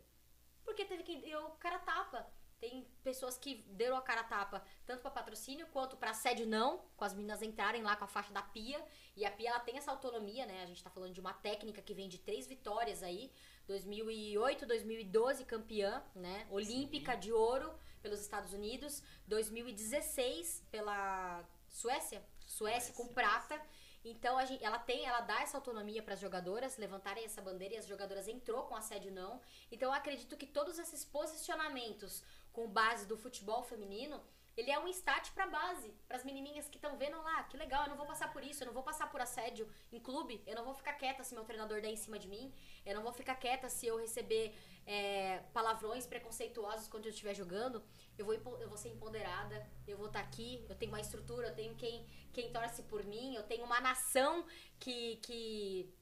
Porque 0.62 0.84
teve 0.84 1.02
que 1.02 1.16
deu 1.16 1.50
cara 1.52 1.78
tapa. 1.78 2.30
Tem 2.64 2.86
pessoas 3.02 3.36
que 3.36 3.56
deram 3.68 3.94
a 3.94 4.00
cara 4.00 4.22
a 4.22 4.24
tapa 4.24 4.64
tanto 4.86 5.02
para 5.02 5.10
patrocínio 5.10 5.66
quanto 5.66 5.98
para 5.98 6.12
assédio 6.12 6.46
não, 6.46 6.80
com 6.96 7.04
as 7.04 7.12
meninas 7.12 7.42
entrarem 7.42 7.82
lá 7.82 7.94
com 7.94 8.04
a 8.04 8.08
faixa 8.08 8.32
da 8.32 8.40
pia. 8.40 8.82
E 9.14 9.26
a 9.26 9.30
pia 9.30 9.50
ela 9.50 9.60
tem 9.60 9.76
essa 9.76 9.90
autonomia, 9.90 10.46
né? 10.46 10.62
A 10.62 10.66
gente 10.66 10.82
tá 10.82 10.88
falando 10.88 11.12
de 11.12 11.20
uma 11.20 11.34
técnica 11.34 11.82
que 11.82 11.92
vem 11.92 12.08
de 12.08 12.16
três 12.18 12.46
vitórias 12.46 13.02
aí. 13.02 13.30
2008, 13.66 14.64
2012 14.64 15.44
campeã, 15.44 16.02
né? 16.14 16.46
Olímpica 16.50 17.14
de 17.14 17.30
ouro 17.30 17.70
pelos 18.00 18.22
Estados 18.22 18.54
Unidos. 18.54 19.02
2016 19.26 20.64
pela 20.70 21.44
Suécia, 21.68 22.24
Suécia 22.46 22.94
com 22.94 23.08
prata. 23.08 23.60
Então 24.04 24.36
a 24.36 24.44
gente, 24.44 24.62
ela 24.62 24.78
tem, 24.78 25.06
ela 25.06 25.20
dá 25.20 25.40
essa 25.40 25.56
autonomia 25.56 26.02
para 26.02 26.12
as 26.12 26.20
jogadoras 26.20 26.76
levantarem 26.76 27.24
essa 27.24 27.40
bandeira 27.40 27.74
e 27.74 27.78
as 27.78 27.86
jogadoras 27.86 28.28
entrou 28.28 28.64
com 28.64 28.76
assédio 28.76 29.10
não. 29.10 29.40
Então 29.72 29.88
eu 29.88 29.94
acredito 29.94 30.36
que 30.36 30.46
todos 30.46 30.78
esses 30.78 31.04
posicionamentos 31.04 32.22
com 32.54 32.66
base 32.80 33.04
do 33.06 33.16
futebol 33.24 33.62
feminino, 33.62 34.18
ele 34.56 34.70
é 34.70 34.78
um 34.78 34.86
start 34.88 35.32
para 35.32 35.46
base, 35.48 35.92
para 36.06 36.16
as 36.16 36.24
menininhas 36.24 36.68
que 36.68 36.76
estão 36.76 36.96
vendo 36.96 37.20
lá, 37.20 37.42
que 37.42 37.56
legal, 37.56 37.82
eu 37.82 37.90
não 37.90 37.96
vou 37.96 38.06
passar 38.06 38.32
por 38.32 38.42
isso, 38.44 38.62
eu 38.62 38.66
não 38.66 38.72
vou 38.72 38.84
passar 38.84 39.10
por 39.10 39.20
assédio 39.20 39.68
em 39.92 39.98
clube, 39.98 40.40
eu 40.46 40.54
não 40.54 40.64
vou 40.64 40.74
ficar 40.74 40.92
quieta 40.92 41.24
se 41.24 41.34
meu 41.34 41.44
treinador 41.44 41.80
der 41.80 41.90
em 41.90 41.96
cima 41.96 42.18
de 42.18 42.28
mim, 42.28 42.54
eu 42.86 42.94
não 42.94 43.02
vou 43.02 43.12
ficar 43.12 43.34
quieta 43.34 43.68
se 43.68 43.84
eu 43.84 43.96
receber 43.98 44.54
é, 44.86 45.40
palavrões 45.52 46.06
preconceituosos 46.06 46.86
quando 46.86 47.06
eu 47.06 47.10
estiver 47.10 47.34
jogando, 47.34 47.82
eu 48.16 48.24
vou, 48.24 48.34
eu 48.60 48.68
vou 48.68 48.78
ser 48.78 48.90
empoderada, 48.90 49.68
eu 49.88 49.98
vou 49.98 50.06
estar 50.06 50.20
aqui, 50.20 50.64
eu 50.68 50.76
tenho 50.76 50.92
uma 50.92 51.00
estrutura, 51.00 51.48
eu 51.48 51.54
tenho 51.54 51.74
quem, 51.74 52.06
quem 52.32 52.52
torce 52.52 52.84
por 52.84 53.02
mim, 53.04 53.34
eu 53.34 53.42
tenho 53.42 53.64
uma 53.64 53.80
nação 53.80 54.46
que, 54.78 55.16
que 55.16 55.92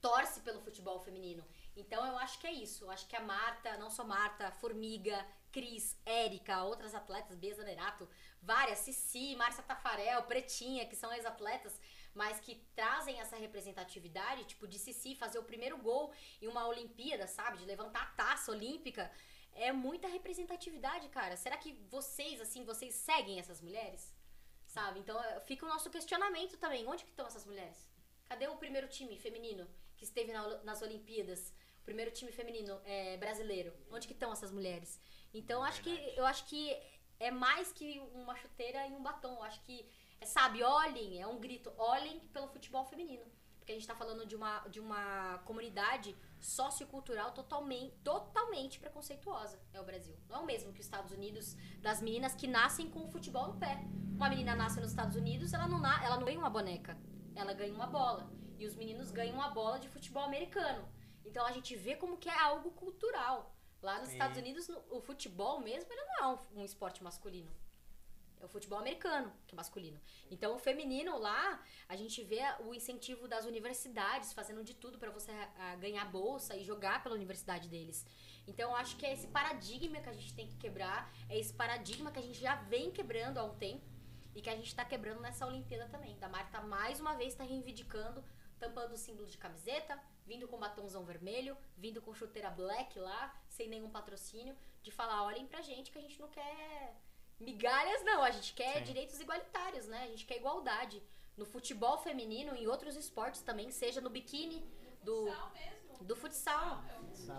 torce 0.00 0.40
pelo 0.40 0.60
futebol 0.60 0.98
feminino. 0.98 1.44
Então 1.76 2.04
eu 2.04 2.18
acho 2.18 2.38
que 2.40 2.46
é 2.46 2.52
isso. 2.52 2.84
Eu 2.84 2.90
acho 2.90 3.06
que 3.06 3.16
a 3.16 3.20
Marta, 3.20 3.76
não 3.78 3.88
só 3.88 4.04
Marta, 4.04 4.50
Formiga, 4.50 5.24
Cris, 5.52 5.96
Érica, 6.04 6.64
outras 6.64 6.94
atletas, 6.94 7.36
Bia 7.36 7.54
Zanerato, 7.54 8.08
várias, 8.40 8.78
Cici, 8.80 9.36
Márcia 9.36 9.62
Tafarel, 9.62 10.22
Pretinha, 10.24 10.86
que 10.86 10.96
são 10.96 11.12
ex-atletas, 11.12 11.78
mas 12.14 12.40
que 12.40 12.54
trazem 12.74 13.20
essa 13.20 13.36
representatividade, 13.36 14.44
tipo 14.44 14.66
de 14.66 14.78
Cici 14.78 15.14
fazer 15.14 15.38
o 15.38 15.44
primeiro 15.44 15.76
gol 15.78 16.12
em 16.40 16.48
uma 16.48 16.66
Olimpíada, 16.66 17.26
sabe? 17.26 17.58
De 17.58 17.64
levantar 17.64 18.02
a 18.02 18.06
taça 18.22 18.50
olímpica. 18.50 19.10
É 19.54 19.70
muita 19.70 20.08
representatividade, 20.08 21.08
cara. 21.10 21.36
Será 21.36 21.56
que 21.58 21.72
vocês, 21.90 22.40
assim, 22.40 22.64
vocês 22.64 22.94
seguem 22.94 23.38
essas 23.38 23.60
mulheres? 23.60 24.12
Sabe? 24.66 25.00
Então 25.00 25.22
eh, 25.22 25.40
fica 25.40 25.66
o 25.66 25.68
nosso 25.68 25.90
questionamento 25.90 26.56
também. 26.56 26.86
Onde 26.88 27.04
que 27.04 27.10
estão 27.10 27.26
essas 27.26 27.44
mulheres? 27.44 27.76
Cadê 28.26 28.46
o 28.48 28.56
primeiro 28.56 28.88
time 28.88 29.18
feminino 29.18 29.68
que 29.98 30.04
esteve 30.04 30.32
na- 30.32 30.62
nas 30.64 30.80
Olimpíadas? 30.80 31.52
O 31.82 31.84
primeiro 31.84 32.10
time 32.10 32.32
feminino 32.32 32.80
eh, 32.86 33.16
brasileiro. 33.18 33.74
Onde 33.90 34.06
que 34.06 34.14
estão 34.14 34.32
essas 34.32 34.50
mulheres? 34.50 34.98
Então 35.32 35.62
acho 35.62 35.82
que 35.82 36.12
eu 36.16 36.26
acho 36.26 36.44
que 36.46 36.76
é 37.18 37.30
mais 37.30 37.72
que 37.72 38.00
uma 38.14 38.34
chuteira 38.36 38.86
e 38.86 38.92
um 38.92 39.02
batom. 39.02 39.34
Eu 39.34 39.42
acho 39.44 39.60
que 39.62 39.86
é, 40.20 40.26
sabe, 40.26 40.62
olhem, 40.62 41.20
é 41.20 41.26
um 41.26 41.38
grito, 41.38 41.72
olhem 41.76 42.20
pelo 42.32 42.48
futebol 42.48 42.84
feminino. 42.84 43.24
Porque 43.58 43.72
a 43.72 43.74
gente 43.76 43.86
tá 43.86 43.94
falando 43.94 44.26
de 44.26 44.34
uma, 44.34 44.58
de 44.68 44.80
uma 44.80 45.38
comunidade 45.44 46.16
sociocultural 46.40 47.30
totalmente, 47.30 47.94
totalmente 48.02 48.80
preconceituosa. 48.80 49.56
É 49.72 49.80
o 49.80 49.84
Brasil. 49.84 50.16
Não 50.28 50.36
é 50.36 50.38
o 50.40 50.46
mesmo 50.46 50.72
que 50.72 50.80
os 50.80 50.86
Estados 50.86 51.12
Unidos 51.12 51.56
das 51.80 52.02
meninas 52.02 52.34
que 52.34 52.48
nascem 52.48 52.90
com 52.90 53.04
o 53.04 53.08
futebol 53.08 53.46
no 53.46 53.60
pé. 53.60 53.78
Uma 54.16 54.28
menina 54.28 54.56
nasce 54.56 54.80
nos 54.80 54.90
Estados 54.90 55.16
Unidos, 55.16 55.52
ela 55.52 55.68
não, 55.68 55.78
na, 55.78 56.04
ela 56.04 56.16
não 56.16 56.24
ganha 56.24 56.38
uma 56.38 56.50
boneca. 56.50 56.98
Ela 57.36 57.52
ganha 57.52 57.72
uma 57.72 57.86
bola. 57.86 58.28
E 58.58 58.66
os 58.66 58.74
meninos 58.74 59.12
ganham 59.12 59.36
uma 59.36 59.50
bola 59.50 59.78
de 59.78 59.88
futebol 59.88 60.24
americano. 60.24 60.88
Então 61.24 61.46
a 61.46 61.52
gente 61.52 61.76
vê 61.76 61.94
como 61.94 62.18
que 62.18 62.28
é 62.28 62.36
algo 62.40 62.72
cultural. 62.72 63.54
Lá 63.82 63.98
nos 63.98 64.08
Sim. 64.08 64.14
Estados 64.14 64.38
Unidos, 64.38 64.68
no- 64.68 64.82
o 64.90 65.00
futebol 65.00 65.60
mesmo, 65.60 65.92
ele 65.92 66.04
não 66.04 66.16
é 66.16 66.26
um, 66.28 66.60
um 66.60 66.64
esporte 66.64 67.02
masculino. 67.02 67.50
É 68.40 68.44
o 68.44 68.48
futebol 68.48 68.78
americano, 68.78 69.32
que 69.46 69.54
é 69.54 69.56
masculino. 69.56 70.00
Então, 70.30 70.54
o 70.56 70.58
feminino 70.58 71.16
lá, 71.18 71.62
a 71.88 71.94
gente 71.94 72.22
vê 72.24 72.40
o 72.60 72.74
incentivo 72.74 73.28
das 73.28 73.44
universidades 73.44 74.32
fazendo 74.32 74.64
de 74.64 74.74
tudo 74.74 74.98
pra 74.98 75.10
você 75.10 75.30
ah, 75.30 75.76
ganhar 75.76 76.04
bolsa 76.10 76.56
e 76.56 76.64
jogar 76.64 77.02
pela 77.02 77.14
universidade 77.14 77.68
deles. 77.68 78.04
Então, 78.46 78.70
eu 78.70 78.76
acho 78.76 78.96
que 78.96 79.06
é 79.06 79.12
esse 79.12 79.28
paradigma 79.28 80.00
que 80.00 80.08
a 80.08 80.12
gente 80.12 80.34
tem 80.34 80.48
que 80.48 80.56
quebrar, 80.56 81.08
é 81.28 81.38
esse 81.38 81.52
paradigma 81.54 82.10
que 82.10 82.18
a 82.18 82.22
gente 82.22 82.40
já 82.40 82.56
vem 82.56 82.90
quebrando 82.90 83.38
há 83.38 83.44
um 83.44 83.54
tempo 83.56 83.84
e 84.34 84.42
que 84.42 84.50
a 84.50 84.56
gente 84.56 84.74
tá 84.74 84.84
quebrando 84.84 85.20
nessa 85.20 85.46
Olimpíada 85.46 85.88
também. 85.88 86.18
Da 86.18 86.28
Marta, 86.28 86.60
mais 86.62 86.98
uma 86.98 87.14
vez, 87.14 87.34
tá 87.36 87.44
reivindicando, 87.44 88.24
tampando 88.58 88.92
o 88.92 88.96
símbolo 88.96 89.28
de 89.28 89.38
camiseta, 89.38 89.96
vindo 90.26 90.46
com 90.48 90.56
batomzão 90.58 91.04
vermelho, 91.04 91.56
vindo 91.76 92.00
com 92.02 92.14
chuteira 92.14 92.50
black 92.50 92.98
lá, 92.98 93.34
sem 93.48 93.68
nenhum 93.68 93.90
patrocínio, 93.90 94.56
de 94.82 94.90
falar, 94.90 95.22
olhem 95.24 95.46
pra 95.46 95.60
gente 95.62 95.90
que 95.90 95.98
a 95.98 96.02
gente 96.02 96.20
não 96.20 96.28
quer 96.28 96.96
migalhas, 97.40 98.02
não. 98.04 98.22
A 98.22 98.30
gente 98.30 98.52
quer 98.54 98.78
Sim. 98.78 98.84
direitos 98.84 99.20
igualitários, 99.20 99.86
né? 99.86 100.04
A 100.04 100.08
gente 100.08 100.24
quer 100.26 100.36
igualdade. 100.36 101.02
No 101.36 101.46
futebol 101.46 101.96
feminino 101.98 102.54
e 102.54 102.64
em 102.64 102.66
outros 102.66 102.94
esportes 102.94 103.40
também, 103.40 103.70
seja 103.70 104.00
no 104.00 104.10
biquíni, 104.10 104.62
do, 105.02 105.24
Futsal 105.26 105.50
mesmo. 105.54 106.04
do 106.04 106.16
futsal. 106.16 106.84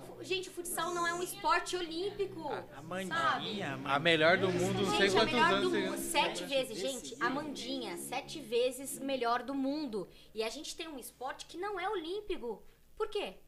Fu- 0.06 0.24
Gente, 0.24 0.50
o 0.50 0.52
futsal 0.52 0.94
não 0.94 1.06
é 1.08 1.14
um 1.14 1.22
esporte 1.24 1.78
olímpico. 1.78 2.50
A 2.52 2.64
sabe? 2.64 2.88
Mandinha, 2.88 3.80
A 3.86 4.00
melhor 4.00 4.38
do 4.38 4.50
mundo, 4.52 4.82
não 4.82 4.98
sei 4.98 5.10
Gente, 5.10 5.12
a 5.12 5.20
quantos 5.22 5.34
melhor 5.34 5.54
anos. 5.54 5.72
do 5.72 5.80
mundo, 5.80 5.98
sete 5.98 6.44
vezes, 6.46 6.78
gente, 6.78 7.16
a 7.24 7.30
Mandinha, 7.30 7.98
sete 7.98 8.42
vezes 8.42 9.00
melhor 9.00 9.44
do 9.44 9.54
mundo. 9.54 10.10
E 10.34 10.44
a 10.44 10.50
gente 10.50 10.76
tem 10.76 10.88
um 10.88 10.98
esporte 11.00 11.46
que 11.46 11.58
não 11.58 11.80
é 11.80 11.88
olímpico. 11.88 12.62
Por 12.96 13.10
quê? 13.10 13.40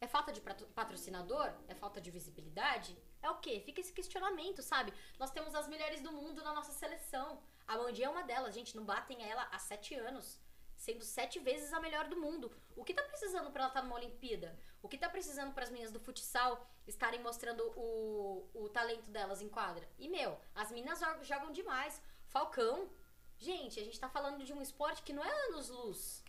É 0.00 0.06
falta 0.06 0.32
de 0.32 0.40
patro- 0.40 0.66
patrocinador? 0.68 1.52
É 1.66 1.74
falta 1.74 2.00
de 2.00 2.10
visibilidade? 2.10 2.96
É 3.20 3.28
o 3.30 3.38
quê? 3.38 3.60
Fica 3.60 3.80
esse 3.80 3.92
questionamento, 3.92 4.62
sabe? 4.62 4.92
Nós 5.18 5.30
temos 5.30 5.54
as 5.54 5.66
melhores 5.66 6.00
do 6.00 6.12
mundo 6.12 6.42
na 6.42 6.52
nossa 6.52 6.72
seleção. 6.72 7.42
A 7.66 7.76
Mandinha 7.76 8.06
é 8.06 8.10
uma 8.10 8.22
delas, 8.22 8.54
gente, 8.54 8.76
não 8.76 8.84
batem 8.84 9.22
ela 9.28 9.48
há 9.50 9.58
sete 9.58 9.94
anos. 9.94 10.40
Sendo 10.76 11.04
sete 11.04 11.40
vezes 11.40 11.72
a 11.72 11.80
melhor 11.80 12.06
do 12.08 12.16
mundo. 12.16 12.52
O 12.76 12.84
que 12.84 12.94
tá 12.94 13.02
precisando 13.02 13.50
pra 13.50 13.62
ela 13.62 13.68
estar 13.70 13.82
numa 13.82 13.96
Olimpíada? 13.96 14.56
O 14.80 14.88
que 14.88 14.96
tá 14.96 15.08
precisando 15.08 15.52
para 15.52 15.64
as 15.64 15.70
meninas 15.70 15.90
do 15.90 15.98
futsal 15.98 16.64
estarem 16.86 17.20
mostrando 17.20 17.64
o, 17.76 18.48
o 18.54 18.68
talento 18.68 19.10
delas 19.10 19.42
em 19.42 19.48
quadra? 19.48 19.88
E, 19.98 20.08
meu, 20.08 20.38
as 20.54 20.70
meninas 20.70 21.00
jogam 21.22 21.50
demais. 21.50 22.00
Falcão. 22.28 22.88
Gente, 23.36 23.80
a 23.80 23.84
gente 23.84 23.98
tá 23.98 24.08
falando 24.08 24.44
de 24.44 24.52
um 24.52 24.62
esporte 24.62 25.02
que 25.02 25.12
não 25.12 25.24
é 25.24 25.46
anos-luz. 25.48 26.22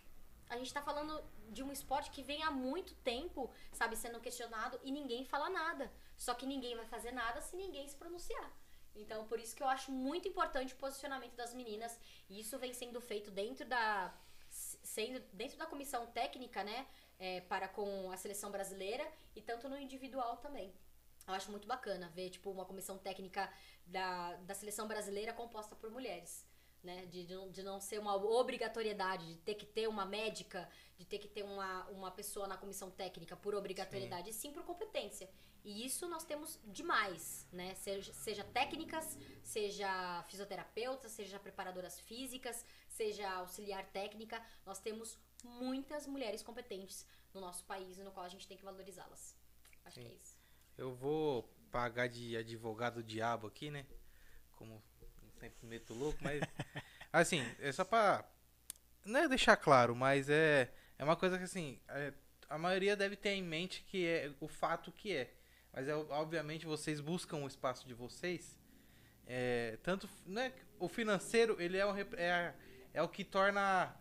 A 0.49 0.57
gente 0.57 0.73
tá 0.73 0.81
falando 0.81 1.23
de 1.51 1.63
um 1.63 1.71
esporte 1.71 2.11
que 2.11 2.23
vem 2.23 2.43
há 2.43 2.51
muito 2.51 2.93
tempo, 2.95 3.51
sabe, 3.71 3.95
sendo 3.95 4.19
questionado 4.19 4.79
e 4.83 4.91
ninguém 4.91 5.25
fala 5.25 5.49
nada. 5.49 5.91
Só 6.17 6.33
que 6.33 6.45
ninguém 6.45 6.75
vai 6.75 6.85
fazer 6.85 7.11
nada 7.11 7.41
se 7.41 7.55
ninguém 7.55 7.87
se 7.87 7.95
pronunciar. 7.95 8.51
Então, 8.95 9.25
por 9.27 9.39
isso 9.39 9.55
que 9.55 9.63
eu 9.63 9.67
acho 9.67 9.91
muito 9.91 10.27
importante 10.27 10.73
o 10.73 10.77
posicionamento 10.77 11.35
das 11.35 11.53
meninas. 11.53 11.97
E 12.29 12.39
isso 12.39 12.57
vem 12.57 12.73
sendo 12.73 12.99
feito 12.99 13.31
dentro 13.31 13.65
da 13.65 14.13
sendo 14.49 15.19
dentro 15.31 15.57
da 15.57 15.65
comissão 15.67 16.07
técnica, 16.07 16.63
né, 16.63 16.87
é, 17.19 17.41
para 17.41 17.67
com 17.67 18.11
a 18.11 18.17
seleção 18.17 18.49
brasileira 18.49 19.07
e 19.35 19.41
tanto 19.41 19.69
no 19.69 19.77
individual 19.77 20.37
também. 20.37 20.73
Eu 21.27 21.35
acho 21.35 21.51
muito 21.51 21.67
bacana 21.67 22.09
ver 22.09 22.31
tipo 22.31 22.49
uma 22.49 22.65
comissão 22.65 22.97
técnica 22.97 23.51
da, 23.85 24.35
da 24.37 24.55
seleção 24.55 24.87
brasileira 24.87 25.31
composta 25.33 25.75
por 25.75 25.91
mulheres. 25.91 26.48
Né, 26.81 27.05
de, 27.07 27.25
de 27.25 27.35
não- 27.35 27.51
de 27.51 27.61
não 27.61 27.77
ser 27.81 27.99
uma 27.99 28.15
obrigatoriedade, 28.15 29.25
de 29.27 29.35
ter 29.41 29.55
que 29.55 29.65
ter 29.65 29.85
uma 29.89 30.05
médica, 30.05 30.69
de 30.97 31.03
ter 31.05 31.19
que 31.19 31.27
ter 31.27 31.43
uma, 31.43 31.83
uma 31.89 32.09
pessoa 32.09 32.47
na 32.47 32.55
comissão 32.55 32.89
técnica 32.89 33.35
por 33.35 33.53
obrigatoriedade, 33.53 34.29
e 34.29 34.33
sim 34.33 34.53
por 34.53 34.63
competência. 34.63 35.29
E 35.61 35.85
isso 35.85 36.07
nós 36.07 36.23
temos 36.23 36.57
demais, 36.63 37.45
né? 37.51 37.75
Seja, 37.75 38.13
seja 38.13 38.43
técnicas, 38.45 39.17
seja 39.43 40.23
fisioterapeutas, 40.29 41.11
seja 41.11 41.37
preparadoras 41.37 41.99
físicas, 41.99 42.65
seja 42.87 43.29
auxiliar 43.29 43.85
técnica, 43.91 44.41
nós 44.65 44.79
temos 44.79 45.17
muitas 45.43 46.07
mulheres 46.07 46.41
competentes 46.41 47.05
no 47.33 47.41
nosso 47.41 47.65
país 47.65 47.97
e 47.97 48.03
no 48.03 48.11
qual 48.13 48.25
a 48.25 48.29
gente 48.29 48.47
tem 48.47 48.55
que 48.57 48.63
valorizá-las. 48.63 49.35
Acho 49.83 49.95
Sim. 49.95 50.05
que 50.05 50.11
é 50.13 50.15
isso. 50.15 50.39
Eu 50.77 50.93
vou 50.95 51.43
pagar 51.69 52.07
de 52.07 52.37
advogado 52.37 53.03
diabo 53.03 53.47
aqui, 53.47 53.69
né? 53.69 53.85
Como 54.53 54.81
sempre 55.39 55.65
meto 55.67 55.93
louco, 55.93 56.19
mas. 56.21 56.41
assim, 57.11 57.43
é 57.59 57.71
só 57.71 57.83
pra. 57.83 58.23
Não 59.05 59.21
é 59.21 59.27
deixar 59.27 59.55
claro, 59.57 59.95
mas 59.95 60.29
é. 60.29 60.71
É 60.97 61.03
uma 61.03 61.15
coisa 61.15 61.37
que 61.37 61.45
assim. 61.45 61.79
é, 61.87 62.13
a 62.49 62.57
maioria 62.57 62.95
deve 62.95 63.15
ter 63.15 63.29
em 63.29 63.43
mente 63.43 63.85
que 63.87 64.05
é 64.05 64.31
o 64.39 64.47
fato 64.47 64.91
que 64.91 65.15
é. 65.15 65.33
Mas 65.71 65.87
é, 65.87 65.95
obviamente 65.95 66.65
vocês 66.65 66.99
buscam 66.99 67.37
o 67.37 67.47
espaço 67.47 67.87
de 67.87 67.93
vocês. 67.93 68.59
É, 69.25 69.77
tanto. 69.83 70.09
Não 70.25 70.41
é, 70.41 70.51
o 70.79 70.89
financeiro, 70.89 71.55
ele 71.59 71.77
é 71.77 71.85
é, 72.17 72.53
é 72.93 73.01
o 73.01 73.07
que 73.07 73.23
torna. 73.23 73.95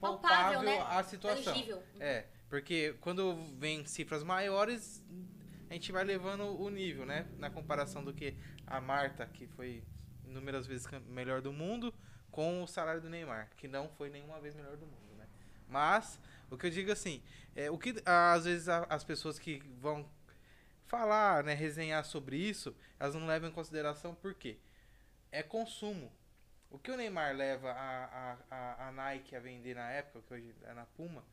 Palpável, 0.00 0.62
né? 0.62 0.80
a 0.80 1.02
situação. 1.04 1.52
Tangível. 1.52 1.82
É, 2.00 2.26
porque 2.48 2.94
quando 3.00 3.34
vem 3.58 3.84
cifras 3.84 4.22
maiores, 4.22 5.02
a 5.68 5.74
gente 5.74 5.92
vai 5.92 6.04
levando 6.04 6.42
o 6.60 6.68
nível, 6.70 7.04
né? 7.04 7.26
Na 7.38 7.50
comparação 7.50 8.02
do 8.04 8.12
que 8.12 8.34
a 8.66 8.80
Marta, 8.80 9.26
que 9.26 9.46
foi 9.46 9.84
inúmeras 10.24 10.66
vezes 10.66 10.86
melhor 11.08 11.40
do 11.40 11.52
mundo, 11.52 11.94
com 12.30 12.62
o 12.62 12.66
salário 12.66 13.00
do 13.00 13.08
Neymar, 13.10 13.50
que 13.56 13.66
não 13.68 13.88
foi 13.88 14.10
nenhuma 14.10 14.40
vez 14.40 14.54
melhor 14.54 14.76
do 14.76 14.86
mundo, 14.86 15.14
né? 15.16 15.26
Mas, 15.68 16.18
o 16.50 16.56
que 16.56 16.66
eu 16.66 16.70
digo 16.70 16.92
assim, 16.92 17.22
é, 17.56 17.70
o 17.70 17.78
que 17.78 17.94
às 18.04 18.44
vezes 18.44 18.68
a- 18.68 18.86
as 18.88 19.04
pessoas 19.04 19.38
que 19.38 19.62
vão 19.80 20.08
falar, 20.86 21.44
né, 21.44 21.54
resenhar 21.54 22.04
sobre 22.04 22.36
isso, 22.36 22.74
elas 22.98 23.14
não 23.14 23.26
levam 23.26 23.48
em 23.48 23.52
consideração 23.52 24.14
por 24.14 24.34
quê? 24.34 24.58
É 25.30 25.42
consumo. 25.42 26.10
O 26.70 26.78
que 26.78 26.90
o 26.90 26.96
Neymar 26.96 27.34
leva 27.34 27.70
a, 27.72 28.04
a, 28.04 28.36
a, 28.50 28.88
a 28.88 28.92
Nike 28.92 29.34
a 29.36 29.40
vender 29.40 29.74
na 29.74 29.90
época, 29.90 30.22
que 30.26 30.34
hoje 30.34 30.54
é 30.64 30.72
na 30.74 30.84
Puma, 30.86 31.24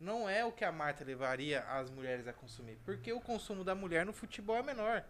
não 0.00 0.28
é 0.28 0.44
o 0.44 0.50
que 0.50 0.64
a 0.64 0.72
Marta 0.72 1.04
levaria 1.04 1.60
as 1.64 1.90
mulheres 1.90 2.26
a 2.26 2.32
consumir. 2.32 2.78
Porque 2.84 3.12
o 3.12 3.20
consumo 3.20 3.62
da 3.62 3.74
mulher 3.74 4.06
no 4.06 4.12
futebol 4.12 4.56
é 4.56 4.62
menor. 4.62 5.04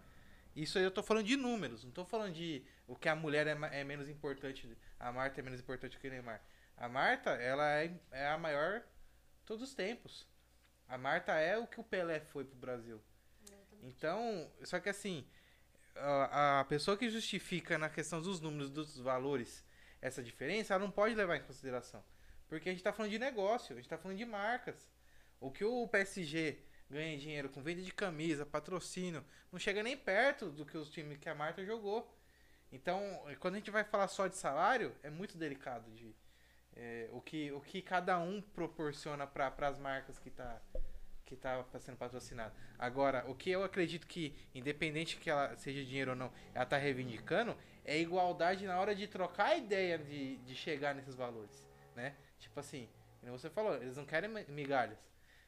Isso 0.54 0.78
aí 0.78 0.84
eu 0.84 0.90
tô 0.90 1.02
falando 1.02 1.26
de 1.26 1.36
números, 1.36 1.84
não 1.84 1.92
tô 1.92 2.04
falando 2.04 2.34
de 2.34 2.64
o 2.88 2.96
que 2.96 3.08
a 3.08 3.14
mulher 3.14 3.46
é, 3.46 3.56
é 3.80 3.84
menos 3.84 4.08
importante, 4.08 4.68
a 4.98 5.12
Marta 5.12 5.40
é 5.40 5.44
menos 5.44 5.60
importante 5.60 5.96
que 5.96 6.08
o 6.08 6.10
Neymar. 6.10 6.42
A 6.76 6.88
Marta, 6.88 7.30
ela 7.30 7.70
é, 7.70 7.94
é 8.10 8.26
a 8.26 8.36
maior 8.36 8.82
todos 9.46 9.68
os 9.68 9.74
tempos. 9.74 10.26
A 10.88 10.98
Marta 10.98 11.32
é 11.34 11.56
o 11.56 11.68
que 11.68 11.78
o 11.78 11.84
Pelé 11.84 12.18
foi 12.18 12.44
pro 12.44 12.56
Brasil. 12.56 13.00
Então, 13.82 14.50
só 14.64 14.80
que 14.80 14.88
assim, 14.88 15.24
a, 15.94 16.60
a 16.60 16.64
pessoa 16.64 16.96
que 16.96 17.08
justifica 17.08 17.78
na 17.78 17.88
questão 17.88 18.20
dos 18.20 18.40
números, 18.40 18.70
dos 18.70 18.98
valores, 18.98 19.64
essa 20.02 20.22
diferença, 20.22 20.74
ela 20.74 20.82
não 20.82 20.90
pode 20.90 21.14
levar 21.14 21.36
em 21.36 21.42
consideração. 21.42 22.02
Porque 22.50 22.68
a 22.68 22.72
gente 22.72 22.82
tá 22.82 22.92
falando 22.92 23.12
de 23.12 23.18
negócio, 23.18 23.74
a 23.74 23.76
gente 23.76 23.88
tá 23.88 23.96
falando 23.96 24.18
de 24.18 24.24
marcas. 24.26 24.90
O 25.40 25.52
que 25.52 25.64
o 25.64 25.86
PSG 25.86 26.58
ganha 26.90 27.16
dinheiro 27.16 27.48
com 27.48 27.62
venda 27.62 27.80
de 27.80 27.92
camisa, 27.92 28.44
patrocínio, 28.44 29.24
não 29.52 29.58
chega 29.58 29.84
nem 29.84 29.96
perto 29.96 30.50
do 30.50 30.66
que 30.66 30.76
os 30.76 30.90
times 30.90 31.16
que 31.16 31.28
a 31.28 31.34
Marta 31.34 31.64
jogou. 31.64 32.12
Então, 32.72 33.00
quando 33.38 33.54
a 33.54 33.58
gente 33.58 33.70
vai 33.70 33.84
falar 33.84 34.08
só 34.08 34.26
de 34.26 34.36
salário, 34.36 34.92
é 35.00 35.08
muito 35.08 35.38
delicado 35.38 35.88
de 35.92 36.12
é, 36.74 37.08
o, 37.12 37.20
que, 37.20 37.52
o 37.52 37.60
que 37.60 37.80
cada 37.80 38.18
um 38.18 38.42
proporciona 38.42 39.28
para 39.28 39.68
as 39.68 39.78
marcas 39.78 40.18
que 40.18 40.30
tá 40.30 40.60
que 41.24 41.36
tá 41.36 41.64
sendo 41.78 41.96
patrocinado. 41.96 42.52
Agora, 42.76 43.24
o 43.30 43.36
que 43.36 43.48
eu 43.52 43.62
acredito 43.62 44.04
que, 44.04 44.36
independente 44.52 45.16
que 45.16 45.30
ela 45.30 45.56
seja 45.56 45.84
dinheiro 45.84 46.10
ou 46.10 46.16
não, 46.16 46.32
ela 46.52 46.66
tá 46.66 46.76
reivindicando, 46.76 47.56
é 47.84 47.96
igualdade 47.96 48.66
na 48.66 48.80
hora 48.80 48.96
de 48.96 49.06
trocar 49.06 49.50
a 49.50 49.56
ideia 49.56 49.96
de, 49.96 50.38
de 50.38 50.56
chegar 50.56 50.92
nesses 50.92 51.14
valores, 51.14 51.64
né? 51.94 52.16
Tipo 52.40 52.58
assim, 52.60 52.88
como 53.20 53.38
você 53.38 53.48
falou, 53.50 53.76
eles 53.76 53.96
não 53.96 54.04
querem 54.06 54.28
mi- 54.30 54.46
migalhas. 54.48 54.98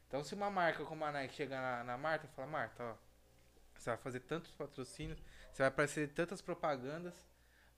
Então, 0.09 0.23
se 0.23 0.35
uma 0.35 0.51
marca 0.51 0.85
como 0.85 1.05
a 1.05 1.11
Nike 1.13 1.35
chegar 1.35 1.61
na, 1.61 1.85
na 1.85 1.99
Marta 1.99 2.27
e 2.27 2.37
falar, 2.37 2.47
Marta, 2.49 2.85
ó, 2.85 2.95
você 3.79 3.91
vai 3.91 3.99
fazer 3.99 4.21
tantos 4.21 4.53
patrocínios, 4.53 5.19
você 5.53 5.63
vai 5.63 5.69
aparecer 5.69 6.09
tantas 6.13 6.43
propagandas, 6.43 7.15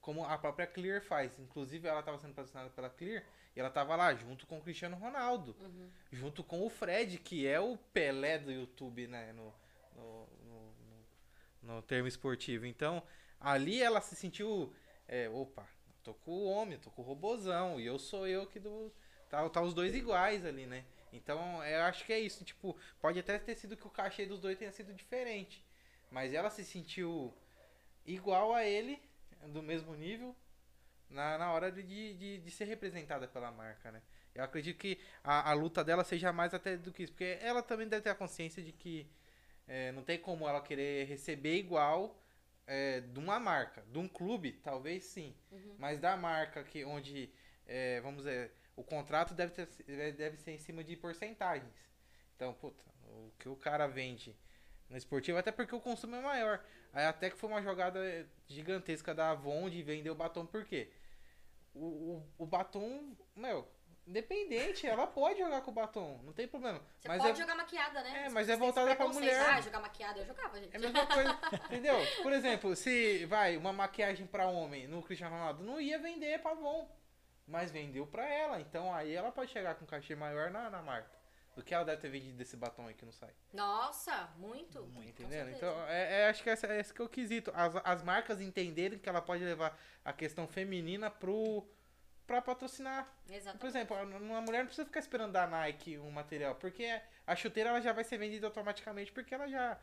como 0.00 0.24
a 0.24 0.36
própria 0.36 0.66
Clear 0.66 1.00
faz. 1.00 1.38
Inclusive, 1.38 1.88
ela 1.88 2.00
estava 2.00 2.18
sendo 2.18 2.34
patrocinada 2.34 2.70
pela 2.70 2.90
Clear 2.90 3.24
e 3.56 3.60
ela 3.60 3.68
estava 3.68 3.96
lá 3.96 4.12
junto 4.14 4.46
com 4.46 4.58
o 4.58 4.62
Cristiano 4.62 4.96
Ronaldo, 4.96 5.56
junto 6.12 6.42
com 6.44 6.66
o 6.66 6.68
Fred, 6.68 7.18
que 7.18 7.46
é 7.46 7.58
o 7.60 7.76
Pelé 7.76 8.38
do 8.38 8.50
YouTube, 8.52 9.06
né, 9.06 9.32
no, 9.32 9.54
no, 9.94 10.26
no, 10.44 10.74
no- 11.62 11.74
no 11.76 11.82
termo 11.82 12.08
esportivo. 12.08 12.66
Então, 12.66 13.02
ali 13.40 13.80
ela 13.82 14.00
se 14.00 14.14
sentiu, 14.16 14.74
é, 15.08 15.28
opa, 15.30 15.66
tô 16.02 16.12
com 16.14 16.32
o 16.32 16.44
homem, 16.46 16.78
tô 16.78 16.90
com 16.90 17.00
o 17.02 17.04
robozão, 17.04 17.80
e 17.80 17.86
eu 17.86 17.98
sou 17.98 18.26
eu 18.26 18.46
que 18.46 18.58
do... 18.60 18.92
Tá, 19.34 19.48
tá 19.50 19.60
os 19.60 19.74
dois 19.74 19.92
iguais 19.96 20.46
ali, 20.46 20.64
né? 20.64 20.84
Então, 21.12 21.62
eu 21.64 21.82
acho 21.82 22.04
que 22.04 22.12
é 22.12 22.20
isso. 22.20 22.44
Tipo, 22.44 22.76
pode 23.00 23.18
até 23.18 23.36
ter 23.36 23.56
sido 23.56 23.76
que 23.76 23.86
o 23.86 23.90
cachê 23.90 24.24
dos 24.26 24.38
dois 24.38 24.56
tenha 24.56 24.70
sido 24.70 24.94
diferente. 24.94 25.64
Mas 26.08 26.32
ela 26.32 26.50
se 26.50 26.64
sentiu 26.64 27.34
igual 28.06 28.54
a 28.54 28.64
ele, 28.64 29.02
do 29.48 29.60
mesmo 29.60 29.92
nível, 29.96 30.36
na, 31.10 31.36
na 31.36 31.52
hora 31.52 31.72
de, 31.72 31.82
de, 31.82 32.38
de 32.38 32.50
ser 32.50 32.66
representada 32.66 33.26
pela 33.26 33.50
marca, 33.50 33.90
né? 33.90 34.00
Eu 34.32 34.44
acredito 34.44 34.78
que 34.78 35.00
a, 35.22 35.50
a 35.50 35.52
luta 35.52 35.82
dela 35.82 36.04
seja 36.04 36.32
mais 36.32 36.54
até 36.54 36.76
do 36.76 36.92
que 36.92 37.02
isso. 37.02 37.12
Porque 37.12 37.38
ela 37.40 37.62
também 37.62 37.88
deve 37.88 38.02
ter 38.02 38.10
a 38.10 38.14
consciência 38.14 38.62
de 38.62 38.72
que 38.72 39.08
é, 39.66 39.90
não 39.90 40.04
tem 40.04 40.18
como 40.18 40.48
ela 40.48 40.60
querer 40.60 41.06
receber 41.06 41.56
igual 41.56 42.16
é, 42.66 43.00
de 43.00 43.18
uma 43.18 43.40
marca. 43.40 43.84
De 43.90 43.98
um 43.98 44.06
clube, 44.06 44.52
talvez 44.52 45.02
sim. 45.04 45.34
Mas 45.78 45.98
da 45.98 46.16
marca 46.16 46.62
que 46.62 46.84
onde, 46.84 47.30
é, 47.66 48.00
vamos 48.00 48.24
dizer, 48.24 48.52
o 48.76 48.82
contrato 48.82 49.34
deve, 49.34 49.52
ter, 49.52 50.12
deve 50.12 50.36
ser 50.36 50.52
em 50.52 50.58
cima 50.58 50.82
de 50.82 50.96
porcentagens. 50.96 51.72
Então, 52.34 52.52
puta, 52.52 52.84
o 53.04 53.32
que 53.38 53.48
o 53.48 53.56
cara 53.56 53.86
vende 53.86 54.36
no 54.88 54.96
esportivo, 54.96 55.38
até 55.38 55.52
porque 55.52 55.74
o 55.74 55.80
consumo 55.80 56.16
é 56.16 56.20
maior. 56.20 56.64
Aí 56.92 57.06
até 57.06 57.30
que 57.30 57.36
foi 57.36 57.48
uma 57.48 57.62
jogada 57.62 58.00
gigantesca 58.46 59.14
da 59.14 59.30
Avon 59.30 59.68
de 59.68 59.82
vender 59.82 60.10
o 60.10 60.14
batom, 60.14 60.46
por 60.46 60.64
quê? 60.64 60.92
O, 61.74 61.80
o, 61.80 62.28
o 62.38 62.46
batom, 62.46 63.16
meu, 63.34 63.68
independente, 64.06 64.86
ela 64.86 65.06
pode 65.06 65.38
jogar 65.38 65.60
com 65.62 65.70
o 65.70 65.74
batom, 65.74 66.20
não 66.22 66.32
tem 66.32 66.46
problema. 66.46 66.80
Você 66.98 67.08
mas 67.08 67.22
pode 67.22 67.38
é, 67.38 67.42
jogar 67.42 67.56
maquiada, 67.56 68.02
né? 68.02 68.22
É, 68.22 68.26
As 68.26 68.32
mas 68.32 68.48
é 68.48 68.56
voltada 68.56 68.94
pra 68.94 69.08
mulher. 69.08 69.40
Ah, 69.40 69.60
jogar 69.60 69.80
maquiada, 69.80 70.20
eu 70.20 70.26
jogava, 70.26 70.60
gente. 70.60 70.74
é 70.74 70.76
a 70.76 70.80
mesma 70.80 71.06
coisa, 71.08 71.40
entendeu? 71.66 71.96
Por 72.22 72.32
exemplo, 72.32 72.76
se 72.76 73.24
vai 73.26 73.56
uma 73.56 73.72
maquiagem 73.72 74.26
pra 74.26 74.46
homem 74.46 74.86
no 74.86 75.02
Cristiano 75.02 75.34
Ronaldo, 75.34 75.64
não 75.64 75.80
ia 75.80 75.98
vender 75.98 76.40
pra 76.40 76.52
Avon, 76.52 76.88
mas 77.46 77.70
vendeu 77.70 78.06
pra 78.06 78.26
ela. 78.26 78.60
Então 78.60 78.92
aí 78.94 79.14
ela 79.14 79.30
pode 79.32 79.50
chegar 79.50 79.74
com 79.74 79.84
um 79.84 79.88
cachê 79.88 80.14
maior 80.14 80.50
na, 80.50 80.70
na 80.70 80.82
Marta 80.82 81.24
do 81.54 81.62
que 81.62 81.72
ela 81.72 81.84
deve 81.84 82.00
ter 82.00 82.08
vendido 82.08 82.36
desse 82.36 82.56
batom 82.56 82.86
aí 82.86 82.94
que 82.94 83.04
não 83.04 83.12
sai. 83.12 83.30
Nossa, 83.52 84.28
muito. 84.36 84.82
com 84.82 85.02
Entendendo? 85.02 85.50
Então, 85.50 85.72
é, 85.86 86.22
é- 86.22 86.28
acho 86.28 86.42
que 86.42 86.50
essa, 86.50 86.66
esse 86.74 86.92
que 86.92 87.00
é 87.00 87.04
o 87.04 87.08
quesito. 87.08 87.52
As, 87.54 87.76
as 87.84 88.02
marcas 88.02 88.40
entenderem 88.40 88.98
que 88.98 89.08
ela 89.08 89.22
pode 89.22 89.44
levar 89.44 89.78
a 90.04 90.12
questão 90.12 90.46
feminina 90.48 91.10
pro 91.10 91.64
pra 92.26 92.40
patrocinar. 92.40 93.06
Por 93.26 93.34
Exatamente. 93.34 93.66
exemplo, 93.66 93.96
uma 94.16 94.40
mulher 94.40 94.60
não 94.60 94.66
precisa 94.66 94.86
ficar 94.86 94.98
esperando 94.98 95.32
da 95.32 95.46
Nike 95.46 95.98
um 95.98 96.10
material, 96.10 96.54
porque 96.54 97.00
a 97.26 97.36
chuteira 97.36 97.68
ela 97.68 97.82
já 97.82 97.92
vai 97.92 98.02
ser 98.02 98.16
vendida 98.16 98.46
automaticamente 98.46 99.12
porque 99.12 99.34
ela 99.34 99.46
já 99.46 99.78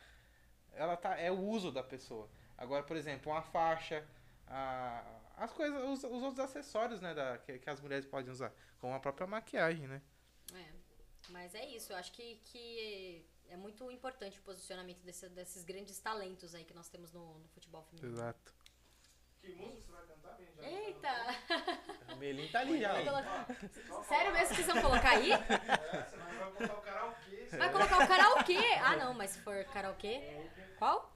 ela 0.74 0.98
tá 0.98 1.16
é 1.20 1.32
o 1.32 1.38
uso 1.40 1.72
da 1.72 1.84
pessoa. 1.84 2.28
Agora, 2.58 2.84
por 2.84 2.98
exemplo, 2.98 3.32
uma 3.32 3.44
faixa, 3.44 4.04
a, 4.48 5.04
as 5.44 5.52
coisas, 5.54 5.82
os, 5.84 6.04
os 6.04 6.24
outros 6.24 6.40
acessórios, 6.40 7.02
né, 7.02 7.14
da, 7.14 7.38
que, 7.40 7.58
que 7.60 7.70
as 7.70 7.80
mulheres 7.82 8.06
podem 8.06 8.32
usar, 8.32 8.52
como 8.80 8.94
a 8.94 9.00
própria 9.00 9.26
maquiagem, 9.28 9.88
né? 9.88 10.02
É. 10.54 10.66
Mas 11.30 11.54
é 11.56 11.66
isso, 11.66 11.92
eu 11.94 11.98
acho 11.98 12.12
que, 12.12 12.36
que 12.46 13.26
é 13.50 13.56
muito 13.56 13.90
importante 13.92 14.40
o 14.40 14.42
posicionamento 14.44 15.02
desse- 15.04 15.30
desses 15.30 15.64
grandes 15.64 16.00
talentos 16.00 16.54
aí 16.56 16.64
que 16.66 16.74
nós 16.74 16.90
temos 16.90 17.12
no, 17.12 17.40
no 17.40 17.48
futebol 17.50 17.84
feminino. 17.84 18.14
Exato. 18.14 18.54
Que 19.40 19.56
música 19.56 19.80
você 19.82 19.92
vai 19.92 20.06
cantar, 20.08 20.38
bem? 20.38 20.48
Já 20.56 20.70
Eita! 20.70 22.14
O 22.14 22.16
Melim 22.18 22.48
tá 22.52 22.60
ali 22.60 22.80
já. 22.80 23.04
Colocar- 23.04 24.04
Sério 24.04 24.34
mesmo 24.34 24.50
que 24.50 24.56
vocês 24.64 24.68
vão 24.68 24.82
colocar 24.82 25.10
aí? 25.12 25.32
É, 25.32 25.38
você 25.38 26.18
vai 26.18 26.52
botar 26.52 26.78
o 26.78 26.82
karaokê. 26.82 27.46
Vai 27.58 27.72
colocar 27.72 28.04
o 28.04 28.08
karaokê? 28.08 28.58
Ah, 28.84 28.96
não, 28.98 29.14
mas 29.16 29.32
se 29.32 29.40
for 29.42 29.64
karaokê. 29.66 30.22
Qual? 30.78 31.12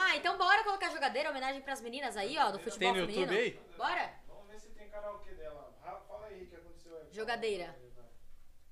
Ah, 0.00 0.16
então 0.16 0.38
bora 0.38 0.62
colocar 0.62 0.90
jogadeira, 0.90 1.30
homenagem 1.30 1.60
pras 1.60 1.80
meninas 1.80 2.16
aí, 2.16 2.38
ó, 2.38 2.52
do 2.52 2.60
futebol 2.60 2.92
Tem 2.92 3.02
no 3.02 3.08
feminino. 3.08 3.32
YouTube 3.32 3.36
aí? 3.36 3.76
Bora? 3.76 4.14
Vamos 4.28 4.46
ver 4.46 4.60
se 4.60 4.68
tem 4.70 4.88
karaokê 4.88 5.32
dela. 5.34 5.74
Fala 5.82 6.26
aí 6.26 6.44
o 6.44 6.46
que 6.48 6.54
aconteceu 6.54 6.96
aí. 6.96 7.08
Jogadeira. 7.10 7.76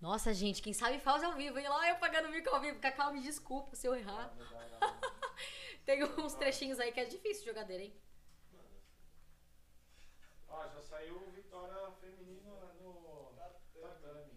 Nossa, 0.00 0.32
gente, 0.32 0.62
quem 0.62 0.72
sabe 0.72 1.00
faz 1.00 1.24
ao 1.24 1.32
vivo, 1.34 1.58
hein? 1.58 1.68
Lá 1.68 1.88
eu 1.88 1.96
pagando 1.96 2.28
mico 2.28 2.48
ao 2.50 2.60
vivo. 2.60 2.78
Cacau, 2.78 3.12
me 3.12 3.20
desculpa 3.20 3.74
se 3.74 3.88
eu 3.88 3.94
errar. 3.96 4.32
Tem 5.84 6.05
uns 6.05 6.34
trechinhos 6.34 6.78
aí 6.78 6.92
que 6.92 7.00
é 7.00 7.06
difícil 7.06 7.44
jogadeira, 7.44 7.82
hein? 7.82 7.94
Ó, 10.48 10.68
já 10.68 10.80
saiu 10.80 11.18
vitória 11.30 11.90
feminina 12.00 12.52
no 12.80 13.32
tatame. 13.74 14.32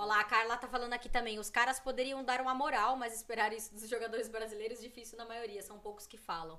Já 0.00 0.04
saiu. 0.04 0.04
Ó 0.04 0.04
lá, 0.06 0.20
a 0.20 0.24
Carla 0.24 0.56
tá 0.56 0.68
falando 0.68 0.92
aqui 0.92 1.08
também. 1.08 1.38
Os 1.38 1.50
caras 1.50 1.78
poderiam 1.80 2.24
dar 2.24 2.40
uma 2.40 2.54
moral, 2.54 2.96
mas 2.96 3.14
esperar 3.14 3.52
isso 3.52 3.72
dos 3.74 3.88
jogadores 3.88 4.28
brasileiros 4.28 4.80
difícil 4.80 5.16
na 5.18 5.24
maioria. 5.24 5.62
São 5.62 5.78
poucos 5.78 6.06
que 6.06 6.16
falam. 6.16 6.58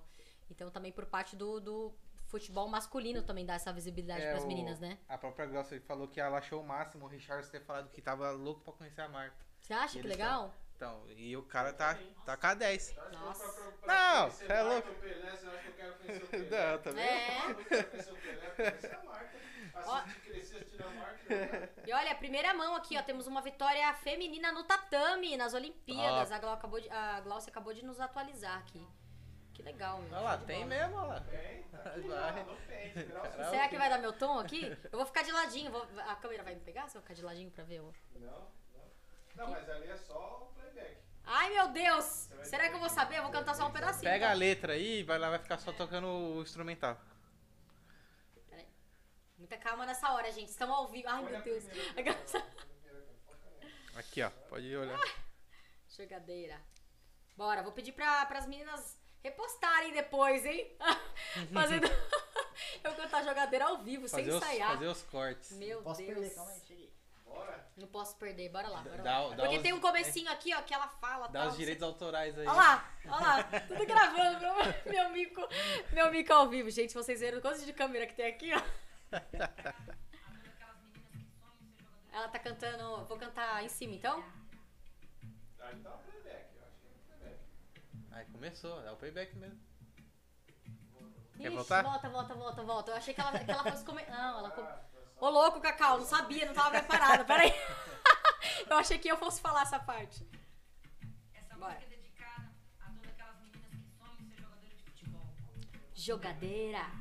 Então 0.49 0.69
também 0.69 0.91
por 0.91 1.05
parte 1.05 1.35
do, 1.35 1.59
do 1.59 1.93
futebol 2.27 2.67
masculino 2.67 3.21
também 3.23 3.45
dá 3.45 3.55
essa 3.55 3.71
visibilidade 3.73 4.21
É, 4.21 4.31
pras 4.31 4.43
o- 4.43 4.47
meninas, 4.47 4.79
né? 4.79 4.97
A 5.07 5.17
própria 5.17 5.45
Glaucia 5.45 5.81
falou 5.81 6.07
que 6.07 6.19
ela 6.19 6.37
achou 6.37 6.61
o 6.61 6.65
máximo 6.65 7.05
o 7.05 7.07
Richard 7.07 7.49
ter 7.49 7.61
falado 7.61 7.89
que 7.89 8.01
tava 8.01 8.31
louco 8.31 8.61
pra 8.61 8.73
conhecer 8.73 9.01
a 9.01 9.07
Marta. 9.09 9.35
Você 9.61 9.73
acha 9.73 9.97
E 9.97 10.01
que 10.01 10.07
legal? 10.07 10.53
Então, 10.81 11.03
e 11.09 11.37
o 11.37 11.43
cara 11.43 11.71
tá, 11.71 11.95
tá 12.25 12.35
com 12.35 12.47
a 12.47 12.53
10. 12.55 12.95
Nossa. 13.11 13.71
Não, 13.85 14.31
é 14.55 14.61
louco. 14.63 14.89
ou 14.89 14.95
Pelé, 14.95 15.29
você 15.29 15.45
acha 15.45 15.57
que 15.59 15.67
eu 15.67 15.73
quero 15.75 15.93
conhecer 15.93 16.23
o 16.23 16.27
Pelé? 16.49 16.71
Não, 16.71 16.77
tá 16.79 16.89
vendo? 16.89 16.99
É. 16.99 17.51
Eu 17.51 17.55
quero 17.65 17.89
conhecer 17.91 18.11
o 18.11 18.15
Pelé, 18.15 18.47
eu 18.47 18.55
quero 18.55 18.71
conhecer 18.71 18.95
a 18.95 19.03
Marta. 19.03 19.37
Assistir 19.75 20.21
crescer, 20.31 20.55
assistir 20.57 20.83
a 20.83 20.89
Marta. 20.89 21.69
E 21.85 21.93
olha, 21.93 22.15
primeira 22.15 22.51
mão 22.55 22.73
aqui, 22.75 22.97
ó. 22.97 23.03
Temos 23.03 23.27
uma 23.27 23.43
vitória 23.43 23.93
feminina 23.93 24.51
no 24.51 24.63
tatame, 24.63 25.37
nas 25.37 25.53
Olimpíadas. 25.53 26.31
A, 26.31 26.39
Glau 26.39 26.53
acabou 26.55 26.79
de, 26.81 26.89
a 26.89 27.21
Glaucia 27.21 27.51
acabou 27.51 27.75
de 27.75 27.85
nos 27.85 27.99
atualizar 27.99 28.57
aqui. 28.57 28.83
Que 29.53 29.61
legal, 29.61 29.99
meu. 30.01 30.11
Olha 30.13 30.21
lá, 30.21 30.37
tem 30.39 30.63
bola. 30.63 30.65
mesmo, 30.67 30.95
olha 30.95 31.07
lá. 31.09 31.19
Tem, 31.21 31.63
tá 31.63 31.77
aqui, 31.77 32.07
Vai. 32.07 33.49
Será 33.51 33.67
que 33.69 33.77
vai 33.77 33.87
dar 33.87 33.99
meu 33.99 34.13
tom 34.13 34.39
aqui? 34.39 34.65
Eu 34.91 34.97
vou 34.97 35.05
ficar 35.05 35.21
de 35.21 35.31
ladinho. 35.31 35.71
vou- 35.71 35.87
a 36.07 36.15
câmera 36.15 36.41
vai 36.41 36.55
me 36.55 36.61
pegar 36.61 36.87
se 36.89 36.97
eu 36.97 37.01
ficar 37.03 37.13
de 37.13 37.21
ladinho 37.21 37.51
pra 37.51 37.63
ver? 37.63 37.81
Não, 38.15 38.47
não. 39.35 39.49
Mas 39.49 39.69
ali 39.69 39.87
é 39.89 39.97
só 39.97 40.43
o 40.43 40.53
playback. 40.53 40.97
Ai, 41.25 41.49
meu 41.51 41.67
Deus! 41.69 42.29
Será 42.43 42.69
que 42.69 42.75
eu 42.75 42.79
vou 42.79 42.89
saber? 42.89 43.17
Eu 43.17 43.23
vou 43.23 43.31
cantar 43.31 43.55
só 43.55 43.67
um 43.67 43.71
pedacinho. 43.71 44.11
Pega 44.11 44.27
a 44.27 44.29
tá? 44.29 44.35
letra 44.35 44.73
aí 44.73 44.99
e 44.99 45.03
vai 45.03 45.17
lá, 45.19 45.29
vai 45.29 45.39
ficar 45.39 45.57
só 45.57 45.71
tocando 45.71 46.07
o 46.07 46.41
instrumental. 46.41 46.97
Muita 49.37 49.57
calma 49.57 49.85
nessa 49.87 50.11
hora, 50.13 50.31
gente. 50.31 50.49
Estão 50.49 50.71
ao 50.71 50.87
vivo. 50.87 51.07
Ai, 51.09 51.23
meu 51.23 51.41
Deus. 51.41 51.63
Aqui, 53.95 54.21
ó. 54.21 54.29
Pode 54.49 54.75
olhar. 54.77 54.99
Jogadeira. 55.89 56.61
Bora, 57.35 57.63
vou 57.63 57.71
pedir 57.71 57.91
pra, 57.91 58.23
pras 58.27 58.45
meninas 58.45 58.99
repostarem 59.23 59.93
depois, 59.93 60.45
hein? 60.45 60.71
Fazendo. 61.51 61.87
eu 62.83 62.93
cantar 62.93 63.23
jogadeira 63.23 63.65
ao 63.65 63.79
vivo, 63.83 64.07
sem 64.07 64.23
Fazer 64.23 64.37
os, 64.37 64.43
ensaiar. 64.43 64.73
fazer 64.73 64.87
os 64.87 65.01
cortes. 65.03 65.51
Meu 65.53 65.81
Posso 65.81 66.01
Deus. 66.01 66.13
perder, 66.13 66.35
calma 66.35 66.51
aí. 66.51 66.61
Bora. 67.33 67.71
Não 67.77 67.87
posso 67.87 68.15
perder, 68.17 68.49
bora 68.49 68.67
lá. 68.67 68.81
Bora 68.81 69.01
Dá- 69.01 69.19
lá. 69.19 69.29
dá 69.29 69.35
Porque 69.43 69.57
os- 69.57 69.63
tem 69.63 69.73
um 69.73 69.79
comecinho 69.79 70.29
aqui, 70.31 70.53
ó, 70.53 70.61
que 70.61 70.73
ela 70.73 70.87
fala. 70.87 71.27
Dá 71.27 71.39
tal, 71.41 71.49
os 71.49 71.57
direitos 71.57 71.81
autorais 71.83 72.37
aí. 72.37 72.45
Olha 72.45 72.57
lá, 72.57 72.91
olha 73.05 73.19
lá, 73.27 73.43
tudo 73.67 73.85
gravando 73.85 74.39
meu, 74.39 74.53
meu 74.93 75.09
mico, 75.11 75.41
meu 75.93 76.11
mico 76.11 76.33
ao 76.33 76.47
vivo, 76.49 76.69
gente. 76.69 76.93
Vocês 76.93 77.19
viram 77.21 77.37
o 77.39 77.41
quanto 77.41 77.65
de 77.65 77.73
câmera 77.73 78.05
que 78.05 78.13
tem 78.13 78.27
aqui, 78.27 78.51
ó. 78.53 78.61
Ela 82.11 82.27
tá 82.27 82.39
cantando. 82.39 83.05
Vou 83.05 83.17
cantar 83.17 83.63
em 83.63 83.69
cima 83.69 83.93
então? 83.95 84.23
Aí 85.59 85.75
o 85.75 85.79
playback, 85.79 86.55
eu 86.57 86.63
acho 86.65 86.77
que 86.81 86.87
é 86.87 86.89
o 86.89 87.17
playback. 87.17 87.39
Aí 88.11 88.25
começou, 88.25 88.81
é 88.85 88.91
o 88.91 88.97
payback 88.97 89.35
mesmo. 89.37 89.59
Quer 91.37 91.47
Ixi, 91.47 91.55
voltar? 91.55 91.83
volta, 91.83 92.09
volta, 92.09 92.33
volta, 92.35 92.63
volta. 92.63 92.91
Eu 92.91 92.95
achei 92.97 93.13
que 93.13 93.21
ela, 93.21 93.39
que 93.39 93.49
ela 93.49 93.63
fosse 93.71 93.85
comer. 93.85 94.07
Não, 94.09 94.39
ela. 94.39 94.51
Com... 94.51 94.61
Ô 95.21 95.29
louco, 95.29 95.61
Cacau, 95.61 95.99
não 95.99 96.05
sabia, 96.05 96.47
não 96.47 96.53
tava 96.55 96.71
preparada. 96.71 97.23
Peraí. 97.23 97.53
Eu 98.67 98.75
achei 98.77 98.97
que 98.97 99.07
eu 99.07 99.17
fosse 99.17 99.39
falar 99.39 99.61
essa 99.61 99.79
parte. 99.79 100.27
Essa 101.31 101.55
Bora. 101.55 101.75
música 101.75 101.93
é 101.93 101.95
dedicada 101.95 102.51
a 102.79 102.85
todas 102.85 103.07
aquelas 103.07 103.39
meninas 103.39 103.69
que 103.69 103.91
sonham 103.99 104.17
ser 104.27 104.41
jogadoras 104.41 104.77
de 104.77 104.83
futebol. 104.83 105.29
Jogadeira. 105.93 107.00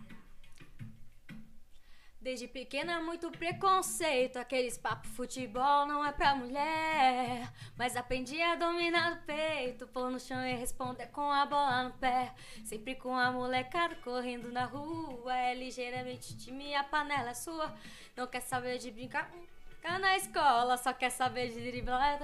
Desde 2.21 2.47
pequena, 2.47 3.01
muito 3.01 3.31
preconceito. 3.31 4.37
Aqueles 4.37 4.77
papo 4.77 5.09
futebol 5.09 5.87
não 5.87 6.05
é 6.05 6.13
pra 6.13 6.35
mulher. 6.35 7.51
Mas 7.79 7.97
aprendi 7.97 8.43
a 8.43 8.57
dominar 8.57 9.15
o 9.15 9.23
peito. 9.25 9.87
Pôr 9.87 10.11
no 10.11 10.21
chão 10.21 10.45
e 10.47 10.55
responder 10.55 11.07
com 11.07 11.33
a 11.33 11.47
bola 11.47 11.85
no 11.85 11.93
pé. 11.93 12.35
Sempre 12.63 12.95
com 12.95 13.17
a 13.17 13.33
molecada 13.33 13.95
correndo 14.05 14.53
na 14.53 14.67
rua. 14.67 15.35
É 15.35 15.55
ligeiramente 15.55 16.35
de 16.37 16.53
minha 16.53 16.85
panela 16.85 17.31
é 17.31 17.35
sua. 17.35 17.75
Não 18.15 18.27
quer 18.27 18.41
saber 18.41 18.77
de 18.77 18.91
brincar 18.91 19.31
brincar 19.71 19.99
na 19.99 20.15
escola. 20.15 20.77
Só 20.77 20.93
quer 20.93 21.11
saber 21.11 21.49
de 21.49 21.71
driblar. 21.71 22.19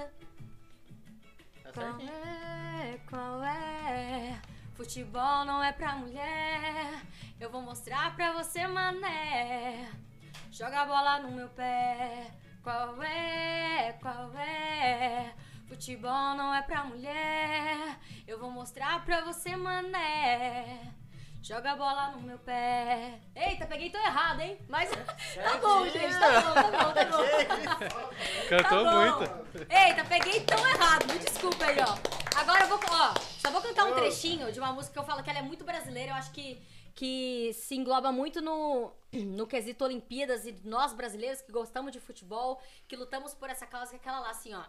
Tá 1.63 1.71
Qual 1.73 1.99
é? 2.01 2.99
Qual 3.09 3.43
é? 3.43 4.39
Futebol 4.77 5.43
não 5.43 5.63
é 5.63 5.71
pra 5.71 5.95
mulher. 5.95 7.01
Eu 7.39 7.49
vou 7.49 7.63
mostrar 7.63 8.15
pra 8.15 8.31
você, 8.33 8.67
mané. 8.67 9.89
Joga 10.51 10.81
a 10.81 10.85
bola 10.85 11.19
no 11.19 11.31
meu 11.31 11.49
pé. 11.49 12.31
Qual 12.61 13.01
é? 13.01 13.97
Qual 13.99 14.31
é? 14.35 15.33
Futebol 15.67 16.35
não 16.35 16.53
é 16.53 16.61
pra 16.61 16.83
mulher. 16.83 17.97
Eu 18.27 18.39
vou 18.39 18.51
mostrar 18.51 19.03
pra 19.03 19.21
você, 19.21 19.55
mané. 19.55 20.93
Joga 21.47 21.71
a 21.71 21.75
bola 21.77 22.11
no 22.11 22.21
meu 22.23 22.37
pé. 22.39 23.21
Eita, 23.33 23.65
peguei 23.65 23.89
tão 23.89 24.01
errado, 24.01 24.41
hein? 24.41 24.57
Mas 24.67 24.89
tá 24.91 25.57
bom, 25.61 25.87
gente. 25.87 26.19
Tá 26.19 26.41
bom, 26.41 26.53
tá 26.53 26.63
bom, 26.63 26.93
tá 26.93 27.05
bom. 27.05 28.09
Cantou 28.49 28.83
Tá 28.83 28.91
bom. 28.91 29.17
muito. 29.17 29.73
Eita, 29.73 30.03
peguei 30.03 30.41
tão 30.41 30.67
errado. 30.67 31.07
Me 31.07 31.19
desculpa 31.19 31.63
aí, 31.63 31.77
ó. 31.79 31.97
Agora 32.37 32.63
eu 32.65 32.67
vou, 32.67 32.79
ó, 32.91 33.13
só 33.39 33.49
vou 33.49 33.61
cantar 33.61 33.85
um 33.85 33.95
trechinho 33.95 34.51
de 34.51 34.59
uma 34.59 34.73
música 34.73 34.91
que 34.91 34.99
eu 34.99 35.05
falo 35.05 35.23
que 35.23 35.29
ela 35.29 35.39
é 35.39 35.41
muito 35.41 35.63
brasileira. 35.63 36.11
Eu 36.11 36.15
acho 36.15 36.31
que, 36.31 36.61
que 36.93 37.53
se 37.53 37.75
engloba 37.75 38.11
muito 38.11 38.41
no, 38.41 38.91
no 39.13 39.47
quesito 39.47 39.85
Olimpíadas 39.85 40.45
e 40.45 40.51
nós 40.65 40.91
brasileiros 40.91 41.41
que 41.41 41.51
gostamos 41.53 41.93
de 41.93 42.01
futebol, 42.01 42.61
que 42.89 42.97
lutamos 42.97 43.33
por 43.33 43.49
essa 43.49 43.65
causa, 43.65 43.91
que 43.91 43.95
é 43.95 43.99
aquela 43.99 44.19
lá 44.19 44.31
assim, 44.31 44.53
ó. 44.53 44.63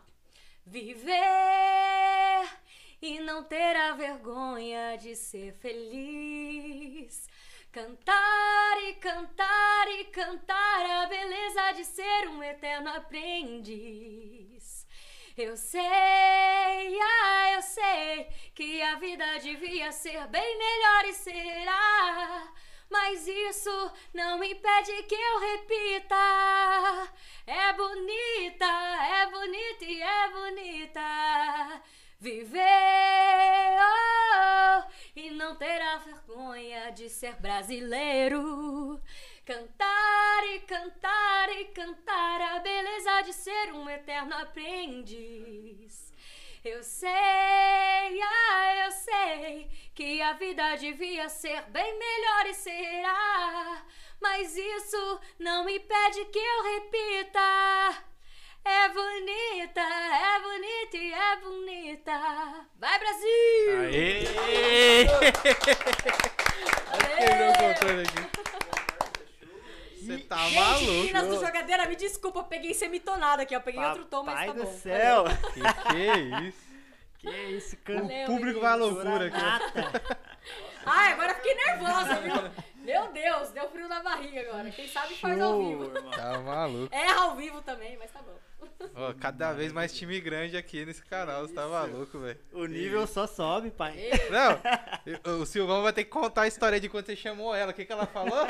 Viver 0.65 1.19
e 3.01 3.21
não 3.21 3.45
ter 3.45 3.77
a 3.77 3.93
vergonha 3.93 4.97
de 4.97 5.15
ser 5.15 5.53
feliz. 5.55 7.29
Cantar 7.71 8.83
e 8.83 8.95
cantar 8.95 9.89
e 9.89 10.05
cantar 10.07 11.03
a 11.03 11.07
beleza 11.07 11.73
de 11.73 11.85
ser 11.85 12.29
um 12.29 12.43
eterno 12.43 12.91
aprendiz. 12.91 14.87
Eu 15.37 15.57
sei, 15.57 15.81
ah, 17.01 17.53
eu 17.55 17.63
sei 17.63 18.27
que 18.55 18.83
a 18.83 18.97
vida 18.97 19.39
devia 19.39 19.93
ser 19.93 20.27
bem 20.27 20.59
melhor 20.59 21.05
e 21.05 21.15
será. 21.15 22.53
Mas 22.91 23.29
isso 23.29 23.93
não 24.13 24.43
impede 24.43 25.03
que 25.05 25.15
eu 25.15 25.39
repita. 25.39 27.13
É 27.47 27.73
bonita, 27.75 28.67
é 28.67 29.27
bonita 29.27 29.85
e 29.85 30.03
é 30.03 30.29
bonita. 30.31 31.83
Viver 32.21 32.59
oh, 33.79 34.83
e 35.15 35.31
não 35.31 35.55
ter 35.55 35.81
a 35.81 35.99
vergonha 35.99 36.91
de 36.91 37.09
ser 37.09 37.37
brasileiro. 37.37 39.01
Cantar 39.45 40.45
e 40.53 40.59
cantar 40.61 41.49
e 41.51 41.67
cantar 41.67 42.41
a 42.41 42.59
beleza 42.59 43.23
de 43.23 43.33
ser 43.33 43.73
um 43.73 43.89
eterno 43.89 44.35
aprendiz. 44.35 46.13
Eu 46.65 46.83
sei, 46.83 47.09
ah, 47.09 48.85
eu 48.85 48.91
sei 48.91 49.71
que 49.95 50.21
a 50.21 50.33
vida 50.33 50.75
devia 50.75 51.29
ser 51.29 51.63
bem 51.71 51.99
melhor 51.99 52.47
e 52.47 52.55
será. 52.55 53.87
Mas 54.21 54.57
isso 54.57 55.21
não 55.39 55.69
impede 55.69 56.25
que 56.25 56.39
eu 56.41 56.63
repita. 56.65 58.09
É 58.65 58.89
bonita, 58.91 59.81
é 59.81 60.41
bonita 60.41 60.97
e 60.97 61.13
é 61.13 61.37
bonita. 61.37 62.67
Vai, 62.79 62.99
Brasil! 62.99 63.81
Aê! 63.83 65.07
O 67.19 67.53
controle 67.59 68.03
aqui. 68.03 68.39
Você 70.01 70.19
tá 70.21 70.37
Gente, 70.39 70.55
maluco. 70.55 70.85
meninas 70.93 71.27
do 71.29 71.41
Jogadeira, 71.41 71.87
me 71.87 71.97
desculpa, 71.97 72.39
eu 72.41 72.45
peguei 72.45 72.73
semitonada 72.75 73.43
aqui, 73.43 73.55
ó. 73.57 73.61
Peguei 73.61 73.83
outro 73.85 74.05
tom, 74.07 74.23
mas 74.23 74.47
tá 74.47 74.53
do 74.53 74.65
bom. 74.65 74.73
céu. 74.73 75.25
Que 75.53 75.61
que 75.93 75.97
é 76.09 76.19
isso? 76.49 76.69
Que 77.19 77.29
isso, 77.31 77.75
O 77.75 77.79
cantora 77.81 78.03
Valeu, 78.09 78.27
público 78.27 78.61
vai 78.61 78.73
à 78.73 78.75
loucura 78.77 79.27
aqui. 79.27 79.37
Ai, 80.87 81.13
agora 81.13 81.33
eu 81.33 81.37
fiquei 81.37 81.55
nervosa, 81.55 82.15
viu? 82.21 82.35
Meu 82.77 83.09
Deus, 83.13 83.51
deu 83.51 83.69
frio 83.71 83.89
na 83.89 84.03
barriga 84.03 84.41
agora. 84.41 84.71
Quem 84.71 84.89
sabe 84.89 85.15
faz 85.17 85.39
ao 85.41 85.59
vivo. 85.59 85.91
Tá 86.13 86.39
maluco. 86.39 86.95
Erra 86.95 87.23
ao 87.25 87.37
vivo 87.37 87.61
também, 87.63 87.97
mas 87.99 88.11
tá 88.11 88.21
bom. 88.23 88.39
Ó, 88.95 89.13
cada 89.21 89.53
vez 89.53 89.73
mais 89.73 89.93
time 89.95 90.21
grande 90.21 90.57
aqui 90.57 90.85
nesse 90.85 91.03
canal. 91.05 91.47
Você 91.47 91.55
tá 91.55 91.67
maluco, 91.67 92.19
velho. 92.19 92.39
O 92.53 92.65
nível 92.67 93.07
só 93.07 93.27
sobe, 93.27 93.71
pai. 93.71 93.95
Não, 94.31 95.41
o 95.41 95.47
Silvão 95.47 95.83
vai 95.83 95.93
ter 95.93 96.05
que 96.05 96.11
contar 96.11 96.43
a 96.43 96.47
história 96.49 96.81
de 96.81 96.89
quando 96.89 97.07
você 97.07 97.17
chamou 97.17 97.55
ela. 97.55 97.71
O 97.71 97.75
que, 97.75 97.85
que 97.85 97.93
ela 97.93 98.07
falou? 98.07 98.47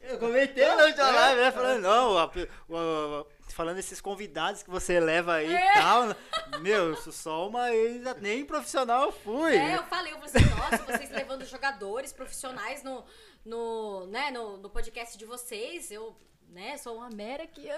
Eu 0.00 0.18
comentei 0.18 0.66
na 0.66 0.84
última 0.84 1.10
live, 1.10 1.40
né? 1.40 1.50
Falando, 1.52 1.80
não, 1.82 2.18
a- 2.18 2.30
o- 2.68 2.74
o- 3.20 3.26
falando 3.50 3.78
esses 3.78 4.00
convidados 4.00 4.62
que 4.62 4.70
você 4.70 4.98
leva 4.98 5.34
aí 5.34 5.54
É. 5.54 5.70
e 5.70 5.74
tal. 5.80 6.16
Meu, 6.60 6.92
isso 6.94 7.12
só 7.12 7.46
uma 7.48 7.72
ex, 7.72 8.02
nem 8.20 8.44
profissional 8.44 9.04
eu 9.04 9.12
fui. 9.12 9.54
É, 9.56 9.76
eu 9.76 9.84
falei, 9.84 10.12
eu 10.12 10.16
falei 10.20 10.30
assim, 10.34 10.54
nossa, 10.56 10.78
vocês 10.78 11.10
levando 11.10 11.44
jogadores 11.44 12.12
profissionais 12.12 12.82
no, 12.82 13.04
no, 13.44 14.06
né, 14.08 14.30
no, 14.32 14.56
no 14.56 14.68
podcast 14.68 15.16
de 15.16 15.24
vocês, 15.24 15.90
eu, 15.90 16.16
né, 16.52 16.76
sou 16.76 16.96
uma 16.96 17.08
mera. 17.10 17.44
Ih, 17.44 17.70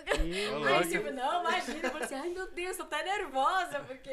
Aí, 0.67 0.85
Silvio, 0.91 1.13
não, 1.15 1.41
imagina, 1.41 1.79
eu 1.87 1.91
falei 1.91 2.05
assim, 2.05 2.15
ai 2.15 2.29
meu 2.31 2.51
Deus, 2.51 2.77
tô 2.77 2.83
até 2.83 3.03
nervosa, 3.03 3.81
porque 3.81 4.11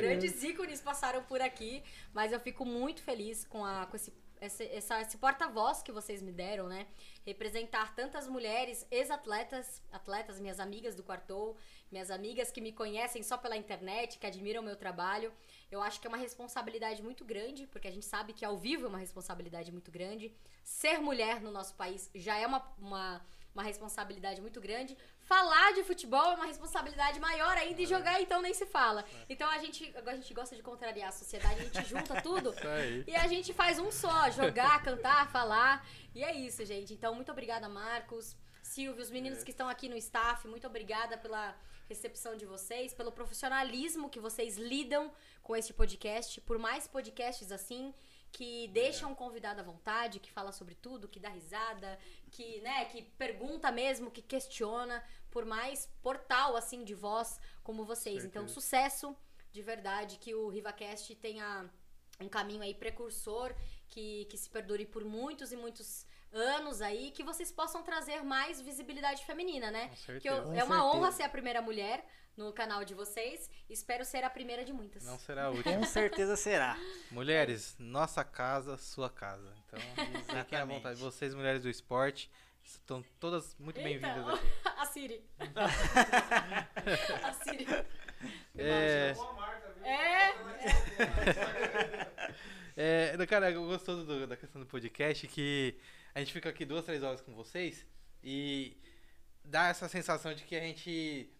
grandes 0.00 0.42
ícones 0.42 0.80
passaram 0.80 1.22
por 1.24 1.40
aqui, 1.40 1.82
mas 2.14 2.32
eu 2.32 2.40
fico 2.40 2.64
muito 2.64 3.02
feliz 3.02 3.44
com, 3.44 3.64
a, 3.64 3.86
com 3.86 3.96
esse, 3.96 4.12
esse, 4.40 4.64
essa- 4.68 5.00
esse 5.00 5.16
porta-voz 5.18 5.82
que 5.82 5.90
vocês 5.92 6.22
me 6.22 6.32
deram, 6.32 6.68
né, 6.68 6.86
representar 7.26 7.94
tantas 7.94 8.26
mulheres 8.28 8.86
ex-atletas, 8.90 9.82
atletas, 9.92 10.40
minhas 10.40 10.60
amigas 10.60 10.94
do 10.94 11.02
Quartou, 11.02 11.56
minhas 11.90 12.10
amigas 12.10 12.50
que 12.50 12.60
me 12.60 12.72
conhecem 12.72 13.22
só 13.22 13.36
pela 13.36 13.56
internet, 13.56 14.18
que 14.18 14.26
admiram 14.26 14.62
o 14.62 14.64
meu 14.64 14.76
trabalho, 14.76 15.32
eu 15.70 15.82
acho 15.82 16.00
que 16.00 16.06
é 16.06 16.10
uma 16.10 16.16
responsabilidade 16.16 17.02
muito 17.02 17.24
grande, 17.24 17.66
porque 17.66 17.88
a 17.88 17.90
gente 17.90 18.06
sabe 18.06 18.32
que 18.32 18.44
ao 18.44 18.56
vivo 18.56 18.86
é 18.86 18.88
uma 18.88 18.98
responsabilidade 18.98 19.70
muito 19.72 19.90
grande. 19.90 20.32
Ser 20.64 20.98
mulher 20.98 21.40
no 21.42 21.50
nosso 21.50 21.74
país 21.74 22.10
já 22.14 22.38
é 22.38 22.46
uma, 22.46 22.62
uma, 22.78 23.20
uma 23.58 23.64
responsabilidade 23.64 24.40
muito 24.40 24.60
grande. 24.60 24.96
Falar 25.18 25.72
de 25.74 25.82
futebol 25.82 26.30
é 26.32 26.34
uma 26.36 26.46
responsabilidade 26.46 27.18
maior 27.18 27.56
ainda 27.56 27.82
e 27.82 27.86
jogar 27.86 28.22
então 28.22 28.40
nem 28.40 28.54
se 28.54 28.66
fala. 28.66 29.04
Então 29.28 29.50
a 29.50 29.58
gente, 29.58 29.92
agora 29.96 30.16
a 30.16 30.20
gente 30.20 30.32
gosta 30.32 30.54
de 30.54 30.62
contrariar 30.62 31.08
a 31.08 31.12
sociedade, 31.12 31.60
a 31.60 31.64
gente 31.64 31.84
junta 31.88 32.22
tudo 32.22 32.54
e 33.06 33.14
a 33.16 33.26
gente 33.26 33.52
faz 33.52 33.80
um 33.80 33.90
só, 33.90 34.30
jogar, 34.30 34.80
cantar, 34.88 35.28
falar. 35.30 35.84
E 36.14 36.22
é 36.22 36.32
isso, 36.32 36.64
gente. 36.64 36.94
Então, 36.94 37.14
muito 37.14 37.32
obrigada, 37.32 37.68
Marcos, 37.68 38.36
Silvio, 38.62 39.02
os 39.02 39.10
meninos 39.10 39.42
que 39.42 39.50
estão 39.50 39.68
aqui 39.68 39.88
no 39.88 39.96
staff, 39.96 40.46
muito 40.46 40.66
obrigada 40.66 41.18
pela 41.18 41.56
recepção 41.88 42.36
de 42.36 42.46
vocês, 42.46 42.94
pelo 42.94 43.10
profissionalismo 43.10 44.10
que 44.10 44.20
vocês 44.20 44.56
lidam 44.56 45.10
com 45.42 45.56
este 45.56 45.72
podcast, 45.72 46.40
por 46.42 46.58
mais 46.58 46.86
podcasts 46.86 47.50
assim 47.50 47.92
que 48.30 48.68
deixam 48.68 49.12
o 49.12 49.16
convidado 49.16 49.60
à 49.60 49.64
vontade, 49.64 50.20
que 50.20 50.30
fala 50.30 50.52
sobre 50.52 50.74
tudo, 50.74 51.08
que 51.08 51.18
dá 51.18 51.28
risada, 51.28 51.98
que, 52.28 52.60
né, 52.60 52.84
que 52.86 53.02
pergunta 53.02 53.70
mesmo, 53.72 54.10
que 54.10 54.22
questiona, 54.22 55.02
por 55.30 55.44
mais 55.44 55.86
portal 56.02 56.56
assim 56.56 56.84
de 56.84 56.94
voz 56.94 57.38
como 57.62 57.84
vocês. 57.84 58.24
Então, 58.24 58.42
sucesso 58.48 59.16
de 59.50 59.62
verdade 59.62 60.16
que 60.18 60.34
o 60.34 60.48
RivaCast 60.48 61.14
tenha 61.16 61.68
um 62.20 62.28
caminho 62.28 62.62
aí 62.62 62.74
precursor 62.74 63.54
que, 63.88 64.24
que 64.26 64.36
se 64.36 64.50
perdure 64.50 64.84
por 64.84 65.04
muitos 65.04 65.52
e 65.52 65.56
muitos 65.56 66.06
anos 66.32 66.82
aí, 66.82 67.10
que 67.10 67.22
vocês 67.22 67.50
possam 67.50 67.82
trazer 67.82 68.22
mais 68.22 68.60
visibilidade 68.60 69.24
feminina, 69.24 69.70
né? 69.70 69.88
Com 69.88 70.20
Que 70.20 70.28
eu- 70.28 70.52
é 70.54 70.64
uma 70.64 70.76
honra 70.84 71.10
ser 71.12 71.22
a 71.22 71.28
primeira 71.28 71.62
mulher 71.62 72.04
no 72.38 72.52
canal 72.52 72.84
de 72.84 72.94
vocês. 72.94 73.50
Espero 73.68 74.04
ser 74.04 74.22
a 74.24 74.30
primeira 74.30 74.64
de 74.64 74.72
muitas. 74.72 75.04
Não 75.04 75.18
será 75.18 75.44
a 75.46 75.50
última. 75.50 75.74
Com 75.76 75.84
certeza 75.84 76.36
será. 76.36 76.78
Mulheres, 77.10 77.74
nossa 77.78 78.24
casa, 78.24 78.78
sua 78.78 79.10
casa. 79.10 79.52
Então, 79.66 79.80
fiquem 80.44 80.58
à 80.58 80.64
vontade. 80.64 81.00
Vocês, 81.00 81.34
mulheres 81.34 81.62
do 81.62 81.68
esporte, 81.68 82.30
estão 82.62 83.04
todas 83.18 83.56
muito 83.58 83.80
bem-vindas 83.82 84.26
aqui. 84.28 84.46
a 84.78 84.86
Siri. 84.86 85.24
a 87.22 87.32
Siri. 87.32 87.66
É, 88.56 89.14
marca, 89.14 89.72
viu? 89.74 89.84
É. 89.86 90.34
é, 93.20 93.26
cara, 93.26 93.50
eu 93.50 93.64
gostoso 93.66 94.04
do- 94.04 94.26
da 94.26 94.36
questão 94.36 94.60
do 94.60 94.66
podcast 94.66 95.26
que 95.28 95.76
a 96.14 96.18
gente 96.20 96.32
fica 96.32 96.48
aqui 96.48 96.64
duas, 96.64 96.84
três 96.84 97.02
horas 97.02 97.20
com 97.20 97.32
vocês 97.34 97.86
e 98.22 98.76
dá 99.44 99.68
essa 99.68 99.88
sensação 99.88 100.34
de 100.34 100.42
que 100.44 100.56
a 100.56 100.60
gente 100.60 101.30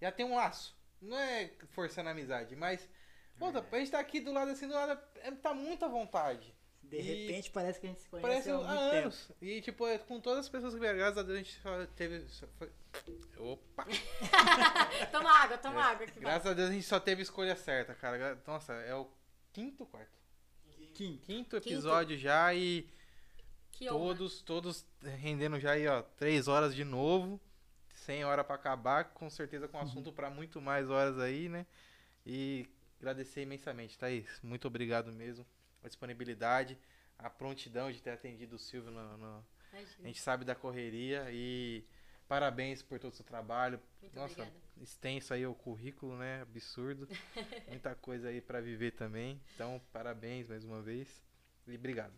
já 0.00 0.10
tem 0.12 0.24
um 0.26 0.34
laço. 0.36 0.76
Não 1.00 1.16
é 1.18 1.50
forçando 1.70 2.08
a 2.08 2.12
amizade, 2.12 2.54
mas. 2.56 2.88
Puta, 3.38 3.64
a 3.70 3.78
gente 3.78 3.90
tá 3.92 4.00
aqui 4.00 4.20
do 4.20 4.32
lado 4.32 4.50
assim, 4.50 4.66
do 4.66 4.74
lado. 4.74 5.00
é- 5.22 5.30
Tá 5.32 5.54
muito 5.54 5.84
à 5.84 5.88
vontade. 5.88 6.52
De 6.82 6.96
E- 6.96 7.00
repente 7.02 7.50
parece 7.50 7.78
que 7.78 7.86
a 7.86 7.90
gente 7.90 8.00
se 8.00 8.08
conhece 8.08 8.26
Parece 8.28 8.50
há 8.50 8.54
há 8.54 8.58
muito 8.58 8.90
tempo. 8.90 8.96
anos. 9.04 9.32
E, 9.42 9.60
tipo, 9.60 9.86
é, 9.86 9.98
com 9.98 10.20
todas 10.20 10.40
as 10.40 10.48
pessoas 10.48 10.72
que 10.74 10.80
vieram, 10.80 10.96
graças 10.98 11.18
a 11.18 11.22
Deus, 11.22 11.34
a 11.34 11.42
gente 11.42 11.60
só 11.60 11.86
teve. 11.94 12.28
só 12.28 12.46
foi- 12.58 12.72
Opa! 13.36 13.86
Toma 15.12 15.30
água, 15.30 15.58
toma 15.58 15.82
água. 15.84 16.06
Que 16.06 16.12
vai. 16.14 16.22
Graças 16.22 16.46
a 16.50 16.54
Deus 16.54 16.70
a 16.70 16.72
gente 16.72 16.86
só 16.86 16.98
teve 16.98 17.22
escolha 17.22 17.54
certa, 17.54 17.94
cara. 17.94 18.40
Nossa, 18.46 18.72
é 18.72 18.94
o 18.94 19.08
quinto 19.52 19.84
quarto. 19.86 20.16
Kim, 20.94 21.16
Quinto 21.18 21.56
episódio 21.56 22.16
já 22.18 22.52
e 22.54 22.88
Que 23.70 23.88
honra. 23.88 23.98
todos, 24.16 24.42
todos 24.42 24.84
rendendo 25.00 25.60
já 25.60 25.72
aí, 25.72 25.86
ó, 25.86 26.02
três 26.02 26.48
horas 26.48 26.74
de 26.74 26.84
novo. 26.84 27.40
100 28.08 28.24
horas 28.24 28.46
pra 28.46 28.54
acabar, 28.54 29.04
com 29.12 29.28
certeza 29.28 29.68
com 29.68 29.78
assunto 29.78 30.10
pra 30.10 30.30
muito 30.30 30.62
mais 30.62 30.88
horas 30.88 31.18
aí, 31.18 31.46
né? 31.46 31.66
E 32.24 32.66
agradecer 32.98 33.42
imensamente, 33.42 33.98
Thaís. 33.98 34.40
Muito 34.42 34.66
obrigado 34.66 35.12
mesmo. 35.12 35.44
A 35.84 35.88
disponibilidade, 35.88 36.78
a 37.18 37.28
prontidão 37.28 37.92
de 37.92 38.00
ter 38.00 38.08
atendido 38.10 38.56
o 38.56 38.58
Silvio 38.58 38.90
no, 38.90 39.18
no- 39.18 39.44
A 39.74 40.06
gente 40.06 40.22
sabe 40.22 40.42
da 40.42 40.54
correria 40.54 41.26
e 41.30 41.84
parabéns 42.26 42.80
por 42.82 42.98
todo 42.98 43.12
o 43.12 43.16
seu 43.16 43.26
trabalho. 43.26 43.78
Muito 44.00 44.14
Nossa, 44.14 44.40
obrigada. 44.40 44.56
extenso 44.80 45.34
aí 45.34 45.46
o 45.46 45.54
currículo, 45.54 46.16
né? 46.16 46.40
Absurdo. 46.40 47.06
Muita 47.68 47.94
coisa 47.94 48.28
aí 48.28 48.40
pra 48.40 48.62
viver 48.62 48.92
também. 48.92 49.38
Então, 49.54 49.78
parabéns 49.92 50.48
mais 50.48 50.64
uma 50.64 50.80
vez. 50.80 51.22
E 51.66 51.74
obrigado. 51.76 52.14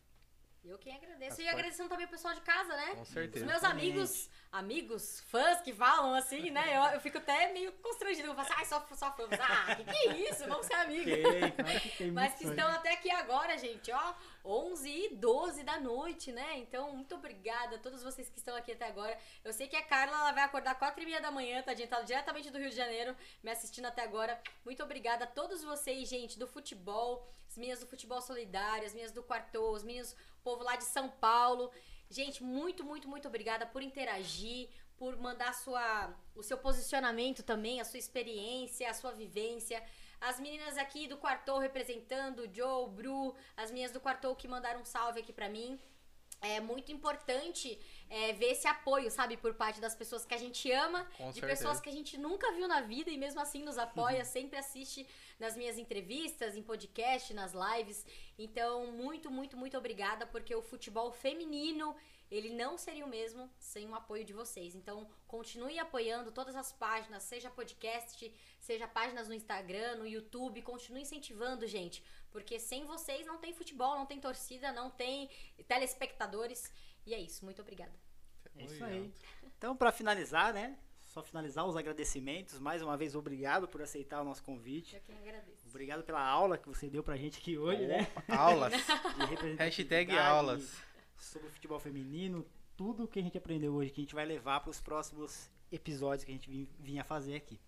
Eu 0.62 0.78
quem 0.78 0.94
agradeço. 0.94 1.32
As 1.32 1.38
E 1.38 1.42
portas- 1.42 1.58
agradecendo 1.58 1.88
também 1.88 2.06
o 2.06 2.08
pessoal 2.10 2.34
de 2.34 2.40
casa, 2.42 2.76
né? 2.76 2.94
Com 2.94 3.00
Os 3.02 3.08
certeza. 3.08 3.46
meus 3.46 3.58
Exatamente. 3.58 3.90
amigos, 3.90 4.30
amigos, 4.52 5.20
fãs 5.28 5.60
que 5.62 5.72
falam 5.72 6.14
assim, 6.14 6.50
né? 6.50 6.76
Eu, 6.76 6.82
eu 6.94 7.00
fico 7.00 7.16
até 7.18 7.50
meio 7.52 7.72
constrangido. 7.74 8.28
Eu 8.28 8.34
falo 8.34 8.46
assim, 8.46 8.54
ai, 8.58 8.64
só, 8.66 8.86
só 8.94 9.10
fã. 9.12 9.26
Ah, 9.40 9.74
que 9.74 9.84
que 9.84 10.08
é 10.08 10.30
isso? 10.30 10.46
Vamos 10.46 10.66
ser 10.66 10.74
amigos. 10.74 11.12
Que 11.82 11.88
tem 11.96 12.10
Mas 12.12 12.34
que 12.34 12.44
estão 12.46 12.68
até 12.72 12.92
aqui 12.92 13.10
agora, 13.10 13.56
gente, 13.56 13.90
ó. 13.90 14.14
11 14.44 14.88
e 14.90 15.14
12 15.16 15.62
da 15.64 15.80
noite, 15.80 16.30
né? 16.30 16.58
Então, 16.58 16.92
muito 16.92 17.14
obrigada 17.14 17.76
a 17.76 17.78
todos 17.78 18.02
vocês 18.02 18.28
que 18.28 18.38
estão 18.38 18.54
aqui 18.54 18.72
até 18.72 18.86
agora. 18.86 19.18
Eu 19.44 19.52
sei 19.52 19.66
que 19.66 19.76
a 19.76 19.82
Carla 19.82 20.14
ela 20.16 20.32
vai 20.32 20.44
acordar 20.44 20.74
4 20.76 21.02
e 21.02 21.06
meia 21.06 21.20
da 21.20 21.30
manhã, 21.30 21.62
tá 21.62 21.72
diretamente 21.74 22.50
do 22.50 22.58
Rio 22.58 22.70
de 22.70 22.76
Janeiro, 22.76 23.16
me 23.42 23.50
assistindo 23.50 23.86
até 23.86 24.02
agora. 24.02 24.40
Muito 24.64 24.82
obrigada 24.82 25.24
a 25.24 25.26
todos 25.26 25.62
vocês, 25.64 26.08
gente, 26.08 26.38
do 26.38 26.46
futebol, 26.46 27.26
as 27.48 27.56
minhas 27.58 27.80
do 27.80 27.86
futebol 27.86 28.20
solidário, 28.22 28.86
as 28.86 28.94
minhas 28.94 29.12
do 29.12 29.22
Quartou, 29.22 29.72
os 29.74 29.82
meninos, 29.82 30.14
povo 30.40 30.62
lá 30.62 30.76
de 30.76 30.84
São 30.84 31.08
Paulo. 31.08 31.70
Gente, 32.08 32.42
muito, 32.42 32.84
muito, 32.84 33.08
muito 33.08 33.28
obrigada 33.28 33.64
por 33.66 33.82
interagir, 33.82 34.68
por 34.96 35.16
mandar 35.16 35.54
sua, 35.54 36.14
o 36.34 36.42
seu 36.42 36.58
posicionamento 36.58 37.42
também, 37.42 37.80
a 37.80 37.84
sua 37.84 37.98
experiência, 37.98 38.90
a 38.90 38.94
sua 38.94 39.12
vivência. 39.12 39.82
As 40.20 40.38
meninas 40.38 40.76
aqui 40.76 41.06
do 41.06 41.16
Quartou 41.16 41.58
representando, 41.58 42.40
o 42.40 42.54
Joe, 42.54 42.84
o 42.84 42.88
Bru, 42.88 43.34
as 43.56 43.70
minhas 43.70 43.90
do 43.92 44.00
Quartou 44.00 44.36
que 44.36 44.46
mandaram 44.46 44.80
um 44.80 44.84
salve 44.84 45.20
aqui 45.20 45.32
pra 45.32 45.48
mim. 45.48 45.80
É 46.42 46.58
muito 46.58 46.90
importante 46.90 47.78
é, 48.08 48.32
ver 48.32 48.52
esse 48.52 48.66
apoio, 48.66 49.10
sabe, 49.10 49.36
por 49.36 49.54
parte 49.54 49.78
das 49.80 49.94
pessoas 49.94 50.24
que 50.24 50.34
a 50.34 50.38
gente 50.38 50.70
ama, 50.72 51.04
Com 51.16 51.28
de 51.28 51.34
certeza. 51.34 51.46
pessoas 51.46 51.80
que 51.80 51.88
a 51.88 51.92
gente 51.92 52.16
nunca 52.18 52.50
viu 52.52 52.66
na 52.66 52.80
vida 52.80 53.10
e 53.10 53.18
mesmo 53.18 53.40
assim 53.40 53.62
nos 53.62 53.76
apoia, 53.76 54.24
sempre 54.24 54.58
assiste 54.58 55.06
nas 55.40 55.56
minhas 55.56 55.78
entrevistas, 55.78 56.54
em 56.54 56.62
podcast, 56.62 57.32
nas 57.32 57.52
lives. 57.52 58.04
Então, 58.38 58.92
muito, 58.92 59.30
muito, 59.30 59.56
muito 59.56 59.76
obrigada, 59.76 60.26
porque 60.26 60.54
o 60.54 60.62
futebol 60.62 61.10
feminino, 61.10 61.96
ele 62.30 62.50
não 62.50 62.76
seria 62.76 63.04
o 63.04 63.08
mesmo 63.08 63.50
sem 63.58 63.88
o 63.88 63.94
apoio 63.94 64.24
de 64.24 64.34
vocês. 64.34 64.74
Então, 64.74 65.08
continue 65.26 65.78
apoiando 65.78 66.30
todas 66.30 66.54
as 66.54 66.70
páginas, 66.70 67.22
seja 67.22 67.50
podcast, 67.50 68.32
seja 68.60 68.86
páginas 68.86 69.26
no 69.26 69.34
Instagram, 69.34 69.96
no 69.96 70.06
YouTube, 70.06 70.60
continue 70.60 71.02
incentivando, 71.02 71.66
gente, 71.66 72.04
porque 72.30 72.60
sem 72.60 72.84
vocês 72.84 73.26
não 73.26 73.38
tem 73.38 73.54
futebol, 73.54 73.96
não 73.96 74.06
tem 74.06 74.20
torcida, 74.20 74.70
não 74.70 74.90
tem 74.90 75.30
telespectadores. 75.66 76.70
E 77.06 77.14
é 77.14 77.18
isso, 77.18 77.44
muito 77.46 77.62
obrigada. 77.62 77.92
É 78.56 78.64
isso 78.64 78.84
aí. 78.84 79.10
Então, 79.56 79.74
pra 79.74 79.90
finalizar, 79.90 80.52
né? 80.52 80.78
Só 81.10 81.24
finalizar 81.24 81.66
os 81.66 81.76
agradecimentos. 81.76 82.60
Mais 82.60 82.82
uma 82.82 82.96
vez, 82.96 83.16
obrigado 83.16 83.66
por 83.66 83.82
aceitar 83.82 84.20
o 84.20 84.24
nosso 84.24 84.44
convite. 84.44 84.94
Eu 84.94 85.02
quem 85.02 85.18
agradeço. 85.18 85.66
Obrigado 85.68 86.04
pela 86.04 86.24
aula 86.24 86.56
que 86.56 86.68
você 86.68 86.88
deu 86.88 87.02
pra 87.02 87.16
gente 87.16 87.38
aqui 87.38 87.58
hoje, 87.58 87.84
né? 87.84 88.06
Aulas. 88.28 88.72
Hashtag 89.58 90.16
aulas. 90.16 90.80
Sobre 91.16 91.48
o 91.48 91.50
futebol 91.50 91.80
feminino. 91.80 92.46
Tudo 92.76 93.08
que 93.08 93.18
a 93.18 93.22
gente 93.22 93.36
aprendeu 93.36 93.74
hoje, 93.74 93.90
que 93.90 94.00
a 94.00 94.04
gente 94.04 94.14
vai 94.14 94.24
levar 94.24 94.60
para 94.60 94.70
os 94.70 94.80
próximos 94.80 95.50
episódios 95.72 96.22
que 96.22 96.30
a 96.30 96.34
gente 96.34 96.68
vinha 96.78 97.02
fazer 97.02 97.34
aqui. 97.34 97.58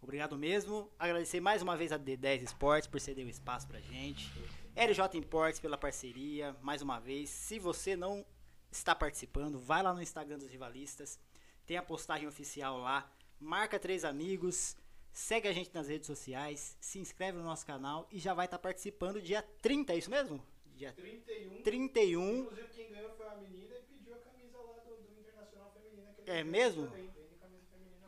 Obrigado 0.00 0.38
mesmo. 0.38 0.88
Agradecer 0.96 1.40
mais 1.40 1.62
uma 1.62 1.76
vez 1.76 1.90
a 1.90 1.98
D10 1.98 2.44
Esportes 2.44 2.86
por 2.86 3.00
ceder 3.00 3.26
o 3.26 3.28
espaço 3.28 3.66
pra 3.66 3.80
gente. 3.80 4.30
LJ 4.76 5.18
Imports 5.18 5.58
pela 5.58 5.76
parceria, 5.76 6.54
mais 6.62 6.80
uma 6.80 7.00
vez. 7.00 7.28
Se 7.28 7.58
você 7.58 7.96
não 7.96 8.24
está 8.70 8.94
participando, 8.94 9.58
vai 9.58 9.82
lá 9.82 9.92
no 9.92 10.00
Instagram 10.00 10.38
dos 10.38 10.48
rivalistas. 10.48 11.18
Tem 11.66 11.76
a 11.76 11.82
postagem 11.82 12.28
oficial 12.28 12.78
lá. 12.78 13.10
Marca 13.40 13.78
três 13.78 14.04
amigos. 14.04 14.76
Segue 15.12 15.48
a 15.48 15.52
gente 15.52 15.72
nas 15.72 15.88
redes 15.88 16.06
sociais. 16.06 16.76
Se 16.80 16.98
inscreve 16.98 17.38
no 17.38 17.44
nosso 17.44 17.64
canal 17.64 18.06
e 18.10 18.18
já 18.18 18.34
vai 18.34 18.46
estar 18.46 18.58
participando 18.58 19.22
dia 19.22 19.42
30, 19.62 19.92
é 19.92 19.96
isso 19.96 20.10
mesmo? 20.10 20.44
Dia 20.74 20.92
31. 20.92 21.62
31. 21.62 22.38
Inclusive 22.40 22.68
quem 22.68 22.90
ganhou 22.90 23.10
foi 23.16 23.26
a 23.26 23.36
menina 23.36 23.76
e 23.76 23.82
pediu 23.82 24.14
a 24.14 24.18
camisa 24.18 24.58
lá 24.58 24.72
do, 24.80 24.96
do 24.96 25.20
Internacional 25.20 25.72
Feminina. 25.72 26.14
É 26.26 26.42
mesmo? 26.42 26.92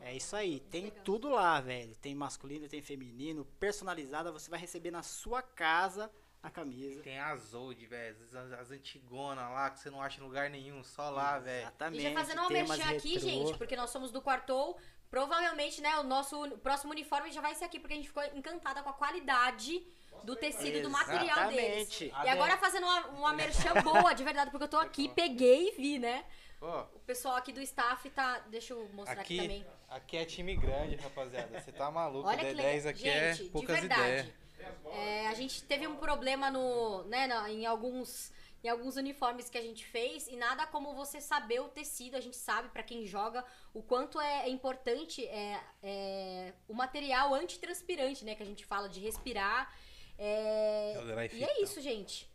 É 0.01 0.15
isso 0.15 0.35
aí, 0.35 0.59
tem 0.59 0.89
tudo 1.03 1.29
lá, 1.29 1.59
velho. 1.59 1.95
Tem 1.97 2.15
masculino, 2.15 2.67
tem 2.69 2.81
feminino, 2.81 3.43
personalizada. 3.59 4.31
Você 4.31 4.49
vai 4.49 4.59
receber 4.59 4.91
na 4.91 5.03
sua 5.03 5.41
casa 5.41 6.11
a 6.47 6.51
camisa. 6.51 7.01
Tem 7.01 7.19
as 7.19 7.53
old, 7.53 7.85
velho. 7.85 8.15
As, 8.33 8.51
as 8.53 8.71
antigonas 8.71 9.49
lá 9.51 9.69
que 9.69 9.79
você 9.79 9.89
não 9.89 10.01
acha 10.01 10.19
em 10.19 10.23
lugar 10.23 10.49
nenhum, 10.49 10.83
só 10.83 11.09
lá, 11.09 11.39
velho. 11.39 11.61
Exatamente. 11.63 11.99
E 11.99 12.09
já 12.09 12.13
fazendo 12.13 12.39
uma 12.39 12.49
merchan 12.49 12.89
aqui, 12.89 13.13
retrô. 13.13 13.29
gente, 13.29 13.57
porque 13.57 13.75
nós 13.75 13.89
somos 13.89 14.11
do 14.11 14.21
Quartou. 14.21 14.77
Provavelmente, 15.09 15.79
né, 15.79 15.97
o 15.99 16.03
nosso 16.03 16.37
próximo 16.57 16.91
uniforme 16.91 17.31
já 17.31 17.39
vai 17.39 17.55
ser 17.55 17.63
aqui, 17.63 17.79
porque 17.79 17.93
a 17.93 17.95
gente 17.95 18.09
ficou 18.09 18.23
encantada 18.35 18.83
com 18.83 18.89
a 18.89 18.93
qualidade 18.93 19.81
do 20.23 20.35
tecido 20.35 20.79
e 20.79 20.81
do 20.81 20.89
material 20.89 21.47
deles. 21.47 22.01
Exatamente. 22.01 22.13
E 22.25 22.29
agora 22.29 22.57
fazendo 22.57 22.83
uma, 22.83 23.07
uma 23.07 23.33
merchan 23.33 23.73
boa, 23.81 24.13
de 24.13 24.23
verdade, 24.23 24.51
porque 24.51 24.65
eu 24.65 24.69
tô 24.69 24.77
aqui, 24.77 25.07
peguei 25.07 25.69
e 25.69 25.71
vi, 25.71 25.99
né? 25.99 26.25
Ó, 26.59 26.85
O 26.93 26.99
pessoal 26.99 27.35
aqui 27.35 27.53
do 27.53 27.61
staff 27.61 28.09
tá. 28.09 28.39
Deixa 28.49 28.73
eu 28.73 28.89
mostrar 28.93 29.21
aqui, 29.21 29.39
aqui, 29.39 29.47
também. 29.47 29.65
aqui 29.87 30.17
é 30.17 30.25
time 30.25 30.55
grande, 30.55 30.95
rapaziada. 30.95 31.59
Você 31.59 31.71
tá 31.71 31.89
maluco. 31.91 32.27
Olha 32.27 32.39
que 32.39 32.53
legal. 32.53 32.65
D10 32.65 32.89
aqui 32.89 32.99
gente, 33.01 33.09
é 33.09 33.31
de 33.31 33.43
poucas 33.49 33.79
verdade. 33.79 34.01
ideias. 34.01 34.46
É, 34.91 35.27
a 35.27 35.33
gente 35.33 35.63
teve 35.63 35.87
um 35.87 35.95
problema 35.95 36.49
no, 36.51 37.03
né, 37.05 37.27
em 37.49 37.65
alguns 37.65 38.31
em 38.63 38.69
alguns 38.69 38.95
uniformes 38.97 39.49
que 39.49 39.57
a 39.57 39.61
gente 39.61 39.85
fez 39.85 40.27
e 40.27 40.35
nada 40.35 40.65
como 40.65 40.93
você 40.95 41.21
saber 41.21 41.59
o 41.61 41.69
tecido. 41.69 42.17
A 42.17 42.19
gente 42.19 42.35
sabe 42.35 42.69
pra 42.69 42.81
quem 42.81 43.05
joga 43.05 43.45
o 43.73 43.83
quanto 43.83 44.19
é, 44.19 44.45
é 44.45 44.49
importante 44.49 45.25
é, 45.27 45.61
é, 45.83 46.53
o 46.67 46.73
material 46.73 47.33
antitranspirante, 47.35 48.25
né, 48.25 48.33
que 48.35 48.41
a 48.41 48.45
gente 48.45 48.65
fala 48.65 48.89
de 48.89 48.99
respirar. 48.99 49.71
É, 50.17 50.93
Deodorar 50.95 51.33
e 51.33 51.43
é 51.43 51.61
isso, 51.61 51.79
gente. 51.79 52.27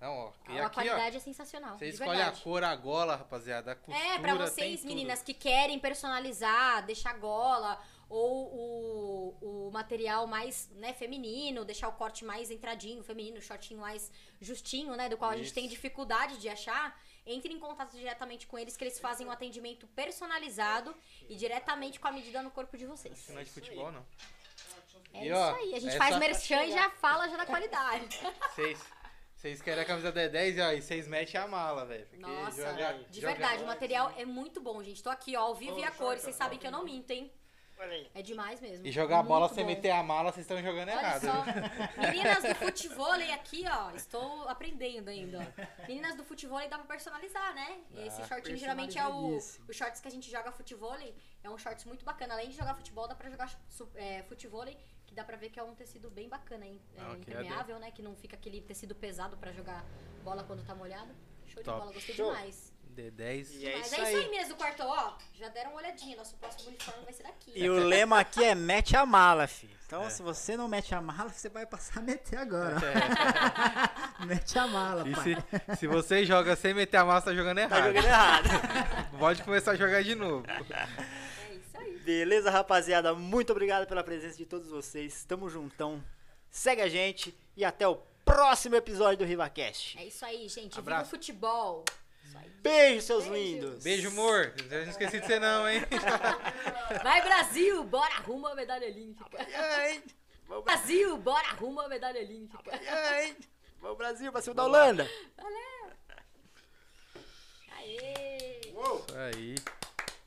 Não, 0.00 0.12
ó. 0.16 0.32
E 0.48 0.58
a 0.58 0.66
aqui, 0.66 0.74
qualidade 0.74 1.16
é 1.18 1.20
sensacional. 1.20 1.74
ó. 1.74 1.78
Você 1.78 1.88
escolhe 1.88 2.16
verdade. 2.16 2.40
a 2.40 2.42
cor, 2.42 2.64
a 2.64 2.74
gola, 2.74 3.16
rapaziada. 3.16 3.72
A 3.72 3.76
costura, 3.76 3.98
É, 4.14 4.18
pra 4.18 4.32
tem 4.36 4.46
vocês, 4.46 4.80
tudo. 4.80 4.88
meninas, 4.88 5.22
que 5.22 5.34
querem 5.34 5.78
personalizar, 5.78 6.84
deixar 6.86 7.12
gola, 7.18 7.78
ou 8.10 9.34
o, 9.40 9.68
o 9.68 9.70
material 9.70 10.26
mais 10.26 10.68
né, 10.74 10.92
feminino, 10.92 11.64
deixar 11.64 11.88
o 11.88 11.92
corte 11.92 12.24
mais 12.24 12.50
entradinho, 12.50 13.02
feminino, 13.04 13.38
o 13.38 13.40
shortinho 13.40 13.80
mais 13.80 14.10
justinho, 14.40 14.94
né? 14.96 15.08
Do 15.08 15.16
qual 15.16 15.30
a 15.30 15.36
gente 15.36 15.46
Isso. 15.46 15.54
tem 15.54 15.68
dificuldade 15.68 16.36
de 16.38 16.48
achar, 16.48 17.00
entre 17.24 17.52
em 17.52 17.58
contato 17.60 17.96
diretamente 17.96 18.46
com 18.48 18.58
eles, 18.58 18.76
que 18.76 18.82
eles 18.84 18.98
fazem 18.98 19.26
um 19.26 19.30
atendimento 19.30 19.86
personalizado 19.88 20.94
e 21.28 21.36
diretamente 21.36 22.00
com 22.00 22.08
a 22.08 22.12
medida 22.12 22.42
no 22.42 22.50
corpo 22.50 22.76
de 22.76 22.84
vocês. 22.84 23.16
Isso 23.18 23.32
não 23.32 23.40
é 23.40 23.44
de 23.44 23.50
futebol, 23.50 23.92
não. 23.92 24.04
É 25.14 25.24
E, 25.24 25.28
isso 25.28 25.36
ó, 25.38 25.54
aí, 25.54 25.74
a 25.74 25.78
gente 25.80 25.96
faz 25.96 26.16
merchan 26.18 26.64
e 26.64 26.72
já 26.72 26.90
fala 26.98 27.28
já 27.28 27.36
da 27.36 27.46
qualidade. 27.46 28.18
Vocês. 28.54 28.80
Vocês 29.36 29.62
querem 29.62 29.82
a 29.82 29.86
camisa 29.86 30.12
D10 30.12 30.68
ó, 30.68 30.72
e 30.72 30.82
vocês 30.82 31.08
metem 31.08 31.40
a 31.40 31.48
mala, 31.48 31.86
velho. 31.86 32.04
porque 32.06 32.20
Nossa, 32.20 32.60
joga- 32.72 32.92
de 33.08 33.20
joga- 33.22 33.32
verdade, 33.32 33.62
o 33.62 33.66
material 33.66 34.12
é 34.18 34.24
muito 34.26 34.60
bom, 34.60 34.82
gente. 34.82 35.02
Tô 35.02 35.08
aqui, 35.08 35.34
ó, 35.34 35.40
ao 35.42 35.54
vivo 35.54 35.78
e 35.78 35.84
a 35.84 35.90
cores, 35.90 36.20
vocês 36.22 36.36
sabem 36.36 36.58
que 36.58 36.66
eu 36.66 36.70
não 36.70 36.84
minto, 36.84 37.10
hein? 37.10 37.32
É 38.14 38.22
demais 38.22 38.60
mesmo. 38.60 38.86
E 38.86 38.92
jogar 38.92 39.20
a 39.20 39.22
bola 39.22 39.48
sem 39.48 39.64
bom. 39.64 39.70
meter 39.70 39.90
a 39.90 40.02
mala, 40.02 40.30
vocês 40.32 40.44
estão 40.44 40.62
jogando 40.62 40.88
Olha 40.88 40.98
errado. 40.98 41.20
só, 41.22 41.44
meninas 42.10 42.42
do 42.42 42.54
futevôlei 42.54 43.32
aqui, 43.32 43.64
ó, 43.68 43.90
estou 43.92 44.48
aprendendo 44.48 45.08
ainda. 45.08 45.38
ó. 45.38 45.86
Meninas 45.88 46.14
do 46.14 46.24
futevôlei 46.24 46.68
dá 46.68 46.76
pra 46.78 46.86
personalizar, 46.86 47.54
né? 47.54 47.80
Esse 48.06 48.20
Dá. 48.20 48.26
shortinho 48.28 48.56
geralmente 48.56 48.98
é 48.98 49.06
o, 49.06 49.36
os 49.36 49.58
shorts 49.72 50.00
que 50.00 50.08
a 50.08 50.10
gente 50.10 50.30
joga 50.30 50.52
futevôlei, 50.52 51.14
é 51.42 51.48
um 51.50 51.56
shorts 51.58 51.84
muito 51.84 52.04
bacana. 52.04 52.34
Além 52.34 52.48
de 52.50 52.56
jogar 52.56 52.74
futebol, 52.74 53.08
dá 53.08 53.14
pra 53.14 53.30
jogar 53.30 53.50
é, 53.94 54.22
futevôlei, 54.24 54.76
que 55.06 55.14
dá 55.14 55.24
pra 55.24 55.36
ver 55.36 55.50
que 55.50 55.58
é 55.58 55.62
um 55.62 55.74
tecido 55.74 56.10
bem 56.10 56.28
bacana, 56.28 56.66
hein? 56.66 56.80
É 56.96 57.00
Ah, 57.00 57.14
impermeável, 57.16 57.78
né? 57.78 57.90
Que 57.90 58.02
não 58.02 58.14
fica 58.14 58.36
aquele 58.36 58.60
tecido 58.60 58.94
pesado 58.94 59.36
pra 59.36 59.52
jogar 59.52 59.84
bola 60.22 60.44
quando 60.44 60.64
tá 60.64 60.74
molhado. 60.74 61.12
Show 61.46 61.62
de 61.62 61.64
Top. 61.64 61.80
bola, 61.80 61.92
gostei 61.92 62.14
Show. 62.14 62.26
demais. 62.32 62.69
D10. 63.00 63.48
E 63.60 63.66
é 63.66 63.76
Mas 63.78 63.86
isso 63.86 63.94
é 64.00 64.12
isso 64.12 64.22
aí. 64.22 64.30
mesmo, 64.30 64.54
quarto, 64.56 64.82
ó. 64.84 65.14
Já 65.34 65.48
deram 65.48 65.70
uma 65.70 65.80
olhadinha. 65.80 66.16
Nosso 66.16 66.36
próximo 66.36 66.68
uniforme 66.68 67.04
vai 67.04 67.12
ser 67.12 67.22
daqui. 67.24 67.52
E 67.54 67.68
o 67.68 67.74
lema 67.74 68.20
aqui 68.20 68.42
é 68.44 68.54
mete 68.54 68.96
a 68.96 69.04
mala, 69.06 69.46
filho. 69.46 69.76
Então, 69.86 70.04
É. 70.04 70.10
se 70.10 70.22
você 70.22 70.56
não 70.56 70.68
mete 70.68 70.94
a 70.94 71.00
mala, 71.00 71.28
você 71.30 71.48
vai 71.48 71.66
passar 71.66 71.98
a 71.98 72.02
meter 72.02 72.38
agora. 72.38 72.76
mete 74.26 74.58
a 74.58 74.66
mala, 74.66 75.08
E 75.08 75.12
pai. 75.14 75.24
se, 75.70 75.76
se 75.78 75.86
você 75.86 76.24
joga 76.24 76.54
sem 76.56 76.72
meter 76.74 76.98
a 76.98 77.04
massa, 77.04 77.26
tá 77.26 77.34
jogando 77.34 77.56
Tá 77.56 77.62
errado. 77.62 77.86
jogando 77.86 78.04
errado. 78.04 78.48
Pode 79.18 79.42
começar 79.42 79.72
a 79.72 79.76
jogar 79.76 80.02
de 80.02 80.14
novo. 80.14 80.44
É 80.48 81.54
isso 81.54 81.76
aí. 81.78 81.98
Beleza, 82.04 82.50
rapaziada? 82.50 83.14
Muito 83.14 83.50
obrigado 83.50 83.86
pela 83.86 84.04
presença 84.04 84.36
de 84.36 84.46
todos 84.46 84.68
vocês. 84.70 85.24
Tamo 85.24 85.48
juntão. 85.48 86.02
Segue 86.50 86.82
a 86.82 86.88
gente 86.88 87.36
e 87.56 87.64
até 87.64 87.86
o 87.88 87.96
próximo 88.24 88.76
episódio 88.76 89.18
do 89.18 89.24
RivaCast. 89.24 89.98
É 89.98 90.04
isso 90.04 90.24
aí, 90.24 90.48
gente. 90.48 90.76
Viva 90.76 90.78
o 90.78 90.80
Abraço. 90.94 91.10
futebol. 91.10 91.84
Beijo, 92.60 93.00
seus 93.06 93.24
Beijo. 93.26 93.34
lindos. 93.34 93.82
Beijo, 93.84 94.08
amor. 94.08 94.54
Eu 94.70 94.82
não 94.82 94.90
esqueci 94.90 95.20
de 95.20 95.26
você 95.26 95.38
não, 95.38 95.68
hein? 95.68 95.80
Vai, 97.02 97.22
Brasil! 97.22 97.82
Bora 97.84 98.14
rumo 98.16 98.46
à 98.48 98.54
medalha 98.54 98.86
olímpica. 98.86 99.38
Ai, 99.54 100.02
vamos, 100.46 100.64
Brasil, 100.64 101.16
bora 101.16 101.48
rumo 101.54 101.80
à 101.80 101.88
medalha 101.88 102.20
olímpica. 102.20 102.70
ai, 102.88 103.36
vamos 103.80 103.96
Brasil, 103.96 104.30
pra 104.30 104.42
cima 104.42 104.54
da 104.54 104.64
Holanda. 104.64 105.08
Aê! 107.78 108.60
Uou, 108.74 109.06
Aí. 109.16 109.54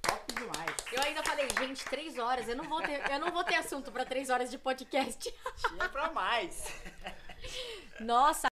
top 0.02 0.34
demais. 0.34 0.76
Eu 0.92 1.04
ainda 1.04 1.24
falei, 1.24 1.48
gente, 1.60 1.86
três 1.86 2.18
horas. 2.18 2.48
Eu 2.48 2.56
não 2.56 2.66
vou 2.66 2.82
ter, 2.82 3.12
eu 3.12 3.20
não 3.20 3.32
vou 3.32 3.44
ter 3.44 3.56
assunto 3.56 3.92
pra 3.92 4.06
três 4.06 4.30
horas 4.30 4.50
de 4.50 4.58
podcast. 4.58 5.32
Tinha 5.68 5.90
pra 5.90 6.12
mais. 6.12 6.68
Nossa, 8.00 8.42